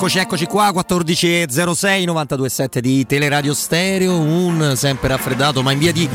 Eccoci, 0.00 0.18
eccoci 0.18 0.46
qua, 0.46 0.70
14.06, 0.70 2.06
92.7 2.06 2.78
di 2.78 3.04
Teleradio 3.04 3.52
Stereo, 3.52 4.18
un 4.18 4.72
sempre 4.74 5.08
raffreddato 5.08 5.62
ma 5.62 5.72
in 5.72 5.78
via 5.78 5.92
di 5.92 6.08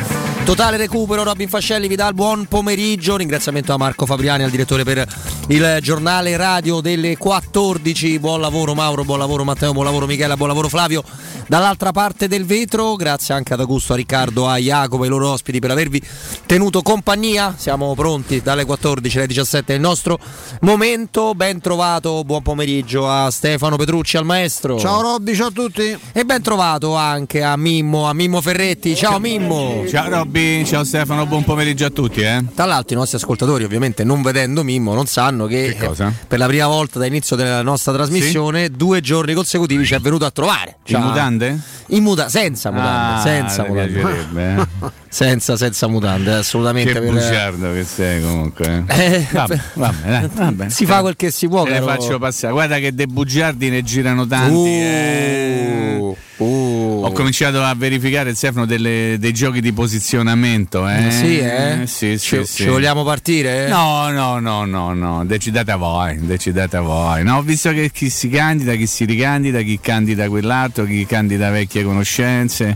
totale 0.43 0.77
recupero. 0.77 1.21
Robin 1.21 1.47
Fascelli 1.47 1.87
vi 1.87 1.95
dà 1.95 2.07
il 2.07 2.15
buon 2.15 2.47
pomeriggio, 2.47 3.15
ringraziamento 3.15 3.73
a 3.73 3.77
Marco 3.77 4.07
Fabriani, 4.07 4.41
al 4.41 4.49
direttore 4.49 4.83
per 4.83 5.05
il 5.49 5.77
giornale 5.81 6.35
radio 6.35 6.81
delle 6.81 7.15
14. 7.15 8.17
Buon 8.17 8.41
lavoro 8.41 8.73
Mauro, 8.73 9.03
buon 9.03 9.19
lavoro 9.19 9.43
Matteo, 9.43 9.71
buon 9.71 9.85
lavoro 9.85 10.07
Michela, 10.07 10.35
buon 10.35 10.49
lavoro 10.49 10.67
Flavio. 10.67 11.03
Dall'altra 11.47 11.91
parte 11.91 12.27
del 12.27 12.43
vetro, 12.43 12.95
grazie 12.95 13.35
anche 13.35 13.53
ad 13.53 13.59
Augusto, 13.59 13.93
a 13.93 13.97
Riccardo, 13.97 14.47
a 14.47 14.57
Jacopo 14.57 15.03
e 15.03 15.05
ai 15.05 15.11
loro 15.11 15.29
ospiti 15.29 15.59
per 15.59 15.69
avervi 15.69 16.01
tenuto 16.45 16.81
compagnia. 16.81 17.53
Siamo 17.57 17.93
pronti 17.95 18.41
dalle 18.41 18.65
14 18.65 19.17
alle 19.17 19.27
17 19.27 19.73
il 19.73 19.79
nostro 19.79 20.19
momento. 20.61 21.33
Ben 21.33 21.59
trovato, 21.59 22.23
buon 22.23 22.41
pomeriggio 22.41 23.09
a 23.09 23.29
Stefano 23.31 23.75
Petrucci, 23.75 24.17
al 24.17 24.25
maestro. 24.25 24.77
Ciao 24.79 25.01
Robby, 25.01 25.35
ciao 25.35 25.47
a 25.47 25.51
tutti. 25.51 25.97
E 26.11 26.25
ben 26.25 26.41
trovato 26.41 26.95
anche 26.95 27.43
a 27.43 27.57
Mimmo, 27.57 28.07
a 28.07 28.13
Mimmo 28.13 28.41
Ferretti. 28.41 28.95
Ciao 28.95 29.19
Mimmo. 29.19 29.83
Ciao 29.87 30.09
Robby, 30.09 30.65
ciao 30.65 30.83
Stefano, 30.83 31.25
buon 31.25 31.43
pomeriggio 31.43 31.85
a 31.85 31.89
tutti. 31.89 32.21
Eh? 32.21 32.43
Tra 32.53 32.65
l'altro 32.65 32.95
i 32.95 32.99
nostri 32.99 33.17
ascoltatori 33.17 33.63
ovviamente 33.63 34.03
non 34.03 34.21
vedendo 34.21 34.63
Mimmo 34.63 34.93
non 34.93 35.07
sanno 35.07 35.45
che, 35.47 35.75
che 35.77 35.89
per 36.27 36.39
la 36.39 36.47
prima 36.47 36.67
volta 36.67 36.99
dall'inizio 36.99 37.35
della 37.35 37.61
nostra 37.61 37.93
trasmissione 37.93 38.65
sì? 38.65 38.71
due 38.71 39.01
giorni 39.01 39.33
consecutivi 39.33 39.85
ci 39.85 39.93
è 39.93 39.99
venuto 39.99 40.25
a 40.25 40.31
trovare. 40.31 40.77
Ciao. 40.83 40.99
In 40.99 41.07
mutande? 41.07 41.59
In 41.87 42.03
muta- 42.03 42.29
senza 42.29 42.71
mutande, 42.71 43.19
ah, 43.19 43.21
senza 43.21 43.65
mutande. 43.65 45.03
Eh. 45.23 45.27
senza, 45.29 45.55
senza 45.55 45.87
mutande, 45.87 46.33
assolutamente. 46.33 46.91
Che 46.91 46.99
per... 46.99 47.09
bugiardo 47.09 47.71
che 47.71 47.83
sei 47.85 48.21
comunque. 48.21 48.83
Eh, 48.87 49.25
vabbè, 49.31 49.59
vabbè, 49.73 50.09
dai, 50.09 50.29
vabbè. 50.33 50.69
Si 50.69 50.85
fa 50.85 50.99
quel 51.01 51.15
che 51.15 51.31
si 51.31 51.47
può. 51.47 51.63
Te 51.63 51.71
caro... 51.71 51.85
faccio 51.85 52.19
passare. 52.19 52.51
Guarda 52.51 52.77
che 52.79 52.93
dei 52.93 53.07
bugiardi 53.07 53.69
ne 53.69 53.81
girano 53.81 54.27
tanti. 54.27 54.53
Uh, 54.53 54.67
eh. 54.67 55.97
uh. 55.99 56.17
Ho 57.05 57.11
cominciato 57.11 57.61
a 57.61 57.73
verificare 57.75 58.31
il 58.31 58.35
Stefano 58.35 58.65
delle, 58.65 59.17
dei 59.19 59.31
giochi 59.31 59.61
di 59.61 59.71
posizionamento. 59.71 60.87
Eh? 60.89 61.11
Sì, 61.11 61.37
eh? 61.37 61.83
Sì, 61.85 62.17
ci, 62.17 62.43
sì, 62.45 62.63
ci 62.63 62.65
vogliamo 62.65 63.03
partire? 63.03 63.67
No, 63.67 64.09
no, 64.09 64.39
no, 64.39 64.65
no, 64.65 64.93
no. 64.93 65.23
Decidete 65.23 65.71
a 65.71 65.75
voi. 65.75 66.17
Decidete 66.25 66.77
a 66.77 66.81
voi. 66.81 67.23
No, 67.23 67.37
ho 67.37 67.41
visto 67.43 67.71
che 67.71 67.91
chi 67.91 68.09
si 68.09 68.27
candida, 68.29 68.73
chi 68.73 68.87
si 68.87 69.05
ricandida, 69.05 69.61
chi 69.61 69.79
candida 69.79 70.27
quell'altro, 70.27 70.85
chi 70.85 71.05
candida 71.05 71.51
vecchie 71.51 71.83
conoscenze 71.83 72.75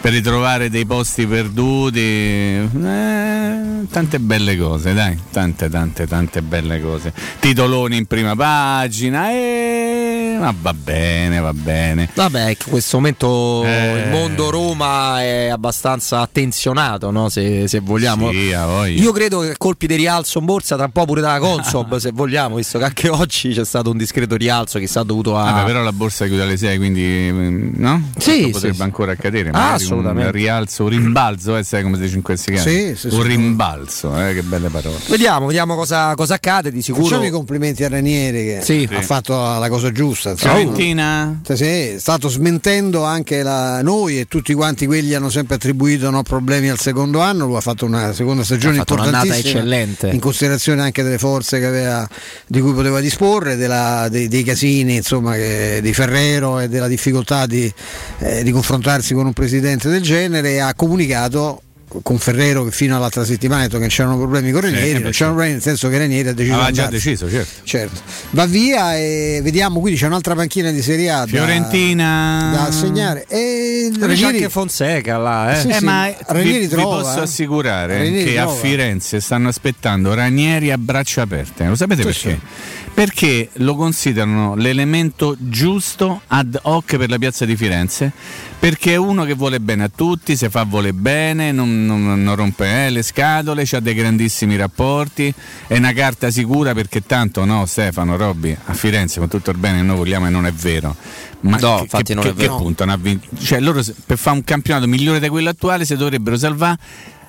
per 0.00 0.12
ritrovare 0.12 0.68
dei 0.68 0.84
posti 0.84 1.26
perduti. 1.26 2.00
Eh, 2.00 2.68
tante 3.90 4.18
belle 4.18 4.56
cose, 4.58 4.92
dai. 4.92 5.18
Tante, 5.30 5.70
tante, 5.70 6.06
tante 6.06 6.42
belle 6.42 6.80
cose. 6.82 7.12
Titoloni 7.38 7.96
in 7.96 8.06
prima 8.06 8.36
pagina. 8.36 9.30
Eh, 9.30 10.36
ma 10.38 10.54
va 10.58 10.74
bene, 10.74 11.38
va 11.38 11.52
bene. 11.52 12.10
Vabbè, 12.14 12.48
in 12.48 12.56
questo 12.68 12.96
momento 12.98 13.62
eh. 13.70 14.02
il 14.02 14.08
mondo 14.10 14.50
Roma 14.50 15.22
è 15.22 15.48
abbastanza 15.48 16.20
attenzionato, 16.20 17.10
no? 17.10 17.28
se, 17.28 17.68
se, 17.68 17.80
vogliamo. 17.80 18.30
Sì, 18.30 18.52
Io 18.96 19.12
credo 19.12 19.40
che 19.40 19.54
colpi 19.56 19.86
di 19.86 19.96
rialzo 19.96 20.38
in 20.38 20.44
borsa 20.44 20.76
tra 20.76 20.84
un 20.84 20.92
po' 20.92 21.04
pure 21.04 21.20
dalla 21.20 21.38
Consob, 21.38 21.96
se 21.98 22.10
vogliamo, 22.12 22.56
visto 22.56 22.78
che 22.78 22.84
anche 22.84 23.08
oggi 23.08 23.52
c'è 23.52 23.64
stato 23.64 23.90
un 23.90 23.96
discreto 23.96 24.36
rialzo 24.36 24.78
che 24.78 24.86
sta 24.86 25.02
dovuto 25.02 25.36
a. 25.36 25.50
Vabbè, 25.50 25.64
però 25.64 25.82
la 25.82 25.92
borsa 25.92 26.26
chiude 26.26 26.42
alle 26.42 26.56
6, 26.56 26.76
quindi 26.78 27.72
no? 27.76 28.10
Sì, 28.18 28.48
potrebbe 28.50 28.74
sì, 28.76 28.82
ancora 28.82 29.12
accadere. 29.12 29.50
Ah, 29.50 29.72
assolutamente. 29.72 30.26
Un 30.26 30.32
rialzo, 30.32 30.84
un 30.84 30.88
rimbalzo, 30.90 31.56
eh, 31.56 31.62
sai 31.62 31.82
come 31.82 31.96
si 31.96 32.02
dice 32.02 32.16
in 32.16 32.22
questi 32.22 32.52
casi? 32.52 32.94
Sì, 32.94 32.96
sì, 32.96 33.14
un 33.14 33.22
sì. 33.22 33.28
rimbalzo, 33.28 34.26
eh, 34.26 34.34
che 34.34 34.42
belle 34.42 34.68
parole. 34.68 34.96
Vediamo, 35.08 35.46
vediamo 35.46 35.74
cosa, 35.74 36.14
cosa 36.14 36.34
accade. 36.34 36.70
Di 36.70 36.82
sicuro. 36.82 37.04
Facciamo 37.04 37.26
i 37.26 37.30
complimenti 37.30 37.84
a 37.84 37.88
Ranieri 37.88 38.44
che 38.44 38.60
Sì. 38.62 38.88
ha 38.92 39.02
fatto 39.02 39.34
la 39.34 39.68
cosa 39.68 39.90
giusta. 39.92 40.36
Fiorentina? 40.36 41.40
Sì, 41.44 41.56
sì, 41.56 41.64
è 41.64 41.96
stato 41.98 42.28
smentendo 42.28 43.04
anche 43.04 43.42
la- 43.42 43.59
noi 43.82 44.20
e 44.20 44.26
tutti 44.26 44.52
quanti 44.54 44.86
quelli 44.86 45.14
hanno 45.14 45.30
sempre 45.30 45.54
attribuito 45.56 46.10
no, 46.10 46.22
problemi 46.22 46.68
al 46.68 46.78
secondo 46.78 47.20
anno. 47.20 47.46
Lui 47.46 47.56
ha 47.56 47.60
fatto 47.60 47.84
una 47.84 48.12
seconda 48.12 48.42
stagione 48.44 48.76
Ha 48.76 48.78
importantissima 48.80 49.36
eccellente. 49.36 50.08
in 50.10 50.20
considerazione 50.20 50.82
anche 50.82 51.02
delle 51.02 51.18
forze 51.18 51.58
che 51.58 51.66
aveva, 51.66 52.08
di 52.46 52.60
cui 52.60 52.72
poteva 52.72 53.00
disporre, 53.00 53.56
della- 53.56 54.08
dei, 54.10 54.28
dei 54.28 54.42
casini 54.42 54.96
insomma, 54.96 55.34
che- 55.34 55.80
di 55.82 55.92
Ferrero 55.92 56.58
e 56.60 56.68
della 56.68 56.88
difficoltà 56.88 57.46
di, 57.46 57.72
eh, 58.18 58.42
di 58.42 58.50
confrontarsi 58.50 59.14
con 59.14 59.26
un 59.26 59.32
presidente 59.32 59.88
del 59.88 60.02
genere. 60.02 60.60
Ha 60.60 60.74
comunicato 60.74 61.62
con 62.02 62.18
Ferrero 62.18 62.64
che 62.64 62.70
fino 62.70 62.96
all'altra 62.96 63.24
settimana 63.24 63.62
ha 63.62 63.64
detto 63.64 63.74
che 63.74 63.80
non 63.80 63.88
c'erano 63.88 64.16
problemi 64.16 64.50
con 64.52 64.60
Ranieri, 64.60 64.90
eh, 64.90 64.98
non 64.98 65.10
c'erano 65.10 65.34
problemi 65.34 65.52
nel 65.54 65.62
senso 65.62 65.88
che 65.88 65.98
Ranieri 65.98 66.28
ha 66.28 66.32
deciso 66.32 66.54
Aveva 66.54 66.70
già 66.70 66.86
deciso, 66.86 67.28
certo. 67.30 67.60
Certo, 67.64 68.00
va 68.30 68.46
via 68.46 68.96
e 68.96 69.40
vediamo, 69.42 69.80
quindi 69.80 69.98
c'è 69.98 70.06
un'altra 70.06 70.34
panchina 70.34 70.70
di 70.70 70.82
Serie 70.82 71.10
A 71.10 71.18
da- 71.20 71.26
Fiorentina 71.26 72.50
da 72.52 72.66
assegnare. 72.66 73.24
E 73.28 73.90
C'è 73.92 73.98
Ranieri, 74.00 74.24
anche 74.24 74.48
Fonseca 74.48 75.16
là, 75.18 75.52
eh. 75.56 75.60
Sì, 75.60 75.68
Eh, 75.68 75.72
sì, 75.74 75.84
ma 75.84 76.12
Ranieri 76.26 76.52
vi, 76.52 76.58
vi 76.58 76.68
trova, 76.68 77.00
posso 77.02 77.18
eh. 77.18 77.22
assicurare 77.22 77.96
Ranieri 77.98 78.30
che 78.32 78.38
a 78.38 78.42
trova. 78.44 78.58
Firenze 78.60 79.20
stanno 79.20 79.48
aspettando 79.48 80.14
Ranieri 80.14 80.70
a 80.70 80.78
braccia 80.78 81.22
aperte. 81.22 81.64
Lo 81.66 81.74
sapete 81.76 82.02
Sì, 82.12 82.22
perché? 82.28 82.40
Perché 82.92 83.48
lo 83.54 83.76
considerano 83.76 84.54
l'elemento 84.56 85.34
giusto 85.38 86.20
ad 86.26 86.58
hoc 86.62 86.98
per 86.98 87.08
la 87.08 87.16
piazza 87.16 87.46
di 87.46 87.56
Firenze. 87.56 88.12
Perché 88.58 88.92
è 88.92 88.96
uno 88.96 89.24
che 89.24 89.32
vuole 89.32 89.58
bene 89.58 89.84
a 89.84 89.90
tutti, 89.94 90.36
se 90.36 90.50
fa 90.50 90.64
vuole 90.64 90.92
bene, 90.92 91.50
non, 91.50 91.86
non- 91.86 92.22
non 92.22 92.34
rompe 92.36 92.86
eh, 92.86 92.90
le 92.90 93.02
scatole, 93.02 93.64
ha 93.70 93.80
dei 93.80 93.94
grandissimi 93.94 94.54
rapporti, 94.56 95.32
è 95.66 95.78
una 95.78 95.94
carta 95.94 96.30
sicura 96.30 96.74
perché 96.74 97.00
tanto 97.06 97.46
no 97.46 97.64
Stefano, 97.64 98.18
Robby, 98.18 98.54
a 98.66 98.74
Firenze 98.74 99.18
con 99.18 99.28
tutto 99.30 99.50
il 99.50 99.56
bene 99.56 99.78
che 99.78 99.82
noi 99.84 99.96
vogliamo 99.96 100.26
e 100.26 100.30
non 100.30 100.44
è 100.44 100.52
vero. 100.52 100.94
Ma 101.40 101.56
No, 101.56 101.76
che, 101.76 101.82
infatti 101.84 102.02
che- 102.02 102.14
non 102.14 102.26
è 102.26 102.34
vero. 102.34 102.56
che 102.56 102.62
puntano 102.62 102.92
a 102.92 102.96
vincere? 102.98 103.36
Cioè 103.40 103.60
loro 103.60 103.82
per 104.04 104.18
fare 104.18 104.36
un 104.36 104.44
campionato 104.44 104.86
migliore 104.86 105.20
di 105.20 105.28
quello 105.28 105.48
attuale 105.48 105.86
si 105.86 105.96
dovrebbero 105.96 106.36
salvare 106.36 106.76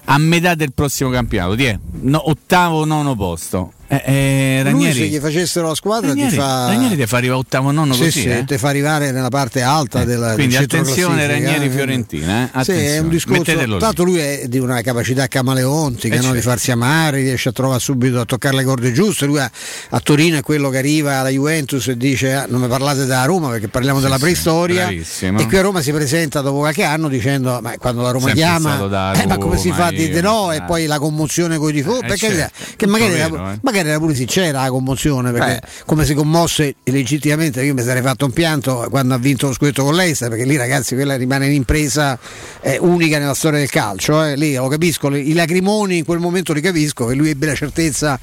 a 0.05 0.17
metà 0.17 0.53
del 0.55 0.73
prossimo 0.73 1.09
campionato, 1.11 1.53
è? 1.55 1.79
No, 2.01 2.29
ottavo, 2.29 2.83
nono 2.83 3.15
posto. 3.15 3.71
Eh, 3.93 4.03
eh, 4.05 4.61
lui 4.63 4.83
se 4.83 4.88
Ranieri, 4.88 5.09
gli 5.09 5.17
facessero 5.19 5.67
la 5.67 5.75
squadra 5.75 6.07
Ranieri, 6.09 6.29
ti 6.29 6.35
fa 6.38 6.67
Ranieri 6.67 6.95
ti 6.95 7.05
fa 7.07 7.17
arrivare 7.17 7.39
ottavo, 7.39 7.71
nono 7.71 7.93
sì, 7.93 8.03
così. 8.03 8.19
sì, 8.21 8.29
eh? 8.29 8.43
ti 8.45 8.57
fa 8.57 8.69
arrivare 8.69 9.11
nella 9.11 9.27
parte 9.27 9.61
alta 9.61 10.03
Eh, 10.03 10.05
della 10.05 10.33
quindi 10.33 10.55
del 10.55 10.63
attenzione 10.63 11.27
Ranieri 11.27 11.65
eh. 11.65 11.69
Fiorentina, 11.69 12.43
eh? 12.43 12.63
Sì, 12.63 12.71
è 12.71 12.73
Attenzione, 12.75 12.97
un 12.99 13.09
discorso. 13.09 13.77
Tanto 13.79 14.03
lui 14.05 14.19
è 14.19 14.43
di 14.47 14.59
una 14.59 14.79
capacità 14.81 15.27
camaleontica 15.27 16.15
Eh, 16.15 16.17
no? 16.19 16.27
di 16.27 16.33
certo. 16.35 16.49
farsi 16.49 16.71
amare, 16.71 17.17
riesce 17.17 17.49
a 17.49 17.51
trovare 17.51 17.81
subito 17.81 18.21
a 18.21 18.25
toccare 18.25 18.55
le 18.55 18.63
corde 18.63 18.93
giuste. 18.93 19.25
Lui 19.25 19.39
a, 19.39 19.51
a 19.89 19.99
Torino 19.99 20.38
è 20.38 20.41
quello 20.41 20.69
che 20.69 20.77
arriva 20.77 21.17
alla 21.19 21.29
Juventus 21.29 21.88
e 21.89 21.97
dice: 21.97 22.33
"Ah, 22.33 22.45
Non 22.47 22.61
mi 22.61 22.67
parlate 22.69 22.99
della 23.01 23.25
Roma 23.25 23.49
perché 23.49 23.67
parliamo 23.67 23.99
della 23.99 24.15
sì, 24.15 24.21
preistoria. 24.21 24.83
bravissimo. 24.85 25.38
e 25.38 25.45
qui 25.47 25.57
a 25.57 25.61
Roma 25.61 25.81
si 25.81 25.91
presenta 25.91 26.39
dopo 26.39 26.59
qualche 26.59 26.83
anno 26.83 27.09
dicendo: 27.09 27.59
Ma 27.61 27.73
quando 27.77 28.03
la 28.03 28.11
Roma 28.11 28.27
Sempre 28.27 28.41
chiama, 28.41 28.75
da 28.88 29.11
eh, 29.21 29.27
ma 29.27 29.38
come 29.38 29.57
si 29.57 29.67
Roma, 29.67 29.81
fa 29.81 29.88
a 29.88 29.91
dire 29.91 30.21
no? 30.21 30.51
E 30.53 30.61
poi 30.63 30.85
la 30.85 30.97
commozione 30.97 31.57
con 31.57 31.69
i 31.69 31.73
tifosi. 31.73 31.99
Perché 32.05 32.29
certo, 32.33 32.53
che 32.77 32.88
magari, 32.88 33.11
vero, 33.13 33.49
eh. 33.51 33.59
Magari 33.81 33.89
era 33.89 33.99
pure 33.99 34.15
sincera 34.15 34.61
la 34.63 34.69
commozione 34.69 35.31
perché 35.31 35.59
Beh. 35.61 35.67
come 35.85 36.05
si 36.05 36.13
commosse 36.13 36.75
legittimamente 36.83 37.63
io 37.63 37.73
mi 37.73 37.81
sarei 37.81 38.01
fatto 38.01 38.25
un 38.25 38.31
pianto 38.31 38.87
quando 38.89 39.13
ha 39.13 39.17
vinto 39.17 39.47
lo 39.47 39.53
scudetto 39.53 39.83
con 39.83 39.95
l'Eister 39.95 40.29
perché 40.29 40.45
lì 40.45 40.55
ragazzi 40.55 40.95
quella 40.95 41.15
rimane 41.15 41.47
un'impresa 41.47 42.17
eh, 42.61 42.77
unica 42.79 43.17
nella 43.19 43.33
storia 43.33 43.59
del 43.59 43.69
calcio 43.69 44.23
eh. 44.23 44.35
lì 44.35 44.55
lo 44.55 44.67
capisco 44.67 45.09
le- 45.09 45.19
i 45.19 45.33
lacrimoni 45.33 45.97
in 45.97 46.05
quel 46.05 46.19
momento 46.19 46.53
li 46.53 46.61
capisco 46.61 47.05
che 47.05 47.15
lui 47.15 47.29
ebbe 47.29 47.47
la 47.47 47.55
certezza 47.55 48.19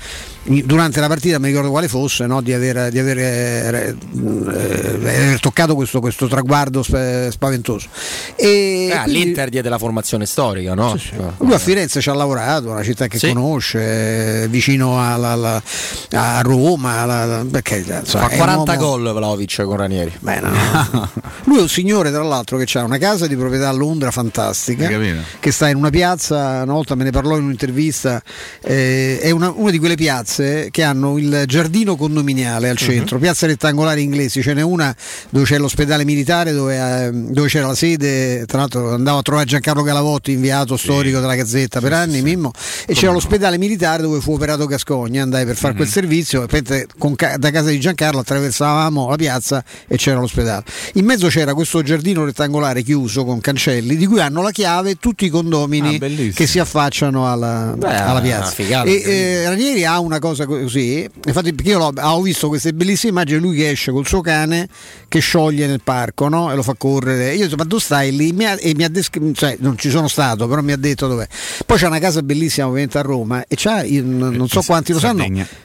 durante 0.65 1.01
la 1.01 1.09
partita 1.09 1.39
mi 1.39 1.49
ricordo 1.49 1.71
quale 1.71 1.89
fosse 1.89 2.27
no, 2.27 2.41
di 2.41 2.55
aver, 2.55 2.91
di 2.91 2.99
aver, 2.99 3.19
eh, 3.19 3.95
eh, 3.95 3.95
aver 4.95 5.41
toccato 5.41 5.75
questo, 5.75 6.01
questo 6.01 6.27
traguardo 6.27 6.83
sp- 6.83 7.29
spaventoso 7.29 7.89
e 8.37 8.91
Ah, 8.93 9.03
quindi- 9.03 9.25
L'Inter 9.25 9.49
diede 9.51 9.69
la 9.69 9.77
formazione 9.79 10.25
storica, 10.25 10.73
no? 10.75 10.97
lui 11.39 11.53
a 11.53 11.59
Firenze 11.59 12.01
ci 12.01 12.09
ha 12.09 12.15
lavorato, 12.15 12.71
una 12.71 12.83
città 12.83 13.07
che 13.09 13.19
Sì. 13.19 13.29
conosce, 13.33 14.43
eh, 14.45 14.49
vicino 14.49 14.99
alla- 15.03 15.31
alla- 15.33 15.48
a 15.57 16.41
Roma, 16.43 17.01
alla- 17.01 17.45
perché 17.51 17.77
insomma, 17.79 18.25
Fa 18.25 18.29
è 18.29 18.33
un 18.33 18.39
40 18.39 18.73
uomo- 18.73 18.87
gol 18.87 19.13
Vlaovic 19.15 19.63
con 19.63 19.77
Ranieri. 19.77 20.13
Beh, 20.21 20.41
no, 20.41 20.51
no. 20.51 21.11
Lui 21.45 21.59
è 21.59 21.61
un 21.63 21.69
signore, 21.69 22.11
tra 22.11 22.23
l'altro, 22.23 22.57
che 22.59 22.79
ha 22.79 22.85
una 22.85 22.99
casa 22.99 23.27
di 23.27 23.37
proprietà 23.37 23.69
a 23.69 23.73
Londra 23.73 24.11
fantastica, 24.11 24.89
che 25.41 25.51
sta 25.53 25.69
in 25.69 25.77
una 25.77 25.91
piazza, 25.91 26.63
una 26.63 26.73
volta 26.73 26.95
me 26.95 27.05
ne 27.05 27.11
parlò 27.11 27.37
in 27.37 27.45
un'intervista, 27.45 28.23
eh, 28.63 29.19
è 29.21 29.31
una, 29.31 29.51
una 29.55 29.71
di 29.71 29.79
quelle 29.79 29.95
piazze 29.97 30.69
che 30.71 30.83
hanno 30.83 31.19
il 31.19 31.45
giardino 31.47 31.97
condominiale 31.97 32.69
al 32.69 32.77
centro, 32.77 33.19
piazze 33.19 33.47
rettangolari 33.47 34.03
inglesi, 34.03 34.43
ce 34.43 34.55
n'è 34.55 34.63
una 34.63 34.95
dove 35.31 35.45
c'è 35.45 35.59
l'ospedale 35.59 36.05
militare, 36.05 36.53
dove, 36.53 36.77
eh, 37.07 37.11
dove 37.13 37.49
c'era 37.49 37.67
la 37.67 37.75
sede, 37.75 38.45
tra 38.47 38.59
l'altro 38.59 38.95
andavo 38.95 39.19
a 39.19 39.23
trovare 39.23 39.47
Giancarlo 39.47 39.83
Galavotti, 39.83 40.33
inviato 40.33 40.77
storico 40.77 41.21
della 41.21 41.35
Gazzetta 41.35 41.81
per 41.81 41.93
anni, 41.93 42.23
Mimmo, 42.23 42.51
e 42.87 42.95
c'era 42.95 43.13
l'ospedale 43.13 43.59
militare 43.59 44.03
dove 44.03 44.21
fu 44.21 44.33
operato 44.33 44.67
Gascogna, 44.67 45.23
andai 45.29 45.45
per 45.45 45.57
fare 45.57 45.75
mm-hmm. 45.75 45.77
quel 45.77 45.89
servizio, 45.89 46.47
con, 46.99 47.15
da 47.15 47.51
casa 47.51 47.69
di 47.69 47.79
Giancarlo 47.79 48.21
attraversavamo 48.21 49.09
la 49.09 49.17
piazza 49.17 49.65
e 49.87 49.97
c'era 49.97 50.19
l'ospedale. 50.19 50.65
In 50.95 51.05
mezzo 51.05 51.29
c'era 51.29 51.55
questo 51.55 51.83
giardino 51.83 52.25
rettangolare 52.25 52.83
chiuso 52.83 53.25
con 53.25 53.41
cancelli 53.41 53.97
di 53.97 54.07
cui 54.07 54.21
hanno 54.21 54.43
la 54.43 54.51
chiave 54.51 54.97
tutti 54.97 55.27
i 55.27 55.29
condomini 55.29 55.97
ah, 55.97 56.33
che 56.35 56.47
si 56.47 56.59
affacciano 56.59 57.31
alla, 57.31 57.75
Beh, 57.77 57.97
alla 57.97 58.21
piazza. 58.21 58.51
Figata, 58.51 58.89
e 58.89 59.03
eh, 59.05 59.49
Ranieri 59.49 59.85
ha 59.85 60.01
una 60.01 60.19
cosa 60.19 60.47
così, 60.47 61.09
infatti 61.27 61.55
perché 61.55 61.71
io 61.71 61.81
ho 61.81 62.23
visto 62.23 62.49
queste 62.49 62.73
bellissime 62.73 63.13
immagini, 63.13 63.41
lui 63.41 63.57
che 63.57 63.71
esce 63.71 63.93
col 63.93 64.07
suo 64.07 64.21
cane 64.21 64.69
che 65.09 65.21
scioglie 65.21 65.67
nel 65.67 65.81
parco 65.83 66.29
no? 66.29 66.51
e 66.53 66.55
lo 66.55 66.63
fa 66.63 66.75
correre. 66.77 67.35
Io 67.35 67.43
ho 67.43 67.45
detto 67.45 67.57
ma 67.57 67.65
tu 67.65 67.79
stai 67.79 68.15
lì? 68.15 68.33
Mi 68.33 68.45
ha, 68.45 68.57
e 68.59 68.75
mi 68.75 68.85
ha 68.85 68.89
descritto, 68.89 69.33
cioè 69.33 69.57
non 69.61 69.77
ci 69.79 69.91
sono 69.91 70.09
stato, 70.09 70.47
però 70.49 70.63
mi 70.63 70.73
ha 70.73 70.77
detto 70.77 71.07
dov'è. 71.07 71.27
Poi 71.65 71.77
c'è 71.79 71.87
una 71.87 71.99
casa 71.99 72.23
bellissima 72.23 72.67
ovviamente 72.67 72.99
a 72.99 73.03
Roma 73.03 73.45
e 73.47 73.55
c'ha, 73.57 73.83
non 73.85 74.49
so 74.49 74.63
quanti 74.63 74.93
lo 74.93 74.99
sanno, 74.99 75.18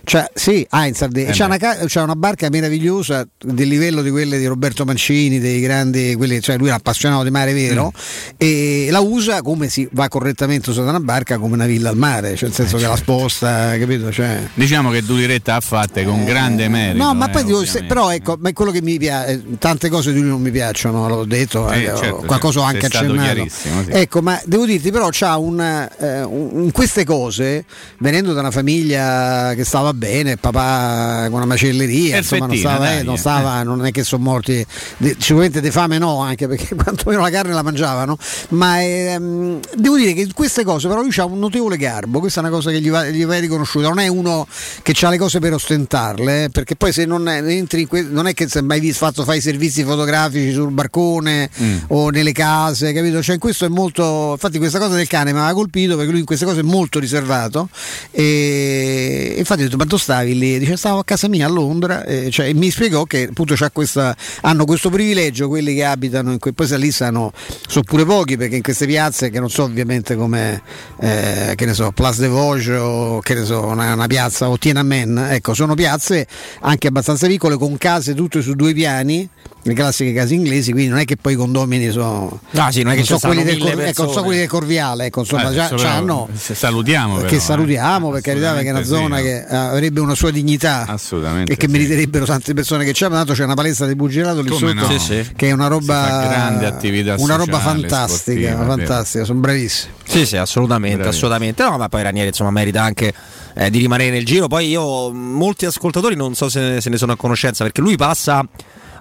c'ha, 0.04 0.30
sì, 0.34 0.66
ah, 0.70 0.88
in 0.88 0.94
Sardegna, 0.94 1.30
eh 1.30 1.34
c'ha, 1.34 1.46
una, 1.46 1.58
c'ha, 1.58 2.04
una, 2.04 2.16
barca 2.16 2.50
meravigliosa 2.50 3.28
del 3.38 3.68
livello 3.68 4.02
di 4.02 4.10
quelle 4.10 4.38
di 4.38 4.46
Roberto 4.46 4.86
Mancini, 4.86 5.40
dei 5.40 5.60
grandi, 5.62 6.16
quelli, 6.16 6.42
cioè 6.42 6.58
lui 6.58 6.68
è 6.68 6.70
un 6.70 6.78
appassionato 6.78 7.24
di 7.24 7.32
mare 7.32 7.54
vero 7.54 7.92
mm. 7.94 8.34
e 8.38 8.88
la 8.92 9.00
usa 9.00 9.42
come 9.42 9.70
si 9.70 9.88
va 9.92 10.08
correttamente 10.08 10.70
usata 10.70 10.90
una 10.90 11.00
barca 11.00 11.38
come 11.38 11.54
una 11.54 11.66
villa 11.66 11.90
al 11.90 11.98
mare, 11.98 12.36
cioè 12.36 12.50
nel 12.50 12.54
senso 12.54 12.76
eh, 12.76 12.80
che 12.80 12.86
certo. 12.86 12.90
la 12.90 12.96
sposta, 12.96 13.78
capito? 13.78 14.12
Cioè, 14.12 14.50
diciamo 14.54 14.90
che 14.92 15.04
Duliretta 15.04 15.56
ha 15.56 15.62
fatte 15.62 16.04
con 16.04 16.22
eh, 16.22 16.26
grande 16.26 16.68
merito. 16.68 17.04
No, 17.04 17.14
ma 17.14 17.30
poi 17.30 17.42
eh, 17.42 17.46
dico, 17.46 17.66
se, 17.66 17.84
però 17.84 18.12
ecco, 18.12 18.38
ma 18.40 18.50
è 18.50 18.54
quello 18.54 18.72
che 18.72 18.82
mi 18.82 18.98
piace, 18.98 19.42
tante 19.60 19.90
cose 19.90 20.14
di 20.14 20.20
lui 20.20 20.30
non 20.30 20.42
mi 20.42 20.52
piacciono, 20.52 21.08
l'ho 21.08 21.26
detto, 21.26 21.72
eh, 21.72 21.92
certo, 21.96 22.24
qualcosa 22.26 22.60
ho 22.62 22.64
anche 22.64 22.86
accennato. 22.86 23.46
Sì. 23.50 23.70
Ecco, 23.90 24.22
ma 24.22 24.40
devo 24.46 24.66
dirti 24.66 24.92
però 24.92 25.10
c'ha 25.12 25.38
un, 25.38 25.60
eh, 25.60 26.24
un, 26.24 26.64
in 26.64 26.72
queste 26.72 27.04
cose, 27.04 27.66
venendo 28.00 28.34
da 28.34 28.40
una 28.42 28.52
famiglia 28.52 29.43
che 29.56 29.64
stava 29.64 29.94
bene, 29.94 30.38
papà 30.38 31.26
con 31.30 31.38
una 31.38 31.46
macelleria, 31.46 32.18
insomma 32.18 32.48
non 32.48 32.58
stava, 32.58 32.98
eh, 32.98 33.04
non, 33.04 33.18
stava 33.18 33.64
non, 33.64 33.86
è 33.86 33.92
che 33.92 34.04
sono 34.04 34.24
morti, 34.24 34.66
de, 34.98 35.16
sicuramente 35.20 35.62
di 35.62 35.72
fame 35.72 35.98
no, 35.98 36.22
anche 36.22 36.48
perché 36.48 36.76
quantomeno 36.82 37.22
la 37.22 37.30
carne 37.30 37.54
la 37.54 37.64
mangiavano, 37.64 38.18
ma 38.50 38.82
ehm, 38.82 39.60
devo 39.76 39.98
dire 39.98 40.14
che 40.14 40.28
queste 40.34 40.64
cose 40.64 40.88
però 40.88 41.02
lui 41.02 41.14
ha 41.18 41.26
un 41.26 41.40
notevole 41.40 41.78
garbo, 41.78 42.20
questa 42.20 42.42
è 42.42 42.44
una 42.44 42.52
cosa 42.52 42.72
che 42.72 42.82
gli 42.82 42.90
va, 42.90 43.06
gli 43.08 43.26
va 43.26 43.38
riconosciuta, 43.38 43.88
non 43.88 44.00
è 44.00 44.08
uno 44.08 44.48
che 44.82 44.94
ha 45.06 45.10
le 45.10 45.18
cose 45.18 45.40
per 45.40 45.54
ostentarle, 45.54 46.50
perché 46.52 46.76
poi 46.76 46.92
se 46.92 47.06
non 47.06 47.28
entri 47.28 47.82
in 47.82 47.88
que- 47.88 48.02
non 48.04 48.28
è 48.28 48.34
che 48.34 48.48
se 48.48 48.62
mai 48.62 48.80
visto, 48.80 49.06
fatto 49.06 49.24
fare 49.24 49.38
i 49.38 49.42
servizi 49.42 49.84
fotografici 49.84 50.52
sul 50.52 50.72
barcone 50.72 51.50
mm. 51.62 51.78
o 51.88 52.10
nelle 52.10 52.32
case, 52.32 52.94
capito? 52.94 53.22
Cioè, 53.22 53.38
questo 53.38 53.66
è 53.66 53.68
molto. 53.68 54.32
Infatti, 54.34 54.58
questa 54.58 54.80
cosa 54.80 54.96
del 54.96 55.08
cane 55.08 55.32
mi 55.34 55.40
aveva 55.40 55.54
colpito 55.54 55.96
perché 55.96 56.12
lui 56.12 56.20
in 56.20 56.26
queste 56.26 56.46
cose 56.46 56.62
è 56.62 56.64
molto 56.64 57.00
riservato. 57.00 57.70
E 58.12 59.33
infatti 59.38 59.62
ho 59.62 59.66
detto: 59.66 59.78
Ma 59.78 59.86
tu 59.86 59.98
stavi 59.98 60.38
lì? 60.38 60.60
Dice: 60.60 60.78
Stavo 60.78 61.00
a 61.00 61.04
casa 61.04 61.28
mia 61.28 61.46
a 61.46 61.50
Londra. 61.50 62.04
E, 62.04 62.30
cioè, 62.32 62.52
mi 62.54 62.70
spiegò 62.70 63.04
che 63.04 63.28
appunto 63.30 63.56
questa, 63.72 64.16
hanno 64.42 64.66
questo 64.66 64.90
privilegio 64.90 65.48
quelli 65.48 65.74
che 65.74 65.86
abitano 65.86 66.32
in 66.32 66.40
que- 66.40 66.54
poi 66.54 66.68
lì 66.80 66.92
sono, 66.92 67.32
sono 67.68 67.84
pure 67.84 68.06
pochi 68.06 68.38
perché 68.38 68.56
in 68.56 68.62
queste 68.62 68.86
piazze 68.86 69.30
che 69.30 69.40
non 69.40 69.50
so 69.50 69.64
ovviamente 69.64 70.16
come 70.16 70.62
eh, 71.00 71.54
che 71.56 71.66
ne 71.66 71.74
so, 71.74 71.92
Place 71.92 72.22
de 72.22 72.28
Vosges 72.28 72.80
o 72.80 73.20
che 73.20 73.34
ne 73.34 73.46
so, 73.46 73.66
una, 73.66 73.94
una 73.94 74.08
piazza 74.08 74.50
o 74.50 74.58
Tiananmen, 74.58 75.28
ecco, 75.32 75.54
sono 75.54 75.76
piazze 75.76 76.28
anche 76.62 76.88
abbastanza 76.88 77.28
piccole 77.28 77.58
con 77.58 77.78
case 77.78 78.14
tutte 78.14 78.42
su 78.42 78.54
due 78.54 78.74
piani 78.74 79.30
le 79.66 79.74
classiche 79.74 80.12
case 80.14 80.34
inglesi, 80.34 80.72
quindi 80.72 80.90
non 80.90 81.00
è 81.00 81.06
che 81.06 81.16
poi 81.16 81.34
i 81.34 81.36
condomini 81.36 81.90
sono. 81.90 82.40
No, 82.50 82.72
sì, 82.72 82.84
non 82.84 82.92
è 82.92 82.96
che 82.96 83.04
sono 83.04 83.20
quelli, 83.20 83.44
del, 83.44 83.58
Cor- 83.60 83.82
ecco, 83.82 84.12
so 84.12 84.22
quelli 84.22 84.40
del 84.40 84.50
Corviale, 84.50 85.06
ecco, 85.06 85.22
insomma, 85.22 85.50
eh, 85.50 85.54
già, 85.54 85.96
hanno, 85.96 86.28
salutiamo. 86.34 87.16
Però, 87.16 87.28
che 87.28 87.40
salutiamo, 87.40 88.10
eh. 88.10 88.12
per 88.14 88.22
carità, 88.22 88.52
perché 88.54 88.68
è 88.68 88.72
una 88.72 88.84
zona 88.84 89.18
sì, 89.18 89.24
che 89.24 89.46
avrebbe 89.46 90.02
una 90.02 90.16
sua 90.16 90.32
dignità 90.32 90.86
Assolutamente 90.88 91.54
e 91.54 91.56
che 91.56 91.68
sì. 91.68 91.72
meriterebbero 91.72 92.26
tante 92.26 92.54
persone 92.54 92.84
che 92.84 92.92
c'è. 92.92 93.10
Tanto 93.10 93.34
c'è 93.34 93.44
una 93.44 93.54
palestra 93.54 93.86
di 93.86 93.96
buggerato 93.96 94.42
lì 94.42 94.50
Come 94.50 94.74
sotto, 94.76 94.92
no? 94.92 95.00
sì, 95.00 95.30
che 95.36 95.48
è 95.48 95.52
una 95.52 95.68
roba. 95.68 96.26
grande 96.28 96.66
attività 96.66 97.16
Una 97.20 97.36
roba 97.36 97.60
fantastica, 97.60 98.52
sportiva, 98.52 98.66
fantastica, 98.66 99.24
sono 99.24 99.40
bravissimi. 99.40 99.94
Sì, 100.06 100.26
sì, 100.26 100.36
assolutamente, 100.36 100.98
Bravi. 100.98 101.16
assolutamente. 101.16 101.64
No, 101.64 101.78
ma 101.78 101.88
poi 101.88 102.04
Ranieri 102.04 102.28
insomma 102.28 102.52
merita 102.52 102.84
anche 102.84 103.14
eh, 103.54 103.70
di 103.70 103.80
rimanere 103.80 104.10
nel 104.10 104.26
giro. 104.26 104.48
Poi 104.48 104.68
io, 104.68 105.12
molti 105.12 105.66
ascoltatori 105.66 106.16
non 106.16 106.36
so 106.36 106.50
se, 106.50 106.82
se 106.82 106.90
ne 106.90 106.98
sono 106.98 107.14
a 107.14 107.16
conoscenza, 107.16 107.64
perché 107.64 107.80
lui 107.80 107.96
passa 107.96 108.46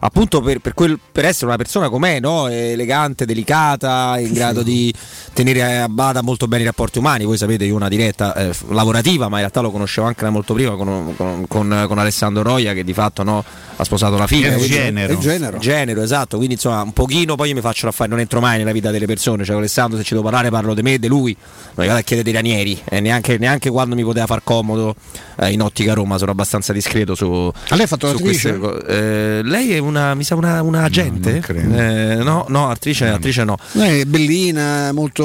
appunto 0.04 0.40
per, 0.40 0.59
per, 0.59 0.75
quel, 0.75 0.99
per, 1.11 1.25
essere 1.25 1.47
una 1.47 1.56
persona 1.56 1.88
com'è, 1.88 2.21
no? 2.21 2.49
elegante, 2.49 3.25
delicata, 3.25 4.18
in 4.18 4.32
grado 4.32 4.62
di 4.62 4.92
tenere 5.32 5.80
a 5.80 5.88
bada 5.88 6.23
molto 6.23 6.49
bene 6.49 6.62
i 6.62 6.66
rapporti 6.66 6.99
umani. 6.99 7.25
Voi 7.25 7.37
sapete, 7.37 7.64
io 7.64 7.75
una 7.75 7.88
diretta 7.88 8.35
eh, 8.35 8.54
lavorativa, 8.68 9.28
ma 9.28 9.37
in 9.37 9.40
realtà 9.40 9.61
lo 9.61 9.71
conoscevo 9.71 10.06
anche 10.06 10.25
da 10.25 10.30
molto 10.30 10.54
prima 10.54 10.76
con, 10.76 11.14
con, 11.16 11.47
con, 11.47 11.85
con 11.87 11.99
Alessandro 11.99 12.42
Roia, 12.42 12.73
che 12.75 12.85
di 12.85 12.92
fatto 12.92 13.23
no, 13.23 13.44
ha 13.76 13.85
sposato 13.85 14.16
la 14.16 14.26
figlia. 14.26 14.54
Il 14.54 14.66
genero. 14.66 15.12
Il 15.12 15.18
genero. 15.18 15.59
genero. 15.59 16.02
esatto. 16.02 16.37
Quindi 16.37 16.54
insomma, 16.54 16.82
un 16.82 16.92
pochino 16.92 17.37
poi 17.37 17.50
io 17.50 17.54
mi 17.54 17.61
faccio 17.61 17.87
affari, 17.87 18.11
non 18.11 18.18
entro 18.18 18.40
mai 18.40 18.59
nella 18.59 18.73
vita 18.73 18.90
delle 18.90 19.06
persone. 19.06 19.44
Cioè, 19.44 19.56
Alessandro, 19.56 19.99
se 19.99 20.04
ci 20.04 20.14
devo 20.14 20.25
parlare, 20.25 20.50
parlo 20.50 20.75
di 20.75 20.82
me 20.82 20.94
e 20.94 20.99
di 20.99 21.09
lui. 21.09 21.37
Non 21.75 21.87
vado 21.87 21.99
a 21.99 22.02
chiedere 22.02 22.23
dei 22.23 22.32
ranieri, 22.32 22.80
eh, 22.85 23.00
neanche, 23.00 23.38
neanche, 23.38 23.71
quando 23.71 23.94
mi 23.94 24.02
poteva 24.02 24.26
far 24.26 24.42
comodo 24.42 24.94
eh, 25.37 25.52
in 25.52 25.62
ottica 25.62 25.94
Roma, 25.94 26.18
sono 26.18 26.32
abbastanza 26.32 26.73
discreto 26.73 27.14
su. 27.14 27.50
A 27.68 27.75
lei 27.75 27.85
ha 27.85 27.87
fatto 27.87 28.09
l'attrice? 28.09 28.59
Eh, 28.88 29.40
lei 29.42 29.73
è 29.73 29.78
una, 29.92 30.14
mi 30.14 30.25
sa, 30.25 30.34
una, 30.34 30.62
una 30.62 30.84
agente? 30.84 31.42
No, 31.49 31.78
eh, 31.78 32.16
no, 32.22 32.46
no, 32.49 32.68
attrice, 32.68 33.08
no. 33.08 33.14
attrice 33.14 33.44
no. 33.44 33.56
È 33.72 34.04
bellina, 34.04 34.92
molto, 34.92 35.25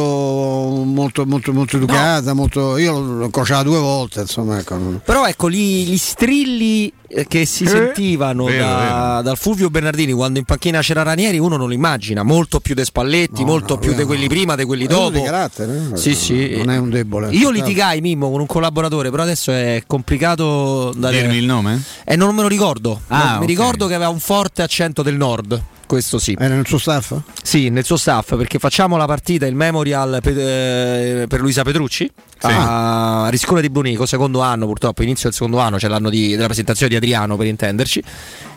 molto, 0.85 1.25
molto, 1.25 1.53
molto 1.53 1.77
educata. 1.77 2.33
No. 2.33 2.35
Molto, 2.35 2.77
io 2.77 2.99
l'ho 2.99 3.25
incrociata 3.25 3.63
due 3.63 3.79
volte, 3.79 4.21
insomma. 4.21 4.59
Ecco. 4.59 5.01
Però 5.03 5.25
ecco, 5.25 5.49
gli, 5.49 5.87
gli 5.89 5.97
strilli 5.97 6.91
eh, 7.06 7.06
che 7.27 7.45
si 7.45 7.63
eh? 7.63 7.67
sentivano 7.67 8.45
vero, 8.45 8.65
da, 8.65 8.77
vero. 8.77 9.21
dal 9.21 9.37
Fulvio 9.37 9.69
Bernardini 9.69 10.11
quando 10.11 10.39
in 10.39 10.45
panchina 10.45 10.81
c'era 10.81 11.03
Ranieri 11.03 11.39
uno 11.39 11.55
non 11.55 11.67
lo 11.67 11.73
immagina 11.73 12.23
molto 12.23 12.59
più 12.59 12.75
De 12.75 12.83
Spalletti 12.83 13.41
no, 13.41 13.47
molto 13.47 13.75
no, 13.75 13.79
più 13.79 13.93
di 13.93 14.03
quelli 14.03 14.27
prima 14.27 14.55
di 14.55 14.65
quelli 14.65 14.87
dopo 14.87 15.11
di 15.11 15.21
carattere 15.21 15.95
sì, 15.95 16.13
sì. 16.13 16.57
non 16.57 16.69
è 16.69 16.77
un 16.77 16.89
debole 16.89 17.29
io 17.31 17.49
litigai 17.49 18.01
Mimmo 18.01 18.29
con 18.29 18.41
un 18.41 18.45
collaboratore 18.45 19.09
però 19.09 19.23
adesso 19.23 19.51
è 19.51 19.83
complicato 19.87 20.93
da 20.95 21.09
dirmi 21.09 21.37
il 21.37 21.45
nome? 21.45 21.81
e 22.03 22.13
eh, 22.13 22.15
non 22.15 22.35
me 22.35 22.41
lo 22.41 22.47
ricordo 22.47 23.01
ah, 23.07 23.23
okay. 23.23 23.39
mi 23.39 23.45
ricordo 23.45 23.87
che 23.87 23.93
aveva 23.93 24.09
un 24.09 24.19
forte 24.19 24.61
accento 24.61 25.01
del 25.01 25.15
nord 25.15 25.61
questo 25.87 26.19
sì. 26.19 26.35
Era 26.37 26.53
nel 26.53 26.67
suo 26.67 26.77
staff? 26.77 27.15
Sì, 27.41 27.69
nel 27.69 27.83
suo 27.83 27.97
staff, 27.97 28.35
perché 28.35 28.59
facciamo 28.59 28.97
la 28.97 29.05
partita, 29.05 29.47
il 29.47 29.55
memorial 29.55 30.19
per, 30.21 30.37
eh, 30.37 31.25
per 31.27 31.39
Luisa 31.39 31.63
Petrucci 31.63 32.11
sì. 32.37 32.47
a 32.47 33.27
Riscola 33.29 33.61
di 33.61 33.69
Bonico, 33.69 34.05
secondo 34.05 34.41
anno 34.41 34.67
purtroppo, 34.67 35.01
inizio 35.01 35.29
del 35.29 35.33
secondo 35.33 35.57
anno, 35.59 35.77
c'è 35.77 35.87
l'anno 35.87 36.09
di, 36.09 36.35
della 36.35 36.45
presentazione 36.45 36.91
di 36.91 36.97
Adriano 36.97 37.35
per 37.35 37.47
intenderci. 37.47 38.03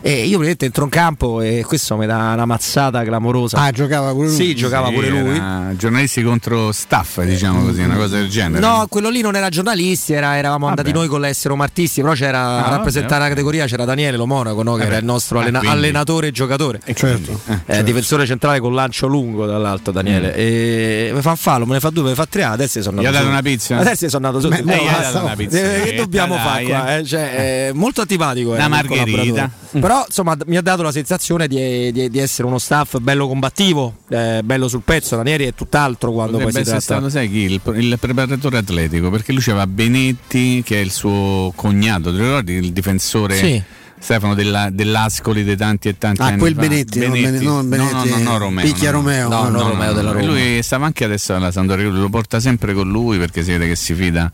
E 0.03 0.11
io 0.11 0.37
praticamente 0.39 0.65
entro 0.65 0.83
in 0.85 0.89
campo 0.89 1.41
e 1.41 1.63
questo 1.65 1.95
mi 1.95 2.05
dà 2.05 2.31
una 2.33 2.45
mazzata 2.45 3.03
clamorosa. 3.03 3.57
Ah, 3.57 3.71
giocava 3.71 4.11
pure 4.11 4.27
lui? 4.27 4.35
Sì, 4.35 4.55
giocava 4.55 4.87
sì, 4.87 4.93
pure 4.93 5.09
lui. 5.09 5.77
Giornalisti 5.77 6.23
contro 6.23 6.71
staff, 6.71 7.21
diciamo 7.21 7.63
così, 7.63 7.81
una 7.81 7.95
cosa 7.95 8.17
del 8.17 8.29
genere. 8.29 8.59
No, 8.59 8.87
quello 8.89 9.09
lì 9.09 9.21
non 9.21 9.35
era 9.35 9.49
giornalisti, 9.49 10.13
era, 10.13 10.37
eravamo 10.37 10.65
vabbè. 10.65 10.79
andati 10.79 10.95
noi 10.95 11.07
con 11.07 11.21
l'essere 11.21 11.53
omartisti, 11.53 12.01
però 12.01 12.13
c'era 12.13 12.39
ah, 12.39 12.65
a 12.65 12.69
rappresentare 12.69 13.19
vabbè, 13.19 13.23
la 13.23 13.29
categoria, 13.29 13.65
c'era 13.67 13.85
Daniele 13.85 14.17
Lo 14.17 14.25
Monaco, 14.25 14.63
no, 14.63 14.73
che 14.73 14.79
vabbè. 14.79 14.89
era 14.89 14.97
il 14.97 15.05
nostro 15.05 15.39
allena- 15.39 15.61
ah, 15.63 15.71
allenatore 15.71 16.27
e 16.27 16.31
giocatore. 16.31 16.79
E 16.83 16.95
certo. 16.95 17.20
Eh, 17.29 17.59
certo. 17.65 17.83
difensore 17.83 18.25
centrale 18.25 18.59
con 18.59 18.73
lancio 18.73 19.07
lungo 19.07 19.45
dall'alto 19.45 19.91
Daniele. 19.91 20.29
Mm. 20.29 20.33
E 20.35 21.11
mi 21.13 21.21
fa 21.21 21.31
un 21.31 21.37
fallo, 21.37 21.65
me 21.65 21.73
ne 21.73 21.79
fa 21.79 21.89
due, 21.89 22.03
me 22.03 22.09
ne 22.09 22.15
fa 22.15 22.25
tre, 22.25 22.43
adesso 22.43 22.81
sono 22.81 22.97
andato. 22.97 23.13
Gli 23.13 23.17
ha 23.17 23.19
dato 23.19 23.31
una 23.31 23.41
pizza? 23.41 23.77
Adesso 23.77 24.09
sono 24.09 24.27
andato 24.27 24.43
sotto. 24.43 24.63
Me, 24.63 24.75
no, 24.75 25.21
una 25.23 25.35
pizza. 25.35 25.59
Eh, 25.59 25.83
che 25.83 25.95
dobbiamo 25.95 26.35
fare 26.35 26.63
qua? 26.65 26.97
Eh? 26.97 27.05
Cioè, 27.05 27.69
eh, 27.69 27.73
molto 27.73 28.01
antipatico. 28.01 28.51
Una 28.51 28.67
margherita. 28.67 29.49
Però 29.71 30.03
insomma 30.05 30.35
mi 30.47 30.57
ha 30.57 30.61
dato 30.61 30.81
la 30.81 30.91
sensazione 30.91 31.47
di, 31.47 31.91
di, 31.91 32.09
di 32.09 32.19
essere 32.19 32.47
uno 32.47 32.57
staff 32.57 32.97
bello 32.99 33.27
combattivo, 33.27 33.95
eh, 34.09 34.41
bello 34.43 34.67
sul 34.67 34.81
pezzo. 34.83 35.15
Ranieri 35.15 35.45
è 35.45 35.53
tutt'altro 35.53 36.11
quando 36.11 36.37
Potrebbe 36.37 36.51
poi 36.53 36.63
si 36.63 36.69
tratta. 36.69 36.81
stato, 36.81 37.09
sai 37.09 37.29
chi? 37.29 37.43
Il, 37.43 37.61
il, 37.75 37.97
preparatore 37.99 38.57
atletico, 38.57 39.09
perché 39.09 39.31
lui 39.31 39.41
c'aveva 39.41 39.67
Benetti, 39.67 40.61
che 40.63 40.77
è 40.77 40.83
il 40.83 40.91
suo 40.91 41.53
cognato, 41.55 42.11
ti 42.11 42.21
ricordi? 42.21 42.53
Il 42.53 42.73
difensore. 42.73 43.35
Sì 43.35 43.63
Stefano 44.01 44.33
della, 44.33 44.69
dell'Ascoli 44.71 45.43
dei 45.43 45.55
tanti 45.55 45.87
e 45.87 45.97
tanti 45.97 46.21
ah, 46.21 46.25
anni 46.25 46.39
quel 46.39 46.55
fa. 46.55 46.61
Benetti, 46.61 46.99
Benetti, 46.99 47.45
non, 47.45 47.69
Benetti, 47.69 47.93
no, 47.93 48.03
no, 48.03 48.17
no, 48.17 48.23
no, 48.31 48.37
Romeo. 48.37 48.65
Picchia 48.65 48.89
no, 48.89 48.97
Romeo. 48.97 49.29
No, 49.29 49.49
no, 49.49 49.69
Romeo 49.69 49.93
della 49.93 50.11
Roma. 50.11 50.25
Lui 50.25 50.61
stava 50.63 50.87
anche 50.87 51.03
adesso 51.03 51.35
alla 51.35 51.51
Sampdoria, 51.51 51.87
lo 51.87 52.09
porta 52.09 52.39
sempre 52.39 52.73
con 52.73 52.89
lui 52.89 53.19
perché 53.19 53.43
si 53.43 53.51
vede 53.51 53.67
che 53.67 53.75
si 53.75 53.93
fida 53.93 54.31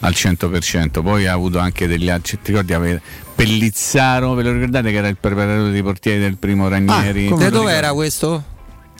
al 0.00 0.12
100%. 0.12 1.00
Poi 1.00 1.26
ha 1.26 1.32
avuto 1.32 1.60
anche 1.60 1.86
degli 1.86 2.10
altri, 2.10 2.40
ti 2.42 2.52
ricordi 2.52 3.00
Pellizzaro, 3.36 4.34
ve 4.34 4.42
lo 4.42 4.52
ricordate 4.52 4.90
che 4.90 4.96
era 4.96 5.08
il 5.08 5.16
preparatore 5.18 5.70
dei 5.70 5.82
portieri 5.82 6.20
del 6.20 6.36
primo 6.36 6.68
Ranieri? 6.68 7.28
Ah, 7.28 7.50
dove 7.50 7.72
era 7.72 7.92
questo? 7.92 8.52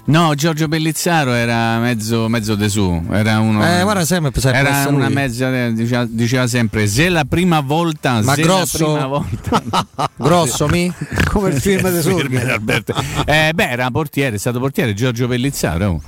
No, 0.07 0.35
Giorgio 0.35 0.69
Pellizzaro 0.69 1.33
era 1.33 1.79
mezzo, 1.79 2.29
mezzo 2.29 2.55
desù, 2.57 3.03
era 3.11 3.41
uno. 3.41 3.67
Eh, 3.67 3.83
guarda, 3.83 4.05
sempre, 4.05 4.33
era 4.53 4.87
una 4.89 5.09
mezza, 5.09 5.67
eh, 5.67 5.73
diceva, 5.73 6.05
diceva, 6.07 6.47
sempre: 6.47 6.87
se 6.87 7.09
la 7.09 7.25
prima 7.25 7.61
volta, 7.61 8.21
ma 8.21 8.35
se 8.35 8.43
grosso, 8.43 8.87
la 8.87 8.93
prima 8.93 9.07
volta. 9.07 10.11
grosso 10.17 10.69
mi? 10.69 10.93
come 11.33 11.51
il 11.51 11.61
film 11.61 11.91
di 11.91 12.03
Sorghi. 12.03 12.37
eh, 13.25 13.53
beh, 13.55 13.69
era 13.71 13.91
portiere, 13.91 14.37
è 14.37 14.39
stato 14.39 14.61
portiere 14.61 14.93
Giorgio 14.93 15.27
Pellizzaro. 15.27 16.03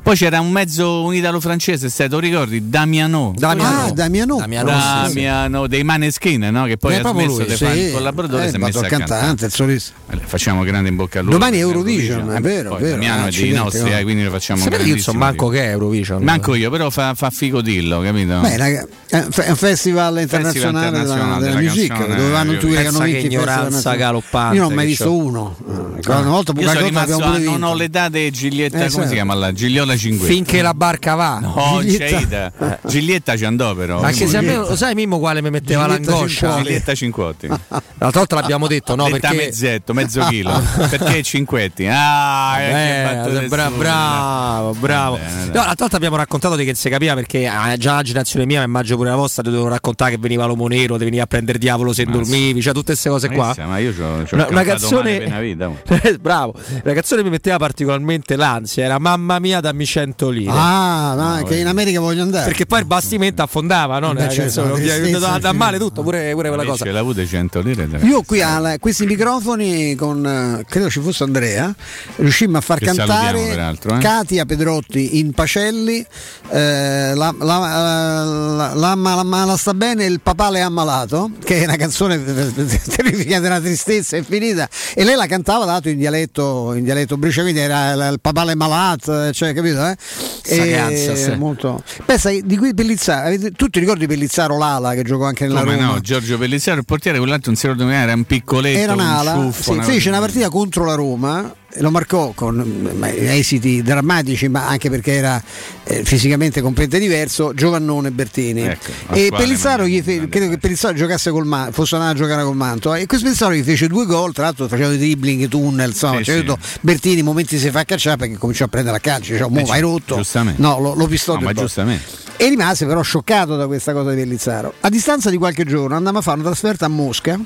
Poi 0.00 0.14
c'era 0.14 0.40
un 0.40 0.52
mezzo 0.52 1.02
un 1.02 1.14
italo-francese, 1.14 1.90
se 1.90 2.08
tu 2.08 2.20
ricordi, 2.20 2.68
Damiano. 2.68 3.32
Damiano. 3.36 3.86
Ah, 3.86 3.90
Damiano. 3.90 4.36
Damiano, 4.36 4.70
Damiano 4.70 5.66
dei 5.66 5.82
Maneskin, 5.82 6.48
no? 6.52 6.66
che 6.66 6.76
poi 6.76 6.94
eh, 6.94 7.00
ha 7.00 7.08
smesso 7.08 7.42
di 7.42 7.56
fare 7.56 7.78
il 7.80 7.92
collaboratore. 7.92 8.44
Eh, 8.44 8.50
si 8.50 8.54
è 8.54 8.58
messo 8.58 8.80
il 8.80 8.86
cantante, 8.86 9.46
il 9.46 9.52
solista. 9.52 9.92
Facciamo 10.24 10.62
grande 10.62 10.88
in 10.88 10.94
bocca 10.94 11.18
a 11.18 11.22
loro. 11.22 11.36
Domani 11.36 11.56
è 11.56 11.60
Eurovision, 11.60 12.30
è 12.30 12.40
vero. 12.40 12.70
Poi, 12.70 12.82
vero 12.82 12.94
Damiano 12.94 13.28
dei 13.42 13.52
nostri, 13.52 13.92
eh, 13.92 14.02
quindi 14.02 14.24
lo 14.24 14.30
facciamo 14.30 14.62
Sapete 14.62 14.82
io 14.84 14.98
so 14.98 15.12
manco 15.12 15.48
che 15.48 15.64
è 15.64 15.68
Eurovision. 15.70 16.22
Manco 16.22 16.54
io, 16.54 16.70
però 16.70 16.90
fa, 16.90 17.14
fa 17.14 17.30
figo 17.30 17.60
dillo, 17.60 18.00
capito? 18.00 18.40
Beh, 18.40 18.56
raga, 18.56 18.86
è 19.08 19.16
un 19.16 19.56
festival 19.56 20.20
internazionale, 20.20 20.20
festival 20.20 20.84
internazionale 20.84 20.90
della, 20.90 21.14
della, 21.14 21.38
della 21.38 21.60
music, 21.60 22.06
dove 22.06 22.30
vanno 22.30 22.56
tutti 22.56 22.72
che 22.74 22.86
hanno 22.86 23.00
vinto 23.00 23.26
ignoranza 23.26 23.94
galoppante. 23.94 24.56
Io 24.56 24.62
non 24.62 24.72
ho 24.72 24.74
mai 24.74 24.86
visto 24.86 25.14
uno. 25.14 25.56
Ah. 25.68 26.18
Una 26.18 26.30
volta 26.30 26.52
io 26.56 26.68
sono 26.68 26.80
rimasto 26.80 27.18
a, 27.18 27.38
non 27.38 27.62
ho 27.62 27.74
l'età 27.74 28.08
di 28.08 28.30
Giglietta, 28.30 28.76
eh, 28.76 28.80
come 28.80 28.90
certo. 28.90 29.08
si 29.08 29.14
chiama 29.14 29.34
là? 29.34 29.52
Gigliola 29.52 29.96
Cinguetta. 29.96 30.32
Finché 30.32 30.62
la 30.62 30.74
barca 30.74 31.14
va. 31.14 31.38
No, 31.40 31.80
Giglietta. 31.82 32.78
Giglietta 32.86 33.36
ci 33.38 33.44
andò 33.44 33.74
però. 33.74 34.00
Anche 34.00 34.26
se 34.26 34.36
a 34.36 34.40
me, 34.40 34.54
lo 34.56 34.76
sai 34.76 34.94
Mimmo 34.94 35.18
quale 35.18 35.42
mi 35.42 35.50
metteva 35.50 35.86
l'angoscia? 35.86 36.62
Giglietta 36.62 36.94
Cinquotti. 36.94 37.48
L'altra 38.00 38.20
volta 38.20 38.34
l'abbiamo 38.36 38.66
detto, 38.66 38.94
no? 38.94 39.08
Perché... 39.08 39.34
mezzetto, 39.34 39.92
mezzo 39.92 40.24
chilo. 40.28 40.62
perché 40.88 41.22
Cinquetti? 41.22 41.86
Ah, 41.88 42.60
eh, 42.60 43.29
bra- 43.48 43.70
bravo, 43.70 44.74
bravo. 44.74 45.16
No, 45.16 45.52
l'altra 45.52 45.74
volta 45.76 45.96
abbiamo 45.96 46.16
raccontato 46.16 46.56
di 46.56 46.64
che 46.64 46.74
si 46.74 46.88
capiva 46.88 47.14
perché 47.14 47.46
ah, 47.46 47.76
già 47.76 47.96
la 47.96 48.02
generazione 48.02 48.46
mia, 48.46 48.58
ma 48.58 48.64
immagino 48.64 48.96
pure 48.96 49.10
la 49.10 49.16
vostra, 49.16 49.42
dovevo 49.42 49.68
raccontare 49.68 50.12
che 50.12 50.18
veniva 50.18 50.44
l'uomo 50.46 50.66
nero, 50.68 50.96
ti 50.96 51.04
veniva 51.04 51.24
a 51.24 51.26
prendere 51.26 51.58
diavolo 51.58 51.92
se 51.92 52.04
dormivi, 52.04 52.60
cioè 52.60 52.72
tutte 52.72 52.92
queste 52.92 53.08
cose 53.08 53.28
qua. 53.28 53.54
Ma 53.66 53.78
io 53.78 53.92
c'ho, 53.92 54.22
c'ho 54.24 54.34
una, 54.34 54.48
una 54.48 54.62
canzone 54.62 55.40
vita, 55.40 55.70
bravo, 56.20 56.54
la 56.82 56.92
canzone 56.92 57.22
mi 57.22 57.30
metteva 57.30 57.56
particolarmente 57.56 58.36
l'ansia, 58.36 58.84
era 58.84 58.98
Mamma 58.98 59.38
mia 59.38 59.60
dammi 59.60 59.84
100 59.84 60.28
lire. 60.30 60.52
Ah, 60.52 61.14
no, 61.16 61.36
no, 61.36 61.42
che 61.44 61.56
in 61.56 61.66
America 61.66 62.00
voglio 62.00 62.22
andare. 62.22 62.44
Perché 62.44 62.66
poi 62.66 62.80
il 62.80 62.86
bastimento 62.86 63.42
affondava, 63.42 63.98
no? 63.98 64.12
Beh, 64.12 64.28
certo, 64.30 64.62
canzone, 64.62 65.38
da 65.40 65.52
male 65.52 65.78
tutto, 65.78 66.02
pure, 66.02 66.32
pure 66.32 66.48
quella 66.48 66.64
cosa. 66.64 66.98
Avuto 67.00 67.24
100 67.24 67.60
lire. 67.60 67.88
Io 68.02 68.22
qui 68.22 68.42
a 68.42 68.76
questi 68.78 69.06
microfoni 69.06 69.94
con 69.94 70.26
eh, 70.26 70.64
credo 70.68 70.90
ci 70.90 71.00
fosse 71.00 71.24
Andrea, 71.24 71.74
riuscimmo 72.16 72.58
a 72.58 72.60
far 72.60 72.78
che 73.20 73.54
cantare 73.56 73.96
eh? 73.96 73.98
Katia 73.98 74.44
Pedrotti 74.44 75.18
in 75.18 75.32
Pacelli, 75.32 76.04
eh, 76.50 77.14
la, 77.14 77.34
la, 77.38 78.74
la, 78.74 78.94
la, 78.94 79.56
sta 79.56 79.74
bene, 79.74 80.04
il 80.04 80.20
papà 80.20 80.50
le 80.50 80.60
ha 80.60 80.66
ammalato, 80.66 81.30
che 81.42 81.60
è 81.60 81.64
una 81.64 81.76
canzone 81.76 82.22
terrificante, 82.24 83.46
una 83.46 83.60
tristezza 83.60 84.16
infinita, 84.16 84.68
e 84.94 85.04
lei 85.04 85.16
la 85.16 85.26
cantava 85.26 85.64
dato 85.64 85.88
in 85.88 85.98
dialetto, 85.98 86.74
in 86.74 86.84
dialetto 86.84 87.16
briciavite, 87.16 87.60
era 87.60 88.08
il 88.08 88.20
papà 88.20 88.44
le 88.44 88.54
malato, 88.54 89.32
cioè, 89.32 89.52
capito? 89.54 89.86
Eh? 89.86 89.96
Sagazza, 90.42 91.14
sì. 91.14 91.34
molto... 91.36 91.82
Pensa, 92.04 92.30
di 92.30 92.56
cui 92.56 92.74
Pellizzaro, 92.74 93.26
avete, 93.26 93.52
tutti 93.52 93.78
ricordi 93.78 94.06
Pellizzaro 94.06 94.58
Lala 94.58 94.94
che 94.94 95.02
giocò 95.02 95.24
anche 95.24 95.46
nella 95.46 95.60
Come 95.60 95.76
Roma? 95.76 95.92
no, 95.92 96.00
Giorgio 96.00 96.38
Pellizzaro, 96.38 96.78
il 96.78 96.84
portiere, 96.84 97.18
quell'altro 97.18 97.50
non 97.50 97.60
si 97.60 97.66
ricorda 97.66 97.92
era 97.92 98.14
un 98.14 98.24
piccoletto, 98.24 98.78
era 98.78 98.92
un'ala, 98.92 99.34
un 99.34 99.52
ciuffo, 99.52 99.62
sì, 99.62 99.70
una 99.72 99.82
fece 99.82 100.08
una 100.08 100.18
partita 100.18 100.48
contro 100.48 100.84
la 100.84 100.94
Roma 100.94 101.54
lo 101.78 101.90
marcò 101.90 102.32
con 102.34 102.98
esiti 103.02 103.82
drammatici, 103.82 104.48
ma 104.48 104.66
anche 104.66 104.90
perché 104.90 105.12
era 105.12 105.42
eh, 105.84 106.04
fisicamente 106.04 106.60
completamente 106.60 107.06
diverso, 107.06 107.54
Giovannone 107.54 108.10
Bertini. 108.10 108.62
Ecco, 108.62 108.90
e 109.12 109.30
Pellizzaro 109.34 109.86
gli 109.86 110.02
fe- 110.02 110.28
credo 110.28 110.48
che 110.48 110.58
Pellizzaro 110.58 110.94
giocasse 110.94 111.30
col 111.30 111.46
manto, 111.46 111.72
fosse 111.72 111.94
andato 111.94 112.14
a 112.14 112.16
giocare 112.16 112.42
col 112.42 112.56
manto. 112.56 112.94
E 112.94 113.06
questo 113.06 113.26
Pellizzaro 113.26 113.54
gli 113.54 113.62
fece 113.62 113.86
due 113.86 114.06
gol, 114.06 114.32
tra 114.32 114.44
l'altro 114.44 114.66
faceva 114.68 114.88
dei 114.88 114.98
dribbling, 114.98 115.48
tunnel, 115.48 115.90
insomma, 115.90 116.16
sì, 116.18 116.24
sì. 116.24 116.78
Bertini 116.80 117.22
momenti 117.22 117.58
si 117.58 117.70
fa 117.70 117.84
cacciare 117.84 118.16
perché 118.16 118.36
cominciò 118.36 118.64
a 118.64 118.68
prendere 118.68 118.96
la 118.96 119.00
calcio, 119.00 119.32
diciamo, 119.32 119.50
mo 119.50 119.64
vai 119.66 119.80
rotto. 119.80 120.14
No, 120.60 120.80
lo, 120.80 120.94
lo 120.94 121.06
pistò 121.06 121.34
no, 121.34 121.40
ma 121.40 121.52
giustamente. 121.62 122.19
E 122.40 122.48
rimase 122.48 122.86
però 122.86 123.02
scioccato 123.02 123.54
da 123.54 123.66
questa 123.66 123.92
cosa 123.92 124.10
di 124.10 124.16
Pellizzaro. 124.16 124.72
A 124.80 124.88
distanza 124.88 125.28
di 125.28 125.36
qualche 125.36 125.64
giorno 125.66 125.94
andammo 125.94 126.18
a 126.18 126.22
fare 126.22 126.38
una 126.40 126.48
trasferta 126.48 126.86
a 126.86 126.88
Mosca, 126.88 127.38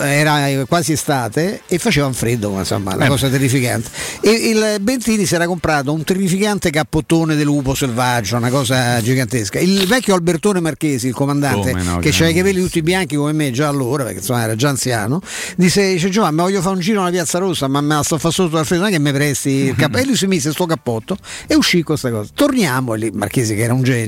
era 0.00 0.64
quasi 0.64 0.92
estate, 0.92 1.60
e 1.66 1.78
faceva 1.78 2.06
un 2.06 2.14
freddo, 2.14 2.56
insomma, 2.56 2.94
una 2.94 3.04
eh. 3.04 3.08
cosa 3.08 3.28
terrificante 3.28 3.90
e 4.20 4.30
il 4.30 4.76
Bentini 4.80 5.26
si 5.26 5.34
era 5.34 5.46
comprato 5.46 5.92
un 5.92 6.02
terrificante 6.02 6.70
cappottone 6.70 7.36
del 7.36 7.44
lupo 7.44 7.74
selvaggio, 7.74 8.36
una 8.36 8.48
cosa 8.48 9.00
gigantesca. 9.00 9.58
Il 9.58 9.86
vecchio 9.86 10.14
Albertone 10.14 10.60
Marchesi, 10.60 11.08
il 11.08 11.14
comandante, 11.14 11.72
no, 11.72 11.98
che 11.98 12.08
aveva 12.08 12.28
i 12.28 12.34
capelli 12.34 12.62
tutti 12.62 12.82
bianchi 12.82 13.16
come 13.16 13.32
me 13.32 13.50
già 13.50 13.68
allora, 13.68 14.04
perché 14.04 14.18
insomma 14.18 14.42
era 14.42 14.56
già 14.56 14.70
anziano, 14.70 15.20
disse, 15.56 15.92
dice 15.92 16.08
Giovanni, 16.08 16.36
ma 16.36 16.42
voglio 16.42 16.60
fare 16.60 16.74
un 16.74 16.80
giro 16.80 17.02
alla 17.02 17.10
piazza 17.10 17.38
rossa, 17.38 17.68
ma 17.68 17.80
me 17.80 17.96
la 17.96 18.02
sto 18.02 18.16
facendo 18.16 18.34
sotto 18.36 18.56
dal 18.56 18.66
freddo, 18.66 18.82
non 18.82 18.92
è 18.92 18.94
che 18.94 19.00
mi 19.00 19.12
presti 19.12 19.50
il 19.50 19.74
cappello. 19.74 19.94
E 20.06 20.08
lui 20.08 20.16
si 20.16 20.26
mise 20.26 20.52
sto 20.52 20.66
cappotto 20.66 21.16
e 21.46 21.54
uscì 21.54 21.82
questa 21.82 22.10
cosa. 22.10 22.28
Torniamo 22.34 22.92
lì, 22.92 23.10
Marchesi 23.12 23.54
che 23.54 23.62
era 23.62 23.72
un 23.72 23.82
genio, 23.82 24.05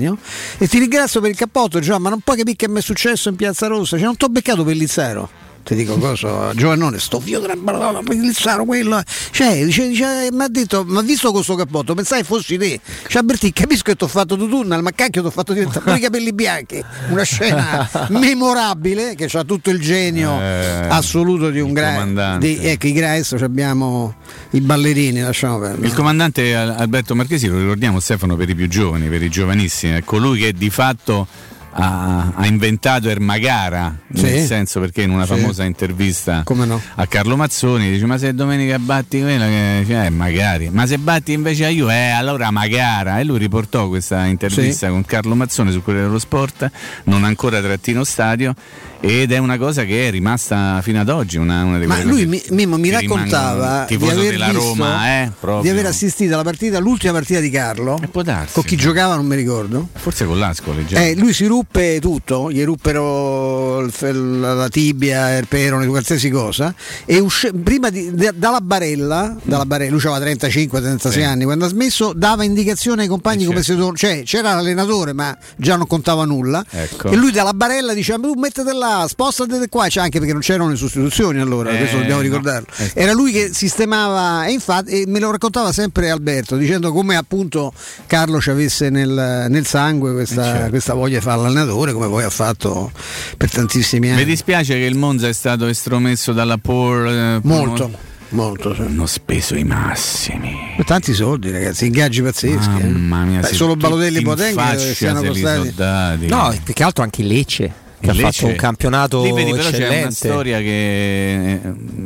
e 0.59 0.69
ti 0.69 0.79
ringrazio 0.79 1.21
per 1.21 1.31
il 1.31 1.37
cappotto, 1.37 1.81
Giovanni, 1.81 2.05
ma 2.05 2.11
non 2.11 2.21
puoi 2.21 2.37
capire 2.37 2.57
che 2.57 2.69
mi 2.69 2.79
è 2.79 2.83
successo 2.83 3.29
in 3.29 3.37
piazza 3.37 3.67
rossa, 3.67 3.97
cioè 3.97 4.07
non 4.07 4.17
ti 4.17 4.25
ho 4.25 4.29
beccato 4.29 4.65
per 4.65 4.77
Lizzaro 4.77 5.48
ti 5.69 5.75
dico 5.75 5.99
cosa, 5.99 6.55
Giovannone, 6.55 6.99
sto 6.99 7.21
figlio 7.21 7.41
della 7.41 7.55
Madonna, 7.55 8.01
Pellizzaro, 8.03 8.65
quello. 8.65 9.03
Cioè, 9.31 9.67
dice, 9.67 9.89
dice, 9.89 10.29
mi 10.33 10.43
ha 10.43 10.49
detto, 10.49 10.83
ma 10.87 11.03
visto 11.03 11.31
questo 11.31 11.57
cappotto, 11.57 11.93
pensai 11.93 12.25
fossi 12.25 12.57
te. 12.57 12.81
Cioè, 13.07 13.21
Bertì, 13.21 13.53
capisco 13.53 13.83
che 13.83 13.95
ti 13.95 14.03
ho 14.03 14.07
fatto 14.07 14.39
tu 14.39 14.49
tunnel, 14.49 14.81
ma 14.81 14.93
cacchio 14.93 15.21
ti 15.21 15.27
ho 15.27 15.31
fatto 15.31 15.53
diventare 15.53 15.81
pure 15.81 15.99
i 15.99 16.01
capelli 16.01 16.33
bianchi. 16.33 16.83
Una 17.11 17.23
scena 17.23 17.87
memorabile 18.09 19.15
che 19.15 19.29
ha 19.31 19.45
tutto 19.45 19.69
il 19.69 19.79
genio 19.79 20.41
eh, 20.41 20.87
assoluto 20.89 21.51
di 21.51 21.61
un 21.61 21.75
grande. 21.75 22.39
Ecco, 22.41 22.87
i 22.87 22.93
Graes 22.93 23.33
abbiamo 23.33 24.15
i 24.53 24.63
ballerini, 24.63 25.21
lasciamo 25.21 25.59
perdere. 25.59 25.87
Il 25.87 25.93
comandante 25.93 26.55
Alberto 26.55 27.15
Marchesi, 27.15 27.47
lo 27.47 27.59
ricordiamo 27.59 28.01
Stefano 28.01 28.37
per 28.37 28.49
i 28.49 28.55
più 28.55 28.69
giovani, 28.69 29.07
per 29.09 29.23
i 29.23 29.29
giovanissimi, 29.29 29.99
è 29.99 30.03
colui 30.03 30.39
che 30.39 30.55
di 30.55 30.71
fatto 30.71 31.27
ha, 31.71 32.33
ha 32.35 32.47
inventato 32.47 33.09
Ermagara, 33.09 33.97
sì. 34.13 34.23
nel 34.23 34.47
senso 34.47 34.81
perché 34.81 35.03
in 35.03 35.11
una 35.11 35.25
sì. 35.27 35.35
famosa 35.35 35.65
intervista 35.65 36.43
no. 36.47 36.81
a 36.95 37.07
Carlo 37.07 37.37
Mazzoni 37.37 37.91
dice 37.91 38.07
ma 38.07 38.19
se 38.19 38.35
domenica 38.35 38.79
batti 38.79 39.21
quella 39.21 39.47
che 39.47 39.85
cioè, 39.87 40.07
eh, 40.07 40.11
magari, 40.11 40.71
ma 40.71 40.87
se 40.87 40.99
batti 40.99 41.33
invece 41.33 41.67
a 41.67 41.69
Juve 41.69 41.95
eh, 41.95 42.11
allora 42.11 42.51
Magara 42.51 43.21
e 43.21 43.25
lui 43.25 43.39
riportò 43.39 43.89
questa 43.89 44.25
intervista 44.27 44.87
sì. 44.87 44.93
con 44.93 45.05
Carlo 45.05 45.35
Mazzoni 45.35 45.71
su 45.73 45.83
quello 45.83 46.01
dello 46.01 46.19
sport, 46.19 46.71
non 47.05 47.25
ancora 47.25 47.61
trattino 47.61 48.05
stadio 48.05 48.55
ed 49.01 49.31
è 49.31 49.39
una 49.39 49.59
cosa 49.59 49.85
che 49.85 50.09
è 50.09 50.11
rimasta 50.11 50.81
fino 50.83 51.01
ad 51.01 51.09
oggi 51.09 51.37
una, 51.37 51.63
una 51.63 51.79
ma 51.87 52.03
lui 52.03 52.27
mi, 52.27 52.43
Mimmo, 52.51 52.77
mi 52.79 52.91
raccontava 52.91 53.85
di 53.89 53.95
aver, 53.95 54.35
visto, 54.35 54.53
Roma, 54.53 55.23
eh, 55.23 55.31
di 55.63 55.69
aver 55.69 55.87
assistito 55.87 56.35
alla 56.35 56.43
partita 56.43 56.81
l'ultima 56.81 57.13
partita 57.13 57.39
di 57.39 57.51
Carlo 57.51 58.01
darsi, 58.23 58.55
con 58.55 58.65
chi 58.65 58.77
giocava 58.77 59.15
non 59.15 59.27
mi 59.27 59.37
ricordo 59.37 59.89
forse 59.95 60.25
con 60.25 60.39
l'Ascoli 60.39 60.85
eh, 60.91 61.15
lui 61.17 61.33
si 61.33 61.47
ruppe 61.47 62.01
tutto 62.01 62.51
gli 62.51 62.65
ruppero 62.65 63.83
la 63.83 64.69
tibia 64.69 65.37
il 65.37 65.47
perone 65.47 65.87
qualsiasi 65.87 66.29
cosa 66.31 66.75
e 67.05 67.21
usci, 67.21 67.53
prima 67.53 67.91
di, 67.91 68.13
dalla 68.35 68.61
barella, 68.61 69.37
dalla 69.43 69.67
barella 69.67 69.93
lui 69.93 70.01
aveva 70.05 70.33
35-36 70.33 71.11
sì. 71.11 71.23
anni 71.23 71.45
quando 71.45 71.67
ha 71.67 71.69
smesso 71.69 72.13
dava 72.15 72.43
indicazioni 72.43 73.03
ai 73.03 73.09
compagni 73.09 73.45
eh, 73.45 73.47
come 73.47 73.63
certo. 73.63 73.91
se 73.91 73.97
cioè 73.97 74.23
c'era 74.25 74.55
l'allenatore 74.55 75.13
ma 75.13 75.37
già 75.57 75.77
non 75.77 75.87
contava 75.87 76.25
nulla 76.25 76.65
ecco. 76.69 77.11
e 77.11 77.17
lui 77.17 77.31
dalla 77.31 77.55
barella 77.55 77.93
diceva 77.93 78.19
tu 78.19 78.35
mettete 78.35 78.73
là 78.89 78.99
là, 78.99 79.09
spostate 79.09 79.69
qua, 79.69 79.89
cioè 79.89 80.05
anche 80.05 80.19
perché 80.19 80.33
non 80.33 80.43
c'erano 80.43 80.71
le 80.71 80.77
sostituzioni 80.77 81.41
allora, 81.41 81.71
eh, 81.71 81.79
questo 81.79 81.99
dobbiamo 81.99 82.21
ricordarlo. 82.21 82.67
No, 82.77 82.85
ecco. 82.85 82.99
Era 82.99 83.13
lui 83.13 83.33
che 83.33 83.51
sistemava 83.53 84.47
e 84.47 84.53
infatti 84.53 85.03
e 85.03 85.05
me 85.07 85.21
lo 85.21 85.31
raccontava 85.31 85.73
sempre 85.73 86.11
Alberto 86.11 86.57
dicendo 86.57 86.93
come 86.93 87.17
appunto 87.17 87.73
Carlo 88.07 88.41
ci 88.41 88.51
avesse 88.51 88.91
nel, 88.91 89.47
nel 89.49 89.67
sangue 89.67 90.13
questa, 90.13 90.43
eh, 90.43 90.53
certo. 90.53 90.69
questa, 90.71 90.95
voglia 90.95 91.19
di 91.19 91.25
fare 91.25 91.43
l'allenatore, 91.43 91.93
come 91.93 92.09
poi 92.09 92.25
ha 92.25 92.31
fatto 92.31 92.91
per 93.37 93.51
tantissimi 93.51 94.09
anni. 94.09 94.19
Mi 94.19 94.25
dispiace 94.25 94.75
che 94.75 94.85
il 94.85 94.97
Monza 94.97 95.29
è 95.29 95.33
stato 95.33 95.67
estromesso 95.67 96.33
dalla 96.33 96.59
POR. 96.59 97.07
Eh, 97.07 97.41
Molto. 97.43 98.07
Molto, 98.31 98.75
sì. 98.75 98.83
Hanno 98.83 99.07
speso 99.07 99.57
i 99.57 99.65
massimi. 99.65 100.55
Tanti 100.85 101.15
soldi, 101.15 101.51
ragazzi, 101.51 101.87
ingaggi 101.87 102.21
pazzeschi. 102.21 102.81
Eh. 102.81 102.85
Mamma 102.85 103.25
mia, 103.25 103.41
Beh, 103.41 103.55
solo 103.55 103.75
Balotelli 103.75 104.19
e 104.19 104.21
Botenga 104.21 104.77
siano 104.77 105.23
costati. 105.23 106.27
No, 106.27 106.55
più 106.63 106.75
che 106.75 106.83
altro 106.83 107.05
anche 107.05 107.23
Lecce 107.23 107.87
che 108.01 108.11
ha 108.11 108.15
fatto 108.15 108.47
un 108.47 108.55
campionato 108.55 109.23
Lì 109.23 109.33
vedi, 109.33 109.53
però 109.53 109.71
c'è 109.71 110.01
una 110.01 110.11
storia 110.11 110.59
che 110.59 111.53
eh, 111.53 111.61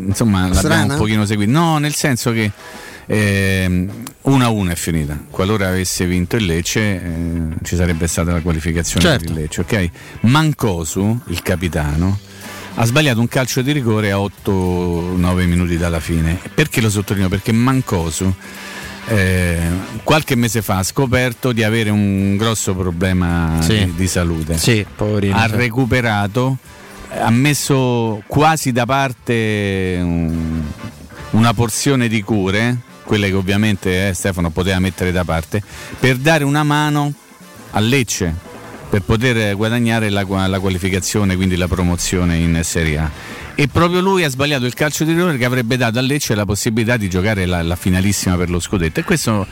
insomma 0.06 0.48
l'abbiamo 0.48 0.92
un 0.92 0.98
pochino 0.98 1.26
seguita. 1.26 1.50
No 1.52 1.78
nel 1.78 1.94
senso 1.94 2.32
che 2.32 2.50
eh, 3.06 3.86
1 4.22 4.44
a 4.44 4.48
1 4.48 4.70
è 4.70 4.74
finita. 4.74 5.18
Qualora 5.30 5.68
avesse 5.68 6.06
vinto 6.06 6.36
il 6.36 6.46
Lecce 6.46 6.80
eh, 6.80 7.02
ci 7.62 7.76
sarebbe 7.76 8.06
stata 8.06 8.32
la 8.32 8.40
qualificazione 8.40 9.04
certo. 9.04 9.24
per 9.24 9.32
il 9.32 9.40
Lecce 9.40 9.60
ok? 9.60 9.90
Mancosu 10.22 11.20
il 11.28 11.42
capitano 11.42 12.18
ha 12.74 12.84
sbagliato 12.86 13.20
un 13.20 13.28
calcio 13.28 13.60
di 13.60 13.72
rigore 13.72 14.12
a 14.12 14.16
8-9 14.16 15.46
minuti 15.46 15.76
dalla 15.76 16.00
fine. 16.00 16.38
Perché 16.54 16.80
lo 16.80 16.88
sottolineo? 16.88 17.28
perché 17.28 17.52
Mancosu 17.52 18.34
eh, 19.06 19.60
qualche 20.02 20.36
mese 20.36 20.62
fa 20.62 20.78
ha 20.78 20.82
scoperto 20.82 21.52
di 21.52 21.62
avere 21.62 21.90
un 21.90 22.36
grosso 22.36 22.74
problema 22.74 23.58
sì. 23.60 23.84
di, 23.84 23.94
di, 23.94 24.06
salute. 24.06 24.56
Sì, 24.58 24.84
poverino, 24.94 25.36
ha 25.36 25.46
recuperato 25.46 26.58
ha 27.20 27.30
messo 27.30 28.22
quasi 28.26 28.72
da 28.72 28.86
parte 28.86 29.98
un, 30.00 30.62
una 31.30 31.52
porzione 31.52 32.08
di 32.08 32.22
cure, 32.22 32.78
quelle 33.04 33.28
che 33.28 33.34
ovviamente 33.34 34.08
eh, 34.08 34.14
Stefano 34.14 34.50
poteva 34.50 34.78
mettere 34.78 35.12
da 35.12 35.24
parte, 35.24 35.62
per 35.98 36.16
dare 36.16 36.44
una 36.44 36.62
mano 36.62 37.12
a 37.72 37.80
Lecce 37.80 38.50
per 38.92 39.00
poter 39.00 39.56
guadagnare 39.56 40.10
la, 40.10 40.22
la 40.48 40.60
qualificazione, 40.60 41.34
quindi 41.34 41.56
la 41.56 41.66
promozione 41.66 42.36
in 42.36 42.60
Serie 42.62 42.98
A. 42.98 43.10
E 43.54 43.66
proprio 43.66 44.02
lui 44.02 44.22
ha 44.22 44.28
sbagliato 44.28 44.66
il 44.66 44.74
calcio 44.74 45.04
di 45.04 45.14
rigore 45.14 45.38
che 45.38 45.46
avrebbe 45.46 45.78
dato 45.78 45.98
a 45.98 46.02
Lecce 46.02 46.34
la 46.34 46.44
possibilità 46.44 46.98
di 46.98 47.08
giocare 47.08 47.46
la, 47.46 47.62
la, 47.62 47.74
finalissima 47.74 48.36
per 48.36 48.50
lo 48.50 48.60
scudetto. 48.60 49.00
E 49.00 49.02
questo 49.02 49.46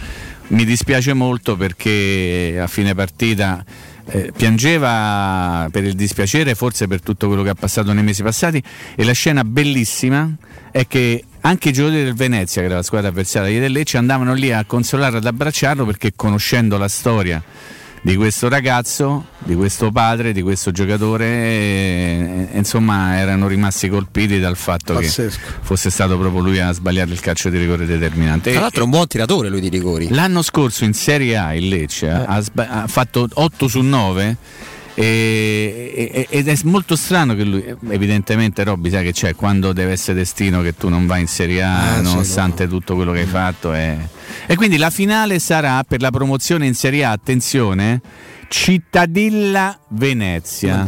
mi 0.49 0.67
dispiace 0.67 1.15
molto 1.15 1.57
perché 1.57 2.59
a 2.61 2.67
fine 2.67 2.95
partita 2.95 3.65
eh, 4.11 4.31
piangeva 4.37 5.69
per 5.73 5.85
il 5.85 5.95
dispiacere, 5.95 6.55
forse 6.55 6.87
per 6.87 7.01
tutto 7.01 7.27
quello 7.27 7.43
che 7.43 7.49
ha 7.49 7.55
passato 7.55 7.95
nei 7.95 8.05
mesi 8.05 8.23
passati. 8.23 8.63
E 8.95 9.05
la 9.05 9.13
scena 9.13 9.43
bellissima 9.43 10.31
è 10.71 10.87
che 10.87 11.25
anche 11.41 11.71
i 11.71 11.73
giocatori 11.73 12.05
del 12.05 12.15
Venezia, 12.15 12.61
che 12.61 12.67
era 12.67 12.77
la 12.77 12.83
squadra 12.83 13.09
avversaria 13.09 13.59
del 13.59 13.73
Lecce, 13.73 13.97
andavano 13.97 14.35
lì 14.35 14.53
a 14.53 14.63
consolarlo, 14.67 15.17
ad 15.17 15.25
abbracciarlo 15.25 15.87
perché 15.87 16.13
conoscendo 16.15 16.77
la 16.77 16.89
storia 16.89 17.43
di 18.03 18.17
questo 18.17 18.49
ragazzo, 18.49 19.27
di 19.39 19.55
questo 19.55 19.91
padre, 19.91 20.33
di 20.33 20.43
questo 20.43 20.71
giocatore, 20.71 21.27
e, 21.27 22.49
e, 22.53 22.59
insomma 22.59 23.19
erano 23.19 23.47
rimasti 23.47 23.89
colpiti 23.89 24.39
dal 24.39 24.57
fatto 24.57 24.95
Pazzesco. 24.95 25.39
che 25.39 25.53
fosse 25.61 25.91
stato 25.91 26.19
proprio 26.19 26.41
lui 26.43 26.61
a 26.61 26.73
sbagliare 26.73 27.11
il 27.11 27.21
calcio 27.21 27.51
di 27.51 27.59
rigore 27.59 27.87
determinante. 27.87 28.53
Tra 28.53 28.61
l'altro 28.61 28.83
è 28.83 28.85
un 28.85 28.91
buon 28.91 29.07
tiratore 29.07 29.49
lui 29.49 29.61
di 29.61 29.69
rigori. 29.69 30.09
L'anno 30.11 30.43
scorso 30.43 30.85
in 30.85 30.95
Serie 30.95 31.37
A 31.37 31.55
il 31.55 31.69
Lecce 31.69 32.07
eh. 32.07 32.11
ha, 32.11 32.43
ha 32.55 32.87
fatto 32.87 33.29
8 33.33 33.69
su 33.69 33.81
9 33.81 34.37
e, 34.95 36.27
ed 36.29 36.49
è 36.49 36.57
molto 36.65 36.97
strano 36.97 37.35
che 37.35 37.45
lui, 37.45 37.65
evidentemente 37.89 38.65
Robby 38.65 38.91
sai 38.91 39.05
che 39.05 39.13
c'è, 39.13 39.35
quando 39.35 39.73
deve 39.73 39.93
essere 39.93 40.19
destino 40.19 40.63
che 40.63 40.75
tu 40.75 40.89
non 40.89 41.07
vai 41.07 41.21
in 41.21 41.29
Serie 41.29 41.63
A 41.63 41.97
ah, 41.97 42.01
nonostante 42.01 42.65
sì, 42.65 42.71
no. 42.71 42.79
tutto 42.79 42.95
quello 42.95 43.13
che 43.13 43.21
hai 43.21 43.27
fatto. 43.27 43.73
È... 43.73 43.97
E 44.51 44.57
quindi 44.57 44.79
la 44.79 44.91
finale 44.91 45.39
sarà 45.39 45.85
per 45.85 46.01
la 46.01 46.11
promozione 46.11 46.67
in 46.67 46.75
Serie 46.75 47.05
A, 47.05 47.13
attenzione, 47.13 48.01
Cittadilla 48.49 49.80
Venezia. 49.93 50.87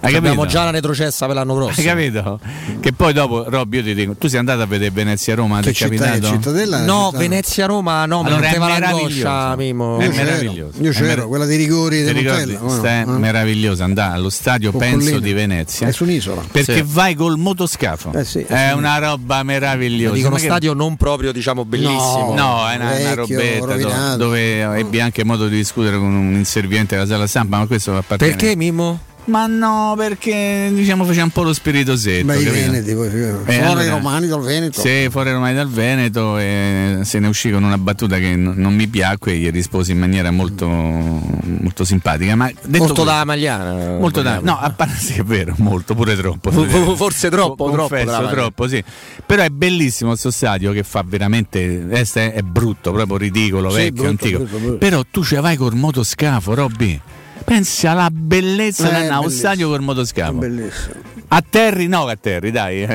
Abbiamo 0.00 0.46
già 0.46 0.64
la 0.64 0.70
retrocessa 0.70 1.26
per 1.26 1.34
l'anno 1.34 1.54
prossimo. 1.54 1.90
Hai 1.90 1.96
capito? 1.96 2.40
Che 2.78 2.92
poi 2.92 3.12
dopo, 3.12 3.44
Robby, 3.48 3.78
io 3.78 3.82
ti 3.82 3.94
dico, 3.94 4.14
tu 4.14 4.28
sei 4.28 4.38
andato 4.38 4.62
a 4.62 4.66
vedere 4.66 4.92
Venezia-Roma, 4.92 5.60
ti 5.60 5.70
è 5.70 5.72
capitato? 5.72 6.28
Cittadella, 6.28 6.84
no, 6.84 7.10
Venezia-Roma 7.12 8.06
no, 8.06 8.20
allora, 8.22 8.48
è 8.48 8.58
meraviglioso. 8.58 9.54
Mimo. 9.56 9.98
È 9.98 10.08
meraviglioso. 10.08 10.80
Io 10.80 10.92
c'ero, 10.92 11.06
mer- 11.06 11.26
quella 11.26 11.44
dei 11.44 11.56
rigori 11.56 12.04
di 12.04 12.12
Montella. 12.12 12.62
Oh, 12.62 12.82
è 12.82 13.04
no. 13.04 13.18
meravigliosa, 13.18 13.82
andare 13.82 14.14
allo 14.14 14.30
stadio, 14.30 14.70
Poccollini. 14.70 14.96
penso, 14.96 15.18
di 15.18 15.32
Venezia. 15.32 15.88
È 15.88 15.90
su 15.90 16.04
un'isola. 16.04 16.42
Perché 16.48 16.76
sì. 16.76 16.84
vai 16.86 17.16
col 17.16 17.36
motoscafo. 17.38 18.12
Eh 18.12 18.24
sì, 18.24 18.42
è, 18.42 18.68
è 18.68 18.72
una 18.74 18.98
roba 18.98 19.42
meravigliosa. 19.42 20.14
Dico 20.14 20.28
uno 20.28 20.38
stadio 20.38 20.72
non 20.72 20.96
proprio, 20.96 21.32
diciamo, 21.32 21.64
bellissimo. 21.64 22.32
No, 22.36 22.68
è 22.68 22.76
una, 22.76 22.94
una 22.94 23.14
robetta 23.14 24.14
dove 24.14 24.78
ebbi 24.78 25.00
anche 25.00 25.24
modo 25.24 25.48
di 25.48 25.56
discutere 25.56 25.96
con 25.96 26.14
un 26.14 26.34
inserviente 26.34 26.94
della 26.94 27.08
sala 27.08 27.26
stampa, 27.26 27.58
ma 27.58 27.66
questo 27.66 27.96
appartiene. 27.96 28.34
Perché 28.36 28.56
Mimmo? 28.56 29.00
Ma 29.26 29.46
no, 29.46 29.94
perché 29.96 30.70
diciamo 30.72 31.04
faceva 31.04 31.24
un 31.24 31.30
po' 31.30 31.42
lo 31.42 31.52
spirito 31.52 31.96
setto. 31.96 32.26
Beh, 32.26 32.38
i 32.38 32.44
Veneti, 32.44 32.94
poi, 32.94 33.08
eh, 33.08 33.32
fuori 33.44 33.58
allora, 33.58 33.82
i 33.82 33.88
romani 33.88 34.28
dal 34.28 34.40
Veneto. 34.40 34.80
Sì, 34.80 35.08
fuori 35.10 35.30
i 35.30 35.32
romani 35.32 35.54
dal 35.54 35.68
Veneto 35.68 36.38
e 36.38 37.00
se 37.02 37.18
ne 37.18 37.26
uscì 37.26 37.50
con 37.50 37.64
una 37.64 37.76
battuta 37.76 38.18
che 38.18 38.36
n- 38.36 38.52
non 38.54 38.72
mi 38.74 38.86
piacque 38.86 39.32
e 39.32 39.38
gli 39.38 39.50
risposi 39.50 39.90
in 39.90 39.98
maniera 39.98 40.30
molto, 40.30 40.68
molto 40.68 41.84
simpatica. 41.84 42.36
Ma 42.36 42.44
molto 42.44 42.78
questo, 42.78 43.02
da 43.02 43.24
Magliana. 43.24 43.98
Molto 43.98 44.22
da, 44.22 44.38
no, 44.40 44.60
a 44.60 44.70
parte 44.70 44.94
sì, 45.02 45.14
è 45.14 45.24
vero, 45.24 45.54
molto, 45.58 45.96
pure 45.96 46.14
troppo. 46.14 46.52
Forse 46.94 47.28
troppo, 47.28 47.68
Confesso, 47.68 48.06
troppo, 48.06 48.28
troppo 48.28 48.68
sì. 48.68 48.82
Però 49.24 49.42
è 49.42 49.50
bellissimo 49.50 50.10
questo 50.10 50.30
stadio 50.30 50.70
che 50.70 50.84
fa 50.84 51.02
veramente, 51.04 51.88
è, 51.88 52.32
è 52.32 52.42
brutto, 52.42 52.92
proprio 52.92 53.16
ridicolo, 53.16 53.70
sì, 53.70 53.76
vecchio, 53.76 54.04
brutto, 54.04 54.08
antico. 54.08 54.38
Brutto, 54.38 54.58
brutto. 54.58 54.78
Però 54.78 55.02
tu 55.10 55.24
ce 55.24 55.40
vai 55.40 55.56
col 55.56 55.74
motoscafo, 55.74 56.54
Robby. 56.54 57.00
Pensi 57.46 57.86
alla 57.86 58.08
bellezza 58.10 58.88
eh, 58.88 59.08
del 59.08 59.30
stadio 59.30 59.68
col 59.68 59.80
motoscafo. 59.80 60.32
Bellissimo. 60.32 60.94
A 61.28 61.44
Terri, 61.48 61.86
no, 61.86 62.06
a 62.06 62.16
Terri, 62.16 62.50
dai, 62.50 62.82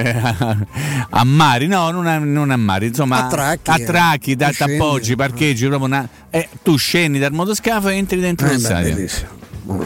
a 1.09 1.23
Mari, 1.23 1.67
no, 1.67 1.89
non 1.91 2.05
a, 2.05 2.17
non 2.17 2.51
a 2.51 2.57
Mari, 2.57 2.87
insomma, 2.87 3.27
a 3.27 3.29
Tracchi, 3.29 3.69
a 3.69 3.79
tracchi 3.79 4.35
da 4.35 4.51
appoggi, 4.57 5.15
parcheggi, 5.15 5.67
proprio 5.67 5.87
una, 5.87 6.07
eh, 6.29 6.49
tu 6.61 6.75
scendi 6.75 7.17
dal 7.17 7.31
motoscafo 7.31 7.87
e 7.87 7.95
entri 7.95 8.19
dentro 8.19 8.47
eh, 8.47 8.53
lo 8.53 8.59
stadio. 8.59 8.93
Bellissimo. 8.93 9.29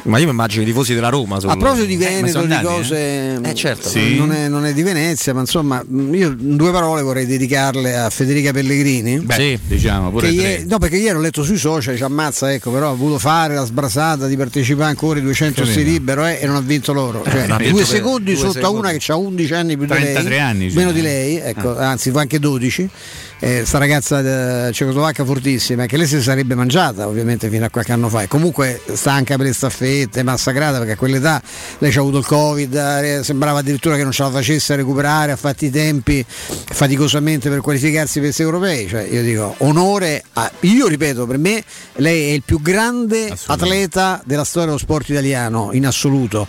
Ma 0.04 0.18
io 0.18 0.26
mi 0.26 0.32
immagino 0.32 0.64
i 0.64 0.66
tifosi 0.66 0.94
della 0.94 1.10
Roma. 1.10 1.40
Sul... 1.40 1.50
A 1.50 1.56
proposito 1.56 1.86
di 1.86 1.94
eh, 1.96 1.98
Veneto, 1.98 2.42
eh, 2.42 2.48
di 2.48 2.60
cose. 2.62 3.40
Eh, 3.42 3.54
certo. 3.56 3.90
sì. 3.90 4.16
non, 4.18 4.32
è, 4.32 4.48
non, 4.48 4.66
è, 4.66 4.74
di 4.74 4.84
Venezia, 4.84 5.34
ma 5.34 5.42
insomma, 5.42 5.84
io 6.12 6.34
due 6.38 6.72
parole 6.72 7.02
vorrei 7.02 7.26
dedicarle 7.26 7.98
a 7.98 8.10
Federica 8.10 8.52
Pellegrini. 8.52 9.20
Beh, 9.20 9.34
sì, 9.34 9.60
diciamo 9.66 10.12
pure. 10.12 10.30
Ieri, 10.30 10.66
no, 10.68 10.78
perché 10.78 10.98
ieri 10.98 11.18
ho 11.18 11.22
letto 11.22 11.44
sui 11.44 11.58
social, 11.58 11.96
ci 11.96 12.04
ammazza, 12.04 12.52
ecco, 12.54 12.72
però 12.72 12.92
ha 12.92 12.96
voluto 12.96 13.20
fare 13.20 13.56
la 13.56 13.66
sbrasata 13.66 14.28
di 14.28 14.38
partecipare 14.38 14.90
ancora 14.90 15.20
ai 15.20 15.26
200 15.26 15.66
si 15.66 15.84
libero 15.84 16.26
eh, 16.26 16.40
e 16.42 16.46
non 16.46 16.56
ha 16.56 16.62
vinto 16.62 16.94
loro. 16.94 17.24
Cioè, 17.24 17.48
eh, 17.60 17.70
due 17.70 17.86
secondi 17.86 18.34
due 18.34 18.52
sotto 18.52 18.66
a 18.66 18.70
una 18.70 18.92
che 18.92 19.12
ha 19.12 19.16
11 19.16 19.54
anni 19.54 19.78
più 19.78 19.86
di 19.86 19.94
lei. 19.94 20.40
Anni, 20.40 20.72
meno 20.74 20.92
di 20.92 21.02
lei, 21.02 21.38
ecco, 21.38 21.76
ah. 21.76 21.90
anzi, 21.90 22.12
anche 22.14 22.40
12 22.40 22.90
eh, 23.40 23.66
sta 23.66 23.78
ragazza 23.78 24.68
eh, 24.68 24.72
cecoslovacca 24.72 25.26
fortissima 25.26 25.86
che 25.86 25.98
lei 25.98 26.08
si 26.08 26.22
sarebbe 26.22 26.56
mangiata 26.56 27.08
ovviamente 27.08 27.50
fino 27.50 27.66
a 27.66 27.70
qualche 27.70 27.92
anno 27.92 28.10
fa. 28.10 28.24
E 28.24 28.28
comunque 28.28 28.82
stanca 28.94 29.36
per 29.36 29.48
le 29.48 29.54
staffette 29.54 30.24
massacrata 30.24 30.78
perché 30.78 30.94
a 30.94 30.96
quell'età 30.96 31.42
lei 31.80 31.94
ha 31.94 32.00
avuto 32.00 32.20
il 32.20 32.26
covid 32.26 32.74
eh, 32.74 33.24
sembrava 33.24 33.60
addirittura 33.60 33.96
che 33.96 34.04
non 34.04 34.12
ce 34.12 34.24
la 34.24 34.32
facesse 34.32 34.74
a 34.74 34.76
recuperare 34.78 35.32
ha 35.32 35.36
fatto 35.36 35.66
i 35.66 35.70
tempi 35.70 36.26
faticosamente 36.28 37.50
per 37.50 37.62
qualificarsi 37.62 38.14
per 38.20 38.24
questi 38.24 38.42
europei. 38.42 38.88
Cioè 38.88 39.02
io 39.02 39.22
dico 39.22 39.56
onore 39.60 40.24
a 40.34 40.52
io 40.62 40.88
ripeto 40.88 41.26
per 41.26 41.38
me 41.38 41.64
lei 41.96 42.30
è 42.30 42.34
il 42.34 42.44
più 42.44 42.62
grande 42.62 43.36
atleta 43.48 44.22
della 44.26 44.44
storia 44.44 44.68
dello 44.68 44.80
sport 44.80 45.10
italiano 45.10 45.70
in 45.74 45.86
assoluto. 45.86 46.48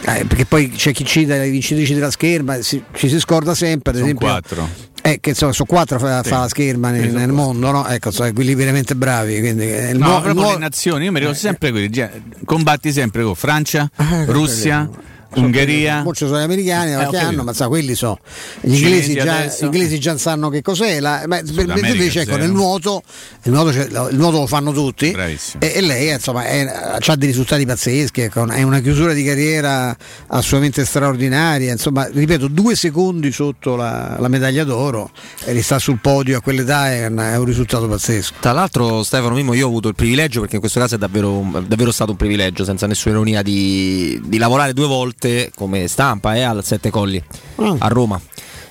Eh, 0.00 0.24
perché 0.26 0.44
poi 0.44 0.70
c'è 0.70 0.92
chi 0.92 1.04
cita 1.04 1.36
le 1.36 1.50
vincitrici 1.50 1.92
della 1.92 2.10
scherma 2.10 2.62
si, 2.62 2.82
ci 2.94 3.08
si 3.08 3.18
scorda 3.18 3.54
sempre 3.54 3.90
ad 3.90 3.96
Sono 3.96 4.08
esempio 4.08 4.28
quattro 4.28 4.87
eh, 5.12 5.20
che 5.20 5.30
insomma, 5.30 5.52
sono 5.52 5.68
quattro 5.68 5.98
fa, 5.98 6.22
sì. 6.22 6.28
fa 6.28 6.40
la 6.40 6.48
scherma 6.48 6.90
nel, 6.90 7.12
nel 7.12 7.32
mondo, 7.32 7.70
no? 7.70 7.86
Ecco, 7.86 8.10
sono 8.10 8.28
equilibriamente 8.28 8.94
bravi. 8.94 9.40
Quindi, 9.40 9.64
il 9.64 9.98
no, 9.98 10.06
nuovo, 10.06 10.20
proprio 10.22 10.34
nuovo... 10.34 10.52
le 10.52 10.58
nazioni, 10.58 11.04
io 11.04 11.12
mi 11.12 11.18
ricordo 11.18 11.38
eh, 11.38 11.40
sempre 11.40 11.70
quelli, 11.70 12.08
combatti 12.44 12.92
sempre 12.92 13.22
con 13.22 13.34
Francia, 13.34 13.90
ah, 13.96 14.24
Russia. 14.26 14.88
Ungheria. 15.34 16.04
Ci 16.12 16.26
sono 16.26 16.38
gli 16.38 16.42
americani 16.42 16.92
eh, 16.92 17.08
che 17.10 17.18
hanno, 17.18 17.44
ma 17.44 17.52
sa, 17.52 17.68
quelli 17.68 17.94
so. 17.94 18.18
Gli 18.60 18.74
inglesi 18.74 19.14
già, 19.14 19.44
gli 19.44 19.64
inglesi 19.64 20.00
già, 20.00 20.16
sanno 20.16 20.48
che 20.48 20.62
cos'è. 20.62 21.00
La, 21.00 21.24
ma 21.26 21.38
invece 21.38 22.22
ecco, 22.22 22.36
nel 22.36 22.50
nuoto, 22.50 23.02
il 23.42 23.52
nuoto, 23.52 23.70
il 23.70 24.16
nuoto, 24.16 24.38
lo 24.38 24.46
fanno 24.46 24.72
tutti. 24.72 25.10
E, 25.12 25.38
e, 25.58 25.80
lei 25.82 26.12
insomma 26.12 26.44
ha 26.44 27.16
dei 27.16 27.28
risultati 27.28 27.66
pazzeschi. 27.66 28.22
Ecco, 28.22 28.48
è 28.48 28.62
una 28.62 28.80
chiusura 28.80 29.12
di 29.12 29.22
carriera 29.22 29.94
assolutamente 30.28 30.84
straordinaria. 30.84 31.72
Insomma, 31.72 32.08
ripeto, 32.10 32.48
due 32.48 32.74
secondi 32.74 33.30
sotto 33.30 33.76
la, 33.76 34.16
la 34.18 34.28
medaglia 34.28 34.64
d'oro 34.64 35.10
e 35.44 35.52
rista 35.52 35.78
sul 35.78 35.98
podio 36.00 36.38
a 36.38 36.40
quell'età 36.40 36.90
è 36.90 37.06
un, 37.06 37.18
è 37.18 37.36
un, 37.36 37.44
risultato 37.44 37.86
pazzesco. 37.86 38.34
Tra 38.40 38.52
l'altro, 38.52 39.02
Stefano 39.02 39.34
Mimo, 39.34 39.52
io 39.52 39.66
ho 39.66 39.68
avuto 39.68 39.88
il 39.88 39.94
privilegio, 39.94 40.40
perché 40.40 40.54
in 40.54 40.60
questo 40.60 40.80
caso 40.80 40.94
è 40.94 40.98
davvero, 40.98 41.44
davvero 41.66 41.92
stato 41.92 42.12
un 42.12 42.16
privilegio, 42.16 42.64
senza 42.64 42.86
nessuna 42.86 43.14
ironia, 43.14 43.42
di, 43.42 44.20
di 44.24 44.38
lavorare 44.38 44.72
due 44.72 44.86
volte 44.86 45.17
volte 45.18 45.50
come 45.54 45.88
stampa 45.88 46.36
eh, 46.36 46.42
al 46.42 46.64
Sette 46.64 46.90
Colli 46.90 47.22
mm. 47.60 47.76
a 47.78 47.88
Roma. 47.88 48.20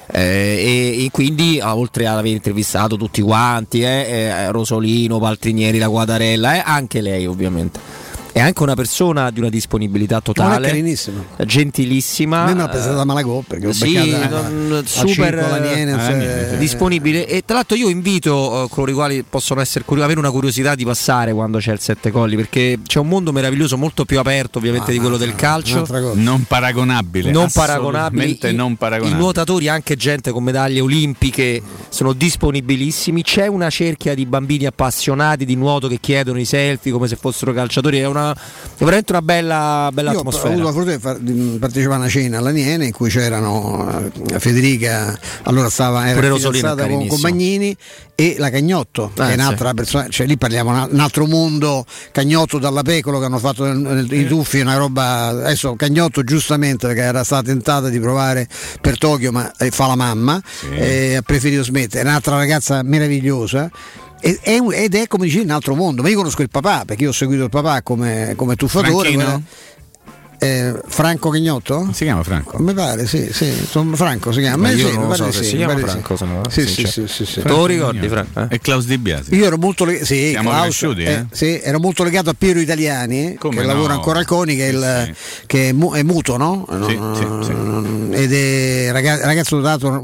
Eh, 0.09 0.21
e, 0.21 1.03
e, 1.03 1.09
quindi 1.11 1.59
oltre 1.61 2.07
ad 2.07 2.17
aver 2.17 2.31
intervistato 2.31 2.95
tutti 2.95 3.21
quanti, 3.21 3.81
eh, 3.81 3.85
eh, 3.85 4.51
Rosolino, 4.51 5.19
Paltrinieri, 5.19 5.77
la 5.77 5.89
Guadarella, 5.89 6.55
eh, 6.55 6.63
anche 6.65 7.01
lei 7.01 7.27
ovviamente 7.27 8.05
è 8.37 8.41
anche 8.41 8.61
una 8.61 8.75
persona 8.75 9.31
di 9.31 9.39
una 9.39 9.49
disponibilità 9.49 10.21
totale, 10.21 10.67
gentilissima. 11.45 12.43
A 12.43 12.45
me 12.45 12.53
mi 12.53 12.61
ha 12.61 12.67
presa 12.67 12.93
da 12.93 13.03
Malagò 13.03 13.41
perché 13.41 13.73
sì, 13.73 14.15
non, 14.29 14.83
super 14.85 15.59
Niene, 15.59 16.51
eh, 16.53 16.57
disponibile. 16.57 17.27
E 17.27 17.41
tra 17.45 17.55
l'altro 17.55 17.75
io 17.75 17.89
invito 17.89 18.35
uh, 18.35 18.69
coloro 18.69 18.91
i 18.91 18.93
quali 18.93 19.23
possono 19.27 19.59
essere 19.59 19.83
curiosi, 19.85 20.05
avere 20.05 20.19
una 20.19 20.29
curiosità 20.29 20.75
di 20.75 20.85
passare 20.85 21.33
quando 21.33 21.57
c'è 21.57 21.71
il 21.71 21.79
Sette 21.79 22.11
Colli, 22.11 22.35
perché 22.35 22.77
c'è 22.85 22.99
un 22.99 23.07
mondo 23.07 23.31
meraviglioso, 23.31 23.75
molto 23.75 24.05
più 24.05 24.19
aperto 24.19 24.59
ovviamente 24.59 24.91
ah, 24.91 24.93
di 24.93 24.99
quello 24.99 25.17
del 25.17 25.33
calcio. 25.33 25.87
Non 26.13 26.43
paragonabile. 26.43 27.31
Non 27.31 27.49
paragonabile. 27.51 28.49
I, 28.49 28.53
non 28.53 28.75
paragonabile. 28.75 29.17
I 29.17 29.19
nuotatori, 29.19 29.67
anche 29.67 29.95
gente 29.95 30.29
con 30.31 30.43
medaglie 30.43 30.79
olimpiche, 30.79 31.59
sono 31.89 32.13
disponibilissimi. 32.13 33.23
C'è 33.23 33.47
una 33.47 33.71
cerchia 33.71 34.13
di 34.13 34.27
bambini 34.27 34.67
appassionati 34.67 35.43
di 35.43 35.55
nuoto 35.55 35.87
che 35.87 35.97
chiedono 35.99 36.39
i 36.39 36.45
selfie 36.45 36.91
come 36.91 37.07
se 37.07 37.15
fossero 37.15 37.51
calciatori. 37.51 37.97
È 37.97 38.05
una 38.05 38.25
una, 38.31 38.35
veramente 38.77 39.11
una 39.11 39.21
bella, 39.21 39.89
bella 39.93 40.11
Io 40.11 40.19
atmosfera. 40.19 40.49
ho 40.49 40.67
avuto 40.67 40.85
la 40.85 40.99
fortuna 40.99 41.17
di, 41.19 41.57
partecipare 41.59 41.95
a 41.95 41.97
una 41.99 42.09
cena 42.09 42.37
all'Aniene 42.39 42.85
in 42.85 42.91
cui 42.91 43.09
c'erano 43.09 44.11
eh, 44.31 44.39
Federica, 44.39 45.17
allora 45.43 45.69
stava 45.69 46.07
era 46.07 46.19
è 46.19 46.33
fidanzata 46.35 46.87
con, 46.87 47.07
con. 47.07 47.19
Magnini 47.21 47.75
e 48.15 48.35
la 48.39 48.49
Cagnotto, 48.49 49.11
che 49.13 49.21
Eh, 49.23 49.29
è 49.31 49.33
un'altra 49.33 49.73
persona, 49.73 50.07
cioè 50.09 50.25
lì 50.25 50.37
parliamo 50.37 50.71
un 50.71 50.87
un 50.91 50.99
altro 50.99 51.25
mondo, 51.27 51.85
Cagnotto 52.11 52.57
dalla 52.57 52.81
Pecolo 52.81 53.19
che 53.19 53.25
hanno 53.25 53.37
fatto 53.39 53.65
nel- 53.71 54.11
i 54.11 54.25
tuffi, 54.25 54.59
una 54.59 54.75
roba, 54.75 55.27
adesso 55.27 55.75
Cagnotto 55.75 56.23
giustamente 56.23 56.87
perché 56.87 57.01
era 57.01 57.23
stata 57.23 57.43
tentata 57.43 57.89
di 57.89 57.99
provare 57.99 58.47
per 58.81 58.97
Tokyo 58.97 59.31
ma 59.31 59.51
eh, 59.57 59.69
fa 59.71 59.87
la 59.87 59.95
mamma, 59.95 60.41
eh, 60.73 61.15
ha 61.17 61.21
preferito 61.21 61.63
smettere, 61.63 62.03
è 62.03 62.07
un'altra 62.07 62.35
ragazza 62.37 62.81
meravigliosa. 62.83 63.69
Ed 64.19 64.95
è 64.95 65.07
come 65.07 65.25
dicevi 65.25 65.43
un 65.45 65.51
altro 65.51 65.75
mondo, 65.75 66.01
ma 66.01 66.09
io 66.09 66.17
conosco 66.17 66.41
il 66.41 66.49
papà 66.49 66.83
perché 66.85 67.03
io 67.03 67.09
ho 67.09 67.13
seguito 67.13 67.43
il 67.43 67.49
papà 67.49 67.81
come, 67.81 68.33
come 68.35 68.55
quella- 69.15 69.41
eh, 70.39 70.79
Franco 70.87 71.29
Cagnotto? 71.29 71.89
Si 71.93 72.03
chiama 72.03 72.21
Franco. 72.23 72.59
Mi 72.59 72.73
pare, 72.73 73.07
sì, 73.07 73.29
sì, 73.31 73.49
Franco 73.95 74.31
si 74.31 74.39
chiama. 74.41 74.57
Ma 74.63 74.69
Eh, 74.69 74.75
io 74.75 74.89
sì, 74.89 74.93
non 74.95 75.15
so 75.15 75.31
se 75.31 75.43
sì, 75.43 75.49
si 75.49 75.55
chiama 75.57 75.75
Franco, 75.77 76.15
sì. 76.15 76.25
se 76.25 76.31
no, 76.31 76.41
Sì, 76.49 76.67
sì, 76.67 76.85
sì, 76.85 77.07
sì, 77.07 77.25
sì. 77.25 77.41
Lo 77.45 77.65
ricordi, 77.65 78.07
Franco? 78.07 78.41
eh? 78.41 78.47
E 78.51 78.59
Klaus 78.59 78.85
Di 78.85 78.97
Biasi. 78.99 79.33
Io 79.35 79.45
ero 79.45 79.57
molto, 79.57 79.83
le- 79.85 80.05
sì, 80.05 80.29
Siamo 80.29 80.49
Klaus, 80.49 80.63
cresciuti, 80.77 81.03
eh? 81.03 81.25
sì, 81.31 81.59
ero 81.59 81.79
molto 81.79 82.03
legato 82.03 82.29
a 82.29 82.35
Piero 82.37 82.59
Italiani, 82.59 83.35
Come 83.39 83.55
che 83.55 83.61
no? 83.61 83.67
lavora 83.67 83.93
ancora 83.93 84.19
al 84.19 84.25
CONI, 84.25 84.55
che, 84.55 84.67
è, 84.67 84.71
il- 84.71 85.15
che 85.47 85.69
è, 85.69 85.71
mu- 85.71 85.93
è 85.93 86.03
muto, 86.03 86.37
no? 86.37 86.67
Sì, 86.87 86.95
No, 86.95 87.15
sì, 87.15 87.51
sì. 88.11 88.21
Ed 88.21 88.33
è 88.33 88.91
raga- 88.91 89.25
ragazzo 89.25 89.55
dotato, 89.57 90.03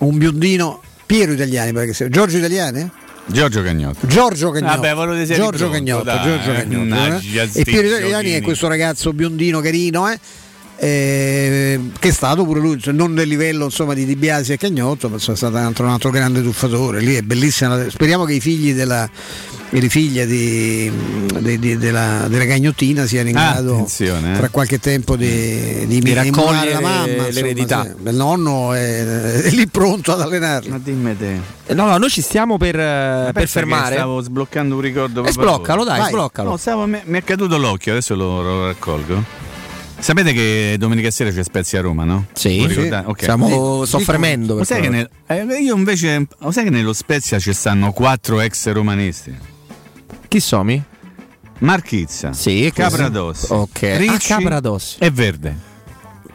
un 0.00 0.18
biondino, 0.18 0.80
Piero 1.04 1.32
Italiani, 1.32 1.72
perché 1.72 2.08
Giorgio 2.10 2.36
Italiani? 2.38 2.88
Giorgio 3.26 3.62
Cagnotto. 3.62 4.06
Giorgio 4.06 4.50
Cagnotto, 4.50 4.74
Vabbè, 4.74 4.94
volevo 4.94 5.14
dire 5.14 5.34
Giorgio 5.34 5.68
pronto, 5.68 5.72
Cagnotto, 5.72 6.04
dai, 6.04 6.22
Giorgio 6.22 6.50
eh, 6.50 6.54
Cagnotto, 6.54 6.94
eh. 6.94 7.50
e 7.54 7.64
Piero 7.64 7.86
Italiani 7.86 8.30
è 8.32 8.42
questo 8.42 8.68
ragazzo 8.68 9.12
biondino 9.12 9.60
carino, 9.60 10.10
eh, 10.10 10.18
eh, 10.76 11.80
che 11.98 12.08
è 12.08 12.12
stato 12.12 12.44
pure 12.44 12.60
lui, 12.60 12.80
cioè, 12.80 12.92
non 12.92 13.14
del 13.14 13.28
livello 13.28 13.64
insomma, 13.66 13.94
di 13.94 14.04
Di 14.04 14.16
Biasi 14.16 14.52
e 14.52 14.56
Cagnotto, 14.58 15.08
ma 15.08 15.16
è 15.16 15.20
stato 15.20 15.46
un 15.48 15.56
altro, 15.56 15.84
un 15.86 15.90
altro 15.92 16.10
grande 16.10 16.42
tuffatore. 16.42 17.00
Lì 17.00 17.14
è 17.14 17.22
bellissima. 17.22 17.88
Speriamo 17.88 18.24
che 18.24 18.34
i 18.34 18.40
figli 18.40 18.74
della, 18.74 19.08
le 19.70 19.88
figlie 19.88 20.26
di, 20.26 20.90
di- 21.40 21.58
di- 21.58 21.78
della, 21.78 22.26
della 22.28 22.44
Cagnottina 22.46 23.06
siano 23.06 23.28
in 23.28 23.36
Ah, 23.36 23.52
grado 23.52 23.74
attenzione, 23.74 24.34
eh. 24.34 24.36
tra 24.38 24.48
qualche 24.50 24.78
tempo 24.78 25.16
di, 25.16 25.86
di, 25.86 26.00
Di 26.00 26.12
raccogliere 26.12 26.72
la 26.72 26.80
mamma. 26.80 27.06
insomma, 27.06 27.28
l'eredità. 27.30 27.82
sì. 27.84 28.08
Il 28.08 28.14
nonno 28.14 28.72
è, 28.72 29.42
è 29.42 29.50
lì 29.50 29.66
pronto 29.68 30.12
ad 30.12 30.20
allenarlo. 30.20 30.70
Ma 30.70 30.80
dimmi 30.82 31.16
te. 31.16 31.40
Eh, 31.66 31.72
No, 31.74 31.86
no, 31.86 31.96
noi 31.96 32.10
ci 32.10 32.20
stiamo 32.20 32.58
per, 32.58 32.78
eh, 32.78 33.30
per 33.32 33.48
fermare. 33.48 33.94
Stavo 33.94 34.20
sbloccando 34.20 34.74
un 34.74 34.80
ricordo. 34.82 35.24
E 35.24 35.32
sbloccalo, 35.32 35.82
dai, 35.84 35.98
Vai. 36.00 36.08
sbloccalo. 36.10 36.50
No, 36.50 36.56
stavo- 36.58 36.86
mi, 36.86 37.00
mi 37.04 37.18
è 37.18 37.24
caduto 37.24 37.56
l'occhio, 37.56 37.92
adesso 37.92 38.14
lo, 38.14 38.42
lo 38.42 38.66
raccolgo. 38.66 39.43
Sapete 39.98 40.32
che 40.32 40.76
domenica 40.78 41.10
sera 41.10 41.30
c'è 41.30 41.42
Spezia 41.42 41.78
a 41.78 41.82
Roma, 41.82 42.04
no? 42.04 42.26
Sì, 42.34 42.60
sì. 42.60 42.66
ricordate? 42.66 43.08
Ok. 43.08 43.22
Stiamo 43.22 43.84
soffremendo. 43.86 44.56
Lo 44.56 44.64
sai 44.64 44.82
che 44.82 44.88
nel- 44.90 45.08
eh, 45.26 45.44
io 45.60 45.74
invece 45.76 46.26
lo 46.38 46.50
sai 46.50 46.64
che 46.64 46.70
nello 46.70 46.92
Spezia 46.92 47.38
ci 47.38 47.52
stanno 47.54 47.92
quattro 47.92 48.40
ex 48.40 48.70
romanisti. 48.72 49.34
Chi 50.28 50.40
somi? 50.40 50.82
Marchizza, 51.60 52.32
Sì, 52.32 52.70
Capradossi, 52.74 53.46
Ok. 53.50 53.82
Ah, 53.84 53.96
Ricci 53.96 54.28
Capradossi. 54.28 54.96
e 54.98 55.10
Verde. 55.10 55.56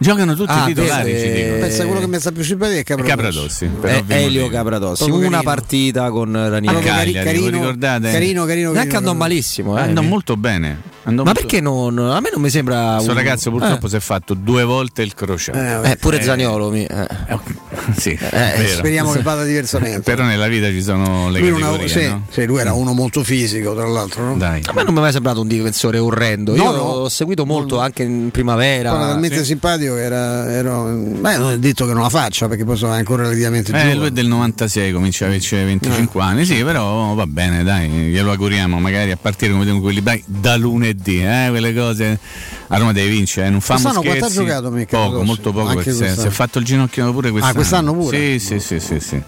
Giocano 0.01 0.33
tutti 0.33 0.49
Ah, 0.51 0.63
i 0.63 0.73
titolari, 0.73 1.11
ci 1.19 1.31
dicono. 1.31 1.57
Pensa 1.59 1.85
quello 1.85 1.99
che 1.99 2.07
mi 2.07 2.19
sta 2.19 2.31
più 2.31 2.43
simpatia 2.43 2.77
è 2.79 2.83
Capradossi. 2.83 3.69
Capradossi. 3.69 4.03
Eh, 4.13 4.23
Elio. 4.23 4.47
Capradossi. 4.49 5.03
Una 5.09 5.19
carino. 5.19 5.41
partita 5.43 6.09
con 6.09 6.33
Ah, 6.35 6.47
Ranieri. 6.49 6.67
Allora, 6.77 6.85
Cagliari, 6.95 7.11
carino, 7.25 7.49
ricordate? 7.49 8.11
carino, 8.11 8.45
carino, 8.45 8.71
Neanche 8.71 8.95
andò 8.95 9.13
malissimo. 9.13 9.77
Eh. 9.77 9.81
Andò 9.81 10.01
molto 10.01 10.37
bene. 10.37 10.97
Andò 11.03 11.23
Ma 11.23 11.31
molto- 11.31 11.41
perché 11.47 11.61
non? 11.61 11.97
A 11.97 12.19
me 12.19 12.29
non 12.31 12.41
mi 12.41 12.49
sembra. 12.49 12.93
Questo 12.95 13.11
un- 13.11 13.17
ragazzo 13.17 13.49
purtroppo 13.51 13.87
Eh. 13.87 13.89
si 13.89 13.95
è 13.95 13.99
fatto 13.99 14.33
due 14.35 14.63
volte 14.63 15.01
il 15.01 15.13
crociato. 15.15 15.57
Eh. 15.57 15.91
Eh, 15.91 15.95
pure 15.97 16.21
Zaniolo. 16.21 16.69
mi- 16.69 16.85
eh. 16.85 17.07
Eh, 17.27 17.39
sì, 17.97 18.11
Eh. 18.31 18.67
Speriamo 18.67 19.11
che 19.11 19.21
vada 19.21 19.43
diversamente. 19.43 20.01
Però 20.01 20.23
nella 20.23 20.47
vita 20.47 20.67
ci 20.67 20.81
sono 20.81 21.29
le 21.29 21.39
lui, 21.39 21.49
categorie, 21.59 21.85
aveva- 21.85 21.99
sì, 21.99 22.07
no? 22.07 22.25
sì, 22.29 22.45
lui 22.45 22.59
era 22.59 22.73
uno 22.73 22.93
molto 22.93 23.23
fisico, 23.23 23.73
tra 23.75 23.87
l'altro. 23.87 24.23
No? 24.23 24.37
Dai. 24.37 24.61
A 24.65 24.73
me 24.73 24.83
non 24.83 24.93
mi 24.93 24.99
è 24.99 25.01
mai 25.03 25.11
sembrato 25.11 25.41
un 25.41 25.47
difensore 25.47 25.97
orrendo. 25.97 26.55
No, 26.55 26.63
Io 26.63 26.71
no. 26.71 26.77
ho 26.81 27.09
seguito 27.09 27.45
molto 27.45 27.79
anche 27.79 28.03
in 28.03 28.29
primavera. 28.31 28.89
Era 28.89 29.07
talmente 29.07 29.43
simpatico 29.43 29.88
che 29.95 30.01
era, 30.03 30.49
era- 30.51 30.81
Beh, 30.83 31.37
non 31.37 31.51
è 31.51 31.57
detto 31.57 31.85
che 31.85 31.93
non 31.93 32.01
la 32.03 32.09
faccia 32.09 32.47
perché 32.47 32.63
poi 32.65 32.77
sono 32.77 32.91
ancora 32.93 33.23
relativamente 33.23 33.71
Eh, 33.71 33.73
giovane. 33.75 33.95
lui 33.95 34.07
è 34.07 34.11
del 34.11 34.27
96, 34.27 34.91
comincia 34.91 35.25
a 35.25 35.27
averci 35.29 35.55
25 35.55 36.21
Eh. 36.21 36.23
anni, 36.23 36.45
sì, 36.45 36.63
però 36.63 37.13
va 37.13 37.25
bene, 37.27 37.63
dai, 37.63 37.87
glielo 37.89 38.31
auguriamo, 38.31 38.79
magari 38.79 39.11
a 39.11 39.17
partire 39.17 39.51
come 39.51 39.63
dicono 39.65 39.81
quelli 39.81 40.01
dai, 40.01 40.23
da 40.25 40.55
lunedì, 40.57 41.21
eh, 41.21 41.47
quelle 41.49 41.73
cose 41.73 42.19
a 42.67 42.77
Roma 42.77 42.91
devi 42.93 43.09
vincere, 43.09 43.47
eh, 43.47 43.49
non 43.49 43.61
famo 43.61 43.81
Quest'anno 43.81 44.01
scherzi. 44.05 44.19
quanto 44.19 44.39
ha 44.39 44.43
giocato, 44.45 44.71
Michele 44.75 45.03
Poco, 45.03 45.23
molto 45.23 45.51
poco, 45.51 45.81
si 45.81 46.03
è- 46.03 46.29
fatto 46.29 46.59
il 46.59 46.65
ginocchio 46.65 47.11
pure 47.11 47.29
quest'anno. 47.31 47.53
quest'anno 47.55 47.93
pure? 47.93 48.17
Sì, 48.17 48.39
sì, 48.39 48.59
sì, 48.59 48.79
sì, 48.79 48.99
sì. 48.99 49.21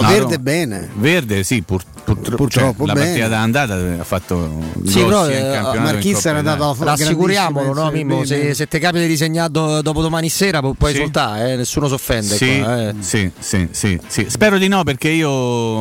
No, 0.00 0.08
Verde 0.08 0.38
bene. 0.38 0.90
Verde 0.94 1.42
sì, 1.44 1.62
pur- 1.62 1.82
purtro- 2.04 2.36
Purtroppo 2.36 2.84
cioè, 2.86 2.94
la 2.94 3.00
partita 3.00 3.28
d'andata 3.28 3.74
ha 3.98 4.04
fatto 4.04 4.60
Sì, 4.84 5.02
però, 5.02 5.26
eh, 5.28 5.58
Coppa 5.62 6.28
era 6.28 6.38
andato 6.38 6.70
a 6.70 6.76
Rassicuriamolo, 6.78 7.72
no, 7.72 7.90
Mimmo? 7.90 8.24
Se, 8.24 8.54
se 8.54 8.66
ti 8.66 8.78
capita 8.78 9.00
di 9.02 9.06
disegnare 9.08 9.50
do- 9.50 9.80
dopo 9.82 10.02
domani 10.02 10.28
sera 10.28 10.60
pu- 10.60 10.74
puoi 10.74 10.92
Sì. 10.92 10.98
esultare, 10.98 11.52
eh, 11.52 11.56
nessuno 11.56 11.86
si 11.88 11.94
offende. 11.94 12.34
Sì, 12.34 12.58
qua, 12.58 12.88
eh. 12.88 12.94
sì, 12.98 13.30
sì, 13.38 13.68
sì, 13.70 13.98
sì. 14.06 14.26
Spero 14.28 14.58
di 14.58 14.68
no 14.68 14.82
perché 14.84 15.08
io 15.10 15.30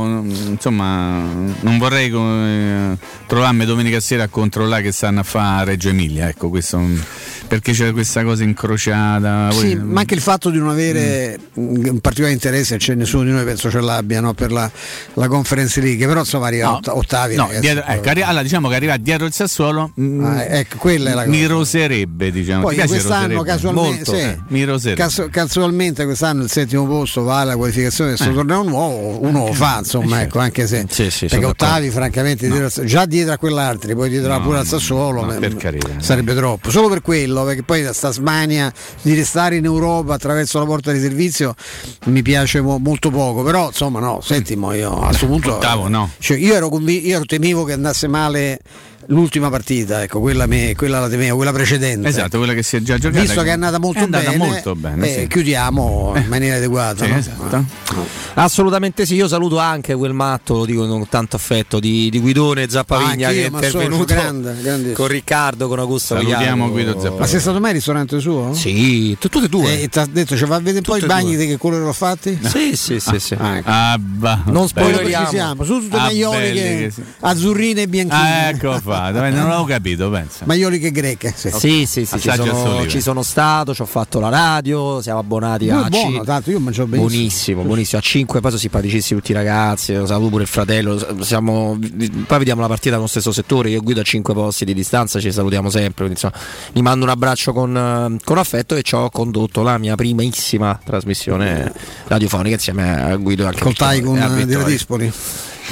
mm, 0.04 0.30
insomma 0.52 1.20
non 1.62 1.78
vorrei 1.80 2.10
eh, 2.14 2.98
trovarmi 3.28 3.66
domenica 3.66 4.00
sera 4.00 4.24
a 4.24 4.28
controllare 4.28 4.82
che 4.84 4.92
stanno 4.92 5.22
a 5.22 5.24
fare 5.24 5.62
a 5.62 5.64
Reggio 5.66 5.90
Emilia, 5.90 6.28
ecco 6.30 6.50
questo 6.50 6.78
mm, 6.78 6.98
perché 7.48 7.72
c'è 7.74 7.92
questa 7.92 8.24
cosa 8.24 8.44
incrociata. 8.44 9.50
Sì, 9.52 9.76
poi- 9.76 9.84
ma 9.84 10.00
anche 10.02 10.14
il 10.14 10.22
fatto 10.22 10.50
di 10.50 10.58
non 10.58 10.70
avere 10.70 11.38
Mm. 11.60 11.86
un 11.88 12.00
particolare 12.00 12.34
interesse, 12.34 12.78
c'è 12.78 12.96
nessuno 12.96 13.24
di 13.24 13.32
noi 13.32 13.44
penso 13.44 13.70
ce 13.70 13.80
l'abbia 13.82 14.02
no, 14.20 14.34
per 14.34 14.52
la, 14.52 14.70
la 15.14 15.28
Conference 15.28 15.80
League, 15.82 16.06
però 16.08 16.20
insomma 16.22 16.48
arriva 16.48 16.68
No, 16.70 16.76
otta- 16.76 16.96
ottavi. 16.96 17.36
no, 17.36 17.44
ragazzi. 17.48 17.62
dietro- 17.62 17.84
ecco, 17.86 18.10
arri- 18.10 18.22
allora 18.24 18.44
diciamo 18.44 18.70
che 18.70 18.76
arriva 18.76 18.98
dietro 18.98 19.26
il 19.26 19.34
Sassuolo 19.34 19.92
mm, 20.00 20.24
Ah, 20.26 20.44
ecco, 20.44 20.78
quella 20.78 21.12
è 21.12 21.14
la 21.14 21.26
mi 21.26 21.42
cosa. 21.42 21.54
roserebbe, 21.54 22.32
diciamo. 22.32 22.62
Poi 22.64 22.76
quest'anno 22.76 23.22
roserebbe? 23.38 23.44
casualmente, 23.44 23.90
Molto, 23.96 24.12
sì. 24.16 24.18
eh, 24.20 24.40
mi 24.48 24.64
roserebbe. 24.64 25.02
Casu- 25.02 25.30
casualmente 25.30 26.06
quest'anno 26.06 26.44
il 26.44 26.50
settimo 26.52 26.86
posto 26.86 27.24
va 27.24 27.40
alla 27.40 27.56
qualificazione 27.56 28.12
del 28.12 28.20
suo 28.20 28.32
Eh. 28.32 28.34
torneo 28.34 28.64
nuovo, 28.64 29.22
uno 29.24 29.46
lo 29.48 29.54
fa 29.54 29.78
insomma, 29.80 30.22
ecco, 30.22 30.40
anche 30.40 30.68
se 30.68 30.86
Sì, 30.90 31.10
sì, 31.10 31.28
perché 31.28 31.46
ottavi 31.46 31.90
francamente 31.90 32.48
dietro 32.48 32.66
al- 32.82 32.86
già 32.86 33.06
dietro 33.06 33.34
a 33.34 33.38
quell'altri, 33.38 33.96
poi 33.96 34.10
dietro 34.10 34.32
No, 34.34 34.42
pure 34.42 34.58
al 34.60 34.64
no, 34.64 34.70
Sassuolo, 34.70 35.26
no, 35.26 35.34
eh, 35.34 35.40
per 35.40 35.56
carità. 35.56 35.90
sarebbe 36.00 36.34
troppo. 36.36 36.70
Solo 36.72 36.90
per 36.90 37.02
quello, 37.02 37.44
perché 37.44 37.64
poi 37.64 37.88
sta 37.94 38.12
smania 38.12 38.72
di 39.02 39.14
restare 39.14 39.56
in 39.58 39.66
Europa 39.66 40.14
attraverso 40.14 40.60
la 40.60 40.66
porta 40.66 40.92
di 40.92 41.00
servizio 41.00 41.54
mi 42.06 42.22
piace 42.22 42.62
mo- 42.62 42.78
molto 42.80 43.10
poco, 43.10 43.44
però 43.44 43.68
insomma 43.68 43.83
no, 43.90 44.22
settimo 44.22 44.74
io 44.74 45.00
a 45.00 45.08
questo 45.08 45.28
punto 45.28 45.56
Ottavo, 45.56 45.88
no. 45.88 46.10
cioè, 46.20 46.38
io 46.38 46.54
ero 46.54 46.70
convinto, 46.70 47.08
io 47.08 47.26
temevo 47.26 47.64
che 47.64 47.74
andasse 47.74 48.08
male 48.08 48.60
l'ultima 49.08 49.50
partita, 49.50 50.04
ecco, 50.04 50.20
quella, 50.20 50.46
me- 50.46 50.74
quella 50.76 51.00
la 51.00 51.10
temevo, 51.10 51.36
quella 51.36 51.52
precedente. 51.52 52.08
Esatto, 52.08 52.38
quella 52.38 52.54
che 52.54 52.64
si 52.64 52.78
è 52.78 52.82
già 52.82 52.98
giocata. 52.98 53.22
Visto 53.22 53.42
che 53.42 53.50
è 53.50 53.52
andata 53.52 53.80
molto 53.80 54.00
è 54.00 54.04
andata 54.04 54.32
bene, 54.32 54.38
molto 54.46 54.76
bene, 54.76 55.08
eh, 55.16 55.20
sì. 55.22 55.28
chiudiamo 55.28 56.14
in 56.16 56.26
maniera 56.28 56.58
adeguata. 56.58 57.06
Sì, 57.06 57.12
no? 57.12 57.18
esatto. 57.18 57.66
Assolutamente 58.36 59.06
sì, 59.06 59.16
io 59.16 59.28
saluto 59.28 59.60
anche 59.60 59.94
quel 59.96 60.14
matto, 60.14 60.56
lo 60.58 60.66
dico 60.66 60.88
con 60.88 61.08
tanto 61.08 61.36
affetto, 61.36 61.80
di, 61.80 62.10
di 62.10 62.20
Guidone 62.20 62.68
Zappavigna 62.70 63.28
Ah, 63.28 63.32
che 63.32 63.44
è 63.46 63.48
intervenuto 63.48 64.06
grande, 64.06 64.92
con 64.94 65.08
Riccardo, 65.08 65.68
con 65.68 65.80
Augusto 65.80 66.16
Salutiamo. 66.16 66.70
Guido 66.72 66.94
Zappavigna. 66.94 67.20
Ma 67.20 67.28
sei 67.28 67.40
stato 67.40 67.60
mai 67.60 67.70
al 67.70 67.76
ristorante 67.76 68.20
suo? 68.20 68.54
Sì, 68.54 69.16
tu- 69.20 69.30
tutte 69.30 69.46
e 69.46 69.50
due. 69.50 69.82
E 69.82 69.88
ti 69.90 70.00
ha 70.00 70.06
detto, 70.10 70.36
cioè, 70.36 70.48
va 70.48 70.56
a 70.56 70.60
vedere 70.60 70.82
poi 70.82 71.02
i 71.02 71.06
bagni 71.06 71.36
di 71.36 71.46
che 71.46 71.58
colore 71.58 71.84
l'ho 71.84 71.94
fatti? 71.94 72.38
Sì, 72.54 72.76
sì, 72.76 73.00
sì, 73.00 73.20
sì. 73.20 73.36
Ah, 73.38 73.58
ecco. 73.58 73.70
Ah, 73.70 73.98
bah, 74.00 74.42
Non 74.46 74.54
bello. 74.54 74.68
spoiler- 74.68 75.02
Quello 75.02 75.18
che 75.18 75.24
ci 75.26 75.30
siamo, 75.36 75.64
su 75.64 75.80
tutte 75.80 75.98
Ah, 75.98 76.02
maioliche 76.02 76.54
belli 76.54 76.78
che 76.86 76.92
sì. 76.92 77.04
azzurrine 77.20 77.82
e 77.82 77.88
bianchine. 77.88 78.22
Ah, 78.22 78.50
ecco 78.50 78.80
fatto, 78.94 79.14
Vabbè, 79.14 79.32
non 79.32 79.48
l'avevo 79.48 79.66
capito, 79.66 80.10
pensa. 80.10 80.46
Maioliche 80.46 80.92
greche. 80.92 81.34
Sì. 81.36 81.50
Sì, 81.52 81.86
sì, 81.86 82.06
sì, 82.06 82.20
ci 82.20 82.32
sono, 82.32 82.88
ci 82.88 83.02
sono 83.02 83.22
stato, 83.24 83.74
ci 83.74 83.82
ho 83.82 83.86
fatto 83.86 84.20
la 84.20 84.30
radio, 84.30 85.02
siamo 85.02 85.20
abbonati 85.20 85.70
Lui 85.70 85.84
a 85.84 85.90
buono, 85.90 86.22
C- 86.22 86.26
tanto 86.26 86.52
io 86.52 86.60
mangio 86.60 86.86
benissimo. 86.86 87.10
Buonissimo, 87.10 87.62
buonissimo. 87.64 88.00
A 88.00 88.04
5 88.04 88.40
poi 88.40 88.50
sono 88.50 88.62
simpaticissimi 88.62 89.20
tutti 89.20 89.32
i 89.32 89.36
ragazzi. 89.36 89.94
Lo 89.94 90.06
saluto 90.06 90.30
pure 90.30 90.44
il 90.44 90.50
fratello. 90.50 91.24
Siamo, 91.24 91.78
poi 92.28 92.38
vediamo 92.38 92.62
la 92.62 92.68
partita 92.68 92.96
nello 92.96 93.08
stesso 93.08 93.32
settore. 93.32 93.70
Io 93.70 93.82
guido 93.82 94.02
a 94.02 94.04
5 94.04 94.34
posti 94.34 94.66
di 94.66 94.74
distanza, 94.74 95.20
ci 95.20 95.32
salutiamo 95.32 95.70
sempre. 95.70 96.06
Quindi, 96.06 96.14
insomma, 96.14 96.36
gli 96.72 96.82
mando 96.82 97.06
un 97.06 97.12
abbraccio 97.12 97.54
con, 97.54 97.76
eh, 97.76 98.20
con 98.24 98.38
affetto 98.38 98.76
e 98.76 98.82
ci 98.82 98.96
ho 98.96 99.10
condotto 99.10 99.62
la 99.64 99.78
mia 99.78 99.96
primissima 99.96 100.80
trasmissione 100.84 101.72
radiofonica 102.08 102.56
insieme 102.56 103.02
a 103.02 103.16
Guido 103.16 103.46
anche 103.46 103.62
Col 103.62 103.74
Tycoon 103.76 104.20
di 104.20 104.36
Vittorio. 104.36 104.60
Radispoli. 104.60 105.14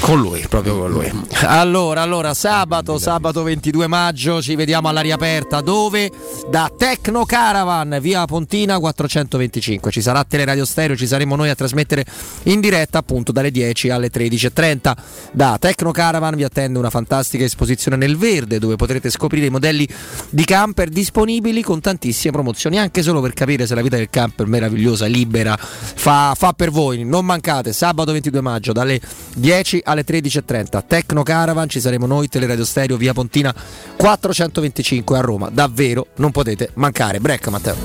Con 0.01 0.19
lui, 0.19 0.43
proprio 0.49 0.79
con 0.79 0.91
lui. 0.91 1.11
Allora, 1.43 2.01
allora, 2.01 2.33
sabato, 2.33 2.97
sabato 2.97 3.43
22 3.43 3.85
maggio 3.85 4.41
ci 4.41 4.55
vediamo 4.55 4.89
all'aria 4.89 5.13
aperta 5.13 5.61
dove? 5.61 6.11
Da 6.49 6.71
Tecno 6.75 7.23
Caravan, 7.23 7.99
via 8.01 8.25
Pontina 8.25 8.79
425. 8.79 9.91
Ci 9.91 10.01
sarà 10.01 10.23
Teleradio 10.23 10.65
Stereo, 10.65 10.95
ci 10.95 11.05
saremo 11.05 11.35
noi 11.35 11.49
a 11.49 11.55
trasmettere 11.55 12.03
in 12.43 12.59
diretta 12.59 12.97
appunto 12.97 13.31
dalle 13.31 13.51
10 13.51 13.89
alle 13.91 14.09
13.30. 14.09 14.93
Da 15.33 15.57
Tecno 15.59 15.91
Caravan 15.91 16.35
vi 16.35 16.43
attende 16.43 16.79
una 16.79 16.89
fantastica 16.89 17.43
esposizione 17.43 17.95
nel 17.95 18.17
verde 18.17 18.57
dove 18.57 18.77
potrete 18.77 19.11
scoprire 19.11 19.45
i 19.45 19.51
modelli 19.51 19.87
di 20.29 20.43
camper 20.43 20.89
disponibili 20.89 21.61
con 21.61 21.79
tantissime 21.79 22.33
promozioni, 22.33 22.79
anche 22.79 23.03
solo 23.03 23.21
per 23.21 23.33
capire 23.33 23.67
se 23.67 23.75
la 23.75 23.81
vita 23.83 23.97
del 23.97 24.09
camper 24.09 24.47
meravigliosa, 24.47 25.05
libera, 25.05 25.55
fa, 25.57 26.33
fa 26.35 26.53
per 26.53 26.71
voi. 26.71 27.05
Non 27.05 27.23
mancate, 27.23 27.71
sabato 27.71 28.11
22 28.11 28.41
maggio 28.41 28.71
dalle 28.71 28.99
10 29.35 29.81
alle 29.83 29.90
13.30. 29.99 30.83
Tecno 30.87 31.23
Caravan, 31.23 31.67
ci 31.67 31.79
saremo 31.79 32.05
noi, 32.05 32.29
Teleradio 32.29 32.65
Stereo, 32.65 32.97
via 32.97 33.13
Pontina 33.13 33.53
425 33.97 35.17
a 35.17 35.21
Roma. 35.21 35.49
Davvero 35.49 36.07
non 36.15 36.31
potete 36.31 36.71
mancare. 36.75 37.19
Break 37.19 37.47
Matteo. 37.49 37.75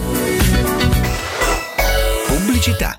Pubblicità. 2.26 2.98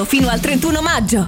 fino 0.05 0.29
al 0.29 0.39
31 0.39 0.81
maggio. 0.81 1.27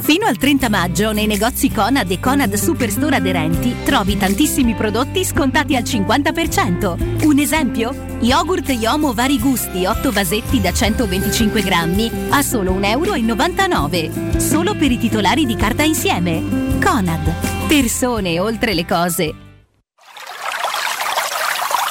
Fino 0.00 0.26
al 0.26 0.36
30 0.36 0.68
maggio 0.68 1.12
nei 1.12 1.26
negozi 1.26 1.70
Conad 1.70 2.10
e 2.10 2.18
Conad 2.18 2.54
Superstore 2.54 3.16
aderenti 3.16 3.76
trovi 3.84 4.16
tantissimi 4.16 4.74
prodotti 4.74 5.24
scontati 5.24 5.76
al 5.76 5.82
50%. 5.82 7.24
Un 7.24 7.38
esempio? 7.38 7.94
Yogurt 8.20 8.70
Yomo 8.70 9.12
vari 9.12 9.38
gusti, 9.38 9.84
8 9.84 10.10
vasetti 10.10 10.60
da 10.60 10.72
125 10.72 11.62
grammi 11.62 12.10
a 12.30 12.42
solo 12.42 12.72
1,99 12.72 13.94
euro. 13.94 14.40
Solo 14.40 14.74
per 14.74 14.90
i 14.90 14.98
titolari 14.98 15.46
di 15.46 15.54
carta 15.54 15.82
insieme. 15.82 16.42
Conad. 16.82 17.68
Persone 17.68 18.40
oltre 18.40 18.74
le 18.74 18.84
cose. 18.86 19.49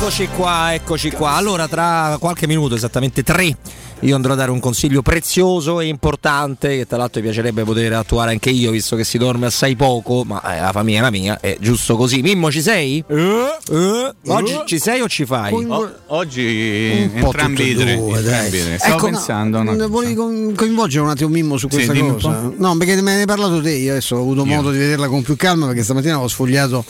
Eccoci 0.00 0.28
qua, 0.28 0.72
eccoci 0.72 1.10
qua. 1.10 1.32
Allora, 1.32 1.68
tra 1.68 2.16
qualche 2.18 2.46
minuto, 2.46 2.74
esattamente 2.74 3.22
tre, 3.22 3.54
io 4.00 4.14
andrò 4.14 4.32
a 4.32 4.36
dare 4.36 4.50
un 4.50 4.60
consiglio 4.60 5.02
prezioso 5.02 5.80
e 5.80 5.86
importante 5.86 6.76
che 6.76 6.86
tra 6.86 6.96
l'altro 6.96 7.20
mi 7.20 7.26
piacerebbe 7.26 7.64
poter 7.64 7.92
attuare 7.92 8.30
anche 8.30 8.50
io, 8.50 8.70
visto 8.70 8.96
che 8.96 9.04
si 9.04 9.18
dorme 9.18 9.46
assai 9.46 9.76
poco, 9.76 10.24
ma 10.24 10.40
eh, 10.56 10.60
la 10.60 10.72
famiglia 10.72 10.98
è 10.98 11.02
la 11.02 11.10
mia, 11.10 11.38
è 11.40 11.56
giusto 11.60 11.96
così. 11.96 12.20
Mimmo, 12.22 12.50
ci 12.50 12.62
sei? 12.62 13.02
Eh? 13.06 14.12
Oggi 14.26 14.60
ci 14.64 14.78
sei 14.78 15.00
o 15.00 15.08
ci 15.08 15.24
fai? 15.26 15.52
O- 15.52 15.90
oggi 16.08 17.08
Un 17.12 17.20
po' 17.20 17.26
entrambi 17.26 17.62
i 17.64 17.70
e 17.72 17.74
tre. 17.76 17.96
due, 17.96 18.22
tre. 18.22 18.78
Stavo 18.78 18.94
Ecco, 18.94 19.04
pensando. 19.06 19.62
no, 19.62 19.88
Volevi 19.88 20.14
con- 20.14 20.52
coinvolgere 20.56 21.04
un 21.04 21.10
attimo 21.10 21.28
Mimmo 21.30 21.56
su 21.56 21.68
Sì, 21.68 21.74
questa 21.76 21.92
un 21.92 22.12
cosa? 22.14 22.28
po'. 22.30 22.54
No, 22.56 22.76
perché 22.76 22.94
me 23.02 23.14
ne 23.14 23.20
hai 23.20 23.26
parlato 23.26 23.60
te, 23.60 23.72
io 23.72 23.90
adesso 23.92 24.16
ho 24.16 24.20
avuto 24.20 24.44
Io. 24.44 24.54
modo 24.54 24.70
di 24.70 24.78
vederla 24.78 25.08
con 25.08 25.22
più 25.22 25.36
calma 25.36 25.66
perché 25.66 25.82
stamattina 25.82 26.18
ho 26.20 26.28
sfogliato 26.28 26.84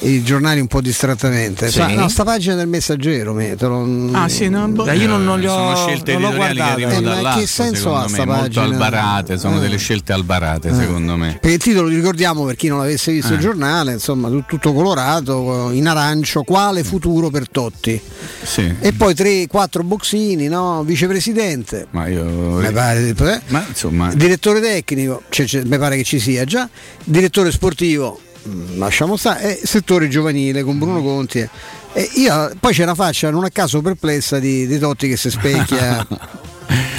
i 0.00 0.22
giornali 0.22 0.60
un 0.60 0.66
po' 0.66 0.80
distrattamente. 0.80 1.66
Sì. 1.66 1.74
Sa- 1.78 1.88
no, 1.88 2.08
sta 2.08 2.24
pagina 2.24 2.54
del 2.54 2.68
messaggero, 2.68 3.32
me, 3.32 3.54
te 3.56 3.66
lo- 3.66 4.08
Ah 4.12 4.28
sì, 4.28 4.48
no. 4.48 4.66
Dai, 4.68 4.98
io 5.00 5.08
non- 5.08 5.24
non 5.24 5.38
li 5.40 5.46
ho- 5.46 5.52
sono 5.54 5.76
scelte 5.76 6.16
non 6.16 6.36
editoriali 6.60 6.76
che 6.76 6.84
arrivano 6.84 6.96
Eh, 6.98 7.14
dall'alto, 7.16 7.40
che 7.40 7.46
senso 7.46 7.94
ha 7.94 8.06
me, 8.08 8.24
molto 8.24 8.60
albarate, 8.60 9.38
sono 9.38 9.56
Eh. 9.56 9.60
delle 9.60 9.76
scelte 9.76 10.12
albarate 10.12 10.68
Eh. 10.68 10.74
secondo 10.74 11.16
me. 11.16 11.38
Perché 11.40 11.52
il 11.56 11.62
titolo 11.62 11.88
li 11.88 11.96
ricordiamo 11.96 12.44
per 12.44 12.56
chi 12.56 12.68
non 12.68 12.80
avesse 12.80 13.12
visto 13.12 13.32
Eh. 13.32 13.36
il 13.36 13.40
giornale, 13.40 13.92
insomma, 13.92 14.28
tu- 14.28 14.44
tutto 14.46 14.72
colorato, 14.72 15.70
in 15.72 15.86
arancio, 15.86 16.42
quale 16.42 16.84
futuro 16.84 17.30
per 17.30 17.48
Totti? 17.48 18.00
Sì. 18.42 18.74
E 18.80 18.92
poi 18.92 19.14
3-4 19.14 19.82
boxini, 19.82 20.48
no? 20.48 20.82
Vicepresidente, 20.84 21.86
Ma 21.90 22.06
io 22.08 22.24
mi 22.24 22.70
pare, 22.72 23.08
eh? 23.08 23.40
ma 23.48 23.64
insomma 23.68 24.12
direttore 24.14 24.60
tecnico, 24.60 25.22
cioè, 25.28 25.46
cioè, 25.46 25.62
mi 25.64 25.78
pare 25.78 25.96
che 25.96 26.04
ci 26.04 26.18
sia 26.18 26.44
già, 26.44 26.68
direttore 27.04 27.50
sportivo, 27.50 28.20
mm, 28.48 28.78
lasciamo 28.78 29.16
stare, 29.16 29.60
e 29.60 29.66
settore 29.66 30.08
giovanile 30.08 30.62
con 30.62 30.78
Bruno 30.78 31.02
Conti. 31.02 31.48
E 31.94 32.10
io, 32.16 32.50
poi 32.58 32.72
c'è 32.72 32.82
una 32.82 32.94
faccia 32.94 33.30
non 33.30 33.44
a 33.44 33.50
caso 33.50 33.80
perplessa 33.80 34.38
di, 34.38 34.66
di 34.66 34.78
Totti 34.78 35.08
che 35.08 35.16
si 35.16 35.30
specchia. 35.30 36.06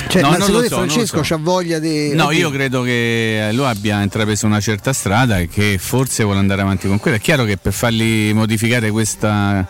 Cioè, 0.08 0.22
No, 0.22 0.30
ma 0.30 0.38
non 0.38 0.46
secondo 0.46 0.62
lo 0.62 0.62
te 0.62 0.70
so, 0.70 0.76
Francesco 0.76 1.24
so. 1.24 1.36
c'ha 1.36 1.42
voglia 1.42 1.80
di. 1.80 2.14
No, 2.14 2.32
io 2.32 2.50
credo 2.52 2.84
che 2.84 3.50
lui 3.52 3.66
abbia 3.66 4.02
intrapreso 4.02 4.46
una 4.46 4.62
certa 4.62 4.94
strada 4.94 5.40
e 5.40 5.50
che 5.50 5.78
forse 5.80 6.24
vuole 6.24 6.40
andare 6.40 6.62
avanti 6.62 6.88
con 6.88 7.00
quella. 7.00 7.18
È 7.18 7.20
chiaro 7.20 7.44
che 7.44 7.58
per 7.58 7.74
fargli 7.74 8.32
modificare 8.34 8.92
questa- 8.92 9.68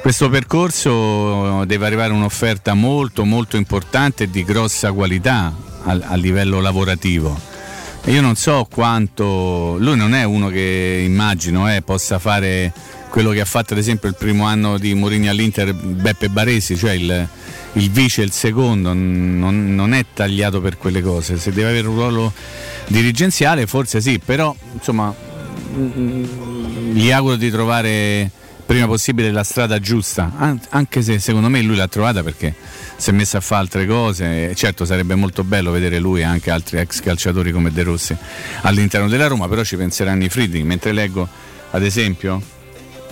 questo 0.00 0.28
percorso 0.30 1.64
deve 1.66 1.86
arrivare 1.86 2.12
un'offerta 2.12 2.74
molto 2.74 3.24
molto 3.24 3.56
importante 3.56 4.24
e 4.24 4.30
di 4.30 4.42
grossa 4.42 4.90
qualità 4.92 5.52
a, 5.84 5.98
a 6.02 6.14
livello 6.16 6.60
lavorativo. 6.60 7.38
Io 8.06 8.20
non 8.20 8.34
so 8.36 8.66
quanto 8.70 9.76
lui 9.78 9.96
non 9.96 10.14
è 10.14 10.24
uno 10.24 10.48
che 10.48 11.02
immagino 11.04 11.72
eh, 11.72 11.82
possa 11.82 12.18
fare 12.18 12.72
quello 13.16 13.30
che 13.30 13.40
ha 13.40 13.46
fatto 13.46 13.72
ad 13.72 13.78
esempio 13.78 14.10
il 14.10 14.14
primo 14.14 14.44
anno 14.44 14.76
di 14.76 14.92
Mourinho 14.92 15.30
all'Inter 15.30 15.72
Beppe 15.72 16.28
Baresi, 16.28 16.76
cioè 16.76 16.90
il, 16.92 17.26
il 17.72 17.90
vice 17.90 18.20
il 18.20 18.30
secondo, 18.30 18.92
non, 18.92 19.74
non 19.74 19.94
è 19.94 20.04
tagliato 20.12 20.60
per 20.60 20.76
quelle 20.76 21.00
cose, 21.00 21.38
se 21.38 21.50
deve 21.50 21.70
avere 21.70 21.88
un 21.88 21.94
ruolo 21.94 22.30
dirigenziale 22.88 23.66
forse 23.66 24.02
sì, 24.02 24.18
però 24.22 24.54
insomma 24.74 25.14
mm, 25.74 26.24
gli 26.92 27.10
auguro 27.10 27.36
di 27.36 27.50
trovare 27.50 28.30
prima 28.66 28.86
possibile 28.86 29.32
la 29.32 29.44
strada 29.44 29.80
giusta, 29.80 30.32
an- 30.36 30.60
anche 30.68 31.00
se 31.00 31.18
secondo 31.18 31.48
me 31.48 31.62
lui 31.62 31.76
l'ha 31.76 31.88
trovata 31.88 32.22
perché 32.22 32.54
si 32.96 33.08
è 33.08 33.12
messo 33.14 33.38
a 33.38 33.40
fare 33.40 33.62
altre 33.62 33.86
cose, 33.86 34.54
certo 34.54 34.84
sarebbe 34.84 35.14
molto 35.14 35.42
bello 35.42 35.70
vedere 35.70 35.98
lui 35.98 36.20
e 36.20 36.24
anche 36.24 36.50
altri 36.50 36.76
ex 36.80 37.00
calciatori 37.00 37.50
come 37.50 37.72
De 37.72 37.82
Rossi 37.82 38.14
all'interno 38.60 39.08
della 39.08 39.26
Roma, 39.26 39.48
però 39.48 39.64
ci 39.64 39.78
penseranno 39.78 40.22
i 40.22 40.28
Friedrich, 40.28 40.66
mentre 40.66 40.92
leggo 40.92 41.26
ad 41.70 41.82
esempio 41.82 42.54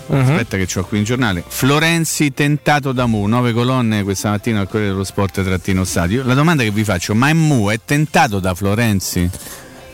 Aspetta 0.08 0.56
che 0.56 0.78
ho 0.78 0.84
qui 0.84 0.98
in 0.98 1.04
giornale. 1.04 1.42
Florenzi 1.46 2.32
tentato 2.32 2.92
da 2.92 3.06
Mu, 3.06 3.26
nove 3.26 3.52
colonne 3.52 4.02
questa 4.02 4.30
mattina 4.30 4.60
al 4.60 4.68
Corriere 4.68 4.92
dello 4.92 5.04
Sport 5.04 5.42
trattino 5.42 5.84
stadio. 5.84 6.24
La 6.24 6.34
domanda 6.34 6.62
che 6.62 6.70
vi 6.70 6.84
faccio, 6.84 7.14
ma 7.14 7.28
è 7.28 7.32
Mu 7.32 7.68
è 7.68 7.80
tentato 7.84 8.38
da 8.38 8.54
Florenzi? 8.54 9.30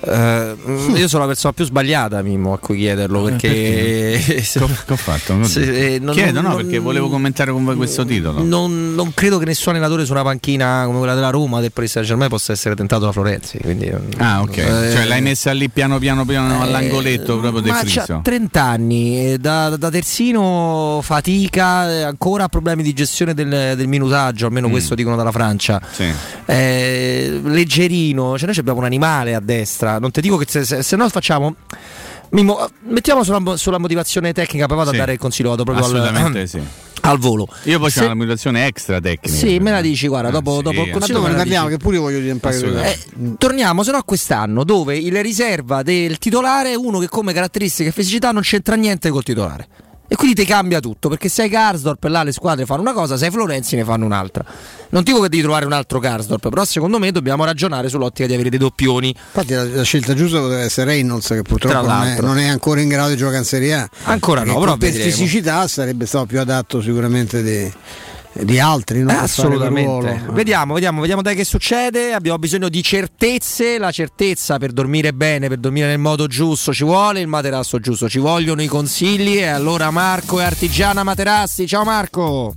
Eh, 0.03 0.55
io 0.95 1.09
sono 1.09 1.23
la 1.23 1.29
persona 1.29 1.53
più 1.53 1.65
sbagliata, 1.65 2.23
Mimmo, 2.23 2.53
a 2.53 2.59
cui 2.59 2.77
chiederlo 2.79 3.23
perché. 3.25 4.19
che 4.25 4.61
ho 4.93 4.97
fatto? 4.97 5.43
Se- 5.45 5.95
eh, 5.95 5.99
non- 5.99 6.15
Chiedo, 6.15 6.41
non- 6.41 6.53
no, 6.53 6.57
perché 6.57 6.79
volevo 6.79 7.09
commentare 7.09 7.53
con 7.53 7.65
voi 7.65 7.77
questo 7.77 8.05
titolo. 8.05 8.43
Non, 8.43 8.95
non 8.95 9.13
credo 9.15 9.39
che 9.39 9.45
nessun 9.45 9.73
allenatore 9.73 10.05
su 10.05 10.13
una 10.13 10.23
panchina 10.23 10.83
come 10.87 10.99
quella 10.99 11.15
della 11.15 11.31
Roma, 11.31 11.61
del 11.61 11.73
Paris 11.73 11.91
Saint 11.93 12.07
Germain, 12.09 12.29
possa 12.31 12.53
essere 12.53 12.75
tentato 12.75 13.05
da 13.05 13.13
Florenzi. 13.13 13.59
Quindi, 13.59 13.93
Ah, 14.19 14.41
ok. 14.41 14.57
eh, 14.57 14.65
cioè 14.95 15.05
l'hai 15.05 15.21
messa 15.23 15.53
lì 15.53 15.69
piano 15.69 15.99
piano 15.99 16.25
piano 16.25 16.63
all'angoletto 16.63 17.39
proprio 17.39 17.61
del 17.61 17.73
c'ha 17.85 18.21
30 18.23 18.63
anni, 18.63 19.33
eh, 19.33 19.39
da, 19.39 19.77
da 19.77 19.91
terzino 19.91 21.01
fatica, 21.03 21.91
eh, 21.91 22.03
ancora 22.03 22.49
problemi 22.49 22.83
di 22.83 22.93
gestione 22.93 23.35
del, 23.35 23.75
del 23.77 23.87
minutaggio, 23.89 24.47
almeno 24.47 24.69
Mm. 24.69 24.71
questo 24.71 24.95
dicono 24.95 25.17
dalla 25.17 25.33
Francia. 25.33 25.81
Sì. 25.91 26.11
Eh, 26.47 27.41
leggerino, 27.43 28.37
cioè 28.37 28.47
noi 28.49 28.59
abbiamo 28.59 28.79
un 28.79 28.85
animale 28.85 29.35
a 29.35 29.41
destra, 29.41 29.90
non 29.99 30.11
ti 30.11 30.21
dico 30.21 30.37
che 30.37 30.47
se, 30.49 30.65
se, 30.65 30.83
se 30.83 30.97
no 30.97 31.09
facciamo... 31.09 31.55
Mimmo, 32.33 32.65
mettiamo 32.83 33.25
sulla, 33.25 33.57
sulla 33.57 33.79
motivazione 33.79 34.33
tecnica, 34.33 34.67
poi 34.67 34.77
vado 34.77 34.91
Sì. 34.91 34.97
a 34.97 34.99
dare 35.01 35.15
il 35.15 35.19
consiglio, 35.19 35.49
vado 35.49 35.65
proprio 35.65 35.85
al, 35.85 36.49
sì. 36.49 36.61
al 37.03 37.19
volo. 37.19 37.49
Io 37.65 37.81
poi 37.81 37.91
Se- 37.91 37.99
c'ho 37.99 38.07
una 38.07 38.15
motivazione 38.15 38.67
extra 38.67 39.01
tecnica. 39.01 39.37
Sì, 39.37 39.59
me 39.59 39.73
la 39.73 39.81
dici, 39.81 40.07
guarda, 40.07 40.31
dopo, 40.31 40.59
sì, 40.59 40.63
dopo 40.63 40.83
il 40.83 40.89
eh. 40.89 40.93
consiglio 40.93 41.21
Ma 41.23 41.31
la 41.31 41.35
parliamo? 41.35 41.67
Che 41.67 41.77
pure 41.79 41.97
io 41.97 42.03
voglio 42.03 42.21
riempire 42.21 42.55
Assolutamente. 42.55 43.09
Eh, 43.09 43.35
torniamo 43.37 43.83
se 43.83 43.91
no 43.91 43.97
a 43.97 44.05
quest'anno 44.05 44.63
dove 44.63 44.97
il 44.97 45.21
riserva 45.23 45.83
del 45.83 46.19
titolare 46.19 46.71
è 46.71 46.77
uno 46.77 47.01
che 47.01 47.09
come 47.09 47.33
caratteristiche 47.33 47.89
e 47.89 47.93
fisicità 47.93 48.31
non 48.31 48.43
c'entra 48.43 48.77
niente 48.77 49.11
col 49.11 49.25
titolare. 49.25 49.67
E 50.13 50.17
quindi 50.17 50.35
ti 50.35 50.45
cambia 50.45 50.81
tutto, 50.81 51.09
perché 51.09 51.29
sei 51.29 51.49
Karsdorp 51.49 52.03
là 52.07 52.25
le 52.25 52.33
squadre 52.33 52.67
fanno 52.67 52.81
una 52.81 52.93
cosa, 52.93 53.17
sei 53.17 53.31
Florenzi 53.31 53.77
ne 53.77 53.85
fanno 53.85 54.07
un'altra. 54.07 54.45
Non 54.89 55.05
dico 55.05 55.21
che 55.21 55.29
devi 55.29 55.41
trovare 55.41 55.67
un 55.67 55.73
altro 55.73 56.01
Karsdorp, 56.01 56.49
però 56.49 56.65
secondo 56.65 56.99
me 56.99 57.13
dobbiamo 57.13 57.45
ragionare 57.45 57.89
sull'ottica 57.89 58.27
di 58.27 58.35
avere 58.35 58.51
dei 58.51 58.59
doppioni. 58.59 59.15
Infatti 59.17 59.55
la, 59.55 59.63
la 59.63 59.85
scelta 59.85 60.13
giusta 60.15 60.41
poteva 60.41 60.63
essere 60.63 60.91
Reynolds 60.91 61.29
che 61.29 61.43
purtroppo 61.43 61.87
non 61.87 62.03
è, 62.03 62.21
non 62.21 62.39
è 62.39 62.49
ancora 62.49 62.81
in 62.81 62.89
grado 62.89 63.11
di 63.11 63.17
giocare 63.19 63.39
in 63.39 63.45
Serie 63.45 63.75
A. 63.75 63.89
Ancora 64.03 64.43
no, 64.43 64.57
E 64.57 64.59
però 64.59 64.77
per 64.77 64.93
fisicità 64.93 65.69
sarebbe 65.69 66.07
stato 66.07 66.27
più 66.27 66.41
adatto 66.41 66.83
sicuramente 66.83 67.41
di, 67.45 67.73
di 68.33 68.59
altri. 68.59 69.03
No? 69.03 69.11
Assolutamente. 69.11 70.23
Vediamo, 70.31 70.75
vediamo, 70.75 71.01
vediamo 71.01 71.23
dai 71.23 71.35
che 71.35 71.45
succede. 71.45 72.13
Abbiamo 72.13 72.39
bisogno 72.39 72.69
di 72.69 72.83
certezze. 72.83 73.79
La 73.79 73.91
certezza 73.91 74.59
per 74.59 74.73
dormire 74.73 75.13
bene, 75.13 75.49
per 75.49 75.59
dormire 75.59 75.87
nel 75.87 75.99
modo 75.99 76.27
giusto, 76.27 76.73
ci 76.73 76.85
vuole 76.85 77.21
il 77.21 77.27
materasso 77.27 77.79
giusto. 77.79 78.09
Ci 78.09 78.19
vogliono 78.19 78.63
i 78.63 78.67
consigli. 78.67 79.39
E 79.39 79.47
allora 79.47 79.91
Marco 79.91 80.41
e 80.41 80.45
Artigiana 80.45 81.03
Materassi. 81.03 81.67
Ciao 81.67 81.85
Marco. 81.85 82.55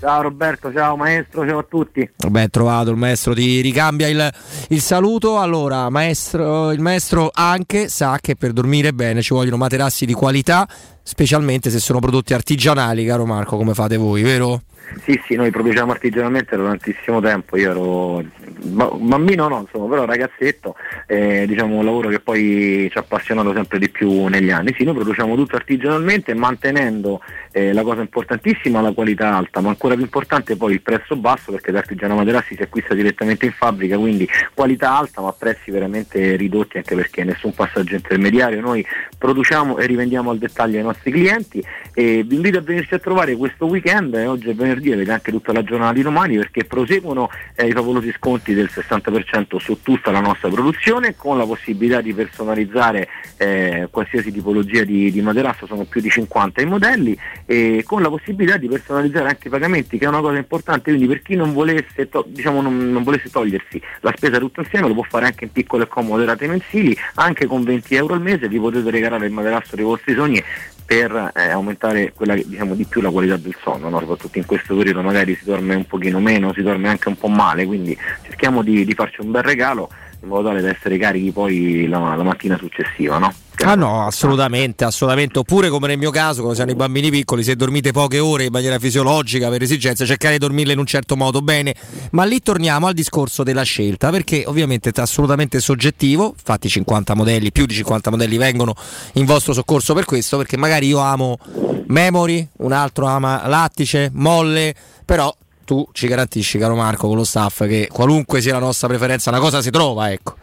Ciao 0.00 0.22
Roberto, 0.22 0.72
ciao 0.72 0.96
maestro, 0.96 1.44
ciao 1.46 1.58
a 1.58 1.66
tutti. 1.68 2.08
Beh, 2.28 2.48
trovato 2.48 2.90
il 2.90 2.96
maestro 2.96 3.34
ti 3.34 3.60
ricambia 3.60 4.06
il, 4.06 4.32
il 4.68 4.80
saluto. 4.80 5.40
Allora, 5.40 5.90
maestro, 5.90 6.70
il 6.70 6.80
maestro 6.80 7.30
anche 7.32 7.88
sa 7.88 8.18
che 8.20 8.36
per 8.36 8.52
dormire 8.52 8.92
bene 8.92 9.22
ci 9.22 9.34
vogliono 9.34 9.56
materassi 9.56 10.06
di 10.06 10.12
qualità, 10.12 10.68
specialmente 11.02 11.70
se 11.70 11.80
sono 11.80 11.98
prodotti 11.98 12.32
artigianali, 12.32 13.04
caro 13.04 13.26
Marco, 13.26 13.56
come 13.56 13.74
fate 13.74 13.96
voi, 13.96 14.22
vero? 14.22 14.62
Sì, 15.04 15.20
sì, 15.26 15.34
noi 15.34 15.50
produciamo 15.50 15.90
artigianalmente 15.90 16.56
da 16.56 16.62
tantissimo 16.62 17.20
tempo, 17.20 17.56
io 17.56 17.70
ero 17.70 18.24
bambino 18.68 19.48
no, 19.48 19.60
insomma, 19.60 19.88
però 19.88 20.04
ragazzetto, 20.04 20.74
eh, 21.06 21.44
diciamo 21.46 21.76
un 21.76 21.84
lavoro 21.84 22.08
che 22.08 22.20
poi 22.20 22.88
ci 22.90 22.98
ha 22.98 23.00
appassionato 23.00 23.52
sempre 23.52 23.78
di 23.78 23.88
più 23.88 24.26
negli 24.26 24.50
anni. 24.50 24.74
Sì, 24.76 24.84
noi 24.84 24.94
produciamo 24.94 25.34
tutto 25.34 25.56
artigianalmente 25.56 26.34
mantenendo 26.34 27.20
eh, 27.52 27.72
la 27.72 27.82
cosa 27.82 28.00
importantissima, 28.00 28.80
la 28.80 28.92
qualità 28.92 29.34
alta, 29.34 29.60
ma 29.60 29.68
ancora 29.68 29.94
più 29.94 30.04
importante 30.04 30.56
poi 30.56 30.74
il 30.74 30.82
prezzo 30.82 31.16
basso 31.16 31.52
perché 31.52 31.70
l'artigiano 31.70 32.14
materassi 32.14 32.54
si 32.54 32.62
acquista 32.62 32.94
direttamente 32.94 33.46
in 33.46 33.52
fabbrica, 33.52 33.96
quindi 33.98 34.28
qualità 34.54 34.96
alta 34.96 35.20
ma 35.20 35.32
prezzi 35.32 35.70
veramente 35.70 36.36
ridotti 36.36 36.76
anche 36.76 36.94
perché 36.94 37.24
nessun 37.24 37.52
passaggio 37.54 37.94
intermediario, 37.94 38.60
noi 38.60 38.84
produciamo 39.16 39.78
e 39.78 39.86
rivendiamo 39.86 40.30
al 40.30 40.38
dettaglio 40.38 40.78
ai 40.78 40.84
nostri 40.84 41.10
clienti 41.10 41.62
e 41.94 42.22
vi 42.24 42.36
invito 42.36 42.58
a 42.58 42.62
venirci 42.62 42.94
a 42.94 42.98
trovare 42.98 43.36
questo 43.36 43.66
weekend, 43.66 44.14
eh, 44.14 44.26
oggi 44.26 44.50
è 44.50 44.54
venerdì, 44.54 44.92
avete 44.92 45.10
anche 45.10 45.30
tutta 45.30 45.52
la 45.52 45.62
giornata 45.64 45.92
di 45.92 46.02
domani 46.02 46.36
perché 46.36 46.64
proseguono 46.64 47.30
eh, 47.54 47.66
i 47.66 47.72
favolosi 47.72 48.12
sconti 48.16 48.54
del 48.58 48.70
60% 48.72 49.58
su 49.58 49.80
tutta 49.82 50.10
la 50.10 50.20
nostra 50.20 50.48
produzione 50.48 51.14
con 51.14 51.38
la 51.38 51.44
possibilità 51.44 52.00
di 52.00 52.12
personalizzare 52.12 53.08
eh, 53.36 53.88
qualsiasi 53.90 54.32
tipologia 54.32 54.82
di, 54.82 55.12
di 55.12 55.20
materasso, 55.20 55.66
sono 55.66 55.84
più 55.84 56.00
di 56.00 56.10
50 56.10 56.60
i 56.60 56.66
modelli 56.66 57.16
e 57.46 57.82
con 57.86 58.02
la 58.02 58.08
possibilità 58.08 58.56
di 58.56 58.68
personalizzare 58.68 59.28
anche 59.28 59.46
i 59.46 59.50
pagamenti 59.50 59.96
che 59.98 60.04
è 60.04 60.08
una 60.08 60.20
cosa 60.20 60.38
importante, 60.38 60.90
quindi 60.90 61.06
per 61.06 61.22
chi 61.22 61.36
non 61.36 61.52
volesse, 61.52 62.08
to- 62.08 62.24
diciamo, 62.26 62.60
non, 62.60 62.90
non 62.90 63.04
volesse 63.04 63.30
togliersi 63.30 63.80
la 64.00 64.12
spesa 64.16 64.38
tutto 64.38 64.60
insieme 64.60 64.88
lo 64.88 64.94
può 64.94 65.04
fare 65.04 65.26
anche 65.26 65.44
in 65.44 65.52
piccole 65.52 65.84
e 65.84 65.88
comode 65.88 66.24
rate 66.24 66.46
mensili, 66.48 66.96
anche 67.14 67.46
con 67.46 67.62
20 67.62 67.94
euro 67.94 68.14
al 68.14 68.20
mese 68.20 68.48
vi 68.48 68.58
potete 68.58 68.90
regalare 68.90 69.26
il 69.26 69.32
materasso 69.32 69.76
dei 69.76 69.84
vostri 69.84 70.14
sogni 70.14 70.42
per 70.88 71.32
eh, 71.34 71.50
aumentare 71.50 72.14
quella 72.14 72.34
diciamo, 72.34 72.74
di 72.74 72.86
più 72.86 73.02
la 73.02 73.10
qualità 73.10 73.36
del 73.36 73.54
sonno, 73.60 73.90
no? 73.90 74.00
soprattutto 74.00 74.38
in 74.38 74.46
questo 74.46 74.74
periodo 74.74 75.02
magari 75.02 75.34
si 75.34 75.44
dorme 75.44 75.74
un 75.74 75.86
pochino 75.86 76.18
meno, 76.18 76.54
si 76.54 76.62
dorme 76.62 76.88
anche 76.88 77.08
un 77.08 77.18
po' 77.18 77.28
male, 77.28 77.66
quindi 77.66 77.94
cerchiamo 78.22 78.62
di, 78.62 78.86
di 78.86 78.94
farci 78.94 79.20
un 79.20 79.30
bel 79.30 79.42
regalo 79.42 79.90
in 80.20 80.28
modo 80.28 80.48
tale 80.48 80.60
da 80.60 80.70
essere 80.70 80.98
carichi 80.98 81.30
poi 81.30 81.86
la, 81.86 82.14
la 82.16 82.22
mattina 82.22 82.56
successiva. 82.56 83.18
No? 83.18 83.32
Ah 83.64 83.74
no, 83.74 84.06
assolutamente, 84.06 84.84
assolutamente. 84.84 85.38
Oppure 85.38 85.68
come 85.68 85.88
nel 85.88 85.98
mio 85.98 86.10
caso, 86.10 86.36
quando 86.36 86.54
siamo 86.54 86.70
i 86.70 86.74
bambini 86.74 87.10
piccoli, 87.10 87.42
se 87.42 87.56
dormite 87.56 87.90
poche 87.90 88.18
ore 88.18 88.44
in 88.44 88.52
maniera 88.52 88.78
fisiologica 88.78 89.48
per 89.48 89.62
esigenza, 89.62 90.04
cercare 90.04 90.34
di 90.34 90.38
dormirle 90.38 90.72
in 90.72 90.78
un 90.78 90.86
certo 90.86 91.16
modo 91.16 91.40
bene. 91.40 91.74
Ma 92.12 92.24
lì 92.24 92.40
torniamo 92.40 92.86
al 92.86 92.94
discorso 92.94 93.42
della 93.42 93.62
scelta, 93.62 94.10
perché 94.10 94.44
ovviamente 94.46 94.90
è 94.90 95.00
assolutamente 95.00 95.60
soggettivo. 95.60 96.34
Infatti 96.36 96.68
50 96.68 97.14
modelli, 97.14 97.50
più 97.50 97.66
di 97.66 97.74
50 97.74 98.10
modelli 98.10 98.36
vengono 98.36 98.74
in 99.14 99.24
vostro 99.24 99.52
soccorso 99.52 99.92
per 99.94 100.04
questo, 100.04 100.36
perché 100.36 100.56
magari 100.56 100.86
io 100.86 100.98
amo 100.98 101.38
Memory, 101.86 102.48
un 102.58 102.72
altro 102.72 103.06
ama 103.06 103.46
Lattice, 103.46 104.10
Molle, 104.12 104.74
però 105.04 105.34
tu 105.68 105.86
ci 105.92 106.08
garantisci, 106.08 106.56
caro 106.56 106.74
Marco, 106.74 107.08
con 107.08 107.16
lo 107.18 107.24
staff, 107.24 107.66
che 107.66 107.90
qualunque 107.92 108.40
sia 108.40 108.54
la 108.54 108.58
nostra 108.58 108.88
preferenza, 108.88 109.28
una 109.28 109.38
cosa 109.38 109.60
si 109.60 109.68
trova, 109.70 110.10
ecco. 110.10 110.34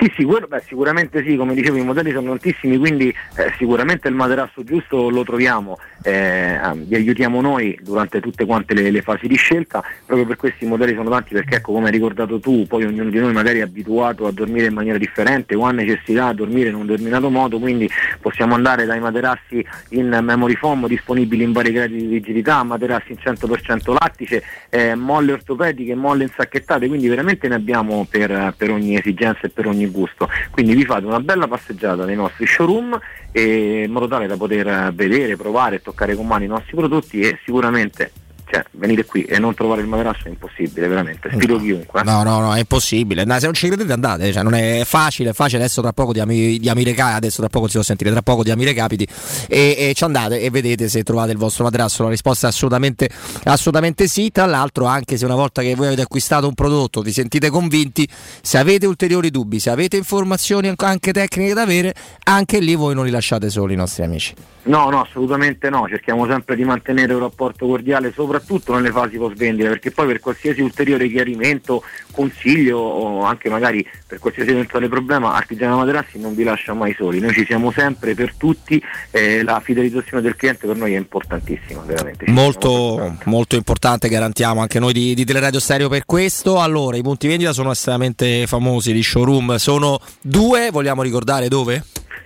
Sì, 0.00 0.24
quello- 0.24 0.46
beh, 0.46 0.62
sicuramente 0.66 1.22
sì, 1.22 1.36
come 1.36 1.54
dicevo 1.54 1.76
i 1.76 1.84
modelli 1.84 2.10
sono 2.10 2.28
tantissimi, 2.28 2.78
quindi 2.78 3.08
eh, 3.36 3.52
sicuramente 3.58 4.08
il 4.08 4.14
materasso 4.14 4.64
giusto 4.64 5.10
lo 5.10 5.24
troviamo, 5.24 5.78
eh, 6.02 6.54
ah, 6.54 6.74
vi 6.74 6.94
aiutiamo 6.94 7.42
noi 7.42 7.78
durante 7.82 8.18
tutte 8.20 8.46
quante 8.46 8.72
le, 8.72 8.90
le 8.90 9.02
fasi 9.02 9.26
di 9.28 9.34
scelta, 9.34 9.82
proprio 10.06 10.26
per 10.26 10.36
questi 10.36 10.64
modelli 10.64 10.94
sono 10.94 11.10
tanti 11.10 11.34
perché 11.34 11.56
ecco 11.56 11.72
come 11.72 11.86
hai 11.86 11.92
ricordato 11.92 12.40
tu, 12.40 12.66
poi 12.66 12.84
ognuno 12.84 13.10
di 13.10 13.18
noi 13.18 13.34
magari 13.34 13.58
è 13.58 13.62
abituato 13.62 14.26
a 14.26 14.32
dormire 14.32 14.68
in 14.68 14.72
maniera 14.72 14.96
differente 14.96 15.54
o 15.54 15.64
ha 15.64 15.70
necessità 15.70 16.28
a 16.28 16.32
dormire 16.32 16.70
in 16.70 16.76
un 16.76 16.86
determinato 16.86 17.28
modo, 17.28 17.58
quindi 17.58 17.86
possiamo 18.22 18.54
andare 18.54 18.86
dai 18.86 19.00
materassi 19.00 19.62
in 19.90 20.18
memory 20.22 20.54
foam 20.54 20.86
disponibili 20.86 21.42
in 21.44 21.52
vari 21.52 21.72
gradi 21.72 21.96
di 21.96 22.06
rigidità, 22.06 22.62
materassi 22.62 23.12
in 23.12 23.18
100% 23.22 23.92
lattice, 23.92 24.42
eh, 24.70 24.94
molle 24.94 25.32
ortopediche, 25.32 25.94
molle 25.94 26.22
insacchettate, 26.24 26.88
quindi 26.88 27.06
veramente 27.06 27.48
ne 27.48 27.56
abbiamo 27.56 28.06
per, 28.08 28.54
per 28.56 28.70
ogni 28.70 28.96
esigenza 28.96 29.40
e 29.42 29.50
per 29.50 29.66
ogni 29.66 29.88
gusto. 29.90 30.28
Quindi 30.50 30.74
vi 30.74 30.84
fate 30.84 31.06
una 31.06 31.20
bella 31.20 31.46
passeggiata 31.46 32.04
nei 32.04 32.16
nostri 32.16 32.46
showroom 32.46 32.98
e 33.32 33.84
in 33.84 33.90
modo 33.90 34.08
tale 34.08 34.26
da 34.26 34.36
poter 34.36 34.92
vedere, 34.92 35.36
provare 35.36 35.76
e 35.76 35.82
toccare 35.82 36.14
con 36.14 36.26
mano 36.26 36.44
i 36.44 36.48
nostri 36.48 36.76
prodotti 36.76 37.20
e 37.20 37.38
sicuramente 37.44 38.10
cioè, 38.50 38.64
venire 38.72 39.04
qui 39.04 39.22
e 39.22 39.38
non 39.38 39.54
trovare 39.54 39.80
il 39.80 39.86
materasso 39.86 40.22
è 40.24 40.28
impossibile, 40.28 40.88
veramente. 40.88 41.30
Sfido 41.32 41.58
chiunque. 41.58 42.00
eh. 42.00 42.04
No, 42.04 42.22
no, 42.22 42.40
no, 42.40 42.54
è 42.54 42.58
impossibile. 42.58 43.24
No, 43.24 43.38
se 43.38 43.44
non 43.44 43.54
ci 43.54 43.68
credete 43.68 43.92
andate, 43.92 44.32
cioè, 44.32 44.42
non 44.42 44.54
è 44.54 44.82
facile, 44.84 45.30
è 45.30 45.32
facile. 45.32 45.62
Adesso 45.62 45.80
tra 45.82 45.92
poco 45.92 46.12
diamo, 46.12 46.32
i- 46.32 46.58
diamo 46.58 46.80
i 46.80 46.84
recapiti, 46.84 47.16
adesso 47.16 47.40
tra 47.40 47.48
poco 47.48 47.66
si 47.66 47.74
può 47.74 47.82
sentire, 47.82 48.10
tra 48.10 48.22
poco 48.22 48.42
diamo 48.42 48.62
i 48.62 48.64
recapiti 48.64 49.06
e, 49.48 49.76
e 49.78 49.92
ci 49.94 50.04
andate 50.04 50.40
e 50.40 50.50
vedete 50.50 50.88
se 50.88 51.02
trovate 51.02 51.30
il 51.32 51.38
vostro 51.38 51.64
materasso. 51.64 52.02
La 52.02 52.08
risposta 52.10 52.46
è 52.46 52.50
assolutamente, 52.50 53.08
assolutamente 53.44 54.06
sì. 54.08 54.30
Tra 54.30 54.46
l'altro, 54.46 54.86
anche 54.86 55.16
se 55.16 55.24
una 55.24 55.34
volta 55.34 55.62
che 55.62 55.74
voi 55.74 55.86
avete 55.86 56.02
acquistato 56.02 56.46
un 56.48 56.54
prodotto 56.54 57.02
vi 57.02 57.12
sentite 57.12 57.50
convinti, 57.50 58.08
se 58.42 58.58
avete 58.58 58.86
ulteriori 58.86 59.30
dubbi, 59.30 59.58
se 59.60 59.70
avete 59.70 59.96
informazioni 59.96 60.72
anche- 60.76 61.12
tecniche 61.12 61.54
da 61.54 61.62
avere, 61.62 61.94
anche 62.24 62.58
lì 62.60 62.74
voi 62.74 62.94
non 62.94 63.04
li 63.04 63.10
lasciate 63.10 63.48
soli 63.50 63.74
i 63.74 63.76
nostri 63.76 64.02
amici. 64.04 64.34
No, 64.62 64.90
no, 64.90 65.00
assolutamente 65.00 65.70
no, 65.70 65.86
cerchiamo 65.88 66.26
sempre 66.26 66.54
di 66.54 66.64
mantenere 66.64 67.14
un 67.14 67.20
rapporto 67.20 67.66
cordiale, 67.66 68.12
soprattutto 68.40 68.74
nelle 68.74 68.90
fasi 68.90 69.16
post 69.16 69.36
vendita, 69.36 69.68
perché 69.68 69.90
poi 69.90 70.06
per 70.06 70.20
qualsiasi 70.20 70.60
ulteriore 70.60 71.08
chiarimento, 71.08 71.82
consiglio 72.10 72.78
o 72.78 73.22
anche 73.22 73.48
magari 73.48 73.86
per 74.06 74.18
qualsiasi 74.18 74.50
eventuale 74.50 74.88
problema, 74.88 75.34
Artigiano 75.34 75.76
Materassi 75.76 76.18
non 76.18 76.34
vi 76.34 76.42
lascia 76.42 76.72
mai 76.74 76.94
soli, 76.96 77.20
noi 77.20 77.32
ci 77.32 77.44
siamo 77.44 77.70
sempre 77.70 78.14
per 78.14 78.34
tutti, 78.34 78.82
eh, 79.10 79.42
la 79.42 79.60
fidelizzazione 79.60 80.22
del 80.22 80.36
cliente 80.36 80.66
per 80.66 80.76
noi 80.76 80.94
è 80.94 80.98
importantissima, 80.98 81.82
veramente. 81.82 82.30
Molto, 82.30 83.16
molto 83.24 83.56
importante, 83.56 84.08
garantiamo 84.08 84.60
anche 84.60 84.78
noi 84.78 84.92
di, 84.92 85.14
di 85.14 85.24
Teleradio 85.24 85.60
Stereo 85.60 85.88
per 85.88 86.04
questo. 86.06 86.60
Allora, 86.60 86.96
i 86.96 87.02
punti 87.02 87.28
vendita 87.28 87.52
sono 87.52 87.70
estremamente 87.70 88.46
famosi, 88.46 88.92
gli 88.92 89.02
showroom 89.02 89.56
sono 89.56 90.00
due, 90.20 90.70
vogliamo 90.70 91.02
ricordare 91.02 91.48
dove? 91.48 91.82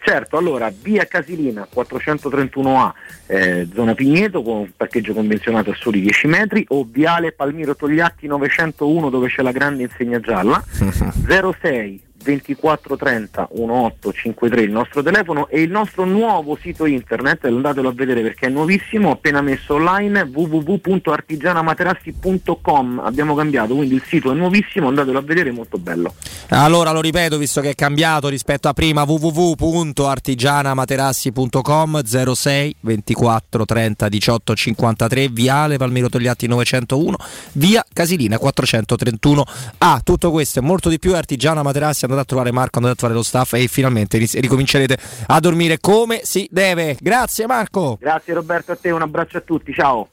Certo, 0.06 0.36
allora 0.36 0.70
via 0.70 1.06
Casilina 1.06 1.66
431A, 1.74 2.92
eh, 3.26 3.66
zona 3.72 3.94
Pigneto 3.94 4.42
con 4.42 4.58
un 4.58 4.70
parcheggio 4.76 5.14
convenzionato 5.14 5.70
a 5.70 5.74
soli 5.74 6.02
10 6.02 6.26
metri 6.26 6.62
o 6.68 6.86
viale 6.86 7.32
Palmiro 7.32 7.74
Togliatti 7.74 8.26
901 8.26 9.08
dove 9.08 9.28
c'è 9.28 9.40
la 9.40 9.50
grande 9.50 9.84
insegna 9.84 10.20
gialla, 10.20 10.62
06 10.68 12.02
2430 12.24 13.48
1853 13.52 14.62
il 14.62 14.70
nostro 14.70 15.02
telefono 15.02 15.48
e 15.48 15.60
il 15.60 15.70
nostro 15.70 16.04
nuovo 16.04 16.56
sito 16.60 16.86
internet, 16.86 17.44
andatelo 17.44 17.88
a 17.88 17.92
vedere 17.92 18.22
perché 18.22 18.46
è 18.46 18.50
nuovissimo, 18.50 19.10
appena 19.10 19.42
messo 19.42 19.74
online 19.74 20.22
www.artigianamaterassi.com 20.22 23.02
abbiamo 23.04 23.34
cambiato, 23.34 23.74
quindi 23.74 23.96
il 23.96 24.04
sito 24.06 24.30
è 24.32 24.34
nuovissimo, 24.34 24.88
andatelo 24.88 25.18
a 25.18 25.22
vedere, 25.22 25.50
è 25.50 25.52
molto 25.52 25.76
bello. 25.78 26.14
Allora 26.48 26.90
lo 26.92 27.00
ripeto, 27.00 27.38
visto 27.38 27.60
che 27.60 27.70
è 27.70 27.74
cambiato 27.74 28.28
rispetto 28.28 28.68
a 28.68 28.72
prima, 28.72 29.02
www.artigianamaterassi.com 29.02 32.02
06 32.04 32.76
24 32.80 33.64
30 33.64 34.08
18 34.08 34.54
53, 34.54 35.28
Viale 35.28 35.76
Palmiro 35.76 36.08
Togliatti 36.08 36.46
901, 36.46 37.16
via 37.52 37.84
Casilina 37.92 38.38
431 38.38 39.44
A. 39.78 40.00
Tutto 40.02 40.30
questo 40.30 40.60
e 40.60 40.62
molto 40.62 40.88
di 40.88 40.98
più 40.98 41.14
Artigiana 41.14 41.62
Materassi, 41.62 42.06
andate 42.14 42.20
a 42.20 42.24
trovare 42.24 42.52
Marco, 42.52 42.78
andate 42.78 42.94
a 42.94 42.98
trovare 42.98 43.18
lo 43.18 43.24
staff 43.24 43.52
e 43.54 43.66
finalmente 43.68 44.18
ricomincerete 44.18 44.98
a 45.26 45.40
dormire 45.40 45.78
come 45.80 46.20
si 46.22 46.48
deve. 46.50 46.96
Grazie 47.00 47.46
Marco. 47.46 47.98
Grazie 48.00 48.34
Roberto 48.34 48.72
a 48.72 48.76
te, 48.76 48.90
un 48.90 49.02
abbraccio 49.02 49.38
a 49.38 49.42
tutti, 49.42 49.72
ciao. 49.72 50.08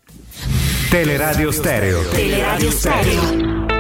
Teleradio 0.90 1.52
Stereo. 1.52 2.02
Teleradio 2.10 2.70
Stereo. 2.70 3.71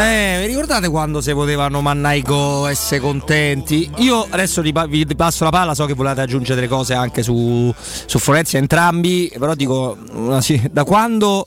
Eh, 0.00 0.38
vi 0.40 0.46
ricordate 0.46 0.88
quando 0.88 1.20
si 1.20 1.30
potevano 1.34 1.82
Mannaico 1.82 2.66
essere 2.66 3.00
contenti? 3.00 3.90
Io 3.96 4.26
adesso 4.30 4.62
vi, 4.62 4.72
pa- 4.72 4.86
vi 4.86 5.04
passo 5.14 5.44
la 5.44 5.50
palla, 5.50 5.74
so 5.74 5.84
che 5.84 5.92
volete 5.92 6.22
aggiungere 6.22 6.54
delle 6.54 6.68
cose 6.68 6.94
anche 6.94 7.22
su, 7.22 7.70
su 8.06 8.18
Florenzi 8.18 8.56
entrambi, 8.56 9.30
però 9.38 9.54
dico, 9.54 9.98
da 10.70 10.84
quando 10.84 11.46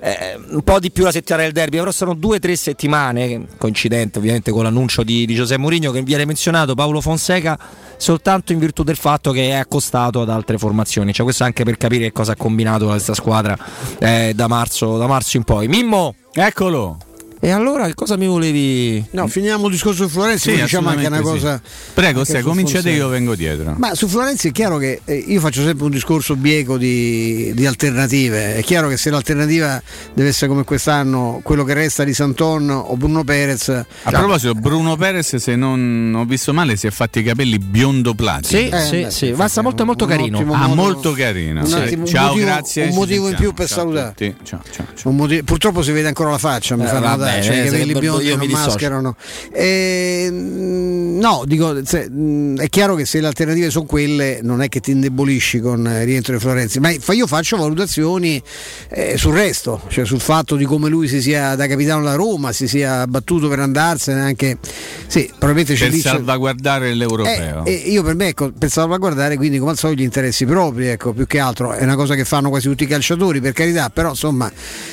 eh, 0.00 0.40
un 0.48 0.62
po' 0.62 0.78
di 0.78 0.90
più 0.90 1.04
la 1.04 1.12
settimana 1.12 1.42
del 1.42 1.52
derby, 1.52 1.76
però 1.76 1.90
sono 1.90 2.14
due 2.14 2.36
o 2.36 2.38
tre 2.38 2.56
settimane, 2.56 3.46
coincidente 3.58 4.18
ovviamente 4.18 4.50
con 4.50 4.62
l'annuncio 4.62 5.02
di, 5.02 5.26
di 5.26 5.34
Giuseppe 5.34 5.60
Mourinho 5.60 5.90
che 5.90 6.00
viene 6.00 6.24
menzionato 6.24 6.74
Paolo 6.74 7.02
Fonseca 7.02 7.58
soltanto 7.98 8.52
in 8.52 8.60
virtù 8.60 8.82
del 8.82 8.96
fatto 8.96 9.30
che 9.30 9.50
è 9.50 9.56
accostato 9.56 10.22
ad 10.22 10.30
altre 10.30 10.56
formazioni, 10.56 11.12
cioè 11.12 11.24
questo 11.24 11.44
anche 11.44 11.64
per 11.64 11.76
capire 11.76 12.12
cosa 12.12 12.32
ha 12.32 12.36
combinato 12.36 12.86
questa 12.86 13.12
squadra 13.12 13.58
eh, 13.98 14.32
da, 14.34 14.48
marzo, 14.48 14.96
da 14.96 15.06
marzo 15.06 15.36
in 15.36 15.44
poi. 15.44 15.68
Mimmo! 15.68 16.14
Eccolo! 16.32 16.96
E 17.42 17.50
allora 17.50 17.86
che 17.86 17.94
cosa 17.94 18.18
mi 18.18 18.26
volevi... 18.26 19.02
No, 19.12 19.26
finiamo 19.26 19.64
il 19.66 19.72
discorso 19.72 20.02
su 20.04 20.10
Florenzi, 20.10 20.50
Sì, 20.50 20.50
poi 20.56 20.60
diciamo 20.62 20.88
anche 20.90 21.06
una 21.06 21.20
cosa. 21.22 21.58
sì. 21.64 21.70
Prego, 21.94 22.22
se 22.24 22.42
cominciate 22.42 22.90
io 22.90 23.08
vengo 23.08 23.34
dietro. 23.34 23.74
Ma 23.78 23.94
su 23.94 24.08
Florenzi 24.08 24.48
è 24.48 24.52
chiaro 24.52 24.76
che 24.76 25.00
eh, 25.06 25.14
io 25.14 25.40
faccio 25.40 25.62
sempre 25.64 25.84
un 25.86 25.90
discorso 25.90 26.36
bieco 26.36 26.76
di, 26.76 27.52
di 27.54 27.64
alternative. 27.64 28.56
È 28.56 28.62
chiaro 28.62 28.88
che 28.88 28.98
se 28.98 29.08
l'alternativa 29.08 29.80
deve 30.12 30.28
essere 30.28 30.48
come 30.48 30.64
quest'anno, 30.64 31.40
quello 31.42 31.64
che 31.64 31.72
resta 31.72 32.04
di 32.04 32.12
Santon 32.12 32.68
o 32.68 32.94
Bruno 32.98 33.24
Perez. 33.24 33.68
A 33.70 34.10
proposito, 34.10 34.52
Bruno 34.54 34.96
Perez, 34.96 35.36
se 35.36 35.56
non 35.56 36.12
ho 36.14 36.24
visto 36.26 36.52
male, 36.52 36.76
si 36.76 36.88
è 36.88 36.90
fatti 36.90 37.20
i 37.20 37.22
capelli 37.22 37.58
biondo 37.58 38.12
platino. 38.12 38.60
Sì, 38.60 38.68
Eh, 38.68 38.80
sì, 38.84 39.02
beh, 39.04 39.10
sì, 39.10 39.30
basta 39.32 39.62
molto 39.62 39.86
molto 39.86 40.04
un 40.04 40.10
carino. 40.10 40.38
Ah, 40.40 40.44
modo- 40.44 40.74
molto 40.74 41.12
carino. 41.12 41.64
Sì. 41.64 41.74
attimo, 41.74 42.04
Ciao, 42.04 42.26
motivo- 42.28 42.44
grazie. 42.44 42.84
Un 42.88 42.94
motivo 42.94 43.28
in 43.30 43.34
più 43.36 43.54
per 43.54 43.66
Ciao 43.66 43.78
salutare. 43.78 44.14
Ciao, 44.42 44.60
ciao, 44.70 44.84
ciao. 44.94 45.10
Motivo- 45.12 45.42
purtroppo 45.44 45.82
si 45.82 45.90
vede 45.92 46.08
ancora 46.08 46.30
la 46.32 46.38
faccia, 46.38 46.76
mi 46.76 46.84
Eh, 46.84 46.86
fa 46.86 46.98
va 46.98 47.10
notare, 47.12 47.29
bene, 47.30 47.42
cioè, 47.42 47.54
i 47.56 47.58
eh, 47.60 47.64
capelli 47.64 47.92
biondi 47.98 48.24
io 48.26 48.36
non 48.36 48.46
mi 48.46 48.52
mascherano. 48.52 49.16
E, 49.52 50.28
mm, 50.30 51.18
no, 51.18 51.42
dico, 51.46 51.84
se- 51.84 52.10
è 52.56 52.68
chiaro 52.68 52.94
che 52.94 53.04
se 53.04 53.20
le 53.20 53.26
alternative 53.26 53.70
sono 53.70 53.84
quelle, 53.86 54.40
non 54.42 54.62
è 54.62 54.68
che 54.68 54.80
ti 54.80 54.90
indebolisci 54.92 55.60
con 55.60 55.80
il 55.80 56.04
rientro 56.04 56.34
di 56.34 56.40
Florenzi, 56.40 56.80
ma 56.80 56.90
io 56.90 57.26
faccio 57.26 57.56
valutazioni 57.56 58.42
eh, 58.88 59.16
sul 59.16 59.34
resto, 59.34 59.82
cioè 59.88 60.04
sul 60.04 60.20
fatto 60.20 60.56
di 60.56 60.64
come 60.64 60.88
lui 60.88 61.08
si 61.08 61.20
sia 61.20 61.54
da 61.54 61.66
capitano 61.66 62.02
della 62.02 62.14
Roma, 62.14 62.52
si 62.52 62.66
sia 62.68 63.06
battuto 63.06 63.48
per 63.48 63.58
andarsene 63.60 64.20
anche. 64.20 64.58
Sì, 65.06 65.26
probabilmente 65.38 65.74
Per 65.74 65.90
c'è- 65.90 65.98
salvaguardare 65.98 66.94
l'europeo. 66.94 67.64
eh, 67.64 67.72
io 67.72 68.02
per 68.02 68.14
me 68.14 68.28
ecco, 68.28 68.52
per 68.56 68.70
salvaguardare 68.70 69.36
quindi 69.36 69.58
come 69.58 69.72
al 69.72 69.78
solito 69.78 70.00
gli 70.02 70.04
interessi 70.04 70.44
propri, 70.46 70.86
ecco, 70.88 71.12
più 71.12 71.26
che 71.26 71.38
altro 71.38 71.72
è 71.72 71.82
una 71.82 71.96
cosa 71.96 72.14
che 72.14 72.24
fanno 72.24 72.48
quasi 72.48 72.68
tutti 72.68 72.84
i 72.84 72.86
calciatori, 72.86 73.40
per 73.40 73.52
carità, 73.52 73.90
però 73.90 74.10
insomma 74.10 74.50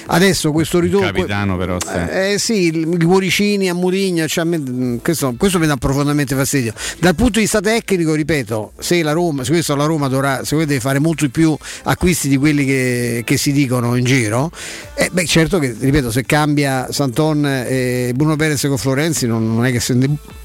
adesso 0.07 0.51
questo 0.51 0.79
ritorno 0.79 1.05
Capitano, 1.07 1.57
però. 1.57 1.77
sì. 1.79 1.95
eh 2.09 2.26
sì, 2.37 2.67
i 2.67 3.03
cuoricini 3.03 3.69
a 3.69 3.73
Murigno, 3.73 4.27
cioè, 4.27 4.43
mh, 4.43 4.99
questo, 5.01 5.33
questo 5.37 5.59
mi 5.59 5.67
dà 5.67 5.77
profondamente 5.77 6.35
fastidio. 6.35 6.73
Dal 6.99 7.15
punto 7.15 7.33
di 7.33 7.41
vista 7.41 7.61
tecnico, 7.61 8.13
ripeto, 8.13 8.73
se 8.77 9.01
la 9.01 9.13
Roma, 9.13 9.43
se 9.43 9.51
questo 9.51 9.75
la 9.75 9.85
Roma 9.85 10.07
dovrà, 10.07 10.43
se 10.43 10.55
deve 10.57 10.79
fare 10.79 10.99
molto 10.99 11.29
più 11.29 11.55
acquisti 11.83 12.27
di 12.27 12.37
quelli 12.37 12.65
che, 12.65 13.21
che 13.25 13.37
si 13.37 13.51
dicono 13.51 13.95
in 13.95 14.03
giro, 14.03 14.51
eh, 14.95 15.09
beh, 15.11 15.25
certo 15.25 15.59
che, 15.59 15.75
ripeto, 15.79 16.11
se 16.11 16.25
cambia 16.25 16.87
Santon 16.91 17.45
e 17.45 18.11
Bruno 18.15 18.35
Perez 18.35 18.61
con 18.67 18.77
Florenzi 18.77 19.27
non, 19.27 19.55
non 19.55 19.65
è 19.65 19.71
che 19.71 19.79
si 19.79 19.93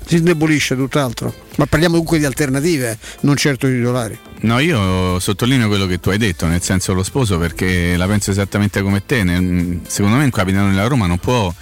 indebolisce 0.09 0.77
tutt'altro. 0.77 1.35
Ma 1.57 1.67
parliamo 1.67 1.95
comunque 1.95 2.19
di 2.19 2.25
alternative, 2.25 2.99
non 3.21 3.37
certo 3.37 3.67
di 3.67 3.77
titolari. 3.77 4.19
No, 4.41 4.59
io 4.59 5.19
sottolineo 5.19 5.69
quello 5.69 5.87
che 5.87 6.01
tu 6.01 6.09
hai 6.09 6.19
detto, 6.19 6.47
nel 6.47 6.63
senso 6.63 6.95
lo 6.95 7.03
sposo, 7.03 7.39
perché 7.39 7.97
la 7.97 8.07
penso 8.07 8.31
esattamente 8.31 8.83
come 8.83 9.05
te. 9.05 9.19
Secondo 9.87 10.17
me 10.17 10.25
un 10.25 10.31
capitano 10.31 10.71
della 10.71 10.87
Roma 10.87 11.07
non 11.07 11.19
può 11.19 11.53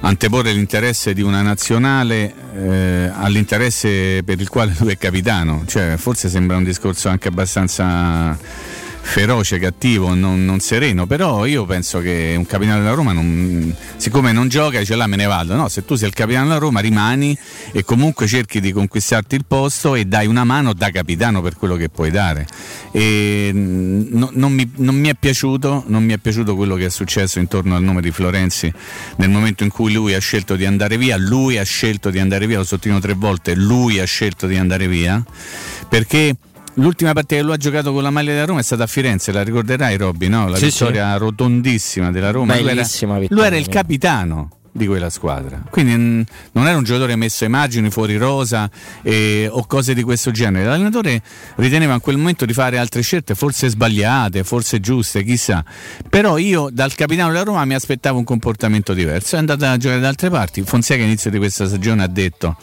anteporre 0.00 0.52
l'interesse 0.52 1.14
di 1.14 1.22
una 1.22 1.42
nazionale 1.42 2.34
eh, 2.54 3.10
all'interesse 3.14 4.22
per 4.24 4.40
il 4.40 4.48
quale 4.48 4.74
lui 4.78 4.92
è 4.92 4.98
capitano. 4.98 5.64
Cioè, 5.66 5.96
forse 5.96 6.28
sembra 6.28 6.56
un 6.56 6.64
discorso 6.64 7.08
anche 7.08 7.28
abbastanza 7.28 8.36
feroce, 9.06 9.58
cattivo, 9.58 10.14
non, 10.14 10.44
non 10.44 10.60
sereno, 10.60 11.06
però 11.06 11.46
io 11.46 11.64
penso 11.64 12.00
che 12.00 12.34
un 12.36 12.44
capitano 12.44 12.80
della 12.80 12.92
Roma, 12.92 13.12
non- 13.12 13.74
siccome 13.96 14.32
non 14.32 14.48
gioca, 14.48 14.78
dice 14.78 14.94
là 14.96 15.06
me 15.06 15.16
ne 15.16 15.24
vado, 15.24 15.54
no, 15.54 15.68
se 15.68 15.84
tu 15.84 15.94
sei 15.94 16.08
il 16.08 16.14
capitano 16.14 16.48
della 16.48 16.58
Roma 16.58 16.80
rimani 16.80 17.38
e 17.72 17.84
comunque 17.84 18.26
cerchi 18.26 18.60
di 18.60 18.72
conquistarti 18.72 19.34
il 19.36 19.44
posto 19.46 19.94
e 19.94 20.04
dai 20.04 20.26
una 20.26 20.44
mano 20.44 20.74
da 20.74 20.90
capitano 20.90 21.40
per 21.40 21.56
quello 21.56 21.76
che 21.76 21.88
puoi 21.88 22.10
dare. 22.10 22.46
E, 22.90 23.50
mm, 23.54 24.06
no- 24.10 24.30
non, 24.32 24.52
mi, 24.52 24.70
non 24.76 24.96
mi 24.96 25.08
è 25.08 25.14
piaciuto, 25.14 25.84
non 25.86 26.04
mi 26.04 26.12
è 26.12 26.18
piaciuto 26.18 26.54
quello 26.56 26.74
che 26.74 26.86
è 26.86 26.90
successo 26.90 27.38
intorno 27.38 27.76
al 27.76 27.82
nome 27.82 28.02
di 28.02 28.10
Florenzi 28.10 28.70
nel 29.16 29.30
momento 29.30 29.62
in 29.62 29.70
cui 29.70 29.92
lui 29.92 30.14
ha 30.14 30.20
scelto 30.20 30.56
di 30.56 30.66
andare 30.66 30.98
via, 30.98 31.16
lui 31.16 31.56
ha 31.56 31.64
scelto 31.64 32.10
di 32.10 32.18
andare 32.18 32.46
via, 32.46 32.58
lo 32.58 32.64
sottolineo 32.64 33.00
tre 33.00 33.14
volte, 33.14 33.54
lui 33.54 33.98
ha 34.00 34.04
scelto 34.04 34.46
di 34.46 34.56
andare 34.56 34.88
via, 34.88 35.24
perché 35.88 36.36
L'ultima 36.78 37.12
partita 37.14 37.36
che 37.36 37.42
lui 37.42 37.54
ha 37.54 37.56
giocato 37.56 37.92
con 37.92 38.02
la 38.02 38.10
maglia 38.10 38.32
della 38.32 38.44
Roma 38.44 38.60
è 38.60 38.62
stata 38.62 38.82
a 38.82 38.86
Firenze, 38.86 39.32
la 39.32 39.42
ricorderai 39.42 39.96
Robby, 39.96 40.28
no? 40.28 40.48
La 40.48 40.56
Sì, 40.56 40.66
vittoria 40.66 41.16
rotondissima 41.16 42.10
della 42.10 42.30
Roma. 42.30 42.54
Lui 42.58 42.68
era, 42.70 42.86
lui 43.28 43.44
era 43.44 43.56
il 43.56 43.68
capitano 43.68 44.50
di 44.72 44.86
quella 44.86 45.08
squadra. 45.08 45.62
Quindi 45.70 46.26
non 46.52 46.66
era 46.66 46.76
un 46.76 46.84
giocatore 46.84 47.16
messo 47.16 47.44
ai 47.44 47.50
margini, 47.50 47.90
fuori 47.90 48.18
rosa 48.18 48.70
eh, 49.02 49.48
o 49.50 49.64
cose 49.66 49.94
di 49.94 50.02
questo 50.02 50.30
genere. 50.30 50.66
L'allenatore 50.66 51.22
riteneva 51.54 51.94
in 51.94 52.00
quel 52.00 52.18
momento 52.18 52.44
di 52.44 52.52
fare 52.52 52.76
altre 52.76 53.00
scelte, 53.00 53.34
forse 53.34 53.68
sbagliate, 53.68 54.44
forse 54.44 54.78
giuste, 54.78 55.24
chissà. 55.24 55.64
Però 56.10 56.36
io 56.36 56.68
dal 56.70 56.94
capitano 56.94 57.32
della 57.32 57.44
Roma 57.44 57.64
mi 57.64 57.74
aspettavo 57.74 58.18
un 58.18 58.24
comportamento 58.24 58.92
diverso. 58.92 59.36
È 59.36 59.38
andato 59.38 59.64
a 59.64 59.78
giocare 59.78 60.00
da 60.00 60.08
altre 60.08 60.28
parti. 60.28 60.62
Fonseca 60.62 61.00
all'inizio 61.00 61.30
di 61.30 61.38
questa 61.38 61.66
stagione 61.66 62.02
ha 62.02 62.08
detto 62.08 62.56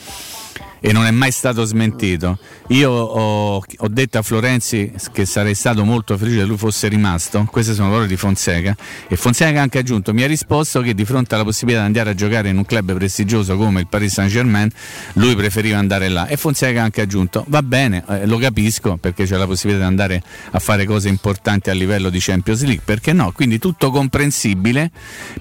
e 0.86 0.91
non 0.91 1.05
è 1.05 1.11
mai 1.11 1.31
stato 1.31 1.63
smentito. 1.63 2.38
Io 2.67 2.91
ho, 2.91 3.55
ho 3.55 3.88
detto 3.88 4.17
a 4.17 4.21
Florenzi 4.21 4.91
che 5.13 5.25
sarei 5.25 5.55
stato 5.55 5.86
molto 5.86 6.17
felice 6.17 6.39
che 6.39 6.43
lui 6.43 6.57
fosse 6.57 6.89
rimasto, 6.89 7.47
queste 7.49 7.73
sono 7.73 7.88
parole 7.88 8.07
di 8.07 8.17
Fonseca, 8.17 8.75
e 9.07 9.15
Fonseca 9.15 9.59
ha 9.59 9.61
anche 9.61 9.77
aggiunto, 9.77 10.13
mi 10.13 10.23
ha 10.23 10.27
risposto 10.27 10.81
che 10.81 10.93
di 10.93 11.05
fronte 11.05 11.36
alla 11.36 11.45
possibilità 11.45 11.79
di 11.79 11.88
andare 11.88 12.09
a 12.09 12.13
giocare 12.13 12.49
in 12.49 12.57
un 12.57 12.65
club 12.65 12.95
prestigioso 12.95 13.55
come 13.55 13.79
il 13.79 13.88
Paris 13.88 14.11
Saint 14.11 14.29
Germain, 14.29 14.69
lui 15.13 15.38
preferiva 15.38 15.77
andare 15.77 16.09
là. 16.09 16.27
E 16.27 16.36
Fonseca 16.36 16.81
ha 16.81 16.84
anche 16.84 16.99
aggiunto, 16.99 17.45
va 17.47 17.63
bene, 17.63 18.03
eh, 18.09 18.25
lo 18.25 18.38
capisco 18.38 18.97
perché 18.97 19.23
c'è 19.23 19.38
la 19.38 19.45
possibilità 19.45 19.86
di 19.86 19.89
andare 19.89 20.21
a 20.51 20.59
fare 20.59 20.84
cose 20.84 21.07
importanti 21.07 21.69
a 21.69 21.73
livello 21.73 22.09
di 22.09 22.19
Champions 22.19 22.61
League, 22.63 22.81
perché 22.84 23.13
no? 23.13 23.31
Quindi 23.31 23.57
tutto 23.57 23.89
comprensibile, 23.89 24.91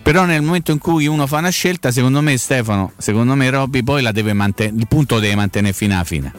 però 0.01 0.24
nel 0.24 0.43
momento 0.43 0.70
in 0.70 0.78
cui 0.78 1.09
uno 1.09 1.26
fa 1.26 1.38
una 1.38 1.51
scelta, 1.51 1.90
secondo 1.90 2.20
me 2.20 2.36
Stefano, 2.36 2.93
secondo 2.97 3.34
me 3.34 3.51
Robby 3.51 3.82
poi 3.82 4.03
la 4.03 4.12
deve 4.12 4.34
mantenere, 4.34 4.76
il 4.76 4.86
punto 4.86 5.18
deve 5.18 5.32
mantenere 5.35 5.72
fino 5.72 5.95
alla 5.95 6.05
fine. 6.05 6.33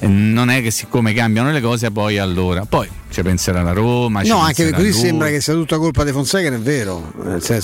Non 0.00 0.50
è 0.50 0.60
che 0.60 0.70
siccome 0.70 1.14
cambiano 1.14 1.50
le 1.50 1.62
cose 1.62 1.90
poi 1.90 2.18
allora, 2.18 2.66
poi 2.66 2.86
ci 3.08 3.22
penserà 3.22 3.62
la 3.62 3.72
Roma. 3.72 4.20
No, 4.22 4.38
anche 4.38 4.70
così 4.70 4.90
lui. 4.90 4.92
sembra 4.92 5.28
che 5.28 5.40
sia 5.40 5.54
tutta 5.54 5.78
colpa 5.78 6.04
di 6.04 6.10
Fonseca, 6.10 6.50
non 6.50 6.58
è 6.58 6.62
vero. 6.62 7.12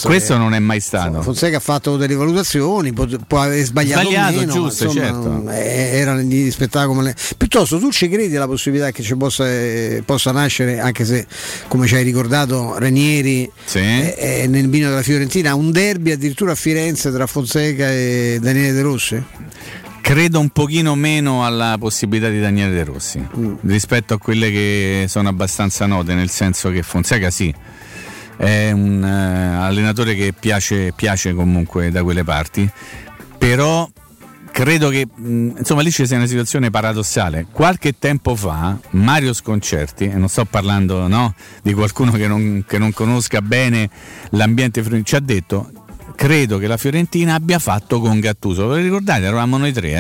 Questo 0.01 0.36
non 0.38 0.55
è 0.55 0.59
mai 0.59 0.80
stato. 0.80 1.20
Fonseca 1.20 1.59
ha 1.59 1.61
fatto 1.61 1.96
delle 1.96 2.14
valutazioni, 2.14 2.92
può, 2.92 3.07
può 3.26 3.40
aver 3.40 3.62
sbagliato, 3.64 4.03
Sbagliato, 4.03 4.38
meno, 4.38 4.53
giusto, 4.53 4.84
ma 4.84 4.90
insomma, 4.92 5.51
certo. 5.51 5.51
eh, 5.51 5.98
era 5.98 6.14
negli 6.14 6.51
spettacoli. 6.51 7.12
Piuttosto 7.36 7.78
tu 7.78 7.90
ci 7.90 8.09
credi 8.09 8.34
alla 8.36 8.46
possibilità 8.46 8.90
che 8.92 9.03
ci 9.03 9.16
possa, 9.16 9.46
eh, 9.46 10.03
possa 10.07 10.30
nascere, 10.30 10.78
anche 10.78 11.05
se 11.05 11.26
come 11.68 11.86
ci 11.86 11.96
hai 11.96 12.05
ricordato 12.05 12.78
Ranieri 12.78 13.51
eh, 13.72 14.14
eh, 14.16 14.46
nel 14.46 14.70
vino 14.70 14.88
della 14.88 15.03
Fiorentina, 15.03 15.55
un 15.55 15.72
derby 15.72 16.12
addirittura 16.12 16.53
a 16.53 16.55
Firenze 16.55 17.11
tra 17.11 17.26
Fonseca 17.26 17.90
e 17.90 18.38
Daniele 18.40 18.72
De 18.72 18.82
Rossi? 18.82 19.24
Credo 20.11 20.40
un 20.40 20.48
pochino 20.48 20.96
meno 20.96 21.44
alla 21.46 21.76
possibilità 21.78 22.28
di 22.30 22.40
Daniele 22.40 22.74
De 22.74 22.82
Rossi 22.82 23.24
Mm. 23.38 23.54
rispetto 23.62 24.14
a 24.14 24.18
quelle 24.18 24.50
che 24.50 25.04
sono 25.06 25.28
abbastanza 25.28 25.86
note, 25.86 26.14
nel 26.14 26.30
senso 26.30 26.70
che 26.70 26.82
Fonseca 26.82 27.30
sì, 27.30 27.54
è 28.36 28.72
un 28.72 29.04
eh, 29.04 29.54
allenatore 29.56 30.16
che 30.16 30.32
piace, 30.32 30.92
piace 30.96 31.32
comunque 31.32 31.92
da 31.92 32.02
quelle 32.02 32.24
parti, 32.24 32.68
però 33.38 33.88
credo 34.50 34.88
che 34.88 35.06
mh, 35.14 35.58
insomma 35.58 35.82
lì 35.82 35.92
ci 35.92 36.04
sia 36.04 36.16
una 36.16 36.26
situazione 36.26 36.70
paradossale. 36.70 37.46
Qualche 37.48 37.96
tempo 37.96 38.34
fa 38.34 38.76
Mario 38.90 39.32
Sconcerti, 39.32 40.06
e 40.06 40.14
non 40.14 40.26
sto 40.26 40.44
parlando 40.44 41.06
no, 41.06 41.36
di 41.62 41.72
qualcuno 41.72 42.11
che 42.11 42.26
non, 42.26 42.64
che 42.66 42.78
non 42.78 42.92
conosca 42.92 43.40
bene 43.42 43.88
l'ambiente 44.30 44.82
ci 45.04 45.14
ha 45.14 45.20
detto 45.20 45.70
credo 46.21 46.59
che 46.59 46.66
la 46.66 46.77
Fiorentina 46.77 47.33
abbia 47.33 47.59
fatto 47.59 47.99
con 47.99 48.21
Gattuso. 48.21 48.66
Ve 48.66 48.77
lo 48.77 48.83
ricordate? 48.83 49.25
Eravamo 49.25 49.57
noi 49.57 49.73
tre. 49.73 49.91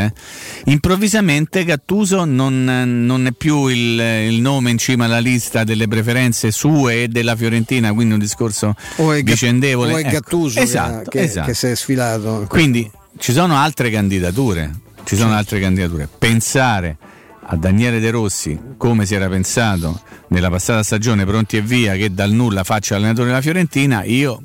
Eh? 0.64 0.70
Improvvisamente 0.70 1.64
Gattuso 1.64 2.26
non, 2.26 2.62
non 2.62 3.24
è 3.26 3.32
più 3.32 3.68
il, 3.68 3.98
il 4.28 4.38
nome 4.42 4.68
in 4.68 4.76
cima 4.76 5.06
alla 5.06 5.18
lista 5.18 5.64
delle 5.64 5.88
preferenze 5.88 6.50
sue 6.50 7.04
e 7.04 7.08
della 7.08 7.34
Fiorentina, 7.36 7.94
quindi 7.94 8.12
un 8.12 8.20
discorso 8.20 8.74
O 8.96 9.12
è, 9.12 9.22
vicendevole. 9.22 9.94
o 9.94 9.96
è 9.96 10.00
Ecco, 10.00 10.10
Gattuso 10.10 10.58
che- 10.58 10.66
esatto, 10.66 11.08
che, 11.10 11.22
esatto. 11.22 11.46
che 11.46 11.54
si 11.54 11.66
è 11.68 11.74
sfilato. 11.74 12.44
Quindi 12.50 12.90
ci 13.16 13.32
sono 13.32 13.56
altre 13.56 13.90
candidature. 13.90 14.70
Ci 15.04 15.16
sono 15.16 15.32
altre 15.32 15.58
candidature. 15.58 16.06
Pensare 16.18 16.98
a 17.46 17.56
Daniele 17.56 17.98
De 17.98 18.10
Rossi 18.10 18.60
come 18.76 19.06
si 19.06 19.14
era 19.14 19.26
pensato 19.30 20.02
nella 20.28 20.50
passata 20.50 20.82
stagione, 20.82 21.24
pronti 21.24 21.56
e 21.56 21.62
via, 21.62 21.94
che 21.94 22.12
dal 22.12 22.30
nulla 22.30 22.62
faccia 22.62 22.96
allenatore 22.96 23.28
della 23.28 23.40
Fiorentina, 23.40 24.04
io 24.04 24.42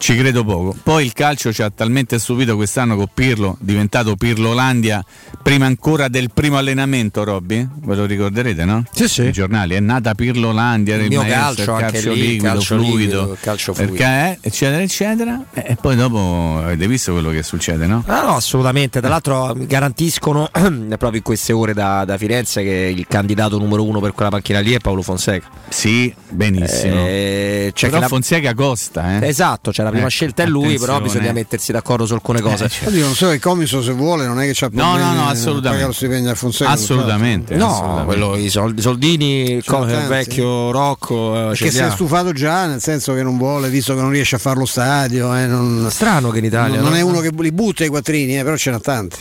ci 0.00 0.16
credo 0.16 0.44
poco. 0.44 0.74
Poi 0.82 1.04
il 1.04 1.12
calcio 1.12 1.52
ci 1.52 1.60
ha 1.62 1.70
talmente 1.70 2.18
stupito 2.18 2.56
quest'anno 2.56 2.96
con 2.96 3.06
Pirlo, 3.12 3.56
diventato 3.60 4.16
Pirlolandia, 4.16 5.04
prima 5.42 5.66
ancora 5.66 6.08
del 6.08 6.30
primo 6.32 6.56
allenamento, 6.56 7.22
Robby? 7.22 7.68
Ve 7.82 7.94
lo 7.94 8.06
ricorderete, 8.06 8.64
no? 8.64 8.82
Sì, 8.92 9.06
sì. 9.08 9.22
I 9.24 9.32
giornali, 9.32 9.74
è 9.74 9.80
nata 9.80 10.14
Pirlolandia, 10.14 10.94
era 10.94 11.02
Il 11.04 11.12
il 11.12 11.18
mio 11.18 11.26
maestro, 11.28 11.74
calcio, 11.74 11.86
il 11.86 11.92
calcio 11.92 12.12
lì, 12.12 12.20
liquido, 12.20 12.42
calcio 12.44 12.74
fluido, 12.76 12.94
liquido, 13.20 13.36
calcio 13.40 13.74
fluido. 13.74 13.92
perché, 13.94 14.38
eccetera, 14.40 14.82
eccetera. 14.82 15.44
E, 15.52 15.76
poi 15.78 15.96
dopo 15.96 16.60
avete 16.64 16.88
visto 16.88 17.12
quello 17.12 17.30
che 17.30 17.42
succede, 17.42 17.86
no? 17.86 18.02
Ah, 18.06 18.22
no, 18.22 18.36
assolutamente. 18.36 19.00
Tra 19.00 19.10
l'altro 19.10 19.54
garantiscono 19.54 20.48
proprio 20.50 21.16
in 21.16 21.22
queste 21.22 21.52
ore 21.52 21.74
da, 21.74 22.04
da 22.06 22.16
Firenze 22.16 22.62
che 22.62 22.92
il 22.96 23.06
candidato 23.06 23.58
numero 23.58 23.84
uno 23.84 24.00
per 24.00 24.12
quella 24.12 24.30
panchina 24.30 24.60
lì 24.60 24.72
è 24.72 24.78
Paolo 24.78 25.02
Fonseca. 25.02 25.46
Sì, 25.68 26.12
benissimo. 26.30 27.04
Eh, 27.06 27.70
c'è 27.74 27.88
Però 27.88 28.00
la- 28.00 28.08
Fonseca 28.08 28.54
costa, 28.54 29.18
eh? 29.20 29.28
Esatto, 29.28 29.70
c'è 29.70 29.82
la 29.90 29.96
prima 29.96 30.06
Ecco, 30.06 30.08
scelta 30.08 30.42
è 30.42 30.46
lui, 30.46 30.78
però 30.78 30.94
attenzione. 30.96 31.02
bisogna 31.20 31.32
mettersi 31.32 31.72
d'accordo 31.72 32.06
su 32.06 32.14
alcune 32.14 32.40
cose. 32.40 32.70
Oddio, 32.84 33.04
non 33.04 33.14
so, 33.14 33.30
il 33.30 33.40
comiso 33.40 33.82
se 33.82 33.92
vuole 33.92 34.26
non 34.26 34.40
è 34.40 34.46
che 34.46 34.52
c'ha 34.54 34.68
No, 34.72 34.82
problemi 34.82 35.00
no, 35.08 35.14
no, 35.14 35.20
nel 35.26 35.30
assolutamente. 35.36 35.86
lo 35.86 35.92
stipendio 35.92 36.30
a 36.30 36.34
Fonseca. 36.34 36.70
Assolutamente. 36.70 37.54
No, 37.56 37.66
assolutamente. 37.70 38.04
quello, 38.06 38.36
i 38.36 38.48
soldi, 38.48 38.80
soldini, 38.82 39.62
co- 39.64 39.84
il 39.84 40.06
vecchio 40.08 40.70
Rocco. 40.70 41.50
eh, 41.50 41.54
Che 41.54 41.70
si 41.70 41.78
è 41.78 41.90
stufato 41.90 42.32
già, 42.32 42.66
nel 42.66 42.80
senso 42.80 43.14
che 43.14 43.22
non 43.22 43.36
vuole, 43.38 43.68
visto 43.68 43.94
che 43.94 44.00
non 44.00 44.10
riesce 44.10 44.36
a 44.36 44.38
fare 44.38 44.58
lo 44.58 44.66
stadio. 44.66 45.34
eh, 45.36 45.46
non, 45.46 45.86
Strano 45.90 46.30
che 46.30 46.38
in 46.38 46.44
Italia. 46.44 46.76
non, 46.80 46.84
non 46.84 46.92
no? 46.92 46.98
è 46.98 47.02
uno 47.02 47.20
che 47.20 47.30
li 47.36 47.52
butta 47.52 47.84
i 47.84 47.88
quattrini, 47.88 48.38
eh, 48.38 48.42
però 48.44 48.56
ce 48.56 48.70
n'ha 48.70 48.80
tanti. 48.80 49.18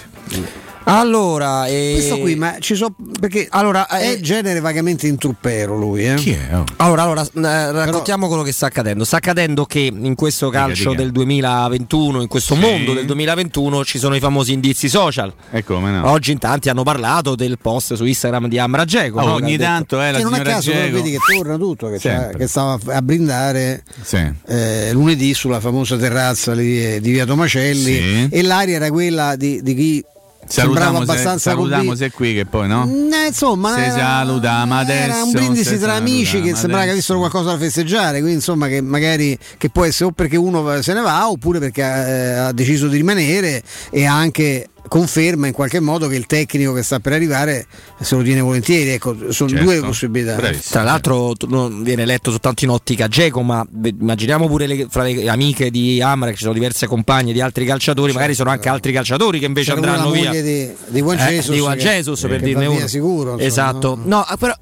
Allora, 0.86 1.68
eh, 1.68 1.92
Questo 1.96 2.20
qui, 2.20 2.36
ma 2.36 2.56
ci 2.60 2.74
so 2.76 2.94
perché 3.20 3.48
allora, 3.52 3.88
è 3.88 4.14
eh, 4.14 4.22
genere 4.22 4.60
vagamente 4.60 5.08
intruppero 5.08 5.78
lui, 5.78 6.06
eh? 6.08 6.16
Chi 6.16 6.32
è? 6.32 6.56
Oh. 6.56 6.64
Allora, 6.78 7.04
allora 7.04 7.22
eh, 7.22 7.72
raccontiamo 7.72 8.28
quello 8.28 8.42
che 8.42 8.52
sta 8.52 8.66
accadendo. 8.68 9.04
Sta 9.04 9.18
accadendo 9.18 9.66
che 9.66 9.92
in 9.94 10.16
questo 10.16 10.50
calcio 10.50 10.90
dica. 10.92 11.02
del 11.04 11.12
2021, 11.12 12.22
in 12.22 12.28
questo 12.28 12.56
Sì. 12.56 12.60
mondo 12.62 12.94
del 12.94 13.06
2021, 13.06 13.84
ci 13.86 14.00
sono 14.00 14.16
i 14.16 14.20
famosi 14.20 14.54
indizi 14.54 14.90
social. 14.90 15.32
E 15.52 15.64
come 15.64 15.92
no? 15.92 16.10
Oggi 16.10 16.32
in 16.32 16.40
tanti 16.40 16.70
hanno 16.70 16.84
parlato 16.84 17.36
del 17.36 17.58
post 17.62 17.94
su 17.94 18.06
Instagram 18.06 18.48
di 18.48 18.58
Amra 18.58 18.86
Geco. 18.86 19.20
Oh, 19.20 19.26
no? 19.28 19.36
Che 19.36 19.44
ogni 19.44 19.58
tanto 19.58 20.02
eh, 20.02 20.12
la 20.12 20.18
Che 20.18 20.24
non 20.24 20.34
a 20.34 20.38
signora 20.38 20.54
caso 20.54 20.72
però 20.72 20.90
vedi 20.92 21.12
che 21.12 21.18
torna 21.36 21.58
tutto, 21.58 21.90
che, 21.90 22.30
che 22.36 22.48
stava 22.48 22.80
a 22.88 23.02
brindare 23.04 23.84
Sì. 24.02 24.28
eh, 24.48 24.90
lunedì 24.94 25.34
sulla 25.36 25.60
famosa 25.60 25.98
terrazza 25.98 26.56
di, 26.56 27.00
di 27.00 27.12
Via 27.12 27.26
Tomacelli 27.26 27.94
Sì. 27.94 28.28
e 28.32 28.42
l'aria 28.42 28.78
era 28.78 28.90
quella 28.90 29.36
di, 29.36 29.62
di 29.62 29.76
chi 29.76 30.04
Salutiamo 30.52 30.98
se, 30.98 31.04
abbastanza 31.04 31.52
salutiamo 31.52 31.96
se 31.96 32.12
qui 32.12 32.34
che 32.34 32.46
poi 32.46 32.68
no? 32.68 32.84
Eh, 32.84 33.28
insomma, 33.28 33.76
Se 33.76 33.86
era, 33.86 33.96
salutiamo 33.96 34.78
adesso, 34.78 35.12
era 35.12 35.24
un 35.24 35.32
brindisi 35.32 35.78
tra 35.78 35.94
amici 35.94 36.42
che 36.42 36.56
sembrava 36.56 36.86
che 36.86 36.92
avessero 36.92 37.20
qualcosa 37.20 37.52
da 37.52 37.58
festeggiare. 37.60 38.20
Quindi, 38.20 38.34
insomma, 38.34 38.68
che 38.68 38.82
magari 38.82 39.38
che 39.58 39.70
può 39.70 39.86
essere 39.86 40.10
o 40.10 40.12
perché 40.12 40.38
uno 40.38 40.82
se 40.82 40.94
ne 40.94 41.02
va 41.02 41.30
oppure 41.30 41.60
perché 41.60 41.82
eh, 41.82 42.32
ha 42.32 42.52
deciso 42.52 42.88
di 42.88 42.98
rimanere 42.98 43.62
e 43.92 44.06
ha 44.06 44.16
anche 44.16 44.70
conferma 44.90 45.48
in 45.48 45.54
qualche 45.54 45.80
modo 45.80 46.08
che 46.10 46.16
il 46.18 46.26
tecnico 46.26 46.74
che 46.74 46.84
sta 46.84 47.00
per 47.00 47.14
arrivare 47.14 47.66
se 48.02 48.16
lo 48.18 48.22
tiene 48.24 48.42
volentieri. 48.42 48.90
Ecco, 48.90 49.32
sono 49.32 49.50
Certo. 49.50 49.64
due 49.64 49.80
possibilità. 49.80 50.36
Bravissimo. 50.36 50.70
Tra 50.72 50.84
l'altro 50.84 51.34
non 51.48 51.82
viene 51.84 52.04
letto 52.06 52.32
soltanto 52.32 52.66
in 52.66 52.72
ottica 52.72 53.08
Geco, 53.08 53.42
ma 53.42 53.66
immaginiamo 53.84 54.48
pure 54.48 54.68
le, 54.68 54.88
fra 54.90 55.04
le 55.04 55.30
amiche 55.30 55.72
di 55.72 56.02
Amra 56.02 56.32
che 56.32 56.36
ci 56.36 56.42
sono 56.42 56.54
diverse 56.54 56.86
compagne 56.88 57.32
di 57.32 57.40
altri 57.40 57.64
calciatori, 57.66 58.12
magari 58.12 58.34
sono 58.34 58.50
anche 58.50 58.68
altri 58.68 58.92
calciatori 58.92 59.40
che 59.40 59.46
invece 59.46 59.74
C'era 59.74 59.92
andranno 59.94 60.12
via. 60.12 60.32
di, 60.32 60.70
di 60.88 61.00
Juan 61.00 61.18
Eh, 61.20 61.26
Jesus, 61.30 61.52
di 61.52 61.58
Juan 61.58 61.78
che- 61.78 61.84
Jesus, 61.84 62.20
per 62.22 62.40
che 62.40 62.46
dirne 62.46 62.66
uno. 62.66 62.88
sicuro. 62.88 63.32
insomma, 63.32 63.44
esatto. 63.48 63.96
no? 63.96 64.04
No, 64.06 64.26
però, 64.38 64.54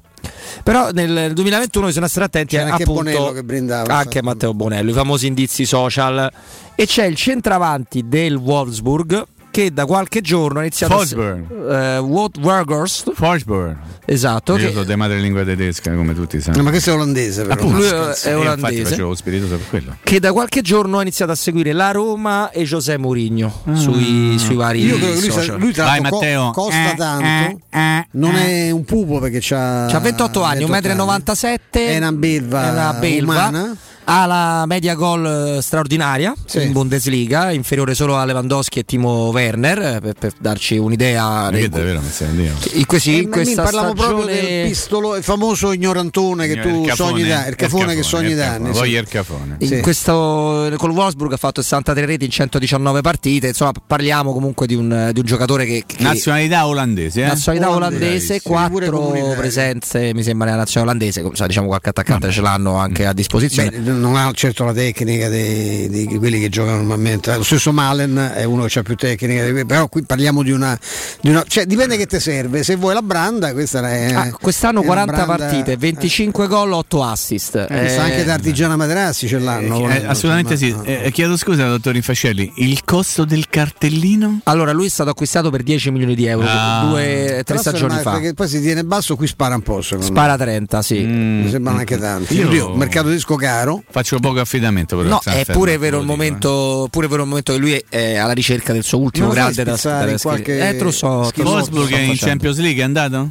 però 0.62 0.90
nel 0.92 1.32
2021 1.32 1.86
bisogna 1.86 2.08
stare 2.08 2.26
attenti 2.26 2.56
C'era 2.56 2.70
anche 2.70 2.82
appunto, 2.82 3.34
brindava, 3.42 3.94
anche. 3.96 4.22
Matteo 4.22 4.52
Bonello, 4.54 4.90
i 4.90 4.94
famosi 4.94 5.26
indizi 5.26 5.64
social 5.64 6.30
e 6.74 6.86
c'è 6.86 7.04
il 7.06 7.16
centravanti 7.16 8.04
del 8.06 8.34
Wolfsburg 8.36 9.24
che 9.58 9.72
da 9.72 9.86
qualche 9.86 10.20
giorno 10.20 10.60
ha 10.60 10.62
iniziato 10.62 10.94
Wolfsburg. 10.94 11.68
a 11.68 11.94
eh, 11.94 11.98
Weghorst, 11.98 13.10
Forsberg. 13.12 13.76
esatto, 14.04 14.56
Io 14.56 14.66
che- 14.66 14.72
sono 14.72 14.84
di 14.84 14.94
madrelingua 14.94 15.42
tedesca, 15.42 15.92
come 15.94 16.14
tutti 16.14 16.40
sanno. 16.40 16.58
No, 16.58 16.62
ma 16.62 16.70
questo 16.70 16.90
è 16.90 16.92
olandese, 16.94 17.42
però. 17.42 17.54
Appunto, 17.54 17.76
lui 17.78 17.86
è- 17.88 18.36
olandese. 18.36 18.52
Infatti 18.54 18.84
facevo 18.84 19.08
lo 19.08 19.14
spiritoso 19.16 19.56
per 19.56 19.68
quello. 19.68 19.96
che 20.00 20.20
da 20.20 20.32
qualche 20.32 20.60
giorno 20.62 20.98
ha 20.98 21.02
iniziato 21.02 21.32
a 21.32 21.34
seguire 21.34 21.72
la 21.72 21.90
Roma 21.90 22.50
e 22.50 22.62
José 22.62 22.98
Mourinho 22.98 23.62
sui, 23.74 24.36
sui 24.38 24.54
vari 24.54 24.84
Io 24.84 24.96
credo 24.96 25.12
lui, 25.14 25.22
sa- 25.22 25.32
social. 25.32 25.58
lui 25.58 25.72
tra 25.72 25.84
Vai, 25.86 26.00
l'altro 26.02 26.10
co- 26.18 26.24
Matteo. 26.24 26.50
costa 26.52 26.92
Eh, 26.92 26.96
tanto, 26.96 27.60
eh, 27.70 28.06
non 28.12 28.34
eh. 28.36 28.66
è 28.66 28.70
un 28.70 28.84
pupo 28.84 29.18
perché 29.18 29.38
c'ha, 29.40 29.86
C'ha 29.90 29.98
28 29.98 30.42
anni, 30.42 30.62
1,97 30.64 30.94
1,97 30.94 31.58
È 31.72 31.96
una 31.96 32.12
belva, 32.12 32.64
è 32.66 32.70
una 32.70 32.92
belva. 32.92 33.32
umana. 33.48 33.76
Ha 34.10 34.24
la 34.24 34.64
media 34.66 34.94
gol 34.94 35.56
eh, 35.58 35.60
straordinaria 35.62 36.32
Sì. 36.46 36.62
in 36.62 36.72
Bundesliga, 36.72 37.50
inferiore 37.50 37.94
solo 37.94 38.16
a 38.16 38.24
Lewandowski 38.24 38.78
e 38.78 38.84
Timo 38.84 39.28
Werner, 39.28 39.78
eh, 39.96 40.00
per, 40.00 40.14
per 40.14 40.32
darci 40.38 40.78
un'idea. 40.78 41.48
Che 41.50 41.56
dei- 41.58 41.68
davvero 41.68 42.00
mi 42.00 42.08
stai 42.08 42.30
Dio. 42.34 42.54
in 42.72 42.86
questi- 42.86 43.16
Eh, 43.18 43.22
in 43.24 43.28
questa 43.30 43.64
parliamo 43.64 43.92
proprio 43.92 44.22
stagione- 44.22 44.48
del 44.48 44.68
pistolo, 44.68 45.14
il 45.14 45.22
famoso 45.22 45.72
ignorantone 45.72 46.46
che 46.46 46.58
tu 46.58 46.88
sogni 46.94 47.24
da 47.26 47.46
il 47.48 47.54
cafone 47.56 47.94
che 47.94 48.02
sogni 48.02 48.32
da 48.34 48.52
anni. 48.54 48.74
Sì. 48.74 48.82
il 48.88 49.06
cafone. 49.06 49.56
In 49.58 49.66
Sì. 49.68 49.80
questo, 49.80 50.72
col 50.78 50.90
Wolfsburg 50.90 51.32
ha 51.34 51.36
fatto 51.36 51.60
63 51.60 52.06
reti 52.06 52.24
in 52.24 52.30
119 52.30 53.02
partite. 53.02 53.48
Insomma, 53.48 53.72
parliamo 53.86 54.32
comunque 54.32 54.66
di 54.66 54.74
un, 54.74 55.10
di 55.12 55.20
un 55.20 55.26
giocatore 55.26 55.66
che, 55.66 55.84
che 55.86 55.96
Nazionalità 56.02 56.66
olandese, 56.66 57.24
eh? 57.24 57.26
nazionalità 57.26 57.70
Olandese, 57.72 58.04
olandese, 58.06 58.34
sì, 58.36 58.40
pure 58.42 58.54
quattro 58.86 58.98
comunitaria. 59.00 59.36
presenze 59.36 60.14
mi 60.14 60.22
sembra 60.22 60.46
nella 60.46 60.60
nazionale 60.60 60.92
olandese. 60.92 61.20
Come 61.20 61.36
sa, 61.36 61.46
diciamo 61.46 61.66
qualche 61.66 61.90
attaccante 61.90 62.30
ce 62.30 62.40
l'hanno 62.40 62.76
anche 62.78 63.04
a 63.04 63.12
disposizione. 63.12 63.70
Beh, 63.70 63.96
non 63.98 64.16
ha 64.16 64.30
certo 64.32 64.64
la 64.64 64.72
tecnica 64.72 65.28
dei, 65.28 65.88
di 65.88 66.16
quelli 66.18 66.40
che 66.40 66.48
giocano 66.48 66.76
normalmente. 66.78 67.34
Lo 67.36 67.42
stesso 67.42 67.72
Malen 67.72 68.32
è 68.34 68.44
uno 68.44 68.64
che 68.64 68.78
ha 68.78 68.82
più 68.82 68.94
tecnica, 68.94 69.44
di- 69.50 69.64
però 69.66 69.88
qui 69.88 70.02
parliamo 70.04 70.42
di 70.42 70.50
una, 70.52 70.78
di 71.20 71.30
una- 71.30 71.44
cioè 71.46 71.66
dipende 71.66 71.96
che 71.96 72.06
ti 72.06 72.18
serve. 72.20 72.62
Se 72.62 72.76
vuoi 72.76 72.94
la 72.94 73.02
branda, 73.02 73.52
questa 73.52 73.88
è. 73.90 74.12
Ah, 74.14 74.30
quest'anno 74.30 74.76
è 74.80 74.84
una 74.84 74.86
40 74.86 75.12
branda- 75.24 75.36
partite, 75.46 75.76
25 75.76 76.46
gol, 76.46 76.72
8 76.72 77.02
assist. 77.04 77.66
Eh, 77.68 77.96
anche 77.96 78.24
da 78.24 78.34
Artigiana 78.34 78.76
Materassi 78.76 79.28
ce 79.28 79.38
l'hanno. 79.38 79.88
Eh, 79.90 80.04
assolutamente 80.06 80.56
sì. 80.56 80.74
Eh, 80.84 81.10
chiedo 81.12 81.36
scusa, 81.36 81.66
dottor 81.68 81.96
Infascelli, 81.96 82.52
il 82.56 82.82
costo 82.84 83.24
del 83.24 83.48
cartellino? 83.48 84.40
Allora, 84.44 84.72
lui 84.72 84.86
è 84.86 84.90
stato 84.90 85.10
acquistato 85.10 85.50
per 85.50 85.62
10 85.62 85.90
milioni 85.90 86.14
di 86.14 86.26
euro 86.26 86.46
Ah. 86.48 86.86
due, 86.88 87.42
tre 87.44 87.58
stagioni 87.58 87.98
fa. 88.00 88.12
Perché 88.12 88.34
poi 88.34 88.48
si 88.48 88.60
tiene 88.60 88.84
basso, 88.84 89.16
qui 89.16 89.26
spara 89.26 89.54
un 89.54 89.62
po'. 89.62 89.82
secondo 89.82 90.06
Spara 90.06 90.36
30, 90.36 90.82
sì. 90.82 90.98
Mm. 91.00 91.42
Mi 91.42 91.50
sembrano 91.50 91.78
anche 91.78 91.98
tanti. 91.98 92.36
Io- 92.36 92.46
Oddio, 92.46 92.74
mercato 92.74 93.08
disco 93.10 93.34
caro. 93.36 93.82
Faccio 93.90 94.18
poco 94.18 94.40
affidamento 94.40 94.96
però. 94.96 95.08
No, 95.08 95.20
è 95.24 95.44
pure 95.46 95.78
vero 95.78 95.98
dico, 96.00 96.12
eh. 96.12 96.14
momento, 96.16 96.88
pure 96.90 97.08
vero 97.08 97.22
il 97.22 97.28
momento 97.28 97.52
che 97.52 97.58
lui 97.58 97.72
è, 97.72 97.84
è 97.88 98.16
alla 98.16 98.32
ricerca 98.32 98.72
del 98.72 98.84
suo 98.84 98.98
ultimo 98.98 99.28
grande 99.28 99.64
da 99.64 99.70
in 99.72 99.78
da- 99.82 100.18
qualche 100.20 100.68
Eh, 100.68 100.76
te 100.76 100.84
lo 100.84 100.90
so, 100.90 101.30
Wolfsburg 101.36 101.88
in 101.90 101.96
facendo. 101.96 102.14
Champions 102.26 102.58
League 102.58 102.80
è 102.80 102.84
andato? 102.84 103.30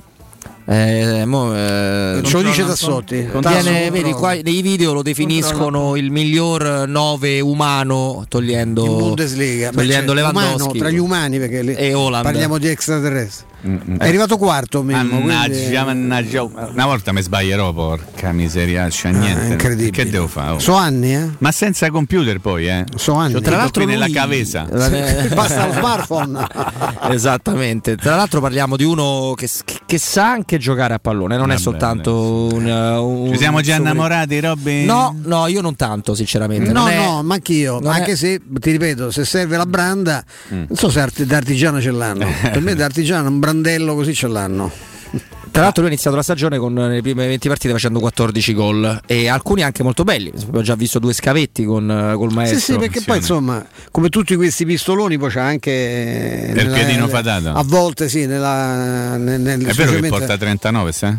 Eh, 0.70 1.24
mo, 1.26 1.56
eh, 1.56 2.20
Ce 2.26 2.34
lo 2.34 2.42
dice 2.42 2.66
Tassotti. 2.66 3.30
Viene, 3.40 3.90
vedi, 3.90 4.12
qua 4.12 4.34
nei 4.34 4.62
video 4.62 4.92
lo 4.92 5.02
definiscono 5.02 5.96
il 5.96 6.12
miglior 6.12 6.86
9 6.90 7.40
umano 7.40 8.26
togliendo 8.28 8.84
Bundesliga 8.84 9.70
Beh, 9.70 9.76
togliendo 9.78 10.14
certo, 10.14 10.30
umano, 10.30 10.46
Lewandowski 10.48 10.78
tra 10.80 10.90
gli 10.90 10.98
umani 10.98 11.40
perché 11.40 11.74
e 11.74 11.94
Holland. 11.94 12.24
parliamo 12.24 12.58
di 12.58 12.68
extraterrestri 12.68 13.46
È 13.60 14.08
arrivato 14.08 14.38
quarto 14.38 14.84
Memmo, 14.84 15.20
Mannaggia, 15.20 15.54
quindi- 15.54 15.74
mannaggia. 16.08 16.44
Una 16.44 16.86
volta 16.86 17.12
mi 17.12 17.22
sbaglierò, 17.22 17.74
porca 17.74 18.32
miseria, 18.32 18.88
c'è 18.88 19.12
niente. 19.12 19.54
incredibile. 19.54 19.92
Che 20.04 20.10
devo 20.10 20.28
fare? 20.28 20.52
oh? 20.54 20.60
So 20.60 20.74
anni, 20.76 21.16
eh? 21.16 21.28
Ma 21.40 21.52
senza 21.52 21.90
computer 21.90 22.40
poi, 22.40 22.68
eh? 22.68 22.86
So 22.96 23.14
anni. 23.14 23.34
C'ho 23.34 23.42
Tra 23.42 23.58
l'altro 23.58 23.84
nella 23.86 24.06
lui- 24.06 24.14
cavesa. 24.14 24.68
Eh, 24.70 25.28
Basta 25.34 25.66
lo 25.66 25.74
smartphone. 25.74 26.48
Esattamente. 27.12 27.96
Tra 27.96 28.16
l'altro 28.16 28.42
parliamo 28.42 28.76
di 28.78 28.84
uno 28.84 29.34
che, 29.36 29.50
che 29.86 29.98
sa 29.98 30.30
anche 30.32 30.58
giocare 30.58 30.94
a 30.94 31.00
pallone, 31.00 31.36
non 31.36 31.46
è 31.46 31.54
Vabbè, 31.54 31.60
soltanto 31.62 32.48
un, 32.54 32.66
un- 32.66 33.32
Ci 33.32 33.38
siamo 33.40 33.62
già 33.62 33.76
innamorati, 33.76 34.40
Robby? 34.40 34.86
No, 34.86 35.16
no, 35.24 35.48
io 35.48 35.62
non 35.62 35.76
tanto, 35.76 36.14
sinceramente. 36.16 36.72
No, 36.72 36.82
Non 36.84 36.90
è- 36.90 36.98
no, 37.06 37.24
ma 37.24 37.34
anch'io. 37.36 37.80
non 37.80 37.92
Anche 37.92 38.12
è- 38.12 38.16
se 38.16 38.40
ti 38.60 38.72
ripeto, 38.72 39.12
se 39.12 39.26
serve 39.26 39.58
la 39.58 39.66
branda, 39.66 40.24
Mm. 40.54 40.64
non 40.68 40.76
so 40.78 40.90
se 40.90 41.00
arti- 41.00 41.26
da 41.26 41.38
artigiano 41.38 41.82
ce 41.82 41.92
l'hanno. 41.92 42.26
per 42.42 42.62
me 42.62 42.76
da 42.76 42.86
artigiano 42.86 43.28
un 43.30 43.40
brandello 43.52 43.96
così 43.96 44.14
ce 44.14 44.28
l'hanno. 44.28 44.70
Tra 45.50 45.62
l'altro 45.64 45.82
lui 45.82 45.90
ha 45.92 45.94
iniziato 45.94 46.18
la 46.18 46.22
stagione 46.22 46.58
con 46.60 46.74
le 46.76 47.02
prime 47.02 47.26
20 47.26 47.48
partite 47.48 47.74
facendo 47.74 48.00
14 48.00 48.54
gol 48.54 49.02
e 49.08 49.28
alcuni 49.28 49.64
anche 49.64 49.82
molto 49.82 50.04
belli. 50.04 50.32
Abbiamo 50.36 50.62
già 50.62 50.76
visto 50.76 51.00
due 51.00 51.14
scavetti 51.14 51.64
con 51.64 51.90
eh, 51.90 52.14
col 52.16 52.32
maestro. 52.34 52.60
Sì, 52.60 52.72
sì, 52.74 52.78
perché 52.78 53.02
poi 53.02 53.18
insomma, 53.18 53.66
come 53.90 54.10
tutti 54.10 54.36
questi 54.36 54.66
pistoloni, 54.66 55.18
poi 55.18 55.30
c'è 55.32 55.40
anche. 55.40 55.72
eh, 55.72 56.54
Il 56.62 56.70
piedino 56.70 57.08
fatato. 57.08 57.50
A 57.54 57.64
volte 57.64 58.08
sì, 58.10 58.26
nella. 58.28 59.16
Nel, 59.18 59.40
nel- 59.42 59.66
È 59.66 59.74
vero 59.74 59.94
che 59.94 60.08
porta 60.10 60.38
39, 60.38 60.92
sai? 60.92 61.18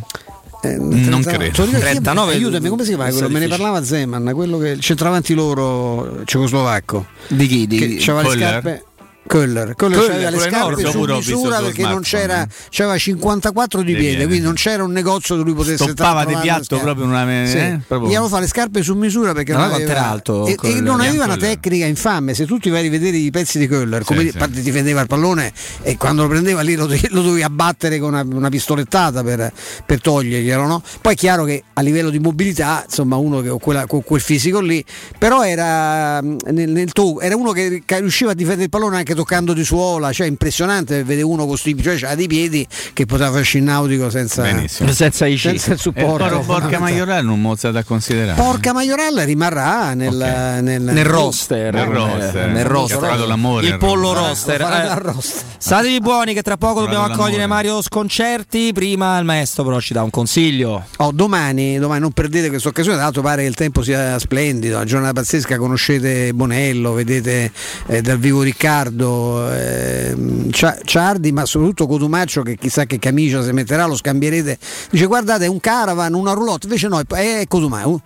eh, 0.63 0.77
Non 0.77 0.91
30 1.23 1.31
credo. 1.33 1.53
Te 1.53 1.59
lo 1.59 1.65
ricordi? 1.65 1.81
39 1.81 2.33
aiutami, 2.35 2.69
come 2.69 2.83
si 2.85 2.89
chiama 2.95 3.11
quello? 3.11 3.29
Me 3.31 3.39
ne 3.41 3.49
parlava 3.49 3.83
Zeman, 3.83 4.31
quello 4.35 4.59
che 4.59 4.79
centravanti 4.79 5.35
loro 5.35 6.23
cecoslovacco. 6.25 7.07
Di 7.29 7.47
chi? 7.49 7.67
Di- 7.67 7.79
che 7.79 7.97
c'aveva 7.99 8.29
le 8.33 8.39
scarpe. 8.39 8.83
Köhler, 9.29 9.75
Köhler 9.77 9.99
Köhler, 9.99 10.11
c'aveva 10.11 10.31
le 10.31 10.39
scarpe 10.39 10.91
su 10.91 11.01
misura 11.01 11.61
perché 11.61 11.83
non 11.83 12.01
c'era, 12.03 12.43
eh. 12.43 12.49
c'aveva 12.71 12.99
54 12.99 13.83
di 13.83 13.95
piede, 13.95 14.25
quindi 14.27 14.41
non 14.45 14.55
c'era 14.55 14.83
un 14.83 14.91
negozio 14.93 15.37
dove 15.37 15.49
lui 15.51 15.57
potesse 15.57 15.85
Stoppava 15.85 16.25
di 16.25 16.35
piatto 16.41 16.79
proprio 16.79 17.05
una- 17.07 17.47
Sì. 17.47 17.57
eh, 17.59 17.81
proprio- 17.87 18.11
Gli 18.11 18.15
hanno 18.15 18.29
fatto 18.29 18.41
le 18.43 18.49
scarpe 18.49 18.83
su 18.83 18.95
misura 18.95 19.33
perché 19.33 19.53
non 19.53 19.61
quanto 19.69 19.77
aveva, 19.77 19.93
era 19.93 20.09
alto 20.09 20.47
e, 20.47 20.57
e 20.63 20.81
non 20.81 21.01
aveva 21.01 21.25
una 21.25 21.37
tecnica 21.37 21.87
infame. 21.87 22.35
Se 22.35 22.47
tu 22.47 22.59
ti 22.59 22.71
vai 22.71 22.81
a 22.81 22.83
rivedere 22.83 23.17
i 23.17 23.31
pezzi 23.31 23.59
di 23.59 23.67
Köhler, 23.69 24.03
come 24.05 24.21
Sì, 24.21 24.25
di- 24.27 24.31
sì. 24.33 24.39
parte 24.39 24.61
difendeva 24.63 25.01
il 25.03 25.07
pallone 25.07 25.53
e 25.83 25.97
quando 25.97 26.23
lo 26.23 26.29
prendeva 26.29 26.61
lì 26.63 26.75
lo, 26.75 26.87
dovevi- 26.87 27.09
lo 27.11 27.23
dovevi 27.23 27.43
abbattere 27.43 27.99
con 27.99 28.15
una, 28.15 28.23
una 28.23 28.49
pistolettata 28.49 29.23
per, 29.23 29.53
per 29.85 30.01
toglierglielo. 30.01 30.67
No? 30.67 30.83
Poi 31.01 31.13
è 31.13 31.17
chiaro 31.17 31.45
che 31.45 31.63
a 31.75 31.81
livello 31.83 32.11
di 32.11 32.19
mobilità, 32.19 32.83
insomma, 32.87 33.17
uno 33.17 33.41
che 33.41 33.51
quella- 33.61 33.87
con 33.87 34.03
quel 34.03 34.21
fisico 34.21 34.61
lì, 34.61 34.83
però 35.19 35.45
era, 35.45 36.21
mh, 36.23 36.37
nel, 36.51 36.71
nel 36.71 36.93
to- 36.93 37.21
era 37.21 37.37
uno 37.37 37.53
che, 37.53 37.83
che 37.85 38.01
riusciva 38.01 38.31
a 38.31 38.35
difendere 38.35 38.65
il 38.65 38.71
pallone 38.71 38.97
anche 38.97 39.15
toccando 39.19 39.53
di 39.53 39.65
suola, 39.65 40.13
cioè 40.13 40.29
impressionante 40.29 41.03
vedere 41.03 41.23
uno 41.27 41.45
con 41.45 41.57
sti, 41.57 41.83
cioè 41.83 42.15
dei 42.15 42.29
piedi 42.29 42.65
che 42.93 43.05
poteva 43.05 43.33
farci 43.33 43.59
in 43.59 43.65
nautico 43.65 44.11
senza, 44.11 44.43
Benissimo. 44.43 44.93
senza 44.93 45.27
i 45.27 45.35
C. 45.35 45.41
senza 45.41 45.73
il 45.73 45.79
supporto. 45.81 46.23
però 46.25 46.41
Porca 46.41 46.79
Maiorale 46.79 47.23
non 47.23 47.41
mozza 47.41 47.73
da 47.73 47.83
considerare. 47.83 48.41
Porca 48.41 48.73
Maiorella 48.73 49.25
rimarrà 49.25 49.95
nel, 49.95 50.15
Ok. 50.15 50.63
nel, 50.63 50.83
nel 50.83 51.05
roster, 51.05 51.73
Nel 51.75 51.87
roster. 51.87 52.49
nel 52.49 52.65
ha 52.65 52.69
roster. 52.69 53.65
il 53.65 53.77
pollo 53.79 54.13
roster. 54.13 54.61
Eh, 54.61 54.95
roster. 55.01 55.43
Statevi 55.59 55.99
buoni 56.01 56.33
che 56.35 56.43
tra 56.43 56.57
poco 56.57 56.81
dobbiamo 56.81 57.05
accogliere. 57.05 57.47
Mario 57.47 57.83
Sconcerti. 57.83 58.73
Prima 58.73 59.19
il 59.19 59.25
maestro 59.25 59.65
però 59.65 59.81
ci 59.81 59.93
dà 59.93 60.03
un 60.03 60.11
consiglio. 60.11 60.85
Oh, 60.99 61.11
domani, 61.13 61.79
domani 61.79 62.01
non 62.01 62.13
perdete 62.13 62.49
questa 62.49 62.69
occasione, 62.69 62.95
tra 62.97 63.05
l'altro 63.07 63.23
pare 63.23 63.43
che 63.43 63.49
il 63.49 63.55
tempo 63.55 63.83
sia 63.83 64.19
splendido, 64.19 64.77
una 64.77 64.85
giornata 64.85 65.13
pazzesca, 65.15 65.57
conoscete 65.59 66.33
Bonello, 66.33 66.93
vedete 66.93 67.51
eh, 67.87 68.01
dal 68.03 68.19
vivo 68.19 68.43
Riccardo, 68.43 69.08
ehm, 69.51 70.51
Cia- 70.51 70.79
Ciardi, 70.85 71.33
ma 71.33 71.45
soprattutto 71.45 71.87
Cotumaccio 71.87 72.43
che 72.43 72.57
chissà 72.57 72.85
che 72.85 72.99
camicia 72.99 73.43
si 73.43 73.53
metterà, 73.53 73.87
lo 73.87 73.97
scambierete. 73.97 74.59
Dice 74.91 75.07
guardate 75.07 75.45
è 75.45 75.49
un 75.49 75.61
caravan, 75.61 76.15
una 76.15 76.33
roulotte, 76.33 76.67
invece 76.67 76.89
no, 76.89 77.01
è 77.01 77.45
Cotumaccio. 77.47 78.01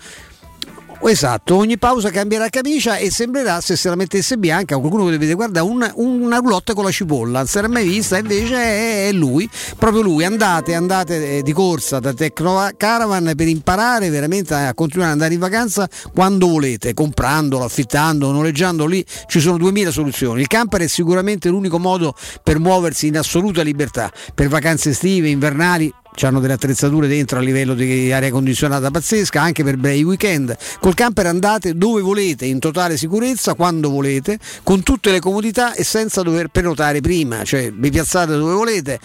Esatto, 1.05 1.57
ogni 1.57 1.79
pausa 1.79 2.11
cambierà 2.11 2.49
camicia 2.49 2.97
e 2.97 3.11
sembrerà 3.11 3.61
se 3.61 3.77
se 3.77 3.89
la 3.89 3.97
mettesse 3.97 4.39
bianca 4.39 4.79
qualcuno 4.79 5.07
che 5.09 5.19
vede 5.19 5.35
guarda 5.35 5.63
un- 5.65 5.91
una 5.97 6.37
roulotte 6.39 6.75
con 6.75 6.85
la 6.85 6.93
cipolla, 6.93 7.41
non 7.41 7.49
era 7.53 7.69
mai 7.69 7.87
vista, 7.87 8.19
invece 8.19 8.55
è, 8.55 9.09
è 9.09 9.13
lui, 9.13 9.49
proprio 9.77 10.01
lui. 10.01 10.25
Andate, 10.25 10.75
andate 10.75 11.39
eh, 11.39 11.43
di 11.43 11.53
corsa 11.53 11.99
da 11.99 12.15
Tecno 12.15 12.71
Caravan 12.77 13.33
per 13.37 13.49
imparare 13.49 14.11
veramente 14.11 14.55
a 14.55 14.73
continuare 14.75 15.11
ad 15.13 15.17
andare 15.19 15.35
in 15.35 15.41
vacanza 15.41 15.89
quando 16.15 16.47
volete, 16.47 16.95
comprandolo, 16.95 17.65
affittando, 17.65 18.31
noleggiando 18.31 18.87
lì, 18.87 19.05
ci 19.27 19.41
sono 19.41 19.59
2000 19.59 19.91
soluzioni. 19.91 20.41
Il 20.41 20.47
camper 20.47 20.83
è 20.83 20.87
sicuramente 20.87 21.49
l'unico 21.49 21.79
modo 21.79 22.15
per 22.43 22.59
muoversi 22.61 23.09
in 23.09 23.19
assoluta 23.19 23.63
libertà, 23.63 24.11
per 24.35 24.47
vacanze 24.49 24.91
estive, 24.91 25.29
invernali, 25.29 25.93
hanno 26.21 26.41
delle 26.41 26.53
attrezzature 26.53 27.09
dentro 27.09 27.39
a 27.39 27.41
livello 27.41 27.75
di 27.75 28.13
aria 28.13 28.31
condizionata 28.31 28.91
pazzesca 28.91 29.41
anche 29.41 29.65
per 29.65 29.77
brevi 29.77 30.03
weekend. 30.03 30.57
Col 30.81 30.95
camper 30.95 31.27
andate 31.27 31.75
dove 31.77 32.01
volete 32.03 32.45
in 32.47 32.59
totale 32.59 32.97
sicurezza 32.97 33.55
quando 33.55 33.91
volete 33.91 34.39
con 34.63 34.83
tutte 34.83 35.11
le 35.11 35.21
comodità 35.21 35.75
e 35.75 35.85
senza 35.85 36.23
dover 36.23 36.49
prenotare 36.49 37.01
prima. 37.01 37.43
Cioè 37.45 37.73
vi 37.73 37.91
piazzate 37.91 38.37
dove 38.37 38.53
volete 38.53 39.01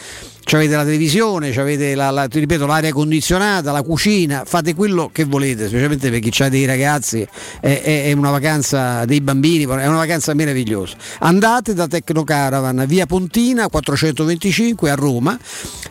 avete 0.49 0.75
la 0.77 0.85
televisione 0.85 1.53
avete 1.57 1.93
la, 1.93 2.09
la- 2.09 2.25
ripeto 2.31 2.65
l'aria 2.65 2.93
condizionata 2.93 3.73
la 3.73 3.81
cucina 3.81 4.43
fate 4.45 4.73
quello 4.73 5.09
che 5.11 5.25
volete 5.25 5.67
specialmente 5.67 6.09
per 6.09 6.19
chi 6.19 6.41
ha 6.41 6.47
dei 6.47 6.63
ragazzi 6.65 7.27
è, 7.59 7.81
è- 7.81 8.03
è 8.05 8.11
una 8.13 8.29
vacanza 8.29 9.03
dei 9.03 9.19
bambini 9.19 9.63
è 9.63 9.87
una 9.87 9.97
vacanza 9.97 10.33
meravigliosa. 10.33 10.95
Andate 11.19 11.73
da 11.73 11.87
Tecnocaravan 11.87 12.85
via 12.87 13.05
Pontina 13.05 13.67
425 13.67 14.89
a 14.89 14.95
Roma 14.95 15.37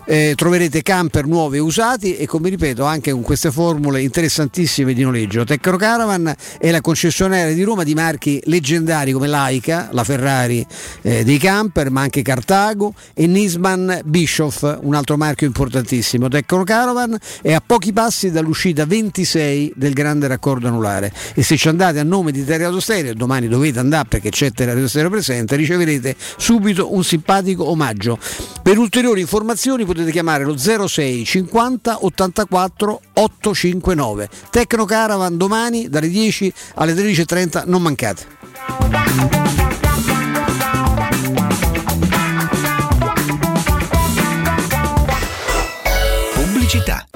eh, 0.06 0.32
troverete 0.34 0.80
camper 0.82 1.05
nuovi 1.24 1.56
e 1.56 1.60
usati 1.60 2.16
e 2.16 2.26
come 2.26 2.48
ripeto 2.48 2.84
anche 2.84 3.10
con 3.10 3.22
queste 3.22 3.50
formule 3.50 4.02
interessantissime 4.02 4.94
di 4.94 5.02
noleggio. 5.02 5.44
Tecnocaravan 5.44 6.34
è 6.58 6.70
la 6.70 6.80
concessionaria 6.80 7.54
di 7.54 7.62
Roma 7.62 7.84
di 7.84 7.94
marchi 7.94 8.40
leggendari 8.44 9.12
come 9.12 9.26
Laika, 9.26 9.88
la 9.92 10.04
Ferrari 10.04 10.66
eh, 11.02 11.24
dei 11.24 11.38
camper, 11.38 11.90
ma 11.90 12.02
anche 12.02 12.22
Cartago 12.22 12.94
e 13.14 13.26
Nisman 13.26 14.00
Bischoff, 14.04 14.78
un 14.82 14.94
altro 14.94 15.16
marchio 15.16 15.46
importantissimo. 15.46 16.28
Tecnocaravan 16.28 17.18
è 17.42 17.52
a 17.52 17.62
pochi 17.64 17.92
passi 17.92 18.30
dall'uscita 18.30 18.84
26 18.84 19.72
del 19.76 19.92
grande 19.92 20.26
raccordo 20.26 20.68
anulare 20.68 21.12
e 21.34 21.42
se 21.42 21.56
ci 21.56 21.68
andate 21.68 21.98
a 21.98 22.04
nome 22.04 22.32
di 22.32 22.44
Terrato 22.44 22.80
Stereo, 22.80 23.14
domani 23.14 23.48
dovete 23.48 23.78
andare 23.78 24.08
perché 24.08 24.30
c'è 24.30 24.50
Terrato 24.52 24.86
Stereo 24.88 25.10
presente, 25.10 25.56
riceverete 25.56 26.16
subito 26.36 26.94
un 26.94 27.04
simpatico 27.04 27.68
omaggio. 27.68 28.18
Per 28.62 28.78
ulteriori 28.78 29.20
informazioni 29.20 29.84
potete 29.84 30.10
chiamare 30.10 30.44
lo 30.44 30.56
06 30.56 30.95
50 31.02 32.04
84 32.04 33.00
859. 33.14 34.28
Tecno 34.50 34.84
Caravan 34.84 35.36
domani 35.36 35.88
dalle 35.88 36.08
10 36.08 36.52
alle 36.74 36.94
13.30, 36.94 37.62
non 37.66 37.82
mancate. 37.82 38.26
Pubblicità. 46.34 47.15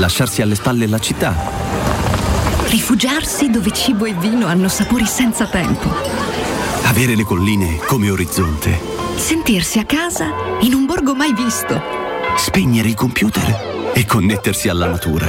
Lasciarsi 0.00 0.40
alle 0.40 0.54
spalle 0.54 0.86
la 0.86 0.98
città, 0.98 1.36
Rifugiarsi 2.68 3.50
dove 3.50 3.70
cibo 3.70 4.06
e 4.06 4.14
vino 4.14 4.46
hanno 4.46 4.68
sapori 4.68 5.04
senza 5.04 5.46
tempo. 5.46 5.92
avere 6.84 7.14
le 7.14 7.24
colline 7.24 7.76
come 7.86 8.08
orizzonte, 8.10 8.80
Sentirsi 9.16 9.78
a 9.78 9.84
casa 9.84 10.32
in 10.60 10.72
un 10.72 10.86
borgo 10.86 11.14
mai 11.14 11.34
visto. 11.34 11.78
spegnere 12.36 12.88
il 12.88 12.94
computer 12.94 13.92
e 13.92 14.06
connettersi 14.06 14.68
alla 14.70 14.86
natura. 14.86 15.26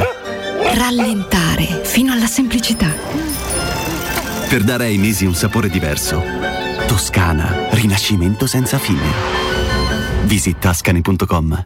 Rallentare 0.73 1.81
fino 1.83 2.13
alla 2.13 2.27
semplicità. 2.27 2.87
Per 4.47 4.63
dare 4.63 4.85
ai 4.85 4.97
mesi 4.97 5.25
un 5.25 5.35
sapore 5.35 5.67
diverso. 5.69 6.23
Toscana, 6.87 7.67
rinascimento 7.71 8.47
senza 8.47 8.77
fine. 8.77 9.09
Visit 10.23 10.59
tascani.com. 10.59 11.65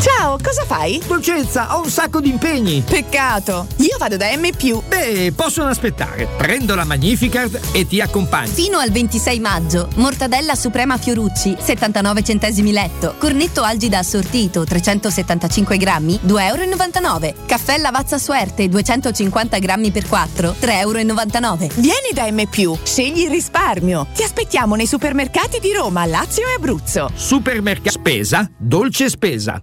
Ciao, 0.00 0.38
cosa 0.42 0.64
fai? 0.64 0.98
Dolcezza, 1.06 1.76
ho 1.76 1.82
un 1.82 1.90
sacco 1.90 2.22
di 2.22 2.30
impegni. 2.30 2.82
Peccato. 2.88 3.66
Io 3.80 3.98
vado 3.98 4.16
da 4.16 4.34
M. 4.34 4.48
Beh, 4.88 5.32
possono 5.36 5.68
aspettare. 5.68 6.26
Prendo 6.38 6.74
la 6.74 6.84
Magnificard 6.84 7.60
e 7.72 7.86
ti 7.86 8.00
accompagno. 8.00 8.48
Fino 8.48 8.78
al 8.78 8.90
26 8.90 9.38
maggio, 9.40 9.90
mortadella 9.96 10.54
suprema 10.54 10.96
Fiorucci, 10.96 11.54
79 11.60 12.22
centesimi 12.22 12.72
letto. 12.72 13.14
Cornetto 13.18 13.62
algida 13.62 13.98
assortito, 13.98 14.64
375 14.64 15.76
grammi, 15.76 16.18
2,99 16.26 17.24
euro. 17.24 17.34
Caffè 17.44 17.76
Lavazza 17.76 18.16
Suerte, 18.16 18.70
250 18.70 19.58
grammi 19.58 19.90
per 19.90 20.08
4, 20.08 20.56
3,99 20.58 21.62
euro. 21.62 21.74
Vieni 21.74 22.10
da 22.14 22.30
M. 22.30 22.48
Scegli 22.82 23.24
il 23.24 23.30
risparmio. 23.30 24.06
Ti 24.14 24.22
aspettiamo 24.22 24.76
nei 24.76 24.86
supermercati 24.86 25.60
di 25.60 25.74
Roma, 25.74 26.06
Lazio 26.06 26.48
e 26.48 26.54
Abruzzo. 26.56 27.10
Supermercato 27.14 27.90
Spesa, 27.90 28.50
dolce 28.56 29.10
spesa. 29.10 29.62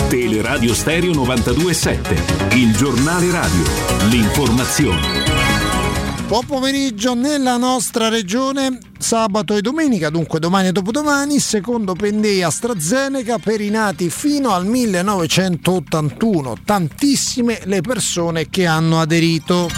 Teleradio 0.10 0.74
Stereo 0.74 1.12
92.7 1.12 2.56
Il 2.56 2.76
giornale 2.76 3.30
radio. 3.30 3.62
L'informazione 4.10 5.25
Buon 6.28 6.46
pomeriggio 6.48 7.14
nella 7.14 7.56
nostra 7.56 8.10
regione, 8.10 8.80
sabato 8.98 9.56
e 9.56 9.62
domenica, 9.62 10.10
dunque 10.10 10.40
domani 10.40 10.70
e 10.70 10.72
dopodomani, 10.72 11.40
secondo 11.40 11.94
Pendei 11.94 12.42
AstraZeneca 12.42 13.38
per 13.38 13.62
i 13.62 13.70
nati 13.70 14.10
fino 14.10 14.50
al 14.52 14.66
1981. 14.66 16.56
Tantissime 16.66 17.60
le 17.66 17.82
persone 17.82 18.50
che 18.50 18.66
hanno 18.66 19.00
aderito. 19.00 19.70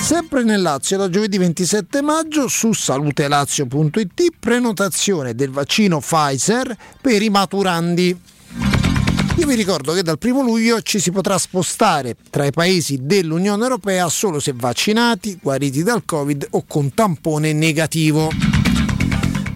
Sempre 0.00 0.42
nel 0.42 0.60
Lazio, 0.60 0.96
da 0.98 1.08
giovedì 1.08 1.38
27 1.38 2.02
maggio 2.02 2.48
su 2.48 2.72
salutelazio.it, 2.72 4.24
prenotazione 4.40 5.36
del 5.36 5.50
vaccino 5.50 6.00
Pfizer 6.00 6.76
per 7.00 7.22
i 7.22 7.30
maturandi. 7.30 8.20
Io 9.36 9.46
vi 9.46 9.54
ricordo 9.54 9.92
che 9.92 10.02
dal 10.02 10.18
1 10.22 10.42
luglio 10.42 10.82
ci 10.82 10.98
si 10.98 11.10
potrà 11.10 11.38
spostare 11.38 12.16
tra 12.28 12.44
i 12.44 12.50
paesi 12.50 12.98
dell'Unione 13.00 13.62
Europea 13.62 14.08
solo 14.08 14.38
se 14.38 14.52
vaccinati, 14.54 15.38
guariti 15.40 15.82
dal 15.82 16.04
Covid 16.04 16.48
o 16.50 16.64
con 16.66 16.92
tampone 16.92 17.52
negativo. 17.52 18.59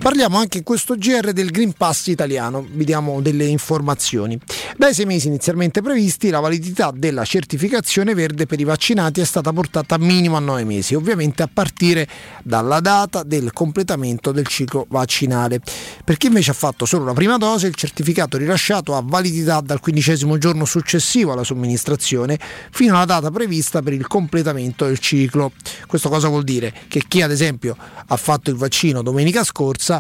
Parliamo 0.05 0.37
anche 0.37 0.59
in 0.59 0.65
questo 0.65 0.97
GR 0.97 1.33
del 1.33 1.51
Green 1.51 1.73
Pass 1.73 2.09
italiano, 2.09 2.63
vi 2.71 2.85
diamo 2.85 3.23
delle 3.23 3.47
informazioni. 3.47 4.39
Dai 4.77 4.93
sei 4.93 5.07
mesi 5.07 5.29
inizialmente 5.29 5.81
previsti, 5.81 6.29
la 6.29 6.41
validità 6.41 6.93
della 6.95 7.25
certificazione 7.25 8.13
verde 8.13 8.45
per 8.45 8.61
i 8.61 8.65
vaccinati 8.65 9.23
è 9.23 9.25
stata 9.25 9.51
portata 9.51 9.97
minimo 9.97 10.37
a 10.37 10.41
nove 10.41 10.65
mesi, 10.65 10.95
ovviamente 10.95 11.43
a 11.43 11.49
partire 11.51 12.07
dalla 12.43 12.81
data 12.81 13.23
del 13.23 13.55
completamento 13.55 14.31
del 14.31 14.47
ciclo 14.47 14.85
vaccinale. 14.91 15.61
Per 16.05 16.19
chi 16.19 16.27
invece 16.27 16.51
ha 16.51 16.55
fatto 16.55 16.85
solo 16.85 17.07
la 17.07 17.15
prima 17.15 17.39
dose, 17.39 17.67
il 17.67 17.75
certificato 17.75 18.37
rilasciato 18.37 18.95
ha 18.95 19.03
validità 19.03 19.63
dal 19.63 19.81
quindicesimo 19.81 20.37
giorno 20.37 20.67
successivo 20.67 21.33
alla 21.33 21.45
somministrazione 21.45 22.39
fino 22.71 22.95
alla 22.95 23.07
data 23.07 23.31
prevista 23.31 23.81
per 23.81 23.95
il 23.95 24.07
completamento 24.07 24.85
del 24.85 24.99
ciclo. 24.99 25.53
Questo 25.87 26.11
cosa 26.11 26.29
vuol 26.29 26.45
dire? 26.45 26.75
Che 26.89 27.03
chi 27.09 27.23
ad 27.23 27.31
esempio 27.31 27.75
ha 28.07 28.17
fatto 28.19 28.51
il 28.51 28.57
vaccino 28.57 29.01
domenica 29.01 29.43
scorsa 29.45 29.93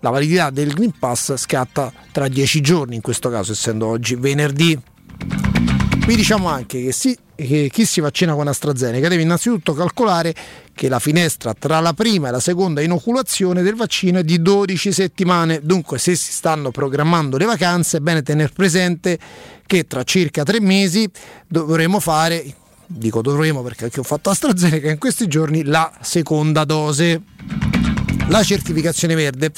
la 0.00 0.10
validità 0.10 0.50
del 0.50 0.74
Green 0.74 0.92
Pass 0.98 1.34
scatta 1.36 1.90
tra 2.12 2.28
10 2.28 2.60
giorni 2.60 2.96
in 2.96 3.00
questo 3.00 3.30
caso 3.30 3.52
essendo 3.52 3.86
oggi 3.86 4.14
venerdì. 4.14 4.78
Vi 6.06 6.16
diciamo 6.16 6.48
anche 6.48 6.82
che, 6.82 6.92
si, 6.92 7.16
che, 7.34 7.70
chi 7.72 7.86
si 7.86 8.02
vaccina 8.02 8.34
con 8.34 8.46
AstraZeneca 8.46 9.08
deve 9.08 9.22
innanzitutto 9.22 9.72
calcolare 9.72 10.34
che 10.74 10.90
la 10.90 10.98
finestra 10.98 11.54
tra 11.54 11.80
la 11.80 11.94
prima 11.94 12.28
e 12.28 12.30
la 12.30 12.40
seconda 12.40 12.82
inoculazione 12.82 13.62
del 13.62 13.74
vaccino 13.74 14.18
è 14.18 14.22
di 14.22 14.42
12 14.42 14.92
settimane. 14.92 15.60
Dunque, 15.62 15.96
se 15.98 16.14
si 16.14 16.32
stanno 16.32 16.70
programmando 16.70 17.38
le 17.38 17.46
vacanze, 17.46 17.96
è 17.96 18.00
bene 18.00 18.22
tenere 18.22 18.52
presente 18.52 19.18
che 19.66 19.86
tra 19.86 20.02
circa 20.02 20.42
tre 20.42 20.60
mesi 20.60 21.08
dovremo 21.48 22.00
fare, 22.00 22.44
dico 22.86 23.22
dovremo 23.22 23.62
perché 23.62 23.84
anche 23.84 24.00
ho 24.00 24.04
fatto 24.04 24.28
AstraZeneca 24.28 24.90
in 24.90 24.98
questi 24.98 25.26
giorni, 25.26 25.64
la 25.64 25.90
seconda 26.02 26.64
dose. 26.64 27.22
La 28.28 28.42
certificazione 28.42 29.14
verde 29.14 29.52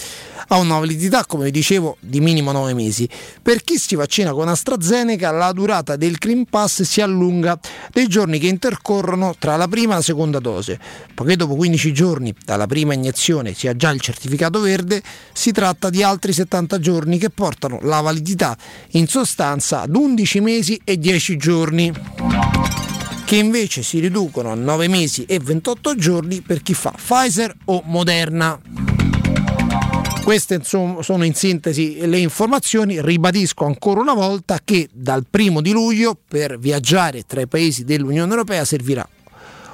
ha 0.49 0.59
una 0.59 0.79
validità, 0.79 1.25
come 1.25 1.45
vi 1.45 1.51
dicevo, 1.51 1.97
di 2.01 2.21
minimo 2.21 2.53
9 2.53 2.75
mesi. 2.75 3.09
Per 3.41 3.63
chi 3.63 3.79
si 3.79 3.95
vaccina 3.95 4.33
con 4.33 4.49
AstraZeneca, 4.49 5.31
la 5.31 5.53
durata 5.53 5.97
del 5.97 6.17
Green 6.17 6.45
Pass 6.47 6.83
si 6.83 7.01
allunga 7.01 7.59
dei 7.93 8.07
giorni 8.09 8.39
che 8.39 8.49
intercorrono 8.49 9.35
tra 9.39 9.57
la 9.57 9.69
prima 9.69 9.93
e 9.93 9.97
la 9.97 10.03
seconda 10.03 10.41
dose. 10.41 10.79
Poiché 11.15 11.37
dopo 11.37 11.55
15 11.55 11.93
giorni 11.93 12.35
dalla 12.45 12.67
prima 12.67 12.93
iniezione 12.93 13.55
si 13.55 13.69
ha 13.69 13.77
già 13.77 13.91
il 13.91 14.01
certificato 14.01 14.61
verde, 14.61 15.03
si 15.33 15.53
tratta 15.53 15.89
di 15.89 16.03
altri 16.03 16.33
70 16.33 16.79
giorni 16.81 17.19
che 17.19 17.31
portano 17.31 17.79
la 17.83 18.01
validità 18.01 18.57
in 18.91 19.07
sostanza 19.07 19.83
ad 19.83 19.95
11 19.95 20.41
mesi 20.41 20.81
e 20.85 20.99
10 20.99 21.37
giorni 21.37 21.93
che 23.27 23.35
invece 23.35 23.83
si 23.83 23.99
riducono 23.99 24.53
a 24.53 24.55
9 24.55 24.87
mesi 24.87 25.25
e 25.25 25.41
28 25.41 25.97
giorni 25.97 26.43
per 26.43 26.63
chi 26.63 26.75
fa 26.75 26.93
Pfizer 26.93 27.53
o 27.65 27.83
Moderna. 27.87 28.57
Queste 30.23 30.61
sono 30.63 31.25
in 31.25 31.35
sintesi 31.35 32.07
le 32.07 32.19
informazioni, 32.19 33.03
ribadisco 33.03 33.65
ancora 33.65 34.01
una 34.01 34.15
volta 34.15 34.61
che 34.65 34.89
dal 34.93 35.27
primo 35.29 35.61
di 35.61 35.73
luglio 35.73 36.17
per 36.27 36.57
viaggiare 36.61 37.25
tra 37.27 37.41
i 37.41 37.49
paesi 37.49 37.83
dell'Unione 37.83 38.31
Europea 38.31 38.65
servirà 38.65 39.07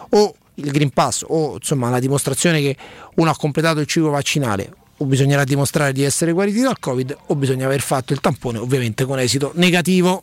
o 0.09 0.35
il 0.55 0.71
Green 0.71 0.91
Pass 0.91 1.23
o 1.27 1.57
insomma 1.57 1.91
la 1.91 1.99
dimostrazione 1.99 2.59
che 2.63 2.75
uno 3.17 3.29
ha 3.29 3.37
completato 3.37 3.81
il 3.81 3.87
ciclo 3.87 4.09
vaccinale 4.09 4.73
o 4.97 5.05
bisognerà 5.05 5.45
dimostrare 5.45 5.93
di 5.93 6.03
essere 6.03 6.33
guariti 6.33 6.63
dal 6.63 6.79
Covid 6.79 7.17
o 7.27 7.37
bisogna 7.37 7.67
aver 7.67 7.83
fatto 7.83 8.15
il 8.15 8.21
tampone 8.21 8.57
ovviamente 8.57 9.05
con 9.05 9.19
esito 9.19 9.53
negativo. 9.57 10.23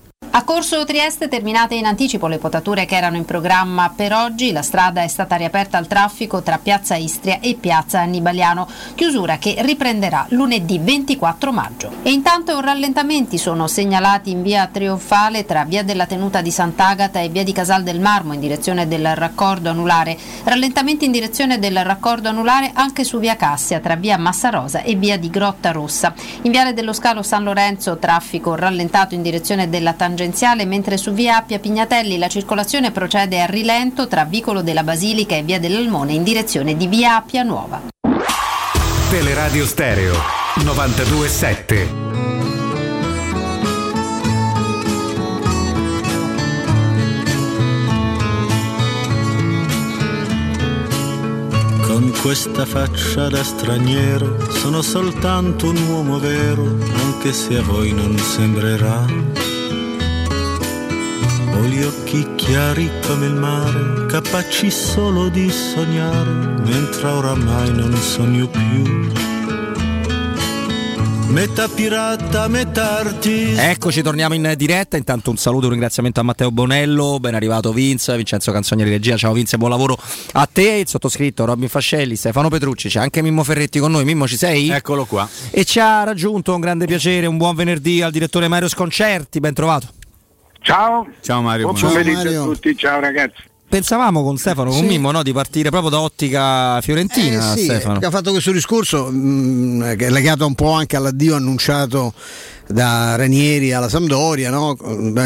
A 0.33 0.45
Corso 0.45 0.85
Trieste 0.85 1.27
terminate 1.27 1.75
in 1.75 1.83
anticipo 1.83 2.27
le 2.27 2.37
potature 2.37 2.85
che 2.85 2.95
erano 2.95 3.17
in 3.17 3.25
programma 3.25 3.91
per 3.93 4.13
oggi, 4.13 4.53
la 4.53 4.61
strada 4.61 5.01
è 5.01 5.07
stata 5.09 5.35
riaperta 5.35 5.77
al 5.77 5.87
traffico 5.87 6.41
tra 6.41 6.57
Piazza 6.57 6.95
Istria 6.95 7.41
e 7.41 7.57
Piazza 7.59 7.99
Annibaliano, 7.99 8.65
chiusura 8.95 9.37
che 9.37 9.55
riprenderà 9.59 10.25
lunedì 10.29 10.79
24 10.79 11.51
maggio. 11.51 11.91
E 12.03 12.11
intanto 12.11 12.61
rallentamenti 12.61 13.37
sono 13.37 13.67
segnalati 13.67 14.31
in 14.31 14.41
via 14.41 14.69
Trionfale 14.71 15.45
tra 15.45 15.65
via 15.65 15.83
della 15.83 16.05
Tenuta 16.05 16.41
di 16.41 16.49
Sant'Agata 16.49 17.19
e 17.19 17.27
via 17.27 17.43
di 17.43 17.51
Casal 17.51 17.83
del 17.83 17.99
Marmo 17.99 18.31
in 18.31 18.39
direzione 18.39 18.87
del 18.87 19.13
raccordo 19.13 19.69
anulare, 19.69 20.17
rallentamenti 20.45 21.03
in 21.03 21.11
direzione 21.11 21.59
del 21.59 21.83
raccordo 21.83 22.29
anulare 22.29 22.71
anche 22.73 23.03
su 23.03 23.19
via 23.19 23.35
Cassia 23.35 23.81
tra 23.81 23.97
via 23.97 24.17
Massarosa 24.17 24.81
e 24.81 24.95
via 24.95 25.17
di 25.17 25.29
Grotta 25.29 25.71
Rossa. 25.71 26.13
In 26.43 26.51
viale 26.51 26.73
dello 26.73 26.93
Scalo 26.93 27.21
San 27.21 27.43
Lorenzo 27.43 27.97
traffico 27.97 28.55
rallentato 28.55 29.13
in 29.13 29.21
direzione 29.21 29.69
della 29.69 29.91
tangenziale 30.21 30.65
mentre 30.65 30.97
su 30.97 31.13
via 31.13 31.37
Appia 31.37 31.57
Pignatelli 31.57 32.19
la 32.19 32.27
circolazione 32.27 32.91
procede 32.91 33.41
a 33.41 33.47
rilento 33.47 34.07
tra 34.07 34.23
Vicolo 34.23 34.61
della 34.61 34.83
Basilica 34.83 35.35
e 35.35 35.41
via 35.41 35.59
dell'Almone 35.59 36.13
in 36.13 36.21
direzione 36.21 36.77
di 36.77 36.85
via 36.85 37.15
Appia 37.15 37.41
Nuova. 37.41 37.81
Teleradio 39.09 39.65
Stereo 39.65 40.13
927. 40.63 42.09
Con 51.87 52.13
questa 52.21 52.65
faccia 52.65 53.27
da 53.27 53.43
straniero 53.43 54.49
sono 54.51 54.81
soltanto 54.83 55.69
un 55.69 55.77
uomo 55.89 56.19
vero, 56.19 56.63
anche 57.03 57.33
se 57.33 57.57
a 57.57 57.63
voi 57.63 57.91
non 57.91 58.17
sembrerà. 58.17 59.60
Ho 61.53 61.63
gli 61.65 61.81
occhi 61.83 62.27
chiari 62.35 62.89
come 63.05 63.25
il 63.25 63.33
mare, 63.33 64.05
capaci 64.07 64.71
solo 64.71 65.29
di 65.29 65.49
sognare, 65.49 66.61
mentre 66.63 67.07
oramai 67.07 67.71
non 67.73 67.95
sogno 67.95 68.47
più. 68.47 69.29
Metà 71.31 71.69
pirata, 71.69 72.49
metà 72.49 72.99
artista. 72.99 73.69
Eccoci, 73.69 74.01
torniamo 74.01 74.33
in 74.33 74.53
diretta. 74.57 74.97
Intanto 74.97 75.29
un 75.29 75.37
saluto 75.37 75.61
e 75.61 75.65
un 75.67 75.71
ringraziamento 75.71 76.19
a 76.19 76.23
Matteo 76.23 76.51
Bonello, 76.51 77.19
ben 77.21 77.35
arrivato 77.35 77.71
Vince, 77.71 78.17
Vincenzo 78.17 78.51
Canzonieri 78.51 78.89
regia. 78.89 79.15
Ciao 79.15 79.31
Vince, 79.31 79.57
buon 79.57 79.69
lavoro 79.69 79.97
a 80.33 80.49
te, 80.51 80.79
il 80.79 80.87
sottoscritto 80.89 81.45
Robin 81.45 81.69
Fascelli, 81.69 82.17
Stefano 82.17 82.49
Petrucci, 82.49 82.89
c'è 82.89 82.99
anche 82.99 83.21
Mimmo 83.21 83.45
Ferretti 83.45 83.79
con 83.79 83.91
noi. 83.91 84.03
Mimmo 84.03 84.27
ci 84.27 84.35
sei? 84.35 84.69
Eccolo 84.71 85.05
qua. 85.05 85.27
E 85.51 85.63
ci 85.63 85.79
ha 85.79 86.03
raggiunto 86.03 86.53
un 86.53 86.59
grande 86.59 86.85
piacere, 86.85 87.27
un 87.27 87.37
buon 87.37 87.55
venerdì 87.55 88.01
al 88.01 88.11
direttore 88.11 88.49
Mario 88.49 88.67
Sconcerti, 88.67 89.39
ben 89.39 89.53
trovato. 89.53 89.87
Ciao. 90.61 91.07
Ciao 91.21 91.41
Mario. 91.41 91.71
Buon 91.71 91.79
pomeriggio 91.79 92.41
a 92.41 92.45
tutti, 92.45 92.75
ciao 92.75 92.99
ragazzi. 92.99 93.49
Pensavamo 93.71 94.21
con 94.21 94.37
Stefano, 94.37 94.69
con 94.69 94.79
Sì. 94.81 94.85
Mimmo, 94.85 95.11
no, 95.11 95.23
di 95.23 95.31
partire 95.31 95.69
proprio 95.69 95.89
da 95.91 96.01
ottica 96.01 96.81
fiorentina, 96.81 97.53
Eh 97.53 97.57
sì, 97.57 97.63
Stefano. 97.63 97.99
ha 98.05 98.09
fatto 98.09 98.31
questo 98.31 98.51
discorso 98.51 99.05
mh, 99.09 99.95
che 99.95 100.07
è 100.07 100.09
legato 100.09 100.45
un 100.45 100.55
po' 100.55 100.71
anche 100.71 100.97
all'addio 100.97 101.35
annunciato 101.35 102.13
da 102.67 103.15
Ranieri 103.17 103.73
alla 103.73 103.89
Sampdoria, 103.89 104.49
no? 104.49 104.77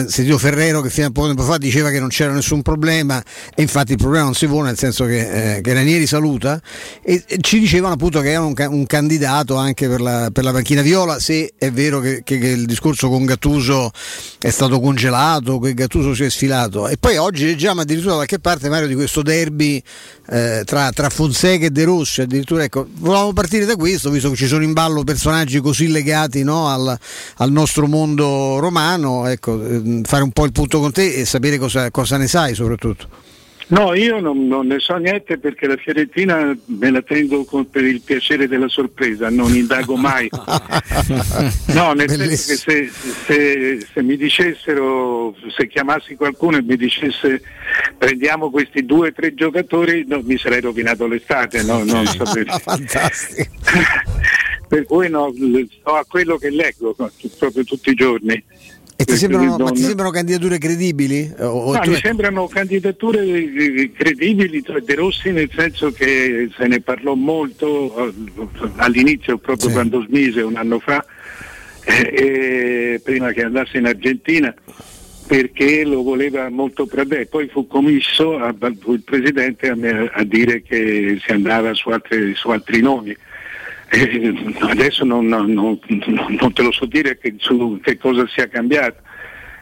Sentito 0.07 0.37
Ferrero 0.39 0.81
che 0.81 0.89
fino 0.89 1.05
a 1.07 1.11
poco 1.11 1.27
tempo 1.27 1.43
fa 1.43 1.57
diceva 1.57 1.91
che 1.91 1.99
non 1.99 2.09
c'era 2.09 2.33
nessun 2.33 2.63
problema 2.63 3.21
e 3.53 3.61
infatti 3.61 3.91
il 3.91 3.97
problema 3.99 4.23
non 4.25 4.33
si 4.33 4.47
pone 4.47 4.69
nel 4.69 4.77
senso 4.79 5.05
che, 5.05 5.57
eh, 5.57 5.61
che 5.61 5.73
Ranieri 5.73 6.07
saluta 6.07 6.59
e, 7.03 7.23
e 7.27 7.37
ci 7.41 7.59
dicevano 7.59 7.93
appunto 7.93 8.19
che 8.21 8.31
era 8.31 8.41
un, 8.41 8.53
un 8.69 8.85
candidato 8.87 9.55
anche 9.57 9.87
per 9.87 10.01
la, 10.01 10.29
per 10.33 10.43
la 10.43 10.51
panchina 10.51 10.81
viola 10.81 11.19
se 11.19 11.53
è 11.55 11.71
vero 11.71 11.99
che, 11.99 12.21
che- 12.23 12.39
che 12.39 12.47
il 12.47 12.65
discorso 12.65 13.09
con 13.09 13.25
Gattuso 13.25 13.91
è 14.39 14.49
stato 14.49 14.79
congelato, 14.79 15.59
che 15.59 15.75
Gattuso 15.75 16.15
si 16.15 16.23
è 16.23 16.29
sfilato 16.31 16.87
e 16.87 16.97
poi 16.97 17.17
oggi 17.17 17.45
leggiamo 17.45 17.81
addirittura 17.81 18.15
da 18.15 18.25
qualche 18.35 18.39
parte 18.39 18.69
Mario 18.69 18.87
di 18.87 18.95
questo 18.95 19.21
derby 19.21 19.81
eh, 20.27 20.63
tra, 20.65 20.91
tra 20.91 21.09
Fonseca 21.09 21.65
e 21.65 21.69
De 21.69 21.83
Rossi 21.83 22.21
addirittura 22.21 22.63
ecco 22.63 22.87
volevamo 22.97 23.33
partire 23.33 23.65
da 23.65 23.75
questo 23.75 24.09
visto 24.09 24.29
che 24.29 24.35
ci 24.35 24.47
sono 24.47 24.63
in 24.63 24.73
ballo 24.73 25.03
personaggi 25.03 25.59
così 25.59 25.89
legati 25.89 26.43
no, 26.43 26.67
al, 26.67 26.97
al 27.37 27.51
nostro 27.51 27.87
mondo 27.87 28.59
romano 28.59 29.27
ecco 29.27 29.63
eh, 29.63 30.01
fare 30.03 30.23
un 30.23 30.31
po' 30.31 30.45
il 30.45 30.51
punto 30.51 30.79
con 30.79 30.91
te 30.91 31.13
e 31.13 31.25
sapere 31.25 31.57
cosa, 31.57 31.89
cosa 31.91 32.17
ne 32.17 32.27
sai 32.27 32.53
soprattutto 32.55 33.23
No, 33.67 33.95
io 33.95 34.19
non, 34.19 34.47
non 34.47 34.67
ne 34.67 34.79
so 34.79 34.95
niente 34.97 35.39
perché 35.39 35.65
la 35.65 35.75
Fiorentina 35.75 36.55
me 36.65 36.91
la 36.91 37.01
tengo 37.01 37.45
con- 37.45 37.67
per 37.67 37.83
il 37.83 38.01
piacere 38.01 38.47
della 38.47 38.67
sorpresa, 38.67 39.29
non 39.29 39.55
indago 39.55 39.95
mai. 39.95 40.29
No, 41.73 41.93
nel 41.93 42.09
senso 42.09 42.27
che 42.27 42.35
se, 42.37 42.89
se- 43.25 43.87
se 43.91 44.01
mi 44.03 44.15
dicessero, 44.17 45.35
se 45.55 45.67
chiamassi 45.67 46.15
qualcuno 46.15 46.57
e 46.57 46.61
mi 46.63 46.77
dicesse 46.77 47.41
prendiamo 47.97 48.49
questi 48.49 48.85
due 48.85 49.09
o 49.09 49.13
tre 49.13 49.33
giocatori, 49.33 50.05
no, 50.07 50.21
mi 50.23 50.37
sarei 50.37 50.61
rovinato 50.61 51.05
l'estate, 51.07 51.63
no, 51.63 51.83
non 51.83 52.05
sapevo. 52.05 52.57
Fantastico. 52.59 53.49
per 54.67 54.85
cui 54.85 55.09
no, 55.09 55.33
sto 55.79 55.95
a 55.95 56.05
quello 56.07 56.37
che 56.37 56.49
leggo 56.49 56.95
proprio 57.37 57.63
tutti 57.63 57.89
i 57.89 57.95
giorni. 57.95 58.43
E 58.97 59.03
ti 59.03 59.17
sembrano, 59.17 59.57
ma 59.57 59.71
ti 59.71 59.81
sembrano 59.81 60.09
candidature 60.09 60.57
credibili? 60.57 61.29
O- 61.39 61.45
o 61.45 61.73
No, 61.73 61.79
tu- 61.81 61.89
mi 61.91 61.97
sembrano 61.97 62.47
candidature 62.47 63.25
eh, 63.25 63.91
credibili 63.93 64.63
cioè, 64.63 64.79
De 64.79 64.95
Rossi 64.95 65.31
nel 65.31 65.49
senso 65.53 65.91
che 65.91 66.49
se 66.55 66.65
ne 66.67 66.79
parlò 66.79 67.13
molto 67.13 68.07
eh, 68.07 68.13
all'inizio 68.77 69.37
proprio 69.37 69.69
quando 69.71 70.01
smise 70.07 70.41
un 70.41 70.55
anno 70.55 70.79
fa 70.79 71.03
eh, 71.83 72.13
eh, 72.93 73.01
prima 73.03 73.33
che 73.33 73.43
andasse 73.43 73.77
in 73.79 73.85
Argentina 73.85 74.53
perché 75.27 75.83
lo 75.83 76.01
voleva 76.01 76.47
molto 76.49 76.85
Pradè 76.85 77.25
poi 77.25 77.49
fu 77.49 77.67
commisso 77.67 78.37
a- 78.37 78.55
fu 78.79 78.93
il 78.93 79.01
presidente 79.03 79.67
a, 79.69 79.75
a 80.13 80.23
dire 80.23 80.61
che 80.61 81.19
si 81.21 81.31
andava 81.33 81.73
su, 81.73 81.89
altre- 81.89 82.33
su 82.35 82.49
altri 82.49 82.79
nomi 82.79 83.13
Eh, 83.95 84.55
adesso 84.61 85.05
non, 85.05 85.25
non- 85.25 85.51
non- 85.53 85.79
te 86.53 86.61
lo 86.61 86.71
so 86.71 86.85
dire 86.85 87.17
che, 87.17 87.35
su 87.37 87.79
che 87.81 87.97
cosa 87.97 88.27
sia 88.27 88.47
cambiato. 88.47 89.01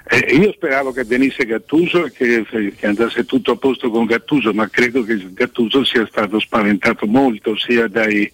Eh, 0.06 0.36
io 0.36 0.52
speravo 0.52 0.92
che 0.92 1.04
venisse 1.06 1.46
Gattuso 1.46 2.06
e 2.06 2.12
che, 2.12 2.46
che 2.76 2.86
andasse 2.88 3.26
tutto 3.26 3.52
a 3.52 3.56
posto 3.58 3.90
con 3.90 4.06
Gattuso, 4.06 4.54
ma 4.54 4.68
credo 4.70 5.04
che 5.04 5.18
Gattuso 5.34 5.84
sia 5.86 6.06
stato 6.08 6.40
spaventato 6.40 7.06
molto 7.06 7.56
sia, 7.58 7.88
dai- 7.88 8.30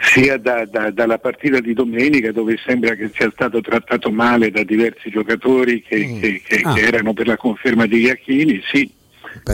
sia 0.00 0.36
da- 0.36 0.64
da- 0.66 0.90
dalla 0.90 1.18
partita 1.18 1.60
di 1.60 1.72
domenica 1.74 2.32
dove 2.32 2.58
sembra 2.64 2.94
che 2.94 3.10
sia 3.14 3.30
stato 3.32 3.60
trattato 3.60 4.10
male 4.10 4.50
da 4.50 4.62
diversi 4.62 5.10
giocatori 5.10 5.82
che, 5.82 6.18
che- 6.20 6.42
che- 6.44 6.60
Ah. 6.64 6.78
erano 6.78 7.12
per 7.12 7.26
la 7.28 7.36
conferma 7.36 7.86
di 7.86 8.00
Iachini, 8.00 8.60
sì, 8.70 8.90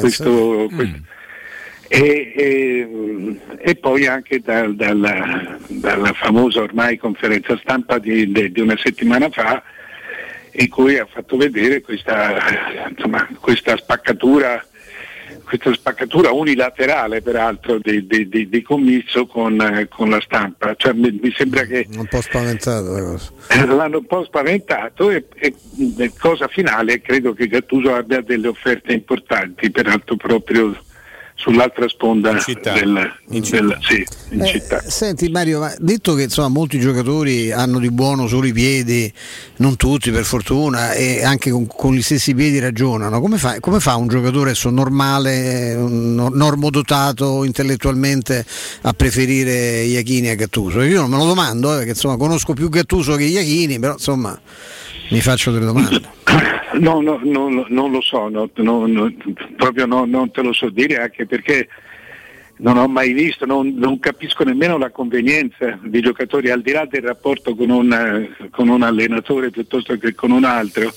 questo, 0.01 0.69
questo- 0.75 1.01
e, 1.89 2.33
e- 2.37 3.37
e 3.59 3.75
poi 3.77 4.07
anche 4.07 4.41
dal- 4.41 4.75
dalla, 4.77 5.57
dalla 5.69 6.13
famosa 6.13 6.61
ormai 6.61 6.97
conferenza 6.99 7.57
stampa 7.59 7.99
di, 7.99 8.31
de- 8.31 8.53
di 8.53 8.61
una 8.61 8.77
settimana 8.77 9.29
fa 9.31 9.63
in 10.53 10.69
cui 10.69 10.99
ha 10.99 11.07
fatto 11.11 11.37
vedere 11.37 11.81
questa, 11.81 12.37
insomma, 12.91 13.27
questa 13.41 13.77
spaccatura 13.77 14.63
questa 15.45 15.73
spaccatura 15.73 16.31
unilaterale 16.31 17.23
peraltro 17.23 17.79
di, 17.81 18.07
di, 18.07 18.29
di- 18.29 18.51
di 18.51 18.61
commisso 18.63 19.27
con, 19.27 19.87
con 19.89 20.11
la 20.11 20.21
stampa. 20.21 20.75
Cioè, 20.77 20.93
mi, 20.93 21.19
mi 21.23 21.33
sembra 21.35 21.63
che 21.63 21.87
un 21.97 22.07
po' 22.07 22.21
spaventato 22.21 23.19
eh, 23.49 23.65
l'hanno 23.65 23.99
un 23.99 24.07
po' 24.07 24.25
spaventato 24.25 25.11
e, 25.11 25.25
e 25.37 26.13
cosa 26.19 26.49
finale 26.49 27.01
credo 27.01 27.33
che 27.33 27.47
Gattuso 27.47 27.95
abbia 27.95 28.21
delle 28.21 28.49
offerte 28.49 28.93
importanti 28.93 29.71
peraltro 29.71 30.17
proprio 30.17 30.77
sull'altra 31.41 31.87
sponda 31.89 32.33
del, 32.33 32.43
del- 33.29 33.79
sì, 33.81 34.05
in 34.31 34.41
Eh, 34.43 34.47
città. 34.47 34.83
Senti 34.85 35.29
Mario, 35.29 35.61
ma 35.61 35.73
detto 35.79 36.15
che 36.15 36.25
insomma, 36.25 36.49
molti 36.49 36.81
giocatori 36.81 37.53
hanno 37.53 37.79
di 37.79 37.91
buono 37.93 38.27
solo 38.27 38.47
i 38.47 38.53
piedi, 38.53 39.11
non 39.59 39.77
tutti 39.77 40.11
per 40.11 40.25
fortuna, 40.25 40.93
e 40.95 41.23
anche 41.23 41.51
con, 41.51 41.69
con 41.69 41.95
gli 41.95 42.03
stessi 42.03 42.35
piedi 42.35 42.59
ragionano, 42.59 43.21
come 43.21 43.39
fa, 43.39 43.61
come 43.61 43.79
fa 43.79 43.95
un 43.95 44.09
giocatore 44.09 44.51
adesso 44.51 44.69
normale, 44.71 45.75
un 45.77 46.15
no- 46.17 46.29
normodotato 46.33 47.45
intellettualmente 47.45 48.45
a 48.83 48.93
preferire 48.93 49.83
Iachini 49.83 50.31
a 50.31 50.35
Gattuso? 50.35 50.83
Io 50.83 51.01
non 51.03 51.11
me 51.11 51.19
lo 51.19 51.25
domando, 51.27 51.73
eh, 51.73 51.77
perché 51.77 51.91
insomma 51.91 52.17
conosco 52.17 52.53
più 52.53 52.69
Gattuso 52.69 53.15
che 53.15 53.25
Iachini, 53.25 53.79
però 53.79 53.93
insomma 53.93 54.39
mi 55.11 55.21
faccio 55.21 55.53
delle 55.53 55.67
domande. 55.67 56.03
No, 56.79 57.01
no, 57.01 57.21
no, 57.23 57.49
no, 57.49 57.67
non 57.69 57.91
lo 57.91 58.01
so, 58.01 58.29
no, 58.29 58.51
no, 58.57 59.13
proprio 59.57 59.87
no, 59.87 60.05
non 60.05 60.31
te 60.31 60.43
lo 60.43 60.53
so 60.53 60.71
dire 60.71 61.01
anche 61.01 61.27
perché 61.27 61.69
non 62.59 62.77
ho 62.77 62.89
mai 62.89 63.13
visto, 63.13 63.47
non, 63.47 63.75
non 63.77 63.99
capisco 64.01 64.43
nemmeno 64.45 64.79
la 64.79 64.91
convenienza 64.91 65.79
di 65.83 66.01
giocatori 66.01 66.51
al 66.51 66.61
di 66.63 66.73
là 66.73 66.85
del 66.87 67.03
rapporto 67.03 67.55
con 67.55 67.71
un, 67.71 68.29
con 68.51 68.69
un 68.69 68.83
allenatore 68.83 69.51
piuttosto 69.51 69.97
che 69.97 70.15
con 70.15 70.31
un 70.31 70.45
altro. 70.45 70.93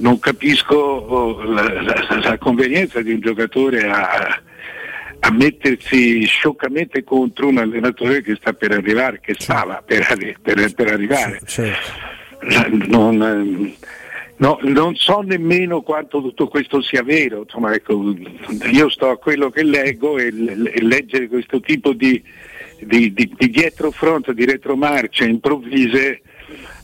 Non 0.00 0.18
capisco 0.20 0.76
oh, 0.76 1.42
la, 1.42 1.62
la- 1.82 2.20
la 2.22 2.38
convenienza 2.38 3.00
di 3.00 3.12
un 3.12 3.20
giocatore 3.20 3.88
a, 3.88 4.40
a 5.20 5.30
mettersi 5.32 6.22
scioccamente 6.24 7.02
contro 7.02 7.48
un 7.48 7.58
allenatore 7.58 8.22
che 8.22 8.36
sta 8.36 8.52
per 8.52 8.70
arrivare, 8.72 9.18
che 9.20 9.34
stava 9.36 9.82
per, 9.84 10.36
per- 10.40 10.72
per 10.74 10.92
arrivare. 10.92 11.40
Non, 12.86 13.20
ehm, 13.22 13.72
no, 14.38 14.58
non 14.62 14.94
so 14.96 15.20
nemmeno 15.20 15.82
quanto 15.82 16.20
tutto 16.20 16.48
questo 16.48 16.82
sia 16.82 17.02
vero, 17.02 17.42
insomma, 17.42 17.72
ecco, 17.74 18.14
io 18.70 18.90
sto 18.90 19.10
a 19.10 19.18
quello 19.18 19.50
che 19.50 19.62
leggo 19.62 20.18
e, 20.18 20.26
e 20.26 20.82
leggere 20.82 21.28
questo 21.28 21.60
tipo 21.60 21.92
di, 21.92 22.22
di, 22.80 23.12
di, 23.12 23.32
di 23.36 23.50
dietro 23.50 23.90
front, 23.90 24.32
di 24.32 24.44
retromarce 24.44 25.24
improvvise 25.24 26.22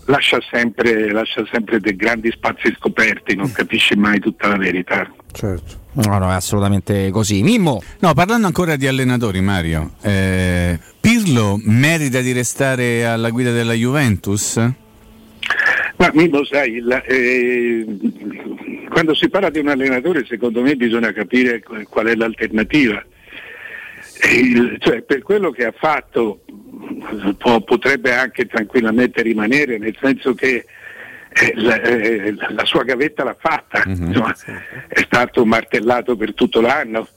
lascia 0.07 0.39
sempre, 0.51 1.11
lascia 1.13 1.45
sempre 1.51 1.81
dei 1.81 1.97
grandi 1.97 2.31
spazi 2.31 2.75
scoperti, 2.77 3.35
non 3.37 3.51
capisci 3.53 3.95
mai 3.97 4.19
tutta 4.21 4.49
la 4.49 4.57
verità. 4.57 5.11
Certo. 5.33 5.83
No, 5.93 6.19
no, 6.19 6.31
è 6.31 6.35
assolutamente 6.35 7.11
così. 7.11 7.43
Mimmo. 7.43 7.81
No, 8.01 8.15
parlando 8.15 8.47
ancora 8.47 8.77
di 8.77 8.87
allenatori, 8.87 9.41
Mario, 9.41 9.93
eh, 10.03 10.79
Pirlo 11.01 11.59
merita 11.63 12.21
di 12.21 12.33
restare 12.33 13.07
alla 13.07 13.31
guida 13.31 13.53
della 13.53 13.75
Juventus? 13.75 14.61
Ma 15.97 16.11
Mimmo, 16.13 16.45
sai, 16.45 16.81
la- 16.81 17.03
eh, 17.05 17.87
quando 18.91 19.15
si 19.15 19.29
parla 19.29 19.51
di 19.51 19.61
un 19.61 19.69
allenatore 19.69 20.25
secondo 20.27 20.61
me 20.61 20.75
bisogna 20.77 21.13
capire 21.13 21.61
qu- 21.63 21.85
qual 21.89 22.07
è 22.07 22.15
l'alternativa. 22.15 23.03
Il- 24.33 24.77
cioè, 24.81 25.03
per 25.03 25.23
quello 25.23 25.51
che 25.51 25.65
ha 25.67 25.75
fatto 25.77 26.41
può- 27.39 27.61
potrebbe 27.61 28.13
anche 28.15 28.47
tranquillamente 28.47 29.23
rimanere, 29.23 29.79
nel 29.79 29.97
senso 30.01 30.35
che 30.35 30.65
eh, 31.37 31.53
la, 31.57 31.81
eh, 31.83 32.33
la 32.51 32.65
sua 32.65 32.85
gavetta 32.85 33.25
l'ha 33.25 33.37
fatta, 33.39 33.83
insomma, 33.87 34.35
è 34.89 35.01
stato 35.01 35.45
martellato 35.45 36.17
per 36.17 36.33
tutto 36.35 36.61
l'anno. 36.61 37.09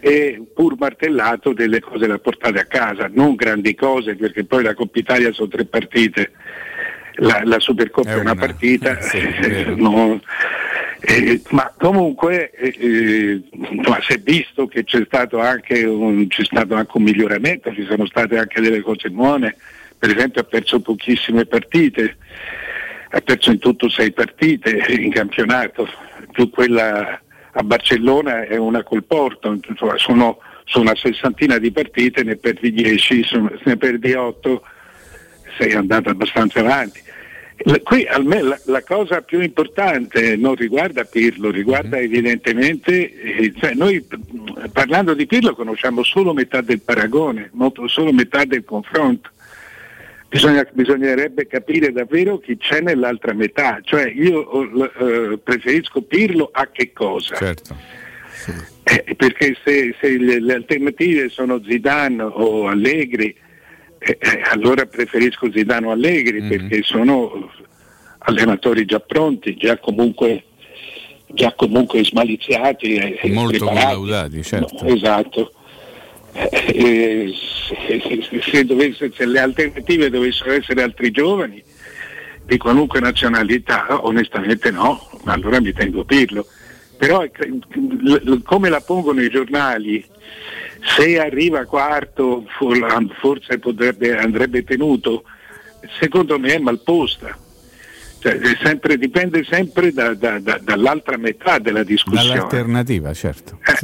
E 0.00 0.42
pur 0.52 0.74
martellato 0.76 1.52
delle 1.52 1.78
cose 1.78 2.08
da 2.08 2.18
portare 2.18 2.58
a 2.58 2.64
casa, 2.64 3.08
non 3.12 3.36
grandi 3.36 3.76
cose 3.76 4.16
perché 4.16 4.44
poi 4.44 4.64
la 4.64 4.74
Coppa 4.74 4.98
Italia 4.98 5.30
sono 5.32 5.46
tre 5.46 5.64
partite, 5.64 6.32
la, 7.16 7.42
la 7.44 7.60
Supercoppa 7.60 8.10
è 8.10 8.18
una, 8.18 8.34
partita, 8.34 8.98
no, 9.76 10.20
eh, 11.00 11.42
ma 11.50 11.72
comunque 11.78 12.50
eh, 12.50 12.74
eh, 12.78 13.42
insomma, 13.50 14.00
si 14.00 14.14
è 14.14 14.18
visto 14.18 14.66
che 14.66 14.84
c'è 14.84 15.02
stato, 15.06 15.38
anche 15.38 15.84
un, 15.84 16.26
c'è 16.28 16.44
stato 16.44 16.74
anche 16.74 16.96
un 16.96 17.02
miglioramento, 17.02 17.72
ci 17.74 17.84
sono 17.84 18.06
state 18.06 18.38
anche 18.38 18.60
delle 18.60 18.80
cose 18.80 19.10
buone, 19.10 19.56
per 19.98 20.10
esempio 20.14 20.40
ha 20.40 20.44
perso 20.44 20.80
pochissime 20.80 21.44
partite, 21.44 22.16
ha 23.10 23.20
perso 23.20 23.50
in 23.50 23.58
tutto 23.58 23.88
sei 23.88 24.12
partite 24.12 24.84
in 24.98 25.10
campionato, 25.12 25.88
più 26.32 26.48
quella 26.50 27.20
a 27.56 27.62
Barcellona 27.62 28.44
è 28.44 28.56
una 28.56 28.82
col 28.82 29.04
Porto, 29.04 29.56
insomma, 29.68 29.96
sono, 29.96 30.38
sono 30.64 30.84
una 30.84 30.96
sessantina 30.96 31.58
di 31.58 31.70
partite, 31.70 32.22
ne 32.22 32.36
perdi 32.36 32.72
10, 32.72 33.22
sono- 33.22 33.52
ne 33.62 33.76
perdi 33.76 34.12
8, 34.12 34.62
sei 35.58 35.72
andato 35.74 36.08
abbastanza 36.08 36.60
avanti. 36.60 37.02
Qui 37.56 38.04
la, 38.24 38.58
la 38.64 38.82
cosa 38.82 39.22
più 39.22 39.40
importante 39.40 40.36
non 40.36 40.54
riguarda 40.56 41.04
Pirlo, 41.04 41.50
riguarda 41.50 41.98
evidentemente, 41.98 43.12
eh, 43.12 43.52
cioè 43.56 43.74
noi 43.74 44.04
parlando 44.72 45.14
di 45.14 45.26
Pirlo 45.26 45.54
conosciamo 45.54 46.02
solo 46.02 46.34
metà 46.34 46.60
del 46.60 46.80
paragone, 46.80 47.50
molto- 47.52 47.86
solo 47.86 48.12
metà 48.12 48.44
del 48.44 48.64
confronto. 48.64 49.30
Bisogna- 50.28 50.66
bisognerebbe 50.72 51.46
capire 51.46 51.92
davvero 51.92 52.38
chi 52.38 52.56
c'è 52.56 52.80
nell'altra 52.80 53.32
metà, 53.34 53.78
cioè 53.84 54.10
io 54.10 55.30
eh, 55.32 55.38
preferisco 55.38 56.02
Pirlo 56.02 56.50
a 56.52 56.66
che 56.72 56.92
cosa? 56.92 57.36
Eh, 58.82 59.14
perché 59.14 59.56
se, 59.64 59.94
se 60.00 60.18
le, 60.18 60.40
le 60.40 60.54
alternative 60.54 61.28
sono 61.28 61.62
Zidane 61.64 62.20
o 62.20 62.66
Allegri, 62.66 63.34
eh, 64.06 64.18
eh, 64.20 64.40
allora 64.50 64.86
preferisco 64.86 65.50
Zidane 65.50 65.86
o 65.86 65.90
Allegri 65.90 66.42
perché 66.42 66.82
sono 66.82 67.50
allenatori 68.18 68.84
già 68.84 69.00
pronti, 69.00 69.54
già 69.56 69.78
comunque, 69.78 70.44
già 71.26 71.52
comunque 71.54 72.04
smaliziati 72.04 72.94
e, 72.94 73.20
Molto 73.32 73.64
collaudati, 73.66 74.42
certo. 74.42 74.84
Esatto. 74.84 75.52
Eh, 76.32 76.48
eh, 76.74 77.34
se, 77.86 78.00
se- 78.28 78.40
se 78.42 78.64
dovesse- 78.64 79.12
se 79.14 79.24
le 79.26 79.38
alternative 79.38 80.10
dovessero 80.10 80.52
essere 80.52 80.82
altri 80.82 81.10
giovani 81.10 81.62
di 82.44 82.56
qualunque 82.58 83.00
nazionalità, 83.00 83.86
onestamente 84.04 84.70
no, 84.70 85.00
ma 85.24 85.32
allora 85.32 85.60
mi 85.60 85.72
tengo 85.72 86.04
Pirlo. 86.04 86.46
Però 86.96 87.24
come 88.44 88.68
la 88.68 88.80
pongono 88.80 89.20
i 89.22 89.28
giornali, 89.28 90.04
se 90.96 91.18
arriva 91.18 91.64
quarto 91.64 92.44
for- 92.56 92.78
forse 93.20 93.58
potrebbe- 93.58 94.16
andrebbe 94.16 94.64
tenuto, 94.64 95.24
secondo 96.00 96.38
me 96.38 96.54
è 96.54 96.58
malposta. 96.58 97.36
Cioè, 98.20 98.38
sempre- 98.62 98.96
dipende 98.96 99.44
sempre 99.44 99.92
da- 99.92 100.14
da- 100.14 100.38
da- 100.38 100.58
dall'altra 100.62 101.18
metà 101.18 101.58
della 101.58 101.82
discussione. 101.82 102.28
Dall'alternativa, 102.36 103.12
certo. 103.12 103.58
Eh. 103.66 103.74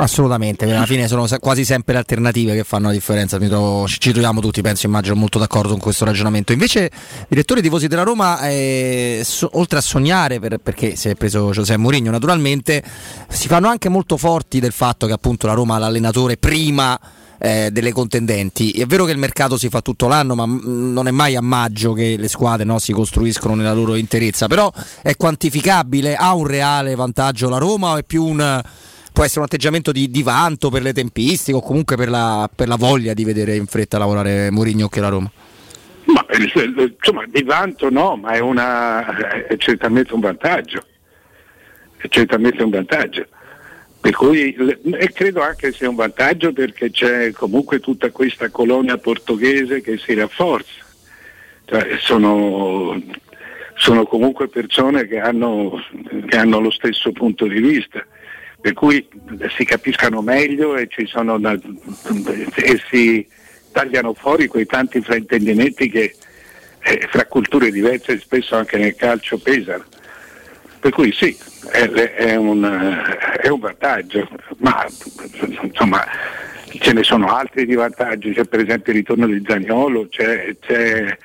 Assolutamente, 0.00 0.64
alla 0.64 0.86
fine 0.86 1.06
sono 1.08 1.26
quasi 1.40 1.62
sempre 1.62 1.92
le 1.92 1.98
alternative 1.98 2.54
che 2.54 2.64
fanno 2.64 2.86
la 2.86 2.94
differenza, 2.94 3.36
trovo- 3.36 3.86
ci 3.86 4.12
troviamo 4.12 4.40
tutti, 4.40 4.62
penso, 4.62 4.86
immagino, 4.86 5.14
molto 5.14 5.38
d'accordo 5.38 5.72
con 5.72 5.78
questo 5.78 6.06
ragionamento. 6.06 6.52
Invece, 6.52 6.90
direttori 7.28 7.60
tifosi 7.60 7.86
della 7.86 8.02
Roma, 8.02 8.40
eh, 8.48 9.20
so- 9.22 9.50
oltre 9.54 9.78
a 9.78 9.82
sognare, 9.82 10.40
per- 10.40 10.56
perché 10.56 10.96
si 10.96 11.10
è 11.10 11.14
preso 11.16 11.50
Giuseppe 11.50 11.78
Mourinho 11.78 12.10
naturalmente, 12.10 12.82
si 13.28 13.46
fanno 13.46 13.68
anche 13.68 13.90
molto 13.90 14.16
forti 14.16 14.58
del 14.58 14.72
fatto 14.72 15.06
che 15.06 15.12
appunto 15.12 15.46
la 15.46 15.52
Roma 15.52 15.74
ha 15.74 15.78
l'allenatore 15.78 16.38
prima 16.38 16.98
eh, 17.38 17.70
delle 17.70 17.92
contendenti. 17.92 18.70
È 18.70 18.86
vero 18.86 19.04
che 19.04 19.12
il 19.12 19.18
mercato 19.18 19.58
si 19.58 19.68
fa 19.68 19.82
tutto 19.82 20.08
l'anno, 20.08 20.34
ma 20.34 20.46
mm, 20.46 20.92
non 20.92 21.08
è 21.08 21.10
mai 21.10 21.36
a 21.36 21.42
maggio 21.42 21.92
che 21.92 22.16
le 22.18 22.28
squadre 22.28 22.64
no, 22.64 22.78
si 22.78 22.92
costruiscono 22.92 23.54
nella 23.54 23.72
loro 23.74 23.96
interezza. 23.96 24.46
Però 24.46 24.72
è 25.02 25.14
quantificabile? 25.16 26.16
Ha 26.16 26.32
un 26.34 26.46
reale 26.46 26.94
vantaggio 26.94 27.50
la 27.50 27.58
Roma 27.58 27.92
o 27.92 27.96
è 27.98 28.04
più 28.04 28.24
un 28.24 28.62
può 29.12 29.24
essere 29.24 29.40
un 29.40 29.46
atteggiamento 29.46 29.92
di, 29.92 30.10
di 30.10 30.22
vanto 30.22 30.70
per 30.70 30.82
le 30.82 30.92
tempistiche 30.92 31.56
o 31.56 31.60
comunque 31.60 31.96
per 31.96 32.08
la, 32.08 32.48
per 32.54 32.68
la 32.68 32.76
voglia 32.76 33.14
di 33.14 33.24
vedere 33.24 33.56
in 33.56 33.66
fretta 33.66 33.98
lavorare 33.98 34.50
Mourinho 34.50 34.88
che 34.88 35.00
la 35.00 35.08
Roma? 35.08 35.30
Ma 36.06 36.26
eh, 36.26 36.42
insomma, 36.42 37.24
di 37.26 37.42
vanto 37.42 37.90
no, 37.90 38.16
ma 38.16 38.32
è, 38.32 38.40
una, 38.40 39.46
è 39.46 39.56
certamente 39.56 40.14
un 40.14 40.20
vantaggio. 40.20 40.84
È 41.96 42.08
certamente 42.08 42.62
un 42.62 42.70
vantaggio. 42.70 43.26
Per 44.00 44.14
cui, 44.14 44.54
e 44.54 45.12
credo 45.12 45.42
anche 45.42 45.72
sia 45.72 45.88
un 45.88 45.94
vantaggio 45.94 46.52
perché 46.52 46.90
c'è 46.90 47.32
comunque 47.32 47.80
tutta 47.80 48.10
questa 48.10 48.48
colonia 48.48 48.96
portoghese 48.96 49.82
che 49.82 49.98
si 49.98 50.14
rafforza. 50.14 50.84
Cioè, 51.66 51.98
sono, 52.00 53.00
sono 53.76 54.04
comunque 54.06 54.48
persone 54.48 55.06
che 55.06 55.20
hanno, 55.20 55.84
che 56.26 56.36
hanno 56.36 56.60
lo 56.60 56.70
stesso 56.70 57.12
punto 57.12 57.46
di 57.46 57.60
vista 57.60 58.04
per 58.60 58.74
cui 58.74 59.06
si 59.56 59.64
capiscano 59.64 60.20
meglio 60.20 60.76
e, 60.76 60.88
da- 61.38 61.58
e 62.56 62.82
si 62.90 63.26
tagliano 63.72 64.14
fuori 64.14 64.48
quei 64.48 64.66
tanti 64.66 65.00
fraintendimenti 65.00 65.88
che 65.88 66.14
eh, 66.82 67.08
fra 67.10 67.26
culture 67.26 67.70
diverse 67.70 68.18
spesso 68.20 68.56
anche 68.56 68.76
nel 68.78 68.94
calcio 68.96 69.38
pesano. 69.38 69.84
Per 70.80 70.92
cui 70.92 71.12
sì, 71.12 71.36
è, 71.70 71.88
è 71.88 72.36
un, 72.36 72.62
è 73.40 73.48
un 73.48 73.60
vantaggio, 73.60 74.26
ma 74.58 74.86
insomma 75.62 76.06
ce 76.78 76.92
ne 76.92 77.02
sono 77.02 77.26
altri 77.34 77.66
di 77.66 77.74
vantaggi, 77.74 78.32
c'è 78.32 78.44
per 78.44 78.60
esempio 78.60 78.92
il 78.92 78.98
ritorno 78.98 79.26
di 79.26 79.42
Zagnolo, 79.46 80.08
c'è, 80.08 80.56
c'è 80.58 81.18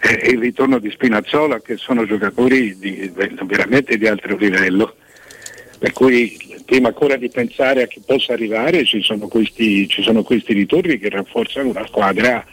eh, 0.00 0.30
il 0.30 0.38
ritorno 0.38 0.78
di 0.78 0.90
Spinazzola 0.90 1.60
che 1.60 1.76
sono 1.76 2.06
giocatori 2.06 2.78
di- 2.78 3.12
veramente 3.14 3.98
di 3.98 4.06
altro 4.06 4.36
livello. 4.36 4.96
Per 5.78 5.92
cui 5.92 6.36
prima 6.64 6.88
ancora 6.88 7.16
di 7.16 7.28
pensare 7.28 7.82
a 7.82 7.86
chi 7.86 8.02
possa 8.04 8.32
arrivare 8.32 8.84
ci 8.84 9.00
sono 9.02 9.28
questi, 9.28 9.88
ci 9.88 10.02
sono 10.02 10.22
questi 10.22 10.52
ritorni 10.52 10.98
che 10.98 11.08
rafforzano 11.08 11.70
una 11.70 11.86
squadra 11.86 12.44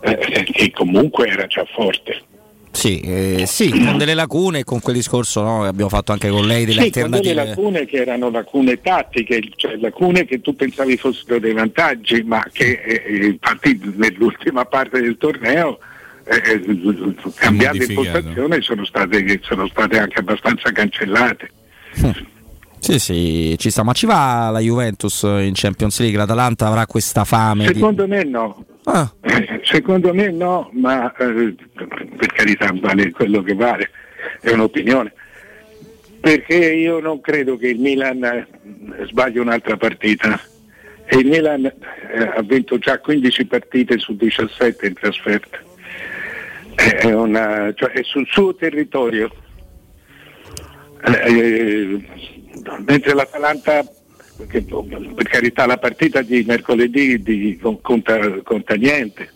eh, 0.00 0.44
che 0.44 0.70
comunque 0.70 1.28
era 1.28 1.46
già 1.46 1.64
forte. 1.64 2.22
Sì, 2.76 3.00
eh, 3.00 3.44
sì, 3.46 3.70
con 3.70 3.96
delle 3.96 4.12
lacune 4.12 4.58
e 4.58 4.64
con 4.64 4.80
quel 4.80 4.96
discorso 4.96 5.40
no, 5.42 5.62
che 5.62 5.68
abbiamo 5.68 5.88
fatto 5.88 6.12
anche 6.12 6.28
con 6.28 6.46
lei 6.46 6.66
delle 6.66 6.82
Sì, 6.82 6.90
con 6.90 7.10
delle 7.10 7.30
alternative. 7.30 7.48
lacune 7.48 7.84
che 7.86 7.96
erano 7.96 8.30
lacune 8.30 8.80
tattiche, 8.82 9.40
cioè 9.56 9.76
lacune 9.76 10.26
che 10.26 10.42
tu 10.42 10.54
pensavi 10.54 10.98
fossero 10.98 11.38
dei 11.38 11.54
vantaggi, 11.54 12.22
ma 12.22 12.44
che 12.52 12.82
eh, 12.84 13.26
infatti 13.26 13.80
nell'ultima 13.96 14.66
parte 14.66 15.00
del 15.00 15.16
torneo 15.16 15.78
eh, 16.24 16.52
eh, 16.52 17.50
modificato. 17.50 17.76
impostazione 17.82 18.60
sono 18.60 18.84
state, 18.84 19.40
sono 19.42 19.66
state 19.68 19.98
anche 19.98 20.18
abbastanza 20.18 20.70
cancellate. 20.70 21.50
Sì, 21.92 22.34
sì, 22.98 23.54
ci 23.58 23.70
sta, 23.70 23.82
ma 23.82 23.92
ci 23.92 24.06
va 24.06 24.48
la 24.50 24.60
Juventus 24.60 25.22
in 25.22 25.52
Champions 25.54 25.98
League? 26.00 26.16
L'Atalanta 26.16 26.66
avrà 26.66 26.86
questa 26.86 27.24
fame? 27.24 27.66
di- 27.66 27.74
Secondo 27.74 28.06
me 28.06 28.22
no. 28.24 28.64
Ah. 28.84 29.12
Eh, 29.20 29.60
Secondo 29.66 30.14
me 30.14 30.30
no, 30.30 30.70
ma 30.74 31.12
eh, 31.16 31.54
per 31.74 32.32
carità 32.32 32.72
vale 32.80 33.10
quello 33.10 33.42
che 33.42 33.54
vale, 33.54 33.90
è 34.40 34.50
un'opinione. 34.52 35.12
Perché 36.20 36.72
io 36.74 36.98
non 37.00 37.20
credo 37.20 37.56
che 37.56 37.68
il 37.68 37.78
Milan 37.80 38.22
eh, 38.24 38.46
sbagli 39.06 39.38
un'altra 39.38 39.76
partita. 39.76 40.40
E 41.08 41.18
il 41.18 41.26
Milan 41.26 41.64
eh, 41.64 41.72
ha 42.36 42.42
vinto 42.42 42.78
già 42.78 42.98
15 42.98 43.46
partite 43.46 43.98
su 43.98 44.16
17 44.16 44.86
in 44.86 44.94
trasferta. 44.94 45.58
È, 46.74 47.12
una- 47.12 47.72
cioè, 47.74 47.90
è 47.90 48.02
sul 48.02 48.26
suo 48.28 48.54
territorio. 48.54 49.30
Eh, 51.04 52.00
mentre 52.86 53.14
l'Atalanta 53.14 53.84
per 54.36 55.28
carità 55.28 55.66
la 55.66 55.78
partita 55.78 56.20
di 56.20 56.44
mercoledì 56.46 57.22
di- 57.22 57.58
conta, 57.80 58.18
conta 58.42 58.74
niente. 58.74 59.30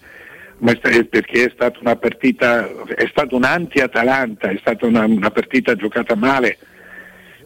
Ma 0.58 0.74
perché 0.74 1.46
è 1.46 1.50
stata 1.54 1.78
una 1.80 1.96
partita 1.96 2.68
è 2.94 3.06
stata 3.08 3.34
un 3.34 3.44
anti-Atalanta 3.44 4.50
è 4.50 4.58
stata 4.60 4.84
una, 4.84 5.06
una 5.06 5.30
partita 5.30 5.74
giocata 5.74 6.14
male 6.14 6.58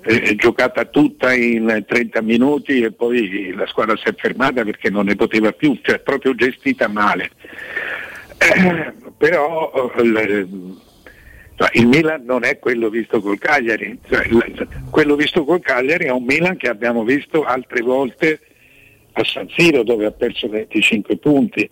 eh, 0.05 0.35
giocata 0.35 0.85
tutta 0.85 1.33
in 1.33 1.85
30 1.87 2.21
minuti 2.23 2.83
e 2.83 2.91
poi 2.91 3.53
la 3.55 3.67
squadra 3.67 3.97
si 3.97 4.09
è 4.09 4.15
fermata 4.17 4.65
perché 4.65 4.91
non 4.91 5.07
ne 5.07 5.15
poteva 5.15 5.53
più 5.53 5.79
cioè 5.81 6.01
proprio 6.01 6.35
gestita 6.35 6.89
male. 6.89 7.31
Eh, 8.37 8.93
però 9.17 9.93
eh, 9.97 10.47
il 11.75 11.87
Milan 11.87 12.25
non 12.25 12.45
è 12.45 12.59
quello 12.59 12.89
visto 12.91 13.21
col 13.21 13.39
Cagliari, 13.39 13.99
Cioè, 14.09 14.29
quello 14.91 15.15
visto 15.17 15.45
col 15.45 15.61
Cagliari 15.61 16.07
è 16.07 16.11
un 16.11 16.25
Milan 16.25 16.57
che 16.57 16.69
abbiamo 16.69 17.05
visto 17.05 17.45
altre 17.45 17.81
volte 17.83 18.41
a 19.13 19.25
San 19.25 19.49
Siro 19.57 19.85
dove 19.85 20.07
ha 20.07 20.11
perso 20.11 20.49
25 20.49 21.17
punti, 21.19 21.69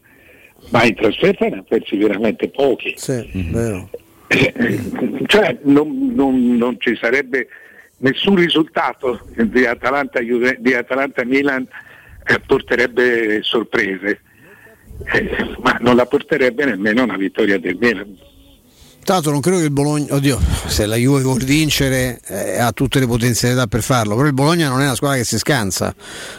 ma 0.71 0.85
in 0.85 0.95
trasferta 0.95 1.47
ne 1.49 1.59
ha 1.59 1.65
persi 1.67 1.97
veramente 1.97 2.49
pochi. 2.49 2.95
vero. 3.51 3.91
Cioè, 5.27 5.59
non, 5.65 6.13
non- 6.15 6.57
non 6.57 6.77
ci 6.79 6.97
sarebbe 6.97 7.49
nessun 7.99 8.37
risultato 8.37 9.21
di 9.37 9.67
Atalanta, 9.67 10.21
Juve- 10.21 10.57
di 10.61 10.75
Atalanta 10.75 11.25
Milan 11.25 11.67
eh, 12.27 12.39
porterebbe 12.47 13.41
sorprese, 13.43 14.21
Eh, 15.13 15.29
ma 15.63 15.77
non 15.81 15.97
la 15.97 16.07
porterebbe 16.07 16.65
nemmeno 16.65 17.03
una 17.03 17.17
vittoria 17.17 17.59
del 17.59 17.77
Milan. 17.81 18.17
Tra 19.05 19.15
l'altro 19.15 19.33
non 19.33 19.41
credo 19.41 19.59
che 19.59 19.65
il 19.65 19.73
Bologna, 19.73 20.15
oddio, 20.15 20.39
se 20.67 20.87
la 20.87 20.95
Juve 20.95 21.23
vuol 21.23 21.43
vincere 21.43 22.21
eh, 22.29 22.61
ha 22.61 22.71
tutte 22.71 23.01
le 23.01 23.09
potenzialità 23.09 23.67
per 23.67 23.83
farlo, 23.83 24.15
però 24.15 24.29
il 24.29 24.33
Bologna 24.33 24.69
non 24.69 24.81
è 24.81 24.85
una 24.85 24.95
squadra 24.95 25.19
che 25.19 25.25
si 25.25 25.39
scansa, 25.39 25.93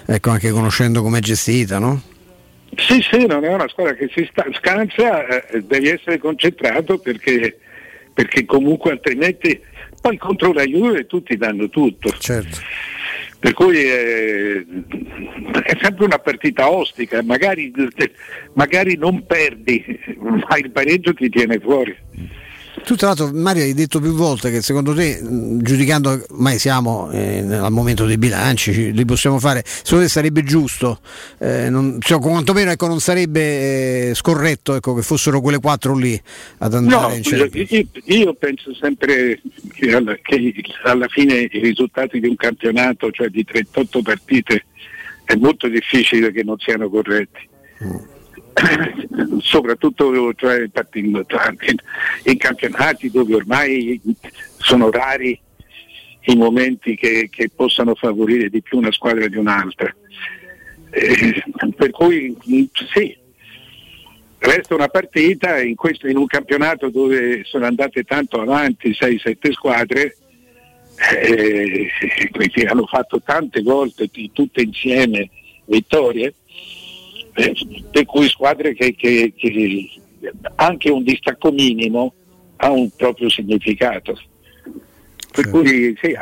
ecco 0.05 0.29
anche 0.29 0.49
conoscendo 0.49 1.01
com'è 1.01 1.19
gestita, 1.19 1.77
no? 1.77 2.01
Sì, 2.77 3.01
sì, 3.01 3.25
non 3.25 3.43
è 3.43 3.53
una 3.53 3.67
squadra 3.67 3.93
che 3.95 4.09
si 4.15 4.25
sta, 4.31 4.45
scansa, 4.53 5.27
eh, 5.27 5.61
devi 5.61 5.89
essere 5.89 6.17
concentrato 6.19 6.99
perché, 6.99 7.59
perché 8.13 8.45
comunque 8.45 8.91
altrimenti 8.91 9.59
poi 9.99 10.17
contro 10.17 10.53
la 10.53 10.63
Juve 10.63 11.05
tutti 11.05 11.35
danno 11.35 11.67
tutto. 11.67 12.15
Certo. 12.17 12.59
Per 13.39 13.51
cui 13.53 13.77
eh, 13.77 14.65
è 15.63 15.77
sempre 15.81 16.05
una 16.05 16.17
partita 16.17 16.69
ostica, 16.69 17.21
magari, 17.23 17.73
magari 18.53 18.95
non 18.95 19.25
perdi, 19.25 19.99
ma 20.47 20.57
il 20.57 20.71
pareggio 20.71 21.13
ti 21.13 21.27
tiene 21.27 21.59
fuori. 21.59 21.93
Tu 22.85 22.95
tra 22.95 23.07
l'altro 23.07 23.31
Mario 23.33 23.63
hai 23.63 23.73
detto 23.73 24.01
più 24.01 24.11
volte 24.11 24.51
che 24.51 24.61
secondo 24.61 24.93
te, 24.93 25.21
mh, 25.21 25.61
giudicando, 25.61 26.21
ormai 26.31 26.59
siamo 26.59 27.09
eh, 27.11 27.39
al 27.39 27.71
momento 27.71 28.05
dei 28.05 28.17
bilanci, 28.17 28.73
ci- 28.73 28.91
li 28.91 29.05
possiamo 29.05 29.39
fare, 29.39 29.63
secondo 29.65 30.03
te 30.03 30.09
sarebbe 30.11 30.43
giusto, 30.43 30.99
eh, 31.39 31.69
non, 31.69 31.97
cioè, 32.01 32.19
quantomeno 32.19 32.71
ecco, 32.71 32.87
non 32.87 32.99
sarebbe 32.99 34.09
eh, 34.09 34.13
scorretto 34.15 34.75
ecco, 34.75 34.93
che 34.95 35.01
fossero 35.01 35.39
quelle 35.39 35.59
quattro 35.59 35.95
lì 35.95 36.21
ad 36.57 36.73
andare 36.73 37.07
No, 37.07 37.15
in 37.15 37.21
Champions? 37.23 37.69
io, 37.71 37.87
io 38.03 38.33
penso 38.33 38.73
sempre 38.75 39.39
che 39.73 39.95
alla, 39.95 40.15
che 40.21 40.53
alla 40.83 41.07
fine 41.07 41.35
i 41.49 41.59
risultati 41.59 42.19
di 42.19 42.27
un 42.27 42.35
campionato, 42.35 43.09
cioè 43.11 43.29
di 43.29 43.45
38 43.45 44.01
partite, 44.01 44.65
è 45.23 45.35
molto 45.35 45.69
difficile 45.69 46.33
che 46.33 46.43
non 46.43 46.57
siano 46.59 46.89
corretti. 46.89 47.47
Soprattutto 49.39 50.33
cioè, 50.35 50.69
partendo 50.69 51.25
tra- 51.25 51.53
in, 52.23 52.37
campionati 52.37 53.09
dove 53.09 53.35
ormai 53.35 53.99
sono 54.57 54.89
rari 54.91 55.39
i 56.25 56.35
momenti 56.35 56.95
che, 56.95 57.29
che 57.31 57.49
possano 57.53 57.95
favorire 57.95 58.49
di 58.49 58.61
più 58.61 58.77
una 58.77 58.91
squadra 58.91 59.27
di 59.27 59.37
un'altra. 59.37 59.93
Eh, 60.89 61.43
per 61.75 61.89
cui 61.89 62.35
sì, 62.93 63.17
resta 64.37 64.75
una 64.75 64.87
partita 64.87 65.59
in, 65.61 65.75
questo, 65.75 66.07
in 66.07 66.17
un 66.17 66.27
campionato 66.27 66.89
dove 66.89 67.43
sono 67.45 67.65
andate 67.65 68.03
tanto 68.03 68.39
avanti 68.39 68.89
6-7 68.91 69.51
squadre 69.51 70.17
eh, 70.95 71.89
quindi 72.31 72.65
hanno 72.65 72.85
fatto 72.85 73.21
tante 73.21 73.61
volte 73.61 74.09
tutte 74.31 74.61
insieme 74.61 75.29
vittorie 75.65 76.33
per 77.91 78.05
cui 78.05 78.29
squadre 78.29 78.73
che, 78.73 78.93
che- 78.95 79.33
che 79.35 79.89
anche 80.55 80.89
un 80.89 81.03
distacco 81.03 81.51
minimo 81.51 82.13
ha 82.57 82.71
un 82.71 82.89
proprio 82.95 83.29
significato 83.29 84.17
per 85.31 85.49
cui 85.49 85.97
sì, 85.99 86.15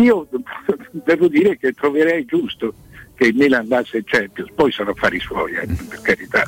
io 0.00 0.26
devo 0.92 1.28
dire 1.28 1.58
che 1.58 1.72
troverei 1.72 2.24
giusto 2.24 2.72
che 3.14 3.26
il 3.26 3.34
Milan 3.36 3.60
andasse 3.60 3.98
in 3.98 4.04
Champions, 4.06 4.50
poi 4.54 4.72
sono 4.72 4.90
affari 4.90 5.20
suoi, 5.20 5.52
eh, 5.52 5.66
per 5.66 6.00
carità. 6.00 6.42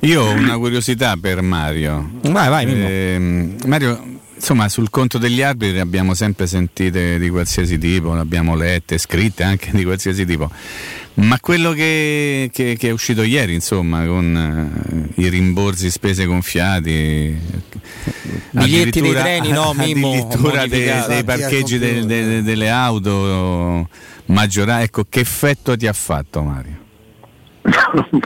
Io 0.00 0.22
ho 0.22 0.30
una 0.30 0.56
curiosità 0.56 1.16
per 1.20 1.42
Mario. 1.42 2.08
Vai, 2.22 2.48
vai. 2.48 2.64
Ehm, 2.72 3.56
Mario, 3.66 4.20
insomma, 4.34 4.68
sul 4.70 4.88
conto 4.90 5.18
degli 5.18 5.42
arbitri 5.42 5.80
abbiamo 5.80 6.14
sempre 6.14 6.46
sentite 6.46 7.18
di 7.18 7.28
qualsiasi 7.28 7.76
tipo, 7.78 8.14
ne 8.14 8.20
abbiamo 8.20 8.54
lette, 8.56 8.96
scritte 8.96 9.42
anche 9.42 9.70
di 9.72 9.82
qualsiasi 9.84 10.24
tipo. 10.24 10.48
Ma 11.20 11.38
quello 11.40 11.72
che, 11.72 12.48
che- 12.52 12.76
che 12.78 12.88
è 12.88 12.92
uscito 12.92 13.22
ieri, 13.22 13.52
insomma, 13.54 14.04
con 14.06 15.10
eh, 15.16 15.20
i 15.22 15.28
rimborsi 15.28 15.90
spese 15.90 16.24
gonfiati, 16.26 17.36
Biglietti 18.50 19.00
dei 19.00 19.10
addirittura- 19.10 19.22
treni, 19.22 19.50
no, 19.50 19.72
Mimmo, 19.76 20.08
addirittura 20.12 20.66
dei, 20.66 20.90
dei 21.08 21.24
parcheggi 21.24 21.78
del- 21.78 22.04
del- 22.06 22.42
delle 22.44 22.68
auto 22.70 23.88
maggiorati, 24.26 24.84
ecco, 24.84 25.06
che 25.08 25.20
effetto 25.20 25.76
ti 25.76 25.86
ha 25.88 25.92
fatto 25.92 26.42
Mario? 26.42 26.76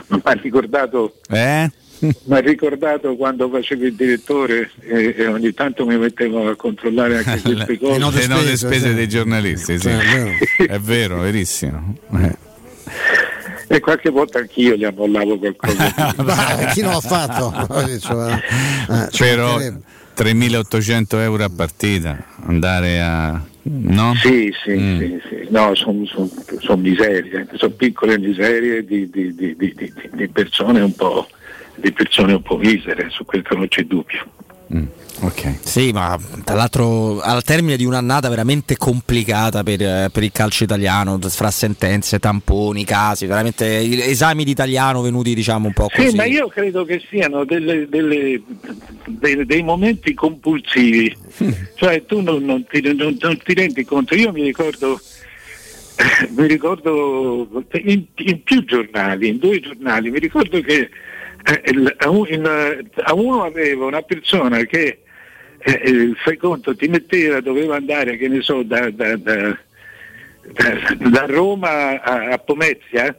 Mi 0.07 0.21
ha 0.23 0.31
ricordato, 0.33 1.15
Eh? 1.29 1.71
ricordato 2.43 3.15
quando 3.15 3.49
facevo 3.49 3.85
il 3.85 3.95
direttore 3.95 4.69
e, 4.81 5.15
e 5.17 5.27
ogni 5.27 5.51
tanto 5.53 5.85
mi 5.87 5.97
mettevo 5.97 6.47
a 6.47 6.55
controllare 6.55 7.23
anche 7.23 7.41
queste 7.41 7.79
cose. 7.79 7.93
Le 8.19 8.27
note 8.27 8.55
spese, 8.55 8.93
dei 8.93 9.07
giornalisti, 9.07 9.79
sì. 9.79 9.87
è 9.89 10.77
vero, 10.79 11.21
verissimo. 11.21 11.95
Eh. 12.19 12.51
E 13.67 13.79
qualche 13.79 14.09
volta 14.09 14.39
anch'io 14.39 14.75
gli 14.75 14.83
ammollavo 14.83 15.37
qualcosa. 15.39 15.93
Ma 16.23 16.35
chi 16.73 16.81
non 16.81 16.91
l'ha 16.91 16.99
fatto? 16.99 17.99
Cioè, 17.99 18.33
eh, 18.89 19.09
ci 19.11 19.23
Però 19.23 19.51
mancherebbe. 19.57 19.81
3.800 20.15 21.05
euro 21.21 21.43
a 21.43 21.49
partita, 21.49 22.23
andare 22.45 23.01
a... 23.01 23.41
no? 23.63 24.13
Sì, 24.21 24.53
sì, 24.63 24.71
Mm. 24.77 24.99
sì, 24.99 25.21
sì. 25.27 25.47
no, 25.49 25.73
sono 25.73 26.77
miserie, 26.81 27.47
sono 27.55 27.71
piccole 27.71 28.19
miserie 28.19 28.85
di, 28.85 29.09
di- 29.09 29.33
di- 29.33 29.55
di- 29.55 29.73
di- 29.75 29.93
di 30.11 30.27
persone 30.27 30.81
un 30.81 30.93
po', 30.93 31.27
di 31.75 31.91
persone 31.91 32.33
un 32.33 32.41
po' 32.43 32.57
misere, 32.57 33.07
su 33.09 33.25
questo 33.25 33.55
non 33.55 33.67
c'è 33.69 33.83
dubbio. 33.85 34.23
Ok. 35.21 35.59
Sì, 35.61 35.91
ma 35.91 36.19
tra 36.43 36.55
l'altro 36.55 37.19
al 37.21 37.43
termine 37.43 37.77
di 37.77 37.85
un'annata 37.85 38.27
veramente 38.29 38.75
complicata 38.75 39.61
per, 39.63 40.09
per 40.09 40.23
il 40.23 40.31
calcio 40.31 40.63
italiano, 40.63 41.19
fra 41.19 41.51
sentenze, 41.51 42.17
tamponi, 42.19 42.83
casi, 42.83 43.25
veramente 43.27 43.79
esami 44.09 44.43
di 44.43 44.51
italiano 44.51 45.01
venuti 45.01 45.35
diciamo 45.35 45.67
un 45.67 45.73
po' 45.73 45.89
così. 45.93 46.09
Sì, 46.09 46.15
ma 46.15 46.25
io 46.25 46.47
credo 46.47 46.83
che 46.85 47.01
siano 47.09 47.45
delle- 47.45 47.87
delle- 47.87 48.41
dei, 49.05 49.45
dei 49.45 49.61
momenti 49.63 50.13
compulsivi, 50.15 51.15
cioè 51.75 52.03
tu 52.05 52.21
non, 52.21 52.43
non 52.43 52.65
ti, 52.65 52.81
non- 52.81 53.15
non 53.19 53.37
ti 53.37 53.53
rendi 53.53 53.85
conto, 53.85 54.15
io 54.15 54.31
mi 54.31 54.41
ricordo, 54.43 54.99
mi 56.35 56.47
ricordo 56.47 57.47
in, 57.73 58.03
in 58.15 58.41
più 58.43 58.65
giornali, 58.65 59.27
in 59.27 59.37
due 59.37 59.59
giornali, 59.59 60.09
mi 60.09 60.19
ricordo 60.19 60.59
che 60.61 60.89
a, 61.97 62.09
un- 62.09 62.27
in- 62.29 62.83
a 63.03 63.13
uno 63.13 63.43
avevo 63.43 63.87
una 63.87 64.01
persona 64.01 64.63
che 64.63 64.99
eh, 65.65 65.81
eh, 65.83 66.11
fai 66.23 66.37
conto, 66.37 66.75
ti 66.75 66.87
metteva, 66.87 67.39
doveva 67.41 67.75
andare, 67.77 68.17
che 68.17 68.27
ne 68.27 68.41
so, 68.41 68.63
da, 68.63 68.89
da- 68.89 69.15
da- 69.17 69.57
da- 70.41 70.95
da 71.09 71.25
Roma 71.25 72.01
a, 72.01 72.31
a 72.31 72.37
Pomezia 72.37 73.15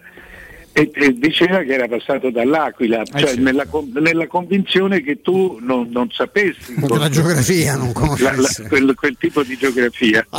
e, 0.76 0.90
e 0.92 1.12
diceva 1.14 1.60
che 1.62 1.72
era 1.72 1.86
passato 1.88 2.30
dall'Aquila, 2.30 3.02
cioè 3.04 3.36
nella, 3.36 3.64
con- 3.66 3.90
nella 3.94 4.26
convinzione 4.26 5.00
che 5.02 5.22
tu 5.22 5.58
non, 5.62 5.88
non 5.90 6.10
sapessi 6.10 6.74
La 6.88 7.08
geografia 7.08 7.76
non 7.76 7.92
conoscessi. 7.92 8.64
quel, 8.64 8.92
quel 8.94 9.16
tipo 9.18 9.42
di 9.42 9.56
geografia. 9.56 10.26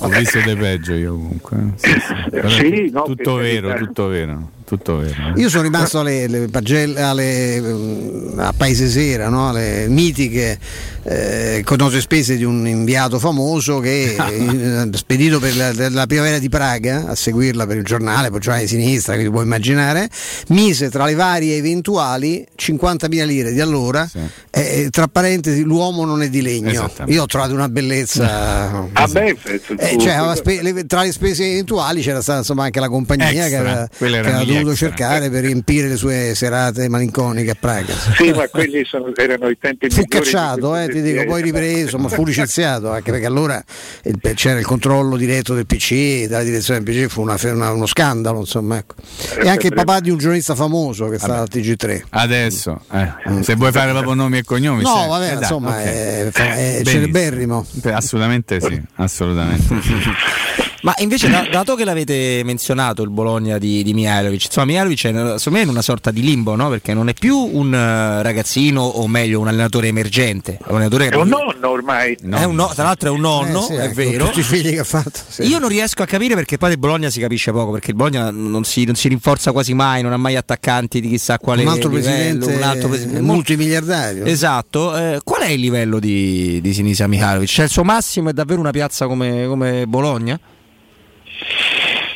Ho 0.00 0.08
visto 0.08 0.40
dei 0.44 0.56
peggio 0.56 0.92
io 0.94 1.12
comunque. 1.12 1.56
Sì, 1.76 1.90
sì. 1.90 2.30
Però 2.30 2.48
Sì, 2.48 2.90
no, 2.92 3.02
tutto 3.04 3.34
vero, 3.36 3.74
tutto 3.76 4.08
vero, 4.08 4.50
tutto 4.66 4.96
vero. 4.98 5.14
Io 5.36 5.48
sono 5.48 5.62
rimasto 5.62 6.00
alle, 6.00 6.24
alle 6.24 6.48
pagelle- 6.48 7.00
alle, 7.00 7.60
mm, 7.60 8.38
a 8.38 8.52
Paese 8.54 8.88
Sera, 8.88 9.28
no? 9.28 9.48
alle 9.48 9.86
mitiche 9.88 10.58
eh, 11.04 11.62
con 11.64 11.76
note 11.78 12.00
spese 12.00 12.36
di 12.36 12.42
un 12.42 12.66
inviato 12.66 13.20
famoso 13.20 13.78
che 13.78 14.16
eh, 14.18 14.88
spedito 14.92 15.38
per 15.38 15.56
la, 15.56 15.72
per 15.74 15.92
la 15.92 16.06
primavera 16.06 16.38
di 16.38 16.48
Praga 16.48 17.06
a 17.06 17.14
seguirla 17.14 17.64
per 17.66 17.76
il 17.76 17.84
giornale, 17.84 18.28
poi 18.30 18.40
giornale 18.40 18.64
di 18.64 18.70
sinistra, 18.70 19.12
quindi 19.14 19.30
puoi 19.30 19.44
immaginare, 19.44 20.10
mise 20.48 20.90
tra 20.90 21.04
le 21.04 21.14
varie 21.14 21.56
eventuali 21.56 22.44
50.000 22.58 23.24
lire 23.24 23.52
di 23.52 23.60
allora, 23.60 24.08
eh, 24.50 24.88
tra 24.90 25.06
parentesi 25.06 25.62
l'uomo 25.62 26.04
non 26.04 26.22
è 26.22 26.28
di 26.28 26.42
legno. 26.42 26.90
Io 27.06 27.22
ho 27.22 27.26
trovato 27.26 27.54
una 27.54 27.68
bellezza. 27.68 28.84
Ah 28.98 29.06
beh, 29.06 29.36
Eh, 29.78 29.96
cioè, 29.98 30.12
aveva 30.14 30.34
spe- 30.34 30.62
le- 30.62 30.86
tra 30.86 31.02
le 31.02 31.12
spese 31.12 31.44
eventuali 31.44 32.00
c'era 32.02 32.20
stata 32.22 32.38
insomma 32.38 32.64
anche 32.64 32.80
la 32.80 32.88
compagnia 32.88 33.28
Extra, 33.28 33.46
che 33.48 33.56
aveva, 33.56 33.88
quelle 33.96 34.20
che 34.22 34.44
gli 34.44 34.55
dovuto 34.64 34.70
extra. 34.72 34.88
cercare 34.88 35.30
per 35.30 35.44
riempire 35.44 35.88
le 35.88 35.96
sue 35.96 36.32
serate 36.34 36.88
malinconiche 36.88 37.50
a 37.50 37.56
Praga. 37.58 37.94
Sì, 38.16 38.30
ma 38.32 38.48
quelli 38.48 38.84
sono- 38.84 39.12
erano 39.16 39.48
i 39.48 39.56
tempi 39.58 39.88
Fu 39.90 40.04
cacciato, 40.06 40.76
eh, 40.76 40.88
ti 40.88 41.00
dico, 41.02 41.24
poi 41.24 41.42
ripreso, 41.42 41.98
ma 41.98 42.08
fu 42.08 42.24
licenziato 42.24 42.90
anche 42.90 43.10
perché 43.10 43.26
allora 43.26 43.62
il- 44.04 44.18
c'era 44.34 44.58
il 44.58 44.64
controllo 44.66 45.16
diretto 45.16 45.54
del 45.54 45.66
PC, 45.66 46.26
della 46.26 46.42
direzione 46.42 46.82
del 46.82 46.94
PC, 46.94 47.08
fu 47.10 47.20
una- 47.22 47.36
una- 47.42 47.70
uno 47.72 47.86
scandalo, 47.86 48.40
insomma. 48.40 48.76
Ecco. 48.78 48.94
E 49.40 49.48
anche 49.48 49.68
il 49.68 49.74
papà 49.74 50.00
di 50.00 50.10
un 50.10 50.18
giornalista 50.18 50.54
famoso 50.54 51.08
che 51.08 51.18
sta 51.18 51.40
al 51.40 51.48
TG3. 51.48 52.04
Adesso, 52.10 52.80
eh, 52.92 53.42
se 53.42 53.54
vuoi 53.54 53.72
fare 53.72 53.90
proprio 53.92 54.14
nomi 54.14 54.38
e 54.38 54.44
cognomi. 54.44 54.82
No, 54.82 55.02
sì. 55.02 55.08
vabbè, 55.08 55.30
Eh, 55.30 55.34
insomma, 55.36 55.70
ok. 55.70 55.76
è- 55.84 56.30
è 56.30 56.30
Benissimo. 56.32 56.84
celeberrimo. 56.84 57.66
Assolutamente 57.92 58.60
sì, 58.60 58.80
assolutamente. 58.96 59.74
Ma 60.86 60.94
invece, 60.98 61.28
da- 61.28 61.48
dato 61.50 61.74
che 61.74 61.82
l'avete 61.84 62.42
menzionato 62.44 63.02
il 63.02 63.10
Bologna 63.10 63.58
di, 63.58 63.82
di 63.82 63.92
Mihailovic, 63.92 64.44
insomma, 64.44 64.66
Mihailovic 64.66 65.06
è 65.06 65.08
secondo 65.08 65.50
me 65.50 65.60
in 65.62 65.68
una 65.68 65.82
sorta 65.82 66.12
di 66.12 66.20
limbo, 66.22 66.54
no? 66.54 66.68
Perché 66.68 66.94
non 66.94 67.08
è 67.08 67.12
più 67.12 67.36
un 67.36 67.74
eh, 67.74 68.22
ragazzino, 68.22 68.82
o 68.82 69.08
meglio, 69.08 69.40
un 69.40 69.48
allenatore 69.48 69.88
emergente. 69.88 70.58
È 70.58 70.68
un, 70.68 70.76
allenatore 70.76 71.08
È 71.08 71.16
un 71.16 71.26
nonno 71.26 71.70
ormai. 71.70 72.14
È 72.14 72.44
un 72.44 72.54
no- 72.54 72.70
tra 72.72 72.84
l'altro 72.84 73.08
è 73.08 73.10
un 73.10 73.18
nonno, 73.18 73.62
Eh, 73.62 73.64
sì, 73.64 73.72
è 73.72 73.82
ecco, 73.82 73.94
vero. 73.94 74.26
Tutti 74.26 74.38
i 74.38 74.42
figli 74.44 74.70
che 74.70 74.78
ha 74.78 74.84
fatto. 74.84 75.18
sì. 75.26 75.42
Io 75.42 75.58
non 75.58 75.68
riesco 75.70 76.04
a 76.04 76.06
capire 76.06 76.36
perché 76.36 76.56
poi 76.56 76.68
del 76.68 76.78
Bologna 76.78 77.10
si 77.10 77.18
capisce 77.18 77.50
poco, 77.50 77.72
perché 77.72 77.90
il 77.90 77.96
Bologna 77.96 78.30
non 78.30 78.62
si, 78.62 78.84
non 78.84 78.94
si 78.94 79.08
rinforza 79.08 79.50
quasi 79.50 79.74
mai, 79.74 80.02
non 80.02 80.12
ha 80.12 80.16
mai 80.16 80.36
attaccanti 80.36 81.00
di 81.00 81.08
chissà 81.08 81.40
quale 81.40 81.62
un 81.62 81.68
altro 81.68 81.88
livello, 81.88 82.38
presidente, 82.44 82.54
un 82.54 82.62
altro 82.62 82.88
presidente 82.90 83.20
multimiliardario. 83.22 84.24
Esatto, 84.24 84.96
eh, 84.96 85.20
qual 85.24 85.42
è 85.42 85.48
il 85.48 85.58
livello 85.58 85.98
di, 85.98 86.60
di 86.60 86.72
Sinisa 86.72 87.08
Mihailovic? 87.08 87.48
Cioè 87.48 87.64
il 87.64 87.72
suo 87.72 87.82
massimo 87.82 88.28
è 88.28 88.32
davvero 88.32 88.60
una 88.60 88.70
piazza 88.70 89.08
come, 89.08 89.46
come 89.48 89.84
Bologna? 89.88 90.38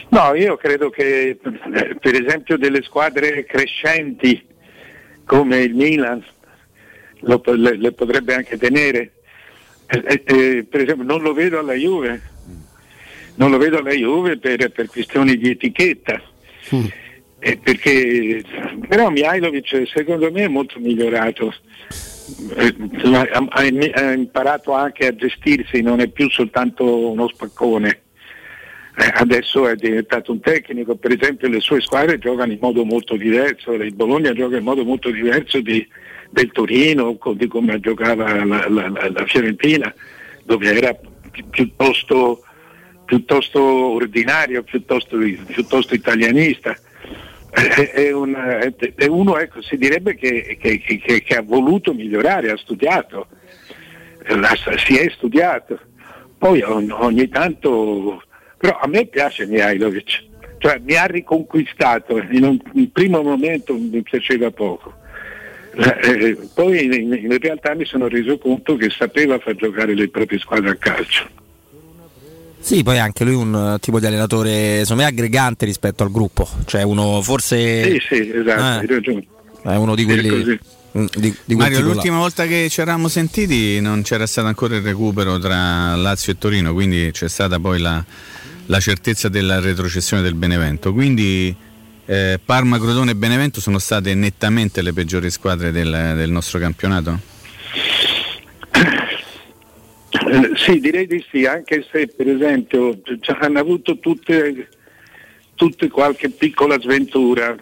No, 0.09 0.35
io 0.35 0.57
credo 0.57 0.91
che 0.91 1.29
eh, 1.29 1.97
per 2.01 2.15
esempio 2.15 2.57
delle 2.57 2.83
squadre 2.83 3.45
crescenti 3.45 4.45
come 5.25 5.59
il 5.61 5.75
Milan 5.75 6.25
lo 7.21 7.41
le, 7.45 7.77
le 7.77 7.93
potrebbe 7.93 8.35
anche 8.35 8.59
tenere. 8.59 9.13
Eh, 9.87 10.03
eh, 10.05 10.23
eh, 10.25 10.65
per 10.65 10.83
esempio 10.83 11.05
non 11.05 11.23
lo 11.23 11.33
vedo 11.33 11.59
alla 11.59 11.75
Juve, 11.75 12.21
non 13.37 13.51
lo 13.51 13.59
vedo 13.59 13.79
alla 13.79 13.93
Juve 13.93 14.39
per, 14.39 14.71
per 14.73 14.87
questioni 14.87 15.37
di 15.37 15.51
etichetta. 15.51 16.21
Eh, 17.43 17.57
perché 17.57 18.43
però 18.87 19.09
Mihailovic 19.09 19.85
secondo 19.87 20.31
me 20.31 20.45
è 20.45 20.49
molto 20.49 20.79
migliorato. 20.79 21.55
Eh, 22.57 22.75
ha, 23.15 23.29
ha- 23.31 23.49
ha 23.49 24.13
imparato 24.13 24.73
anche 24.73 25.07
a 25.07 25.15
gestirsi, 25.15 25.81
non 25.81 26.01
è 26.01 26.09
più 26.09 26.29
soltanto 26.31 27.11
uno 27.11 27.29
spaccone. 27.29 28.03
Eh, 28.97 29.11
adesso 29.15 29.69
è 29.69 29.77
diventato 29.77 30.33
un 30.33 30.41
tecnico, 30.41 30.97
per 30.97 31.13
esempio 31.19 31.49
le 31.49 31.61
sue 31.61 31.81
squadre 31.81 32.19
giocano 32.19 32.53
in 32.53 32.59
modo 32.61 32.85
molto 32.85 33.17
diverso, 33.17 33.73
il 33.73 33.95
Bologna 33.95 34.33
gioca 34.33 34.57
in 34.57 34.65
modo 34.65 34.85
molto 34.85 35.11
diverso 35.11 35.61
di- 35.61 35.87
del 36.29 36.51
Torino, 36.53 37.17
di 37.35 37.47
come 37.47 37.79
giocava 37.81 38.45
la, 38.45 38.69
la- 38.69 38.89
la- 38.89 39.25
Fiorentina, 39.27 39.93
dove 40.45 40.75
era 40.75 40.93
pi- 41.31 41.45
piuttosto, 41.49 42.43
piuttosto 43.05 43.63
ordinario, 43.63 44.63
piuttosto, 44.65 45.17
piuttosto 45.19 45.95
italianista. 45.95 46.77
È, 47.51 47.91
è 47.95 48.13
un- 48.13 48.35
è- 48.97 49.07
uno, 49.07 49.39
ecco, 49.39 49.63
si 49.63 49.77
direbbe 49.77 50.15
che, 50.17 50.57
che- 50.61 50.79
che- 50.81 51.23
che 51.23 51.35
ha 51.37 51.43
voluto 51.43 51.95
migliorare, 51.95 52.51
ha 52.51 52.57
studiato, 52.57 53.29
eh, 54.25 54.37
la- 54.37 54.57
si 54.79 54.97
è 54.99 55.09
studiato. 55.11 55.79
Poi 56.39 56.61
ogni, 56.63 56.91
ogni 56.91 57.29
tanto, 57.29 58.23
però 58.61 58.79
a 58.79 58.87
me 58.89 59.07
piace 59.07 59.47
Mihailovic, 59.47 60.25
cioè 60.59 60.79
mi 60.85 60.95
ha 60.95 61.07
riconquistato, 61.07 62.19
in 62.31 62.45
un, 62.45 62.59
in 62.75 62.93
primo 62.93 63.23
momento 63.23 63.73
mi 63.75 64.03
piaceva 64.03 64.51
poco. 64.51 64.93
Eh, 65.73 66.37
poi 66.53 66.85
in, 66.85 66.93
in 67.15 67.39
realtà 67.41 67.75
mi 67.75 67.87
sono 67.87 68.07
reso 68.09 68.37
conto 68.37 68.77
che 68.77 68.91
sapeva 68.91 69.39
far 69.39 69.55
giocare 69.55 69.95
le 69.95 70.09
proprie 70.11 70.39
squadre 70.39 70.71
a 70.71 70.75
calcio. 70.75 71.27
Sì, 72.59 72.83
poi 72.83 72.99
anche 72.99 73.25
lui 73.25 73.33
è 73.33 73.37
un 73.37 73.73
eh, 73.77 73.79
tipo 73.79 73.99
di 73.99 74.05
allenatore, 74.05 74.81
secondo 74.83 75.03
me, 75.05 75.09
aggregante 75.09 75.65
rispetto 75.65 76.03
al 76.03 76.11
gruppo. 76.11 76.47
Cioè 76.67 76.83
uno 76.83 77.23
forse... 77.23 77.85
Sì, 77.85 77.99
sì, 78.07 78.31
esatto, 78.35 78.61
Eh. 78.61 78.81
hai 78.81 78.87
ragione. 78.87 79.27
È 79.63 79.75
uno 79.77 79.95
di 79.95 80.05
quelli... 80.05 80.29
mm, 80.99 81.07
Di, 81.15 81.35
di 81.45 81.55
quel 81.55 81.57
Mario, 81.57 81.77
tipo 81.77 81.89
là. 81.89 81.95
l'ultima 81.95 82.19
volta 82.19 82.45
che 82.47 82.69
ci 82.69 82.81
eravamo 82.83 83.09
sentiti 83.09 83.81
non 83.81 84.03
c'era 84.03 84.27
stato 84.27 84.49
ancora 84.49 84.77
il 84.77 84.83
recupero 84.83 85.39
tra 85.39 85.95
Lazio 85.95 86.33
e 86.33 86.39
Torino, 86.39 86.75
quindi 86.75 87.11
c'è 87.13 87.29
stata 87.29 87.59
poi 87.59 87.79
la, 87.79 88.05
la 88.71 88.79
certezza 88.79 89.29
della 89.29 89.59
retrocessione 89.59 90.23
del 90.23 90.35
Benevento. 90.35 90.93
Quindi 90.93 91.53
eh, 92.07 92.39
Parma, 92.43 92.79
Crotone 92.79 93.11
e 93.11 93.17
Benevento 93.17 93.61
sono 93.61 93.81
state 93.81 94.15
nettamente 94.15 94.81
le 94.81 94.93
peggiori 94.93 95.29
squadre 95.29 95.73
del, 95.73 96.13
del 96.15 96.31
nostro 96.31 96.61
campionato? 96.61 97.19
Eh, 100.13 100.53
sì, 100.55 100.79
direi 100.79 101.07
di 101.09 101.25
sì, 101.31 101.45
anche 101.47 101.85
se 101.91 102.07
per 102.09 102.29
esempio 102.29 103.01
hanno 103.41 103.59
avuto 103.59 103.99
tutte, 103.99 104.69
tutte 105.57 105.89
qualche 105.89 106.31
piccola 106.31 106.79
sventura. 106.81 107.57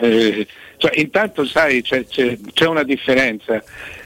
Eh, 0.00 0.44
cioè, 0.76 0.98
intanto 0.98 1.44
sai 1.44 1.82
c'è, 1.82 2.04
c'è- 2.04 2.38
c'è 2.52 2.66
una 2.66 2.82
differenza 2.82 3.62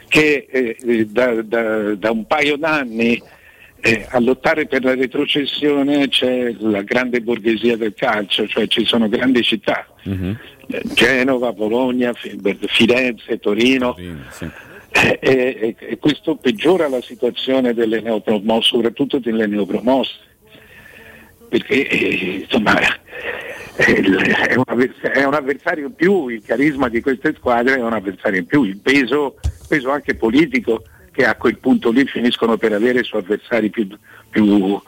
che 0.08 0.46
eh, 0.50 0.76
eh, 0.86 1.06
da, 1.06 1.40
da- 1.42 1.94
da 1.94 2.10
un 2.10 2.26
paio 2.26 2.56
d'anni 2.58 3.22
eh, 3.84 4.06
a 4.08 4.20
lottare 4.20 4.66
per 4.66 4.84
la 4.84 4.94
retrocessione 4.94 6.06
c'è 6.06 6.54
la 6.60 6.82
grande 6.82 7.20
borghesia 7.20 7.76
del 7.76 7.94
calcio, 7.94 8.46
cioè 8.46 8.68
ci 8.68 8.84
sono 8.84 9.08
grandi 9.08 9.42
città, 9.42 9.84
eh, 10.04 10.82
Genova, 10.94 11.52
Bologna, 11.52 12.12
Fi- 12.12 12.38
Firenze, 12.68 13.40
Torino. 13.40 13.96
Eh, 14.94 15.18
eh, 15.20 15.74
e 15.78 15.98
questo 15.98 16.36
peggiora 16.36 16.86
la 16.86 17.00
situazione 17.00 17.74
delle 17.74 18.00
neopromosse, 18.00 18.68
soprattutto 18.68 19.18
delle 19.18 19.46
neopromosse, 19.46 20.14
perché 21.48 21.88
eh, 21.88 22.44
insomma, 22.44 22.78
eh, 22.78 24.00
è, 24.48 24.54
un 24.54 24.64
avvers- 24.66 25.00
è 25.00 25.24
un 25.24 25.34
avversario 25.34 25.86
in 25.86 25.94
più, 25.94 26.28
il 26.28 26.42
carisma 26.44 26.88
di 26.88 27.00
queste 27.00 27.34
squadre 27.36 27.76
è 27.76 27.82
un 27.82 27.94
avversario 27.94 28.38
in 28.38 28.46
più, 28.46 28.62
il 28.62 28.76
peso, 28.76 29.40
peso 29.66 29.90
anche 29.90 30.14
politico 30.14 30.84
che 31.12 31.24
a 31.26 31.36
quel 31.36 31.58
punto 31.58 31.90
lì 31.90 32.04
finiscono 32.06 32.56
per 32.56 32.72
avere 32.72 33.02
su 33.04 33.16
avversari 33.16 33.70
più, 33.70 33.86
più, 34.30 34.80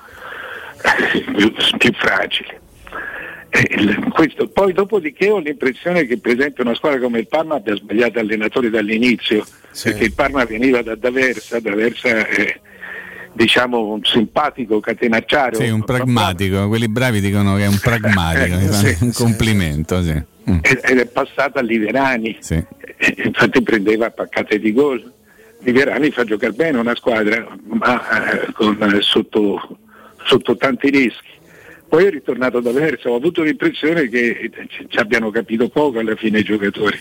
più- 1.36 1.52
più 1.78 1.92
fragili. 1.94 2.62
Eh, 3.50 3.68
il- 3.78 4.08
questo. 4.12 4.48
Poi 4.48 4.72
dopodiché 4.72 5.30
ho 5.30 5.38
l'impressione 5.38 6.06
che 6.06 6.18
per 6.18 6.32
esempio 6.36 6.64
una 6.64 6.74
squadra 6.74 6.98
come 6.98 7.20
il 7.20 7.28
Parma 7.28 7.54
abbia 7.56 7.76
sbagliato 7.76 8.18
allenatore 8.18 8.68
dall'inizio, 8.70 9.44
perché 9.82 10.04
il 10.04 10.12
Parma 10.12 10.44
veniva 10.44 10.82
da 10.82 10.96
D'Aversa, 10.96 11.60
D'Aversa 11.60 12.26
è 12.26 12.60
diciamo 13.32 13.92
un 13.92 14.02
simpatico 14.04 14.80
catenacciario. 14.80 15.60
Sì, 15.60 15.68
un 15.68 15.84
pragmatico, 15.84 16.66
quelli 16.68 16.88
bravi 16.88 17.20
dicono 17.20 17.54
che 17.56 17.64
è 17.64 17.68
un 17.68 17.78
pragmatico, 17.80 18.56
fanno 18.56 18.72
Sì, 18.72 18.96
un 19.04 19.12
complimento. 19.12 20.02
Sì. 20.02 20.32
Mm. 20.50 20.58
ed 20.60 20.98
è 20.98 21.06
passata 21.06 21.60
a 21.60 21.62
Liverani, 21.62 22.36
Sì. 22.40 22.62
Eh, 22.96 23.14
infatti 23.24 23.62
prendeva 23.62 24.10
paccate 24.10 24.58
di 24.58 24.72
gol. 24.74 25.12
Liverani 25.64 26.10
fa 26.10 26.24
giocare 26.24 26.52
bene 26.52 26.78
una 26.78 26.94
squadra, 26.94 27.46
ma 27.64 28.30
eh, 28.32 28.52
con, 28.52 28.80
eh, 28.82 29.00
sotto, 29.00 29.78
sotto 30.24 30.56
tanti 30.56 30.90
rischi. 30.90 31.32
Poi 31.88 32.04
è 32.04 32.10
ritornato 32.10 32.60
da 32.60 32.70
Versa, 32.70 33.08
ho 33.08 33.16
avuto 33.16 33.42
l'impressione 33.42 34.08
che 34.08 34.50
ci- 34.68 34.98
abbiano 34.98 35.30
capito 35.30 35.68
poco 35.68 36.00
alla 36.00 36.16
fine 36.16 36.40
i 36.40 36.44
giocatori. 36.44 37.00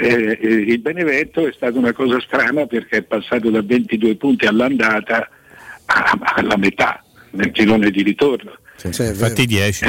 Eh, 0.00 0.38
eh, 0.40 0.48
il 0.48 0.78
Benevento 0.78 1.46
è 1.46 1.52
stata 1.52 1.76
una 1.76 1.92
cosa 1.92 2.20
strana 2.20 2.66
perché 2.66 2.98
è 2.98 3.02
passato 3.02 3.50
da 3.50 3.60
22 3.62 4.14
punti 4.16 4.46
all'andata 4.46 5.28
alla 5.86 6.56
metà 6.56 7.04
nel 7.30 7.50
girone 7.50 7.90
di 7.90 8.02
ritorno. 8.02 8.52
Fatti 9.14 9.46
10. 9.46 9.84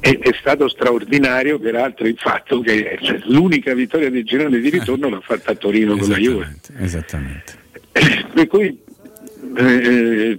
È, 0.00 0.18
è 0.18 0.36
stato 0.38 0.68
straordinario 0.68 1.58
peraltro 1.58 2.06
il 2.06 2.16
fatto 2.18 2.60
che 2.60 2.98
cioè, 3.00 3.20
l'unica 3.24 3.72
vittoria 3.72 4.10
del 4.10 4.24
girone 4.24 4.58
di 4.58 4.68
ritorno 4.68 5.08
l'ha 5.08 5.20
fatta 5.20 5.52
a 5.52 5.54
Torino 5.54 5.96
con 5.96 6.08
la 6.08 6.16
Juve. 6.16 6.56
Esattamente. 6.78 7.54
Per 8.34 8.46
cui 8.48 8.78
eh, 9.56 10.38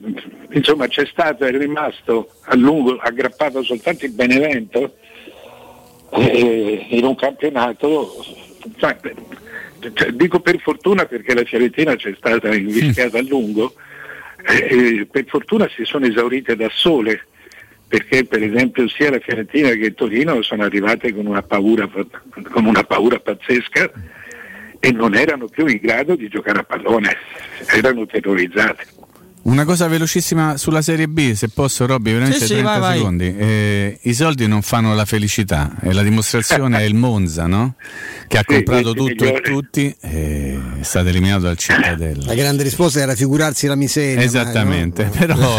insomma 0.51 0.87
c'è 0.87 1.05
stato, 1.05 1.45
è 1.45 1.57
rimasto 1.57 2.29
a 2.41 2.55
lungo 2.55 2.97
aggrappato 2.97 3.63
soltanto 3.63 4.05
il 4.05 4.11
Benevento 4.11 4.97
eh, 6.11 6.87
in 6.89 7.05
un 7.05 7.15
campionato, 7.15 8.23
cioè, 8.77 8.97
cioè, 9.93 10.11
dico 10.11 10.39
per 10.39 10.59
fortuna 10.59 11.05
perché 11.05 11.33
la 11.33 11.43
Fiorentina 11.43 11.95
c'è 11.95 12.13
stata 12.17 12.53
invischiata 12.53 13.17
a 13.17 13.23
lungo, 13.23 13.73
eh, 14.47 14.67
eh, 14.69 15.07
per 15.09 15.25
fortuna 15.27 15.67
si 15.75 15.85
sono 15.85 16.05
esaurite 16.05 16.55
da 16.55 16.69
sole 16.71 17.27
perché 17.87 18.25
per 18.25 18.41
esempio 18.41 18.87
sia 18.87 19.11
la 19.11 19.19
Fiorentina 19.19 19.69
che 19.71 19.93
Torino 19.93 20.41
sono 20.41 20.63
arrivate 20.63 21.13
con 21.13 21.25
una 21.25 21.43
paura, 21.43 21.87
con 21.87 22.65
una 22.65 22.83
paura 22.83 23.19
pazzesca 23.19 23.91
e 24.79 24.91
non 24.91 25.15
erano 25.15 25.47
più 25.47 25.67
in 25.67 25.79
grado 25.81 26.15
di 26.15 26.27
giocare 26.27 26.59
a 26.59 26.63
pallone, 26.63 27.15
erano 27.67 28.05
terrorizzate. 28.05 28.85
Una 29.45 29.63
cosa 29.63 29.87
velocissima 29.87 30.57
sulla 30.57 30.81
Serie 30.81 31.07
B, 31.07 31.33
se 31.33 31.49
posso 31.49 31.85
Robby, 31.85 32.11
veramente 32.13 32.39
Sì, 32.39 32.45
sì, 32.47 32.51
30 32.53 32.71
vai, 32.71 32.79
vai. 32.79 32.97
secondi. 32.97 33.35
Eh, 33.37 33.99
I 34.01 34.13
soldi 34.15 34.47
non 34.47 34.63
fanno 34.63 34.95
la 34.95 35.05
felicità 35.05 35.71
e 35.81 35.93
la 35.93 36.01
dimostrazione 36.01 36.79
è 36.79 36.81
il 36.81 36.95
Monza, 36.95 37.45
no? 37.45 37.75
Che 38.27 38.37
ha 38.39 38.43
Sì, 38.47 38.55
comprato 38.55 38.93
tutto 38.93 39.23
e 39.23 39.27
migliori. 39.27 39.43
tutti 39.43 39.95
e 40.01 40.59
è 40.79 40.83
stato 40.83 41.09
eliminato 41.09 41.43
dal 41.43 41.57
Cittadella. 41.57 42.25
La 42.25 42.33
grande 42.33 42.63
risposta 42.63 42.99
era 42.99 43.13
figurarsi 43.13 43.67
la 43.67 43.75
miseria. 43.75 44.23
Esattamente, 44.23 45.03
no? 45.03 45.11
però 45.15 45.57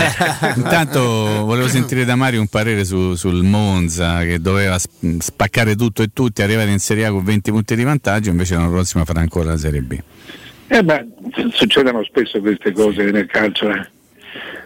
intanto 0.57 1.01
volevo 1.45 1.69
sentire 1.69 2.05
da 2.05 2.17
Mario 2.17 2.41
un 2.41 2.49
parere 2.49 2.85
su- 2.85 3.15
sul 3.15 3.45
Monza 3.45 4.23
che 4.25 4.41
doveva 4.41 4.81
sp- 4.81 5.21
spaccare 5.21 5.77
tutto 5.77 6.03
e 6.03 6.09
tutti, 6.13 6.43
arrivare 6.43 6.73
in 6.73 6.81
Serie 6.81 7.07
A 7.07 7.13
con 7.13 7.23
20 7.23 7.53
punti 7.53 7.77
di 7.77 7.85
vantaggio, 7.85 8.31
invece 8.31 8.55
l'anno 8.57 8.71
prossimo 8.71 9.05
farà 9.05 9.21
ancora 9.21 9.51
la 9.51 9.59
Serie 9.59 9.81
B. 9.83 9.97
Eh, 10.69 10.83
ma 10.83 11.05
succedono 11.53 12.03
spesso 12.05 12.41
queste 12.41 12.73
cose 12.73 13.11
nel 13.11 13.27
calcio, 13.27 13.71
eh. 13.71 13.89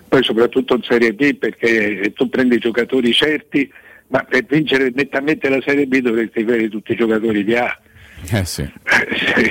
poi 0.09 0.23
soprattutto 0.25 0.75
in 0.77 0.83
Serie 0.83 1.13
B 1.13 1.35
perché 1.35 2.13
tu 2.15 2.29
prendi 2.29 2.59
giocatori 2.59 3.13
certi, 3.13 3.71
ma 4.09 4.25
per 4.25 4.45
vincere 4.45 4.91
nettamente 4.95 5.49
la 5.49 5.61
Serie 5.65 5.87
B 5.87 5.99
dovresti 5.99 6.41
avere 6.41 6.69
tutti 6.69 6.93
i 6.93 6.97
giocatori 6.97 7.45
di 7.45 7.55
A. 7.55 7.79
Eh 8.33 8.45
sì. 8.45 8.69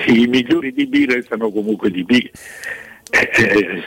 I 0.08 0.28
migliori 0.28 0.74
di 0.74 0.88
B 0.88 1.06
restano 1.08 1.52
comunque 1.52 1.92
di 1.92 2.04
B. 2.04 2.30
Eh, 3.12 3.30
eh, 3.34 3.84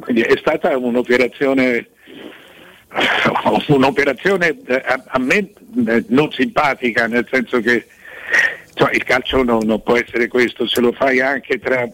quindi 0.00 0.22
è 0.22 0.36
stata 0.38 0.76
un'operazione, 0.76 1.86
un'operazione 3.68 4.56
eh, 4.66 4.82
a, 4.84 5.04
a 5.06 5.18
me 5.18 5.50
eh, 5.86 6.04
non 6.08 6.30
simpatica, 6.32 7.06
nel 7.06 7.26
senso 7.30 7.60
che 7.60 7.86
insomma, 8.78 8.92
il 8.92 9.02
calcio 9.02 9.42
non, 9.42 9.66
non 9.66 9.82
può 9.82 9.96
essere 9.96 10.28
questo, 10.28 10.68
se 10.68 10.80
lo 10.80 10.92
fai 10.92 11.20
anche 11.20 11.58
tra, 11.58 11.88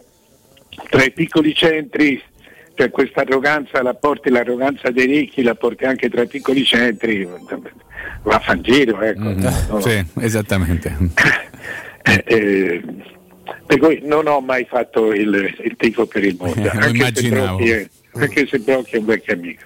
tra 0.91 1.03
i 1.03 1.13
piccoli 1.13 1.55
centri, 1.55 2.23
cioè 2.75 2.91
questa 2.91 3.23
arroganza 3.23 3.83
la 3.83 3.95
porti, 3.95 4.29
l'arroganza 4.29 4.91
dei 4.91 5.07
ricchi 5.07 5.43
la 5.43 5.55
porti 5.55 5.85
anche 5.85 6.11
tra 6.11 6.23
i 6.23 6.27
piccoli 6.27 6.65
centri, 6.65 7.27
va 8.23 8.37
a 8.37 8.41
fan 8.41 8.61
giro, 8.63 9.01
ecco. 9.01 9.33
No, 9.33 9.81
Sì, 9.81 10.05
esattamente. 10.21 10.95
eh, 12.03 12.23
eh, 12.27 12.83
per 13.67 13.79
cui 13.79 14.01
non 14.03 14.27
ho 14.27 14.41
mai 14.41 14.67
fatto 14.69 15.13
il, 15.13 15.55
il 15.63 15.75
tifo 15.77 16.07
per 16.07 16.25
il 16.25 16.37
mondo, 16.39 16.63
Lo 16.63 16.71
anche 16.71 16.89
se, 16.89 16.97
immaginavo. 16.97 17.57
Brocchi 17.57 17.71
è, 17.71 17.89
anche 18.13 18.47
se 18.47 18.59
Brocchi 18.59 18.97
è 18.97 18.99
un 18.99 19.05
vecchio 19.07 19.33
amico. 19.33 19.63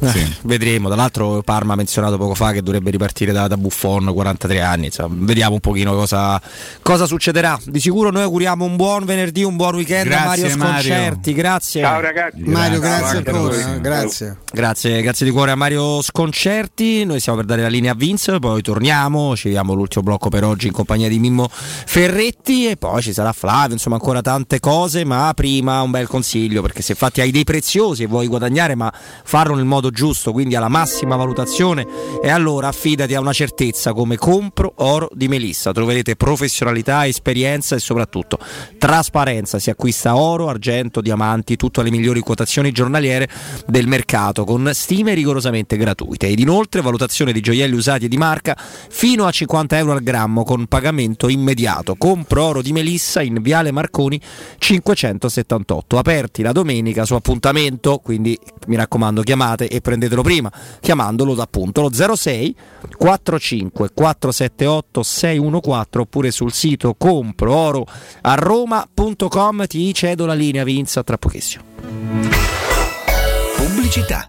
Eh, 0.00 0.36
Vedremo, 0.42 0.88
tra 0.88 0.96
l'altro 0.96 1.42
Parma 1.42 1.74
ha 1.74 1.76
menzionato 1.76 2.16
poco 2.16 2.34
fa 2.34 2.52
che 2.52 2.62
dovrebbe 2.62 2.90
ripartire 2.90 3.32
da, 3.32 3.46
da 3.46 3.56
Buffon, 3.56 4.10
43 4.12 4.60
anni, 4.60 4.86
insomma, 4.86 5.14
vediamo 5.18 5.54
un 5.54 5.60
pochino 5.60 5.94
cosa, 5.94 6.40
cosa 6.82 7.06
succederà. 7.06 7.58
Di 7.64 7.80
sicuro 7.80 8.10
noi 8.10 8.22
auguriamo 8.22 8.64
un 8.64 8.76
buon 8.76 9.04
venerdì, 9.04 9.42
un 9.42 9.56
buon 9.56 9.74
weekend 9.74 10.10
a 10.12 10.24
Mario 10.24 10.44
Grazie, 10.44 10.56
Mario. 10.56 10.82
Sconcerti, 10.82 11.34
grazie. 11.34 11.82
Ciao 11.82 12.00
ragazzi. 12.00 12.42
Mario, 12.42 12.80
grazie 12.80 13.18
ancora. 13.18 13.78
Grazie. 13.78 14.38
Grazie, 14.52 15.02
grazie 15.02 15.26
di 15.26 15.32
cuore 15.32 15.50
a 15.50 15.54
Mario 15.54 16.02
Sconcerti. 16.02 17.04
Noi 17.04 17.20
stiamo 17.20 17.38
per 17.38 17.46
dare 17.46 17.62
la 17.62 17.68
linea 17.68 17.92
a 17.92 17.94
Vince, 17.94 18.38
poi 18.38 18.62
torniamo. 18.62 19.36
Ci 19.36 19.48
vediamo 19.48 19.74
l'ultimo 19.74 20.02
blocco 20.02 20.28
per 20.28 20.44
oggi 20.44 20.66
in 20.66 20.72
compagnia 20.72 21.08
di 21.08 21.18
Mimmo 21.18 21.48
Ferretti 21.50 22.66
e 22.66 22.76
poi 22.76 23.02
ci 23.02 23.12
sarà 23.12 23.32
Flavio. 23.32 23.74
Insomma, 23.74 23.96
ancora 23.96 24.22
tante 24.22 24.60
cose. 24.60 25.04
Ma 25.04 25.32
prima 25.34 25.82
un 25.82 25.90
bel 25.90 26.06
consiglio 26.06 26.62
perché 26.62 26.82
se 26.82 26.92
infatti 26.92 27.20
hai 27.20 27.30
dei 27.30 27.44
preziosi 27.44 28.02
e 28.02 28.06
vuoi 28.06 28.26
guadagnare, 28.26 28.74
ma 28.74 28.92
farlo 29.24 29.54
nel 29.54 29.64
modo 29.64 29.89
giusto, 29.90 30.32
quindi 30.32 30.54
alla 30.54 30.68
massima 30.68 31.16
valutazione, 31.16 31.86
e 32.22 32.30
allora 32.30 32.68
affidati 32.68 33.14
a 33.14 33.20
una 33.20 33.32
certezza 33.32 33.92
come 33.92 34.16
Compro 34.16 34.72
Oro 34.76 35.08
di 35.12 35.28
Melissa. 35.28 35.72
Troverete 35.72 36.16
professionalità, 36.16 37.06
esperienza 37.06 37.76
e 37.76 37.78
soprattutto 37.78 38.38
trasparenza. 38.78 39.58
Si 39.58 39.70
acquista 39.70 40.16
oro, 40.16 40.48
argento, 40.48 41.00
diamanti, 41.00 41.56
tutte 41.56 41.82
le 41.82 41.90
migliori 41.90 42.20
quotazioni 42.20 42.72
giornaliere 42.72 43.28
del 43.66 43.86
mercato 43.86 44.44
con 44.44 44.70
stime 44.72 45.14
rigorosamente 45.14 45.76
gratuite 45.76 46.28
ed 46.28 46.38
inoltre 46.38 46.80
valutazione 46.80 47.32
di 47.32 47.40
gioielli 47.40 47.74
usati 47.74 48.06
e 48.06 48.08
di 48.08 48.16
marca 48.16 48.56
fino 48.56 49.26
a 49.26 49.30
50 49.30 49.78
euro 49.78 49.92
al 49.92 50.02
grammo 50.02 50.44
con 50.44 50.66
pagamento 50.66 51.28
immediato. 51.28 51.94
Compro 51.96 52.44
oro 52.44 52.62
di 52.62 52.72
Melissa 52.72 53.22
in 53.22 53.40
Viale 53.40 53.70
Marconi 53.70 54.20
578, 54.58 55.98
aperti 55.98 56.42
la 56.42 56.52
domenica 56.52 57.04
su 57.04 57.14
appuntamento, 57.14 57.98
quindi 57.98 58.38
mi 58.66 58.76
raccomando 58.76 59.22
chiamate 59.22 59.68
e 59.68 59.79
prendetelo 59.80 60.22
prima, 60.22 60.50
chiamandolo 60.80 61.32
appunto 61.40 61.80
lo 61.82 62.16
06 62.16 62.54
45 62.96 63.90
478 63.94 65.02
614 65.02 65.98
oppure 65.98 66.30
sul 66.30 66.52
sito 66.52 66.94
comprooro 66.96 67.86
a 68.22 68.34
roma.com 68.34 69.66
ti 69.66 69.92
cedo 69.94 70.26
la 70.26 70.34
linea 70.34 70.64
Vinza 70.64 71.02
tra 71.02 71.18
pochissimo. 71.18 71.64
Pubblicità. 73.56 74.28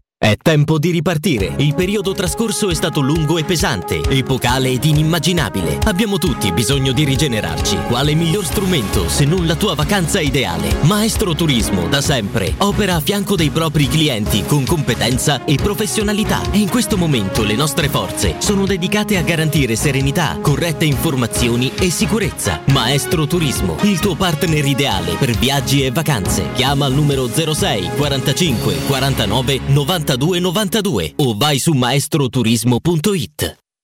È 0.23 0.37
tempo 0.39 0.77
di 0.77 0.91
ripartire. 0.91 1.51
Il 1.57 1.73
periodo 1.73 2.13
trascorso 2.13 2.69
è 2.69 2.75
stato 2.75 3.01
lungo 3.01 3.39
e 3.39 3.43
pesante, 3.43 4.03
epocale 4.07 4.69
ed 4.69 4.83
inimmaginabile. 4.83 5.79
Abbiamo 5.85 6.19
tutti 6.19 6.51
bisogno 6.51 6.91
di 6.91 7.03
rigenerarci. 7.03 7.75
Quale 7.87 8.13
miglior 8.13 8.45
strumento 8.45 9.09
se 9.09 9.25
non 9.25 9.47
la 9.47 9.55
tua 9.55 9.73
vacanza 9.73 10.21
ideale? 10.21 10.75
Maestro 10.81 11.33
Turismo, 11.33 11.87
da 11.87 12.01
sempre, 12.01 12.53
opera 12.57 12.97
a 12.97 12.99
fianco 12.99 13.35
dei 13.35 13.49
propri 13.49 13.87
clienti 13.87 14.43
con 14.45 14.63
competenza 14.63 15.43
e 15.43 15.55
professionalità. 15.55 16.39
E 16.51 16.59
in 16.59 16.69
questo 16.69 16.97
momento 16.97 17.41
le 17.41 17.55
nostre 17.55 17.89
forze 17.89 18.35
sono 18.37 18.67
dedicate 18.67 19.17
a 19.17 19.23
garantire 19.23 19.75
serenità, 19.75 20.37
corrette 20.39 20.85
informazioni 20.85 21.71
e 21.79 21.89
sicurezza. 21.89 22.61
Maestro 22.65 23.25
Turismo, 23.25 23.75
il 23.81 23.99
tuo 23.99 24.13
partner 24.13 24.65
ideale 24.65 25.15
per 25.15 25.31
viaggi 25.31 25.83
e 25.83 25.89
vacanze. 25.89 26.51
Chiama 26.53 26.85
al 26.85 26.93
numero 26.93 27.27
06 27.27 27.89
45 27.97 28.75
49 28.85 29.61
90 29.65 30.09
9292 30.17 31.13
o 31.17 31.35
vai 31.35 31.59
su 31.59 31.73
maestroturismo.it. 31.73 33.60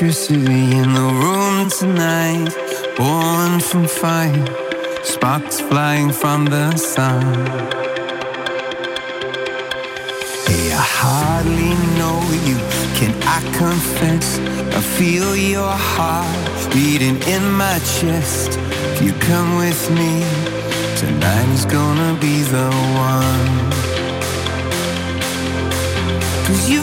Electricity 0.00 0.76
in 0.78 0.94
the 0.94 1.10
room 1.24 1.68
tonight. 1.70 2.54
Born 2.96 3.58
from 3.58 3.88
fire, 3.88 4.46
sparks 5.02 5.60
flying 5.60 6.12
from 6.12 6.44
the 6.44 6.76
sun. 6.76 7.24
Hey, 10.46 10.70
I 10.70 10.84
hardly 11.02 11.74
know 11.98 12.20
you. 12.46 12.58
Can 12.94 13.12
I 13.24 13.40
confess? 13.58 14.38
I 14.78 14.80
feel 14.80 15.34
your 15.34 15.74
heart 15.92 16.72
beating 16.72 17.20
in 17.26 17.50
my 17.50 17.80
chest. 17.98 18.56
If 18.92 19.02
you 19.02 19.12
come 19.14 19.56
with 19.56 19.90
me, 19.90 20.22
tonight 20.96 21.48
is 21.48 21.64
gonna 21.64 22.16
be 22.20 22.42
the 22.42 22.70
one. 23.10 23.68
Cause 26.46 26.70
you 26.70 26.82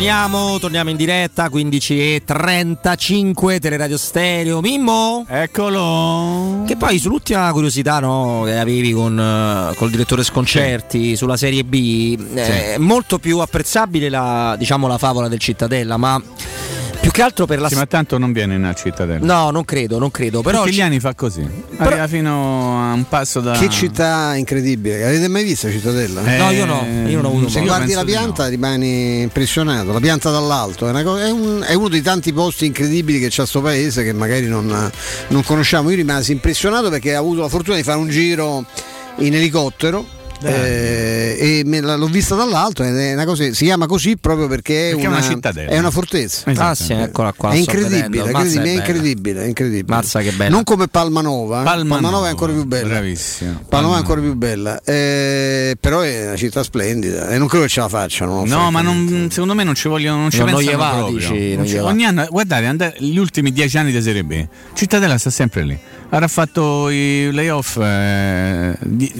Torniamo, 0.00 0.58
torniamo 0.58 0.88
in 0.88 0.96
diretta 0.96 1.50
15 1.50 2.14
e 2.14 2.22
35 2.24 3.60
Teleradio 3.60 3.98
Stereo. 3.98 4.62
Mimmo? 4.62 5.26
Eccolo. 5.28 6.64
Che 6.66 6.74
poi 6.78 6.98
sull'ultima 6.98 7.52
curiosità 7.52 8.00
no, 8.00 8.44
che 8.46 8.58
avevi 8.58 8.92
con 8.92 9.20
eh, 9.20 9.74
col 9.76 9.90
direttore 9.90 10.24
Sconcerti 10.24 11.16
sulla 11.16 11.36
serie 11.36 11.64
B, 11.64 12.18
eh, 12.32 12.76
è 12.76 12.78
molto 12.78 13.18
più 13.18 13.40
apprezzabile 13.40 14.08
la, 14.08 14.56
diciamo, 14.58 14.86
la 14.86 14.96
favola 14.96 15.28
del 15.28 15.38
Cittadella, 15.38 15.98
ma 15.98 16.18
più 17.00 17.10
che 17.10 17.22
altro 17.22 17.46
per 17.46 17.60
la 17.60 17.68
Sì, 17.68 17.76
ma 17.76 17.86
tanto 17.86 18.18
non 18.18 18.30
viene 18.32 18.54
in 18.56 18.72
cittadella. 18.76 19.24
No, 19.24 19.50
non 19.50 19.64
credo, 19.64 19.98
non 19.98 20.10
credo. 20.10 20.42
Però 20.42 20.64
Tigliani 20.64 21.00
fa 21.00 21.14
così. 21.14 21.46
Arriva 21.78 22.06
fino 22.06 22.78
a 22.90 22.92
un 22.92 23.08
passo 23.08 23.40
da. 23.40 23.52
Che 23.52 23.68
città 23.70 24.34
incredibile. 24.36 25.04
Avete 25.04 25.26
mai 25.28 25.44
visto 25.44 25.70
Cittadella? 25.70 26.22
Eh, 26.24 26.36
No, 26.36 26.50
io 26.50 26.64
no, 26.66 26.84
io 27.06 27.16
non 27.16 27.24
ho 27.24 27.28
avuto 27.28 27.48
Se 27.48 27.60
modo. 27.60 27.72
guardi 27.72 27.94
la 27.94 28.04
pianta 28.04 28.46
rimani 28.48 29.22
impressionato. 29.22 29.92
La 29.92 30.00
pianta 30.00 30.30
dall'alto 30.30 30.86
è, 30.86 30.90
una 30.90 31.02
co- 31.02 31.18
è 31.18 31.30
un- 31.30 31.64
è 31.66 31.72
uno 31.74 31.88
dei 31.88 32.02
tanti 32.02 32.32
posti 32.32 32.66
incredibili 32.66 33.18
che 33.18 33.28
c'ha 33.30 33.46
sto 33.46 33.60
paese 33.62 34.04
che 34.04 34.12
magari 34.12 34.46
non, 34.46 34.90
non 35.28 35.42
conosciamo. 35.44 35.88
Io 35.90 35.96
rimasi 35.96 36.32
impressionato 36.32 36.90
perché 36.90 37.16
ho 37.16 37.20
avuto 37.20 37.40
la 37.40 37.48
fortuna 37.48 37.76
di 37.76 37.82
fare 37.82 37.98
un 37.98 38.08
giro 38.08 38.64
in 39.16 39.34
elicottero. 39.34 40.18
Eh, 40.42 41.36
e 41.38 41.62
me 41.66 41.80
la- 41.80 41.96
l'ho 41.96 42.06
vista 42.06 42.34
dall'alto 42.34 42.82
ed 42.82 42.96
è 42.96 43.12
una 43.12 43.24
cosa, 43.24 43.44
si 43.52 43.64
chiama 43.64 43.86
così 43.86 44.16
proprio 44.16 44.46
perché, 44.48 44.88
Perché 44.92 45.04
è 45.04 45.08
una 45.08 45.22
cittadella. 45.22 45.70
è 45.70 45.78
una 45.78 45.90
fortezza 45.90 46.50
Ah, 46.56 46.74
sì, 46.74 46.92
eccola 46.92 47.32
qua. 47.32 47.50
è 47.50 47.56
incredibile, 47.56 48.24
è 48.24 48.26
incredibile, 48.28 48.70
è 48.72 48.76
incredibile, 48.76 49.42
è 49.42 49.46
incredibile. 49.46 49.94
Mazza 49.96 50.20
che 50.20 50.32
bella. 50.32 50.50
Non 50.54 50.64
come 50.64 50.88
Palmanova, 50.88 51.60
eh. 51.60 51.64
Palmanova, 51.64 51.94
Palmanova 52.00 52.26
è 52.26 52.30
ancora 52.30 52.52
più 52.52 52.64
bella. 52.64 52.88
Bravissimo. 52.88 53.62
Palmanova 53.68 53.96
è 53.96 54.00
ancora 54.00 54.20
più 54.20 54.34
bella, 54.34 54.80
eh, 54.84 55.76
però 55.78 56.00
è 56.00 56.26
una 56.28 56.36
città 56.36 56.62
splendida 56.62 57.28
e 57.28 57.38
non 57.38 57.46
credo 57.46 57.64
che 57.64 57.70
ce 57.70 57.80
la 57.80 57.88
facciano. 57.88 58.44
No, 58.44 58.70
ma 58.70 58.80
non- 58.80 59.28
secondo 59.30 59.54
me 59.54 59.64
non 59.64 59.74
ci 59.74 59.88
vogliono, 59.88 60.20
non 60.20 60.30
ci 60.30 60.38
Non- 60.38 60.46
non 60.50 60.56
pensano 60.56 60.76
gli 60.76 60.80
va, 60.80 60.90
proprio. 60.96 61.16
dici, 61.18 61.48
Non 61.54 61.56
non 61.56 61.64
gli 61.64 61.76
va. 61.76 61.84
ogni 61.84 62.04
anno, 62.04 62.26
guardate, 62.30 62.64
andate- 62.66 62.96
gli 63.04 63.16
ultimi 63.18 63.52
dieci 63.52 63.76
anni 63.78 63.92
di 63.92 64.00
Serie 64.02 64.24
B, 64.24 64.46
Cittadella 64.74 65.18
sta 65.18 65.30
sempre 65.30 65.64
lì. 65.64 65.78
Avrà 66.12 66.26
fatto 66.26 66.88
i 66.90 67.28
playoff 67.30 67.78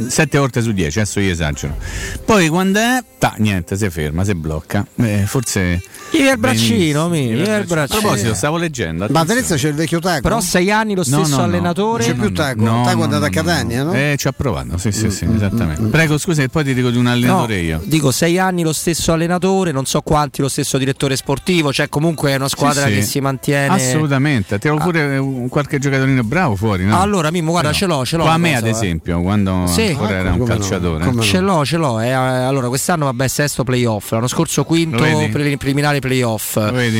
7 0.08 0.38
volte 0.38 0.60
su 0.62 0.72
10, 0.72 0.98
adesso 0.98 1.20
io 1.20 1.30
esagero. 1.30 1.76
Poi 2.24 2.48
quando 2.48 2.78
è, 2.80 3.02
ta, 3.18 3.34
niente, 3.38 3.76
si 3.76 3.88
ferma, 3.90 4.24
si 4.24 4.34
blocca. 4.34 4.84
Eh, 4.96 5.22
forse. 5.26 5.80
Il 6.12 6.36
Benissimo, 6.36 6.36
braccino, 6.38 7.08
mi, 7.08 7.26
il 7.28 7.38
il 7.38 7.64
braccino. 7.66 7.82
A 7.82 7.86
proposito, 7.86 8.34
stavo 8.34 8.56
leggendo. 8.56 9.06
Ma 9.10 9.20
a 9.20 9.22
attenzione. 9.22 9.34
Venezia 9.34 9.56
c'è 9.56 9.68
il 9.68 9.74
vecchio 9.74 10.00
Taco. 10.00 10.20
Però 10.22 10.40
sei 10.40 10.70
anni 10.72 10.94
lo 10.96 11.04
No, 11.06 11.18
stesso 11.22 11.30
no, 11.30 11.36
no. 11.36 11.42
allenatore. 11.44 12.06
Non 12.08 12.12
c'è 12.16 12.20
più 12.20 12.32
Taco. 12.32 12.64
No, 12.64 12.82
Taco 12.82 12.90
è 12.90 12.94
no, 12.96 13.02
andato 13.04 13.20
no, 13.20 13.26
a 13.26 13.30
Catania, 13.30 13.82
no? 13.84 13.92
Eh, 13.94 14.14
ci 14.18 14.26
ha 14.26 14.32
provato, 14.32 14.76
sì, 14.78 14.90
sì, 14.90 15.10
sì, 15.10 15.28
esattamente. 15.32 15.82
Prego, 15.82 16.18
scusa, 16.18 16.42
e 16.42 16.48
poi 16.48 16.64
ti 16.64 16.74
dico 16.74 16.90
di 16.90 16.98
un 16.98 17.06
allenatore 17.06 17.54
No, 17.56 17.62
io. 17.62 17.80
Dico 17.84 18.10
sei 18.10 18.38
anni 18.38 18.62
lo 18.64 18.72
stesso 18.72 19.12
allenatore, 19.12 19.70
non 19.70 19.86
so 19.86 20.00
quanti 20.00 20.40
lo 20.40 20.48
stesso 20.48 20.76
direttore 20.78 21.14
sportivo, 21.14 21.72
cioè 21.72 21.88
comunque 21.88 22.32
è 22.32 22.34
una 22.34 22.48
squadra 22.48 22.86
Sì, 22.86 22.88
sì. 22.90 22.94
che 22.98 23.02
si 23.02 23.20
mantiene. 23.20 23.72
Assolutamente, 23.74 24.58
tiro 24.58 24.76
pure 24.78 25.16
un- 25.18 25.48
qualche 25.48 25.78
giocatorino 25.78 26.24
bravo 26.24 26.56
fuori. 26.56 26.79
No? 26.84 27.00
Allora, 27.00 27.30
Mimmo, 27.30 27.50
guarda, 27.50 27.68
Però, 27.70 27.80
ce 27.80 27.86
l'ho, 27.86 28.04
ce 28.04 28.16
l'ho 28.16 28.22
Qua 28.24 28.32
a 28.32 28.38
me, 28.38 28.48
cosa, 28.52 28.60
ad 28.60 28.66
eh. 28.66 28.70
esempio, 28.70 29.20
quando 29.22 29.64
Sì. 29.66 29.86
ancora 29.88 30.10
era 30.10 30.32
un 30.32 30.38
no, 30.38 30.44
calciatore. 30.44 31.10
no. 31.10 31.22
Ce 31.22 31.38
l'ho, 31.40 31.64
ce 31.64 31.76
l'ho. 31.76 32.00
eh, 32.00 32.10
allora, 32.10 32.68
quest'anno 32.68 33.04
vabbè, 33.06 33.28
sesto 33.28 33.64
playoff. 33.64 34.10
L'anno 34.12 34.28
scorso 34.28 34.64
quinto 34.64 34.98
pre- 35.30 35.56
preliminare 35.56 35.98
playoff. 36.00 36.58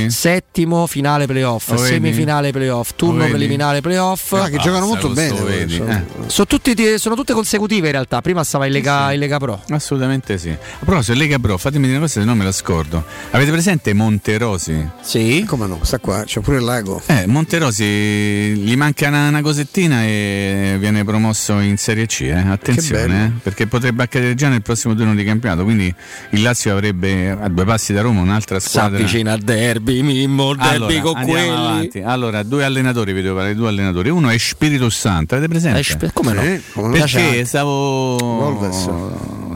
Settimo 0.09 0.87
finale 0.87 1.27
playoff. 1.27 1.75
Semifinale 1.75 2.51
playoff. 2.53 2.91
Turno 2.97 3.27
preliminare 3.27 3.81
playoff. 3.81 4.33
Ah, 4.33 4.49
che 4.49 4.59
giocano 4.59 4.87
molto 4.87 5.09
bene. 5.11 5.39
eh. 5.65 6.05
Sono, 6.27 6.47
tutti 6.47 6.99
sono 6.99 7.15
tutte 7.15 7.33
consecutive 7.33 7.87
in 7.87 7.93
realtà. 7.93 8.21
Prima 8.21 8.45
stava 8.45 8.67
in 8.67 8.73
Lega, 8.73 9.13
in 9.13 9.19
Lega 9.21 9.39
Pro. 9.39 9.61
Assolutamente 9.71 10.39
sì. 10.39 10.51
A 10.51 10.85
proposito, 10.85 11.17
Lega 11.19 11.39
Pro, 11.39 11.57
fatemi 11.59 11.85
dire 11.87 11.97
una 11.99 12.07
cosa 12.07 12.21
se 12.21 12.27
non 12.27 12.37
me 12.37 12.45
la 12.45 12.53
scordo. 12.53 13.03
Avete 13.31 13.51
presente 13.51 13.93
Monterosi? 13.95 14.89
Sì. 15.01 15.45
Come 15.47 15.67
no? 15.67 15.79
Sta 15.83 15.99
qua, 15.99 16.25
c'è 16.25 16.41
pure 16.41 16.59
il 16.59 16.65
lago. 16.65 17.01
Eh, 17.07 17.27
Monterosi 17.27 17.85
gli 17.85 18.77
manca 18.77 19.09
una, 19.09 19.29
una 19.29 19.43
cosettina 19.71 20.03
e 20.03 20.77
viene 20.81 21.05
promosso 21.05 21.61
in 21.61 21.77
Serie 21.77 22.07
C, 22.07 22.23
eh. 22.23 22.33
attenzione, 22.33 23.27
eh, 23.27 23.31
perché 23.41 23.69
potrebbe 23.69 24.03
accadere 24.03 24.35
già 24.35 24.49
nel 24.49 24.63
prossimo 24.63 24.95
turno 24.95 25.15
di 25.15 25.23
campionato, 25.25 25.63
quindi 25.63 25.95
il 26.31 26.43
Lazio 26.43 26.73
avrebbe 26.73 27.31
a 27.31 27.49
due 27.49 27.65
passi 27.65 27.93
da 27.93 28.01
Roma 28.01 28.21
un'altra 28.21 28.59
Si 28.59 28.71
squadra. 28.71 28.99
avvicina 28.99 29.33
al 29.33 29.39
derby, 29.41 30.03
Mimmo, 30.03 30.51
il 30.51 30.57
derby 30.59 30.99
Allora, 30.99 31.01
con 31.01 31.25
quelli. 31.25 31.49
avanti. 31.49 32.01
Allora, 32.01 32.43
due 32.43 32.65
allenatori, 32.65 33.13
vi 33.13 33.23
devo 33.23 33.37
parlare 33.37 33.55
due 33.55 33.69
allenatori. 33.69 34.09
Uno 34.11 34.29
è 34.29 34.39
Spirito 34.39 34.91
Santo, 34.91 35.37
avete 35.37 35.49
presente? 35.49 35.79
Eh, 35.79 35.83
sp- 35.85 36.13
come 36.13 36.33
no? 36.33 36.43
Sì, 36.43 36.61
come 36.73 36.89
no. 36.89 36.93
Perché 37.05 37.45
stavo 37.45 38.59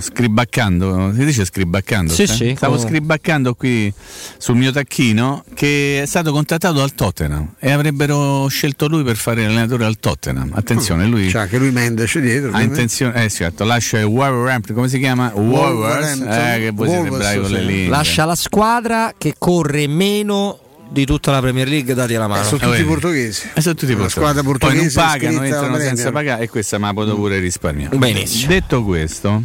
scribaccando, 0.01 1.12
si 1.15 1.25
dice 1.25 1.45
scribaccando? 1.45 2.12
Sì, 2.12 2.23
eh? 2.23 2.27
sì, 2.27 2.55
Stavo 2.57 2.75
come 2.75 2.85
no. 2.85 2.89
scribaccando 2.91 3.55
qui 3.55 3.93
sul 4.39 4.57
mio 4.57 4.73
tacchino 4.73 5.45
che 5.55 6.03
è 6.03 6.07
stato 6.07 6.33
contattato 6.33 6.75
dal 6.75 6.95
Tottenham 6.95 7.55
e 7.59 7.71
avrebbero 7.71 8.47
scelto 8.49 8.89
lui 8.89 9.03
per 9.03 9.16
fare 9.16 9.43
l'allenatore 9.43 9.85
al 9.85 9.99
Tottenham. 9.99 10.51
Attenzione, 10.55 11.07
lui 11.07 11.29
C'ha 11.31 11.43
anche 11.43 11.59
lui 11.59 11.71
Mendes 11.71 12.19
dietro. 12.19 12.51
ha 12.53 12.61
intenzione, 12.62 13.25
eh 13.25 13.31
certo, 13.31 13.65
lascia 13.65 13.99
il 13.99 14.05
Wolverhampton, 14.05 14.75
come 14.75 14.89
si 14.89 14.99
chiama? 14.99 15.33
Wolvers, 15.35 16.21
eh, 16.21 16.59
che 16.61 16.71
voi 16.73 16.89
siete 16.89 17.09
bravi 17.09 17.41
con 17.41 17.51
le 17.51 17.61
sì. 17.61 17.66
lingue. 17.66 17.89
Lascia 17.89 18.25
la 18.25 18.35
squadra 18.37 19.15
che 19.16 19.35
corre 19.39 19.87
meno 19.87 20.59
di 20.91 21.05
tutta 21.07 21.33
la 21.33 21.41
Premier 21.41 21.66
League, 21.66 21.93
dati 21.95 22.15
alla 22.15 22.29
mano. 22.29 22.43
Eh, 22.43 22.45
sono 22.45 22.57
Ah, 22.59 22.65
tutti 22.66 22.77
vedi? 22.77 22.85
portoghesi. 22.89 23.49
Eh, 23.55 23.61
sono 23.61 23.75
tutti 23.75 23.93
Una 23.93 24.03
portoghesi. 24.03 24.11
squadra 24.11 24.43
Poi 24.43 24.53
portoghese 24.53 25.01
non 25.01 25.07
pagano, 25.09 25.43
entrano 25.43 25.79
senza 25.79 26.12
pagare 26.12 26.43
e 26.45 26.49
questa 26.49 26.79
me 26.79 26.87
la 26.87 26.93
potevo 26.93 27.16
pure 27.16 27.39
risparmiare. 27.41 27.97
Benissimo. 27.97 28.49
Detto 28.53 28.85
questo, 28.85 29.43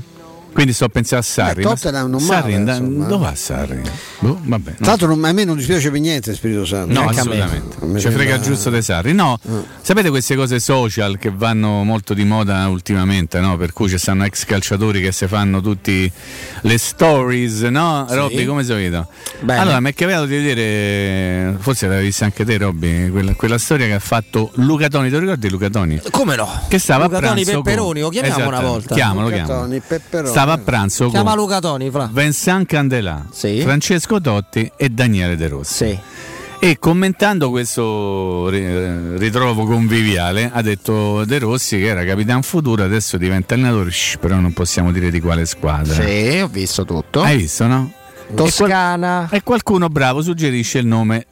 Quindi 0.52 0.74
sto 0.74 0.90
pensando 0.90 1.24
a 1.24 1.28
Sarri. 1.28 1.62
Beh, 1.64 1.70
Tottenham 1.70 2.10
non 2.10 2.20
Sarri, 2.20 2.58
male, 2.58 2.72
insomma. 2.80 3.06
dove 3.06 3.26
va 3.26 3.36
Sarri? 3.36 3.82
Boh, 4.20 4.40
vabbè. 4.42 4.70
no. 4.72 4.76
Tra 4.78 4.86
l'altro 4.88 5.08
non- 5.08 5.24
a 5.24 5.32
me 5.32 5.44
non 5.46 5.56
dispiace 5.56 5.90
per 5.92 6.00
niente 6.02 6.34
Spirito 6.34 6.66
Santo. 6.66 6.94
No, 6.94 7.08
a 7.08 7.10
assolutamente. 7.12 7.78
Ci 7.80 7.86
frega 8.10 8.18
sembra- 8.18 8.40
giusto 8.40 8.70
dei 8.70 8.82
Sarri. 8.82 9.14
No, 9.14 9.40
sapete 9.82 10.10
queste 10.10 10.36
cose 10.36 10.60
social 10.60 11.18
che 11.18 11.32
vanno 11.34 11.84
molto 11.84 12.14
di 12.14 12.24
moda 12.26 12.68
ultimamente, 12.68 13.40
no? 13.40 13.56
Per 13.58 13.72
cui 13.74 13.88
ci 13.90 13.98
stanno 13.98 14.26
ex 14.26 14.44
calciatori 14.46 15.02
che 15.02 15.12
si 15.12 15.28
fanno 15.28 15.62
tutti 15.62 16.12
le 16.62 16.78
stories, 16.78 17.62
no? 17.62 18.06
Sì. 18.10 18.16
Robby, 18.16 18.46
come 18.46 18.64
si 18.64 18.74
vede? 18.74 19.06
Bene. 19.42 19.60
Allora, 19.60 19.80
mi 19.80 19.92
è 19.92 19.94
capitato 19.94 20.26
di 20.26 20.36
vedere, 20.36 21.56
forse 21.60 21.88
l'hai 21.88 22.04
vista 22.04 22.26
anche 22.26 22.44
te, 22.46 22.58
Robby, 22.58 23.10
quella, 23.10 23.34
quella 23.34 23.58
storia 23.58 23.86
che 23.86 23.94
ha 23.94 24.00
fatto 24.00 24.52
Luca 24.56 24.88
Toni. 24.88 25.10
Ti 25.10 25.18
ricordi 25.20 25.50
Luca 25.50 25.70
Toni? 25.70 26.02
Come 26.12 26.36
no? 26.36 26.48
Che 26.68 26.80
stava 26.80 27.06
Luca 27.06 27.18
a 27.18 27.22
Toni 27.22 27.44
pranzo 27.44 27.62
Pepperoni, 27.62 27.92
con- 27.94 28.02
lo 28.02 28.10
chiamiamo 28.10 28.36
Esatto, 28.38 28.50
una 28.58 28.62
volta. 28.68 28.94
Chiamalo, 28.96 29.22
Luca 29.28 29.36
chiamalo. 29.36 29.60
Toni, 29.62 29.82
Pepperoni. 29.86 30.34
Stava 30.40 30.54
a 30.54 30.58
pranzo 30.58 31.10
Chiama 31.10 31.32
con 31.32 31.40
Luca 31.40 31.60
Toni, 31.60 31.92
fra. 31.92 32.10
Vincent 32.10 32.66
Candelà, 32.66 33.26
Francesco 33.30 34.22
Totti 34.22 34.72
e 34.78 34.88
Daniele 34.88 35.36
De 35.36 35.50
Rossi. 35.50 36.00
E 36.62 36.80
commentando 36.80 37.50
questo 37.50 38.48
ri- 38.48 39.18
ritrovo 39.18 39.66
conviviale 39.66 40.50
ha 40.54 40.62
detto 40.62 41.26
De 41.26 41.40
Rossi 41.40 41.78
che 41.78 41.88
era 41.88 42.06
capitano 42.06 42.42
futuro, 42.42 42.86
adesso 42.86 43.18
diventa 43.18 43.56
allenatore, 43.56 43.92
shh, 43.92 44.16
però 44.20 44.40
non 44.40 44.54
possiamo 44.54 44.94
dire 44.94 45.12
di 45.12 45.20
quale 45.20 45.46
squadra. 45.46 45.94
Sì, 46.06 46.40
ho 46.42 46.48
visto 46.48 46.86
tutto. 46.86 47.22
Hai 47.22 47.36
visto, 47.36 47.68
no? 47.68 47.92
Toscana. 48.34 49.24
E, 49.24 49.28
qual- 49.28 49.40
e 49.40 49.44
qualcuno 49.44 49.90
bravo 49.90 50.22
suggerisce 50.22 50.78
il 50.78 50.86
nome 50.88 51.26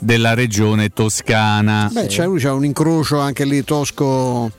della 0.00 0.34
regione 0.34 0.88
toscana. 0.88 1.88
Beh, 1.92 2.06
c'è, 2.06 2.24
lui 2.24 2.40
c'ha 2.40 2.52
un 2.52 2.64
incrocio 2.64 3.18
anche 3.20 3.44
lì 3.44 3.62
tosco, 3.62 4.50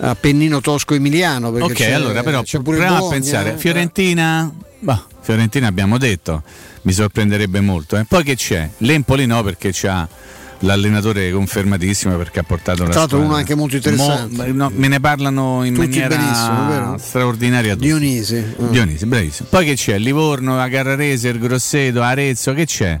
Appennino 0.00 0.60
tosco 0.60 0.94
emiliano. 0.94 1.50
perché 1.52 1.66
Ok, 1.66 1.72
c'è- 1.74 1.92
allora 1.92 2.22
però 2.22 2.42
c'è 2.42 2.60
pure 2.60 2.76
proviamo 2.78 3.06
a 3.06 3.08
pensare, 3.10 3.54
eh. 3.54 3.56
Fiorentina, 3.56 4.52
bah, 4.80 5.04
Fiorentina 5.20 5.66
abbiamo 5.68 5.98
detto, 5.98 6.42
mi 6.82 6.92
sorprenderebbe 6.92 7.60
molto. 7.60 7.96
eh. 7.96 8.04
Poi 8.04 8.22
che 8.24 8.34
c'è? 8.36 8.68
L'Empoli 8.78 9.24
no 9.26 9.42
perché 9.42 9.70
c'ha 9.72 10.06
l'allenatore 10.62 11.30
confermatissimo 11.30 12.16
perché 12.16 12.40
ha 12.40 12.42
portato 12.42 12.82
la 12.82 12.88
Tra 12.90 12.98
l'altro 13.00 13.18
squadra. 13.18 13.26
uno 13.26 13.36
anche 13.36 13.54
molto 13.54 13.76
interessante. 13.76 14.46
Mo- 14.52 14.64
no, 14.64 14.72
me 14.74 14.88
ne 14.88 14.98
parlano 14.98 15.62
in 15.64 15.72
Tutti 15.74 15.86
maniera 16.00 16.96
straordinaria. 16.98 17.74
tutti. 17.74 17.86
Dionisi. 17.86 18.44
Mm. 18.60 18.68
Dionisi, 18.70 19.06
bravissimo. 19.06 19.48
Poi 19.50 19.64
che 19.64 19.74
c'è? 19.74 19.98
Livorno, 19.98 20.56
la 20.56 20.68
Carrarese, 20.68 21.28
il 21.28 21.38
Grosseto, 21.38 22.02
Arezzo, 22.02 22.52
che 22.54 22.64
c'è? 22.66 23.00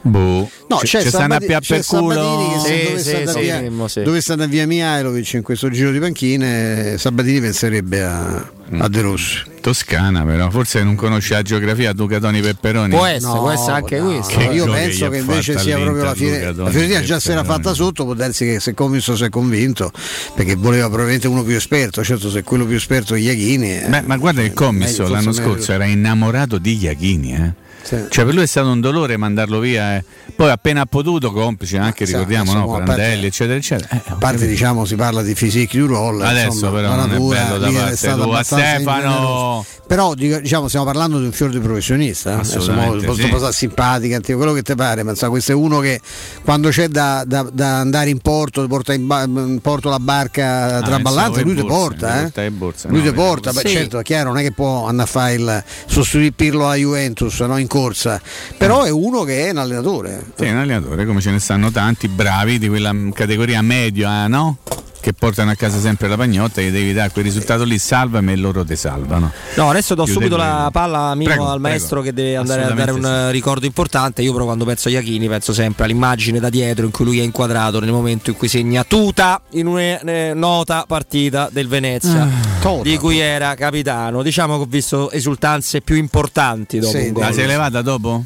Boh. 0.00 0.48
No, 0.68 0.76
c'è, 0.76 1.02
ci 1.02 1.08
stanno 1.08 1.34
a 1.34 1.40
Sabati- 1.40 1.66
c'è 1.66 1.76
per 1.76 1.84
culo. 1.86 2.12
Sabatini 2.14 2.52
che 2.52 2.58
se 2.60 2.84
dovesse, 2.88 3.16
andare 3.16 3.40
via, 3.40 4.02
dovesse 4.04 4.32
andare 4.32 4.50
via 4.50 4.66
Mihailovic 4.66 5.32
in 5.34 5.42
questo 5.42 5.70
giro 5.70 5.90
di 5.90 5.98
panchine, 5.98 6.96
Sabatini 6.98 7.40
penserebbe 7.40 8.02
a, 8.04 8.50
a 8.78 8.88
De 8.88 9.00
Rossi. 9.00 9.42
Toscana 9.60 10.24
però, 10.24 10.48
forse 10.50 10.82
non 10.84 10.94
conosce 10.94 11.34
la 11.34 11.42
geografia 11.42 11.92
Luca 11.94 12.20
Toni 12.20 12.40
Pepperoni. 12.40 12.94
Può 12.94 13.04
essere, 13.04 13.38
può 13.38 13.50
essere 13.50 13.72
anche 13.72 13.98
questo. 13.98 14.40
Io 14.40 14.66
gol 14.66 14.74
penso 14.74 15.08
che 15.08 15.16
invece 15.18 15.58
sia 15.58 15.78
proprio 15.78 16.04
la, 16.04 16.12
Toni 16.14 16.40
la 16.40 16.70
Fiorentina 16.70 17.02
già 17.02 17.18
si 17.20 17.30
era 17.32 17.44
fatta 17.44 17.74
sotto, 17.74 18.04
può 18.04 18.14
darsi 18.14 18.44
che 18.44 18.60
se 18.60 18.74
convinto 18.74 19.16
si 19.16 19.24
è 19.24 19.28
convinto, 19.28 19.90
perché 20.34 20.54
voleva 20.54 20.86
probabilmente 20.86 21.26
uno 21.26 21.42
più 21.42 21.56
esperto, 21.56 22.04
certo 22.04 22.30
se 22.30 22.42
quello 22.44 22.64
più 22.66 22.76
esperto 22.76 23.14
è 23.14 23.18
Iachini. 23.18 23.80
eh, 23.80 23.88
Beh, 23.88 24.02
ma 24.02 24.16
guarda 24.16 24.42
il 24.42 24.52
commisso 24.52 25.02
meglio, 25.02 25.14
l'anno 25.14 25.30
meglio. 25.32 25.42
scorso 25.42 25.72
era 25.72 25.84
innamorato 25.86 26.58
di 26.58 26.78
Iachini, 26.78 27.34
eh. 27.34 27.66
Cioè 28.10 28.24
per 28.24 28.34
lui 28.34 28.42
è 28.42 28.46
stato 28.46 28.68
un 28.68 28.80
dolore 28.80 29.16
mandarlo 29.16 29.58
via. 29.60 29.96
eh. 29.96 30.04
Poi 30.36 30.50
appena 30.50 30.82
ha 30.82 30.86
potuto, 30.86 31.32
complice 31.32 31.78
anche, 31.78 32.06
Sì, 32.06 32.12
ricordiamo, 32.12 32.52
no? 32.52 32.58
insomma, 32.58 32.74
a 32.74 32.78
parte- 32.84 32.92
Brandelli, 32.94 33.26
eccetera, 33.26 33.56
eccetera. 33.58 33.88
Eh, 33.96 34.02
A 34.12 34.14
parte 34.16 34.46
diciamo 34.46 34.84
si 34.84 34.94
parla 34.94 35.22
di 35.22 35.34
physique 35.34 35.78
du 35.78 35.86
roll, 35.86 36.20
Adesso 36.20 36.46
insomma, 36.46 36.72
però 36.80 36.94
non 36.94 37.04
è 37.04 37.12
natura 37.12 37.38
bello 37.44 37.58
da 37.58 37.68
è 37.68 37.72
parte 37.72 38.22
tua, 38.22 38.42
Stefano. 38.42 39.64
Però 39.88 40.12
diciamo 40.14 40.68
stiamo 40.68 40.84
parlando 40.84 41.18
di 41.18 41.24
un 41.24 41.32
fiore 41.32 41.52
di 41.52 41.58
professionista, 41.60 42.32
eh. 42.32 42.40
Assolutamente, 42.40 42.88
Adesso, 42.98 43.06
mo- 43.06 43.14
sì. 43.14 43.20
posso 43.22 43.28
passare 43.32 43.52
simpatica, 43.52 44.20
quello 44.20 44.52
che 44.52 44.62
ti 44.62 44.74
pare, 44.74 45.02
ma 45.02 45.10
insomma, 45.12 45.30
questo 45.32 45.52
è 45.52 45.54
uno 45.54 45.78
che 45.80 46.00
quando 46.44 46.68
c'è 46.68 46.88
da, 46.88 47.24
da- 47.26 47.48
da 47.50 47.78
andare 47.78 48.10
in 48.10 48.18
porto, 48.18 48.66
porta 48.66 48.92
in, 48.92 49.06
ba- 49.06 49.22
in 49.24 49.58
porto 49.62 49.88
la 49.88 49.98
barca 49.98 50.76
Ah, 50.76 50.82
traballante, 50.82 51.40
insomma, 51.40 51.54
lui 51.54 51.62
ti 51.62 51.66
porta, 51.66 52.18
eh. 52.18 52.22
porta 52.24 52.42
in 52.42 52.58
borsa, 52.58 52.88
lui 52.88 52.98
no, 53.02 53.08
ti 53.08 53.12
porta, 53.14 53.52
beh, 53.52 53.60
Sì. 53.60 53.68
certo, 53.68 53.98
è 53.98 54.02
chiaro, 54.02 54.28
non 54.28 54.38
è 54.38 54.42
che 54.42 54.52
può 54.52 54.86
andare 54.86 55.08
a 55.08 55.10
fare 55.10 55.34
il 55.34 55.64
sostituire 55.86 56.32
Pirlo 56.32 56.66
alla 56.66 56.74
Juventus 56.74 57.40
no, 57.40 57.56
in 57.56 57.66
corsa, 57.78 58.20
però 58.56 58.82
è 58.82 58.90
uno 58.90 59.22
che 59.22 59.46
è 59.46 59.50
un 59.50 59.58
allenatore. 59.58 60.24
Sì, 60.36 60.48
un 60.48 60.56
allenatore, 60.56 61.06
come 61.06 61.20
ce 61.20 61.30
ne 61.30 61.38
stanno 61.38 61.70
tanti, 61.70 62.08
bravi 62.08 62.58
di 62.58 62.68
quella 62.68 62.92
categoria 63.12 63.62
media, 63.62 64.26
no? 64.26 64.58
Che 65.08 65.14
portano 65.14 65.50
a 65.50 65.54
casa 65.54 65.78
sempre 65.80 66.06
la 66.06 66.18
pagnotta, 66.18 66.60
gli 66.60 66.68
devi 66.68 66.92
dare 66.92 67.08
quel 67.08 67.24
risultato 67.24 67.64
lì, 67.64 67.78
salvami 67.78 68.32
e 68.32 68.36
loro 68.36 68.62
ti 68.62 68.76
salvano. 68.76 69.32
No, 69.54 69.70
adesso 69.70 69.94
do 69.94 70.02
Chiude 70.04 70.18
subito 70.20 70.36
la 70.36 70.68
palla 70.70 71.14
mio 71.14 71.24
Prego, 71.28 71.48
al 71.48 71.60
maestro 71.60 72.02
prego. 72.02 72.14
che 72.14 72.22
deve 72.22 72.36
andare 72.36 72.64
a 72.64 72.72
dare 72.72 72.90
un 72.90 73.06
eh, 73.06 73.30
ricordo 73.30 73.64
importante. 73.64 74.20
Io 74.20 74.34
però 74.34 74.44
quando 74.44 74.66
penso 74.66 74.88
a 74.88 74.90
Iachini 74.90 75.26
penso 75.26 75.54
sempre 75.54 75.84
all'immagine 75.84 76.40
da 76.40 76.50
dietro 76.50 76.84
in 76.84 76.90
cui 76.90 77.06
lui 77.06 77.20
è 77.20 77.22
inquadrato 77.22 77.80
nel 77.80 77.90
momento 77.90 78.28
in 78.28 78.36
cui 78.36 78.48
segna 78.48 78.84
tuta 78.84 79.40
in 79.52 79.66
una 79.66 79.98
eh, 79.98 80.32
nota 80.34 80.84
partita 80.86 81.48
del 81.50 81.68
Venezia 81.68 82.28
Ah. 82.60 82.82
di 82.82 82.98
cui 82.98 83.18
era 83.18 83.54
capitano. 83.54 84.22
Diciamo 84.22 84.56
che 84.56 84.62
ho 84.64 84.66
visto 84.68 85.10
esultanze 85.10 85.80
più 85.80 85.96
importanti 85.96 86.80
dopo 86.80 86.98
un 86.98 87.12
gol. 87.12 87.22
La 87.22 87.32
sei 87.32 87.46
levata 87.46 87.80
dopo? 87.80 88.24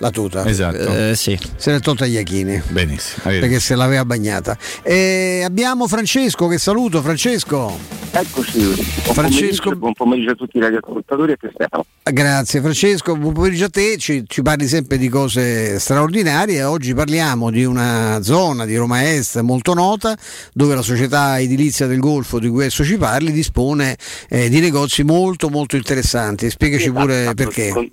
La 0.00 0.10
tuta. 0.10 0.46
Esatto. 0.46 1.10
Eh, 1.10 1.14
sì. 1.14 1.38
Se 1.56 1.70
l'è 1.72 1.80
tolta 1.80 2.06
Iachini. 2.06 2.60
Benissimo. 2.68 3.22
Perché 3.24 3.60
se 3.60 3.74
l'aveva 3.74 4.04
bagnata. 4.06 4.56
E 4.82 5.42
abbiamo 5.44 5.86
Francesco, 5.86 6.46
che 6.48 6.56
saluto 6.58 7.02
Francesco. 7.02 7.78
Eccoci, 8.12 8.58
buon 8.58 8.74
Francesco- 9.14 9.14
pomeriggio, 9.14 9.76
buon 9.76 9.92
pomeriggio 9.92 10.30
a 10.30 10.34
tutti 10.34 10.56
i 10.56 10.60
radioascoltatori 10.60 11.30
e 11.30 11.34
a 11.34 11.36
te 11.38 11.50
Stefano. 11.54 11.84
Grazie 12.02 12.60
Francesco, 12.60 13.14
buon 13.16 13.34
pomeriggio 13.34 13.66
a 13.66 13.68
te, 13.68 13.96
ci, 13.98 14.24
ci 14.26 14.42
parli 14.42 14.66
sempre 14.66 14.98
di 14.98 15.08
cose 15.08 15.78
straordinarie, 15.78 16.64
oggi 16.64 16.92
parliamo 16.92 17.50
di 17.52 17.62
una 17.64 18.18
zona 18.22 18.64
di 18.64 18.74
Roma 18.74 19.08
Est 19.12 19.38
molto 19.42 19.74
nota 19.74 20.16
dove 20.52 20.74
la 20.74 20.82
società 20.82 21.38
edilizia 21.38 21.86
del 21.86 22.00
Golfo 22.00 22.40
di 22.40 22.48
cui 22.48 22.62
adesso 22.62 22.82
ci 22.84 22.96
parli 22.96 23.30
dispone 23.30 23.96
eh, 24.28 24.48
di 24.48 24.58
negozi 24.58 25.04
molto 25.04 25.48
molto 25.48 25.76
interessanti, 25.76 26.50
spiegaci 26.50 26.84
Esatto, 26.86 26.98
pure 27.00 27.20
esatto, 27.20 27.34
perché. 27.34 27.68
con- 27.68 27.90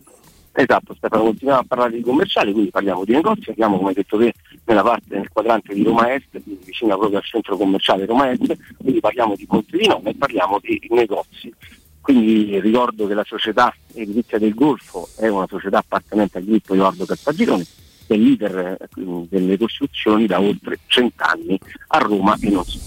Esatto, 0.60 0.96
Stefano, 0.96 1.22
continuiamo 1.22 1.62
a 1.62 1.66
parlare 1.68 1.92
di 1.92 2.02
commerciali, 2.02 2.52
quindi 2.52 2.72
parliamo 2.72 3.06
di 3.06 3.12
negozi, 3.12 3.50
andiamo 3.50 3.78
come 3.78 3.94
detto 3.94 4.18
te 4.18 4.34
nella 4.66 4.82
parte 4.82 5.16
nel 5.16 5.30
quadrante 5.30 5.72
di 5.72 5.84
Roma 5.84 6.12
Est, 6.12 6.30
quindi 6.32 6.60
vicino 6.66 6.98
proprio 6.98 7.20
al 7.20 7.24
centro 7.26 7.56
commerciale 7.56 8.08
Roma 8.08 8.32
Est, 8.32 8.58
quindi 8.76 9.00
parliamo 9.00 9.36
di 9.36 9.46
Ponte 9.46 9.78
di 9.78 9.86
Nome 9.86 10.10
e 10.10 10.16
parliamo 10.16 10.58
di 10.60 10.82
negozi. 10.90 11.54
Quindi 12.02 12.60
ricordo 12.60 13.06
che 13.06 13.14
la 13.14 13.24
società 13.24 13.72
edilizia 13.94 14.40
del 14.40 14.56
Golfo 14.56 15.08
è 15.18 15.28
una 15.28 15.46
società 15.48 15.78
appartenente 15.78 16.40
al 16.40 16.46
gruppo 16.46 16.74
Edoardo 16.74 17.06
Cartagirone, 17.06 17.64
che 18.08 18.16
è 18.16 18.18
leader 18.18 18.78
eh, 18.80 19.28
delle 19.30 19.60
costruzioni 19.60 20.26
da 20.26 20.42
oltre 20.42 20.80
cent'anni 20.88 21.60
a 21.90 22.00
Roma 22.00 22.36
e 22.42 22.50
non 22.50 22.64
solo. 22.64 22.84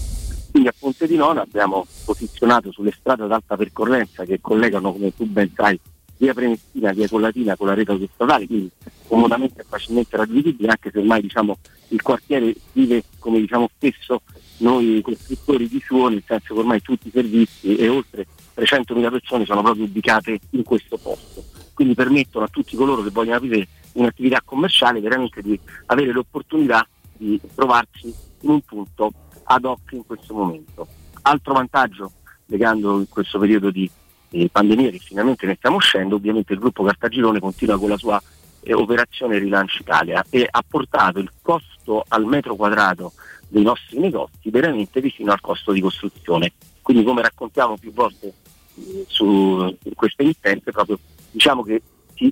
Quindi 0.51 0.67
a 0.67 0.73
Ponte 0.77 1.07
di 1.07 1.15
Nona 1.15 1.43
abbiamo 1.43 1.85
posizionato 2.03 2.69
sulle 2.73 2.91
strade 2.91 3.23
ad 3.23 3.31
alta 3.31 3.55
percorrenza 3.55 4.25
che 4.25 4.41
collegano, 4.41 4.91
come 4.91 5.15
tu 5.15 5.25
ben 5.25 5.49
sai, 5.55 5.79
via 6.21 6.35
Prenestina, 6.35 6.91
via 6.91 7.09
Collatina 7.09 7.55
con 7.55 7.65
la 7.65 7.73
rete 7.73 7.89
autostradale, 7.89 8.45
quindi 8.45 8.69
comodamente 9.07 9.61
e 9.61 9.65
facilmente 9.67 10.15
raggiungibile, 10.15 10.69
anche 10.69 10.91
se 10.91 10.99
ormai 10.99 11.19
diciamo, 11.19 11.57
il 11.87 12.01
quartiere 12.03 12.53
vive, 12.73 13.03
come 13.17 13.39
diciamo 13.39 13.67
spesso 13.75 14.21
noi 14.57 15.01
costruttori 15.01 15.67
di 15.67 15.81
suo, 15.83 16.09
nel 16.09 16.21
senso 16.23 16.53
che 16.53 16.59
ormai 16.59 16.79
tutti 16.83 17.07
i 17.07 17.11
servizi 17.11 17.75
e 17.75 17.89
oltre 17.89 18.27
300.000 18.55 19.09
persone 19.09 19.45
sono 19.45 19.63
proprio 19.63 19.85
ubicate 19.85 20.39
in 20.51 20.61
questo 20.61 20.97
posto. 20.97 21.43
Quindi 21.73 21.95
permettono 21.95 22.45
a 22.45 22.49
tutti 22.49 22.75
coloro 22.75 23.01
che 23.01 23.09
vogliono 23.09 23.37
aprire 23.37 23.67
un'attività 23.93 24.43
commerciale 24.45 24.99
veramente 24.99 25.41
di 25.41 25.59
avere 25.87 26.11
l'opportunità 26.11 26.87
di 27.17 27.41
trovarsi 27.55 28.13
in 28.41 28.49
un 28.51 28.61
punto 28.61 29.11
ad 29.45 29.65
hoc 29.65 29.91
in 29.93 30.05
questo 30.05 30.35
momento. 30.35 30.87
Altro 31.23 31.53
vantaggio, 31.53 32.11
legando 32.45 32.99
in 32.99 33.09
questo 33.09 33.39
periodo 33.39 33.71
di 33.71 33.89
eh, 34.31 34.49
pandemia 34.49 34.89
che 34.89 34.99
finalmente 34.99 35.45
ne 35.45 35.55
stiamo 35.55 35.77
uscendo, 35.77 36.15
ovviamente 36.15 36.53
il 36.53 36.59
gruppo 36.59 36.83
Cartagirone 36.83 37.39
continua 37.39 37.77
con 37.77 37.89
la 37.89 37.97
sua 37.97 38.21
eh, 38.61 38.73
operazione 38.73 39.37
Rilancio 39.37 39.81
Italia 39.81 40.25
e 40.29 40.47
ha 40.49 40.63
portato 40.67 41.19
il 41.19 41.31
costo 41.41 42.03
al 42.07 42.25
metro 42.25 42.55
quadrato 42.55 43.13
dei 43.47 43.63
nostri 43.63 43.99
negozi 43.99 44.49
veramente 44.49 45.01
vicino 45.01 45.31
al 45.31 45.41
costo 45.41 45.71
di 45.71 45.81
costruzione. 45.81 46.53
Quindi 46.81 47.03
come 47.03 47.21
raccontiamo 47.21 47.77
più 47.77 47.91
volte 47.93 48.33
eh, 48.75 49.05
su 49.07 49.75
queste 49.93 50.23
emittente, 50.23 50.71
proprio 50.71 50.99
diciamo 51.31 51.63
che 51.63 51.81
si, 52.15 52.31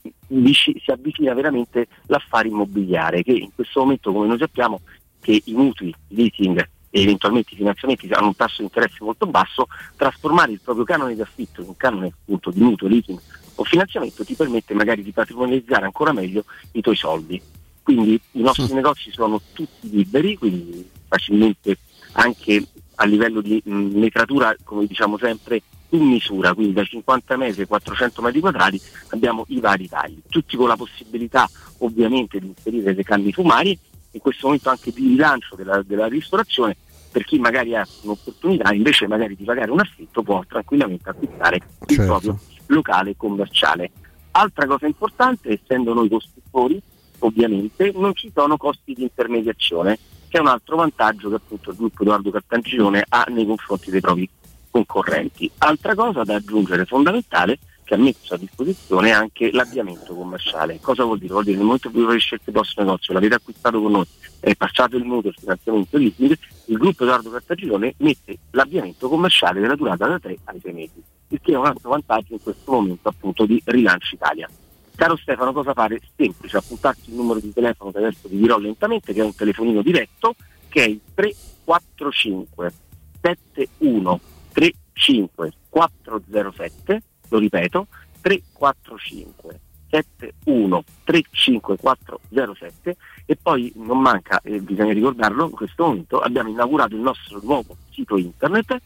si 0.83 0.91
avvicina 0.91 1.33
veramente 1.33 1.87
l'affare 2.05 2.47
immobiliare 2.47 3.23
che 3.23 3.31
in 3.31 3.49
questo 3.53 3.81
momento 3.81 4.11
come 4.11 4.27
noi 4.27 4.37
sappiamo 4.37 4.81
che 5.19 5.41
i 5.43 5.53
mutui, 5.53 5.93
leasing 6.09 6.67
e 6.89 7.01
eventualmente 7.01 7.53
i 7.53 7.57
finanziamenti 7.57 8.07
hanno 8.11 8.27
un 8.27 8.35
tasso 8.35 8.55
di 8.57 8.63
interesse 8.63 8.97
molto 9.01 9.25
basso, 9.27 9.67
trasformare 9.95 10.51
il 10.51 10.59
proprio 10.63 10.85
canone 10.85 11.15
di 11.15 11.21
affitto 11.21 11.61
in 11.61 11.67
un 11.67 11.77
canone 11.77 12.07
appunto 12.07 12.51
di 12.51 12.61
mutuo, 12.61 12.87
leasing 12.87 13.19
o 13.55 13.63
finanziamento 13.63 14.23
ti 14.23 14.35
permette 14.35 14.73
magari 14.73 15.03
di 15.03 15.11
patrimonializzare 15.11 15.85
ancora 15.85 16.13
meglio 16.13 16.45
i 16.71 16.81
tuoi 16.81 16.95
soldi. 16.95 17.41
Quindi 17.83 18.19
i 18.33 18.41
nostri 18.41 18.71
negozi 18.73 19.11
sono 19.11 19.41
tutti 19.53 19.89
liberi, 19.89 20.37
quindi 20.37 20.87
facilmente 21.07 21.77
anche 22.13 22.65
a 22.95 23.05
livello 23.05 23.41
di 23.41 23.61
mh, 23.63 23.71
metratura, 23.97 24.55
come 24.63 24.85
diciamo 24.85 25.17
sempre, 25.17 25.61
in 25.89 26.03
misura, 26.03 26.53
quindi 26.53 26.73
da 26.73 26.83
50 26.83 27.35
metri 27.35 27.61
ai 27.61 27.67
400 27.67 28.21
metri 28.21 28.39
quadrati 28.39 28.79
abbiamo 29.09 29.45
i 29.47 29.59
vari 29.59 29.87
tagli, 29.87 30.21
tutti 30.29 30.55
con 30.55 30.67
la 30.67 30.75
possibilità 30.75 31.49
ovviamente 31.79 32.39
di 32.39 32.47
inserire 32.47 32.93
dei 32.93 33.03
canni 33.03 33.31
fumari, 33.31 33.77
in 34.11 34.19
questo 34.19 34.47
momento 34.47 34.69
anche 34.69 34.91
di 34.91 35.07
rilancio 35.07 35.55
della, 35.55 35.81
della 35.83 36.07
ristorazione, 36.07 36.75
per 37.11 37.23
chi 37.25 37.39
magari 37.39 37.75
ha 37.75 37.87
un'opportunità 38.03 38.71
invece 38.73 39.07
magari 39.07 39.35
di 39.35 39.43
pagare 39.43 39.71
un 39.71 39.79
affitto 39.79 40.21
può 40.21 40.43
tranquillamente 40.47 41.09
acquistare 41.09 41.55
il 41.87 41.95
Certo. 41.95 42.05
proprio 42.05 42.39
locale 42.67 43.15
commerciale. 43.17 43.91
Altra 44.31 44.67
cosa 44.67 44.85
importante, 44.85 45.59
essendo 45.61 45.93
noi 45.93 46.07
costruttori, 46.07 46.79
ovviamente 47.19 47.91
non 47.95 48.13
ci 48.13 48.31
sono 48.33 48.57
costi 48.57 48.93
di 48.93 49.03
intermediazione, 49.03 49.97
che 50.27 50.37
è 50.37 50.41
un 50.41 50.47
altro 50.47 50.75
vantaggio 50.75 51.29
che 51.29 51.35
appunto 51.35 51.71
il 51.71 51.77
gruppo 51.77 52.03
Edoardo 52.03 52.29
Cartagirone 52.29 53.05
ha 53.09 53.25
nei 53.29 53.45
confronti 53.45 53.89
dei 53.89 53.99
propri 53.99 54.29
concorrenti. 54.69 55.49
Altra 55.57 55.95
cosa 55.95 56.23
da 56.23 56.35
aggiungere 56.35 56.85
fondamentale 56.85 57.57
che 57.89 57.95
ha 57.95 57.97
messo 57.97 58.35
a 58.35 58.37
disposizione 58.37 59.11
anche 59.11 59.49
l'avviamento 59.51 60.13
commerciale. 60.13 60.79
Cosa 60.79 61.03
vuol 61.03 61.17
dire? 61.17 61.31
Vuol 61.31 61.43
dire 61.43 61.55
nel 61.55 61.65
momento 61.65 61.87
in 61.87 61.93
cui 61.93 62.03
voi 62.03 62.19
scelto 62.19 62.51
il 62.51 62.55
vostro 62.55 62.83
negozio, 62.83 63.13
l'avete 63.15 63.33
acquistato 63.33 63.81
con 63.81 63.91
noi 63.91 64.05
e 64.41 64.55
passato 64.55 64.95
il 64.95 65.05
mutuo, 65.05 65.31
il 65.31 65.35
finanziamento 65.39 65.97
leasing, 65.97 66.37
il 66.65 66.77
gruppo 66.77 67.03
Edoardo 67.03 67.31
Cartagirone 67.31 67.95
mette 67.97 68.37
l'avviamento 68.51 69.09
commerciale 69.09 69.59
della 69.59 69.75
durata 69.75 70.05
da 70.05 70.19
3 70.19 70.37
ai 70.43 70.59
6 70.61 70.73
mesi, 70.73 71.03
il 71.29 71.39
che 71.41 71.51
è 71.51 71.57
un 71.57 71.65
altro 71.65 71.89
vantaggio 71.89 72.33
in 72.33 72.43
questo 72.43 72.71
momento 72.71 73.09
appunto 73.09 73.47
di 73.47 73.59
Rilancio 73.65 74.13
Italia. 74.13 74.47
Caro 74.95 75.15
Stefano, 75.15 75.51
cosa 75.51 75.73
fare? 75.73 75.99
Semplice, 76.15 76.57
appuntarsi 76.57 77.09
il 77.09 77.15
numero 77.15 77.39
di 77.39 77.51
telefono 77.51 77.91
che 77.91 77.97
adesso 77.97 78.27
vi 78.27 78.37
dirò 78.37 78.59
lentamente, 78.59 79.13
che 79.13 79.21
è 79.21 79.23
un 79.23 79.33
telefonino 79.33 79.81
diretto, 79.81 80.35
che 80.67 80.83
è 80.83 80.87
il 80.87 81.01
345 81.15 82.71
71 83.19 84.19
35 84.53 85.53
407, 85.69 87.01
lo 87.29 87.37
ripeto, 87.37 87.87
345 88.21 89.59
71 89.89 90.83
35 91.03 91.77
407 91.77 92.97
e 93.25 93.35
poi 93.35 93.71
non 93.75 93.99
manca, 93.99 94.39
eh, 94.41 94.59
bisogna 94.59 94.93
ricordarlo, 94.93 95.45
in 95.45 95.51
questo 95.51 95.85
momento 95.85 96.19
abbiamo 96.19 96.49
inaugurato 96.49 96.95
il 96.95 97.01
nostro 97.01 97.39
nuovo 97.43 97.75
sito 97.91 98.17
internet 98.17 98.77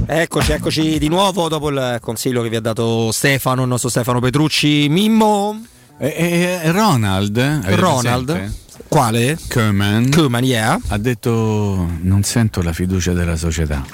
Eccoci, 0.06 0.52
eccoci 0.52 0.98
di 0.98 1.08
nuovo 1.08 1.48
dopo 1.48 1.68
il 1.68 1.98
consiglio 2.00 2.42
che 2.42 2.48
vi 2.48 2.56
ha 2.56 2.60
dato 2.60 3.12
Stefano, 3.12 3.62
il 3.62 3.68
nostro 3.68 3.88
Stefano 3.88 4.18
Petrucci. 4.20 4.88
Mimmo? 4.88 5.64
Ronald, 5.98 7.36
avete 7.36 7.76
Ronald? 7.76 8.24
presente? 8.24 8.60
Quale? 8.88 9.38
Koeman, 9.48 10.10
Koeman, 10.10 10.44
yeah. 10.44 10.78
ha 10.88 10.98
detto 10.98 11.88
non 12.02 12.22
sento 12.22 12.62
la 12.62 12.72
fiducia 12.72 13.12
della 13.12 13.36
società. 13.36 13.84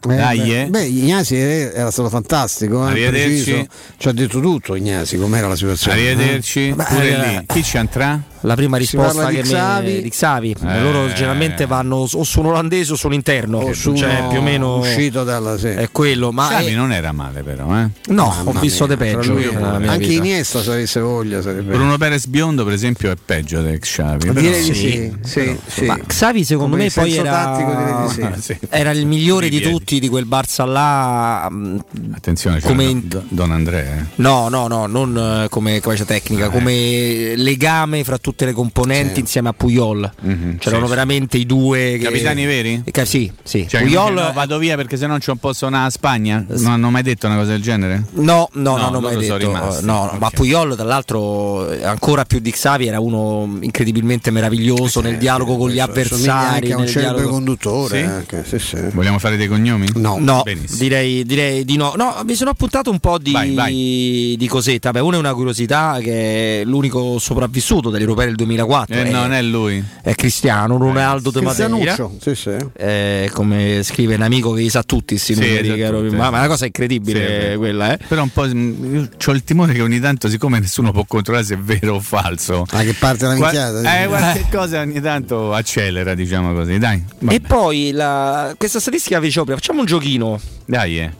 Dai, 0.00 0.38
beh, 0.40 0.60
eh. 0.62 0.66
beh, 0.66 0.84
Ignasi 0.84 1.36
era 1.36 1.90
stato 1.90 2.08
fantastico, 2.10 2.86
eh, 2.86 2.90
Arrivederci. 2.90 3.68
ci 3.96 4.08
ha 4.08 4.12
detto 4.12 4.40
tutto 4.40 4.74
Ignasi 4.74 5.16
com'era 5.16 5.48
la 5.48 5.56
situazione. 5.56 5.96
Arrivederci. 5.98 6.68
eh. 6.68 6.74
Pure 6.74 7.08
eh, 7.08 7.28
lì. 7.38 7.44
Chi 7.46 7.62
ci 7.62 7.76
andrà? 7.78 8.20
La 8.44 8.54
prima 8.54 8.78
risposta 8.78 9.26
che 9.26 9.42
di 9.42 9.48
mi 9.48 9.54
Xavi. 9.54 10.02
di 10.02 10.08
Xavi. 10.08 10.56
Eh. 10.66 10.80
Loro 10.80 11.08
generalmente 11.12 11.66
vanno 11.66 12.06
o 12.10 12.24
su 12.24 12.40
un 12.40 12.46
olandese 12.46 12.92
o 12.92 12.96
su 12.96 13.06
un 13.06 13.12
interno. 13.12 13.58
O 13.58 13.72
su 13.74 13.94
cioè 13.94 14.26
più 14.30 14.38
o 14.38 14.42
meno 14.42 14.78
uscito 14.78 15.24
dalla 15.24 15.58
sì. 15.58 15.66
è 15.68 15.90
quello. 15.92 16.32
Ma 16.32 16.48
Xavi 16.48 16.66
è- 16.72 16.74
non 16.74 16.90
era 16.92 17.12
male 17.12 17.42
però, 17.42 17.78
eh. 17.78 17.88
no, 18.12 18.24
ho 18.24 18.44
Mamma 18.44 18.60
visto 18.60 18.86
mia, 18.86 18.96
de 18.96 19.04
peggio. 19.04 19.32
anche 19.62 19.98
vita. 20.06 20.12
Iniesta 20.12 20.62
se 20.62 20.70
avesse 20.72 21.00
voglia 21.00 21.42
sarebbe 21.42 21.74
Bruno 21.74 21.98
Perez 21.98 22.26
biondo 22.26 22.64
per 22.64 22.72
esempio 22.72 23.10
è 23.10 23.16
peggio 23.22 23.60
di 23.62 23.78
Xavi. 23.78 24.29
Però- 24.32 24.46
direi 24.46 24.64
di 24.64 24.74
sì, 24.74 25.12
sì, 25.22 25.58
sì. 25.66 25.84
Ma 25.84 25.98
Xavi 26.06 26.44
secondo 26.44 26.72
Come 26.76 26.84
me 26.84 26.90
poi 26.90 27.16
era, 27.16 28.08
sì. 28.08 28.20
Ah, 28.22 28.36
sì. 28.40 28.56
era 28.68 28.90
il 28.90 29.06
migliore 29.06 29.48
di 29.48 29.60
tutti 29.60 29.98
di 30.00 30.08
quel 30.08 30.26
Barça 30.26 30.66
là. 30.66 31.48
mh, 31.50 31.78
Attenzione, 32.14 32.60
c'è 32.60 32.66
Come 32.66 32.84
Don- 32.84 33.22
in- 33.28 33.36
Don, 33.36 33.50
Andrea. 33.52 33.96
eh. 33.96 34.04
No, 34.16 34.48
no, 34.48 34.66
no, 34.68 34.86
non 34.86 35.42
eh, 35.44 35.48
come 35.48 35.80
capacia 35.80 36.04
tecnica, 36.04 36.48
come 36.50 37.34
legame 37.36 38.04
fra 38.04 38.18
tutte 38.18 38.44
le 38.44 38.52
componenti 38.52 39.20
insieme 39.20 39.48
a 39.48 39.52
Puyol. 39.52 40.10
Mhm, 40.20 40.58
C'erano 40.58 40.84
sì, 40.84 40.90
veramente 40.90 41.36
i 41.38 41.46
due 41.46 41.96
che- 41.98 42.04
Capitani 42.04 42.44
veri? 42.46 42.82
Ca- 42.90 43.04
sì, 43.04 43.30
sì. 43.42 43.66
Cioè, 43.68 43.82
Puyol 43.82 44.14
no, 44.14 44.32
vado 44.32 44.58
via 44.58 44.76
perché 44.76 44.96
se 44.96 45.04
no 45.04 45.08
non 45.10 45.18
c'è 45.18 45.30
un 45.30 45.38
posto 45.38 45.66
a 45.66 45.90
Spagna? 45.90 46.44
Non 46.48 46.72
hanno 46.72 46.90
mai 46.90 47.02
detto 47.02 47.26
una 47.26 47.36
cosa 47.36 47.50
del 47.50 47.62
genere? 47.62 48.04
No, 48.12 48.48
no, 48.52 48.70
No, 48.70 48.76
no, 48.76 48.82
non 48.90 48.94
ho 48.96 49.00
mai 49.00 49.16
detto. 49.16 49.50
No, 49.50 49.78
no, 49.82 50.00
Ok. 50.12 50.18
ma 50.18 50.30
Puyol, 50.30 50.74
tra 50.76 50.84
l'altro, 50.84 51.68
ancora 51.82 52.24
più 52.24 52.38
di 52.38 52.50
Xavi, 52.50 52.86
era 52.86 53.00
uno 53.00 53.58
incredibilmente 53.60 54.09
meraviglioso 54.30 55.00
nel 55.00 55.16
dialogo 55.18 55.56
con 55.56 55.70
gli 55.70 55.78
avversari. 55.78 56.54
anche 56.56 56.72
a 56.72 56.76
un 56.78 56.86
celebre 56.86 57.14
dialogo- 57.16 57.30
conduttore 57.30 57.98
Sì? 57.98 58.04
anche, 58.04 58.44
sì, 58.46 58.58
sì. 58.58 58.76
Vogliamo 58.92 59.18
fare 59.18 59.36
dei 59.36 59.46
cognomi? 59.48 59.86
No. 59.94 60.16
No, 60.18 60.42
direi, 60.76 61.24
direi 61.24 61.64
di 61.64 61.76
no. 61.76 61.92
No, 61.96 62.22
mi 62.24 62.34
sono 62.34 62.50
appuntato 62.50 62.90
un 62.90 62.98
po' 62.98 63.18
di, 63.18 63.32
Vai, 63.32 63.54
vai. 63.54 64.34
di 64.38 64.46
cosetta. 64.48 64.90
Beh, 64.90 65.00
una 65.00 65.16
è 65.16 65.18
una 65.20 65.34
curiosità 65.34 65.98
che 66.00 66.60
è 66.60 66.64
l'unico 66.64 67.18
sopravvissuto 67.18 67.90
degli 67.90 68.02
europei 68.02 68.26
del 68.26 68.36
2004. 68.36 68.94
Eh, 68.94 69.02
è, 69.04 69.10
non 69.10 69.32
è 69.32 69.42
lui. 69.42 69.82
è 70.02 70.14
Cristiano 70.14 70.76
Ronaldo 70.76 71.30
de 71.30 71.40
Madeira. 71.42 71.74
Cristianuccio, 71.76 72.16
sì, 72.20 72.34
sì. 72.34 72.56
Eh, 72.76 73.30
come 73.32 73.82
scrive 73.82 74.14
un 74.14 74.22
amico 74.22 74.52
che 74.52 74.62
li 74.62 74.68
sa 74.70 74.82
tutti 74.82 75.16
sti 75.18 75.34
Sì, 75.34 75.40
tutti. 75.40 76.16
ma, 76.16 76.30
ma 76.30 76.36
è 76.36 76.38
una 76.40 76.46
cosa 76.46 76.56
Sì, 76.58 76.64
incredibile 76.66 77.20
vero. 77.20 77.58
quella, 77.58 77.92
eh. 77.94 77.98
Però 78.08 78.22
un 78.22 78.30
po'. 78.30 78.44
Io 78.46 79.08
ho 79.26 79.30
il 79.32 79.44
timore 79.44 79.72
che 79.72 79.82
ogni 79.82 80.00
tanto, 80.00 80.28
siccome 80.28 80.58
nessuno 80.58 80.92
può 80.92 81.04
controllare 81.06 81.44
se 81.44 81.54
è 81.54 81.58
vero 81.58 81.94
o 81.96 82.00
falso. 82.00 82.64
Ah, 82.70 82.82
che 82.82 82.94
parte 82.94 83.26
la 83.26 83.34
Qua- 83.36 83.50
minchiata. 83.50 83.99
eh, 83.99 83.99
qualche 84.08 84.46
cosa 84.50 84.80
ogni 84.80 85.00
tanto 85.00 85.52
accelera, 85.52 86.14
diciamo 86.14 86.52
così. 86.52 86.78
Dai, 86.78 87.02
vabbè. 87.18 87.34
E 87.34 87.40
poi 87.40 87.90
la- 87.92 88.54
questa 88.56 88.80
statistica 88.80 89.18
vi 89.20 89.26
dicevo 89.26 89.44
prima, 89.44 89.58
facciamo 89.60 89.80
un 89.80 89.86
giochino. 89.86 90.40
dai, 90.66 90.98
eh. 91.00 91.10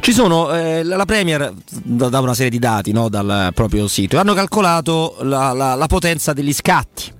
Ci 0.00 0.12
sono 0.12 0.52
eh, 0.54 0.84
la 0.84 1.04
Premier 1.04 1.52
da, 1.66 2.08
da 2.08 2.20
una 2.20 2.34
serie 2.34 2.50
di 2.50 2.60
dati 2.60 2.92
no, 2.92 3.08
dal 3.08 3.50
proprio 3.52 3.88
sito 3.88 4.18
hanno 4.18 4.34
calcolato 4.34 5.16
la, 5.22 5.52
la- 5.52 5.74
la 5.74 5.86
potenza 5.86 6.32
degli 6.32 6.52
scatti. 6.52 7.14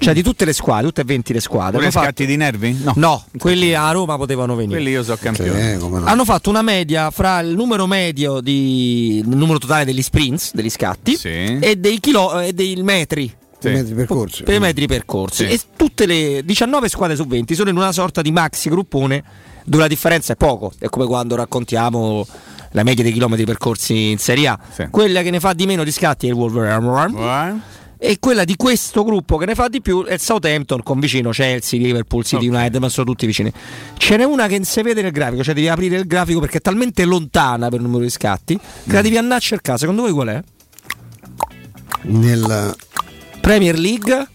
Cioè 0.00 0.12
di 0.12 0.24
tutte 0.24 0.44
le 0.44 0.52
squadre, 0.52 0.86
tutte 0.86 1.02
e 1.02 1.04
20 1.04 1.32
le 1.34 1.38
squadre. 1.40 1.70
Pure 1.74 1.82
Hanno 1.84 1.92
fatto- 1.92 2.06
scatti 2.06 2.26
di 2.26 2.34
nervi? 2.34 2.76
No. 2.82 2.94
No, 2.96 3.24
quelli 3.38 3.74
a 3.74 3.88
Roma 3.92 4.16
potevano 4.16 4.56
venire. 4.56 4.74
Quelli 4.80 4.90
io 4.90 5.04
so 5.04 5.16
campione. 5.20 5.78
Hanno 6.04 6.24
fatto 6.24 6.50
una 6.50 6.62
media 6.62 7.12
fra 7.12 7.38
il 7.38 7.54
numero 7.54 7.86
medio 7.86 8.40
di 8.40 9.18
il 9.18 9.28
numero 9.36 9.58
totale 9.58 9.84
degli 9.84 10.02
sprints, 10.02 10.52
degli 10.52 10.68
scatti 10.70 11.16
e 11.60 11.76
dei 11.76 12.00
chilo 12.00 12.40
e 12.40 12.52
dei 12.52 12.74
metri. 12.82 13.32
I 13.60 13.70
metri 13.70 13.94
percorsi. 13.94 14.42
Per 14.44 14.60
metri 14.60 14.86
percorsi. 14.86 15.46
Sì. 15.46 15.52
E 15.52 15.60
tutte 15.76 16.06
le 16.06 16.42
19 16.44 16.88
squadre 16.88 17.16
su 17.16 17.26
20 17.26 17.54
sono 17.54 17.70
in 17.70 17.76
una 17.76 17.92
sorta 17.92 18.22
di 18.22 18.30
maxi 18.30 18.68
gruppone 18.68 19.22
dove 19.64 19.82
la 19.82 19.88
differenza 19.88 20.32
è 20.34 20.36
poco. 20.36 20.72
È 20.78 20.88
come 20.88 21.06
quando 21.06 21.34
raccontiamo 21.34 22.26
la 22.72 22.82
media 22.82 23.02
dei 23.02 23.12
chilometri 23.12 23.44
percorsi 23.44 24.10
in 24.10 24.18
Serie 24.18 24.48
A. 24.48 24.58
Quella 24.90 25.22
che 25.22 25.30
ne 25.30 25.40
fa 25.40 25.52
di 25.52 25.66
meno 25.66 25.84
di 25.84 25.90
scatti 25.90 26.26
è 26.26 26.30
il 26.30 26.36
Wolverhampton. 26.36 27.62
E 28.00 28.18
quella 28.20 28.44
di 28.44 28.54
questo 28.54 29.02
gruppo 29.02 29.36
che 29.38 29.44
ne 29.44 29.56
fa 29.56 29.66
di 29.66 29.80
più 29.80 30.04
è 30.04 30.12
il 30.12 30.20
Southampton 30.20 30.84
con 30.84 31.00
vicino 31.00 31.30
Chelsea, 31.30 31.80
Liverpool, 31.80 32.24
City 32.24 32.46
United, 32.46 32.76
ma 32.76 32.88
sono 32.88 33.06
tutti 33.06 33.26
vicini. 33.26 33.52
Ce 33.96 34.16
n'è 34.16 34.22
una 34.22 34.46
che 34.46 34.54
non 34.54 34.64
si 34.64 34.80
vede 34.82 35.02
nel 35.02 35.10
grafico, 35.10 35.42
cioè 35.42 35.52
devi 35.52 35.66
aprire 35.66 35.96
il 35.96 36.06
grafico 36.06 36.38
perché 36.38 36.58
è 36.58 36.60
talmente 36.60 37.04
lontana 37.04 37.68
per 37.68 37.80
il 37.80 37.86
numero 37.86 38.04
di 38.04 38.10
scatti 38.10 38.56
che 38.56 38.92
la 38.92 39.02
devi 39.02 39.16
andare 39.16 39.40
a 39.40 39.40
cercare. 39.40 39.78
Secondo 39.78 40.02
voi 40.02 40.12
qual 40.12 40.28
è? 40.28 40.42
Nel 42.02 42.76
Premier 43.48 43.78
League 43.78 44.28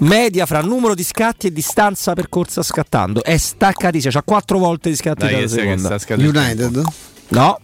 media 0.00 0.44
fra 0.44 0.60
numero 0.60 0.94
di 0.94 1.02
scatti 1.02 1.46
e 1.46 1.50
distanza 1.50 2.12
percorsa 2.12 2.62
scattando 2.62 3.24
è 3.24 3.38
staccatissima, 3.38 4.12
c'ha 4.12 4.22
quattro 4.22 4.58
volte 4.58 4.90
di 4.90 4.96
scatti 4.96 5.20
Dai, 5.20 5.40
che 5.40 5.48
seconda. 5.48 5.98
United? 6.10 6.82
No. 7.28 7.60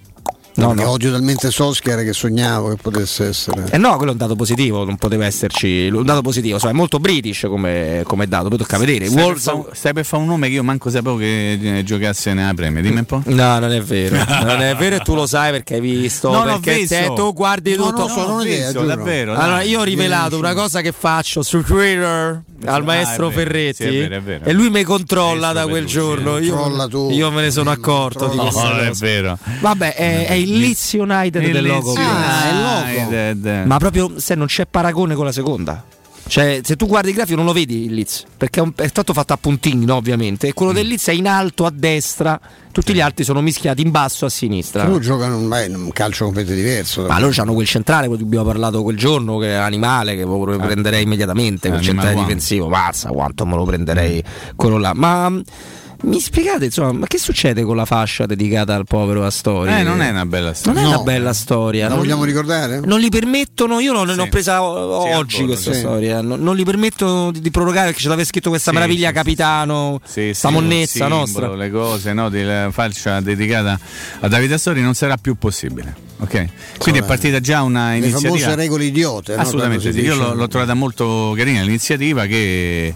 No, 0.61 0.73
no. 0.75 0.91
odio 0.91 1.11
talmente 1.11 1.51
Solskjaer 1.51 2.05
che 2.05 2.13
sognavo 2.13 2.69
che 2.71 2.77
potesse 2.81 3.29
essere. 3.29 3.65
Eh 3.71 3.79
no, 3.79 3.97
quello 3.97 4.11
è 4.11 4.13
un 4.13 4.19
dato 4.19 4.37
positivo, 4.37 4.85
non 4.85 4.97
poteva 4.97 5.25
esserci 5.27 5.89
un 5.93 6.05
dato 6.05 6.21
positivo, 6.23 6.59
so, 6.59 6.69
è 6.69 6.73
molto 6.73 6.99
british 6.99 7.47
come, 7.49 8.03
come 8.05 8.27
dato, 8.29 8.49
poi 8.49 8.59
tocca 8.59 8.79
vedere. 8.79 9.07
Stai 9.07 9.15
per, 9.17 9.25
Wolves- 9.25 9.45
fa- 9.45 9.75
stai 9.75 9.93
per 9.93 10.05
fare 10.05 10.23
un 10.23 10.29
nome 10.29 10.49
che 10.49 10.55
io 10.55 10.63
manco 10.63 10.91
sapevo 10.91 11.17
che 11.17 11.53
eh, 11.79 11.83
giocasse 11.85 12.33
nella 12.35 12.53
Premier, 12.55 12.83
dimmi 12.83 12.99
un 12.99 13.05
po'. 13.07 13.23
No, 13.27 13.59
non 13.59 13.73
è 13.73 13.81
vero, 13.83 14.17
non 14.17 14.61
è 14.61 14.75
vero 14.77 14.97
e 14.97 15.01
tu 15.01 15.15
lo 15.15 15.27
sai 15.27 15.51
perché 15.53 15.75
hai 15.75 15.81
visto, 15.81 16.31
No, 16.31 16.43
perché 16.43 16.75
visto. 16.75 16.95
te, 16.95 17.13
tu 17.15 17.33
guardi 17.33 17.75
No, 17.77 17.87
tutto. 17.87 18.03
no, 18.03 18.09
so, 18.09 18.27
non 18.27 18.47
giuro. 18.73 18.85
davvero, 18.85 19.33
Allora, 19.35 19.57
dai. 19.59 19.69
io 19.71 19.81
ho 19.81 19.85
rivelato 19.85 20.37
una 20.37 20.53
cosa 20.55 20.81
che 20.81 20.93
faccio 20.93 21.43
su 21.43 21.63
Twitter 21.63 22.43
al 22.67 22.85
maestro 22.85 23.29
Ah, 23.29 23.31
è 23.31 23.33
vero, 23.35 23.49
Ferretti 23.49 23.83
sì, 23.85 23.89
è 23.89 24.09
vero, 24.09 24.15
è 24.17 24.21
vero. 24.21 24.45
e 24.45 24.53
lui 24.53 24.69
mi 24.69 24.83
controlla 24.83 25.53
da 25.53 25.67
quel 25.67 25.87
giorno. 25.87 26.37
Io, 26.39 27.31
me 27.31 27.41
ne 27.43 27.51
sono 27.51 27.71
accorto 27.71 28.27
di 28.29 28.37
No, 28.37 28.51
non 28.53 28.81
è 28.81 28.91
vero. 28.93 29.39
Vabbè, 29.61 29.95
è, 29.95 30.27
è 30.27 30.33
il 30.35 30.50
Leeds 30.59 30.93
United 30.95 31.43
Il 31.43 31.53
del 31.53 31.67
logo. 31.67 31.95
Ah, 31.97 32.89
è 32.91 33.35
logo. 33.35 33.67
Ma 33.67 33.79
proprio 33.79 34.13
se 34.19 34.35
non 34.35 34.47
c'è 34.47 34.67
paragone 34.67 35.15
con 35.15 35.25
la 35.25 35.33
seconda. 35.33 35.85
Cioè, 36.27 36.61
se 36.63 36.77
tu 36.77 36.87
guardi 36.87 37.09
il 37.09 37.15
grafico 37.17 37.37
non 37.39 37.45
lo 37.47 37.53
vedi 37.53 37.87
il 37.87 37.95
Leeds, 37.95 38.25
perché 38.37 38.61
è, 38.61 38.63
un- 38.63 38.73
è 38.77 38.87
stato 38.87 39.13
fatto 39.13 39.33
a 39.33 39.37
puntini, 39.37 39.85
no, 39.85 39.97
ovviamente. 39.97 40.47
E 40.47 40.51
Mm. 40.51 40.55
quello 40.55 40.71
del 40.73 40.87
Leeds 40.87 41.09
è 41.09 41.13
in 41.13 41.27
alto 41.27 41.67
a 41.67 41.73
destra, 41.75 42.39
tutti 42.71 42.95
gli 42.95 43.01
altri 43.01 43.25
sono 43.25 43.41
mischiati 43.41 43.83
in 43.83 43.91
basso 43.91 44.27
a 44.27 44.29
sinistra. 44.29 44.85
Loro 44.87 45.01
giocano 45.01 45.39
un, 45.39 45.49
beh, 45.49 45.67
un 45.75 45.91
calcio 45.91 46.27
completamente 46.27 46.63
diverso. 46.63 47.05
Ma 47.07 47.19
loro 47.19 47.33
hanno 47.41 47.53
quel 47.55 47.67
centrale, 47.67 48.07
quello 48.07 48.23
di 48.23 48.29
cui 48.29 48.37
abbiamo 48.37 48.53
parlato 48.53 48.83
quel 48.85 48.97
giorno, 48.97 49.39
che 49.39 49.49
è 49.51 49.55
animale, 49.55 50.15
che 50.15 50.23
lo 50.23 50.57
prenderei 50.59 51.03
immediatamente, 51.03 51.69
quel 51.69 51.81
Animal 51.81 51.85
centrale 51.97 52.15
One. 52.15 52.25
difensivo. 52.27 52.69
Mazza 52.69 53.09
quanto 53.09 53.45
me 53.45 53.57
lo 53.57 53.65
prenderei 53.65 54.23
quello 54.55 54.79
là. 54.79 54.93
Ma 54.95 55.33
mi 56.03 56.19
spiegate, 56.21 56.65
insomma, 56.67 56.93
ma 56.93 57.07
che 57.07 57.19
succede 57.19 57.63
con 57.63 57.77
la 57.77 57.85
fascia 57.85 58.25
dedicata 58.27 58.75
al 58.75 58.85
povero 58.85 59.25
Astori? 59.25 59.71
Eh, 59.73 59.83
non 59.83 60.01
è 60.01 60.11
una 60.11 60.25
bella 60.25 60.55
storia. 60.55 60.73
Non 60.81 60.83
è 60.83 60.93
No. 60.93 60.95
una 60.97 61.05
bella 61.05 61.33
storia. 61.33 61.83
La 61.85 61.89
non- 61.91 61.99
vogliamo 61.99 62.25
ricordare? 62.25 62.81
Non 62.81 63.01
li 63.01 63.09
permettono, 63.11 63.81
io 63.81 63.93
non 63.93 64.09
Sì. 64.13 64.19
ho 64.19 64.27
presa 64.29 64.63
o- 64.63 65.03
Sì, 65.05 65.13
oggi 65.13 65.37
volo, 65.37 65.47
questa 65.49 65.73
sì. 65.73 65.79
storia. 65.79 66.21
Non, 66.23 66.41
non 66.43 66.57
li 66.57 66.65
permettono 66.65 67.31
di, 67.31 67.41
di 67.41 67.51
prorogare 67.51 67.87
perché 67.89 68.01
ce 68.01 68.09
l'aveva 68.09 68.27
scritto 68.27 68.49
questa 68.49 68.71
Sì, 68.71 68.77
meraviglia 68.77 69.09
sì, 69.09 69.15
capitano, 69.15 70.01
Sì, 70.05 70.31
sta 70.33 70.49
sì, 70.49 70.55
monnezza 70.55 71.05
il 71.05 71.11
nostra. 71.11 71.41
simbolo, 71.41 71.61
Le 71.61 71.71
cose, 71.71 72.13
no, 72.13 72.29
di 72.31 72.43
la 72.43 72.71
faccia 72.71 73.21
dedicata 73.21 73.79
a 74.21 74.29
Davide 74.29 74.55
Astori 74.55 74.81
non 74.81 74.95
sarà 74.95 75.17
più 75.17 75.37
possibile. 75.37 75.95
Ok? 76.21 76.47
Quindi 76.79 77.01
è 77.01 77.05
partita 77.05 77.41
già 77.41 77.63
una 77.63 77.91
Le 77.91 77.97
iniziativa. 77.97 78.29
famose 78.31 78.55
regole 78.55 78.85
idiote. 78.85 79.35
no? 79.37 79.41
Assolutamente 79.43 79.93
si 79.93 80.01
io 80.01 80.15
l'ho, 80.15 80.35
l'ho 80.35 80.49
trovata 80.49 80.75
molto 80.75 81.33
carina 81.37 81.63
l'iniziativa 81.63 82.27
che, 82.27 82.95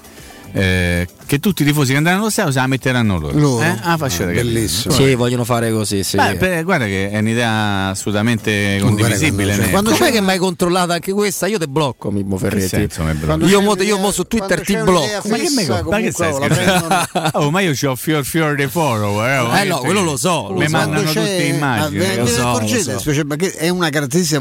eh, 0.53 1.09
che 1.27 1.39
tutti 1.41 1.63
i 1.63 1.65
tifosi 1.67 1.93
che 1.93 1.97
andranno 1.99 2.21
allo 2.21 2.31
stadio 2.31 2.53
se 2.53 2.59
la 2.61 2.67
metteranno 2.67 3.19
loro. 3.19 3.39
Loro? 3.39 3.63
Eh? 3.65 3.77
Ah, 3.83 3.97
faccia 3.97 4.25
capire. 4.25 4.43
bellissimo. 4.43 4.95
Sì, 4.95 5.15
vogliono 5.15 5.45
fare 5.45 5.71
così, 5.73 6.03
sì. 6.05 6.17
Beh, 6.17 6.35
beh, 6.37 6.63
guarda 6.63 6.85
che 6.87 7.11
è 7.11 7.19
un'idea 7.19 7.89
assolutamente 7.89 8.79
condivisibile. 8.81 9.55
Cioè, 9.55 9.65
ne- 9.67 9.71
quando 9.71 9.91
c'è 9.93 10.11
che 10.11 10.21
mai 10.21 10.39
controllata 10.39 10.95
anche 10.95 11.13
questa? 11.13 11.47
Io 11.47 11.59
te 11.59 11.67
blocco, 11.67 12.11
Mimmo 12.11 12.37
Ferretti. 12.37 12.69
senso? 12.69 13.03
Io, 13.47 13.61
mo, 13.61 13.75
io 13.77 13.99
mo 13.99 14.11
su 14.11 14.25
Twitter 14.25 14.61
ti 14.63 14.77
blocco. 14.77 15.29
Ma 15.29 15.37
che, 15.37 15.51
me, 15.51 15.83
ma 15.89 15.99
che 16.01 16.11
stai 16.13 16.33
scherzando? 16.35 17.31
oh, 17.39 17.51
ma 17.51 17.61
io 17.61 17.73
ho 17.91 17.97
fior 17.97 18.25
fior 18.25 18.55
di 18.55 18.67
follower. 18.67 19.41
Oh, 19.43 19.57
Eh, 19.57 19.65
no, 19.65 19.79
quello 19.79 20.03
lo 20.03 20.17
so, 20.17 20.49
lo 20.51 20.59
Mi 20.59 20.67
so. 20.67 20.71
mandano 20.73 21.03
Quando 21.03 21.21
c'è- 21.21 21.27
tutte 21.31 21.43
immagini. 21.45 22.05
ah, 22.05 22.07
ve- 22.15 22.23
ne 22.23 22.29
so, 22.29 22.49
accorgete? 22.49 23.53
è 23.57 23.69
una 23.69 23.89
caratteristica 23.91 24.41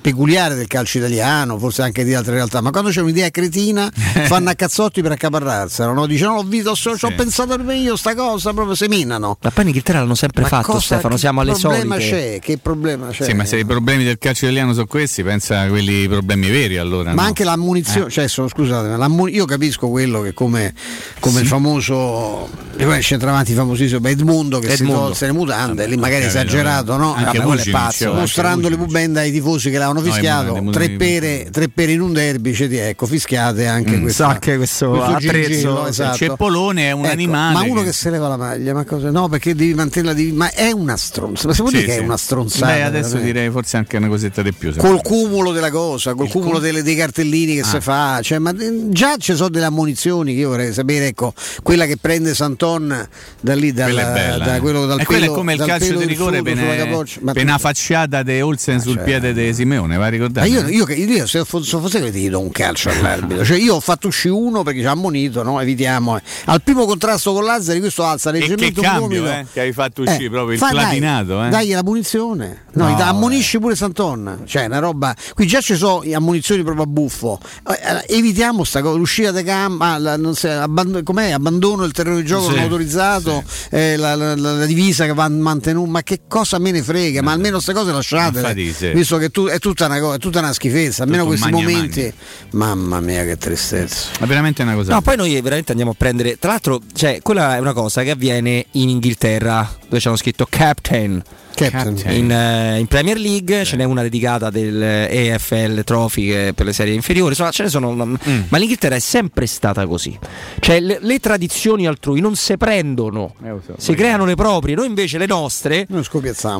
peculiare 0.00 0.54
del 0.54 0.66
calcio 0.66 0.98
italiano, 0.98 1.58
forse 1.58 1.82
anche 1.82 2.04
di 2.04 2.14
altre 2.14 2.34
realtà, 2.34 2.60
ma 2.60 2.70
quando 2.70 2.90
c'è 2.90 3.00
un'idea 3.00 3.30
cretina 3.30 3.90
fanno 4.26 4.50
a 4.50 4.54
cazzotti 4.54 5.02
per 5.02 5.12
accaparrarsela, 5.12 5.92
no? 5.92 6.06
Dice 6.06 6.19
no, 6.24 6.34
l'ho 6.36 6.42
visto, 6.44 6.74
so- 6.74 6.96
ci 6.96 7.04
ho 7.04 7.12
pensato 7.14 7.56
per 7.56 7.64
me 7.64 7.76
io 7.76 7.96
sta 7.96 8.14
cosa, 8.14 8.52
proprio 8.52 8.74
seminano. 8.74 9.36
Ma 9.40 9.50
poi 9.50 9.62
in 9.62 9.68
Inghilterra 9.68 10.00
l'hanno 10.00 10.14
sempre 10.14 10.42
Ma 10.42 10.48
fatto, 10.48 10.66
cosa- 10.72 10.80
Stefano, 10.80 11.14
che 11.14 11.20
siamo 11.20 11.40
alle 11.40 11.52
problema 11.52 11.94
solite. 11.98 12.10
c'è? 12.16 12.38
Che 12.40 12.58
problema 12.58 13.08
c'è? 13.08 13.24
Sì, 13.24 13.32
ma 13.34 13.44
se 13.44 13.58
i 13.58 13.64
problemi 13.64 14.04
del 14.04 14.18
calcio 14.18 14.44
italiano 14.46 14.72
sono 14.72 14.86
questi, 14.86 15.22
pensa 15.22 15.60
a 15.60 15.68
quelli 15.68 16.08
problemi 16.08 16.48
veri 16.50 16.76
allora. 16.78 17.12
Ma 17.12 17.22
no? 17.22 17.28
anche 17.28 17.44
l'ammunizione, 17.44 18.06
Eh. 18.06 18.10
cioè 18.10 18.28
sono- 18.28 18.48
scusate, 18.48 18.88
ma 18.88 18.96
l'ammu- 18.96 19.32
io 19.32 19.44
capisco 19.44 19.88
quello 19.88 20.20
che 20.22 20.32
come, 20.34 20.74
come 21.20 21.40
il 21.40 21.46
famoso 21.46 22.48
e 22.76 22.84
il 22.84 23.02
centravanti 23.02 23.52
famosissimo 23.54 24.06
Edmundo 24.08 24.58
che 24.58 24.68
si 24.74 24.82
Edmundo. 24.82 25.00
tolse 25.06 25.26
le 25.26 25.32
mutande, 25.32 25.86
lì 25.86 25.96
magari 25.96 26.24
esagerato, 26.24 26.96
no? 26.96 27.14
anche 27.14 27.38
Vabbè, 27.38 27.46
quello 27.46 27.60
è 27.62 27.70
pazzo, 27.70 28.12
mostrando 28.12 28.68
le 28.68 28.76
pubende 28.76 29.20
ai 29.20 29.30
tifosi 29.32 29.70
che 29.70 29.78
l'avevano 29.78 30.04
No, 30.04 30.12
fischiato, 30.12 30.48
Edmundo, 30.56 30.70
tre, 30.72 30.90
pere, 30.90 31.48
tre 31.50 31.68
pere 31.68 31.92
in 31.92 32.00
un 32.00 32.12
derby, 32.12 32.54
cioè, 32.54 32.68
ecco, 32.88 33.06
fischiate 33.06 33.66
anche 33.66 33.96
Mm, 33.96 34.02
questa, 34.02 34.30
sa 34.32 34.38
che 34.38 34.56
questo 34.56 35.02
attrezzo- 35.02 35.48
gingillo, 35.48 35.86
esatto. 35.86 36.09
Il 36.12 36.16
ceppolone 36.16 36.88
è 36.88 36.92
un 36.92 37.04
Ecco, 37.04 37.12
animale. 37.12 37.52
Ma 37.54 37.62
uno 37.62 37.80
che- 37.80 37.86
che 37.86 37.92
se 37.92 38.10
leva 38.10 38.28
la 38.28 38.36
maglia, 38.36 38.72
ma 38.74 38.84
cosa? 38.84 39.10
No, 39.10 39.28
perché 39.28 39.54
devi 39.54 39.74
mantenerla, 39.74 40.14
devi- 40.14 40.32
ma 40.32 40.50
è 40.52 40.70
una 40.70 40.96
stronza, 40.96 41.46
ma 41.48 41.54
si 41.54 41.60
può 41.62 41.70
Sì, 41.70 41.76
dire 41.76 41.86
che 41.88 41.92
sì. 41.94 41.98
è 42.00 42.02
una 42.02 42.16
stronzata? 42.16 42.66
Beh, 42.66 42.82
adesso 42.82 43.08
veramente? 43.08 43.32
direi 43.32 43.50
forse 43.50 43.76
anche 43.76 43.96
una 43.96 44.08
cosetta 44.08 44.42
di 44.42 44.52
più. 44.52 44.74
col 44.76 45.00
cumulo 45.02 45.52
della 45.52 45.70
cosa, 45.70 46.14
col 46.14 46.28
cumulo 46.28 46.58
delle- 46.58 46.82
dei 46.82 46.94
cartellini 46.96 47.54
che 47.54 47.60
Ah. 47.60 47.64
si 47.64 47.80
fa, 47.80 48.20
cioè, 48.22 48.38
ma 48.38 48.50
eh, 48.58 48.88
già 48.88 49.16
ci 49.16 49.34
sono 49.34 49.48
delle 49.48 49.64
ammonizioni 49.66 50.34
che 50.34 50.40
io 50.40 50.48
vorrei 50.50 50.72
sapere, 50.72 51.06
ecco, 51.08 51.32
quella 51.62 51.86
che 51.86 51.96
prende 51.96 52.34
Santon 52.34 53.08
da 53.40 53.54
lì, 53.54 53.72
dal, 53.72 53.92
Quella 53.92 54.10
è 54.10 54.12
bella. 54.12 54.44
da 54.44 54.56
eh. 54.56 54.60
quello 54.60 54.86
dal 54.86 55.00
e 55.00 55.04
pelo- 55.04 55.24
è 55.24 55.28
come 55.28 55.54
il 55.54 55.62
calcio 55.64 55.96
di 55.96 56.04
rigore 56.04 56.40
una 56.40 57.58
facciata 57.58 58.22
di 58.22 58.40
Olsen 58.40 58.80
sul 58.80 58.94
cioè. 58.96 59.04
piede 59.04 59.32
di 59.32 59.52
Simeone, 59.54 59.96
va 59.96 60.06
a 60.06 60.08
ricordare? 60.08 60.48
Ma 60.48 60.54
io, 60.60 60.68
io, 60.68 60.84
che- 60.84 60.94
io 60.94 61.26
se 61.26 61.44
fosse, 61.44 61.78
fosse 61.78 62.00
che 62.00 62.10
ti 62.10 62.28
do 62.28 62.40
un 62.40 62.50
calcio 62.50 62.90
all'arbitro, 62.90 63.44
cioè 63.44 63.58
io 63.58 63.74
ho 63.76 63.80
fatto 63.80 64.08
uscire 64.08 64.34
uno 64.34 64.62
perché 64.62 64.80
ci 64.80 64.86
ha 64.86 64.90
ammonito, 64.92 65.42
no? 65.42 65.60
evitiamo. 65.60 65.99
Eh. 66.08 66.22
Al 66.46 66.62
primo 66.62 66.84
contrasto 66.86 67.32
con 67.32 67.44
Lazzari 67.44 67.80
questo 67.80 68.04
alza 68.04 68.30
che 68.30 68.38
leggermente 68.38 68.80
un 68.80 68.84
cambio 68.86 69.20
gomito. 69.22 69.26
eh, 69.30 69.46
che 69.52 69.60
hai 69.60 69.72
fatto 69.72 70.02
uscire 70.02 70.24
Eh, 70.24 70.30
proprio 70.30 70.52
il 70.52 70.58
fa- 70.58 70.70
dai, 70.72 70.82
platinato. 70.84 71.44
eh. 71.44 71.48
Dagli 71.48 71.72
la 71.72 71.82
munizione, 71.82 72.64
no, 72.72 72.84
No, 72.84 72.90
gli 72.92 72.96
dà- 72.96 73.08
ammonisci 73.08 73.58
pure 73.58 73.74
Santon. 73.76 74.42
Cioè, 74.46 74.66
una 74.66 74.78
roba. 74.78 75.14
Qui 75.34 75.46
già 75.46 75.60
ci 75.60 75.74
sono 75.76 76.02
ammonizioni 76.12 76.62
proprio 76.62 76.84
a 76.84 76.86
buffo. 76.86 77.38
Eh, 77.68 77.72
eh, 77.72 78.16
evitiamo 78.16 78.64
sta 78.64 78.80
cosa, 78.82 78.96
l'uscita 78.96 79.30
di 79.32 79.42
gamba, 79.42 79.98
la- 79.98 80.16
non 80.16 80.34
so, 80.34 80.48
abband- 80.50 81.02
com'è? 81.02 81.30
abbandono 81.30 81.84
il 81.84 81.92
terreno 81.92 82.16
di 82.16 82.24
gioco 82.24 82.48
Sì, 82.48 82.54
non 82.54 82.60
autorizzato, 82.60 83.42
eh, 83.70 83.96
la, 83.96 84.14
la- 84.14 84.34
la- 84.36 84.52
la 84.52 84.64
divisa 84.66 85.04
che 85.06 85.14
va 85.14 85.28
mantenuta. 85.28 85.90
Ma 85.90 86.02
che 86.02 86.20
cosa 86.28 86.58
me 86.58 86.70
ne 86.70 86.82
frega? 86.82 87.22
Ma 87.22 87.32
almeno 87.32 87.54
queste 87.54 87.72
cose 87.72 87.92
lasciatele. 87.92 88.40
Infatti, 88.40 88.72
sì. 88.72 88.88
Visto 88.92 89.16
che 89.18 89.30
tu- 89.30 89.46
è, 89.46 89.58
tutta 89.58 89.86
una, 89.86 90.14
è 90.14 90.18
tutta 90.18 90.38
una 90.40 90.52
schifezza, 90.52 91.02
almeno 91.04 91.24
Tutto 91.24 91.36
questi 91.36 91.50
momenti. 91.52 92.12
Mamma 92.52 93.00
mia, 93.00 93.24
che 93.24 93.36
tristezza. 93.36 94.08
Ma 94.20 94.26
veramente 94.26 94.62
una 94.62 94.74
cosa. 94.74 94.92
No, 94.92 95.00
poi 95.02 95.16
noi 95.16 95.40
veramente 95.40 95.70
andiamo 95.70 95.89
a 95.90 95.94
prendere. 95.96 96.38
Tra 96.38 96.50
l'altro, 96.50 96.80
cioè, 96.94 97.20
quella 97.22 97.56
è 97.56 97.58
una 97.58 97.72
cosa 97.72 98.02
che 98.02 98.10
avviene 98.10 98.66
in 98.72 98.88
Inghilterra, 98.88 99.68
dove 99.88 100.00
c'hanno 100.00 100.16
scritto 100.16 100.46
Captain. 100.48 101.22
Captain. 101.52 101.96
In, 102.16 102.30
eh, 102.30 102.78
in 102.78 102.86
Premier 102.86 103.18
League 103.18 103.64
ce 103.64 103.76
n'è 103.76 103.84
una 103.84 104.00
dedicata 104.00 104.48
del 104.48 104.80
EFL 104.82 105.84
Trophy 105.84 106.26
che- 106.28 106.52
per 106.54 106.64
le 106.64 106.72
serie 106.72 106.94
inferiori, 106.94 107.30
insomma 107.30 107.50
ce 107.50 107.64
ne 107.64 107.68
sono, 107.68 107.94
Mm. 107.94 108.14
ma 108.48 108.56
l'Inghilterra 108.56 108.94
è 108.94 108.98
sempre 109.00 109.44
stata 109.46 109.86
così. 109.86 110.16
Cioè 110.58 110.80
le, 110.80 110.98
le 111.02 111.18
tradizioni 111.18 111.86
altrui 111.86 112.20
non 112.20 112.34
si 112.34 112.56
prendono, 112.56 113.34
Eh, 113.44 113.52
so. 113.66 113.74
si 113.76 113.94
creano 113.94 114.24
le 114.24 114.36
proprie, 114.36 114.74
noi 114.74 114.86
invece 114.86 115.18
le 115.18 115.26
nostre, 115.26 115.84
Noi 115.90 116.04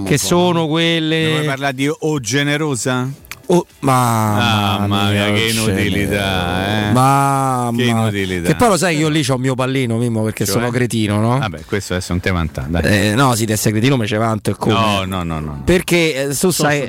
che 0.07 0.19
sono 0.19 0.61
Ne 0.63 0.67
vuoi 0.67 0.69
quelle... 0.69 1.43
parlare 1.47 1.75
di 1.75 1.89
O 1.89 2.21
generosa? 2.21 3.09
Oh, 3.53 3.67
mamma, 3.81 4.79
Mamma 4.87 5.11
mia, 5.11 5.25
che 5.33 5.51
non 5.55 5.65
ce 5.65 5.71
inutilità, 5.73 6.89
eh. 6.89 6.93
Mamma. 6.93 7.77
Che 7.77 7.83
inutilità. 7.83 8.47
Che 8.47 8.55
poi 8.55 8.69
lo 8.69 8.77
sai 8.77 8.95
che 8.95 9.01
io 9.01 9.09
lì 9.09 9.25
ho 9.29 9.35
il 9.35 9.41
mio 9.41 9.55
pallino, 9.57 9.97
Mimmo, 9.97 10.23
perché 10.23 10.45
Cioè? 10.45 10.55
sono 10.55 10.71
cretino, 10.71 11.19
no? 11.19 11.37
Vabbè, 11.39 11.65
questo 11.65 11.95
adesso 11.95 12.13
non 12.13 12.21
te 12.23 12.31
vanta, 12.31 12.67
dai. 12.69 13.09
Eh, 13.11 13.15
no, 13.17 13.35
sì, 13.35 13.47
di 13.47 13.53
essere 13.53 13.73
cretino 13.73 13.97
me 13.97 14.07
ce 14.07 14.19
vanto 14.19 14.51
e 14.51 14.55
come. 14.55 14.75
No, 14.75 15.05
no, 15.05 15.23
no, 15.25 15.41
no. 15.41 15.63
Perché 15.65 16.29
eh, 16.29 16.35
tu 16.37 16.51
sai, 16.51 16.89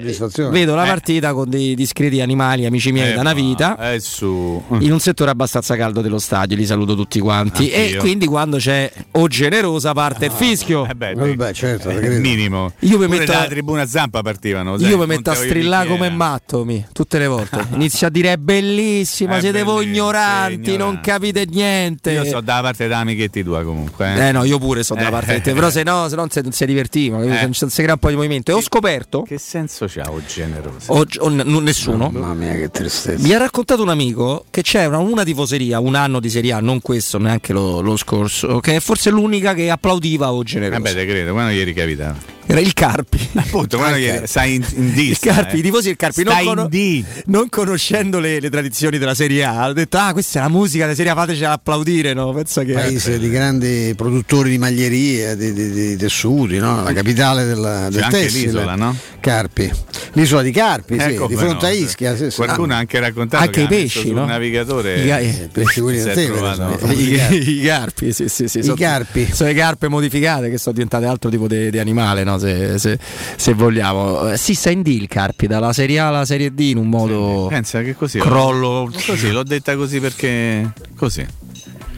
vedo 0.51 0.75
la 0.75 0.83
Eh. 0.83 0.87
partita 0.87 1.33
con 1.33 1.49
dei 1.49 1.73
discreti 1.73 2.21
animali, 2.21 2.67
amici 2.67 2.91
miei 2.91 3.09
Eh, 3.09 3.13
da 3.15 3.21
una 3.21 3.33
vita. 3.33 3.93
Eh, 3.93 3.99
su. 3.99 4.63
In 4.81 4.91
un 4.91 4.99
settore 4.99 5.31
abbastanza 5.31 5.75
caldo 5.75 6.01
dello 6.01 6.19
stadio, 6.19 6.55
li 6.55 6.65
saluto 6.67 6.93
tutti 6.95 7.19
quanti. 7.19 7.71
E 7.71 7.81
Anch'io. 7.85 7.99
quindi 8.01 8.27
quando 8.27 8.57
c'è 8.57 8.91
o 9.13 9.27
generosa 9.27 9.93
parte 9.93 10.25
il 10.25 10.31
fischio. 10.31 10.87
Eh 10.87 10.93
beh, 10.93 11.15
Vabbè, 11.15 11.53
certo, 11.53 11.89
eh, 11.89 12.19
minimo. 12.19 12.73
Io 12.81 12.99
mi 12.99 13.07
metto- 13.07 13.31
dalla 13.31 13.47
tribuna 13.47 13.87
zampa 13.87 14.21
partivano. 14.21 14.75
Io 14.77 14.97
mi 14.99 15.07
metto 15.07 15.31
a 15.31 15.35
strillare 15.35 15.87
come 15.87 16.09
matto 16.11 16.49
mi, 16.65 16.85
tutte 16.91 17.17
le 17.19 17.27
volte. 17.27 17.65
Inizio 17.73 18.07
a 18.07 18.09
dire 18.09 18.33
è 18.33 18.37
bellissima, 18.37 19.37
È 19.37 19.39
siete 19.39 19.63
voi 19.63 19.87
ignoranti, 19.87 20.65
sei 20.65 20.77
non 20.77 20.99
capite 21.01 21.45
niente. 21.49 22.11
Io 22.11 22.25
sto 22.25 22.41
dalla 22.41 22.61
parte 22.61 22.83
della 22.87 22.99
amichetti 22.99 23.43
tua 23.43 23.63
comunque. 23.63 24.13
Eh, 24.15 24.27
Eh 24.27 24.31
no, 24.31 24.43
io 24.43 24.57
pure 24.59 24.83
dalla 24.87 25.07
Eh. 25.07 25.11
parte 25.11 25.33
di 25.35 25.41
te, 25.41 25.53
però 25.53 25.69
se 25.69 25.83
no, 25.83 26.07
se 26.07 26.15
no 26.15 26.21
non 26.21 26.29
si, 26.29 26.41
non 26.41 26.51
si 26.51 26.65
divertiva? 26.65 27.21
Eh. 27.23 27.43
non 27.43 27.53
si 27.53 27.81
crea 27.81 27.93
un 27.93 27.99
po' 27.99 28.09
di 28.09 28.15
movimento. 28.15 28.51
E 28.51 28.53
ho 28.53 28.61
scoperto, 28.61 29.23
Che 29.23 29.37
senso 29.37 29.85
c'ha 29.87 30.09
o 30.11 30.21
generoso? 30.25 30.91
o, 30.91 31.05
o 31.19 31.29
n- 31.29 31.59
nessuno, 31.63 32.09
Mamma 32.09 32.33
mia, 32.33 32.53
che 32.53 32.69
tristezza. 32.69 33.21
mi 33.25 33.33
ha 33.33 33.37
raccontato 33.37 33.81
un 33.81 33.89
amico 33.89 34.45
che 34.49 34.61
c'è 34.61 34.85
una, 34.85 34.97
una 34.99 35.23
tifoseria, 35.23 35.79
un 35.79 35.95
anno 35.95 36.19
di 36.19 36.29
Serie 36.29 36.53
A, 36.53 36.59
non 36.59 36.81
questo, 36.81 37.17
neanche 37.17 37.53
lo, 37.53 37.81
lo 37.81 37.97
scorso, 37.97 38.59
che 38.59 38.75
è 38.75 38.79
forse 38.79 39.09
l'unica 39.09 39.53
che 39.53 39.69
applaudiva 39.69 40.31
o 40.31 40.43
generoso. 40.43 40.81
Vabbè, 40.81 40.93
te 40.95 41.05
credo, 41.05 41.31
quando 41.33 41.51
ieri 41.51 41.73
capita. 41.73 42.15
Era 42.43 42.59
il 42.59 42.73
Carpi. 42.73 43.29
Appunto, 43.35 43.77
quando 43.77 43.95
ieri 43.97 44.27
stai 44.27 44.55
in, 44.55 44.65
in 44.75 44.83
Il 44.87 44.91
dista, 44.91 45.31
Carpi, 45.33 45.55
eh. 45.55 45.59
i 45.59 45.61
tifosi 45.61 45.87
del 45.87 45.95
Carpi 45.95 46.23
non, 46.23 46.33
Cono- 46.45 46.67
D. 46.67 47.03
non 47.25 47.49
conoscendo 47.49 48.19
le, 48.19 48.39
le 48.39 48.49
tradizioni 48.49 48.97
della 48.97 49.13
Serie 49.15 49.43
A, 49.43 49.63
hanno 49.63 49.73
detto: 49.73 49.97
Ah, 49.97 50.11
questa 50.13 50.39
è 50.39 50.41
la 50.43 50.49
musica 50.49 50.83
della 50.83 50.95
Serie 50.95 51.11
A, 51.11 51.15
fatecela 51.15 51.51
applaudire. 51.51 52.13
No? 52.13 52.31
Pensa 52.33 52.63
che 52.63 52.73
paese 52.73 53.17
di 53.19 53.29
grandi 53.29 53.93
produttori 53.95 54.49
di 54.51 54.57
maglierie, 54.57 55.35
di, 55.35 55.53
di- 55.53 55.69
di 55.71 55.95
tessuti, 55.97 56.57
no? 56.57 56.83
la 56.83 56.93
capitale 56.93 57.45
del, 57.45 57.87
del 57.91 58.05
tessile. 58.09 58.45
l'isola, 58.47 58.75
no? 58.75 58.95
Carpi. 59.19 59.71
L'isola 60.13 60.41
di 60.41 60.51
Carpi, 60.51 60.99
sì, 60.99 61.05
Ecco, 61.05 61.27
di 61.27 61.35
fronte 61.35 61.65
a 61.67 61.69
Ischia. 61.69 62.15
sì. 62.15 62.29
Qualcuno 62.35 62.73
ha 62.73 62.77
anche 62.77 62.99
raccontato 62.99 63.43
Anche 63.43 63.65
che 63.67 63.75
i 63.75 63.83
pesci, 63.83 64.11
no? 64.11 64.25
navigatore 64.25 65.03
I 65.03 65.09
Eh, 65.09 65.49
pesci 65.51 65.79
quelli 65.79 65.99
si 65.99 66.05
da 66.05 66.13
sono- 66.53 66.77
I, 66.91 67.61
carpi, 67.63 68.11
sì, 68.11 68.27
sì, 68.27 68.47
sì, 68.47 68.59
I 68.59 68.63
sono, 68.63 68.75
carpi. 68.75 69.29
sono 69.31 69.49
le 69.49 69.55
carpe 69.55 69.87
modificate 69.87 70.49
che 70.49 70.57
sono 70.57 70.73
diventate 70.73 71.05
altro 71.05 71.29
tipo 71.29 71.47
di 71.47 71.77
animale, 71.79 72.23
no? 72.23 72.37
se, 72.39 72.77
se- 72.79 72.97
se 73.35 73.53
vogliamo. 73.53 74.31
Eh, 74.31 74.37
Sì, 74.37 74.53
sta 74.55 74.71
in 74.71 74.81
D 74.81 74.87
il 74.87 75.07
carpi, 75.07 75.45
dalla 75.47 75.71
Serie 75.71 75.99
A 75.99 76.07
alla 76.07 76.25
Serie 76.25 76.30
D 76.37 76.59
in 76.59 76.77
un 76.77 76.87
modo. 76.89 77.47
Pensa 77.49 77.81
che 77.81 77.95
così 77.95 78.19
Crollo. 78.19 78.89
Così 79.05 79.31
l'ho 79.31 79.43
detta 79.43 79.75
così 79.75 79.99
perché 79.99 80.71
così. 80.95 81.25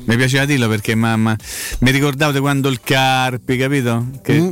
Mi 0.06 0.18
piaceva 0.18 0.44
dirlo 0.46 0.68
perché 0.68 0.96
mamma 0.96 1.34
mi 1.80 1.92
ricordavo 1.92 2.34
di 2.34 2.40
quando 2.40 2.68
il 2.68 2.82
Carpi, 2.82 3.56
capito? 3.58 4.06
Che 4.22 4.52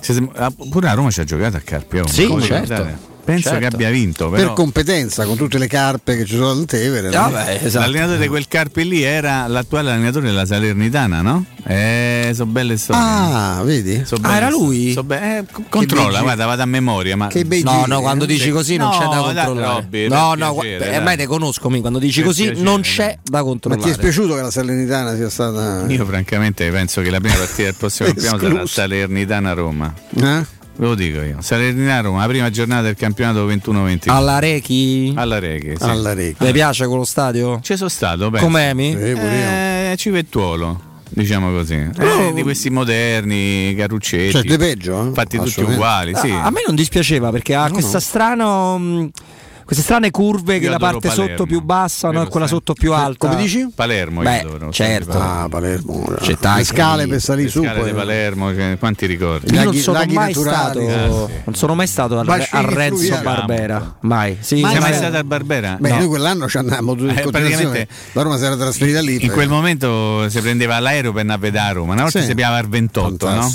se- 0.00 0.28
ah, 0.34 0.50
pure 0.70 0.88
a 0.88 0.94
Roma 0.94 1.10
ci 1.10 1.20
ha 1.20 1.24
giocato 1.24 1.56
a 1.56 1.60
Carpi. 1.60 1.98
oh, 1.98 2.06
Sì, 2.08 2.26
certo. 2.26 2.46
guardate. 2.46 3.10
Penso 3.24 3.50
Certo. 3.50 3.58
che 3.60 3.66
abbia 3.74 3.90
vinto. 3.90 4.28
Per 4.30 4.40
Però 4.40 4.52
competenza, 4.52 5.24
con 5.24 5.36
tutte 5.36 5.56
le 5.58 5.68
carpe 5.68 6.16
che 6.16 6.24
ci 6.24 6.34
sono 6.34 6.50
al 6.50 6.64
Tevere. 6.64 7.08
no? 7.10 7.32
esatto. 7.48 7.78
L'allenatore 7.84 8.18
di 8.18 8.26
quel 8.26 8.48
Carpi 8.48 8.86
lì 8.88 9.02
era 9.02 9.46
l'attuale 9.46 9.92
allenatore 9.92 10.26
della 10.26 10.44
Salernitana, 10.44 11.22
no? 11.22 11.44
Eh, 11.64 12.32
sono 12.34 12.50
belle 12.50 12.76
storie. 12.76 13.00
Ah, 13.00 13.62
vedi? 13.64 14.02
So 14.04 14.16
Ah, 14.22 14.36
era 14.36 14.50
lui? 14.50 14.92
so 14.92 15.04
be- 15.04 15.38
eh, 15.38 15.44
controlla, 15.68 16.20
guarda, 16.22 16.46
vado 16.46 16.62
a 16.62 16.66
memoria. 16.66 17.16
Ma 17.16 17.28
Che 17.28 17.44
bei 17.44 17.62
No, 17.62 17.84
no, 17.86 18.00
quando 18.00 18.24
eh? 18.24 18.26
dici 18.26 18.50
così 18.50 18.76
non 18.76 18.88
No, 18.90 18.98
c'è 18.98 19.04
da 19.06 19.20
controllare. 19.22 19.80
Robby, 19.80 20.08
no, 20.08 20.28
per 20.30 20.38
no, 20.38 20.52
piacere, 20.54 20.84
dai. 20.88 20.96
ormai 20.96 21.16
te 21.16 21.26
conosco, 21.26 21.70
mi, 21.70 21.80
quando 21.80 21.98
dici 22.00 22.18
Per 22.20 22.28
così 22.28 22.42
piacere, 22.42 22.64
non 22.64 22.80
c'è 22.80 23.18
da 23.22 23.30
Ma 23.30 23.38
ti 23.38 23.38
è 23.38 23.42
controllare. 23.44 23.92
spiaciuto 23.92 24.34
che 24.34 24.40
la 24.42 24.50
Salernitana 24.50 25.14
sia 25.14 25.30
stata. 25.30 25.84
Io 25.86 26.04
francamente 26.04 26.68
penso 26.70 27.00
che 27.02 27.10
la 27.10 27.20
prima 27.20 27.36
partita 27.36 27.62
del 27.62 27.74
prossimo 27.76 28.08
campionato 28.18 28.66
sarà. 28.66 28.88
Salernitana-Roma. 28.88 29.94
Eh? 30.20 30.60
Ve 30.74 30.86
lo 30.86 30.94
dico 30.94 31.20
io. 31.22 31.36
Salernitana-Roma, 31.40 32.20
la 32.20 32.26
prima 32.28 32.50
giornata 32.50 32.82
del 32.82 32.96
campionato 32.96 33.46
21-22. 33.46 34.10
Alla 34.10 34.38
Rechi? 34.38 35.12
Alla 35.16 35.38
Reghe, 35.38 35.76
sì. 35.76 35.82
Alla 35.84 36.14
Rechi. 36.14 36.42
Le 36.42 36.52
piace 36.52 36.86
quello 36.86 37.04
stadio? 37.04 37.60
Ci 37.62 37.76
sono 37.76 37.88
stato, 37.90 38.30
penso. 38.30 38.46
Com'è 38.46 38.72
mi? 38.74 38.92
Eh, 38.92 39.12
pure. 39.12 39.90
Eh, 39.92 39.94
Civettuolo. 39.96 40.90
Diciamo 41.14 41.50
così, 41.52 41.74
Eh, 41.74 42.32
di 42.34 42.42
questi 42.42 42.70
moderni 42.70 43.74
carruccetti, 43.76 44.30
Cioè, 44.32 44.42
di 44.42 44.56
peggio? 44.56 45.08
eh? 45.08 45.12
fatti 45.12 45.36
tutti 45.36 45.60
uguali. 45.60 46.14
Sì. 46.16 46.30
A 46.30 46.48
me 46.48 46.62
non 46.66 46.74
dispiaceva 46.74 47.30
perché 47.30 47.54
ha 47.54 47.70
questa 47.70 48.00
strana. 48.00 48.78
Queste 49.64 49.82
strane 49.82 50.10
curve 50.10 50.58
che 50.58 50.64
Io 50.64 50.70
la 50.70 50.76
adoro 50.76 50.92
parte 50.92 51.08
Palermo. 51.08 51.28
sotto 51.30 51.46
più 51.46 51.60
bassa 51.62 52.10
no, 52.10 52.22
e 52.22 52.28
quella 52.28 52.46
sotto 52.46 52.72
più 52.74 52.92
alta. 52.92 53.28
Come 53.28 53.40
dici? 53.40 53.68
Palermo, 53.74 54.22
Beh, 54.22 54.36
io 54.42 54.48
adoro. 54.48 54.70
certo. 54.72 55.18
Ah, 55.18 55.46
Palermo. 55.48 56.14
Città 56.20 56.56
le 56.56 56.64
scale 56.64 57.06
per 57.06 57.20
salire 57.20 57.44
Le 57.46 57.50
su. 57.50 57.62
scale 57.62 57.80
poi- 57.80 57.90
di 57.90 57.94
Palermo, 57.96 58.54
cioè, 58.54 58.76
quanti 58.78 59.06
ricordi? 59.06 59.46
Io 59.52 59.56
non 59.56 59.64
Laghi- 59.66 59.80
sono 59.80 59.98
laghi 59.98 60.14
mai 60.14 60.32
naturali. 60.34 60.86
stato, 60.86 61.24
Ah, 61.24 61.26
sì. 61.28 61.32
non 61.44 61.54
sono 61.54 61.74
mai 61.74 61.86
stato 61.86 62.18
al, 62.18 62.24
Bacini 62.26 62.64
a 62.64 62.68
Renzo. 62.68 63.18
Barbera. 63.22 63.96
Mai. 64.00 64.36
Sì, 64.40 64.60
Mai 64.60 64.72
Sei 64.72 64.80
mai 64.80 64.94
stato 64.94 65.16
al 65.16 65.24
Barbera? 65.24 65.76
Beh, 65.80 65.88
No. 65.90 65.96
noi 65.98 66.06
quell'anno 66.06 66.48
ci 66.48 66.56
andammo 66.58 66.92
in 66.98 67.10
Eh, 67.10 67.22
praticamente- 67.30 67.88
La 68.12 68.22
Roma 68.22 68.36
si 68.38 68.44
era 68.44 68.56
trasferita 68.56 69.00
lì. 69.00 69.12
In 69.14 69.18
perché- 69.18 69.34
quel 69.34 69.48
momento 69.48 70.28
si 70.28 70.40
prendeva 70.40 70.78
l'aereo 70.78 71.12
per 71.12 71.20
andare 71.22 71.38
a 71.38 71.42
vedere 71.42 71.64
a 71.64 71.72
Roma, 71.72 71.92
una 71.92 72.02
volta 72.02 72.20
Sì. 72.20 72.26
si 72.26 72.34
piava 72.34 72.56
al 72.56 72.68
28, 72.68 73.28
no? 73.30 73.52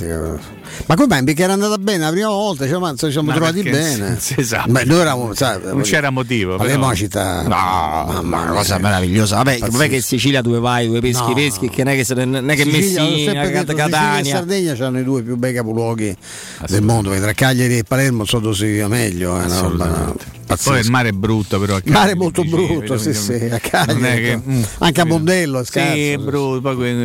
Ma 0.86 0.96
come 0.96 1.08
mai? 1.08 1.24
Perché 1.24 1.44
era 1.44 1.54
andata 1.54 1.78
bene 1.78 2.04
la 2.04 2.12
prima 2.12 2.28
volta, 2.30 2.68
cioè, 2.68 2.78
ma 2.80 2.94
ci 2.96 3.12
siamo 3.12 3.28
Ma 3.30 3.34
trovati 3.36 3.64
bene. 3.64 4.18
sì, 4.20 4.36
esatto. 4.38 4.72
Beh, 4.72 4.84
noi 4.86 5.00
eravamo, 5.00 5.34
sai, 5.34 5.60
Non 5.64 5.84
c'era 5.98 6.10
motivo. 6.12 6.56
Palermo 6.58 6.84
però. 6.86 6.96
città. 6.96 7.42
No, 7.42 8.22
ma 8.24 8.42
una 8.42 8.52
cosa 8.52 8.78
meravigliosa. 8.78 9.38
Vabbè, 9.38 9.58
Pazzesco. 9.58 9.72
non 9.72 9.82
è 9.86 9.90
che 9.90 9.96
in 9.96 10.02
Sicilia 10.02 10.42
dove 10.42 10.60
vai, 10.60 10.88
dove 10.88 11.00
peschi, 11.02 11.28
No. 11.28 11.34
peschi, 11.34 11.70
che 11.70 11.84
non 11.84 11.94
è 11.94 12.04
che, 12.04 12.26
non 12.26 12.50
è 12.50 12.56
che 12.56 12.64
Sicilia, 12.64 12.80
Messina, 12.80 13.04
detto, 13.04 13.16
Sicilia 13.18 13.62
e 13.62 13.76
Catania. 13.76 14.36
Sardegna 14.36 14.86
hanno 14.86 15.00
i 15.00 15.04
due 15.04 15.22
più 15.24 15.36
bei 15.38 15.54
capoluoghi 15.54 16.16
del 16.68 16.82
mondo, 16.84 17.10
perché 17.10 17.24
tra 17.24 17.34
Cagliari 17.34 17.78
e 17.80 17.84
Palermo 17.84 18.26
so 18.26 18.40
dove 18.40 18.56
si 18.56 18.66
vive 18.66 18.88
meglio, 18.88 19.40
è 19.40 19.46
una 19.46 19.60
roba 19.60 20.14
Pazzesca. 20.48 20.72
Poi 20.72 20.80
il 20.80 20.90
mare 20.90 21.10
è 21.10 21.12
brutto, 21.12 21.60
però. 21.60 21.78
Il 21.78 21.92
mare 21.92 22.12
è 22.12 22.16
molto 22.16 22.42
vicino, 22.42 22.66
brutto, 22.66 22.98
sì, 22.98 23.14
sì, 23.14 23.34
a 23.34 23.48
Non 23.50 23.60
Cagliari, 23.62 24.00
è 24.00 24.22
che, 24.22 24.42
mm, 24.50 24.62
anche 24.80 25.02
a? 25.02 25.06
Mondello 25.06 25.60
è 25.60 25.64
Sì, 25.66 25.72
scarso. 25.72 25.94
è 25.96 26.18
brutto, 26.18 26.62
poi 26.62 26.76
quei 26.76 26.96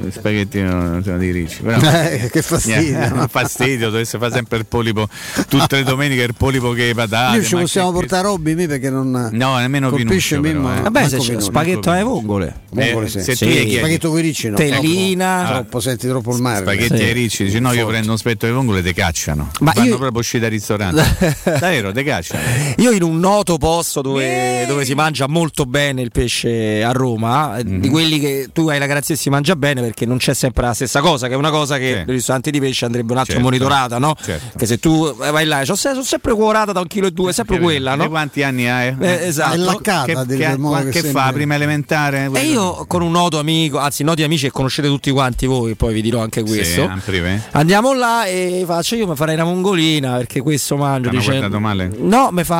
quei 0.00 0.10
spaghetti 0.12 0.60
no, 0.62 1.00
sono 1.02 1.18
di 1.18 1.30
ricci. 1.30 1.60
Però, 1.62 1.78
Eh, 1.92 2.28
che 2.32 2.42
fastidio. 2.42 2.98
Niente, 2.98 3.28
fastidio, 3.28 3.90
dovesse 3.90 4.18
fare 4.18 4.32
sempre 4.32 4.58
il 4.58 4.66
polipo 4.66 5.08
tutte 5.48 5.76
le 5.76 5.82
domeniche 5.84 6.22
il 6.22 6.34
polipo 6.34 6.72
che 6.72 6.92
patate. 6.94 7.36
Noi 7.36 7.44
ci 7.46 7.54
possiamo 7.54 7.88
che- 7.92 7.98
portare 7.98 8.22
Robby 8.22 8.54
mi 8.54 8.66
perché 8.66 8.90
non 8.90 9.28
No, 9.32 9.56
nemmeno 9.58 9.90
colpisce 9.90 10.36
Pinuccio, 10.36 10.54
Mimmo. 10.58 10.68
però, 10.68 10.80
eh. 10.80 10.82
Vabbè, 10.84 11.00
Manco 11.02 11.20
se 11.22 11.34
c'è 11.34 11.40
spaghetto 11.40 11.90
alle 11.90 12.02
vongole. 12.02 12.60
Vongole, 12.70 13.06
Eh, 13.06 13.10
sì. 13.10 13.22
se 13.22 13.34
Sì. 13.36 13.44
tu 13.44 13.50
chiedi 13.50 13.76
Spaghetto 13.76 14.08
con 14.10 14.18
i 14.18 14.22
ricci 14.22 14.48
no. 14.48 14.56
Tellina. 14.56 15.44
Troppo, 15.48 15.80
senti 15.80 16.06
troppo 16.08 16.34
il 16.34 16.40
mare. 16.40 16.60
spaghetti 16.62 16.96
Sì. 16.96 17.02
ai 17.02 17.12
ricci, 17.12 17.44
dici 17.44 17.58
no, 17.60 17.72
io 17.72 17.86
prendo 17.86 18.10
un 18.12 18.18
spetto 18.18 18.46
di 18.46 18.52
vongole 18.52 18.78
e 18.78 18.82
te 18.82 18.94
cacciano. 18.94 19.50
Ma 19.60 19.72
Vanno 19.74 19.88
io- 19.88 19.98
proprio 19.98 20.20
usciti 20.20 20.38
dal 20.40 20.50
ristorante. 20.50 21.04
Davvero, 21.44 21.92
te 21.92 22.02
cacciano. 22.04 22.42
Io 22.78 22.90
in 22.90 23.02
un 23.02 23.18
noto 23.18 23.58
posto 23.58 24.00
dove, 24.02 24.64
dove 24.66 24.84
si 24.84 24.94
mangia 24.94 25.26
molto 25.28 25.64
bene 25.66 26.02
il 26.02 26.10
pesce 26.10 26.82
a 26.82 26.92
Roma, 26.92 27.58
eh, 27.58 27.64
Mhm. 27.64 27.80
di 27.80 27.88
quelli 27.88 28.18
che 28.18 28.48
tu 28.52 28.68
hai 28.68 28.78
la 28.78 28.86
garanzia 28.86 29.14
si 29.16 29.30
mangia 29.30 29.56
bene 29.56 29.80
perché 29.80 30.06
non 30.06 30.16
c'è 30.18 30.34
sempre 30.34 30.64
la 30.66 30.74
stessa 30.74 31.00
cosa, 31.00 31.26
che 31.28 31.34
è 31.34 31.36
una 31.36 31.50
cosa 31.50 31.76
che 31.78 31.88
Sì. 31.88 31.94
nei 31.94 32.04
ristoranti 32.06 32.50
di 32.50 32.60
pesce 32.60 32.84
andrebbe 32.84 33.12
un 33.12 33.18
attimo 33.18 33.36
Certo. 33.38 33.50
monitorata, 33.50 33.98
no? 33.98 34.14
Certo. 34.22 34.58
Che 34.58 34.66
se 34.66 34.78
tu 34.78 35.14
eh, 35.22 35.30
vai 35.30 35.44
là, 35.46 35.64
sono 35.64 36.02
sempre 36.02 36.34
cuorata 36.34 36.72
da 36.72 36.80
un 36.80 36.86
chilo 36.86 37.06
e 37.06 37.10
due, 37.10 37.30
è 37.30 37.32
sempre 37.32 37.58
quella, 37.58 37.92
Te 37.92 37.96
no? 37.98 38.08
quanti 38.08 38.42
anni 38.42 38.68
hai? 38.68 38.94
Eh, 39.00 39.26
esatto. 39.26 39.54
È 39.54 39.58
laccata, 39.58 40.04
Che, 40.04 40.14
del- 40.26 40.38
che- 40.38 40.90
che 40.90 41.02
che 41.02 41.08
fa? 41.10 41.30
Prima 41.32 41.54
elementare? 41.54 42.30
E 42.32 42.44
io 42.44 42.84
con 42.86 43.02
un 43.02 43.10
noto 43.10 43.38
amico, 43.38 43.78
anzi 43.78 44.02
noti 44.04 44.22
amici 44.22 44.44
che 44.46 44.50
conoscete 44.52 44.88
tutti 44.88 45.10
quanti 45.10 45.46
voi, 45.46 45.74
poi 45.74 45.94
vi 45.94 46.02
dirò 46.02 46.20
anche 46.20 46.40
Sì, 46.40 46.46
questo. 46.46 46.90
privé. 47.04 47.42
Andiamo 47.52 47.92
là 47.94 48.24
e 48.26 48.64
faccio 48.66 48.94
io 48.96 49.06
mi 49.06 49.16
farei 49.16 49.34
una 49.34 49.44
mongolina 49.44 50.16
perché 50.16 50.40
questo 50.40 50.76
mangio. 50.76 51.10
Dice- 51.10 51.30
guardato 51.30 51.60
male? 51.60 51.90
No, 51.98 52.28
mi 52.32 52.44
fa. 52.44 52.51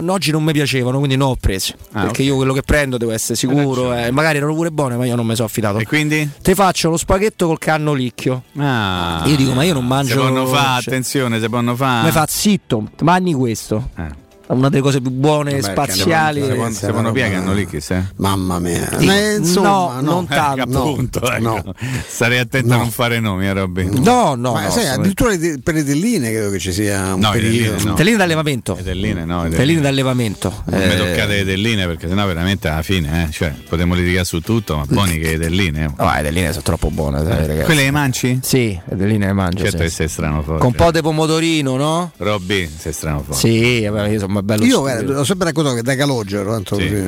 No, 0.00 0.12
Oggi 0.12 0.30
non 0.30 0.42
mi 0.44 0.52
piacevano, 0.52 0.98
quindi 0.98 1.16
non 1.16 1.28
ho 1.30 1.36
preso. 1.40 1.74
Ah, 1.92 2.02
perché 2.02 2.22
ok. 2.22 2.28
io 2.28 2.36
quello 2.36 2.52
che 2.52 2.62
prendo 2.62 2.96
devo 2.98 3.12
essere 3.12 3.34
sicuro. 3.36 3.94
eh, 3.94 4.10
magari 4.10 4.36
erano 4.38 4.54
pure 4.54 4.70
buone, 4.70 4.96
ma 4.96 5.06
io 5.06 5.16
non 5.16 5.26
mi 5.26 5.34
sono 5.34 5.46
affidato. 5.46 5.78
E 5.78 5.86
quindi? 5.86 6.28
Te 6.42 6.54
faccio 6.54 6.90
lo 6.90 6.96
spaghetto 6.96 7.46
col 7.46 7.58
cannolicchio. 7.58 8.42
Ah, 8.58 9.22
Io 9.26 9.36
dico, 9.36 9.52
ma 9.52 9.62
io 9.64 9.74
non 9.74 9.86
mangio. 9.86 10.14
Se 10.14 10.18
possono 10.18 10.46
fare, 10.46 10.82
cioè, 10.82 10.92
attenzione, 10.92 11.40
se 11.40 11.48
possono 11.48 11.74
fare. 11.76 12.04
Mi 12.06 12.10
fa 12.12 12.24
zitto, 12.28 12.88
mangi 13.02 13.32
questo. 13.32 13.90
Eh. 13.96 14.28
Una 14.50 14.68
delle 14.68 14.82
cose 14.82 15.00
più 15.00 15.10
buone 15.10 15.52
Vabbè, 15.60 15.72
spaziali. 15.72 16.40
che 16.40 16.46
Se 16.46 16.50
ne 16.52 16.56
possono- 16.56 16.74
se 16.74 16.86
possono 16.88 17.12
piegano 17.12 17.52
lì, 17.54 17.66
chissà. 17.66 18.04
Mamma 18.16 18.58
mia. 18.58 18.98
Sì. 18.98 19.06
Eh, 19.06 19.34
insomma, 19.36 19.68
No, 19.68 20.00
non 20.00 20.24
Eh, 20.28 20.34
tanto. 20.34 20.62
appunto, 20.62 21.20
ecco. 21.30 21.40
no. 21.42 21.74
Starei 22.08 22.38
attento 22.38 22.74
a 22.74 22.76
non 22.78 22.90
fare 22.90 23.20
nomi, 23.20 23.46
eh, 23.46 23.52
Robby. 23.52 23.88
No, 24.00 24.34
no. 24.34 24.52
Ma 24.54 24.64
no, 24.64 24.70
sai, 24.70 24.88
addirittura 24.88 25.34
per 25.62 25.74
le 25.74 25.84
telline 25.84 26.30
credo 26.30 26.50
che 26.50 26.58
ci 26.58 26.72
sia 26.72 27.14
un 27.14 27.20
No, 27.20 27.30
periodo. 27.30 27.70
telline 27.76 27.84
no. 27.90 27.94
Telline 27.94 28.16
d'allevamento. 28.16 28.74
Le 28.76 28.82
telline, 28.82 29.24
no. 29.24 29.42
le 29.44 29.50
Telline 29.50 29.80
d'allevamento. 29.80 30.62
Non 30.64 30.78
mi 30.80 30.84
Eh, 30.94 30.96
toccate 30.96 31.26
le 31.36 31.44
telline 31.44 31.86
perché 31.86 32.08
sennò 32.08 32.26
veramente 32.26 32.68
alla 32.68 32.82
fine, 32.82 33.26
eh, 33.28 33.30
cioè, 33.30 33.54
potremmo 33.68 33.94
litigare 33.94 34.24
su 34.24 34.40
tutto, 34.40 34.76
ma 34.78 34.84
buoni 34.88 35.18
che 35.18 35.36
le 35.36 35.38
telline. 35.38 35.84
eh. 35.84 35.90
No, 35.96 36.12
le 36.12 36.22
telline 36.22 36.50
sono 36.50 36.62
troppo 36.62 36.90
buone, 36.90 37.22
sai. 37.24 37.62
Quelle 37.64 37.82
le 37.84 37.90
manci? 37.92 38.40
Sì, 38.42 38.78
le 38.84 38.96
telline 38.96 39.26
le 39.26 39.32
mangio. 39.32 39.62
Certo 39.62 39.76
sì. 39.78 39.82
che 39.84 39.90
sei 39.90 40.08
strano 40.08 40.42
forte. 40.42 40.58
Con 40.60 40.68
un 40.68 40.74
po' 40.74 40.90
di 40.90 41.00
pomodorino, 41.00 41.76
no? 41.76 42.10
Robby, 42.16 42.68
sei 42.76 42.92
strano 42.92 43.22
forte. 43.22 43.38
Sì, 43.40 43.80
io 43.80 44.18
sono 44.18 44.32
è 44.40 44.42
bello 44.42 44.64
Io 44.64 44.80
guarda, 44.80 45.18
ho 45.20 45.24
sempre 45.24 45.46
raccontato 45.46 45.76
che 45.76 45.82
da 45.82 45.94
Calogero, 45.96 46.50
tanto 46.52 46.76
Sì, 46.78 46.88
così, 46.88 47.02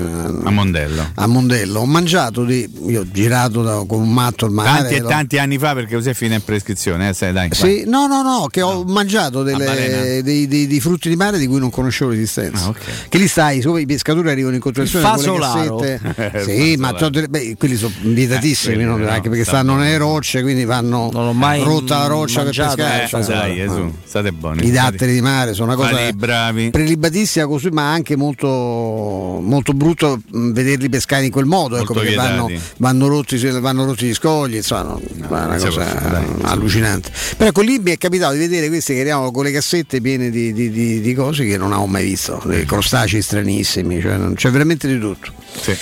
a 0.45 0.51
Mondello. 0.51 1.11
a 1.15 1.27
Mondello, 1.27 1.81
ho 1.81 1.87
mangiato 1.87 2.45
di. 2.45 2.69
Io 2.87 3.01
ho 3.01 3.07
girato 3.11 3.63
da- 3.63 3.85
con 3.87 4.01
un 4.01 4.13
matto 4.13 4.47
il 4.47 4.53
mare. 4.53 4.81
Tanti 4.81 4.95
e 4.95 5.03
tanti 5.03 5.39
anni 5.39 5.59
fa 5.59 5.75
perché 5.75 5.95
così 5.97 6.11
è 6.11 6.15
fine 6.15 6.37
in 6.37 6.45
prescrizione, 6.45 7.09
eh, 7.09 7.13
sai, 7.15 7.33
dai. 7.33 7.49
Sì, 7.53 7.85
no, 7.87 8.07
no, 8.07 8.23
no, 8.23 8.47
che 8.51 8.63
ho 8.63 8.85
mangiato 8.85 9.43
delle- 9.43 10.23
dei, 10.23 10.47
dei- 10.47 10.67
dei 10.67 10.81
frutti 10.81 11.09
di 11.09 11.17
mare 11.17 11.39
di 11.39 11.47
cui 11.47 11.59
non 11.59 11.71
conoscevo 11.71 12.11
l'esistenza. 12.11 12.65
Ah, 12.65 12.69
ok. 12.69 13.09
Che 13.09 13.19
lì 13.19 13.27
stai, 13.29 13.61
siccome 13.61 13.81
i 13.81 13.87
pescatori 13.87 14.29
arrivano 14.31 14.55
in 14.55 14.61
continuazione 14.61 15.07
Il 15.07 15.25
con 15.25 15.35
le 15.35 15.41
cassette. 15.41 16.01
Il 16.39 16.43
sì, 16.45 16.77
ma 16.77 16.93
beh, 16.93 17.57
quelli 17.59 17.77
sono 17.77 17.93
vietatissimi, 18.03 18.73
Eh, 18.75 18.77
quelli 18.77 18.89
no? 18.91 18.97
no, 18.97 19.09
anche 19.09 19.29
perché 19.29 19.45
sta 19.45 19.51
stanno 19.53 19.77
nelle 19.77 19.97
rocce, 19.97 20.43
quindi 20.43 20.65
vanno 20.65 21.11
Non 21.13 21.27
l'ho 21.27 21.33
mai 21.33 21.63
rotta 21.63 21.99
la 21.99 22.07
roccia 22.07 22.37
per 22.43 22.45
mangiato, 22.45 22.75
pescare. 22.77 23.05
Eh, 23.05 23.09
cioè, 23.09 23.21
dai, 23.25 23.59
no. 23.59 23.75
Gesù, 23.75 23.93
state 24.05 24.33
buoni. 24.33 24.67
I 24.67 24.71
datteri 24.71 25.13
di 25.13 25.21
mare 25.21 25.53
sono 25.55 25.73
una 25.73 25.77
cosa 25.77 25.91
Fate 25.97 26.15
prelibatissima 27.23 27.47
così, 27.47 27.69
ma 27.71 27.93
anche 27.93 28.17
molto, 28.17 28.47
molto 28.49 29.73
brutto 29.73 30.21
mh, 30.31 30.53
vederli 30.53 30.89
pescare 30.89 31.25
in 31.25 31.31
quel 31.31 31.45
modo, 31.47 31.77
ecco, 31.77 31.95
perché 31.95 32.15
vanno, 32.15 32.51
vanno 32.79 33.09
rotti, 33.09 33.37
vanno 33.61 33.85
rotti 33.85 34.07
gli 34.07 34.15
scogli, 34.15 34.57
insomma, 34.57 34.83
no, 34.83 35.01
è 35.01 35.27
una 35.27 35.57
cosa 35.59 35.85
dai, 35.85 36.27
si 36.27 36.43
allucinante. 36.43 37.11
Però 37.37 37.49
ecco 37.51 37.61
lì 37.63 37.79
mi 37.79 37.93
è 37.93 37.99
capitato 37.99 38.33
di 38.35 38.39
vedere 38.41 38.69
questi 38.69 38.95
che 38.95 39.01
arrivavano 39.01 39.31
con 39.31 39.45
le 39.45 39.53
cassette 39.53 40.01
piene 40.01 40.31
di, 40.31 40.53
di- 40.53 40.71
di- 40.71 41.01
di 41.01 41.15
cose 41.15 41.45
che 41.45 41.57
non 41.57 41.73
avevo 41.73 41.87
mai 41.87 42.05
visto, 42.05 42.41
dei 42.45 42.65
crostacei 42.65 43.23
stranissimi, 43.23 44.01
cioè, 44.01 44.19
c'è 44.35 44.51
veramente 44.51 44.87
di 44.89 44.99
tutto. 44.99 45.33
Sì. 45.61 45.77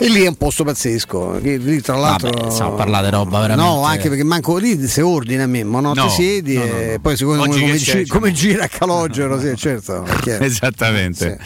E 0.00 0.08
lì 0.08 0.22
è 0.22 0.28
un 0.28 0.36
posto 0.36 0.64
pazzesco. 0.64 1.40
che 1.42 1.56
Lì 1.56 1.80
tra 1.80 1.96
l'altro. 1.96 2.30
Vabbè, 2.30 2.50
stiamo 2.50 2.72
a 2.72 2.76
parlare 2.76 3.06
di 3.06 3.10
roba 3.12 3.40
veramente- 3.40 3.70
No, 3.70 3.82
anche 3.84 4.08
perché 4.08 4.24
manco 4.24 4.56
lì 4.56 4.86
si 4.86 5.00
ordina 5.00 5.46
Mimmo, 5.46 5.80
no? 5.80 5.92
No, 5.94 6.06
Ti 6.06 6.12
siedi 6.12 6.54
no, 6.54 6.64
no, 6.64 6.76
e 6.78 6.92
no. 6.92 6.98
poi 7.00 7.16
secondo 7.16 7.42
me 7.42 7.48
Oggi 7.48 7.60
come, 7.60 7.76
gi- 7.76 8.06
come 8.06 8.32
gira 8.32 8.64
a 8.64 8.68
Calogero, 8.68 9.40
sì, 9.40 9.56
certo. 9.56 10.04
Esattamente. 10.24 11.38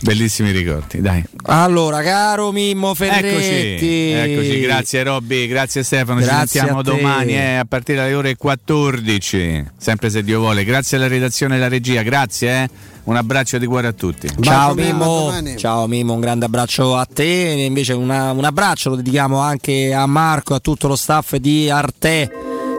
Bellissimi 0.00 0.50
ricordi, 0.50 1.00
dai. 1.00 1.22
Allora, 1.44 2.02
caro 2.02 2.50
Mimmo 2.52 2.94
Ferretti. 2.94 3.26
Eccoci, 3.26 4.32
eccoci, 4.32 4.60
grazie 4.60 5.02
Robby, 5.04 5.46
grazie 5.46 5.82
Stefano, 5.82 6.20
Grazie 6.20 6.40
ci 6.46 6.46
sentiamo 6.58 6.80
a 6.80 6.82
domani 6.82 7.32
eh, 7.34 7.54
a 7.56 7.64
partire 7.64 7.98
dalle 7.98 8.14
ore 8.14 8.36
14, 8.36 9.64
sempre 9.78 10.10
se 10.10 10.22
Dio 10.22 10.40
vuole. 10.40 10.64
Grazie 10.64 10.96
alla 10.96 11.08
redazione 11.08 11.54
e 11.54 11.56
alla 11.58 11.68
regia, 11.68 12.02
grazie, 12.02 12.62
eh. 12.64 12.68
Un 13.04 13.16
abbraccio 13.16 13.58
di 13.58 13.66
cuore 13.66 13.86
a 13.88 13.92
tutti. 13.92 14.28
Ciao 14.40 14.74
Mimmo, 14.74 15.04
domani. 15.26 15.56
ciao 15.56 15.86
Mimmo, 15.86 16.12
un 16.14 16.20
grande 16.20 16.44
abbraccio 16.44 16.96
a 16.96 17.06
te. 17.06 17.52
E 17.52 17.64
Invece 17.64 17.92
una- 17.92 18.32
un 18.32 18.44
abbraccio 18.44 18.90
lo 18.90 18.96
dedichiamo 18.96 19.38
anche 19.38 19.92
a 19.92 20.06
Marco 20.06 20.52
e 20.52 20.56
a 20.56 20.60
tutto 20.60 20.88
lo 20.88 20.96
staff 20.96 21.36
di 21.36 21.68
Arte 21.70 22.30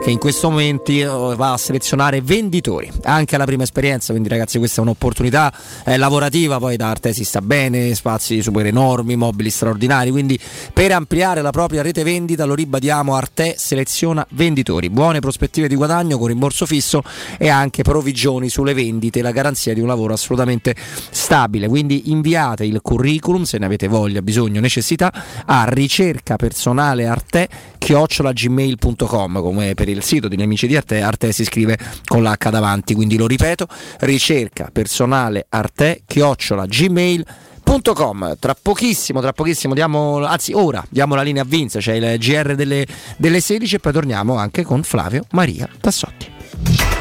che 0.01 0.09
in 0.09 0.17
questo 0.17 0.49
momento 0.49 0.91
eh, 1.31 1.35
va 1.35 1.53
a 1.53 1.57
selezionare 1.57 2.21
venditori, 2.21 2.91
anche 3.03 3.35
alla 3.35 3.45
prima 3.45 3.61
esperienza, 3.61 4.11
quindi 4.11 4.29
ragazzi 4.29 4.57
questa 4.57 4.79
è 4.79 4.83
un'opportunità 4.83 5.53
eh, 5.85 5.95
lavorativa, 5.97 6.57
poi 6.57 6.75
da 6.75 6.87
Arte 6.87 7.13
si 7.13 7.23
sta 7.23 7.39
bene, 7.39 7.93
spazi 7.93 8.41
super 8.41 8.65
enormi, 8.65 9.15
mobili 9.15 9.51
straordinari, 9.51 10.09
quindi 10.09 10.39
per 10.73 10.91
ampliare 10.91 11.43
la 11.43 11.51
propria 11.51 11.83
rete 11.83 12.01
vendita 12.01 12.45
lo 12.45 12.55
ribadiamo, 12.55 13.13
Arte 13.13 13.53
seleziona 13.59 14.25
venditori, 14.31 14.89
buone 14.89 15.19
prospettive 15.19 15.67
di 15.67 15.75
guadagno 15.75 16.17
con 16.17 16.27
rimborso 16.27 16.65
fisso 16.65 17.03
e 17.37 17.49
anche 17.49 17.83
provvigioni 17.83 18.49
sulle 18.49 18.73
vendite, 18.73 19.21
la 19.21 19.31
garanzia 19.31 19.75
di 19.75 19.81
un 19.81 19.87
lavoro 19.87 20.13
assolutamente 20.13 20.75
stabile, 21.11 21.67
quindi 21.67 22.09
inviate 22.09 22.65
il 22.65 22.79
curriculum 22.81 23.43
se 23.43 23.59
ne 23.59 23.65
avete 23.65 23.87
voglia, 23.87 24.23
bisogno, 24.23 24.61
necessità 24.61 25.13
a 25.45 25.65
ricerca 25.67 26.37
personale 26.37 27.05
arte 27.05 27.47
chiocciolagmail.com 27.77 29.41
come 29.41 29.73
per 29.75 29.89
il 29.91 30.03
sito 30.03 30.27
degli 30.27 30.41
amici 30.41 30.67
di 30.67 30.75
Arte, 30.75 31.01
Arte 31.01 31.31
si 31.31 31.43
scrive 31.43 31.77
con 32.05 32.23
l'H 32.23 32.49
davanti, 32.49 32.93
quindi 32.93 33.17
lo 33.17 33.27
ripeto, 33.27 33.67
ricerca 33.99 34.69
personale 34.71 35.45
arte 35.49 36.01
chiocciolagmail.com 36.05 38.37
tra 38.39 38.55
pochissimo, 38.59 39.21
tra 39.21 39.33
pochissimo 39.33 39.73
diamo, 39.73 40.25
anzi 40.25 40.53
ora 40.53 40.83
diamo 40.89 41.15
la 41.15 41.21
linea 41.21 41.43
a 41.43 41.45
Vince, 41.45 41.79
c'è 41.79 41.93
il 41.93 42.17
GR 42.17 42.55
delle, 42.55 42.85
delle 43.17 43.39
16 43.39 43.75
e 43.75 43.79
poi 43.79 43.93
torniamo 43.93 44.35
anche 44.35 44.63
con 44.63 44.83
Flavio 44.83 45.23
Maria 45.31 45.69
Tassotti. 45.79 47.00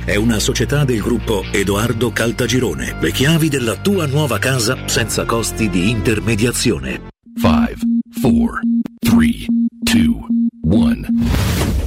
è 0.05 0.15
una 0.15 0.39
società 0.39 0.83
del 0.83 0.99
gruppo 0.99 1.43
Edoardo 1.51 2.11
Caltagirone. 2.11 2.95
Le 2.99 3.11
chiavi 3.11 3.49
della 3.49 3.75
tua 3.77 4.05
nuova 4.07 4.39
casa 4.39 4.87
senza 4.87 5.25
costi 5.25 5.69
di 5.69 5.89
intermediazione. 5.89 7.09
5, 7.39 7.75
4, 8.21 8.59
3, 8.99 9.17
2, 9.79 10.11
1. 10.63 11.70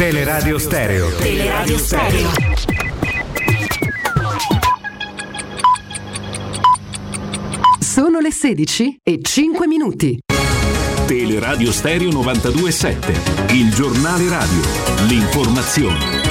Teleradio 0.00 0.56
Stereo. 0.56 1.10
Teleradio 1.16 1.76
Stereo. 1.76 2.30
Sono 7.78 8.20
le 8.20 8.30
16 8.32 9.00
e 9.02 9.18
5 9.20 9.66
minuti. 9.66 10.18
Teleradio 11.04 11.70
Stereo 11.70 12.10
927, 12.12 13.52
il 13.52 13.74
giornale 13.74 14.26
radio, 14.30 14.62
l'informazione. 15.06 16.29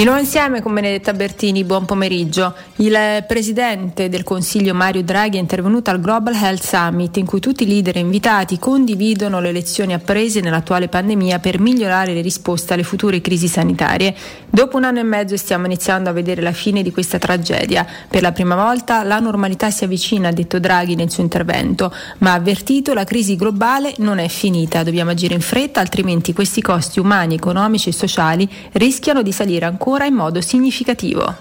Di 0.00 0.06
nuovo 0.06 0.20
insieme 0.20 0.62
con 0.62 0.72
Benedetta 0.72 1.12
Bertini, 1.12 1.62
buon 1.62 1.84
pomeriggio. 1.84 2.54
Il 2.76 2.96
presidente 3.28 4.08
del 4.08 4.22
Consiglio 4.22 4.72
Mario 4.72 5.02
Draghi 5.02 5.36
è 5.36 5.40
intervenuto 5.40 5.90
al 5.90 6.00
Global 6.00 6.32
Health 6.32 6.64
Summit 6.64 7.18
in 7.18 7.26
cui 7.26 7.38
tutti 7.38 7.64
i 7.64 7.66
leader 7.66 7.96
invitati 7.96 8.58
condividono 8.58 9.40
le 9.40 9.52
lezioni 9.52 9.92
apprese 9.92 10.40
nell'attuale 10.40 10.88
pandemia 10.88 11.38
per 11.38 11.60
migliorare 11.60 12.14
le 12.14 12.22
risposte 12.22 12.72
alle 12.72 12.82
future 12.82 13.20
crisi 13.20 13.46
sanitarie. 13.46 14.16
Dopo 14.48 14.78
un 14.78 14.84
anno 14.84 15.00
e 15.00 15.02
mezzo 15.02 15.36
stiamo 15.36 15.66
iniziando 15.66 16.08
a 16.08 16.14
vedere 16.14 16.40
la 16.40 16.52
fine 16.52 16.82
di 16.82 16.92
questa 16.92 17.18
tragedia. 17.18 17.86
Per 18.08 18.22
la 18.22 18.32
prima 18.32 18.54
volta 18.54 19.02
la 19.02 19.18
normalità 19.18 19.70
si 19.70 19.84
avvicina, 19.84 20.28
ha 20.28 20.32
detto 20.32 20.58
Draghi 20.58 20.94
nel 20.94 21.10
suo 21.10 21.22
intervento, 21.22 21.92
ma 22.20 22.30
ha 22.30 22.36
avvertito 22.36 22.94
la 22.94 23.04
crisi 23.04 23.36
globale 23.36 23.92
non 23.98 24.18
è 24.18 24.28
finita, 24.28 24.82
dobbiamo 24.82 25.10
agire 25.10 25.34
in 25.34 25.42
fretta, 25.42 25.80
altrimenti 25.80 26.32
questi 26.32 26.62
costi 26.62 27.00
umani, 27.00 27.34
economici 27.34 27.90
e 27.90 27.92
sociali 27.92 28.48
rischiano 28.72 29.20
di 29.20 29.30
salire 29.30 29.66
ancora 29.66 29.88
ancora 29.90 30.06
in 30.06 30.14
modo 30.14 30.40
significativo. 30.40 31.34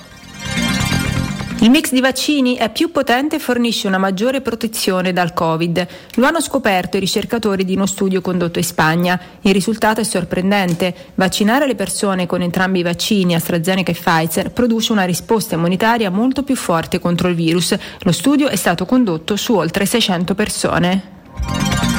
Il 1.62 1.70
mix 1.70 1.92
di 1.92 2.00
vaccini 2.00 2.56
è 2.56 2.72
più 2.72 2.90
potente 2.90 3.36
e 3.36 3.40
fornisce 3.40 3.86
una 3.86 4.00
maggiore 4.00 4.42
protezione 4.42 5.14
dal 5.14 5.34
Covid. 5.34 5.88
Lo 6.16 6.26
hanno 6.26 6.42
scoperto 6.42 6.98
i 6.98 7.02
ricercatori 7.02 7.64
di 7.64 7.76
uno 7.76 7.86
studio 7.86 8.22
condotto 8.22 8.58
in 8.58 8.64
Spagna. 8.64 9.20
Il 9.42 9.54
risultato 9.54 10.02
è 10.02 10.04
sorprendente. 10.04 10.96
Vaccinare 11.16 11.68
le 11.68 11.76
persone 11.76 12.26
con 12.26 12.42
entrambi 12.42 12.80
i 12.80 12.84
vaccini, 12.84 13.36
AstraZeneca 13.36 13.92
e 13.92 13.96
Pfizer, 13.96 14.52
produce 14.52 14.94
una 14.94 15.04
risposta 15.04 15.56
immunitaria 15.56 16.10
molto 16.10 16.42
più 16.42 16.56
forte 16.56 16.98
contro 16.98 17.28
il 17.28 17.36
virus. 17.36 17.78
Lo 18.00 18.12
studio 18.12 18.48
è 18.48 18.56
stato 18.56 18.86
condotto 18.86 19.36
su 19.36 19.54
oltre 19.54 19.86
600 19.86 20.34
persone. 20.34 21.99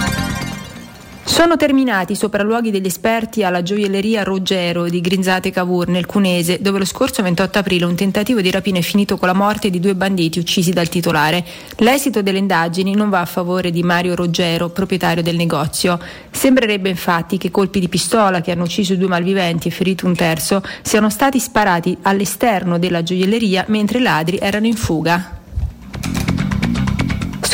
Sono 1.31 1.57
terminati 1.57 2.12
i 2.12 2.16
sopralluoghi 2.16 2.73
degli 2.73 2.86
esperti 2.86 3.44
alla 3.44 3.62
gioielleria 3.62 4.24
Ruggero 4.24 4.89
di 4.89 5.01
Grinzate 5.01 5.52
Cavour 5.52 5.86
nel 5.86 6.05
Cunese, 6.05 6.59
dove 6.61 6.81
lo 6.81 6.85
scorso 6.85 7.23
28 7.23 7.61
aprile 7.61 7.85
un 7.85 7.94
tentativo 7.94 8.40
di 8.40 8.51
rapina 8.51 8.78
è 8.78 8.82
finito 8.82 9.16
con 9.16 9.28
la 9.28 9.32
morte 9.32 9.70
di 9.70 9.78
due 9.78 9.94
banditi 9.94 10.40
uccisi 10.40 10.73
dal 10.73 10.89
titolare. 10.89 11.44
L'esito 11.77 12.20
delle 12.20 12.39
indagini 12.39 12.97
non 12.97 13.11
va 13.11 13.20
a 13.20 13.27
favore 13.27 13.70
di 13.70 13.85
Mario 13.85 14.16
Ruggero, 14.16 14.70
proprietario 14.70 15.23
del 15.23 15.36
negozio. 15.36 16.01
Sembrerebbe 16.32 16.89
infatti 16.89 17.39
che 17.39 17.52
colpi 17.52 17.78
di 17.78 17.89
pistola 17.89 18.40
che 18.40 18.51
hanno 18.51 18.65
ucciso 18.65 18.97
due 18.97 19.07
malviventi 19.07 19.69
e 19.69 19.70
ferito 19.70 20.07
un 20.07 20.16
terzo 20.16 20.61
siano 20.82 21.09
stati 21.11 21.39
sparati 21.39 21.97
all'esterno 22.02 22.77
della 22.77 23.05
gioielleria 23.05 23.66
mentre 23.69 23.98
i 23.98 24.02
ladri 24.02 24.36
erano 24.36 24.66
in 24.66 24.77
fuga. 24.77 25.40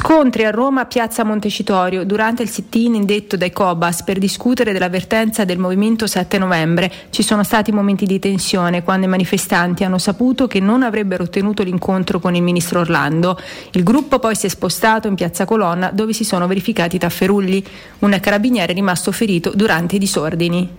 Scontri 0.08 0.44
a 0.44 0.52
Roma 0.52 0.84
Piazza 0.84 1.24
Montecitorio 1.24 2.04
durante 2.04 2.44
il 2.44 2.48
sit-in 2.48 2.94
indetto 2.94 3.36
dai 3.36 3.50
Cobas 3.50 4.04
per 4.04 4.18
discutere 4.18 4.72
dell'avvertenza 4.72 5.44
del 5.44 5.58
movimento 5.58 6.06
7 6.06 6.38
novembre. 6.38 6.92
Ci 7.10 7.24
sono 7.24 7.42
stati 7.42 7.72
momenti 7.72 8.06
di 8.06 8.20
tensione 8.20 8.84
quando 8.84 9.06
i 9.06 9.08
manifestanti 9.08 9.82
hanno 9.82 9.98
saputo 9.98 10.46
che 10.46 10.60
non 10.60 10.84
avrebbero 10.84 11.24
ottenuto 11.24 11.64
l'incontro 11.64 12.20
con 12.20 12.36
il 12.36 12.42
ministro 12.44 12.78
Orlando. 12.78 13.36
Il 13.72 13.82
gruppo 13.82 14.20
poi 14.20 14.36
si 14.36 14.46
è 14.46 14.48
spostato 14.48 15.08
in 15.08 15.16
Piazza 15.16 15.44
Colonna 15.44 15.90
dove 15.90 16.12
si 16.12 16.22
sono 16.22 16.46
verificati 16.46 16.94
i 16.94 17.00
tafferugli. 17.00 17.64
Un 17.98 18.16
carabiniere 18.20 18.70
è 18.70 18.74
rimasto 18.76 19.10
ferito 19.10 19.50
durante 19.56 19.96
i 19.96 19.98
disordini. 19.98 20.70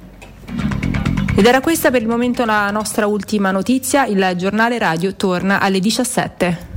Ed 1.35 1.45
era 1.45 1.59
questa 1.59 1.91
per 1.91 2.01
il 2.01 2.07
momento 2.07 2.45
la 2.45 2.71
nostra 2.71 3.07
ultima 3.07 3.51
notizia. 3.51 4.05
Il 4.05 4.35
giornale 4.37 4.77
radio 4.77 5.15
torna 5.15 5.59
alle 5.59 5.81
17. 5.81 6.76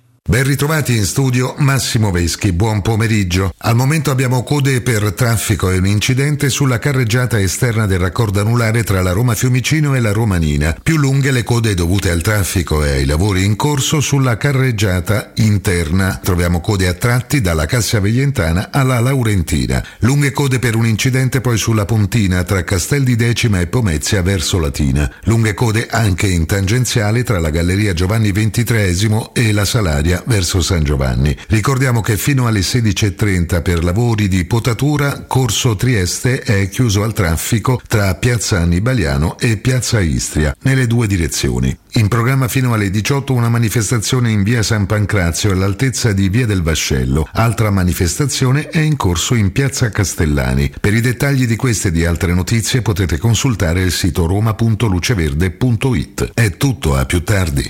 Ben 0.23 0.43
ritrovati 0.43 0.95
in 0.95 1.05
studio 1.05 1.55
Massimo 1.57 2.11
Veschi, 2.11 2.53
buon 2.53 2.83
pomeriggio. 2.83 3.51
Al 3.57 3.75
momento 3.75 4.11
abbiamo 4.11 4.43
code 4.43 4.81
per 4.81 5.13
traffico 5.13 5.71
e 5.71 5.79
un 5.79 5.87
incidente 5.87 6.49
sulla 6.49 6.77
carreggiata 6.77 7.39
esterna 7.39 7.87
del 7.87 7.97
raccordo 7.97 8.39
anulare 8.39 8.83
tra 8.83 9.01
la 9.01 9.13
Roma 9.13 9.33
Fiumicino 9.33 9.95
e 9.95 9.99
la 9.99 10.11
Romanina. 10.11 10.77
Più 10.81 10.97
lunghe 10.97 11.31
le 11.31 11.43
code 11.43 11.73
dovute 11.73 12.11
al 12.11 12.21
traffico 12.21 12.83
e 12.83 12.91
ai 12.91 13.05
lavori 13.05 13.43
in 13.43 13.55
corso 13.55 13.99
sulla 13.99 14.37
carreggiata 14.37 15.31
interna. 15.37 16.19
Troviamo 16.23 16.61
code 16.61 16.87
a 16.87 16.93
tratti 16.93 17.41
dalla 17.41 17.65
Cassia 17.65 17.99
Veglientana 17.99 18.69
alla 18.71 18.99
Laurentina. 18.99 19.83
Lunghe 20.01 20.31
code 20.31 20.59
per 20.59 20.75
un 20.75 20.85
incidente 20.85 21.41
poi 21.41 21.57
sulla 21.57 21.85
Pontina 21.85 22.43
tra 22.43 22.63
Castel 22.63 23.03
di 23.03 23.15
Decima 23.15 23.59
e 23.59 23.65
Pomezia 23.65 24.21
verso 24.21 24.59
Latina. 24.59 25.11
Lunghe 25.23 25.55
code 25.55 25.87
anche 25.89 26.27
in 26.27 26.45
tangenziale 26.45 27.23
tra 27.23 27.39
la 27.39 27.49
Galleria 27.49 27.93
Giovanni 27.93 28.31
XXIII 28.31 29.31
e 29.33 29.51
la 29.51 29.65
Salaria 29.65 30.20
verso 30.25 30.61
San 30.61 30.83
Giovanni. 30.83 31.37
Ricordiamo 31.47 32.01
che 32.01 32.17
fino 32.17 32.47
alle 32.47 32.61
16.30 32.61 33.61
per 33.61 33.83
lavori 33.83 34.27
di 34.27 34.45
potatura 34.45 35.25
Corso 35.27 35.75
Trieste 35.75 36.39
è 36.39 36.69
chiuso 36.69 37.03
al 37.03 37.13
traffico 37.13 37.79
tra 37.87 38.15
Piazza 38.15 38.59
Annibaliano 38.59 39.37
e 39.37 39.57
Piazza 39.57 39.99
Istria, 39.99 40.55
nelle 40.61 40.87
due 40.87 41.07
direzioni. 41.07 41.77
In 41.95 42.07
programma 42.07 42.47
fino 42.47 42.73
alle 42.73 42.89
18 42.89 43.33
una 43.33 43.49
manifestazione 43.49 44.31
in 44.31 44.43
via 44.43 44.63
San 44.63 44.85
Pancrazio 44.85 45.51
all'altezza 45.51 46.13
di 46.13 46.29
via 46.29 46.45
del 46.45 46.61
Vascello. 46.61 47.27
Altra 47.33 47.69
manifestazione 47.69 48.69
è 48.69 48.79
in 48.79 48.95
corso 48.95 49.35
in 49.35 49.51
piazza 49.51 49.89
Castellani. 49.89 50.71
Per 50.79 50.93
i 50.93 51.01
dettagli 51.01 51.45
di 51.45 51.57
queste 51.57 51.89
e 51.89 51.91
di 51.91 52.05
altre 52.05 52.33
notizie 52.33 52.81
potete 52.81 53.17
consultare 53.17 53.81
il 53.81 53.91
sito 53.91 54.25
roma.luceverde.it. 54.25 56.31
È 56.33 56.55
tutto, 56.57 56.95
a 56.95 57.05
più 57.05 57.23
tardi. 57.23 57.69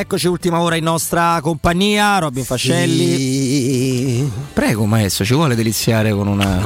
Eccoci, 0.00 0.28
ultima 0.28 0.60
ora 0.60 0.76
in 0.76 0.84
nostra 0.84 1.40
compagnia, 1.42 2.18
Robin 2.18 2.44
Fascelli. 2.44 4.30
Prego 4.52 4.86
maestro, 4.86 5.24
ci 5.24 5.34
vuole 5.34 5.56
deliziare 5.56 6.12
con 6.12 6.28
una... 6.28 6.64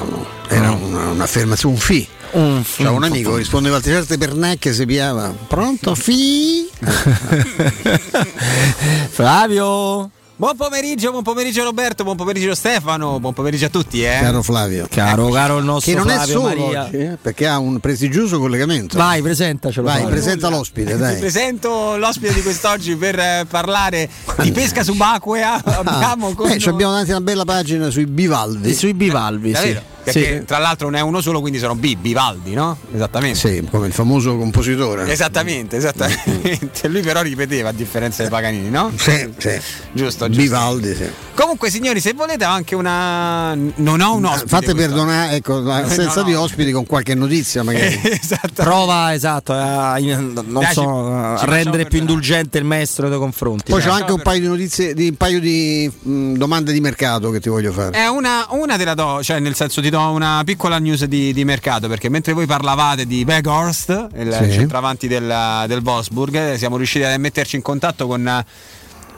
Era 0.48 0.72
una- 0.72 1.08
un'affermazione, 1.12 1.74
un 1.74 1.80
fi. 1.80 2.06
Un 2.32 2.62
C'era 2.62 2.90
un 2.90 3.04
amico 3.04 3.30
che 3.32 3.38
rispondeva 3.38 3.78
a 3.78 3.80
certe 3.80 4.18
pernacche 4.18 4.74
si 4.74 4.84
piava. 4.84 5.34
Pronto? 5.48 5.94
Fi? 5.94 6.68
Flavio? 9.10 10.10
Buon 10.42 10.56
pomeriggio, 10.56 11.12
buon 11.12 11.22
pomeriggio 11.22 11.62
Roberto, 11.62 12.02
buon 12.02 12.16
pomeriggio 12.16 12.52
Stefano, 12.56 13.20
buon 13.20 13.32
pomeriggio 13.32 13.66
a 13.66 13.68
tutti, 13.68 14.02
eh. 14.02 14.18
Caro 14.20 14.42
Flavio. 14.42 14.88
Caro, 14.90 15.28
caro 15.28 15.58
il 15.58 15.64
nostro 15.64 15.92
Che 15.92 15.96
non 15.96 16.10
è 16.10 16.14
Flavio 16.14 16.32
solo 16.32 16.48
Maria. 16.48 16.82
oggi, 16.82 16.96
eh, 16.96 17.16
perché 17.22 17.46
ha 17.46 17.60
un 17.60 17.78
prestigioso 17.78 18.40
collegamento. 18.40 18.98
Vai, 18.98 19.22
presentacelo. 19.22 19.86
Vai, 19.86 19.98
Flavio. 20.00 20.12
presenta 20.16 20.48
l'ospite, 20.48 20.94
Ti 20.94 20.98
dai. 20.98 21.18
presento 21.20 21.96
l'ospite 21.96 22.34
di 22.34 22.42
quest'oggi 22.42 22.96
per 22.96 23.20
eh, 23.20 23.46
parlare 23.48 24.08
di 24.38 24.50
pesca 24.50 24.82
subacquea. 24.82 25.62
Abbiamo 25.62 26.34
con 26.34 26.50
Eh, 26.50 26.58
ci 26.58 26.68
abbiamo 26.68 26.90
davanti 26.90 27.12
una 27.12 27.20
bella 27.20 27.44
pagina 27.44 27.88
sui 27.88 28.06
bivalvi. 28.06 28.74
Sui 28.74 28.94
bivalvi, 28.94 29.52
Davvero? 29.52 29.82
Perché 30.04 30.44
tra 30.44 30.58
l'altro 30.58 30.88
ne 30.90 30.98
è 30.98 31.00
uno 31.00 31.20
solo, 31.20 31.40
quindi 31.40 31.58
sono 31.58 31.74
B, 31.74 31.96
Bivaldi, 31.96 32.54
no? 32.54 32.76
Esattamente. 32.92 33.38
Sì, 33.38 33.66
come 33.70 33.86
il 33.86 33.92
famoso 33.92 34.36
compositore. 34.36 35.10
Esattamente, 35.10 35.76
esattamente. 35.76 36.88
Lui 36.92 37.02
però 37.02 37.22
ripeteva 37.22 37.68
a 37.68 37.72
differenza 37.72 38.22
dei 38.22 38.30
Paganini, 38.30 38.68
no? 38.68 38.92
Sì, 38.96 39.32
sì. 39.36 39.60
Giusto, 39.92 40.28
giusto. 40.28 40.28
Bivaldi, 40.28 40.94
sì. 40.94 41.10
Comunque, 41.34 41.70
signori, 41.70 42.00
se 42.00 42.12
volete 42.12 42.44
ho 42.44 42.50
anche 42.50 42.74
una. 42.74 43.54
Non 43.54 44.00
ho 44.00 44.14
un 44.14 44.24
ospite. 44.26 44.48
Fate 44.48 44.74
perdonare, 44.74 45.36
ecco, 45.36 45.58
la 45.60 45.80
No, 45.82 45.88
senza 45.88 46.20
no. 46.20 46.26
di 46.26 46.34
ospiti 46.34 46.72
con 46.72 46.84
qualche 46.86 47.14
notizia 47.14 47.62
magari. 47.62 47.98
Prova, 48.54 49.14
esatto, 49.14 49.52
a, 49.52 49.96
non 49.98 50.44
Dai, 50.60 50.72
so, 50.72 50.82
ci- 50.82 50.86
a 50.88 51.36
ci 51.38 51.46
rendere 51.46 51.86
più 51.86 51.98
indulgente 51.98 52.58
il 52.58 52.64
maestro 52.64 53.08
nei 53.08 53.18
confronti. 53.18 53.70
Poi 53.72 53.82
c'ho 53.82 53.90
anche 53.90 54.12
un 54.12 54.20
paio 54.22 54.40
di 54.40 54.46
notizie, 54.46 54.92
di, 54.94 55.08
un 55.08 55.16
paio 55.16 55.40
di 55.40 55.90
mh, 56.02 56.34
domande 56.34 56.72
di 56.72 56.80
mercato 56.80 57.30
che 57.30 57.40
ti 57.40 57.48
voglio 57.48 57.72
fare. 57.72 57.90
È 57.98 58.06
una, 58.08 58.46
una 58.50 58.76
te 58.76 58.84
la 58.84 58.94
do, 58.94 59.20
cioè 59.22 59.38
nel 59.40 59.54
senso 59.54 59.80
ti 59.80 59.88
do 59.90 60.00
una 60.10 60.42
piccola 60.44 60.78
news 60.78 61.04
di, 61.04 61.32
di 61.32 61.44
mercato 61.44 61.88
perché 61.88 62.08
mentre 62.10 62.34
voi 62.34 62.46
parlavate 62.46 63.06
di 63.06 63.24
Weghorst, 63.26 64.08
il 64.16 64.38
Sì. 64.42 64.52
centravanti 64.52 65.08
del, 65.08 65.64
del 65.66 65.80
Wolfsburg, 65.82 66.34
eh, 66.52 66.58
siamo 66.58 66.76
riusciti 66.76 67.04
a 67.04 67.16
metterci 67.18 67.56
in 67.56 67.62
contatto 67.62 68.06
con 68.06 68.26
eh, 68.28 68.44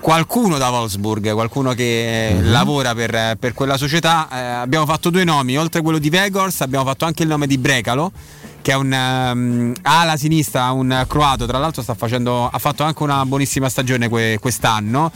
qualcuno 0.04 0.58
da 0.58 0.68
Wolfsburg, 0.68 1.32
qualcuno 1.32 1.72
che 1.72 2.36
Mhm. 2.36 2.50
lavora 2.50 2.94
per, 2.94 3.36
per 3.38 3.54
quella 3.54 3.78
società. 3.78 4.28
Eh, 4.30 4.38
abbiamo 4.38 4.84
fatto 4.84 5.08
due 5.08 5.24
nomi, 5.24 5.56
oltre 5.56 5.80
a 5.80 5.82
quello 5.82 5.96
di 5.96 6.10
Weghorst 6.12 6.60
abbiamo 6.60 6.84
fatto 6.84 7.06
anche 7.06 7.22
il 7.22 7.28
nome 7.30 7.46
di 7.46 7.56
Brecalo 7.56 8.12
che 8.60 8.72
è 8.72 8.74
un 8.74 8.92
ehm, 8.92 9.72
ala 9.80 10.16
sinistra, 10.18 10.70
un 10.72 11.04
croato, 11.08 11.46
tra 11.46 11.56
l'altro 11.56 11.80
sta 11.82 11.94
facendo, 11.94 12.46
ha 12.50 12.58
fatto 12.58 12.82
anche 12.82 13.02
una 13.02 13.24
buonissima 13.24 13.66
stagione 13.70 14.08
que- 14.10 14.36
quest'anno. 14.38 15.10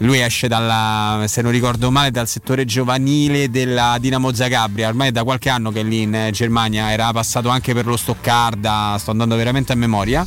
Lui 0.00 0.20
esce 0.20 0.46
dalla, 0.46 1.24
se 1.26 1.42
non 1.42 1.50
ricordo 1.50 1.90
male, 1.90 2.12
dal 2.12 2.28
settore 2.28 2.64
giovanile 2.64 3.50
della 3.50 3.96
Dinamo 4.00 4.32
Zagabria. 4.32 4.86
Ormai 4.86 5.08
è 5.08 5.12
da 5.12 5.24
qualche 5.24 5.48
anno 5.48 5.72
che 5.72 5.82
lì 5.82 6.02
in 6.02 6.28
Germania 6.30 6.92
era 6.92 7.10
passato 7.12 7.48
anche 7.48 7.74
per 7.74 7.86
lo 7.86 7.96
Stoccarda. 7.96 8.96
Sto 9.00 9.10
andando 9.10 9.34
veramente 9.34 9.72
a 9.72 9.74
memoria. 9.76 10.24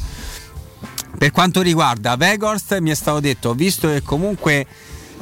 Per 1.18 1.32
quanto 1.32 1.62
riguarda 1.62 2.16
Weghorst, 2.20 2.80
mi 2.80 2.90
è 2.90 2.96
stato 2.96 3.20
detto, 3.20 3.54
visto 3.54 3.88
che 3.88 4.02
comunque 4.02 4.66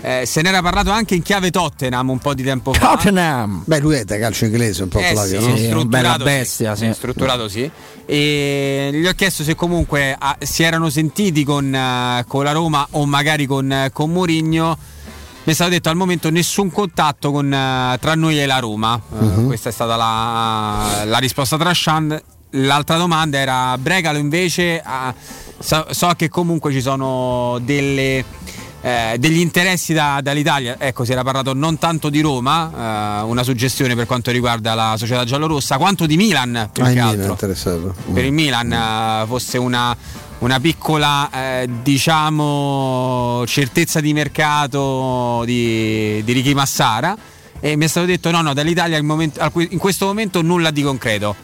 eh, 0.02 0.26
se 0.26 0.42
n'era 0.42 0.62
parlato 0.62 0.92
anche 0.92 1.16
in 1.16 1.22
chiave 1.22 1.52
Tottenham 1.52 2.10
un 2.10 2.20
po' 2.20 2.34
di 2.34 2.44
tempo 2.44 2.72
fa. 2.74 2.96
Tottenham. 2.96 3.64
Beh, 3.66 3.80
lui 3.80 3.96
è 3.96 4.06
da 4.06 4.18
calcio 4.18 4.46
inglese 4.46 4.84
un 4.84 4.90
po' 4.90 5.00
Eh 5.00 5.12
Flavio, 5.12 5.42
sì, 5.42 5.50
no? 5.50 5.58
sì, 5.58 5.66
strutturato 5.66 5.88
bella 5.88 6.18
sì. 6.18 6.24
bestia, 6.24 6.76
sì. 6.76 6.94
Strutturato 6.94 7.48
sì. 7.50 7.70
E 8.06 8.90
gli 8.94 9.06
ho 9.06 9.14
chiesto 9.14 9.44
se 9.44 9.56
comunque 9.56 10.16
ah, 10.18 10.38
si 10.40 10.64
erano 10.64 10.90
sentiti 10.90 11.44
con, 11.44 11.74
eh, 11.74 12.24
con 12.28 12.44
la 12.44 12.52
Roma 12.52 12.88
o 12.92 13.06
magari 13.06 13.46
con, 13.46 13.72
eh, 13.72 13.90
con 13.92 14.12
Mourinho. 14.12 14.78
mi 15.44 15.52
è 15.52 15.54
stato 15.54 15.72
detto 15.72 15.90
al 15.90 15.96
momento 15.96 16.30
nessun 16.30 16.72
contatto 16.72 17.32
con, 17.32 17.52
eh, 17.54 17.98
tra 18.00 18.16
noi 18.16 18.40
e 18.40 18.46
la 18.46 18.60
Roma. 18.60 19.00
Mhm. 19.10 19.48
questa 19.48 19.70
è 19.70 19.72
stata 19.72 19.96
la, 19.98 21.04
la 21.06 21.18
risposta 21.18 21.58
tra 21.58 21.74
Shan. 21.74 22.20
L'altra 22.54 22.98
domanda 22.98 23.38
era 23.38 23.78
Bregalo 23.78 24.18
invece, 24.18 24.82
so, 25.60 25.86
so 25.92 26.12
che 26.16 26.30
comunque 26.30 26.72
ci 26.72 26.82
sono 26.82 27.60
delle, 27.62 28.24
eh, 28.82 29.16
degli 29.20 29.40
interessi 29.40 29.94
da- 29.94 30.20
dall'Italia. 30.22 30.78
Ecco, 30.80 31.04
si 31.06 31.12
era 31.12 31.24
parlato 31.24 31.54
non 31.54 31.78
tanto 31.78 32.10
di 32.10 32.22
Roma, 32.22 33.22
eh, 33.22 33.24
una 33.24 33.44
suggestione 33.44 33.96
per 33.96 34.06
quanto 34.06 34.32
riguarda 34.32 34.74
la 34.74 34.96
società 34.98 35.24
giallorossa, 35.26 35.78
quanto 35.78 36.06
di 36.06 36.16
Milan 36.18 36.70
più 36.72 36.84
Ah, 36.84 36.86
che 36.88 36.92
il 36.94 36.98
Milan 36.98 37.10
altro. 37.20 37.32
interessato. 37.32 37.96
per 38.14 38.26
il 38.26 38.32
Milan 38.32 38.72
eh, 38.72 39.26
fosse 39.28 39.58
una, 39.58 39.96
una 40.40 40.60
piccola 40.60 41.30
eh, 41.32 41.70
diciamo 41.84 43.44
certezza 43.46 44.00
di 44.00 44.14
mercato 44.14 45.44
di, 45.46 46.24
di 46.24 46.32
Ricky 46.34 46.54
Massara. 46.54 47.16
E 47.62 47.76
mi 47.76 47.84
è 47.84 47.88
stato 47.90 48.06
detto 48.06 48.32
no 48.32 48.42
no 48.42 48.54
dall'Italia 48.54 49.04
momento- 49.04 49.42
in 49.70 49.78
questo 49.78 50.06
momento 50.06 50.42
nulla 50.42 50.72
di 50.72 50.82
concreto. 50.82 51.36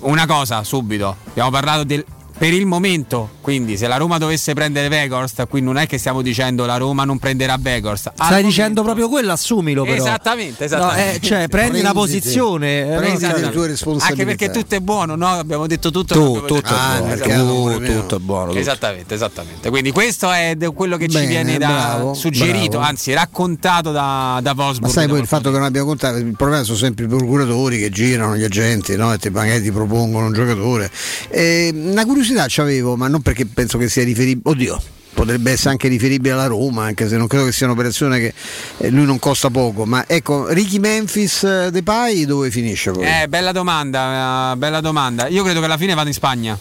Una 0.00 0.26
cosa 0.26 0.62
subito. 0.64 1.16
Abbiamo 1.30 1.48
parlato 1.50 1.84
del 1.84 2.04
per 2.38 2.52
il 2.52 2.66
momento, 2.66 3.30
quindi 3.40 3.76
se 3.78 3.86
la 3.88 3.96
Roma 3.96 4.18
dovesse 4.18 4.52
prendere 4.52 4.88
Veghorst, 4.88 5.46
qui 5.48 5.60
non 5.62 5.78
è 5.78 5.86
che 5.86 5.96
stiamo 5.98 6.20
dicendo 6.20 6.66
la 6.66 6.76
Roma 6.76 7.04
non 7.04 7.18
prenderà 7.18 7.56
Veghorst. 7.58 8.12
Al 8.16 8.26
Stai 8.26 8.42
dicendo 8.44 8.82
proprio 8.82 9.08
quello, 9.08 9.32
assumilo 9.32 9.84
però. 9.84 9.96
Esattamente, 9.96 10.60
No, 10.60 10.76
esattamente. 10.76 11.16
eh, 11.16 11.20
cioè, 11.20 11.48
prendi 11.48 11.80
una 11.80 11.92
posizione. 11.92 12.92
eh, 12.92 12.96
Prenditi 12.96 13.26
no? 13.26 13.36
le 13.36 13.50
tue 13.50 13.66
responsabilità. 13.68 14.22
Anche 14.22 14.36
perché 14.36 14.50
tutto 14.58 14.74
è 14.74 14.80
buono, 14.80 15.16
no? 15.16 15.28
Abbiamo 15.28 15.66
detto 15.66 15.90
tutto. 15.90 16.12
Tu, 16.14 16.34
tutto 16.40 16.54
detto- 16.56 16.74
è 16.74 16.98
buono, 16.98 17.12
Esatto. 17.12 17.78
tu, 17.86 18.00
tutto 18.00 18.16
è 18.16 18.18
buono. 18.18 18.46
tutto. 18.48 18.58
Esattamente, 18.58 19.14
esattamente. 19.14 19.70
Quindi 19.70 19.90
questo 19.92 20.30
è 20.30 20.56
quello 20.74 20.96
che 20.98 21.08
ci 21.08 21.16
Bene, 21.16 21.26
viene 21.28 21.58
da 21.58 21.66
bravo, 21.68 22.12
suggerito, 22.14 22.70
bravo. 22.76 22.84
anzi 22.84 23.12
raccontato 23.14 23.92
da, 23.92 24.40
da 24.42 24.52
Ma 24.54 24.62
Wolfsburg. 24.64 24.92
sai 24.92 25.06
da 25.06 25.12
poi 25.12 25.20
il 25.22 25.26
fatto 25.26 25.50
che 25.50 25.56
non 25.56 25.64
abbiamo 25.66 25.86
contato, 25.86 26.18
il 26.18 26.36
problema 26.36 26.62
sono 26.64 26.76
sempre 26.76 27.06
i 27.06 27.08
procuratori 27.08 27.78
che 27.78 27.88
girano, 27.90 28.36
gli 28.36 28.44
agenti, 28.44 28.94
no? 28.96 29.10
e 29.12 29.18
ti, 29.18 29.30
magari 29.30 29.62
ti 29.62 29.70
propongono 29.72 30.26
un 30.26 30.32
giocatore. 30.34 30.90
Eh, 31.30 31.70
una 31.74 32.04
curiosità 32.04 32.24
c'avevo, 32.34 32.96
ma 32.96 33.08
non 33.08 33.22
perché 33.22 33.46
penso 33.46 33.78
che 33.78 33.88
sia 33.88 34.04
riferibile. 34.04 34.50
Oddio. 34.50 34.82
Potrebbe 35.14 35.52
essere 35.52 35.70
anche 35.70 35.88
riferibile 35.88 36.34
alla 36.34 36.46
Roma, 36.46 36.84
anche 36.84 37.08
se 37.08 37.16
non 37.16 37.26
credo 37.26 37.46
che 37.46 37.52
sia 37.52 37.64
un'operazione 37.64 38.18
che 38.18 38.34
eh, 38.78 38.90
lui 38.90 39.06
non 39.06 39.18
costa 39.18 39.48
poco. 39.48 39.86
Ma 39.86 40.04
ecco, 40.06 40.48
Ricky 40.48 40.78
Memphis 40.78 41.42
eh, 41.42 41.70
Depay 41.70 42.26
dove 42.26 42.50
finisce 42.50 42.90
poi? 42.90 43.06
Eh, 43.06 43.26
bella 43.26 43.52
domanda, 43.52 44.52
eh, 44.52 44.56
bella 44.56 44.82
domanda. 44.82 45.26
Io 45.28 45.42
credo 45.42 45.60
che 45.60 45.64
alla 45.64 45.78
fine 45.78 45.94
vada 45.94 46.08
in 46.08 46.14
Spagna. 46.14 46.58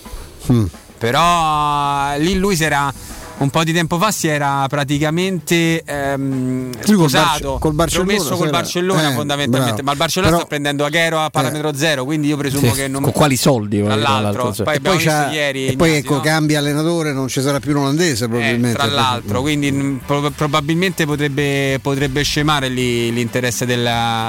Mm. 0.53 0.65
Però 0.97 2.13
eh, 2.13 2.19
lì 2.19 2.35
lui 2.35 2.55
si 2.55 2.63
era 2.63 2.93
un 3.37 3.49
po' 3.49 3.63
di 3.63 3.73
tempo 3.73 3.97
fa 3.97 4.11
si 4.11 4.27
era 4.27 4.65
praticamente 4.69 5.83
ehm, 5.83 6.69
Lui 6.85 6.95
col 6.95 7.09
Barce- 7.09 7.43
col 7.59 7.75
promesso 7.91 8.35
col 8.37 8.49
Barcellona 8.49 9.09
eh, 9.11 9.13
fondamentalmente, 9.13 9.73
bravo. 9.73 9.83
ma 9.83 9.91
il 9.91 9.97
Barcellona 9.97 10.31
Però- 10.31 10.39
sta 10.45 10.49
prendendo 10.49 10.85
Aguero 10.85 11.19
a 11.19 11.29
parametro 11.29 11.73
zero, 11.75 12.05
quindi 12.05 12.27
io 12.27 12.37
presumo 12.37 12.71
Sì, 12.73 12.79
che 12.81 12.87
non 12.87 13.01
Con 13.01 13.11
quali 13.11 13.35
soldi? 13.35 13.83
tra 13.83 13.93
tra 13.93 13.95
l'altro, 14.19 14.53
cioè. 14.53 14.63
poi 14.65 14.75
E 14.75 14.79
poi, 14.79 15.03
ieri 15.33 15.67
e 15.67 15.75
poi 15.75 15.89
Ignasi, 15.89 16.05
ecco, 16.05 16.13
no? 16.15 16.19
cambia 16.21 16.59
allenatore, 16.59 17.11
non 17.13 17.27
ci 17.27 17.41
sarà 17.41 17.59
più 17.59 17.71
un 17.71 17.83
olandese 17.83 18.25
Eh, 18.25 18.27
probabilmente. 18.29 18.77
tra 18.77 18.87
l'altro, 18.87 19.41
quindi 19.41 19.71
mh, 19.71 20.01
pro- 20.05 20.29
probabilmente 20.31 21.05
potrebbe, 21.05 21.79
potrebbe 21.81 22.21
scemare 22.23 22.69
lì 22.69 23.11
l'interesse 23.11 23.65
del, 23.65 23.83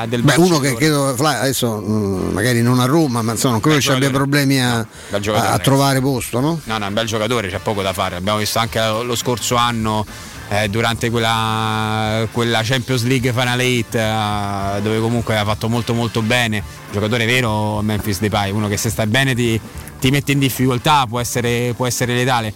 del 0.09 0.23
Beh, 0.23 0.35
uno 0.37 0.59
Barcellona. 0.59 0.69
che 0.69 0.75
credo, 0.75 1.15
adesso 1.25 1.77
mh, 1.77 2.31
magari 2.33 2.61
non 2.63 2.81
a 2.81 2.87
Roma, 2.87 3.23
ma 3.23 3.33
insomma, 3.33 3.53
non 3.55 3.63
credo 3.63 3.81
ci 3.81 3.91
abbia 3.93 4.11
problemi 4.11 4.61
a, 4.61 4.85
giocatore, 5.11 5.39
a 5.39 5.43
ragazzi. 5.43 5.63
trovare 5.63 6.01
posto, 6.01 6.41
no? 6.41 6.61
No, 6.65 6.79
no, 6.79 6.85
è 6.85 6.89
un 6.89 6.95
bel 6.95 7.07
giocatore, 7.07 7.49
c'è 7.49 7.59
poco 7.61 7.83
da 7.83 7.93
fare. 7.93 8.17
Abbiamo 8.17 8.39
visto 8.39 8.59
anche 8.59 8.79
lo 9.03 9.15
scorso 9.15 9.57
anno 9.57 10.05
eh, 10.49 10.69
durante 10.69 11.11
quella, 11.11 12.27
quella 12.31 12.61
Champions 12.63 13.03
League 13.05 13.33
Final 13.33 13.59
8 13.59 13.99
eh, 13.99 14.81
dove 14.83 15.01
comunque 15.01 15.37
ha 15.37 15.45
fatto 15.45 15.69
molto 15.69 15.95
molto 15.95 16.23
bene. 16.23 16.63
Giocatore 16.93 17.27
vero 17.27 17.81
Memphis 17.83 18.21
Depay, 18.21 18.51
uno 18.53 18.69
che 18.69 18.77
se 18.77 18.91
stai 18.91 19.07
bene 19.07 19.35
ti, 19.35 19.61
ti 19.99 20.11
mette 20.11 20.33
in 20.33 20.39
difficoltà, 20.39 21.05
può 21.09 21.19
essere, 21.21 21.73
può 21.77 21.87
essere 21.87 22.15
letale. 22.15 22.53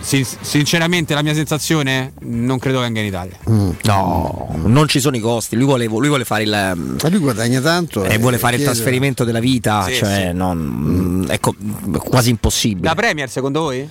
Sin- 0.00 0.26
sinceramente 0.40 1.14
la 1.14 1.22
mia 1.22 1.32
sensazione 1.32 2.12
non 2.22 2.58
credo 2.58 2.80
venga 2.80 2.98
in 3.00 3.06
Italia. 3.06 3.36
No, 3.44 4.48
non 4.64 4.88
ci 4.88 4.98
sono 4.98 5.16
i 5.16 5.20
costi. 5.20 5.54
Lui 5.54 5.64
vuole, 5.64 5.84
lui 5.86 6.08
vuole 6.08 6.24
fare 6.24 6.42
il. 6.42 6.50
Ma 6.50 7.08
lui 7.08 7.18
guadagna 7.20 7.60
tanto. 7.60 8.02
E 8.04 8.14
eh, 8.14 8.18
vuole 8.18 8.38
fare 8.38 8.56
il 8.56 8.64
trasferimento 8.64 9.22
della 9.24 9.38
vita, 9.38 9.84
Sì, 9.84 9.94
cioè 9.94 10.26
sì. 10.30 10.36
non- 10.36 11.24
ecco, 11.30 11.54
quasi 12.02 12.30
impossibile. 12.30 12.88
La 12.88 12.94
Premier 12.96 13.30
secondo 13.30 13.60
voi? 13.60 13.88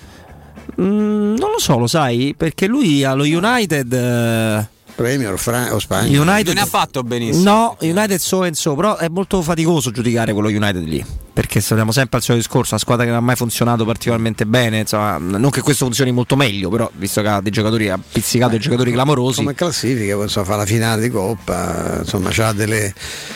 Mm, 0.82 1.36
non 1.38 1.52
lo 1.52 1.60
so, 1.60 1.78
lo 1.78 1.88
sai? 1.88 2.34
Perché 2.38 2.68
lui 2.68 3.04
allo 3.04 3.24
United. 3.24 3.92
eh, 3.94 4.68
Premier 5.00 5.40
Fra- 5.40 5.74
o 5.74 5.80
Spagna. 5.80 6.22
United 6.22 6.48
Non 6.48 6.56
ne 6.56 6.62
ha 6.62 6.66
fatto 6.66 7.04
benissimo. 7.04 7.44
No, 7.50 7.78
United 7.80 8.20
so 8.20 8.44
e 8.44 8.54
so, 8.54 8.76
però 8.76 8.98
è 8.98 9.08
molto 9.10 9.42
faticoso 9.42 9.92
giudicare 9.92 10.34
quello 10.34 10.50
United 10.50 10.84
lì. 10.84 11.06
Perché 11.32 11.62
torniamo 11.62 11.94
sempre 11.94 12.18
al 12.18 12.24
solito 12.24 12.44
discorso, 12.44 12.74
una 12.74 12.82
squadra 12.82 13.06
che 13.06 13.12
non 13.12 13.20
ha 13.20 13.24
mai 13.24 13.38
funzionato 13.38 13.86
particolarmente 13.86 14.46
bene, 14.46 14.80
insomma, 14.80 15.18
non 15.18 15.50
che 15.52 15.62
questo 15.62 15.86
funzioni 15.86 16.12
molto 16.12 16.36
meglio, 16.36 16.68
però 16.68 16.92
visto 16.96 17.22
che 17.22 17.30
ha 17.30 17.40
dei 17.40 17.52
giocatori 17.52 17.90
ha 17.90 17.98
pizzicato 17.98 18.52
dei 18.52 18.60
giocatori 18.60 18.92
clamorosi. 18.92 19.38
Come 19.38 19.56
classifica, 19.56 20.16
poi, 20.16 20.24
insomma, 20.24 20.46
fa 20.46 20.56
la 20.58 20.66
finale 20.66 21.04
di 21.04 21.10
Coppa, 21.10 22.00
insomma, 22.00 22.30
ha 22.36 22.52
delle, 22.52 22.94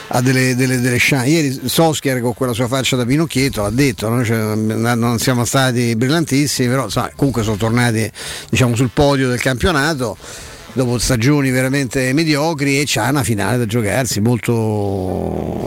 ha 0.07 0.19
delle, 0.19 0.53
delle, 0.55 0.81
delle 0.81 0.97
chance. 0.99 1.29
Ieri 1.29 1.61
Soskier 1.63 2.19
con 2.19 2.33
quella 2.33 2.51
sua 2.51 2.67
faccia 2.67 2.97
da 2.97 3.05
Pinocchietto 3.05 3.63
ha 3.63 3.69
detto, 3.69 4.09
no? 4.09 4.25
Cioè, 4.25 4.37
non 4.37 5.17
siamo 5.19 5.45
stati 5.45 5.95
brillantissimi, 5.95 6.67
però 6.67 6.85
insomma, 6.85 7.09
comunque 7.15 7.43
sono 7.43 7.55
tornati 7.55 8.11
diciamo, 8.49 8.75
sul 8.75 8.89
podio 8.93 9.29
del 9.29 9.39
campionato 9.39 10.17
dopo 10.73 10.97
stagioni 10.97 11.49
veramente 11.51 12.11
mediocri 12.13 12.79
e 12.79 12.83
c'ha 12.85 13.09
una 13.09 13.23
finale 13.23 13.57
da 13.57 13.65
giocarsi 13.65 14.19
molto, 14.19 14.53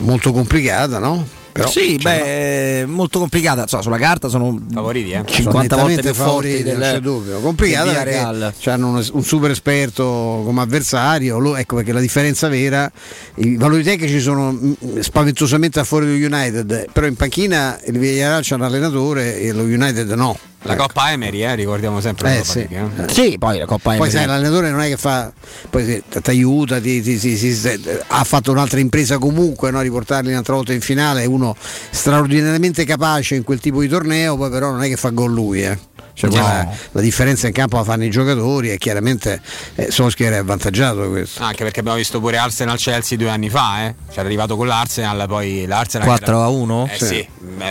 molto 0.01 0.33
complicata, 0.33 0.99
no? 0.99 1.45
Però, 1.57 1.71
sì, 1.71 1.99
cioè, 1.99 2.85
beh, 2.85 2.87
molto 2.87 3.19
complicata. 3.19 3.63
Insomma, 3.63 3.83
sulla 3.83 3.97
carta 3.97 4.29
sono 4.29 4.61
favoriti, 4.71 5.13
eh. 5.13 5.23
50 5.25 5.77
volte 5.77 6.03
più 6.03 6.13
forti 6.13 6.23
favoriti, 6.23 6.63
del, 6.65 6.77
non 6.77 6.91
c'è 6.93 7.01
dubbio. 7.01 7.41
Complicata 7.41 7.93
perché 7.93 8.71
hanno 8.71 8.89
un, 8.91 9.09
un 9.11 9.23
super 9.23 9.51
esperto 9.51 10.43
come 10.45 10.61
avversario. 10.61 11.39
Lo- 11.39 11.57
ecco 11.57 11.77
perché 11.77 11.93
la 11.93 12.01
differenza 12.01 12.49
vera, 12.49 12.91
i 13.37 13.57
valori 13.57 13.83
tecnici 13.83 14.21
sono 14.21 14.53
mm, 14.53 14.99
spaventosamente 14.99 15.81
a 15.81 15.85
fuori 15.85 16.05
dello 16.05 16.27
United, 16.27 16.91
però 16.93 17.07
in 17.07 17.17
panchina 17.17 17.81
il 17.87 17.99
Villarreal 17.99 18.43
c'ha 18.45 18.57
un 18.57 18.63
allenatore 18.63 19.41
e 19.41 19.53
lo 19.53 19.63
United 19.63 20.11
no. 20.11 20.39
La 20.67 20.77
Coppa 20.77 21.11
Emery, 21.13 21.43
eh, 21.45 21.55
ricordiamo 21.55 22.01
sempre. 22.01 22.29
la 22.29 22.35
Eh, 22.35 22.39
Coppa 22.39 22.51
sì. 22.53 22.67
League, 22.69 23.05
eh. 23.07 23.13
Sì, 23.13 23.37
poi 23.39 23.59
la 23.59 23.67
Coppa 23.67 23.91
Poi 23.91 23.97
Emery. 23.97 24.11
sai, 24.13 24.27
l'allenatore 24.27 24.71
non 24.71 24.81
è 24.81 24.89
che 24.89 24.97
fa, 24.97 25.33
poi 25.71 26.03
ti 26.09 26.31
aiuta, 26.31 26.81
ti, 26.81 27.01
ti- 27.03 27.19
ti- 27.19 27.81
ha 28.09 28.25
fatto 28.25 28.51
un'altra 28.53 28.81
impresa 28.81 29.19
comunque, 29.19 29.71
no? 29.71 29.81
riportarli 29.81 30.31
un'altra 30.31 30.55
volta 30.55 30.73
in 30.73 30.81
finale, 30.81 31.23
è 31.23 31.27
uno 31.27 31.55
straordinariamente 31.91 32.85
capace 32.85 33.35
in 33.35 33.43
quel 33.43 33.59
tipo 33.61 33.81
di 33.81 33.89
torneo, 33.89 34.37
poi 34.37 34.51
però 34.51 34.71
non 34.71 34.83
è 34.83 34.89
che 34.89 34.97
fa 34.97 35.11
gol 35.11 35.33
lui. 35.33 35.63
eh. 35.65 35.79
Cioè, 36.17 36.31
No. 36.31 36.75
la 36.93 37.01
differenza 37.03 37.47
in 37.47 37.53
campo 37.53 37.77
la 37.77 37.85
fanno 37.85 38.05
i 38.05 38.09
giocatori 38.11 38.71
e 38.71 38.79
chiaramente 38.79 39.39
eh, 39.75 39.91
Solskjaer 39.91 40.33
è 40.33 40.37
avvantaggiato 40.37 41.01
da 41.01 41.09
questo. 41.09 41.43
Anche 41.43 41.63
perché 41.63 41.81
abbiamo 41.81 41.99
visto 41.99 42.21
pure 42.21 42.39
Arsenal-Chelsea 42.39 43.19
due 43.19 43.29
anni 43.29 43.51
fa, 43.51 43.85
eh. 43.85 43.95
C'era 44.11 44.23
arrivato 44.23 44.57
con 44.57 44.67
l'Arsenal, 44.67 45.27
poi 45.29 45.67
l'Arsenal... 45.67 46.07
4 46.07 46.43
a 46.43 46.49
1? 46.49 46.89
Eh 46.91 46.97
Sì. 46.97 47.05
sì, 47.07 47.29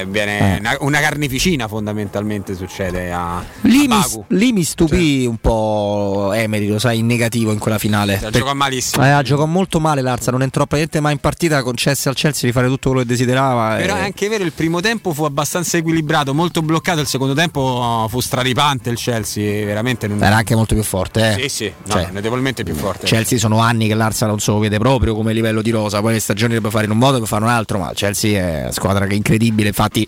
viene 0.08 0.56
Eh. 0.56 0.60
Una, 0.60 0.78
una 0.80 1.00
carneficina 1.00 1.68
fondamentalmente 1.68 2.56
succede 2.56 3.12
a, 3.12 3.44
Lì 3.62 3.86
a 3.90 3.96
mi, 3.96 4.38
lì 4.38 4.52
mi 4.52 4.64
stupì 4.64 5.26
un 5.26 5.38
po' 5.38 6.32
Emery, 6.34 6.68
lo 6.68 6.80
sai, 6.80 7.00
in 7.00 7.06
negativo 7.06 7.52
in 7.52 7.60
quella 7.60 7.78
finale. 7.78 8.14
Cioè, 8.20 8.32
Per- 8.32 8.40
giocò 8.42 8.54
malissimo. 8.54 9.06
Eh, 9.20 9.24
giocò 9.24 9.46
molto 9.46 9.80
male 9.80 10.02
l'Arsa, 10.02 10.32
non 10.32 10.42
entrò 10.42 10.66
praticamente 10.66 11.00
mai 11.00 11.14
in 11.14 11.20
partita, 11.20 11.62
concesse 11.64 12.10
al 12.10 12.16
Chelsea 12.16 12.48
di 12.50 12.54
fare 12.54 12.68
tutto 12.68 12.90
quello 12.90 13.04
che 13.04 13.08
desiderava. 13.10 13.76
Però 13.76 13.96
e- 13.96 14.00
è 14.00 14.04
anche 14.04 14.28
vero, 14.30 14.44
il 14.44 14.52
primo 14.52 14.80
tempo 14.82 15.14
fu 15.14 15.24
abbastanza 15.24 15.78
equilibrato, 15.78 16.34
molto 16.34 16.62
bloccato, 16.62 17.00
il 17.02 17.08
secondo 17.08 17.34
tempo 17.34 18.08
fu 18.10 18.20
straripante 18.20 18.90
il 18.90 18.98
Chelsea, 18.98 19.66
veramente 19.66 20.08
non... 20.08 20.22
Era 20.24 20.36
anche 20.38 20.56
molto 20.56 20.74
più 20.76 20.84
forte, 20.84 21.34
eh. 21.36 21.42
Sì, 21.44 21.50
sì, 21.50 21.74
no, 21.86 21.92
Cioè, 21.92 22.10
notevolmente 22.12 22.64
più 22.64 22.76
forte. 22.76 23.06
Chelsea 23.06 23.38
sono 23.38 23.60
anni 23.60 23.88
che 23.88 23.94
l'Arsa 23.94 24.26
non 24.26 24.40
se 24.40 24.52
lo 24.52 24.60
vede 24.60 24.78
proprio 24.78 25.16
come 25.16 25.34
livello 25.34 25.62
di 25.62 25.70
rosa, 25.72 26.02
poi 26.02 26.14
le 26.14 26.20
stagioni 26.20 26.54
deve 26.54 26.70
fare 26.70 26.86
in 26.86 26.92
un 26.92 26.98
modo 26.98 27.16
e 27.16 27.20
poi 27.20 27.28
fare 27.28 27.44
un 27.44 27.50
altro, 27.50 27.78
ma 27.80 27.92
Chelsea 27.94 28.40
è 28.42 28.62
una 28.64 28.72
squadra 28.72 29.06
che 29.06 29.14
è 29.14 29.16
incredibile, 29.16 29.65
infatti 29.68 30.06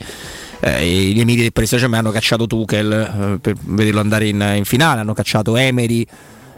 eh, 0.59 0.85
gli 0.85 1.19
amici 1.19 1.41
del 1.41 1.53
Paris 1.53 1.69
Saint-Germain 1.69 2.03
hanno 2.03 2.13
cacciato 2.13 2.47
Tuchel 2.47 2.91
eh, 2.91 3.37
per 3.39 3.55
vederlo 3.59 3.99
andare 3.99 4.27
in, 4.27 4.53
in 4.55 4.65
finale, 4.65 5.01
hanno 5.01 5.13
cacciato 5.13 5.55
Emery 5.55 6.05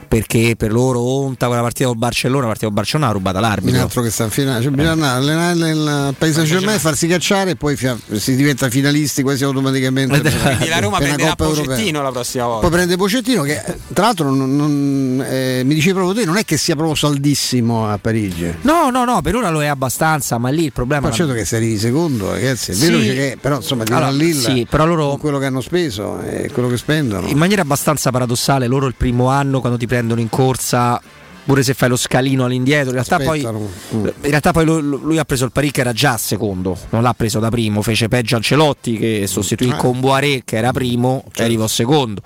perché 0.09 0.55
per 0.57 0.73
loro 0.73 0.99
onta 0.99 1.45
quella 1.47 1.61
partita 1.61 1.87
col 1.87 1.97
Barcellona, 1.97 2.41
la 2.41 2.47
partita 2.47 2.65
col 2.65 2.75
Barcellona 2.75 3.09
ha 3.09 3.13
rubato 3.13 3.37
Un 3.37 3.43
l'arbitro. 3.43 3.81
altro 3.81 4.01
che 4.01 4.09
sta 4.09 4.23
in 4.25 4.29
finale, 4.31 4.61
cioè, 4.63 4.71
bisogna 4.71 4.91
andare 4.91 5.11
a 5.11 5.15
allenare 5.15 5.53
nel 5.53 6.15
Paese 6.17 6.33
Saint 6.33 6.49
Germain, 6.49 6.79
farsi 6.79 7.07
cacciare 7.07 7.51
e 7.51 7.55
poi 7.55 7.75
fia- 7.77 7.97
si 8.11 8.35
diventa 8.35 8.69
finalisti 8.69 9.21
quasi 9.21 9.43
automaticamente. 9.45 10.19
per- 10.19 10.41
Quindi 10.41 10.67
la 10.67 10.79
Roma 10.79 10.97
prenderà 10.97 11.29
Coppa 11.29 11.43
Europea. 11.45 11.75
Pocettino 11.75 12.01
la 12.01 12.11
prossima 12.11 12.45
volta. 12.45 12.61
Poi 12.61 12.69
prende 12.71 12.97
Pocettino 12.97 13.43
che 13.43 13.61
eh, 13.63 13.77
tra 13.93 14.05
l'altro 14.05 14.33
non- 14.33 14.55
non- 14.55 15.25
eh, 15.29 15.61
mi 15.63 15.75
dicevi 15.75 15.93
proprio 15.93 16.15
te, 16.19 16.25
non 16.25 16.37
è 16.37 16.43
che 16.43 16.57
sia 16.57 16.75
proprio 16.75 16.95
saldissimo 16.95 17.87
a 17.87 17.97
Parigi. 17.99 18.51
No, 18.61 18.89
no, 18.89 19.05
no, 19.05 19.21
per 19.21 19.35
ora 19.35 19.49
lo 19.51 19.61
è 19.61 19.67
abbastanza, 19.67 20.37
ma 20.39 20.49
lì 20.49 20.63
il 20.65 20.71
problema 20.73 21.07
Ma 21.09 21.13
certo 21.13 21.33
che 21.33 21.45
se 21.45 21.57
arrivi 21.57 21.77
secondo, 21.77 22.31
ragazzi, 22.31 22.71
è 22.71 22.73
Sì. 22.73 22.87
vero 22.89 22.97
che 22.99 23.37
però 23.39 23.57
insomma 23.57 23.83
di 23.83 23.91
Allora, 23.91 24.07
una 24.09 24.17
Lille 24.17 24.41
sì, 24.41 24.67
però 24.69 24.85
loro- 24.85 25.09
con 25.09 25.19
quello 25.19 25.37
che 25.37 25.45
hanno 25.45 25.61
speso 25.61 26.19
e 26.21 26.49
quello 26.51 26.67
che 26.69 26.77
spendono. 26.77 27.27
in 27.27 27.37
maniera 27.37 27.61
abbastanza 27.61 28.09
paradossale, 28.09 28.65
loro 28.65 28.87
il 28.87 28.95
primo 28.97 29.27
anno 29.27 29.59
quando 29.59 29.77
ti 29.77 29.85
prendono 29.85 29.97
in 29.99 30.29
corsa 30.29 31.01
pure 31.45 31.63
se 31.63 31.73
fai 31.73 31.89
lo 31.89 31.95
scalino 31.95 32.45
all'indietro. 32.45 32.89
In 32.89 32.93
realtà 32.93 33.17
poi, 33.17 33.39
Aspettano. 33.39 33.69
Mm. 33.95 34.05
in 34.05 34.29
realtà 34.29 34.51
poi 34.51 34.65
lui, 34.65 34.81
lui 34.81 35.17
ha 35.17 35.25
preso 35.25 35.45
il 35.45 35.51
Paris 35.51 35.71
che 35.71 35.81
era 35.81 35.93
già 35.93 36.15
secondo, 36.17 36.77
non 36.89 37.01
l'ha 37.01 37.13
preso 37.15 37.39
da 37.39 37.49
primo, 37.49 37.81
fece 37.81 38.07
peggio 38.07 38.35
Ancelotti 38.35 38.97
che 38.97 39.25
sostituì 39.27 39.71
Ah. 39.71 39.75
con 39.75 39.99
Boiré 39.99 40.43
che 40.45 40.57
era 40.57 40.71
primo 40.71 41.23
e 41.35 41.43
arrivò 41.43 41.65
secondo. 41.67 42.21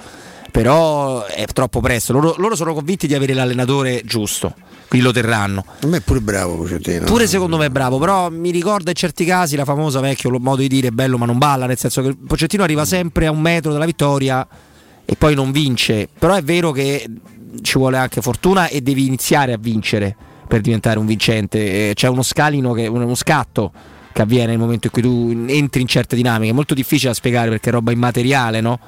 Però 0.52 1.26
è 1.26 1.46
troppo 1.46 1.80
presto, 1.80 2.14
loro, 2.14 2.36
loro 2.38 2.56
sono 2.56 2.74
convinti 2.76 3.08
di 3.08 3.16
avere 3.16 3.34
l'allenatore 3.34 4.04
giusto, 4.06 4.54
quindi 4.88 5.08
lo 5.08 5.12
terranno. 5.14 5.66
A 5.82 5.88
me 5.88 5.98
è 5.98 6.02
pure 6.02 6.20
bravo 6.22 6.58
Pochettino. 6.58 7.06
Pure 7.06 7.26
secondo 7.26 7.58
me 7.58 7.66
è 7.66 7.70
bravo, 7.70 7.98
però 7.98 8.30
mi 8.30 8.52
ricorda 8.52 8.92
in 8.92 8.96
certi 8.96 9.26
casi 9.26 9.56
la 9.56 9.66
famosa 9.66 10.00
vecchio 10.00 10.30
modo 10.40 10.62
di 10.62 10.68
dire 10.68 10.92
bello 10.92 11.18
ma 11.18 11.26
non 11.26 11.40
balla, 11.40 11.66
nel 11.66 11.78
senso 11.80 12.04
che 12.04 12.16
Pocettino 12.28 12.62
arriva 12.62 12.86
sempre 12.86 13.26
a 13.26 13.32
un 13.32 13.40
metro 13.42 13.72
dalla 13.72 13.86
vittoria 13.86 14.46
e 15.06 15.16
poi 15.16 15.34
non 15.34 15.52
vince, 15.52 16.08
però 16.20 16.36
è 16.36 16.44
vero 16.44 16.72
che 16.72 17.10
ci 17.62 17.78
vuole 17.78 17.98
anche 17.98 18.22
fortuna 18.22 18.68
e 18.68 18.82
devi 18.82 19.06
iniziare 19.06 19.54
a 19.54 19.58
vincere 19.58 20.16
per 20.48 20.62
diventare 20.62 21.00
un 21.00 21.06
vincente, 21.06 21.90
Eh, 21.90 21.94
c'è 21.94 22.08
uno 22.08 22.22
scalino, 22.22 22.74
che, 22.74 22.88
uno 22.88 23.16
scatto 23.16 23.72
che 24.12 24.22
avviene 24.22 24.48
nel 24.48 24.60
momento 24.60 24.88
in 24.88 24.94
cui 24.94 25.02
tu 25.02 25.46
entri 25.48 25.82
in 25.82 25.88
certe 25.88 26.16
dinamiche, 26.16 26.52
è 26.52 26.54
molto 26.54 26.74
difficile 26.74 27.10
da 27.10 27.16
spiegare 27.16 27.50
perché 27.50 27.70
è 27.70 27.72
roba 27.72 27.92
immateriale, 27.92 28.62
no? 28.62 28.80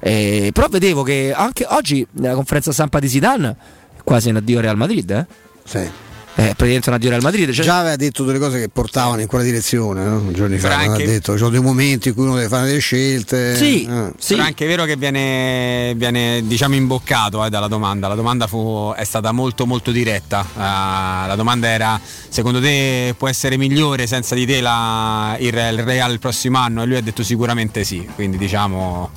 Eh, 0.00 0.50
però 0.52 0.68
vedevo 0.68 1.02
che 1.02 1.32
anche 1.34 1.64
oggi 1.68 2.06
nella 2.12 2.34
conferenza 2.34 2.72
stampa 2.72 2.98
di 2.98 3.08
Zidane 3.08 3.56
quasi 4.02 4.28
un 4.28 4.36
addio 4.36 4.58
al 4.58 4.64
Real 4.64 4.76
Madrid, 4.76 5.10
eh? 5.10 5.26
Sì. 5.64 5.88
Eh, 6.36 6.42
praticamente 6.56 6.88
un 6.88 6.94
addio 6.96 7.08
al 7.10 7.14
Real 7.20 7.22
Madrid. 7.22 7.52
Cioè, 7.52 7.64
Già 7.64 7.78
aveva 7.78 7.94
detto 7.96 8.24
delle 8.24 8.40
cose 8.40 8.58
che 8.58 8.68
portavano 8.68 9.20
in 9.20 9.28
quella 9.28 9.44
direzione, 9.44 10.02
no? 10.04 10.32
giorni 10.32 10.58
fa. 10.58 10.68
Però 10.68 10.80
anche- 10.80 11.02
Ha 11.04 11.06
detto 11.06 11.32
ci 11.32 11.38
sono 11.38 11.50
dei 11.50 11.60
momenti 11.60 12.08
in 12.08 12.14
cui 12.14 12.24
uno 12.24 12.34
deve 12.34 12.48
fare 12.48 12.66
delle 12.66 12.80
scelte. 12.80 13.56
Sì, 13.56 13.84
Eh. 13.84 14.12
Però 14.26 14.42
è 14.42 14.46
anche 14.46 14.66
vero 14.66 14.84
che 14.84 14.96
viene, 14.96 15.94
viene, 15.96 16.42
diciamo 16.44 16.74
imboccato 16.74 17.44
eh, 17.44 17.50
dalla 17.50 17.68
domanda. 17.68 18.08
La 18.08 18.16
domanda 18.16 18.48
fu, 18.48 18.92
è 18.96 19.04
stata 19.04 19.30
molto 19.30 19.64
molto 19.64 19.92
diretta. 19.92 20.44
Ah, 20.56 21.24
la 21.28 21.36
domanda 21.36 21.68
era 21.68 22.00
secondo 22.28 22.60
te 22.60 23.14
può 23.16 23.28
essere 23.28 23.56
migliore 23.56 24.08
senza 24.08 24.34
di 24.34 24.44
te 24.44 24.60
la- 24.60 25.36
il, 25.38 25.46
il 25.54 25.82
Real 25.84 26.10
il 26.10 26.18
prossimo 26.18 26.58
anno? 26.58 26.82
E 26.82 26.86
lui 26.86 26.96
ha 26.96 27.00
detto 27.02 27.22
sicuramente 27.22 27.84
sì. 27.84 28.04
Quindi 28.12 28.38
diciamo 28.38 29.10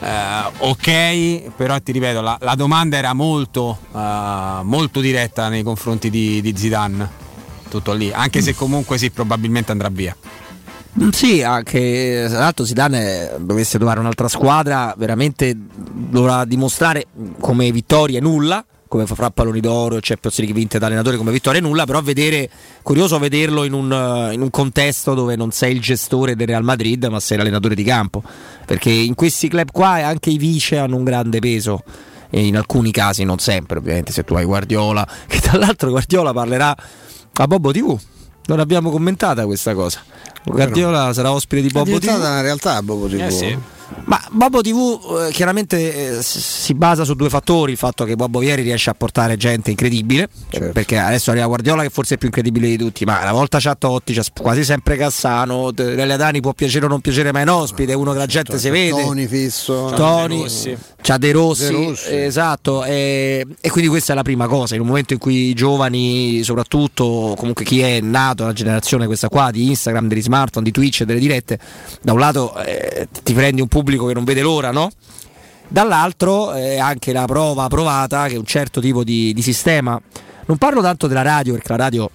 eh, 0.00 0.50
ok, 0.58 1.50
però 1.56 1.80
ti 1.80 1.92
ripeto, 1.92 2.20
la, 2.20 2.36
la 2.40 2.54
domanda 2.54 2.96
era 2.96 3.12
molto, 3.12 3.78
eh, 3.94 4.60
molto 4.62 5.00
diretta 5.00 5.48
nei 5.48 5.62
confronti 5.62 6.10
di, 6.10 6.40
di 6.40 6.54
Zidane. 6.56 7.24
Tutto 7.68 7.92
lì, 7.92 8.12
anche 8.12 8.40
se 8.42 8.54
comunque 8.54 8.96
sì, 8.98 9.10
probabilmente 9.10 9.72
andrà 9.72 9.88
via. 9.90 10.16
Mm, 11.02 11.08
Sì, 11.10 11.42
anche 11.42 12.26
tra 12.28 12.38
l'altro 12.38 12.64
Zidane 12.64 13.32
eh, 13.34 13.36
dovesse 13.40 13.76
trovare 13.76 14.00
un'altra 14.00 14.28
squadra, 14.28 14.94
veramente 14.96 15.54
dovrà 15.56 16.44
dimostrare 16.44 17.06
come 17.40 17.70
vittoria 17.72 18.20
nulla, 18.20 18.64
come 18.88 19.06
fa 19.06 19.14
fra 19.14 19.30
palloni 19.30 19.60
d'oro 19.60 19.96
e 19.96 20.00
Champions 20.00 20.38
League 20.38 20.54
vinte 20.54 20.78
da 20.78 20.86
allenatore 20.86 21.16
come 21.16 21.32
vittoria 21.32 21.60
nulla, 21.60 21.84
però 21.84 22.00
vedere, 22.00 22.48
curioso 22.82 23.18
vederlo 23.18 23.64
in 23.64 23.72
un, 23.72 24.30
in 24.32 24.40
un 24.40 24.50
contesto 24.50 25.14
dove 25.14 25.36
non 25.36 25.50
sei 25.50 25.74
il 25.74 25.80
gestore 25.80 26.36
del 26.36 26.46
Real 26.46 26.62
Madrid, 26.62 27.04
ma 27.06 27.20
sei 27.20 27.36
l'allenatore 27.38 27.74
di 27.74 27.84
campo, 27.84 28.22
perché 28.64 28.90
in 28.90 29.14
questi 29.14 29.48
club 29.48 29.70
qua 29.72 30.04
anche 30.04 30.30
i 30.30 30.38
vice 30.38 30.78
hanno 30.78 30.96
un 30.96 31.04
grande 31.04 31.38
peso. 31.38 31.82
E 32.28 32.44
in 32.44 32.56
alcuni 32.56 32.90
casi, 32.90 33.22
non 33.22 33.38
sempre, 33.38 33.78
ovviamente, 33.78 34.10
se 34.10 34.24
tu 34.24 34.34
hai 34.34 34.44
Guardiola, 34.44 35.06
che 35.28 35.38
tra 35.38 35.56
l'altro 35.58 35.90
Guardiola 35.90 36.32
parlerà 36.32 36.76
a 37.34 37.46
Bobo 37.46 37.70
TV. 37.70 37.98
Non 38.46 38.60
abbiamo 38.60 38.90
commentata 38.90 39.44
questa 39.46 39.74
cosa. 39.74 40.00
Guardiola 40.44 41.12
sarà 41.12 41.32
ospite 41.32 41.62
di 41.62 41.68
È 41.68 41.72
Bobo 41.72 41.98
TV. 41.98 42.00
diventata 42.00 42.30
una 42.30 42.40
realtà 42.40 42.82
Bobo 42.82 43.06
TV. 43.06 43.20
Eh 43.20 43.30
sì. 43.30 43.58
Ma 44.04 44.20
Bobo 44.30 44.60
TV 44.62 45.26
eh, 45.28 45.32
chiaramente 45.32 46.16
eh, 46.18 46.22
si 46.22 46.74
basa 46.74 47.04
su 47.04 47.14
due 47.14 47.28
fattori, 47.28 47.72
il 47.72 47.78
fatto 47.78 48.04
che 48.04 48.16
Bobo 48.16 48.40
Vieri 48.40 48.62
riesce 48.62 48.90
a 48.90 48.94
portare 48.94 49.36
gente 49.36 49.70
incredibile, 49.70 50.28
Certo. 50.50 50.66
eh, 50.66 50.70
perché 50.70 50.98
adesso 50.98 51.30
arriva 51.30 51.46
Guardiola 51.46 51.82
che 51.82 51.90
forse 51.90 52.14
è 52.14 52.18
più 52.18 52.26
incredibile 52.28 52.66
di 52.68 52.76
tutti, 52.76 53.04
ma 53.04 53.20
una 53.22 53.32
volta 53.32 53.58
c'ha 53.60 53.74
Totti, 53.76 54.12
c'ha 54.12 54.24
quasi 54.40 54.64
sempre 54.64 54.96
Cassano, 54.96 55.70
De- 55.70 55.94
Dele 55.94 56.16
Dani 56.16 56.40
può 56.40 56.52
piacere 56.52 56.86
o 56.86 56.88
non 56.88 57.00
piacere 57.00 57.30
ma 57.32 57.40
è 57.40 57.42
un 57.42 57.48
ospite, 57.50 57.92
è 57.92 57.94
uno 57.94 58.12
che 58.12 58.18
la 58.18 58.26
gente 58.26 58.58
si 58.58 58.70
vede. 58.70 59.02
Toni 59.02 59.26
fisso. 59.26 59.92
Toni, 59.94 60.44
c'ha 61.02 61.16
De 61.18 61.32
Rossi, 61.32 61.64
De 61.66 61.70
Rossi. 61.72 62.14
esatto, 62.14 62.84
e, 62.84 63.46
e 63.60 63.70
quindi 63.70 63.88
questa 63.88 64.12
è 64.12 64.16
la 64.16 64.22
prima 64.22 64.46
cosa, 64.48 64.74
in 64.74 64.80
un 64.80 64.86
momento 64.88 65.12
in 65.12 65.18
cui 65.18 65.48
i 65.50 65.54
giovani, 65.54 66.42
soprattutto 66.42 67.34
comunque 67.38 67.64
chi 67.64 67.80
è 67.80 68.00
nato 68.00 68.44
la 68.44 68.52
generazione 68.52 69.06
questa 69.06 69.28
qua 69.28 69.50
di 69.50 69.68
Instagram, 69.68 70.08
degli 70.08 70.22
smartphone, 70.22 70.64
di 70.64 70.70
Twitch, 70.72 71.02
delle 71.04 71.20
dirette, 71.20 71.58
da 72.02 72.12
un 72.12 72.18
lato 72.18 72.56
eh, 72.62 73.08
ti 73.22 73.32
prendi 73.32 73.60
un 73.60 73.68
pubblico 73.76 74.06
che 74.06 74.14
non 74.14 74.24
vede 74.24 74.40
l'ora, 74.40 74.70
no? 74.70 74.90
Dall'altro 75.68 76.52
è 76.52 76.78
anche 76.78 77.12
la 77.12 77.26
prova 77.26 77.66
provata 77.68 78.26
che 78.26 78.36
un 78.36 78.46
certo 78.46 78.80
tipo 78.80 79.04
di, 79.04 79.34
di 79.34 79.42
sistema, 79.42 80.00
non 80.46 80.56
parlo 80.56 80.80
tanto 80.80 81.06
della 81.06 81.20
radio 81.20 81.52
perché 81.52 81.68
la 81.68 81.76
radio 81.76 82.10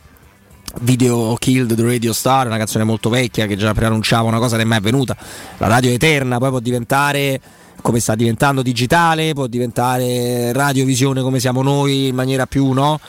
Video 0.80 1.36
Killed 1.36 1.76
the 1.76 1.84
Radio 1.84 2.14
Star, 2.14 2.48
una 2.48 2.58
canzone 2.58 2.84
molto 2.84 3.10
vecchia 3.10 3.46
che 3.46 3.58
già 3.58 3.74
preannunciava 3.74 4.28
una 4.28 4.40
cosa 4.40 4.56
che 4.56 4.64
non 4.64 4.72
è 4.72 4.76
mai 4.76 4.78
avvenuta. 4.80 5.16
La 5.58 5.68
radio 5.68 5.92
è 5.92 5.94
eterna, 5.94 6.40
poi 6.40 6.50
può 6.50 6.60
diventare 6.60 7.40
come 7.82 8.00
sta 8.00 8.16
diventando 8.16 8.64
digitale, 8.64 9.34
può 9.34 9.46
diventare 9.46 10.54
radiovisione 10.54 11.22
come 11.22 11.40
siamo 11.40 11.62
noi 11.62 12.08
in 12.08 12.16
maniera 12.16 12.48
più, 12.48 12.72
no? 12.72 13.00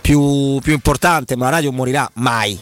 più, 0.00 0.58
più 0.60 0.72
importante, 0.74 1.36
ma 1.36 1.44
la 1.44 1.50
radio 1.52 1.72
morirà 1.72 2.10
mai. 2.14 2.58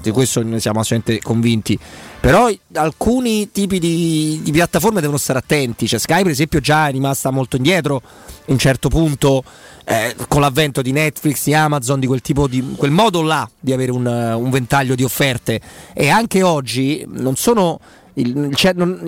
Di 0.00 0.10
questo 0.10 0.42
ne 0.42 0.60
siamo 0.60 0.80
assolutamente 0.80 1.22
convinti. 1.22 1.78
Però 2.20 2.48
alcuni 2.74 3.50
tipi 3.50 3.78
di, 3.78 4.40
di 4.42 4.52
piattaforme 4.52 5.00
devono 5.00 5.18
stare 5.18 5.38
attenti. 5.38 5.86
Cioè, 5.86 5.98
Sky, 5.98 6.22
per 6.22 6.30
esempio, 6.30 6.60
già 6.60 6.88
è 6.88 6.92
rimasta 6.92 7.30
molto 7.30 7.56
indietro 7.56 7.96
a 7.96 8.02
un 8.46 8.58
certo 8.58 8.88
punto 8.88 9.42
eh, 9.84 10.14
con 10.28 10.40
l'avvento 10.40 10.82
di 10.82 10.92
Netflix, 10.92 11.44
di 11.44 11.54
Amazon, 11.54 11.98
di 11.98 12.06
quel 12.06 12.20
di 12.22 12.74
quel 12.76 12.90
modo 12.90 13.22
là 13.22 13.48
di 13.58 13.72
avere 13.72 13.90
un, 13.90 14.06
un 14.06 14.50
ventaglio 14.50 14.94
di 14.94 15.02
offerte. 15.02 15.60
E 15.94 16.08
anche 16.08 16.42
oggi 16.42 17.04
non 17.08 17.36
sono 17.36 17.80
il, 18.14 18.28
il 18.28 18.48
il 18.50 18.56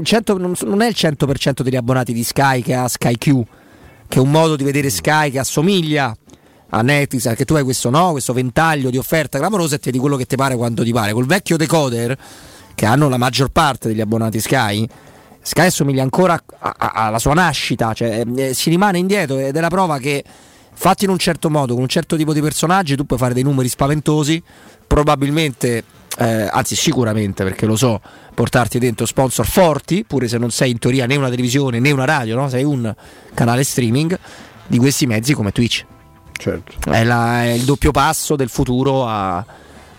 cento- 0.05 0.39
non 0.39 0.57
so- 0.57 0.67
non 0.67 0.81
è 0.81 0.87
il 0.87 0.95
100% 0.97 1.63
degli 1.63 1.77
abbonati 1.77 2.13
di 2.13 2.25
Sky 2.25 2.63
che 2.63 2.75
ha 2.75 2.89
Sky 2.89 3.17
Q, 3.17 3.43
che 4.09 4.19
è 4.19 4.21
un 4.21 4.31
modo 4.31 4.57
di 4.57 4.65
vedere 4.65 4.89
Sky 4.89 5.31
che 5.31 5.39
assomiglia 5.39 6.17
a 6.71 6.83
Netflix, 6.83 7.27
anche 7.27 7.45
tu 7.45 7.55
hai 7.55 7.63
questo 7.63 7.91
no, 7.91 8.13
questo 8.13 8.33
ventaglio 8.33 8.91
di 8.91 8.99
offerta 8.99 9.39
clamorosa 9.39 9.77
e 9.77 9.79
ti 9.79 9.91
di 9.91 9.99
quello 9.99 10.17
che 10.17 10.27
ti 10.27 10.37
pare 10.37 10.57
quando 10.57 10.83
ti 10.83 10.93
pare. 10.93 11.13
Col 11.13 11.27
vecchio 11.27 11.57
decoder, 11.57 12.17
che 12.75 12.87
hanno 12.87 13.09
la 13.09 13.19
maggior 13.19 13.51
parte 13.51 13.89
degli 13.89 14.01
abbonati 14.01 14.41
Sky, 14.41 14.89
Sky 15.43 15.67
assomiglia 15.67 16.03
ancora 16.03 16.41
alla 16.59 17.19
sua 17.19 17.35
nascita, 17.35 17.93
cioè 17.95 18.25
eh, 18.37 18.55
si 18.55 18.71
rimane 18.71 18.99
indietro 18.99 19.39
ed 19.39 19.57
è 19.57 19.61
la 19.61 19.69
prova 19.69 19.99
che 19.99 20.23
fatti 20.73 21.05
in 21.05 21.11
un 21.11 21.19
certo 21.19 21.51
modo, 21.51 21.73
con 21.73 21.83
un 21.83 21.89
certo 21.89 22.17
tipo 22.17 22.33
di 22.33 22.41
personaggi, 22.41 22.95
tu 22.95 23.05
puoi 23.05 23.19
fare 23.19 23.35
dei 23.35 23.43
numeri 23.43 23.69
spaventosi, 23.69 24.43
probabilmente, 24.87 25.85
eh, 26.19 26.49
anzi 26.51 26.77
sicuramente 26.77 27.43
perché 27.43 27.65
lo 27.65 27.77
so, 27.77 28.01
portarti 28.35 28.79
dentro 28.79 29.07
sponsor 29.07 29.47
forti, 29.47 30.05
pure 30.05 30.29
se 30.29 30.37
non 30.37 30.51
sei 30.51 30.71
in 30.71 30.79
teoria 30.79 31.07
né 31.07 31.17
una 31.17 31.31
televisione 31.31 31.81
né 31.81 31.91
una 31.91 32.05
radio, 32.05 32.37
no? 32.37 32.49
sei 32.49 32.65
un 32.65 32.95
canale 33.33 33.65
streaming 33.65 34.19
di 34.67 34.79
questi 34.79 35.07
mezzi 35.07 35.33
come 35.33 35.53
Twitch. 35.53 35.85
Certo. 36.41 36.91
È, 36.91 37.05
la- 37.05 37.43
è 37.45 37.51
il 37.51 37.65
doppio 37.65 37.91
passo 37.91 38.35
del 38.35 38.49
futuro 38.49 39.07
a- 39.07 39.45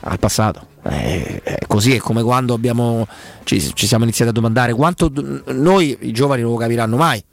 al 0.01 0.17
passato. 0.19 0.67
È, 0.81 1.41
è 1.43 1.59
così, 1.67 1.93
è 1.95 1.99
come 1.99 2.23
quando 2.23 2.55
abbiamo, 2.55 3.07
ci, 3.43 3.61
ci 3.75 3.85
siamo 3.85 4.03
iniziati 4.03 4.31
a 4.31 4.33
domandare 4.33 4.73
quanto 4.73 5.11
noi 5.47 5.95
i 6.01 6.11
giovani 6.11 6.41
non 6.41 6.51
lo 6.51 6.57
capiranno 6.57 6.97
mai. 6.97 7.23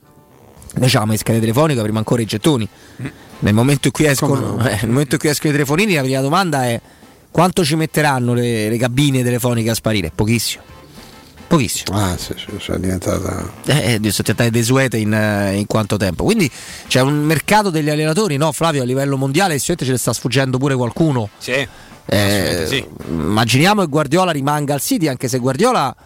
Noi 0.75 0.87
avevamo 0.87 1.13
le 1.13 1.19
schede 1.19 1.41
telefoniche, 1.41 1.81
prima 1.81 1.99
ancora 1.99 2.21
i 2.21 2.27
gettoni. 2.27 2.69
Nel 3.41 3.55
momento 3.55 3.87
in 3.87 3.93
cui 3.93 4.05
escono, 4.05 4.59
eh, 4.67 4.77
nel 4.83 4.91
momento 4.91 5.15
in 5.15 5.21
cui 5.21 5.31
escono 5.31 5.51
i 5.53 5.57
telefonini, 5.57 5.95
la 5.95 6.03
prima 6.03 6.21
domanda 6.21 6.67
è 6.67 6.79
quanto 7.31 7.65
ci 7.65 7.75
metteranno 7.77 8.35
le, 8.35 8.69
le 8.69 8.77
cabine 8.77 9.23
telefoniche 9.23 9.71
a 9.71 9.75
sparire? 9.75 10.13
Pochissimo. 10.15 10.63
Pochissimo. 11.49 11.97
Ah, 11.99 12.15
sì, 12.19 12.35
sì, 12.37 12.55
sì, 12.61 12.73
è 12.73 12.79
diventata. 12.79 13.51
Eh, 13.65 13.95
eh, 13.95 14.11
sono 14.11 14.23
diventate 14.23 14.51
desuete 14.51 14.99
in, 14.99 15.15
eh, 15.15 15.57
in 15.57 15.67
quanto 15.67 15.97
tempo. 15.97 16.23
Quindi 16.25 16.51
c'è 16.87 17.01
un 17.01 17.25
mercato 17.25 17.71
degli 17.71 17.89
allenatori, 17.89 18.37
no 18.37 18.53
Flavio, 18.53 18.83
a 18.83 18.85
livello 18.85 19.17
mondiale, 19.17 19.55
sicuramente 19.55 19.87
ce 19.87 19.93
ne 19.93 19.99
sta 19.99 20.13
sfuggendo 20.13 20.59
pure 20.59 20.75
qualcuno. 20.75 21.31
Sì. 21.39 21.67
Eh, 22.05 22.65
sì. 22.69 22.87
Immaginiamo 23.09 23.81
che 23.81 23.89
Guardiola 23.89 24.31
rimanga 24.31 24.75
al 24.75 24.83
City, 24.83 25.09
anche 25.09 25.27
se 25.27 25.39
Guardiola 25.39 25.97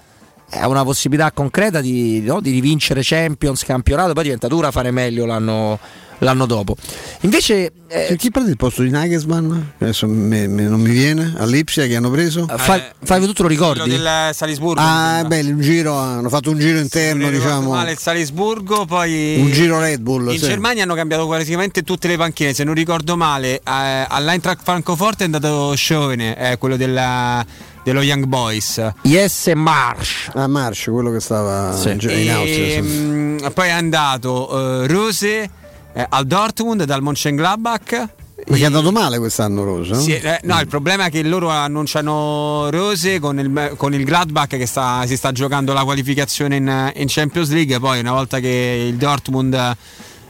ha 0.49 0.69
una 0.69 0.85
possibilità 0.85 1.33
concreta 1.33 1.81
di, 1.81 2.21
no, 2.21 2.41
di 2.41 2.51
rivincere 2.53 3.01
Champions, 3.03 3.65
campionato, 3.65 4.13
poi 4.13 4.23
diventa 4.25 4.47
dura 4.47 4.71
fare 4.71 4.93
meglio 4.93 5.27
l'anno, 5.27 5.79
l'anno 6.23 6.47
dopo. 6.47 6.77
Invece, 7.21 7.73
C'è 7.89 8.17
chi 8.17 8.31
prende 8.31 8.51
il 8.51 8.57
posto 8.57 8.83
di 8.83 8.91
Nagelsmann? 8.91 9.53
Adesso 9.79 10.07
me- 10.07 10.47
me- 10.49 10.63
non 10.63 10.81
mi 10.81 10.91
viene. 10.91 11.35
All'Ipsia 11.37 11.87
che 11.87 11.95
hanno 11.97 12.11
preso? 12.11 12.47
fai, 12.57 12.83
fai 13.05 13.21
tu 13.33 13.43
lo 13.43 13.49
ricordi? 13.49 13.81
Quello 13.81 13.97
del 13.97 14.31
Salisburgo. 14.35 14.81
Ah, 14.83 15.25
beh, 15.27 15.41
un 15.43 15.61
giro, 15.61 15.95
hanno 15.97 16.29
fatto 16.29 16.51
un 16.51 16.59
giro 16.59 16.79
interno, 16.79 17.29
diciamo. 17.31 17.71
male 17.71 17.93
il 17.93 17.99
Salisburgo, 17.99 18.85
poi 18.87 19.37
Un 19.41 19.51
giro 19.53 19.79
Red 19.81 20.01
Bull. 20.01 20.33
in 20.33 20.39
sì. 20.39 20.47
Germania 20.47 20.85
hanno 20.85 20.95
cambiato 20.95 21.27
praticamente 21.29 21.83
tutte 21.83 22.09
le 22.09 22.17
panchine, 22.17 22.55
se 22.55 22.65
non 22.65 22.75
ricordo 22.75 23.17
male, 23.17 23.57
eh, 23.57 23.61
all'Eintracht 24.09 24.61
Francoforte 24.63 25.23
è 25.23 25.27
andato 25.27 25.75
Schoene, 25.77 26.37
eh, 26.53 26.59
quello 26.59 26.77
della- 26.77 27.45
dello 27.85 28.01
Young 28.01 28.25
Boys. 28.27 28.81
Yes 29.03 29.51
Marsh. 29.55 30.31
Ah, 30.35 30.47
Marsh, 30.47 30.85
quello 30.85 31.11
che 31.11 31.19
stava 31.21 31.77
in, 31.85 31.99
in 32.11 32.31
Austria. 32.31 32.45
sì. 32.47 32.73
E, 32.75 32.83
mm, 32.83 33.37
poi 33.53 33.67
è 33.69 33.73
andato 33.73 34.83
eh, 34.83 34.87
Rose 34.87 35.51
eh, 35.95 36.07
al 36.09 36.27
Dortmund 36.27 36.85
dal 36.85 37.03
Mönchengladbach 37.03 38.09
Perché 38.45 38.63
è 38.63 38.67
andato 38.67 38.91
male 38.91 39.19
quest'anno 39.19 39.63
Rosa? 39.63 39.95
Sì, 39.95 40.15
eh, 40.15 40.41
no, 40.45 40.59
il 40.59 40.67
problema 40.67 41.05
è 41.05 41.11
che 41.11 41.23
loro 41.23 41.49
annunciano 41.49 42.71
Rose 42.71 43.21
con 43.21 43.39
il, 43.39 43.75
con 43.77 43.95
il 43.95 44.05
Gladbach 44.05 44.57
che 44.57 44.67
sta, 44.67 45.05
si 45.07 45.17
sta 45.17 45.31
giocando 45.31 45.73
la 45.73 45.85
qualificazione 45.85 46.57
in, 46.57 46.93
in 46.97 47.05
Champions 47.07 47.51
League. 47.51 47.79
Poi, 47.79 48.01
una 48.01 48.11
volta 48.13 48.41
che 48.41 48.87
il 48.89 48.97
Dortmund 48.97 49.77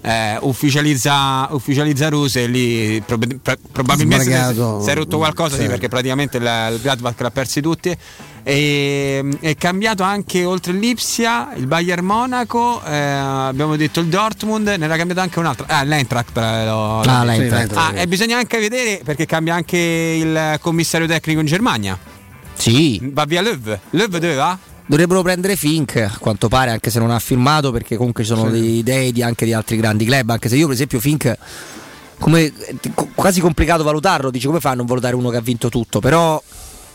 eh, 0.03 0.37
ufficializza, 0.43 1.49
ufficializza 1.53 2.11
Rose, 2.11 2.47
lì 2.49 3.01
prob- 3.07 3.39
pro- 3.41 3.57
probabilmente 3.71 4.25
si, 4.25 4.91
è 4.91 4.95
rotto 4.95 5.17
qualcosa, 5.17 5.57
sì, 5.57 5.63
Sì. 5.63 5.69
perché 5.69 5.89
praticamente 5.89 6.37
il, 6.37 6.69
il 6.73 6.81
Gladbach 6.83 7.19
l'ha 7.19 7.31
persi 7.31 7.63
tutti. 7.63 7.97
E, 8.45 9.25
è 9.41 9.55
cambiato 9.57 10.03
anche 10.03 10.45
oltre 10.45 10.73
l'Ipsia, 10.73 11.51
il 11.55 11.67
Bayern 11.67 12.05
Monaco, 12.05 12.83
eh, 12.85 12.93
abbiamo 12.97 13.77
detto 13.77 14.01
il 14.01 14.07
Dortmund, 14.07 14.67
ne 14.67 14.85
era 14.85 14.97
cambiato 14.97 15.21
anche 15.21 15.39
un 15.39 15.47
altro. 15.47 15.65
Ah, 15.69 15.85
l'Eintracht. 15.85 16.37
eh, 16.37 16.65
lo- 16.67 17.01
Ah, 17.01 17.25
l'Eintracht. 17.25 17.77
Ah, 17.77 17.93
e 17.95 18.09
bisogna 18.09 18.39
anche 18.39 18.59
vedere 18.59 19.01
perché 19.05 19.27
cambia 19.27 19.55
anche 19.55 19.77
il 19.79 20.59
commissario 20.61 21.07
tecnico 21.07 21.41
in 21.41 21.47
Germania. 21.47 21.97
Sì. 22.55 23.01
Va 23.13 23.25
via 23.25 23.41
Löw. 23.43 23.79
Löw 23.91 24.07
dove 24.07 24.35
va? 24.35 24.59
Dovrebbero 24.85 25.23
prendere 25.23 25.55
Fink, 25.57 25.97
a 25.97 26.17
quanto 26.19 26.49
pare, 26.49 26.71
anche 26.71 26.91
se 26.91 26.99
non 26.99 27.11
ha 27.13 27.19
firmato, 27.21 27.71
perché 27.71 27.97
comunque 27.97 28.25
ci 28.25 28.31
sono 28.35 28.47
Sì. 28.47 28.51
delle 28.53 28.67
idee 28.67 29.13
di- 29.13 29.23
anche 29.23 29.45
di 29.45 29.53
altri 29.53 29.77
grandi 29.77 30.05
club. 30.05 30.31
Anche 30.31 30.49
se 30.49 30.57
io, 30.57 30.65
per 30.67 30.75
esempio, 30.75 30.99
Fink, 30.99 31.33
come, 32.19 32.47
è 32.47 32.75
quasi 33.15 33.41
complicato 33.41 33.85
valutarlo, 33.85 34.31
dici 34.31 34.47
come 34.47 34.59
fa 34.61 34.71
a 34.71 34.75
non 34.75 34.87
valutare 34.87 35.15
uno 35.15 35.31
che 35.31 35.37
ha 35.37 35.41
vinto 35.41 35.69
tutto, 35.69 36.01
però 36.01 36.41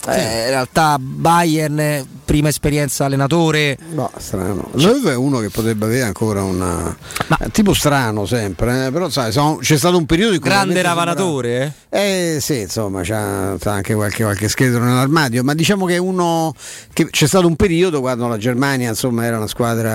eh, 0.07 0.43
in 0.43 0.49
realtà 0.49 0.97
Bayern, 0.99 2.05
prima 2.23 2.49
esperienza 2.49 3.05
allenatore. 3.05 3.77
No, 3.91 4.09
strano. 4.17 4.69
Löw 4.73 5.03
è 5.07 5.15
uno 5.15 5.39
che 5.39 5.49
potrebbe 5.49 5.85
avere 5.85 6.03
ancora 6.03 6.43
una. 6.43 6.95
eh, 7.39 7.49
tipo 7.51 7.73
strano 7.73 8.25
sempre, 8.25 8.87
eh, 8.87 8.91
però 8.91 9.09
sai, 9.09 9.31
sono- 9.31 9.57
c'è 9.57 9.77
stato 9.77 9.97
un 9.97 10.05
periodo 10.05 10.33
in 10.33 10.39
cui. 10.39 10.49
Grande 10.49 10.81
ravanatore, 10.81 11.73
Eh 11.89 12.37
sì, 12.41 12.59
insomma, 12.61 13.01
c'ha, 13.03 13.55
c'ha 13.59 13.71
anche 13.71 13.93
qualche, 13.95 14.23
qualche 14.23 14.47
scheletro 14.49 14.83
nell'armadio, 14.83 15.43
ma 15.43 15.53
diciamo 15.53 15.85
che 15.85 15.97
uno 15.97 16.53
che 16.93 17.09
c'è 17.09 17.27
stato 17.27 17.47
un 17.47 17.55
periodo 17.55 17.99
quando 18.01 18.27
la 18.27 18.37
Germania 18.37 18.89
insomma 18.89 19.25
era 19.25 19.37
una 19.37 19.47
squadra 19.47 19.93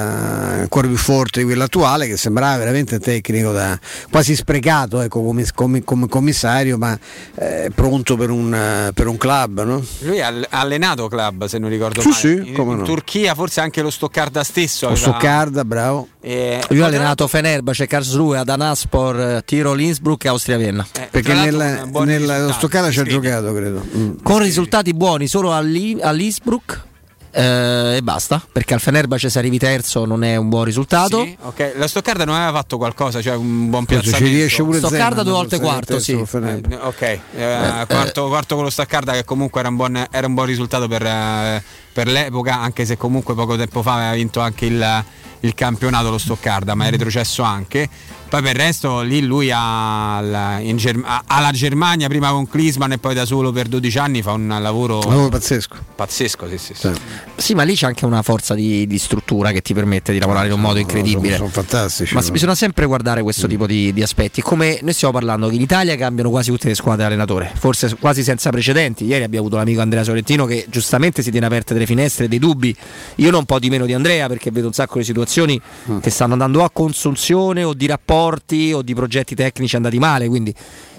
ancora 0.61 0.87
più 0.89 0.97
forte 0.97 1.41
di 1.41 1.45
quella 1.47 1.65
attuale 1.65 2.07
che 2.07 2.17
sembrava 2.17 2.57
veramente 2.59 2.99
tecnico 2.99 3.53
da 3.53 3.79
quasi 4.11 4.35
sprecato 4.35 5.01
ecco, 5.01 5.23
come, 5.23 5.45
come- 5.55 5.83
come 5.85 6.09
commissario, 6.09 6.77
ma 6.79 6.99
eh, 7.37 7.71
pronto 7.75 8.17
per 8.17 8.31
un, 8.31 8.55
eh, 8.55 8.93
per 8.95 9.07
un 9.07 9.17
club, 9.17 9.63
no? 9.63 9.85
Lui 10.01 10.21
ha 10.21 10.33
allenato 10.51 11.09
club, 11.09 11.45
se 11.47 11.59
non 11.59 11.71
ricordo 11.71 12.01
Sì, 12.01 12.09
male. 12.09 12.21
sì, 12.21 12.49
in, 12.49 12.55
come 12.55 12.73
in 12.73 12.79
no. 12.79 12.85
Turchia, 12.85 13.35
forse 13.35 13.61
anche 13.61 13.83
lo 13.83 13.91
Stoccarda 13.91 14.43
stesso. 14.43 14.89
Lo 14.89 14.95
Stoccarda, 14.97 15.65
bravo. 15.65 16.09
Eh, 16.21 16.61
Lui 16.71 16.81
ha 16.81 16.87
allenato 16.87 17.27
Fenerbahce, 17.29 17.87
Karlsruhe, 17.87 18.39
Adanaspor, 18.39 19.21
eh, 19.21 19.43
Tirol 19.45 19.81
Innsbruck 19.81 20.25
e 20.25 20.29
Austria 20.29 20.57
Vienna. 20.57 20.87
Perché 21.11 21.35
nel, 21.35 21.89
nello 21.93 22.53
Stoccata 22.53 22.91
ci 22.91 23.01
ha 23.01 23.05
giocato, 23.05 23.53
credo. 23.55 23.85
Mm. 23.97 24.11
Con 24.23 24.41
risultati 24.41 24.93
buoni 24.95 25.27
solo 25.29 25.55
all'I- 25.55 25.99
all'Innsbruck 26.01 26.91
eh, 27.35 27.97
e 27.97 28.03
basta, 28.03 28.45
perché 28.53 28.75
al 28.75 28.81
Fenerbahce 28.81 29.31
se 29.31 29.39
arrivi 29.39 29.59
terzo 29.59 30.05
non 30.05 30.23
è 30.23 30.37
un 30.37 30.49
buon 30.49 30.65
risultato. 30.65 31.25
Sì, 31.25 31.37
ok. 31.41 31.73
La 31.77 31.89
Stoccarda 31.89 32.25
non 32.25 32.35
aveva 32.35 32.53
fatto 32.53 32.77
qualcosa, 32.77 33.23
cioè 33.23 33.35
un 33.35 33.71
buon 33.71 33.87
Forse 33.87 34.03
ci 34.03 34.09
piazzamento. 34.11 34.37
riesce 34.37 34.63
pure 34.63 34.79
Stoccarda 34.79 35.23
due 35.23 35.33
volte 35.33 35.59
quarto, 35.59 35.99
terzo 35.99 36.27
sì. 36.27 36.37
Eh, 36.37 36.79
ok, 36.81 37.03
eh, 37.35 37.85
quarto, 37.89 38.29
quarto 38.29 38.55
con 38.55 38.65
lo 38.65 38.71
Staccarda 38.71 39.13
che 39.13 39.25
comunque 39.25 39.61
era 39.61 39.71
un 39.71 39.77
buon, 39.77 40.07
era 40.11 40.27
un 40.27 40.35
buon 40.35 40.47
risultato 40.47 40.89
per, 40.89 41.05
eh, 41.05 41.63
per 41.93 42.07
l'epoca, 42.07 42.61
anche 42.61 42.85
se 42.85 42.97
comunque 42.97 43.35
poco 43.35 43.57
tempo 43.57 43.83
fa 43.83 43.95
aveva 43.95 44.13
vinto 44.13 44.41
anche 44.41 44.67
il, 44.67 45.05
il 45.41 45.55
campionato 45.55 46.11
lo 46.11 46.19
Stoccarda, 46.19 46.75
ma 46.75 46.87
è 46.87 46.91
retrocesso 46.91 47.43
anche. 47.43 47.89
Poi 48.33 48.41
per 48.41 48.53
il 48.53 48.63
resto 48.63 49.03
lì 49.03 49.21
lui 49.21 49.51
ha, 49.53 50.19
la- 50.23 50.59
in 50.59 50.79
Germ- 50.79 51.05
ha- 51.07 51.23
la 51.39 51.51
Germania 51.53 52.09
prima 52.09 52.31
con 52.31 52.49
Klisman 52.49 52.93
e 52.93 52.97
poi 52.97 53.13
da 53.13 53.27
solo 53.27 53.53
per 53.53 53.69
12 53.69 53.99
anni 53.99 54.23
fa 54.23 54.33
un 54.33 54.49
lavoro 54.59 55.01
Lavoro 55.01 55.29
pazzesco. 55.29 55.77
pazzesco. 55.95 56.49
Sì, 56.49 56.57
sì, 56.57 56.73
sì. 56.73 56.91
Sì, 57.37 57.53
ma 57.55 57.63
lì 57.65 57.75
c'è 57.75 57.85
anche 57.85 58.07
una 58.07 58.23
forza 58.23 58.55
di, 58.55 58.87
di 58.87 58.97
struttura 58.97 59.51
che 59.53 59.61
ti 59.61 59.75
permette 59.75 60.15
di 60.15 60.19
lavorare 60.19 60.47
in 60.47 60.55
un 60.55 60.63
modo 60.63 60.79
incredibile. 60.79 61.37
Sono, 61.37 61.51
sono 61.51 61.67
fantastici. 61.67 62.15
Ma 62.15 62.23
no? 62.23 62.31
bisogna 62.31 62.55
sempre 62.55 62.87
guardare 62.87 63.21
questo 63.23 63.47
tipo 63.47 63.67
di, 63.67 63.93
di 63.93 64.03
aspetti. 64.03 64.41
Come 64.41 64.79
noi 64.81 64.95
stiamo 64.95 65.13
parlando 65.13 65.49
che 65.51 65.55
in 65.57 65.61
Italia 65.61 65.95
cambiano 65.97 66.31
quasi 66.31 66.51
tutte 66.51 66.69
le 66.69 66.75
squadre 66.75 67.05
allenatore, 67.05 67.53
forse 67.55 67.95
quasi 68.01 68.23
senza 68.23 68.49
precedenti. 68.49 69.05
Ieri 69.05 69.25
abbiamo 69.25 69.45
avuto 69.45 69.59
l'amico 69.59 69.83
Andrea 69.83 70.05
Sorrentino 70.05 70.47
che 70.47 70.65
giustamente 70.71 71.21
si 71.23 71.31
tiene 71.31 71.45
aperte 71.45 71.75
delle 71.75 71.85
finestre, 71.85 72.29
dei 72.29 72.39
dubbi. 72.39 72.75
Io 73.17 73.31
non 73.31 73.41
un 73.41 73.45
po' 73.45 73.59
di 73.59 73.69
meno 73.69 73.85
di 73.85 73.93
Andrea 73.93 74.27
perché 74.27 74.51
vedo 74.51 74.69
un 74.69 74.73
sacco 74.73 74.97
di 74.97 75.05
situazioni 75.05 75.61
che 76.01 76.09
stanno 76.09 76.33
andando 76.33 76.65
a 76.65 76.71
consunzione 76.71 77.63
o 77.63 77.75
di 77.75 77.85
rapporti 78.23 78.73
o 78.73 78.83
di 78.83 78.95
progetti 78.95 79.35
tecnici 79.35 79.77
andati 79.77 79.99
male. 79.99 80.29
Quindi 80.29 80.55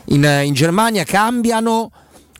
in, 0.05 0.41
in 0.43 0.53
Germania 0.53 1.03
cambiano 1.03 1.91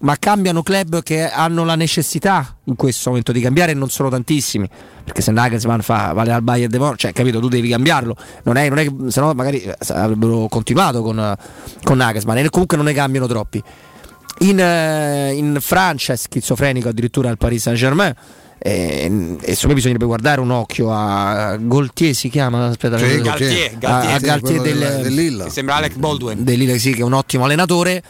ma 0.01 0.17
cambiano 0.19 0.63
club 0.63 1.01
che 1.01 1.29
hanno 1.29 1.63
la 1.63 1.75
necessità 1.75 2.57
in 2.65 2.75
questo 2.75 3.07
momento 3.07 3.31
di 3.31 3.39
cambiare 3.39 3.71
e 3.71 3.73
non 3.73 3.89
sono 3.89 4.09
tantissimi 4.09 4.69
perché 5.01 5.21
se 5.21 5.31
Nagelsmann 5.31 5.79
fa 5.79 6.11
vale 6.11 6.33
al 6.33 6.41
Bayern 6.41 6.69
de 6.69 6.77
Mon- 6.77 6.97
cioè 6.97 7.13
capito 7.13 7.39
tu 7.39 7.47
devi 7.47 7.69
cambiarlo 7.69 8.13
non 8.43 8.57
è, 8.57 8.67
non 8.67 8.79
è 8.79 9.09
se 9.09 9.21
no 9.21 9.33
magari 9.33 9.61
eh, 9.61 9.75
avrebbero 9.87 10.47
continuato 10.49 11.01
con, 11.03 11.33
con 11.83 11.95
Nagelsmann 11.95 12.37
e 12.39 12.49
comunque 12.49 12.75
non 12.75 12.87
ne 12.87 12.93
cambiano 12.93 13.27
troppi 13.27 13.63
in, 14.39 14.59
eh, 14.59 15.31
in 15.35 15.57
Francia 15.61 16.11
è 16.11 16.17
schizofrenico 16.17 16.89
addirittura 16.89 17.29
al 17.29 17.37
Paris 17.37 17.61
Saint 17.61 17.79
Germain 17.79 18.13
e, 18.66 19.35
e 19.42 19.56
secondo 19.56 19.67
me 19.67 19.74
bisognerebbe 19.74 20.06
guardare 20.06 20.40
un 20.40 20.50
occhio 20.51 20.90
a 20.90 21.58
Gaultier 21.58 22.16
si 22.16 22.30
chiama 22.30 22.67
aspetta 22.67 22.98
Sì, 22.98 23.03
vedo- 23.03 23.24
Galtier, 23.24 23.72
a- 23.74 23.77
Galtier, 23.77 24.14
a 24.14 24.19
sì, 24.19 24.25
Galtier 24.25 24.61
del, 24.61 24.77
del- 24.77 25.01
dell'Illa. 25.01 25.50
Sembra 25.50 25.75
Alec 25.75 25.95
Baldwin. 25.98 26.43
del 26.45 26.58
Lille, 26.58 26.80
sì, 26.80 26.93
che 26.93 27.01
è 27.01 27.03
un 27.03 27.11
ottimo 27.14 27.43
allenatore. 27.43 28.01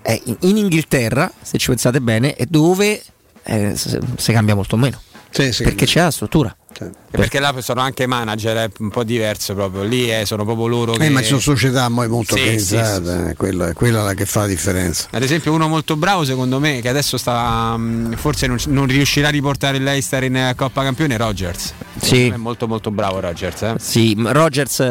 È 0.00 0.18
in, 0.24 0.36
in 0.40 0.56
Inghilterra, 0.56 1.30
se 1.42 1.58
ci 1.58 1.68
pensate 1.68 2.00
bene, 2.00 2.34
è 2.36 2.46
dove 2.46 3.02
eh, 3.42 3.74
si 3.76 4.32
cambia 4.32 4.54
molto 4.54 4.76
meno. 4.78 4.98
Sì, 5.28 5.52
sì. 5.52 5.62
Perché 5.64 5.84
c'è 5.84 6.00
la 6.00 6.10
struttura. 6.10 6.56
E 6.86 6.90
Perché 7.10 7.38
là 7.40 7.54
sono 7.60 7.80
anche 7.80 8.06
manager, 8.06 8.56
è 8.56 8.70
un 8.78 8.90
po' 8.90 9.04
diverso 9.04 9.54
proprio. 9.54 9.82
Lì 9.82 10.10
eh, 10.12 10.24
sono 10.26 10.44
proprio 10.44 10.66
loro 10.66 10.92
che. 10.92 11.04
Eh, 11.06 11.08
ma 11.08 11.20
ci 11.20 11.26
sono 11.28 11.40
società 11.40 11.88
mo- 11.88 12.06
molto 12.08 12.34
Sì, 12.36 12.40
organizzate, 12.42 13.04
sì, 13.04 13.22
sì, 13.24 13.30
eh, 13.30 13.34
quella, 13.36 13.72
quella 13.72 14.00
è 14.00 14.04
la 14.04 14.14
che 14.14 14.26
fa 14.26 14.40
la 14.40 14.46
differenza. 14.46 15.08
Ad 15.10 15.22
esempio, 15.22 15.52
uno 15.52 15.68
molto 15.68 15.96
bravo, 15.96 16.24
secondo 16.24 16.58
me, 16.58 16.80
che 16.80 16.88
adesso 16.88 17.16
sta. 17.16 17.76
mh, 17.76 18.16
forse 18.16 18.46
non, 18.46 18.58
non 18.66 18.86
riuscirà 18.86 19.28
a 19.28 19.30
riportare 19.30 19.78
il 19.78 19.82
Leicester 19.82 20.24
in 20.24 20.36
eh, 20.36 20.54
Coppa 20.56 20.82
Campione, 20.82 21.14
è 21.14 21.18
Rogers. 21.18 21.72
Sì. 22.00 22.28
È 22.28 22.36
molto 22.36 22.68
molto 22.68 22.90
bravo 22.90 23.20
Rogers, 23.20 23.62
eh. 23.62 23.74
Sì, 23.78 24.14
Rogers 24.18 24.80
eh, 24.80 24.84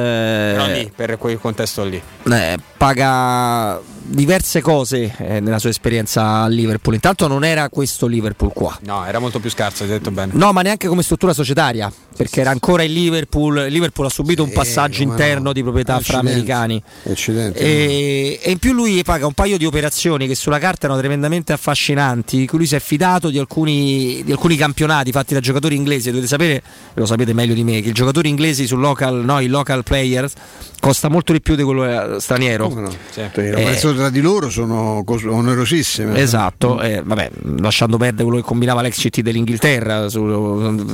Però 0.56 0.68
lì, 0.68 0.92
per 0.94 1.18
quel 1.18 1.40
contesto 1.40 1.84
lì. 1.84 2.02
eh, 2.32 2.58
paga 2.78 3.80
diverse 4.10 4.62
cose 4.62 5.14
eh, 5.18 5.40
nella 5.42 5.60
sua 5.60 5.70
esperienza 5.70 6.42
a 6.42 6.48
Liverpool. 6.48 6.96
Intanto 6.96 7.28
non 7.28 7.44
era 7.44 7.68
questo 7.70 8.08
Liverpool 8.08 8.52
qua. 8.54 8.78
No, 8.84 9.06
era 9.06 9.20
molto 9.20 9.40
più 9.40 9.50
scarso, 9.50 9.84
hai 9.84 9.90
detto 9.90 10.12
bene. 10.12 10.32
No, 10.36 10.52
ma 10.54 10.62
neanche 10.62 10.88
come 10.88 11.04
struttura 11.04 11.34
societaria, 11.34 11.77
perché 12.18 12.42
era 12.42 12.50
ancora 12.50 12.84
il 12.84 12.92
Liverpool. 12.92 13.68
Liverpool 13.70 14.08
ha 14.08 14.10
subito 14.10 14.44
un 14.44 14.52
passaggio 14.52 15.04
interno 15.04 15.44
no. 15.44 15.54
di 15.54 15.62
proprietà 15.62 16.00
fra 16.00 16.18
Accidenti. 16.18 16.28
americani. 16.52 16.84
Accidenti. 17.10 17.60
E, 17.60 18.40
e 18.42 18.52
in 18.52 18.58
più 18.58 18.74
lui 18.74 19.04
paga 19.04 19.28
un 19.28 19.34
paio 19.34 19.58
di 19.58 19.66
operazioni 19.66 20.26
che 20.28 20.34
sulla 20.36 20.58
carta 20.60 20.86
erano 20.86 21.00
tremendamente 21.00 21.54
affascinanti. 21.54 22.38
di 22.38 22.48
cui 22.48 22.58
Lui 22.58 22.68
si 22.68 22.76
è 22.76 22.80
fidato 22.80 23.30
di 23.30 23.38
alcuni, 23.38 24.24
di 24.24 24.32
alcuni 24.32 24.56
campionati 24.56 25.12
fatti 25.12 25.34
da 25.34 25.40
giocatori 25.40 25.76
inglesi. 25.76 26.10
Dovete 26.10 26.28
sapere, 26.28 26.64
lo 26.96 27.06
sapete 27.06 27.34
meglio 27.34 27.54
di 27.54 27.64
me, 27.64 27.82
che 27.82 27.90
i 27.90 27.94
giocatori 27.94 28.30
inglesi 28.30 28.66
sul 28.66 28.80
local, 28.80 29.24
no, 29.24 29.40
i 29.40 29.48
local 29.48 29.84
players 29.84 30.34
costa 30.80 31.10
molto 31.10 31.34
di 31.34 31.42
più 31.42 31.56
di 31.56 31.64
quello 31.64 32.16
eh, 32.16 32.20
straniero. 32.20 32.68
No? 32.70 32.90
Sì. 33.12 33.22
Le 33.34 33.44
Eh, 33.46 33.52
operazioni 33.52 33.98
tra 33.98 34.10
di 34.10 34.22
loro 34.22 34.50
sono 34.50 35.04
cos- 35.06 35.24
onerosissime. 35.24 36.18
Esatto, 36.20 36.80
eh, 36.82 37.02
vabbè, 37.04 37.30
lasciando 37.60 37.98
perdere 37.98 38.24
quello 38.24 38.40
che 38.42 38.48
combinava 38.48 38.82
l'ex 38.82 39.00
CT 39.00 39.22
dell'Inghilterra, 39.22 40.10
su- 40.10 40.26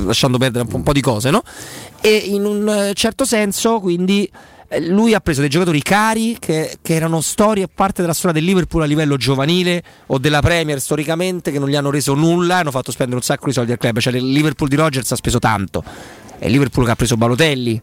lasciando 0.04 0.36
perdere 0.38 0.64
un 0.76 0.82
po', 0.82 0.92
di 0.92 1.00
cose, 1.00 1.30
no? 1.30 1.42
E 2.00 2.14
in 2.16 2.44
un 2.44 2.68
eh, 2.68 2.94
certo 2.94 3.24
senso, 3.24 3.80
quindi, 3.80 4.30
eh, 4.68 4.86
lui 4.86 5.14
ha 5.14 5.20
preso 5.20 5.40
dei 5.40 5.50
giocatori 5.50 5.82
cari 5.82 6.36
che, 6.38 6.78
che 6.80 6.94
erano 6.94 7.20
storie 7.20 7.68
parte 7.72 8.00
della 8.00 8.14
storia 8.14 8.32
del 8.32 8.44
Liverpool 8.44 8.82
a 8.82 8.86
livello 8.86 9.16
giovanile 9.16 9.82
o 10.06 10.18
della 10.18 10.40
Premier 10.40 10.80
storicamente 10.80 11.50
che 11.50 11.58
non 11.58 11.68
gli 11.68 11.76
hanno 11.76 11.90
reso 11.90 12.14
nulla 12.14 12.56
hanno 12.56 12.70
fatto 12.70 12.90
spendere 12.90 13.18
un 13.18 13.22
sacco 13.22 13.46
di 13.46 13.52
soldi 13.52 13.72
al 13.72 13.78
club. 13.78 13.98
Cioè, 13.98 14.14
il 14.14 14.30
Liverpool 14.30 14.68
di 14.68 14.76
Rogers 14.76 15.10
ha 15.12 15.16
speso 15.16 15.38
tanto. 15.38 15.82
È 16.38 16.46
il 16.46 16.52
Liverpool 16.52 16.84
che 16.84 16.92
ha 16.92 16.96
preso 16.96 17.16
Balotelli. 17.16 17.80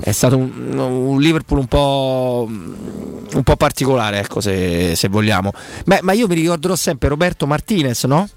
È 0.00 0.12
stato 0.12 0.36
un, 0.36 0.78
un 0.78 1.20
Liverpool 1.20 1.58
un 1.58 1.66
po', 1.66 2.46
un 2.48 3.42
po' 3.42 3.56
particolare, 3.56 4.20
ecco, 4.20 4.40
se, 4.40 4.94
se 4.94 5.08
vogliamo. 5.08 5.52
Beh, 5.84 5.98
ma 6.02 6.12
io 6.12 6.28
mi 6.28 6.36
ricorderò 6.36 6.76
sempre 6.76 7.08
Roberto 7.08 7.46
Martinez, 7.46 8.04
no? 8.04 8.28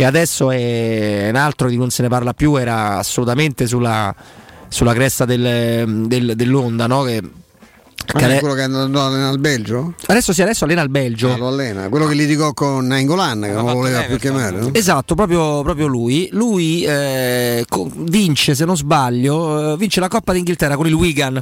Che 0.00 0.06
adesso 0.06 0.50
è 0.50 1.26
un 1.28 1.36
altro 1.36 1.66
di 1.66 1.74
cui 1.74 1.82
non 1.82 1.90
se 1.90 2.00
ne 2.00 2.08
parla 2.08 2.32
più, 2.32 2.56
era 2.56 2.96
assolutamente 2.96 3.66
sulla, 3.66 4.14
sulla 4.66 4.94
cresta 4.94 5.26
del- 5.26 6.06
del- 6.06 6.32
dell'onda, 6.36 6.86
no? 6.86 7.02
Che, 7.02 7.20
Ma 8.14 8.18
che 8.20 8.36
è 8.36 8.38
quello 8.40 8.54
che 8.54 8.62
andò 8.62 9.06
allena 9.06 9.28
al 9.28 9.38
Belgio? 9.38 9.92
adesso 10.06 10.32
sì, 10.32 10.40
adesso 10.40 10.64
allena 10.64 10.80
il 10.80 10.88
Belgio. 10.88 11.34
Ah, 11.34 11.36
lo 11.36 11.48
allena, 11.48 11.90
quello 11.90 12.06
che 12.06 12.14
litigò 12.14 12.54
con 12.54 12.86
Nainggolan 12.86 13.42
che 13.42 13.48
non 13.52 13.66
lo 13.66 13.74
voleva 13.74 14.00
più 14.04 14.16
chiamare. 14.16 14.58
no? 14.58 14.70
Esatto, 14.72 15.14
proprio, 15.14 15.60
proprio 15.62 15.86
lui. 15.86 16.30
Lui 16.32 16.82
eh, 16.82 17.62
vince, 17.96 18.54
se 18.54 18.64
non 18.64 18.78
sbaglio, 18.78 19.74
eh, 19.74 19.76
vince 19.76 20.00
la 20.00 20.08
Coppa 20.08 20.32
d'Inghilterra 20.32 20.76
con 20.76 20.86
il 20.86 20.94
Wigan. 20.94 21.38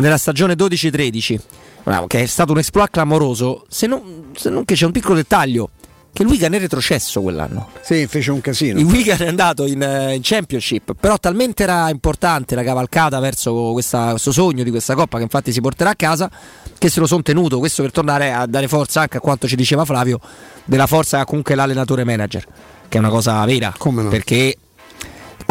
nella 0.00 0.18
stagione 0.18 0.52
12-13, 0.54 1.38
bravo, 1.82 2.06
che 2.08 2.24
è 2.24 2.26
stato 2.26 2.52
un 2.52 2.58
exploit 2.58 2.90
clamoroso, 2.90 3.64
se 3.70 3.86
non, 3.86 4.32
se 4.36 4.50
non 4.50 4.66
che 4.66 4.74
c'è 4.74 4.84
un 4.84 4.92
piccolo 4.92 5.14
dettaglio, 5.14 5.70
che 6.12 6.22
il 6.22 6.28
Wigan 6.28 6.52
è 6.54 6.58
retrocesso 6.58 7.22
quell'anno. 7.22 7.70
Sì, 7.82 8.06
fece 8.06 8.30
un 8.30 8.40
casino. 8.40 8.78
Il 8.78 8.86
Wigan 8.86 9.20
è 9.20 9.26
andato 9.28 9.66
in, 9.66 9.82
eh, 9.82 10.14
in 10.14 10.20
Championship, 10.22 10.94
però 10.98 11.18
talmente 11.18 11.62
era 11.62 11.88
importante 11.90 12.54
la 12.54 12.62
cavalcata 12.62 13.18
verso 13.20 13.70
questa- 13.72 14.10
questo 14.10 14.32
sogno 14.32 14.62
di 14.62 14.70
questa 14.70 14.94
coppa 14.94 15.16
che 15.18 15.22
infatti 15.24 15.52
si 15.52 15.60
porterà 15.60 15.90
a 15.90 15.94
casa, 15.96 16.30
che 16.78 16.88
se 16.88 17.00
lo 17.00 17.06
sono 17.06 17.22
tenuto, 17.22 17.58
questo 17.58 17.82
per 17.82 17.92
tornare 17.92 18.32
a 18.32 18.46
dare 18.46 18.68
forza 18.68 19.00
anche 19.02 19.18
a 19.18 19.20
quanto 19.20 19.46
ci 19.46 19.56
diceva 19.56 19.84
Flavio, 19.84 20.20
della 20.64 20.86
forza 20.86 21.16
che 21.18 21.22
ha 21.22 21.26
comunque 21.26 21.54
l'allenatore 21.54 22.04
manager, 22.04 22.44
che 22.88 22.96
è 22.96 23.00
una 23.00 23.10
cosa 23.10 23.44
vera, 23.44 23.72
perché 24.08 24.56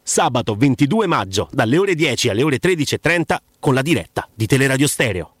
sabato 0.11 0.55
22 0.55 1.07
maggio 1.07 1.47
dalle 1.53 1.77
ore 1.77 1.95
10 1.95 2.27
alle 2.27 2.43
ore 2.43 2.59
13.30 2.61 3.37
con 3.61 3.73
la 3.73 3.81
diretta 3.81 4.27
di 4.35 4.45
Teleradio 4.45 4.85
Stereo. 4.85 5.40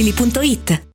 paolettimobili.it 0.01 0.90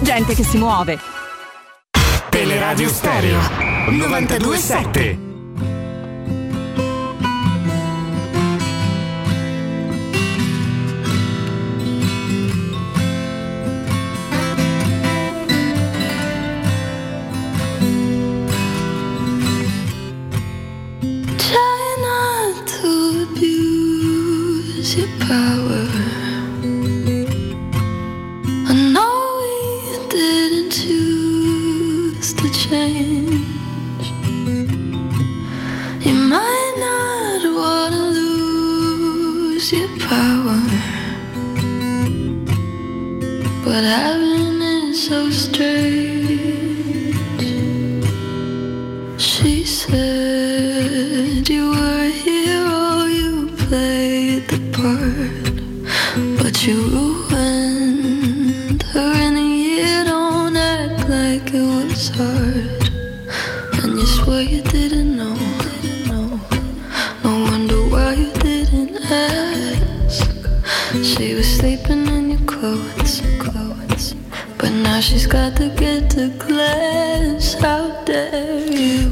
gente 0.00 0.34
che 0.34 0.44
si 0.44 0.58
muove. 0.58 0.98
Teleradio 2.30 2.88
Stereo 2.88 3.38
927. 3.88 5.24
Try 21.38 21.96
not 22.00 22.66
to 22.66 23.22
abuse 23.22 24.96
your 24.96 25.08
power. 25.26 25.65
Lose 39.72 39.80
your 39.80 39.88
power, 40.08 40.60
but 43.64 43.84
having 43.84 44.62
it 44.62 44.94
so 44.94 45.30
strange. 45.30 46.40
She 49.18 49.64
said 49.64 50.35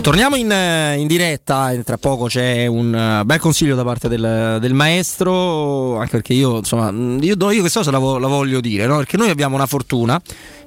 Torniamo 0.00 0.34
in, 0.36 0.50
eh, 0.50 0.96
in 0.96 1.06
diretta, 1.06 1.72
e 1.72 1.82
tra 1.82 1.98
poco 1.98 2.24
c'è 2.24 2.64
un 2.64 2.94
eh, 2.94 3.22
bel 3.26 3.38
consiglio 3.38 3.74
da 3.74 3.84
parte 3.84 4.08
del, 4.08 4.56
del 4.62 4.72
maestro, 4.72 5.98
anche 5.98 6.12
perché 6.12 6.32
io, 6.32 6.56
insomma, 6.56 6.90
io, 6.90 7.36
io 7.50 7.60
questa 7.60 7.80
cosa 7.80 7.90
la, 7.90 7.98
vo- 7.98 8.16
la 8.16 8.28
voglio 8.28 8.60
dire, 8.60 8.86
no? 8.86 8.96
perché 8.96 9.18
noi 9.18 9.28
abbiamo 9.28 9.56
una 9.56 9.66
fortuna, 9.66 10.18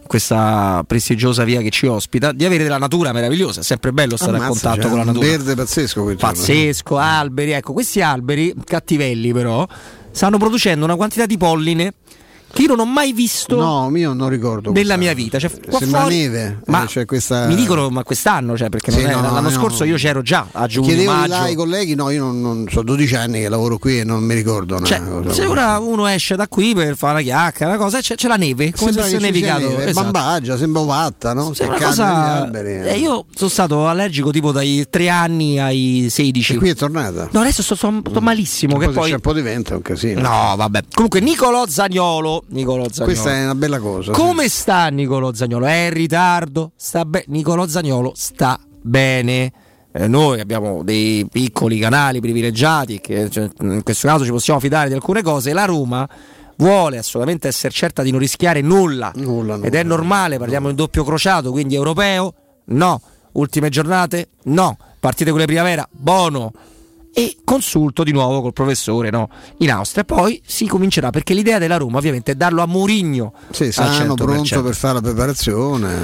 questa 0.06 0.84
prestigiosa 0.86 1.44
via 1.44 1.62
che 1.62 1.72
ci 1.72 1.88
ospita, 1.88 2.32
di 2.32 2.46
avere 2.46 2.62
della 2.62 2.78
natura 2.78 3.12
meravigliosa, 3.12 3.62
è 3.62 3.64
sempre 3.64 3.92
bello 3.92 4.18
stare 4.18 4.34
a 4.38 4.44
Ammazza, 4.44 4.70
contatto 4.70 4.82
c'è 4.82 4.88
con 4.88 4.98
la 4.98 5.02
un 5.02 5.08
natura. 5.08 5.26
verde 5.26 5.56
pazzesco 5.56 6.04
quel 6.04 6.16
giorno. 6.16 6.32
Pazzesco, 6.32 6.98
alberi, 6.98 7.52
ecco, 7.54 7.74
questi 7.74 8.02
alberi, 8.02 8.54
cattivelli 8.64 9.34
però, 9.34 9.68
stanno 10.12 10.38
producendo 10.38 10.86
una 10.86 10.96
quantità 10.96 11.26
di 11.26 11.38
polline 11.38 11.94
che 12.58 12.64
io 12.64 12.68
non 12.76 12.80
ho 12.80 12.86
mai 12.92 13.14
visto 13.14 13.56
No, 13.56 13.92
io 13.96 14.14
non 14.14 14.30
ricordo. 14.30 14.72
nella 14.72 14.96
questa- 14.96 14.98
mia 14.98 15.14
vita. 15.14 15.38
Cioè, 15.40 15.52
qua 15.70 15.78
Sembra 15.80 16.00
fuori- 16.02 16.16
neve. 16.18 16.60
Ma 16.66 16.84
eh, 16.84 16.88
c'è 16.88 17.06
questa... 17.06 17.46
mi 17.46 17.56
dicono, 17.56 17.90
ma 17.90 18.04
quest'anno, 18.04 18.58
cioè, 18.58 18.70
perché 18.70 18.92
Sì, 18.92 19.00
è- 19.02 19.12
no, 19.14 19.22
l'anno 19.22 19.42
no. 19.42 19.50
scorso 19.50 19.84
io 19.84 19.96
c'ero 19.98 20.22
già 20.24 20.48
a 20.52 20.66
giugno, 20.68 20.88
Chiedevo 20.88 21.12
maggio. 21.12 21.28
là 21.30 21.42
ai 21.42 21.56
colleghi, 21.56 21.94
no, 21.96 22.10
io 22.10 22.24
non, 22.24 22.42
non 22.42 22.66
so 22.70 22.82
12 22.82 23.16
anni 23.16 23.42
che 23.42 23.50
lavoro 23.50 23.78
qui 23.78 24.00
e 24.00 24.04
non 24.04 24.24
mi 24.24 24.34
ricordo. 24.34 24.76
una 24.78 24.86
Cioè, 24.86 25.02
se 25.30 25.46
ora 25.46 25.78
uno 25.80 26.08
esce 26.08 26.36
da 26.36 26.48
qui 26.48 26.74
per 26.74 26.96
fare 26.98 27.16
la 27.16 27.22
chiacchiera, 27.22 27.74
una 27.74 27.82
cosa, 27.82 28.00
c'è, 28.00 28.16
c'è 28.16 28.28
la 28.28 28.36
neve, 28.38 28.72
come 28.72 28.92
Sembra 28.92 29.04
se 29.04 29.10
fosse 29.12 29.24
nevicato. 29.24 29.68
neve, 29.68 29.86
esatto. 29.86 30.02
bambaggia, 30.12 30.58
sembra 30.58 30.82
ovatta, 30.82 31.34
no? 31.34 31.54
Sembra 31.54 31.78
una 31.78 31.86
cosa- 31.86 32.52
eh. 32.52 32.90
eh, 32.94 32.98
io 32.98 33.26
sono 33.36 33.50
stato 33.50 33.88
allergico 33.88 34.32
tipo 34.32 34.52
dai 34.52 34.86
3 34.90 35.10
anni 35.10 35.60
ai 35.60 36.08
16. 36.10 36.54
E 36.54 36.58
qui 36.58 36.70
è 36.70 36.76
tornata. 36.76 37.28
No, 37.32 37.42
adesso 37.42 37.62
sto, 37.62 37.76
sto- 37.76 38.02
sto 38.10 38.22
malissimo. 38.22 38.74
Un 38.76 38.80
Che 38.82 38.90
poi... 38.90 39.10
c'è 39.10 39.16
un 39.16 39.22
po' 39.22 39.34
di 39.34 39.42
vento 39.42 39.74
è 39.74 39.76
un 39.76 39.82
casino. 39.82 40.22
No, 40.22 40.56
vabbè. 40.56 40.84
Comunque, 40.94 41.20
Nicolò 41.20 41.66
Zagnolo. 41.68 42.44
Nicolò 42.50 42.86
Zagnolo. 42.90 43.06
Questa 43.14 43.32
è 43.34 43.44
una 43.44 43.56
bella 43.56 43.80
cosa. 43.80 44.14
sì. 44.14 44.20
Come 44.20 44.48
sta 44.48 44.88
Nicolò 44.88 45.34
Zagnolo? 45.34 45.66
È 45.66 45.86
in 45.88 45.94
ritardo? 45.94 46.72
Sta 46.76 47.06
bene. 47.06 47.26
Nicolò 47.28 47.68
Zagnolo 47.68 48.14
sta 48.16 48.60
bene. 48.82 49.52
Eh, 49.92 50.08
noi 50.08 50.40
abbiamo 50.40 50.84
dei 50.84 51.28
piccoli 51.32 51.80
canali 51.80 52.20
privilegiati 52.20 53.00
che 53.02 53.30
cioè, 53.30 53.50
in 53.62 53.82
questo 53.84 54.08
caso 54.08 54.24
ci 54.24 54.32
possiamo 54.32 54.60
fidare 54.60 54.90
di 54.90 54.94
alcune 54.96 55.22
cose. 55.22 55.54
La 55.54 55.66
Roma 55.66 56.08
vuole 56.58 56.98
assolutamente 56.98 57.48
essere 57.48 57.74
certa 57.74 58.02
di 58.04 58.12
non 58.12 58.20
rischiare 58.20 58.62
nulla. 58.62 59.12
Ed 59.62 59.74
è 59.76 59.84
normale, 59.84 60.38
parliamo 60.38 60.70
di 60.70 60.76
doppio 60.76 61.04
crociato, 61.04 61.52
quindi 61.52 61.76
europeo? 61.76 62.34
No. 62.66 63.02
Ultime 63.34 63.70
giornate? 63.70 64.30
No. 64.46 64.78
Partite 65.00 65.32
con 65.32 65.40
le 65.40 65.46
primavera? 65.46 65.88
Bono. 65.92 66.52
E 67.18 67.38
consulto 67.44 68.04
di 68.04 68.12
nuovo 68.12 68.42
col 68.42 68.54
professore 68.54 69.10
no, 69.10 69.28
in 69.58 69.72
Austria. 69.72 70.04
Poi 70.04 70.40
si 70.46 70.68
comincerà 70.68 71.10
perché 71.10 71.34
l'idea 71.34 71.58
della 71.58 71.78
Roma 71.78 71.98
ovviamente 71.98 72.34
è 72.34 72.36
darlo 72.36 72.62
a 72.62 72.68
Mourinho 72.68 73.34
Sì, 73.50 73.72
saranno 73.72 74.14
100%. 74.14 74.16
pronto 74.16 74.62
per 74.62 74.76
fare 74.76 74.94
la 74.94 75.02
preparazione 75.02 75.96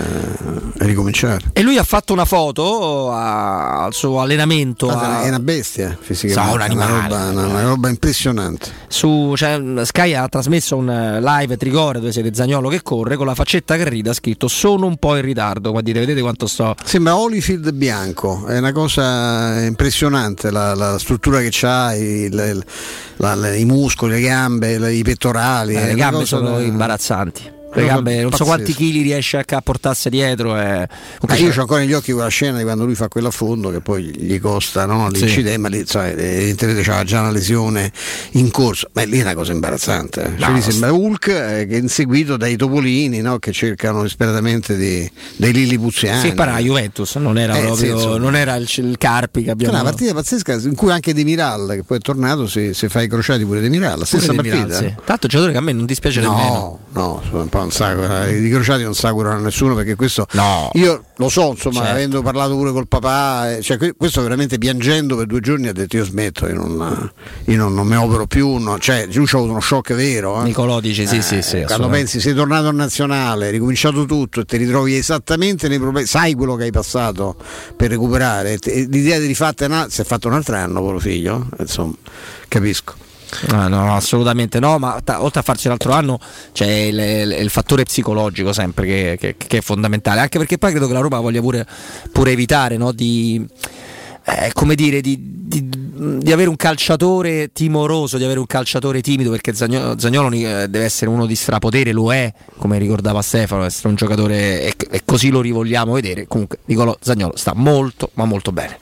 e 0.79 0.85
ricominciare. 0.87 1.51
E 1.53 1.61
lui 1.61 1.77
ha 1.77 1.83
fatto 1.83 2.13
una 2.13 2.25
foto 2.25 3.11
a- 3.11 3.83
al 3.83 3.93
suo 3.93 4.21
allenamento. 4.21 4.87
Guarda, 4.87 5.19
a- 5.19 5.21
È 5.21 5.27
una 5.27 5.39
bestia 5.39 5.95
fisicamente, 5.99 6.49
Sa, 6.49 6.55
un 6.55 6.61
animale. 6.61 6.91
Una, 6.91 7.01
roba, 7.03 7.29
una- 7.29 7.45
una 7.47 7.63
roba 7.63 7.89
impressionante. 7.89 8.71
su 8.87 9.33
cioè, 9.35 9.61
Sky 9.85 10.13
ha 10.15 10.27
trasmesso 10.27 10.75
un 10.77 10.89
eh, 10.89 11.21
live 11.21 11.57
tricore 11.57 11.99
dove 11.99 12.11
siete 12.11 12.33
Zagnolo 12.33 12.69
che 12.69 12.81
corre 12.81 13.17
con 13.17 13.27
la 13.27 13.35
faccetta 13.35 13.75
che 13.77 13.87
ride 13.87 14.09
ha 14.09 14.13
scritto 14.13 14.47
sono 14.47 14.87
un 14.87 14.97
po' 14.97 15.15
in 15.15 15.21
ritardo 15.21 15.71
qua 15.71 15.81
dite 15.81 15.99
vedete 15.99 16.21
quanto 16.21 16.47
sto 16.47 16.75
Sembra 16.83 17.15
Holyfield 17.17 17.71
bianco, 17.73 18.45
è 18.47 18.57
una 18.57 18.71
cosa 18.71 19.63
impressionante 19.63 20.49
la, 20.51 20.73
la 20.73 20.97
struttura 21.03 21.39
che 21.41 21.51
ha, 21.67 21.93
i 21.93 23.65
muscoli, 23.65 24.13
le 24.13 24.21
gambe, 24.21 24.93
i 24.93 25.03
pettorali. 25.03 25.75
Eh, 25.75 25.85
le 25.87 25.93
gambe 25.95 26.25
sono 26.25 26.57
da- 26.57 26.63
imbarazzanti 26.63 27.51
le 27.75 27.85
gambe 27.85 28.21
non 28.21 28.31
so 28.33 28.43
quanti 28.45 28.73
chili 28.73 29.01
riesce 29.01 29.37
a, 29.37 29.43
a 29.47 29.61
portarsi 29.61 30.09
dietro 30.09 30.57
e... 30.59 30.87
Ma 31.27 31.35
io 31.35 31.51
ho 31.55 31.59
ancora 31.61 31.79
negli 31.79 31.93
occhi 31.93 32.11
quella 32.11 32.27
scena 32.27 32.57
di 32.57 32.63
quando 32.63 32.85
lui 32.85 32.95
fa 32.95 33.07
quell'affondo 33.07 33.69
che 33.71 33.81
poi 33.81 34.03
gli 34.03 34.39
costa 34.39 34.85
no, 34.85 35.09
l'incidente, 35.09 35.57
ma 35.57 35.67
lì 35.69 35.83
sai, 35.85 36.11
evidentemente 36.11 36.81
c'era 36.83 37.03
già 37.03 37.21
una 37.21 37.31
lesione 37.31 37.91
in 38.31 38.51
corso. 38.51 38.89
Ma 38.93 39.03
lì 39.03 39.19
è 39.19 39.21
una 39.21 39.33
cosa 39.35 39.51
imbarazzante. 39.53 40.21
eh. 40.21 40.39
Cioè, 40.39 40.47
No, 40.49 40.53
lì 40.55 40.61
sembra 40.61 40.91
Hulk 40.91 41.27
eh, 41.27 41.65
che 41.67 41.75
è 41.75 41.79
inseguito 41.79 42.37
dai 42.37 42.55
topolini 42.55 43.21
no, 43.21 43.39
che 43.39 43.51
cercano 43.51 44.03
disperatamente 44.03 44.75
di, 44.75 45.09
dei 45.37 45.51
lillipuziani. 45.53 46.19
sì, 46.21 46.33
poi 46.33 46.43
era 46.45 46.53
la 46.53 46.59
Juventus 46.59 47.15
non 47.15 47.37
era 47.37 47.55
Eh, 47.57 47.61
proprio 47.61 47.97
sì, 47.97 48.19
non 48.19 48.35
era 48.35 48.55
il, 48.55 48.67
il 48.75 48.97
Carpi 48.97 49.41
che 49.43 49.49
È 49.49 49.51
abbiamo 49.51 49.73
una 49.73 49.83
partita 49.83 50.13
pazzesca 50.13 50.53
in 50.53 50.75
cui 50.75 50.91
anche 50.91 51.13
De 51.13 51.23
Miral, 51.23 51.71
che 51.75 51.83
poi 51.83 51.97
è 51.97 52.01
tornato, 52.01 52.47
si, 52.47 52.73
si 52.73 52.87
fa 52.89 53.01
i 53.01 53.07
crociati 53.07 53.43
pure 53.45 53.59
De 53.61 53.69
Miral, 53.69 53.99
la 53.99 54.05
stessa 54.05 54.33
partita. 54.33 54.55
Miral, 54.65 54.75
sì. 54.75 54.93
tanto 55.05 55.27
giocatore 55.27 55.51
che 55.53 55.57
a 55.57 55.61
me 55.61 55.71
non 55.73 55.85
dispiace 55.85 56.19
nemmeno 56.21 56.41
No, 56.43 56.79
no, 56.91 57.21
un 57.63 57.71
sacco, 57.71 58.03
eh, 58.25 58.37
i 58.37 58.49
crociati 58.49 58.83
non 58.83 58.93
s'augurano 58.95 59.37
a 59.37 59.41
nessuno 59.41 59.75
perché 59.75 59.95
questo 59.95 60.27
No. 60.31 60.69
io 60.73 61.05
lo 61.17 61.29
so, 61.29 61.51
insomma, 61.51 61.79
Certo. 61.79 61.91
avendo 61.91 62.21
parlato 62.21 62.55
pure 62.55 62.71
col 62.71 62.87
papà, 62.87 63.55
eh, 63.57 63.61
cioè, 63.61 63.77
que- 63.77 63.93
questo 63.95 64.21
veramente 64.21 64.57
piangendo 64.57 65.15
per 65.15 65.25
due 65.25 65.39
giorni 65.39 65.67
ha 65.67 65.73
detto 65.73 65.97
io 65.97 66.05
smetto, 66.05 66.47
io 66.47 66.55
non, 66.55 67.11
io 67.45 67.57
non, 67.57 67.73
non 67.73 67.87
mi 67.87 67.95
opero 67.95 68.27
più, 68.27 68.57
no. 68.57 68.77
cioè 68.79 69.07
lui 69.13 69.25
ci 69.25 69.35
ha 69.35 69.37
avuto 69.37 69.51
uno 69.53 69.61
shock 69.61 69.93
vero. 69.93 70.41
Eh. 70.41 70.43
Nicolò 70.45 70.79
dice 70.79 71.05
sì, 71.05 71.21
sì, 71.21 71.41
sì, 71.41 71.63
Quando 71.65 71.87
pensi 71.89 72.19
sei 72.19 72.33
tornato 72.33 72.69
in 72.69 72.75
nazionale, 72.75 73.45
hai 73.47 73.51
ricominciato 73.51 74.05
tutto 74.05 74.41
e 74.41 74.45
ti 74.45 74.57
ritrovi 74.57 74.95
esattamente 74.95 75.67
nei 75.67 75.79
problemi, 75.79 76.05
sai 76.07 76.33
quello 76.33 76.55
che 76.55 76.63
hai 76.63 76.71
passato 76.71 77.35
per 77.75 77.89
recuperare, 77.89 78.57
l'idea 78.63 79.19
di 79.19 79.27
rifatta 79.27 79.87
si 79.89 80.01
è 80.01 80.03
fatto 80.03 80.27
un 80.27 80.33
altro 80.33 80.55
anno, 80.55 80.79
povero 80.79 80.99
figlio, 80.99 81.47
eh, 81.57 81.61
insomma, 81.63 81.93
capisco. 82.47 82.93
Ah, 83.49 83.67
no, 83.67 83.85
no, 83.85 83.95
assolutamente 83.95 84.59
no, 84.59 84.77
ma 84.77 84.99
ta- 85.03 85.23
oltre 85.23 85.39
a 85.39 85.43
farsi 85.43 85.67
l'altro 85.67 85.91
anno 85.93 86.19
c'è 86.51 86.65
il, 86.67 86.97
il- 86.99 87.37
il 87.41 87.49
fattore 87.49 87.83
psicologico 87.83 88.53
sempre 88.53 88.85
che, 88.85 89.17
che- 89.19 89.35
che 89.37 89.57
è 89.57 89.61
fondamentale, 89.61 90.19
anche 90.21 90.37
perché 90.37 90.57
poi 90.57 90.71
credo 90.71 90.87
che 90.87 90.93
la 90.93 90.99
Roma 90.99 91.19
voglia 91.19 91.41
pure, 91.41 91.65
pure 92.11 92.31
evitare 92.31 92.77
no, 92.77 92.91
di, 92.91 93.45
eh, 94.25 94.51
come 94.53 94.75
dire, 94.75 95.01
di, 95.01 95.17
di- 95.19 95.69
di 96.19 96.31
avere 96.31 96.49
un 96.49 96.55
calciatore 96.55 97.51
timoroso, 97.53 98.17
di 98.17 98.23
avere 98.23 98.39
un 98.39 98.45
calciatore 98.47 99.01
timido, 99.01 99.29
perché 99.29 99.53
Zagnolo, 99.53 99.97
Zagnolo, 99.99 100.31
eh, 100.33 100.67
deve 100.69 100.83
essere 100.85 101.09
uno 101.09 101.25
di 101.25 101.35
strapotere, 101.35 101.91
lo 101.91 102.11
è, 102.13 102.31
come 102.57 102.77
ricordava 102.77 103.21
Stefano, 103.21 103.63
essere 103.63 103.89
un 103.89 103.95
giocatore 103.95 104.61
e, 104.63 104.73
e 104.89 105.01
così 105.05 105.29
lo 105.29 105.41
rivogliamo 105.41 105.93
vedere. 105.93 106.27
Comunque 106.27 106.59
Nicolò 106.65 106.95
Zagnolo 106.99 107.33
sta 107.35 107.53
molto, 107.53 108.09
ma 108.13 108.25
molto 108.25 108.51
bene. 108.51 108.79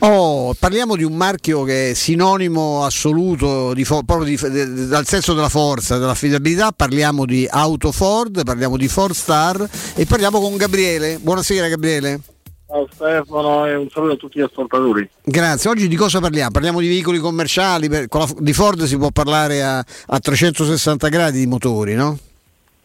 Oh, 0.00 0.54
parliamo 0.56 0.94
di 0.94 1.02
un 1.02 1.14
marchio 1.14 1.64
che 1.64 1.90
è 1.90 1.94
sinonimo 1.94 2.84
assoluto 2.84 3.74
di 3.74 3.84
fo- 3.84 4.04
proprio 4.04 4.28
di- 4.28 4.36
de- 4.50 4.86
dal 4.86 5.06
senso 5.06 5.34
della 5.34 5.48
forza, 5.48 5.98
dell'affidabilità. 5.98 6.70
Parliamo 6.70 7.24
di 7.24 7.46
Auto 7.50 7.90
Ford, 7.90 8.44
parliamo 8.44 8.76
di 8.76 8.86
Ford 8.86 9.12
Star 9.14 9.68
e 9.96 10.06
parliamo 10.06 10.40
con 10.40 10.56
Gabriele. 10.56 11.18
Buonasera 11.20 11.66
Gabriele. 11.68 12.20
Ciao 12.68 12.86
Stefano 12.92 13.66
e 13.66 13.74
un 13.74 13.88
saluto 13.90 14.12
a 14.12 14.16
tutti 14.16 14.38
gli 14.38 14.42
ascoltatori. 14.42 15.08
Grazie. 15.24 15.70
Oggi 15.70 15.88
di 15.88 15.96
cosa 15.96 16.20
parliamo? 16.20 16.50
Parliamo 16.52 16.78
di 16.80 16.86
veicoli 16.86 17.18
commerciali. 17.18 17.88
per- 17.88 18.06
con 18.08 18.20
la- 18.20 18.28
di 18.38 18.52
Ford 18.52 18.84
si 18.84 18.96
può 18.96 19.10
parlare 19.10 19.62
a, 19.64 19.78
a 20.06 20.18
360 20.20 21.08
gradi 21.08 21.40
di 21.40 21.46
motori, 21.46 21.94
no? 21.94 22.16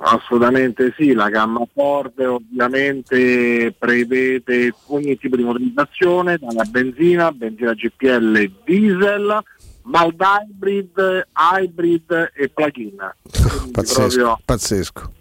Assolutamente 0.06 0.94
sì, 0.98 1.14
la 1.14 1.30
gamma 1.30 1.66
Ford 1.74 2.20
ovviamente 2.20 3.74
prevede 3.78 4.74
ogni 4.88 5.18
tipo 5.18 5.38
di 5.38 5.44
motorizzazione, 5.44 6.38
dalla 6.38 6.66
benzina, 6.66 7.32
benzina 7.32 7.74
GPL, 7.74 8.52
diesel, 8.66 9.42
mild 9.84 10.22
hybrid, 10.22 11.28
hybrid 11.34 12.32
e 12.36 12.50
plug-in. 12.50 13.14
Pazzesco, 13.72 14.02
proprio- 14.02 14.40
pazzesco. 14.44 15.12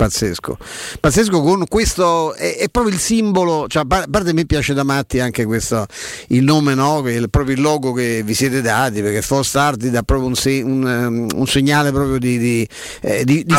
Pazzesco, 0.00 0.56
pazzesco 0.98 1.42
con 1.42 1.66
questo 1.68 2.32
è, 2.32 2.56
è 2.56 2.68
proprio 2.70 2.94
il 2.94 2.98
simbolo, 2.98 3.66
cioè, 3.68 3.82
a 3.82 3.84
par- 3.84 4.04
a 4.04 4.06
parte 4.10 4.32
me 4.32 4.46
piace 4.46 4.72
da 4.72 4.82
matti 4.82 5.20
anche 5.20 5.44
questo 5.44 5.84
il 6.28 6.42
nome, 6.42 6.72
no? 6.72 7.06
il- 7.06 7.28
proprio 7.28 7.54
il 7.54 7.60
logo 7.60 7.92
che 7.92 8.22
vi 8.24 8.32
siete 8.32 8.62
dati, 8.62 9.02
perché 9.02 9.20
Ford 9.20 9.44
Star 9.44 9.76
ti 9.76 9.90
dà 9.90 10.02
proprio 10.02 10.26
un, 10.28 10.34
se- 10.34 10.62
un, 10.62 10.82
um, 10.84 11.26
un 11.38 11.46
segnale 11.46 11.92
proprio 11.92 12.18
di, 12.18 12.38
di, 12.38 12.68
eh, 13.02 13.24
di- 13.26 13.44
di 13.44 13.52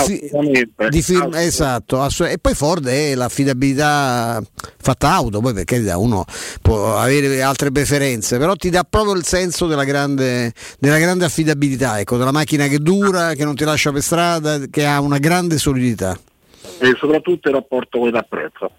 di 0.89 1.01
firma- 1.03 1.25
assolutamente. 1.25 1.47
esatto, 1.47 2.25
e 2.25 2.37
poi 2.39 2.55
Ford 2.55 2.87
è 2.87 3.13
l'affidabilità 3.13 4.41
fatta 4.81 5.11
auto, 5.11 5.41
poi 5.41 5.53
per 5.53 5.65
carità 5.65 5.99
uno 5.99 6.25
può 6.59 6.97
avere 6.97 7.43
altre 7.43 7.71
preferenze, 7.71 8.39
però 8.39 8.55
ti 8.55 8.71
dà 8.71 8.83
proprio 8.83 9.13
il 9.13 9.25
senso 9.25 9.67
della 9.67 9.83
grande, 9.83 10.53
della 10.79 10.97
grande 10.97 11.23
affidabilità, 11.23 11.99
ecco, 11.99 12.17
della 12.17 12.31
macchina 12.31 12.65
che 12.67 12.79
dura, 12.79 13.35
che 13.35 13.43
non 13.45 13.53
ti 13.53 13.63
lascia 13.63 13.91
per 13.91 14.01
strada, 14.01 14.59
che 14.71 14.87
ha 14.87 14.99
una 15.01 15.19
grande 15.19 15.59
solidità. 15.59 16.17
E 16.81 16.95
soprattutto 16.97 17.47
il 17.47 17.53
rapporto 17.53 17.99
qualità-prezzo. 17.99 18.71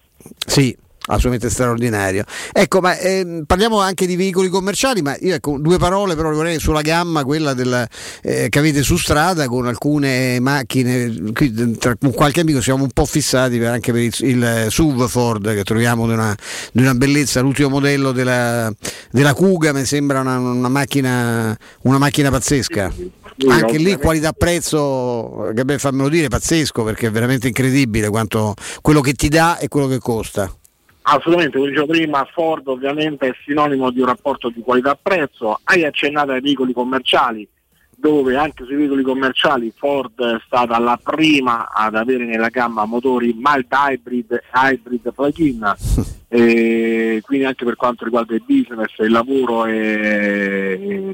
Sì, 0.45 0.75
assolutamente 1.05 1.49
straordinario. 1.49 2.25
Ecco, 2.51 2.81
ma 2.81 2.97
ehm, 2.97 3.43
parliamo 3.45 3.79
anche 3.79 4.05
di 4.05 4.15
veicoli 4.15 4.49
commerciali, 4.49 5.01
ma 5.01 5.15
io 5.19 5.35
ecco, 5.35 5.57
due 5.57 5.77
parole 5.77 6.15
però 6.15 6.31
vorrei 6.31 6.59
sulla 6.59 6.81
gamma, 6.81 7.23
quella 7.23 7.53
del, 7.53 7.87
eh, 8.21 8.49
che 8.49 8.59
avete 8.59 8.83
su 8.83 8.97
strada 8.97 9.47
con 9.47 9.67
alcune 9.67 10.39
macchine, 10.41 11.31
qui, 11.33 11.77
tra, 11.77 11.95
con 11.95 12.11
qualche 12.11 12.41
amico 12.41 12.61
siamo 12.61 12.83
un 12.83 12.91
po' 12.91 13.05
fissati 13.05 13.57
per- 13.57 13.69
anche 13.69 13.91
per 13.93 14.01
il, 14.01 14.13
il 14.19 14.65
SUV 14.69 15.07
Ford 15.07 15.53
che 15.53 15.63
troviamo 15.63 16.07
di 16.07 16.13
una, 16.13 16.35
di 16.71 16.81
una 16.81 16.93
bellezza, 16.93 17.39
l'ultimo 17.39 17.69
modello 17.69 18.11
della, 18.11 18.71
della 19.11 19.33
Kuga 19.33 19.73
mi 19.73 19.85
sembra 19.85 20.19
una, 20.19 20.39
una 20.39 20.69
macchina, 20.69 21.57
una 21.83 21.97
macchina 21.97 22.29
pazzesca. 22.29 23.21
Anche 23.47 23.77
lì 23.77 23.95
qualità-prezzo, 23.95 25.49
Gabriele 25.53 25.79
fammelo 25.79 26.09
dire, 26.09 26.27
pazzesco 26.27 26.83
perché 26.83 27.07
è 27.07 27.11
veramente 27.11 27.47
incredibile 27.47 28.09
quanto 28.09 28.53
quello 28.81 29.01
che 29.01 29.13
ti 29.13 29.27
dà 29.27 29.57
e 29.57 29.67
quello 29.67 29.87
che 29.87 29.97
costa. 29.99 30.53
Assolutamente, 31.05 31.57
come 31.57 31.69
dicevo 31.69 31.87
prima, 31.87 32.25
Ford 32.31 32.67
ovviamente 32.67 33.27
è 33.27 33.33
sinonimo 33.43 33.91
di 33.91 33.99
un 33.99 34.05
rapporto 34.05 34.49
di 34.49 34.61
qualità-prezzo. 34.61 35.59
Hai 35.63 35.83
accennato 35.83 36.31
ai 36.31 36.41
veicoli 36.41 36.71
commerciali, 36.71 37.47
dove 38.03 38.35
anche 38.35 38.65
sui 38.65 38.75
veicoli 38.75 39.01
commerciali 39.01 39.71
Ford 39.73 40.21
è 40.21 40.41
stata 40.45 40.77
la 40.77 40.99
prima 41.01 41.71
ad 41.71 41.95
avere 41.95 42.25
nella 42.25 42.49
gamma 42.49 42.83
motori 42.83 43.33
mild 43.33 43.67
hybrid 43.71 44.29
e 44.29 44.41
hybrid 44.53 45.13
plug-in. 45.13 45.73
e 46.27 47.21
quindi 47.23 47.45
anche 47.45 47.63
per 47.63 47.77
quanto 47.77 48.03
riguarda 48.03 48.33
il 48.33 48.43
business, 48.45 48.91
il 48.97 49.09
lavoro 49.09 49.65
e, 49.67 51.13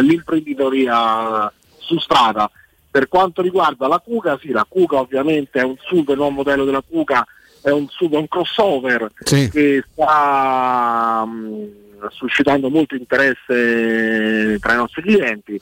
l'imprenditoria 0.00 1.52
su 1.76 1.98
strada. 1.98 2.50
Per 2.90 3.06
quanto 3.06 3.42
riguarda 3.42 3.86
la 3.86 3.98
Kuga, 3.98 4.38
sì, 4.40 4.52
la 4.52 4.64
Kuga 4.66 5.00
ovviamente 5.00 5.60
è 5.60 5.64
un 5.64 5.76
SUV, 5.78 6.08
il 6.08 6.16
nuovo 6.16 6.30
modello 6.30 6.64
della 6.64 6.82
Kuga 6.88 7.26
è 7.60 7.68
un 7.68 7.86
è 7.88 8.16
un 8.16 8.26
crossover 8.26 9.10
Sì. 9.22 9.50
che 9.50 9.84
sta 9.92 11.26
mh, 11.26 12.08
suscitando 12.08 12.70
molto 12.70 12.94
interesse 12.94 14.58
tra 14.58 14.72
i 14.72 14.76
nostri 14.76 15.02
clienti. 15.02 15.60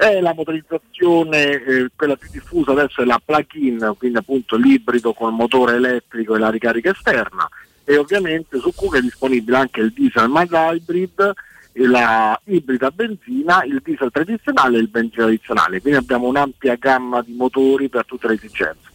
È 0.00 0.18
la 0.18 0.32
motorizzazione, 0.32 1.62
eh, 1.62 1.90
quella 1.94 2.16
più 2.16 2.30
diffusa 2.32 2.70
adesso 2.70 3.02
è 3.02 3.04
la 3.04 3.20
plug-in, 3.22 3.94
quindi 3.98 4.16
appunto 4.16 4.56
l'ibrido 4.56 5.12
con 5.12 5.34
motore 5.34 5.74
elettrico 5.74 6.34
e 6.34 6.38
la 6.38 6.48
ricarica 6.48 6.90
esterna 6.90 7.46
e 7.84 7.98
ovviamente 7.98 8.58
su 8.60 8.72
Kuga 8.74 8.96
è 8.96 9.02
disponibile 9.02 9.58
anche 9.58 9.80
il 9.80 9.92
diesel 9.92 10.30
mild 10.30 10.52
hybrid 10.52 11.32
e 11.72 11.86
la 11.86 12.40
ibrida 12.44 12.90
benzina, 12.90 13.62
il 13.64 13.82
diesel 13.84 14.10
tradizionale 14.10 14.78
e 14.78 14.80
il 14.80 14.88
benzina 14.88 15.24
tradizionale, 15.24 15.82
quindi 15.82 15.98
abbiamo 15.98 16.28
un'ampia 16.28 16.76
gamma 16.76 17.20
di 17.20 17.34
motori 17.34 17.90
per 17.90 18.06
tutte 18.06 18.26
le 18.26 18.34
esigenze. 18.34 18.88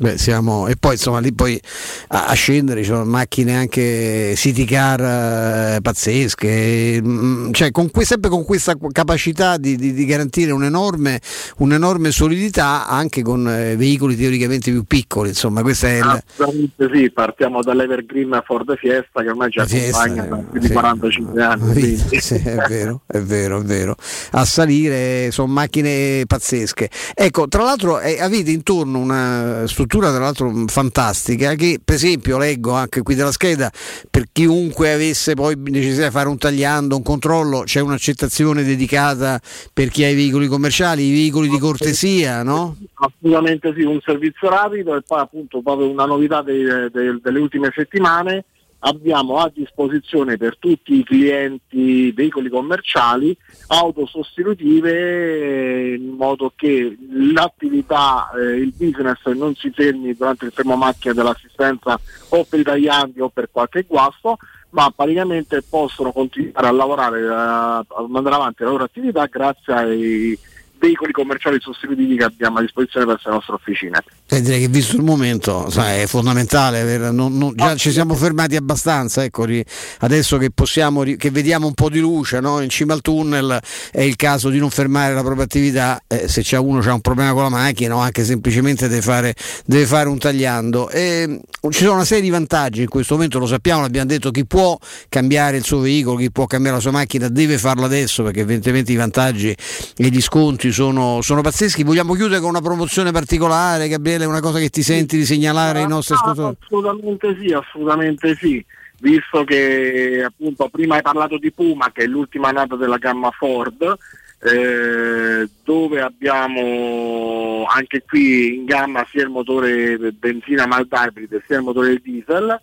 Beh, 0.00 0.16
siamo, 0.16 0.66
e 0.66 0.76
poi 0.76 0.92
insomma 0.92 1.18
lì 1.18 1.30
poi 1.34 1.60
a, 2.08 2.28
a 2.28 2.32
scendere 2.32 2.80
ci 2.80 2.86
sono 2.86 3.04
macchine 3.04 3.54
anche 3.54 4.32
city 4.34 4.64
car 4.64 5.76
eh, 5.76 5.80
pazzesche, 5.82 7.02
mm, 7.02 7.50
cioè 7.52 7.70
con 7.70 7.90
que- 7.90 8.06
sempre 8.06 8.30
con 8.30 8.42
questa 8.46 8.74
capacità 8.92 9.58
di, 9.58 9.76
di- 9.76 9.92
di 9.92 10.06
garantire 10.06 10.52
un'enorme, 10.52 11.20
un'enorme 11.58 12.12
solidità 12.12 12.88
anche 12.88 13.20
con 13.20 13.46
eh, 13.46 13.76
veicoli 13.76 14.16
teoricamente 14.16 14.70
più 14.70 14.84
piccoli, 14.84 15.28
insomma 15.28 15.60
questa 15.60 15.88
è 15.88 15.98
il, 15.98 16.22
Assolutamente 16.38 16.90
sì, 16.94 17.10
partiamo 17.10 17.62
dall'Evergreen 17.62 18.40
Ford 18.46 18.74
Fiesta 18.78 19.20
che 19.20 19.28
ormai 19.28 19.50
ci 19.50 19.58
accompagna 19.58 20.24
da 20.24 20.36
più 20.50 20.60
di 20.60 20.66
sì. 20.66 20.72
45 20.72 21.42
anni. 21.42 21.98
Sì, 22.20 22.36
è 22.36 22.56
vero, 22.68 23.02
è 23.06 23.18
vero, 23.18 23.60
è 23.60 23.64
vero. 23.64 23.96
A 24.30 24.46
salire 24.46 25.30
sono 25.30 25.52
macchine 25.52 26.24
pazzesche. 26.26 26.88
Ecco, 27.14 27.48
tra 27.48 27.64
l'altro 27.64 28.00
eh, 28.00 28.18
avete 28.22 28.50
intorno 28.50 28.98
una 28.98 29.64
struttura 29.66 29.88
tra 29.98 30.18
l'altro 30.18 30.50
mh, 30.50 30.66
fantastica 30.66 31.54
che 31.54 31.80
per 31.84 31.96
esempio 31.96 32.38
leggo 32.38 32.72
anche 32.72 33.02
qui 33.02 33.14
della 33.14 33.32
scheda 33.32 33.70
per 34.10 34.26
chiunque 34.32 34.92
avesse 34.92 35.34
poi 35.34 35.56
necessità 35.56 36.04
di 36.06 36.10
fare 36.10 36.28
un 36.28 36.38
tagliando, 36.38 36.96
un 36.96 37.02
controllo, 37.02 37.62
c'è 37.62 37.80
un'accettazione 37.80 38.62
dedicata 38.62 39.40
per 39.72 39.88
chi 39.88 40.04
ha 40.04 40.08
i 40.08 40.14
veicoli 40.14 40.46
commerciali, 40.46 41.08
i 41.08 41.12
veicoli 41.12 41.48
di 41.48 41.58
cortesia, 41.58 42.42
no? 42.42 42.76
Assolutamente 42.94 43.72
sì, 43.76 43.82
un 43.82 44.00
servizio 44.04 44.48
rapido 44.48 44.94
e 44.96 45.02
poi 45.06 45.20
appunto 45.20 45.60
proprio 45.62 45.90
una 45.90 46.04
novità 46.04 46.42
dei- 46.42 46.88
dei- 46.92 47.18
delle 47.22 47.38
ultime 47.38 47.72
settimane 47.74 48.44
abbiamo 48.80 49.36
a 49.36 49.50
disposizione 49.52 50.36
per 50.36 50.56
tutti 50.58 50.98
i 50.98 51.04
clienti 51.04 52.12
veicoli 52.12 52.48
commerciali 52.48 53.36
auto 53.68 54.06
sostitutive 54.06 55.94
in 55.94 56.14
modo 56.16 56.52
che 56.54 56.96
l'attività, 57.10 58.30
eh, 58.30 58.56
il 58.56 58.72
business 58.76 59.24
non 59.26 59.54
si 59.54 59.70
fermi 59.70 60.14
durante 60.14 60.46
il 60.46 60.52
fermo 60.52 60.76
macchina 60.76 61.14
dell'assistenza 61.14 61.98
o 62.30 62.44
per 62.48 62.60
i 62.60 62.64
tagliandi 62.64 63.20
o 63.20 63.28
per 63.28 63.50
qualche 63.50 63.84
guasto 63.86 64.38
ma 64.70 64.90
praticamente 64.94 65.62
possono 65.62 66.12
continuare 66.12 66.68
a 66.68 66.70
lavorare, 66.70 67.26
a 67.28 67.84
mandare 68.06 68.36
avanti 68.36 68.62
la 68.62 68.70
loro 68.70 68.84
attività 68.84 69.26
grazie 69.26 69.72
ai 69.72 70.38
veicoli 70.80 71.12
commerciali 71.12 71.58
sostitutivi 71.60 72.16
che 72.16 72.24
abbiamo 72.24 72.58
a 72.58 72.62
disposizione 72.62 73.04
presso 73.06 73.28
le 73.28 73.34
nostre 73.34 73.54
officine. 73.54 74.02
Eh, 74.28 74.40
direi 74.40 74.60
che 74.60 74.68
visto 74.68 74.96
il 74.96 75.02
momento 75.02 75.68
sai, 75.70 76.02
è 76.02 76.06
fondamentale, 76.06 76.80
aver- 76.80 77.12
non- 77.12 77.36
non- 77.36 77.52
già 77.54 77.76
ci 77.76 77.90
siamo 77.90 78.14
fermati 78.14 78.56
abbastanza, 78.56 79.22
ecco, 79.22 79.44
ri- 79.44 79.64
adesso 80.00 80.38
che 80.38 80.50
possiamo, 80.50 81.02
che 81.02 81.30
vediamo 81.30 81.66
un 81.66 81.74
po' 81.74 81.90
di 81.90 82.00
luce 82.00 82.40
no? 82.40 82.60
in 82.60 82.70
cima 82.70 82.94
al 82.94 83.02
tunnel 83.02 83.60
è 83.92 84.00
il 84.00 84.16
caso 84.16 84.48
di 84.48 84.58
non 84.58 84.70
fermare 84.70 85.12
la 85.12 85.22
propria 85.22 85.44
attività, 85.44 86.00
eh, 86.06 86.26
se 86.28 86.42
c'è 86.42 86.56
uno 86.56 86.80
ha 86.80 86.94
un 86.94 87.00
problema 87.00 87.32
con 87.32 87.42
la 87.42 87.48
macchina 87.50 87.94
o 87.94 87.98
anche 87.98 88.24
semplicemente 88.24 88.88
deve 88.88 89.02
fare, 89.02 89.34
deve 89.66 89.84
fare 89.84 90.08
un 90.08 90.18
tagliando. 90.18 90.88
E, 90.88 91.40
ci 91.68 91.80
sono 91.82 91.94
una 91.94 92.04
serie 92.04 92.22
di 92.22 92.30
vantaggi 92.30 92.82
in 92.82 92.88
questo 92.88 93.14
momento, 93.14 93.38
lo 93.38 93.46
sappiamo, 93.46 93.82
l'abbiamo 93.82 94.06
detto, 94.06 94.30
chi 94.30 94.46
può 94.46 94.78
cambiare 95.10 95.58
il 95.58 95.64
suo 95.64 95.80
veicolo, 95.80 96.16
chi 96.16 96.30
può 96.30 96.46
cambiare 96.46 96.76
la 96.76 96.82
sua 96.82 96.92
macchina 96.92 97.28
deve 97.28 97.58
farlo 97.58 97.84
adesso 97.84 98.22
perché 98.22 98.40
evidentemente 98.40 98.92
i 98.92 98.96
vantaggi 98.96 99.50
e 99.50 100.08
gli 100.08 100.20
sconti 100.22 100.69
sono, 100.72 101.20
sono 101.22 101.40
pazzeschi. 101.40 101.82
Vogliamo 101.84 102.14
chiudere 102.14 102.40
con 102.40 102.50
una 102.50 102.60
promozione 102.60 103.12
particolare, 103.12 103.88
Gabriele, 103.88 104.24
una 104.24 104.40
cosa 104.40 104.58
che 104.58 104.68
ti 104.68 104.82
senti 104.82 105.16
di 105.16 105.24
segnalare 105.24 105.80
ai 105.80 105.88
nostri 105.88 106.14
Ah, 106.14 106.18
ascoltatori? 106.18 106.56
Assolutamente 106.60 107.36
sì, 107.40 107.52
assolutamente 107.52 108.34
sì. 108.36 108.64
Visto 109.00 109.44
che 109.44 110.22
appunto 110.26 110.68
prima 110.68 110.96
hai 110.96 111.02
parlato 111.02 111.38
di 111.38 111.50
Puma, 111.52 111.90
che 111.92 112.02
è 112.04 112.06
l'ultima 112.06 112.50
nata 112.50 112.76
della 112.76 112.98
gamma 112.98 113.30
Ford, 113.30 113.96
eh, 114.42 115.48
dove 115.64 116.00
abbiamo 116.00 117.64
anche 117.66 118.02
qui 118.06 118.56
in 118.56 118.64
gamma 118.64 119.06
sia 119.10 119.22
il 119.22 119.30
motore 119.30 119.96
benzina 120.12 120.66
mild 120.66 120.88
hybrid 120.90 121.42
sia 121.46 121.56
il 121.56 121.62
motore 121.62 122.00
diesel. 122.02 122.60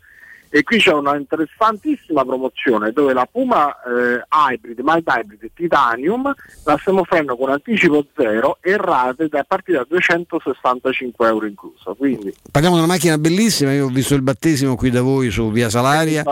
E 0.50 0.64
qui 0.64 0.78
c'è 0.80 0.94
una 0.94 1.16
interessantissima 1.18 2.24
promozione 2.24 2.92
dove 2.92 3.14
la 3.14 3.28
Puma 3.30 3.70
eh, 3.84 4.24
Hybrid, 4.30 4.80
Mild 4.82 5.04
Hybrid 5.06 5.50
Titanium 5.54 6.34
la 6.64 6.78
stiamo 6.80 7.02
offrendo 7.02 7.36
con 7.36 7.50
anticipo 7.50 8.06
zero 8.16 8.58
e 8.62 8.78
rate 8.78 9.28
da 9.28 9.44
partire 9.48 9.80
da 9.80 9.86
265 9.90 11.28
euro 11.28 11.46
incluso. 11.46 11.96
Quindi 11.96 12.34
Parliamo 12.50 12.76
di 12.78 12.84
una 12.84 12.92
macchina 12.94 13.18
bellissima, 13.18 13.74
io 13.74 13.86
ho 13.86 13.90
visto 13.90 14.16
il 14.16 14.22
battesimo 14.22 14.76
qui 14.76 14.90
da 14.90 15.02
voi 15.02 15.30
su 15.32 15.52
Via 15.52 15.70
Salaria, 15.70 16.24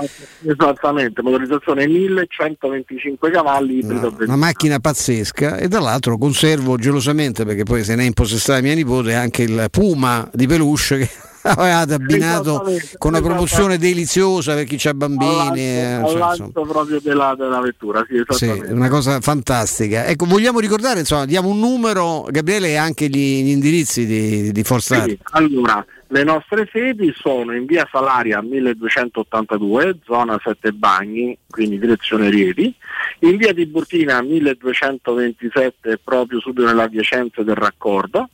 Esattamente, 0.44 1.22
motorizzazione 1.22 1.88
1125 1.88 3.30
cavalli 3.32 3.78
ibrido 3.80 4.10
benzina. 4.10 4.34
una 4.34 4.46
macchina 4.46 4.80
pazzesca 4.80 5.58
e 5.58 5.68
tra 5.68 5.80
l'altro 5.80 6.18
conservo 6.18 6.78
gelosamente 6.78 7.46
perché 7.46 7.64
poi 7.64 7.84
se 7.84 7.96
ne 7.96 8.04
è 8.04 8.06
impossessata 8.06 8.62
mia 8.62 8.74
nipote 8.74 9.14
anche 9.14 9.44
il 9.44 9.68
Puma 9.72 10.28
di 10.32 10.48
peluche 10.48 10.98
che 10.98 11.10
avevate 11.58 11.94
abbinato 11.94 12.54
Esattamente, 12.54 12.98
con 12.98 13.14
una 13.14 13.22
promozione 13.22 13.78
deliziosa 13.78 14.56
per 14.56 14.66
chi 14.66 14.88
ha 14.88 14.94
bambini. 14.94 15.60
eh, 15.60 15.94
Al 16.02 16.34
cioè, 16.36 16.50
proprio 16.52 17.00
della, 17.00 17.36
della 17.38 17.60
vettura, 17.60 18.06
sì, 18.08 18.24
Sì, 18.30 18.64
una 18.70 18.90
cosa 18.90 19.22
fantastica. 19.22 20.06
Ecco, 20.06 20.26
vogliamo 20.26 20.60
ricordare, 20.60 21.00
insomma, 21.00 21.26
diamo 21.26 21.50
un 21.50 21.60
numero, 21.60 22.26
Gabriele, 22.30 22.70
e 22.70 22.76
anche 22.76 23.08
gli, 23.08 23.44
gli 23.44 23.50
indirizzi 23.50 24.06
di, 24.06 24.52
di 24.52 24.64
Forza 24.64 25.04
Sì, 25.04 25.18
allora, 25.32 25.86
le 26.08 26.24
nostre 26.24 26.68
sedi 26.72 27.14
sono 27.16 27.54
in 27.54 27.66
via 27.66 27.88
Salaria 27.92 28.42
1282, 28.42 30.00
zona 30.04 30.40
7 30.44 30.72
Bagni, 30.72 31.38
quindi 31.50 31.80
direzione 31.80 32.30
Rieti, 32.30 32.74
in 33.20 33.38
via 33.38 33.54
Tiburtina 33.54 34.22
1227, 34.22 36.00
proprio 36.04 36.40
subito 36.40 36.68
nella 36.68 36.84
adiacenza 36.84 37.42
del 37.44 37.56
raccordo, 37.56 38.30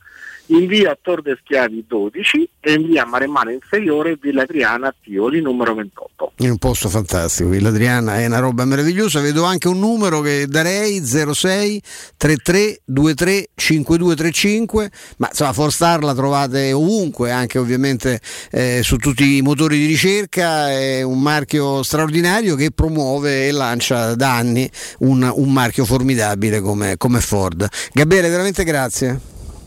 in 0.52 0.66
via 0.66 0.96
Tor 1.00 1.22
de 1.22 1.38
Schiavi 1.40 1.84
12 1.86 2.48
e 2.60 2.72
in 2.72 2.86
via 2.86 3.06
Maremmana 3.06 3.52
Inferiore, 3.52 4.18
Villa 4.20 4.44
Triana 4.44 4.94
Tioli 5.02 5.40
numero 5.40 5.74
28. 5.74 6.32
in 6.38 6.50
un 6.50 6.58
posto 6.58 6.88
fantastico, 6.88 7.48
Villa 7.48 7.70
Adriana 7.70 8.18
è 8.18 8.26
una 8.26 8.38
roba 8.38 8.64
meravigliosa, 8.64 9.20
vedo 9.20 9.44
anche 9.44 9.68
un 9.68 9.78
numero 9.78 10.20
che 10.20 10.46
darei 10.46 11.02
06 11.04 11.82
33 12.16 12.82
23 12.84 13.48
5235, 13.54 14.90
ma 15.18 15.28
insomma 15.28 15.52
Forstar 15.52 16.02
la 16.02 16.14
trovate 16.14 16.72
ovunque, 16.72 17.30
anche 17.30 17.58
ovviamente 17.58 18.20
eh, 18.50 18.80
su 18.82 18.96
tutti 18.96 19.36
i 19.36 19.42
motori 19.42 19.78
di 19.78 19.86
ricerca, 19.86 20.70
è 20.70 21.02
un 21.02 21.20
marchio 21.20 21.82
straordinario 21.82 22.56
che 22.56 22.70
promuove 22.70 23.48
e 23.48 23.52
lancia 23.52 24.14
da 24.14 24.36
anni 24.36 24.70
un, 24.98 25.30
un 25.34 25.52
marchio 25.52 25.84
formidabile 25.84 26.60
come, 26.60 26.96
come 26.96 27.20
Ford. 27.20 27.66
Gabriele, 27.92 28.28
veramente 28.28 28.64
grazie, 28.64 29.20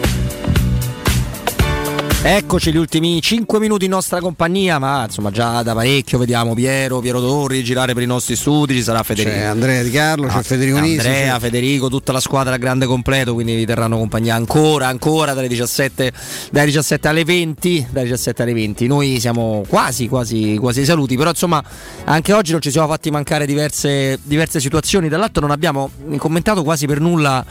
Eccoci 2.23 2.71
gli 2.71 2.77
ultimi 2.77 3.19
5 3.19 3.57
minuti 3.59 3.85
in 3.85 3.91
nostra 3.91 4.19
compagnia, 4.19 4.77
ma 4.77 5.05
insomma 5.05 5.31
già 5.31 5.63
da 5.63 5.73
parecchio 5.73 6.19
vediamo 6.19 6.53
Piero, 6.53 6.99
Piero 6.99 7.19
Torri 7.19 7.63
girare 7.63 7.95
per 7.95 8.03
i 8.03 8.05
nostri 8.05 8.35
studi, 8.35 8.75
ci 8.75 8.83
sarà 8.83 9.01
Federico. 9.01 9.35
C'è 9.35 9.41
Andrea 9.41 9.81
Di 9.81 9.89
Carlo, 9.89 10.27
c'è 10.27 10.37
Ah, 10.37 10.41
Federico 10.43 10.77
Nisi, 10.77 10.97
Andrea, 11.07 11.33
c'è- 11.33 11.39
Federico, 11.39 11.89
tutta 11.89 12.11
la 12.11 12.19
squadra 12.19 12.53
a 12.53 12.57
grande 12.57 12.85
completo, 12.85 13.33
quindi 13.33 13.55
vi 13.55 13.65
terranno 13.65 13.97
compagnia 13.97 14.35
ancora, 14.35 14.85
ancora 14.87 15.33
dalle 15.33 15.47
17, 15.47 16.11
dalle 16.51 16.65
17 16.67 17.07
alle 17.07 17.25
20, 17.25 17.87
dalle 17.89 18.05
17 18.05 18.43
alle 18.43 18.53
20. 18.53 18.85
Noi 18.85 19.19
siamo 19.19 19.65
quasi, 19.67 20.07
quasi, 20.07 20.57
quasi 20.59 20.85
saluti, 20.85 21.17
però 21.17 21.31
insomma 21.31 21.61
anche 22.03 22.33
oggi 22.33 22.51
non 22.51 22.61
ci 22.61 22.69
siamo 22.69 22.87
fatti 22.87 23.09
mancare 23.09 23.47
diverse, 23.47 24.19
diverse 24.21 24.59
situazioni. 24.59 25.09
Dall'altro 25.09 25.41
non 25.41 25.49
abbiamo 25.49 25.89
commentato 26.17 26.61
quasi 26.61 26.85
per 26.85 26.99
nulla 26.99 27.43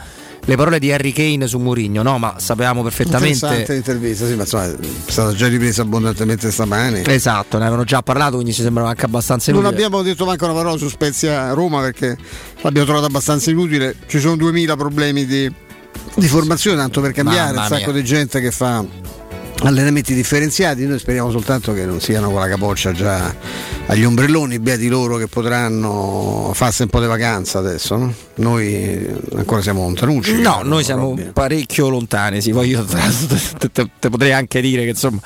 le 0.43 0.55
parole 0.55 0.79
di 0.79 0.91
Harry 0.91 1.11
Kane 1.11 1.47
su 1.47 1.59
Mourinho, 1.59 2.01
no? 2.01 2.17
Ma 2.17 2.35
sapevamo 2.37 2.81
perfettamente. 2.83 3.45
Interessante 3.45 3.73
l'intervista, 3.73 4.25
sì, 4.25 4.33
ma 4.35 4.41
insomma 4.41 4.65
è 4.65 4.75
stata 5.05 5.33
già 5.33 5.47
ripresa 5.47 5.83
abbondantemente 5.83 6.51
stamane. 6.51 7.03
Esatto, 7.05 7.57
ne 7.57 7.63
avevano 7.63 7.83
già 7.83 8.01
parlato, 8.01 8.35
quindi 8.35 8.53
ci 8.53 8.61
sembrava 8.61 8.89
anche 8.89 9.05
abbastanza 9.05 9.51
Non 9.51 9.61
inutile. 9.61 9.83
abbiamo 9.85 10.03
detto 10.03 10.25
manco 10.25 10.45
una 10.45 10.53
parola 10.53 10.77
su 10.77 10.89
Spezia 10.89 11.51
Roma 11.53 11.81
perché 11.81 12.17
l'abbiamo 12.61 12.85
trovato 12.87 13.07
abbastanza 13.07 13.51
inutile. 13.51 13.95
Ci 14.07 14.19
sono 14.19 14.35
2000 14.35 14.75
problemi 14.75 15.25
di, 15.25 15.51
di 16.15 16.27
formazione, 16.27 16.77
tanto 16.77 17.01
per 17.01 17.11
cambiare, 17.11 17.55
un 17.57 17.65
sacco 17.67 17.91
di 17.91 18.03
gente 18.03 18.41
che 18.41 18.51
fa 18.51 18.83
allenamenti 19.61 20.13
differenziati. 20.13 20.85
Noi 20.85 20.99
speriamo 20.99 21.31
soltanto 21.31 21.73
che 21.73 21.85
non 21.85 21.99
siano 21.99 22.29
con 22.31 22.39
la 22.39 22.47
capoccia 22.47 22.91
già 22.91 23.33
agli 23.87 24.03
ombrelloni, 24.03 24.59
beati 24.59 24.87
loro 24.87 25.17
che 25.17 25.27
potranno 25.27 26.51
farsi 26.53 26.83
un 26.83 26.89
po' 26.89 26.99
di 26.99 27.07
vacanza 27.07 27.59
adesso. 27.59 27.97
no? 27.97 28.13
Noi 28.35 29.07
ancora 29.35 29.61
siamo 29.61 29.81
lontanucci. 29.81 30.41
No, 30.41 30.61
noi 30.63 30.83
siamo 30.83 31.17
parecchio 31.33 31.89
lontani, 31.89 32.41
sì, 32.41 32.51
poi 32.51 32.69
io 32.69 32.85
te 33.71 34.09
potrei 34.09 34.31
anche 34.31 34.61
dire 34.61 34.83
che 34.83 34.89
insomma 34.89 35.19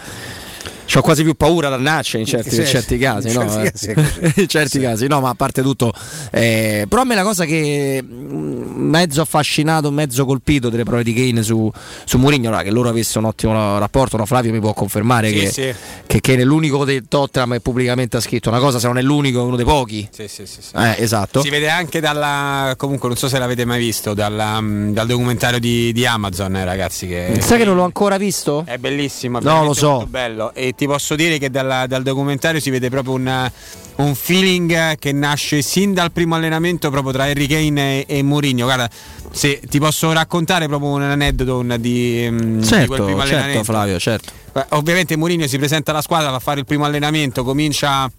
C'ho 0.87 1.01
quasi 1.01 1.23
più 1.23 1.33
paura 1.35 1.69
da 1.69 1.77
Naccia 1.77 2.17
in 2.19 2.25
certi, 2.25 2.51
Sì, 2.51 2.59
in 2.61 2.65
certi 2.67 2.93
sì, 2.95 2.99
casi, 2.99 3.27
in 3.29 3.33
no? 3.33 3.49
certi 3.49 3.87
casi 3.93 4.31
in 4.41 4.47
certi 4.47 4.79
casi, 4.79 5.07
no, 5.07 5.19
ma 5.19 5.29
a 5.29 5.33
parte 5.33 5.61
tutto, 5.63 5.91
eh, 6.31 6.85
però 6.87 7.01
a 7.01 7.05
me 7.05 7.15
la 7.15 7.23
cosa 7.23 7.43
che 7.45 8.03
mm, 8.03 8.89
mezzo 8.89 9.21
affascinato, 9.21 9.89
mezzo 9.91 10.25
colpito 10.25 10.69
delle 10.69 10.83
prove 10.83 11.03
di 11.03 11.13
Kane 11.13 11.41
su, 11.43 11.71
su 12.05 12.17
Mourinho, 12.17 12.49
no, 12.51 12.57
che 12.61 12.69
loro 12.71 12.89
avessero 12.89 13.19
un 13.21 13.25
ottimo 13.25 13.79
rapporto, 13.79 14.15
no, 14.17 14.25
Flavio 14.25 14.51
mi 14.51 14.59
può 14.59 14.73
confermare 14.73 15.29
Sì, 15.29 15.39
che, 15.39 15.51
sì. 15.51 15.73
che 16.05 16.21
Kane 16.21 16.41
è 16.41 16.45
l'unico 16.45 16.85
del 16.85 17.05
Tottenham 17.07 17.53
che 17.53 17.59
pubblicamente 17.61 18.17
ha 18.17 18.21
scritto 18.21 18.49
una 18.49 18.59
cosa, 18.59 18.77
se 18.77 18.85
non 18.85 18.97
è 18.99 19.01
l'unico, 19.01 19.39
è 19.39 19.43
uno 19.43 19.55
dei 19.55 19.65
pochi. 19.65 20.07
Sì, 20.11 20.27
sì, 20.27 20.45
sì, 20.45 20.61
sì. 20.61 20.75
Eh, 20.75 20.95
esatto. 20.99 21.41
Si 21.41 21.49
vede 21.49 21.69
anche 21.69 21.99
dalla. 21.99 22.75
Comunque, 22.77 23.07
non 23.07 23.17
so 23.17 23.27
se 23.27 23.39
l'avete 23.39 23.65
mai 23.65 23.79
visto, 23.79 24.13
dalla, 24.13 24.61
mm, 24.61 24.91
dal 24.93 25.07
documentario 25.07 25.59
di, 25.59 25.91
di 25.93 26.05
Amazon, 26.05 26.55
eh, 26.55 26.63
ragazzi. 26.63 27.07
Che 27.07 27.37
Sai 27.41 27.57
che 27.57 27.65
non 27.65 27.75
l'ho 27.75 27.83
ancora 27.83 28.17
visto? 28.17 28.63
È 28.65 28.77
bellissimo, 28.77 29.39
è 29.39 29.41
No, 29.41 29.63
lo 29.63 29.73
so. 29.73 29.89
molto 29.91 30.07
bello. 30.07 30.53
E 30.53 30.73
ti 30.75 30.85
posso 30.85 31.15
dire 31.15 31.37
che 31.37 31.49
dalla- 31.49 31.87
dal 31.87 32.03
documentario 32.03 32.59
si 32.59 32.69
vede 32.69 32.89
proprio 32.89 33.13
un, 33.13 33.51
un 33.95 34.15
feeling 34.15 34.97
che 34.97 35.11
nasce 35.11 35.61
sin 35.61 35.93
dal 35.93 36.11
primo 36.11 36.35
allenamento 36.35 36.89
proprio 36.89 37.11
tra 37.13 37.23
Harry 37.25 37.47
Kane 37.47 38.05
e, 38.05 38.17
e 38.17 38.23
Mourinho. 38.23 38.65
Guarda, 38.65 38.89
se 39.31 39.61
ti 39.69 39.79
posso 39.79 40.11
raccontare 40.11 40.67
proprio 40.67 40.89
un 40.91 41.01
aneddoto 41.01 41.61
di, 41.77 42.29
di 42.29 42.29
quel 42.29 42.63
Certo, 42.63 42.93
primo 42.93 43.19
certo 43.19 43.21
allenamento. 43.35 43.63
Flavio, 43.63 43.99
certo. 43.99 44.31
Beh, 44.51 44.65
Ovviamente 44.69 45.15
Mourinho 45.17 45.47
si 45.47 45.57
presenta 45.57 45.91
alla 45.91 46.01
squadra, 46.01 46.29
va 46.29 46.37
a 46.37 46.39
fare 46.39 46.59
il 46.59 46.65
primo 46.65 46.85
allenamento, 46.85 47.43
comincia 47.43 48.09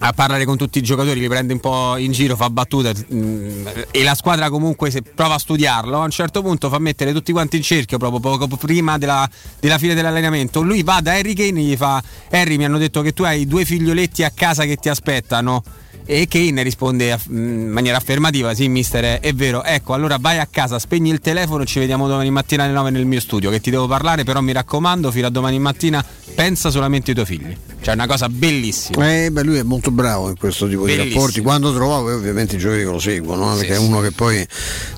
a 0.00 0.12
parlare 0.12 0.44
con 0.44 0.56
tutti 0.56 0.78
i 0.78 0.82
giocatori, 0.82 1.18
li 1.18 1.28
prende 1.28 1.52
un 1.52 1.60
po' 1.60 1.96
in 1.96 2.12
giro, 2.12 2.36
fa 2.36 2.50
battute 2.50 2.94
mm, 3.12 3.66
e 3.90 4.02
la 4.02 4.14
squadra 4.14 4.48
comunque 4.48 4.90
se 4.90 5.02
prova 5.02 5.34
a 5.34 5.38
studiarlo, 5.38 6.00
a 6.00 6.04
un 6.04 6.10
certo 6.10 6.42
punto 6.42 6.68
fa 6.68 6.78
mettere 6.78 7.12
tutti 7.12 7.32
quanti 7.32 7.56
in 7.56 7.62
cerchio 7.62 7.98
proprio 7.98 8.20
poco 8.20 8.46
prima 8.56 8.98
della, 8.98 9.28
della 9.58 9.78
fine 9.78 9.94
dell'allenamento. 9.94 10.62
Lui 10.62 10.82
va 10.82 11.00
da 11.00 11.12
Harry 11.12 11.34
Kane 11.34 11.60
e 11.60 11.62
gli 11.62 11.76
fa 11.76 12.02
Harry 12.30 12.56
mi 12.56 12.64
hanno 12.64 12.78
detto 12.78 13.02
che 13.02 13.12
tu 13.12 13.24
hai 13.24 13.46
due 13.46 13.64
figlioletti 13.64 14.22
a 14.22 14.30
casa 14.30 14.64
che 14.64 14.76
ti 14.76 14.88
aspettano. 14.88 15.62
E 16.10 16.26
Kane 16.26 16.62
risponde 16.62 17.12
aff- 17.12 17.26
in 17.28 17.68
maniera 17.68 17.98
affermativa: 17.98 18.54
Sì, 18.54 18.66
mister, 18.66 19.20
è 19.20 19.34
vero. 19.34 19.62
Ecco, 19.62 19.92
allora 19.92 20.16
vai 20.18 20.38
a 20.38 20.48
casa, 20.50 20.78
spegni 20.78 21.10
il 21.10 21.20
telefono, 21.20 21.66
ci 21.66 21.78
vediamo 21.78 22.08
domani 22.08 22.30
mattina 22.30 22.64
alle 22.64 22.72
9 22.72 22.88
nel 22.88 23.04
mio 23.04 23.20
studio. 23.20 23.50
Che 23.50 23.60
ti 23.60 23.68
devo 23.68 23.86
parlare, 23.86 24.24
però 24.24 24.40
mi 24.40 24.52
raccomando, 24.52 25.10
fino 25.10 25.26
a 25.26 25.30
domani 25.30 25.58
mattina 25.58 26.02
pensa 26.34 26.70
solamente 26.70 27.10
ai 27.10 27.16
tuoi 27.16 27.26
figli. 27.26 27.56
Cioè, 27.82 27.90
è 27.90 27.94
una 27.94 28.06
cosa 28.06 28.30
bellissima. 28.30 29.06
Eh, 29.06 29.30
beh, 29.30 29.42
lui 29.42 29.58
è 29.58 29.62
molto 29.62 29.90
bravo 29.90 30.30
in 30.30 30.38
questo 30.38 30.66
tipo 30.66 30.84
Bellissimo. 30.84 31.08
di 31.08 31.14
rapporti. 31.14 31.40
Quando 31.42 31.74
trova, 31.74 32.00
poi 32.00 32.14
ovviamente 32.14 32.56
i 32.56 32.58
che 32.58 32.84
lo 32.84 32.98
seguono, 32.98 33.44
no? 33.44 33.52
Sì, 33.52 33.58
perché 33.58 33.74
è 33.74 33.78
sì. 33.78 33.84
uno 33.84 34.00
che 34.00 34.10
poi 34.12 34.46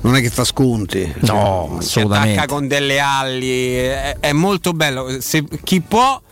non 0.03 0.15
è 0.15 0.21
che 0.21 0.31
fa 0.31 0.45
sconti. 0.45 1.13
No, 1.23 1.79
si 1.81 1.99
attacca 1.99 2.47
con 2.47 2.69
delle 2.69 3.01
ali, 3.01 3.75
è, 3.75 4.17
è 4.21 4.33
molto 4.33 4.75
bello. 4.75 5.17
Se, 5.19 5.43
chi 5.65 5.81
può 5.81 6.23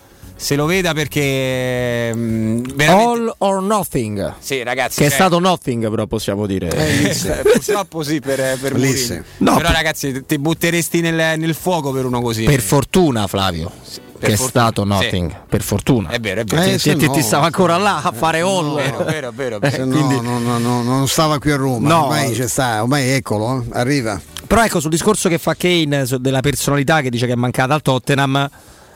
se 0.40 0.54
lo 0.54 0.66
veda 0.66 0.92
perché 0.94 2.12
mm, 2.14 2.62
veramente 2.74 3.10
All 3.12 3.34
or 3.38 3.60
Nothing. 3.62 4.34
Sì, 4.38 4.62
ragazzi, 4.62 5.00
Che 5.00 5.06
è 5.06 5.08
cioè- 5.08 5.16
stato 5.18 5.38
Nothing, 5.40 5.90
però 5.90 6.06
possiamo 6.06 6.46
dire. 6.46 6.68
Eh, 6.70 7.42
purtroppo 7.42 8.02
sì 8.04 8.20
per, 8.20 8.56
per 8.60 8.74
Lisse. 8.76 9.14
Mourinho. 9.14 9.24
No, 9.38 9.56
Però 9.56 9.66
per- 9.68 9.76
ragazzi 9.76 10.24
ti 10.24 10.38
butteresti 10.38 11.00
nel, 11.00 11.38
nel 11.38 11.54
fuoco 11.54 11.90
per 11.90 12.04
uno 12.04 12.20
così. 12.20 12.44
Per 12.44 12.60
fortuna, 12.60 13.26
Flavio. 13.26 13.70
per 14.18 14.28
che 14.28 14.34
è 14.34 14.36
fortuna, 14.36 14.64
stato 14.64 14.84
Nothing, 14.84 15.34
per 15.48 15.62
fortuna. 15.62 16.08
È 16.10 16.20
vero, 16.20 16.40
è 16.42 16.44
vero. 16.44 16.62
Ti- 16.62 16.70
Eh, 16.70 16.78
ti, 16.78 16.96
ti- 16.96 17.06
no- 17.06 17.12
ti 17.12 17.22
stava 17.22 17.46
ancora 17.46 17.76
là 17.76 18.00
a 18.02 18.12
fare 18.12 18.40
all. 18.40 18.74
Vero, 18.76 19.04
vero, 19.04 19.32
vero, 19.34 19.58
Se 19.62 19.70
vero. 19.70 19.84
no, 19.86 19.90
quindi- 20.06 20.20
no, 20.20 20.38
no, 20.38 20.58
no, 20.58 20.82
non 20.82 21.08
stava 21.08 21.38
qui 21.40 21.50
a 21.50 21.56
Roma, 21.56 21.88
No. 21.88 22.02
ormai 22.04 22.32
c'è 22.32 22.46
sta, 22.46 22.80
ormai 22.82 23.10
eccolo, 23.10 23.60
eh, 23.60 23.78
arriva. 23.78 24.20
Però 24.46 24.64
ecco, 24.64 24.78
sul 24.80 24.90
discorso 24.90 25.28
che 25.28 25.36
fa 25.38 25.54
Kane 25.54 26.06
della 26.20 26.40
personalità 26.40 27.00
che 27.02 27.10
dice 27.10 27.26
che 27.26 27.32
è 27.32 27.36
mancata 27.36 27.74
al 27.74 27.82
Tottenham, 27.82 28.48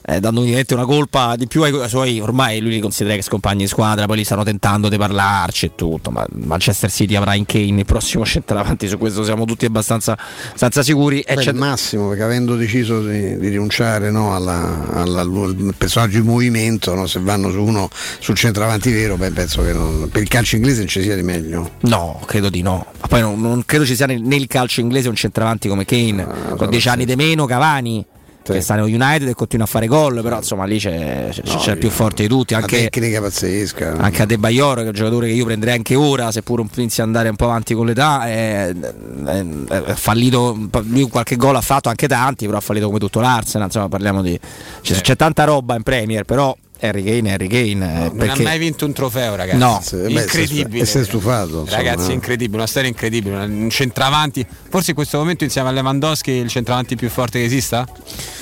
eh, 0.05 0.21
dando 0.21 0.41
ovviamente 0.41 0.75
una 0.75 0.85
colpa 0.85 1.35
di 1.37 1.47
più 1.47 1.63
ai, 1.63 1.73
ai 1.81 1.89
suoi, 1.89 2.21
ormai 2.21 2.61
lui 2.61 2.71
li 2.73 2.81
considera 2.81 3.15
che 3.17 3.23
compagni 3.29 3.63
di 3.63 3.69
squadra, 3.69 4.07
poi 4.07 4.17
li 4.19 4.25
stanno 4.25 4.43
tentando 4.43 4.89
di 4.89 4.97
parlarci 4.97 5.67
e 5.67 5.75
tutto, 5.75 6.11
ma 6.11 6.27
Manchester 6.33 6.91
City 6.91 7.15
avrà 7.15 7.35
in 7.35 7.47
Kane 7.47 7.79
il 7.81 7.85
prossimo 7.85 8.25
centravanti, 8.27 8.89
su 8.89 8.99
questo 8.99 9.23
siamo 9.25 9.45
tutti 9.45 9.65
abbastanza, 9.65 10.17
abbastanza 10.49 10.83
sicuri. 10.83 11.21
E 11.21 11.35
Beh, 11.35 11.43
c'è- 11.43 11.51
il 11.51 11.57
massimo, 11.57 12.09
perché 12.09 12.23
avendo 12.23 12.57
deciso 12.57 13.01
di, 13.07 13.39
di 13.39 13.49
rinunciare 13.49 14.11
no, 14.11 14.35
alla- 14.35 14.89
alla- 14.93 15.21
al 15.23 15.75
personaggio 15.77 16.19
in 16.19 16.25
movimento, 16.25 16.95
no, 16.95 17.07
se 17.07 17.21
vanno 17.21 17.51
su 17.51 17.63
uno 17.63 17.89
sul 18.19 18.35
centravanti 18.37 18.91
vero, 18.93 19.17
beh, 19.17 19.31
penso 19.31 19.63
che 19.63 19.73
non- 19.73 20.09
per 20.11 20.23
il 20.23 20.29
calcio 20.29 20.57
inglese 20.57 20.79
non 20.81 20.89
ci 20.89 21.03
sia 21.03 21.15
di 21.15 21.23
meglio. 21.23 21.71
No, 21.83 22.21
credo 22.27 22.49
di 22.51 22.63
no. 22.63 22.87
Ma 23.01 23.07
poi 23.07 23.21
non, 23.21 23.41
non 23.41 23.63
credo 23.65 23.85
ci 23.87 23.95
sia 23.97 24.07
nel, 24.07 24.21
nel 24.21 24.47
calcio 24.47 24.81
inglese 24.81 25.09
un 25.09 25.15
centravanti 25.15 25.69
come 25.69 25.85
Kane, 25.85 26.27
con 26.57 26.69
dieci 26.71 26.89
anni 26.89 27.05
di 27.05 27.15
meno, 27.17 27.47
Cavani. 27.47 28.05
Che 28.43 28.61
sta 28.61 28.75
nello 28.75 28.87
United 28.87 29.29
e 29.29 29.35
continua 29.35 29.65
a 29.67 29.69
fare 29.69 29.87
gol, 29.87 30.21
però 30.23 30.37
insomma 30.39 30.65
lì 30.65 30.79
c'è, 30.79 31.29
c'è- 31.31 31.43
c'è 31.43 31.71
il 31.73 31.79
più 31.79 31.91
forte 31.91 32.23
di 32.23 32.29
tutti. 32.29 32.55
Anche, 32.55 32.89
tecnica 32.91 33.21
pazzesca. 33.21 33.97
anche 33.99 34.23
a 34.23 34.27
De 34.27 34.39
Bayor, 34.39 34.77
che 34.79 34.83
è 34.83 34.87
un 34.87 34.93
giocatore 34.93 35.27
che 35.29 35.33
io 35.35 35.45
prenderei 35.45 35.75
anche 35.77 35.95
ora, 35.95 36.31
seppur 36.33 36.61
un- 36.61 36.69
inizia 36.77 37.03
ad 37.05 37.09
andare 37.11 37.29
un 37.29 37.37
po' 37.37 37.45
avanti 37.45 37.75
con 37.75 37.87
l'età. 37.87 38.27
È, 38.27 38.73
è- 38.75 39.45
è 39.67 39.95
fallito, 39.95 40.57
lui 40.87 41.09
qualche 41.09 41.37
gol 41.37 41.57
ha 41.57 41.61
fatto 41.61 41.89
anche 41.89 42.09
tanti, 42.09 42.47
però 42.47 42.59
ha 42.59 42.61
fallito 42.61 42.87
come 42.87 42.99
tutto 42.99 43.21
l'Arsenal. 43.21 43.67
Insomma, 43.67 43.89
parliamo 43.89 44.23
di. 44.23 44.39
C'è, 44.81 45.01
c'è 45.01 45.17
tanta 45.17 45.45
roba 45.45 45.75
in 45.77 45.83
Premier, 45.83 46.25
però 46.25 46.57
Harry 46.87 47.03
Kane 47.05 47.31
è 47.31 47.33
Harry 47.35 47.47
Kane. 47.47 47.71
eh, 47.71 47.75
Non 48.09 48.17
perché 48.17 48.41
ha 48.41 48.45
mai 48.45 48.59
vinto 48.59 48.85
un 48.85 48.93
trofeo, 48.93 49.35
ragazzi. 49.35 49.59
No. 49.59 49.81
Sì, 49.85 49.97
beh, 49.97 50.11
incredibile. 50.23 50.85
si 50.85 50.99
è 50.99 51.05
stufato, 51.05 51.61
insomma, 51.61 51.77
Ragazzi, 51.77 52.09
no? 52.09 52.13
incredibile, 52.15 52.57
una 52.59 52.67
storia 52.67 52.89
incredibile. 52.89 53.37
Un 53.45 53.69
centravanti, 53.71 54.47
forse 54.69 54.91
in 54.91 54.97
questo 54.97 55.19
momento 55.19 55.45
insieme 55.45 55.69
a 55.69 55.73
Lewandowski 55.73 56.31
il 56.31 56.49
centravanti 56.49 56.97
più 56.97 57.09
forte 57.09 57.39
che 57.39 57.45
esista? 57.45 57.87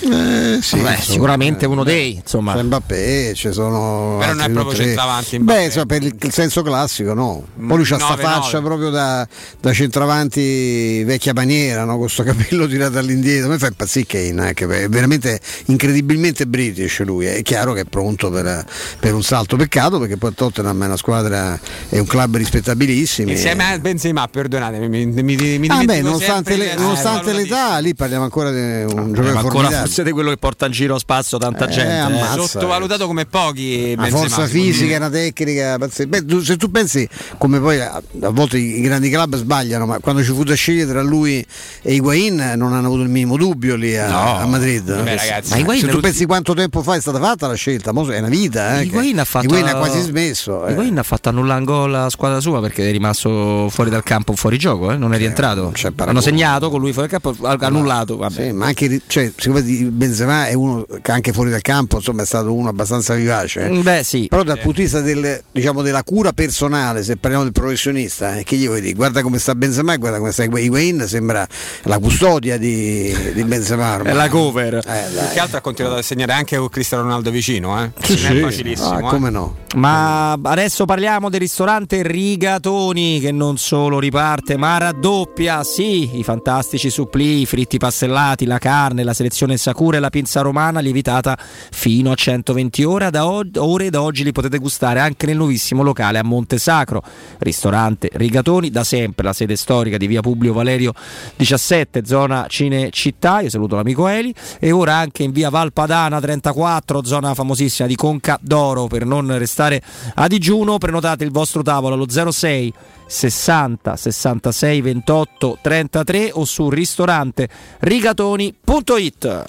Eh, 0.03 0.07
sì, 0.09 0.11
Vabbè, 0.11 0.57
insomma, 0.61 0.97
sicuramente 0.97 1.65
eh, 1.65 1.69
uno 1.69 1.85
dei, 1.85 2.15
insomma. 2.15 2.55
C'è 2.55 2.63
Mbappé, 2.63 3.33
ci 3.35 3.53
sono. 3.53 4.17
Però 4.19 4.33
non 4.33 4.41
è 4.43 4.51
proprio 4.51 4.75
tre. 4.75 4.85
centravanti, 4.85 5.37
Beh, 5.37 5.43
Mbappé. 5.43 5.65
insomma, 5.65 5.87
per 5.87 6.03
il, 6.03 6.33
senso 6.33 6.63
classico, 6.63 7.13
no. 7.15 7.45
Poi 7.55 7.77
lui 7.77 7.85
c'ha 7.85 7.99
sta 7.99 8.15
9-9. 8.17 8.21
faccia 8.21 8.61
proprio 8.63 8.91
da, 8.91 9.29
da 9.61 9.73
centravanti 9.73 11.05
vecchia 11.05 11.33
maniera, 11.35 11.85
no? 11.85 11.99
Con 11.99 12.09
sto 12.09 12.23
capello 12.23 12.67
tirato 12.69 12.99
all'indietro. 12.99 13.49
A 13.49 13.51
me 13.51 13.59
fa 13.59 13.67
impazzire 13.67 14.07
Kane, 14.07 14.51
eh, 14.51 14.55
che 14.55 14.65
è 14.65 14.89
veramente 14.89 15.41
incredibilmente 15.67 16.47
british 16.47 17.01
lui. 17.01 17.27
eh. 17.27 17.37
È 17.37 17.43
chiaro 17.43 17.73
che 17.73 17.81
è 17.83 17.85
pronto 17.85 18.30
per, 18.31 18.65
per 18.99 19.15
un 19.15 19.23
salto. 19.23 19.57
Peccato 19.57 19.99
perché 19.99 20.17
poi 20.17 20.33
Tottenham 20.35 20.83
è 20.83 20.87
una 20.87 20.97
squadra, 20.97 21.59
è 21.89 21.99
un 21.99 22.07
club 22.07 22.37
rispettabilissimo. 22.37 23.31
Insieme 23.31 23.65
a 23.73 23.79
Benzema, 23.79 24.27
perdonatemi, 24.29 24.89
mi, 24.89 25.07
mi, 25.23 25.59
mi, 25.59 25.69
Ah, 25.69 25.83
beh, 25.85 26.01
nonostante, 26.03 26.57
le- 26.57 26.75
nonostante 26.77 27.31
eh, 27.31 27.35
l'età, 27.35 27.79
lì 27.79 27.95
parliamo 27.95 28.25
ancora 28.25 28.51
di 28.51 28.59
un 28.59 29.11
Eh, 29.11 29.13
giocatore 29.13 29.39
ancora 29.39 29.71
forse 29.71 30.03
di 30.05 30.11
quello 30.13 30.31
che 30.31 30.37
porta 30.37 30.67
in 30.67 30.73
giro 30.73 30.95
a 30.95 30.99
spazio 30.99 31.39
tanta 31.39 31.67
Eh, 31.67 31.71
gente. 31.71 31.93
eh. 31.93 31.99
ammazza. 31.99 32.47
sottovalutato 32.47 33.07
come 33.07 33.27
pochi 33.27 33.93
Una 33.95 34.03
Benzema, 34.05 34.29
forza 34.29 34.47
fisica, 34.47 34.97
una 34.97 35.11
tecnica. 35.11 35.79
Beh, 35.79 36.25
tu- 36.25 36.41
se 36.41 36.57
tu 36.57 36.71
pensi 36.71 37.09
come 37.39 37.59
poi 37.61 37.81
a, 37.81 38.01
a 38.23 38.29
volte 38.31 38.59
i, 38.59 38.81
grandi 38.81 39.11
club 39.11 39.37
sbagliano, 39.37 39.87
ma 39.87 39.99
quando 39.99 40.23
ci 40.23 40.33
fu 40.33 40.43
da 40.45 40.55
scegliere 40.55 40.89
tra 40.91 41.03
lui 41.03 41.45
e 41.83 41.95
Higuain 41.95 42.53
non 42.57 42.73
hanno 42.73 42.87
avuto 42.87 43.03
il 43.03 43.09
minimo 43.09 43.37
dubbio 43.37 43.77
lì 43.77 43.97
a, 43.97 44.09
No. 44.09 44.39
a 44.39 44.47
Madrid. 44.47 45.03
Beh, 45.03 45.17
ragazzi, 45.17 45.51
Ma 45.51 45.57
Higuain 45.59 45.81
se 45.81 45.89
tu 45.89 46.01
pensi 46.01 46.27
quanto 46.27 46.55
tempo 46.55 46.83
fa 46.83 46.95
è 46.97 47.01
stata 47.01 47.19
fatta 47.21 47.47
la 47.47 47.55
scelta, 47.55 47.91
è 47.91 48.20
una 48.21 48.29
vita. 48.29 48.79
Eh, 48.81 48.85
Higuain 48.85 49.19
ha 49.19 49.25
fatto 49.25 49.45
Higuain 49.47 49.67
ha 49.67 49.75
quasi 49.75 50.01
smesso. 50.01 50.67
eh. 50.67 50.71
Higuain 50.73 50.99
ha 50.99 51.03
fatto 51.03 51.29
annullare 51.29 51.59
un 51.59 51.65
gol 51.65 51.95
alla 51.95 52.11
squadra 52.11 52.41
sua 52.41 52.61
perché 52.61 52.89
è 52.89 52.93
rimasto 52.93 53.69
fuori 53.71 53.91
dal 53.91 54.03
campo, 54.03 54.35
fuori 54.35 54.59
gioco, 54.59 54.91
eh? 54.91 54.97
non 54.97 55.13
è 55.15 55.19
rientrato. 55.19 55.73
Hanno 55.97 56.21
segnato 56.21 56.71
con 56.71 56.81
lui 56.81 56.93
fuori 56.93 57.09
dal 57.09 57.21
campo, 57.21 57.47
ha 57.47 57.57
annullato. 57.67 58.17
Vabbè. 58.17 58.47
Sì, 58.49 58.53
ma 58.53 58.67
anche 58.67 59.01
cioè, 59.07 59.33
secondo 59.37 59.67
me 59.67 59.73
Benzema 59.91 60.47
è 60.47 60.55
uno 60.55 60.87
che 61.03 61.11
anche 61.13 61.33
fuori 61.33 61.51
dal 61.51 61.61
campo 61.63 61.97
insomma, 61.97 62.23
è 62.23 62.27
stato 62.27 62.53
uno 62.55 62.69
abbastanza 62.69 63.15
vivace. 63.15 63.69
Mm, 63.69 63.81
Beh, 63.83 64.03
sì. 64.05 64.27
Però 64.29 64.43
dal 64.43 64.59
punto 64.59 64.77
di 64.79 64.83
vista 64.83 65.01
del, 65.01 65.43
diciamo, 65.51 65.83
della 65.83 66.03
cura 66.03 66.33
personale, 66.33 67.03
se 67.03 67.17
parliamo 67.17 67.45
del 67.45 67.53
professionista, 67.53 68.37
eh, 68.37 68.45
che 68.45 68.57
gli 68.57 68.67
vuoi 68.67 68.81
dire? 68.81 68.95
Guarda 68.95 69.23
come 69.23 69.39
sta 69.39 69.55
Benzema 69.55 69.93
e 69.95 69.97
guarda 69.99 70.19
come 70.19 70.33
sta 70.33 70.45
Higuain, 70.45 71.05
sembra 71.07 71.47
la 71.85 71.99
custodia 71.99 72.57
di, 72.59 73.15
di 73.35 73.45
Benzema. 73.45 73.95
ormai. 73.95 74.13
È 74.13 74.15
la 74.15 74.29
cover. 74.29 74.75
Eh, 74.77 75.33
che 75.33 75.39
altro 75.39 75.59
ha 75.59 75.61
continuato 75.61 75.97
a 75.97 76.03
segnare 76.03 76.33
anche 76.33 76.57
con 76.57 76.69
Cristiano 76.69 77.03
Ronaldo 77.05 77.31
vicino, 77.31 77.83
eh. 77.83 77.91
Sì, 78.17 78.23
non 78.23 78.33
sì. 78.33 78.39
è 78.39 78.41
facilissimo. 78.41 78.91
Ah, 78.91 78.99
eh. 78.99 79.03
come 79.03 79.31
no? 79.31 79.57
Ma 79.77 80.33
adesso 80.33 80.85
parliamo 80.85 81.31
del 81.31 81.39
ristorante 81.39 82.03
Rigatoni 82.03 83.21
che 83.21 83.31
non 83.31 83.57
solo 83.57 84.01
riparte 84.01 84.57
ma 84.57 84.79
raddoppia, 84.79 85.63
sì, 85.63 86.19
i 86.19 86.25
fantastici 86.25 86.91
supplì, 86.91 87.43
i 87.43 87.47
fritti 87.47 87.79
pastellati, 87.79 88.47
la 88.47 88.59
carne, 88.59 89.05
la 89.05 89.15
selezione 89.15 89.57
Sakura 89.57 89.99
e 89.99 90.01
la 90.01 90.11
pinza 90.11 90.41
romana 90.41 90.81
lievitata 90.81 91.39
fino 91.71 92.11
a 92.11 92.17
120 92.17 92.83
ore 92.83 93.11
da, 93.11 93.29
og- 93.29 93.57
ore 93.59 93.91
da 93.91 94.03
oggi 94.03 94.25
li 94.25 94.33
potete 94.33 94.59
gustare 94.59 94.99
anche 94.99 95.27
nel 95.27 95.37
nuovissimo 95.37 95.85
locale 95.85 96.19
a 96.19 96.25
Monte 96.25 96.59
Sacro. 96.59 97.03
Ristorante 97.39 98.11
Rigatoni, 98.13 98.71
da 98.71 98.83
sempre 98.83 99.25
la 99.25 99.33
sede 99.33 99.55
storica 99.55 99.99
di 99.99 100.09
via 100.09 100.21
Publio 100.21 100.53
Valerio 100.53 100.93
17, 101.37 102.05
zona 102.05 102.47
Cinecittà, 102.49 103.41
io 103.41 103.51
saluto 103.51 103.77
l'amico 103.77 104.09
Eli, 104.09 104.35
e 104.59 104.73
ora 104.73 104.97
anche 104.97 105.23
in 105.23 105.31
via 105.31 105.49
Valpadana 105.49 106.21
34, 106.21 107.05
zona 107.05 107.35
famosissima 107.35 107.87
di 107.87 107.99
Conca 108.01 108.39
d'Oro, 108.41 108.87
per 108.87 109.05
non 109.05 109.37
restare 109.37 109.83
a 110.15 110.27
digiuno, 110.27 110.79
prenotate 110.79 111.23
il 111.23 111.31
vostro 111.31 111.61
tavolo 111.61 111.97
allo 111.97 112.09
06 112.09 112.73
60 113.07 113.95
66 113.95 114.81
28 114.81 115.59
33 115.61 116.31
o 116.33 116.47
su 116.47 116.71
ristorante 116.71 117.47
rigatoni.it. 117.81 119.49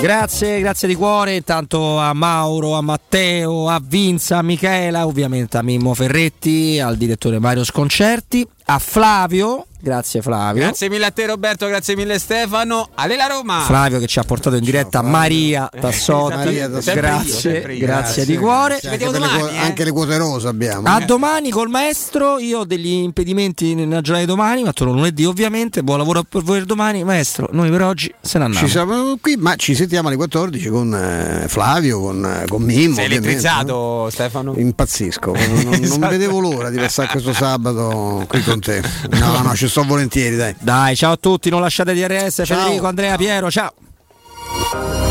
Grazie, 0.00 0.60
grazie 0.60 0.86
di 0.86 0.94
cuore. 0.94 1.34
Intanto 1.34 1.98
a 1.98 2.12
Mauro, 2.12 2.74
a 2.74 2.80
Matteo, 2.80 3.68
a 3.68 3.80
Vinza, 3.84 4.38
a 4.38 4.42
Michela, 4.42 5.06
ovviamente 5.06 5.56
a 5.56 5.62
Mimmo 5.62 5.92
Ferretti, 5.94 6.78
al 6.78 6.96
direttore 6.96 7.40
Mario 7.40 7.64
Sconcerti, 7.64 8.46
a 8.66 8.78
Flavio, 8.78 9.66
grazie 9.78 10.22
Flavio. 10.22 10.62
Grazie 10.62 10.88
mille 10.88 11.04
a 11.04 11.10
te 11.10 11.26
Roberto, 11.26 11.66
grazie 11.66 11.94
mille 11.96 12.18
Stefano. 12.18 12.88
Alela 12.94 13.26
Roma. 13.26 13.60
Flavio 13.60 13.98
che 13.98 14.06
ci 14.06 14.18
ha 14.18 14.22
portato 14.22 14.56
in 14.56 14.64
diretta 14.64 15.02
Maria 15.02 15.68
Tassotti, 15.70 16.34
Maria 16.34 16.70
Tassotti. 16.70 16.96
grazie, 16.98 17.58
io, 17.60 17.68
io. 17.72 17.78
grazie 17.78 18.24
di 18.24 18.32
Grazie. 18.32 18.38
cuore. 18.38 18.78
Sì, 18.80 18.86
anche, 18.86 19.10
per 19.10 19.20
le 19.20 19.28
quo- 19.28 19.48
anche 19.60 19.84
le 19.84 19.90
quote 19.92 20.16
rosa 20.16 20.48
abbiamo. 20.48 20.88
A 20.88 21.00
domani 21.00 21.50
col 21.50 21.68
maestro, 21.68 22.38
io 22.38 22.60
ho 22.60 22.64
degli 22.64 22.90
impedimenti 22.90 23.74
nella 23.74 24.00
giornata 24.00 24.24
di 24.24 24.30
domani, 24.30 24.62
ma 24.62 24.72
torno 24.72 24.94
lunedì 24.94 25.26
ovviamente, 25.26 25.82
buon 25.82 25.98
lavoro 25.98 26.22
per 26.22 26.40
voi 26.42 26.56
per 26.58 26.66
domani, 26.66 27.04
maestro, 27.04 27.48
noi 27.52 27.68
per 27.68 27.82
oggi 27.82 28.14
se 28.22 28.38
ne 28.38 28.44
andiamo. 28.44 28.66
Ci 28.66 28.72
siamo 28.72 29.18
qui, 29.20 29.36
ma 29.36 29.56
ci 29.56 29.74
sentiamo 29.74 30.08
alle 30.08 30.16
14 30.16 30.68
con 30.70 30.94
eh, 30.94 31.44
Flavio, 31.48 32.00
con, 32.00 32.24
eh, 32.24 32.46
con 32.48 32.62
Mimmo. 32.62 32.94
Sei 32.94 33.04
elettrizzato 33.04 34.08
Stefano? 34.10 34.52
no? 34.52 34.58
Impazzisco, 34.58 35.32
non, 35.34 35.44
non- 35.52 35.62
non 35.64 35.72
Esatto. 35.84 36.08
vedevo 36.08 36.38
l'ora 36.40 36.70
di 36.70 36.78
passare 36.78 37.08
questo 37.08 37.34
sabato 37.34 38.24
qui 38.26 38.42
con 38.42 38.52
te. 38.60 38.82
No, 39.10 39.40
no, 39.42 39.54
ci 39.54 39.68
sto 39.68 39.84
volentieri, 39.84 40.36
dai. 40.36 40.54
Dai, 40.58 40.96
ciao 40.96 41.12
a 41.12 41.16
tutti, 41.16 41.50
non 41.50 41.60
lasciate 41.60 41.94
DRS, 41.94 42.44
Federico, 42.44 42.86
Andrea, 42.86 43.16
Piero, 43.16 43.50
ciao. 43.50 43.72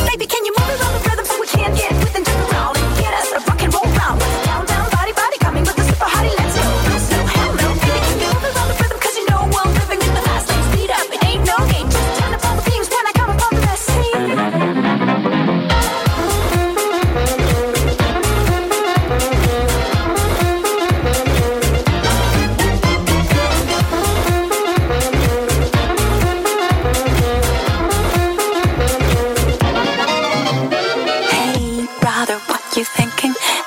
Baby, 0.05 0.27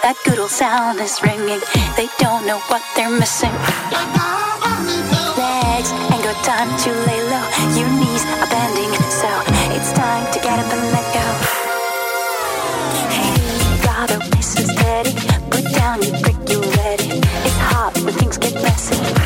That 0.06 0.22
good 0.22 0.38
old 0.38 0.52
sound 0.54 1.00
is 1.00 1.18
ringing. 1.20 1.58
They 1.96 2.06
don't 2.22 2.46
know 2.46 2.60
what 2.70 2.80
they're 2.94 3.10
missing. 3.10 3.50
Legs 5.34 5.90
ain't 6.14 6.22
got 6.22 6.38
time 6.46 6.70
to 6.86 6.90
lay 7.10 7.26
low. 7.26 7.42
Your 7.74 7.90
knees 7.90 8.22
are 8.38 8.46
bending, 8.46 8.94
so 9.10 9.26
it's 9.74 9.90
time 9.98 10.22
to 10.30 10.38
get 10.38 10.62
up 10.62 10.70
and 10.70 10.86
let 10.94 11.06
go. 11.10 11.26
Hey, 13.18 13.34
gotta 13.82 14.18
listen 14.30 14.70
steady. 14.78 15.10
Put 15.50 15.74
down 15.74 16.00
your 16.00 16.14
brick, 16.22 16.38
you 16.54 16.62
ready. 16.78 17.18
It's 17.42 17.58
hot 17.66 17.98
when 18.04 18.14
things 18.14 18.38
get 18.38 18.54
messy. 18.62 19.25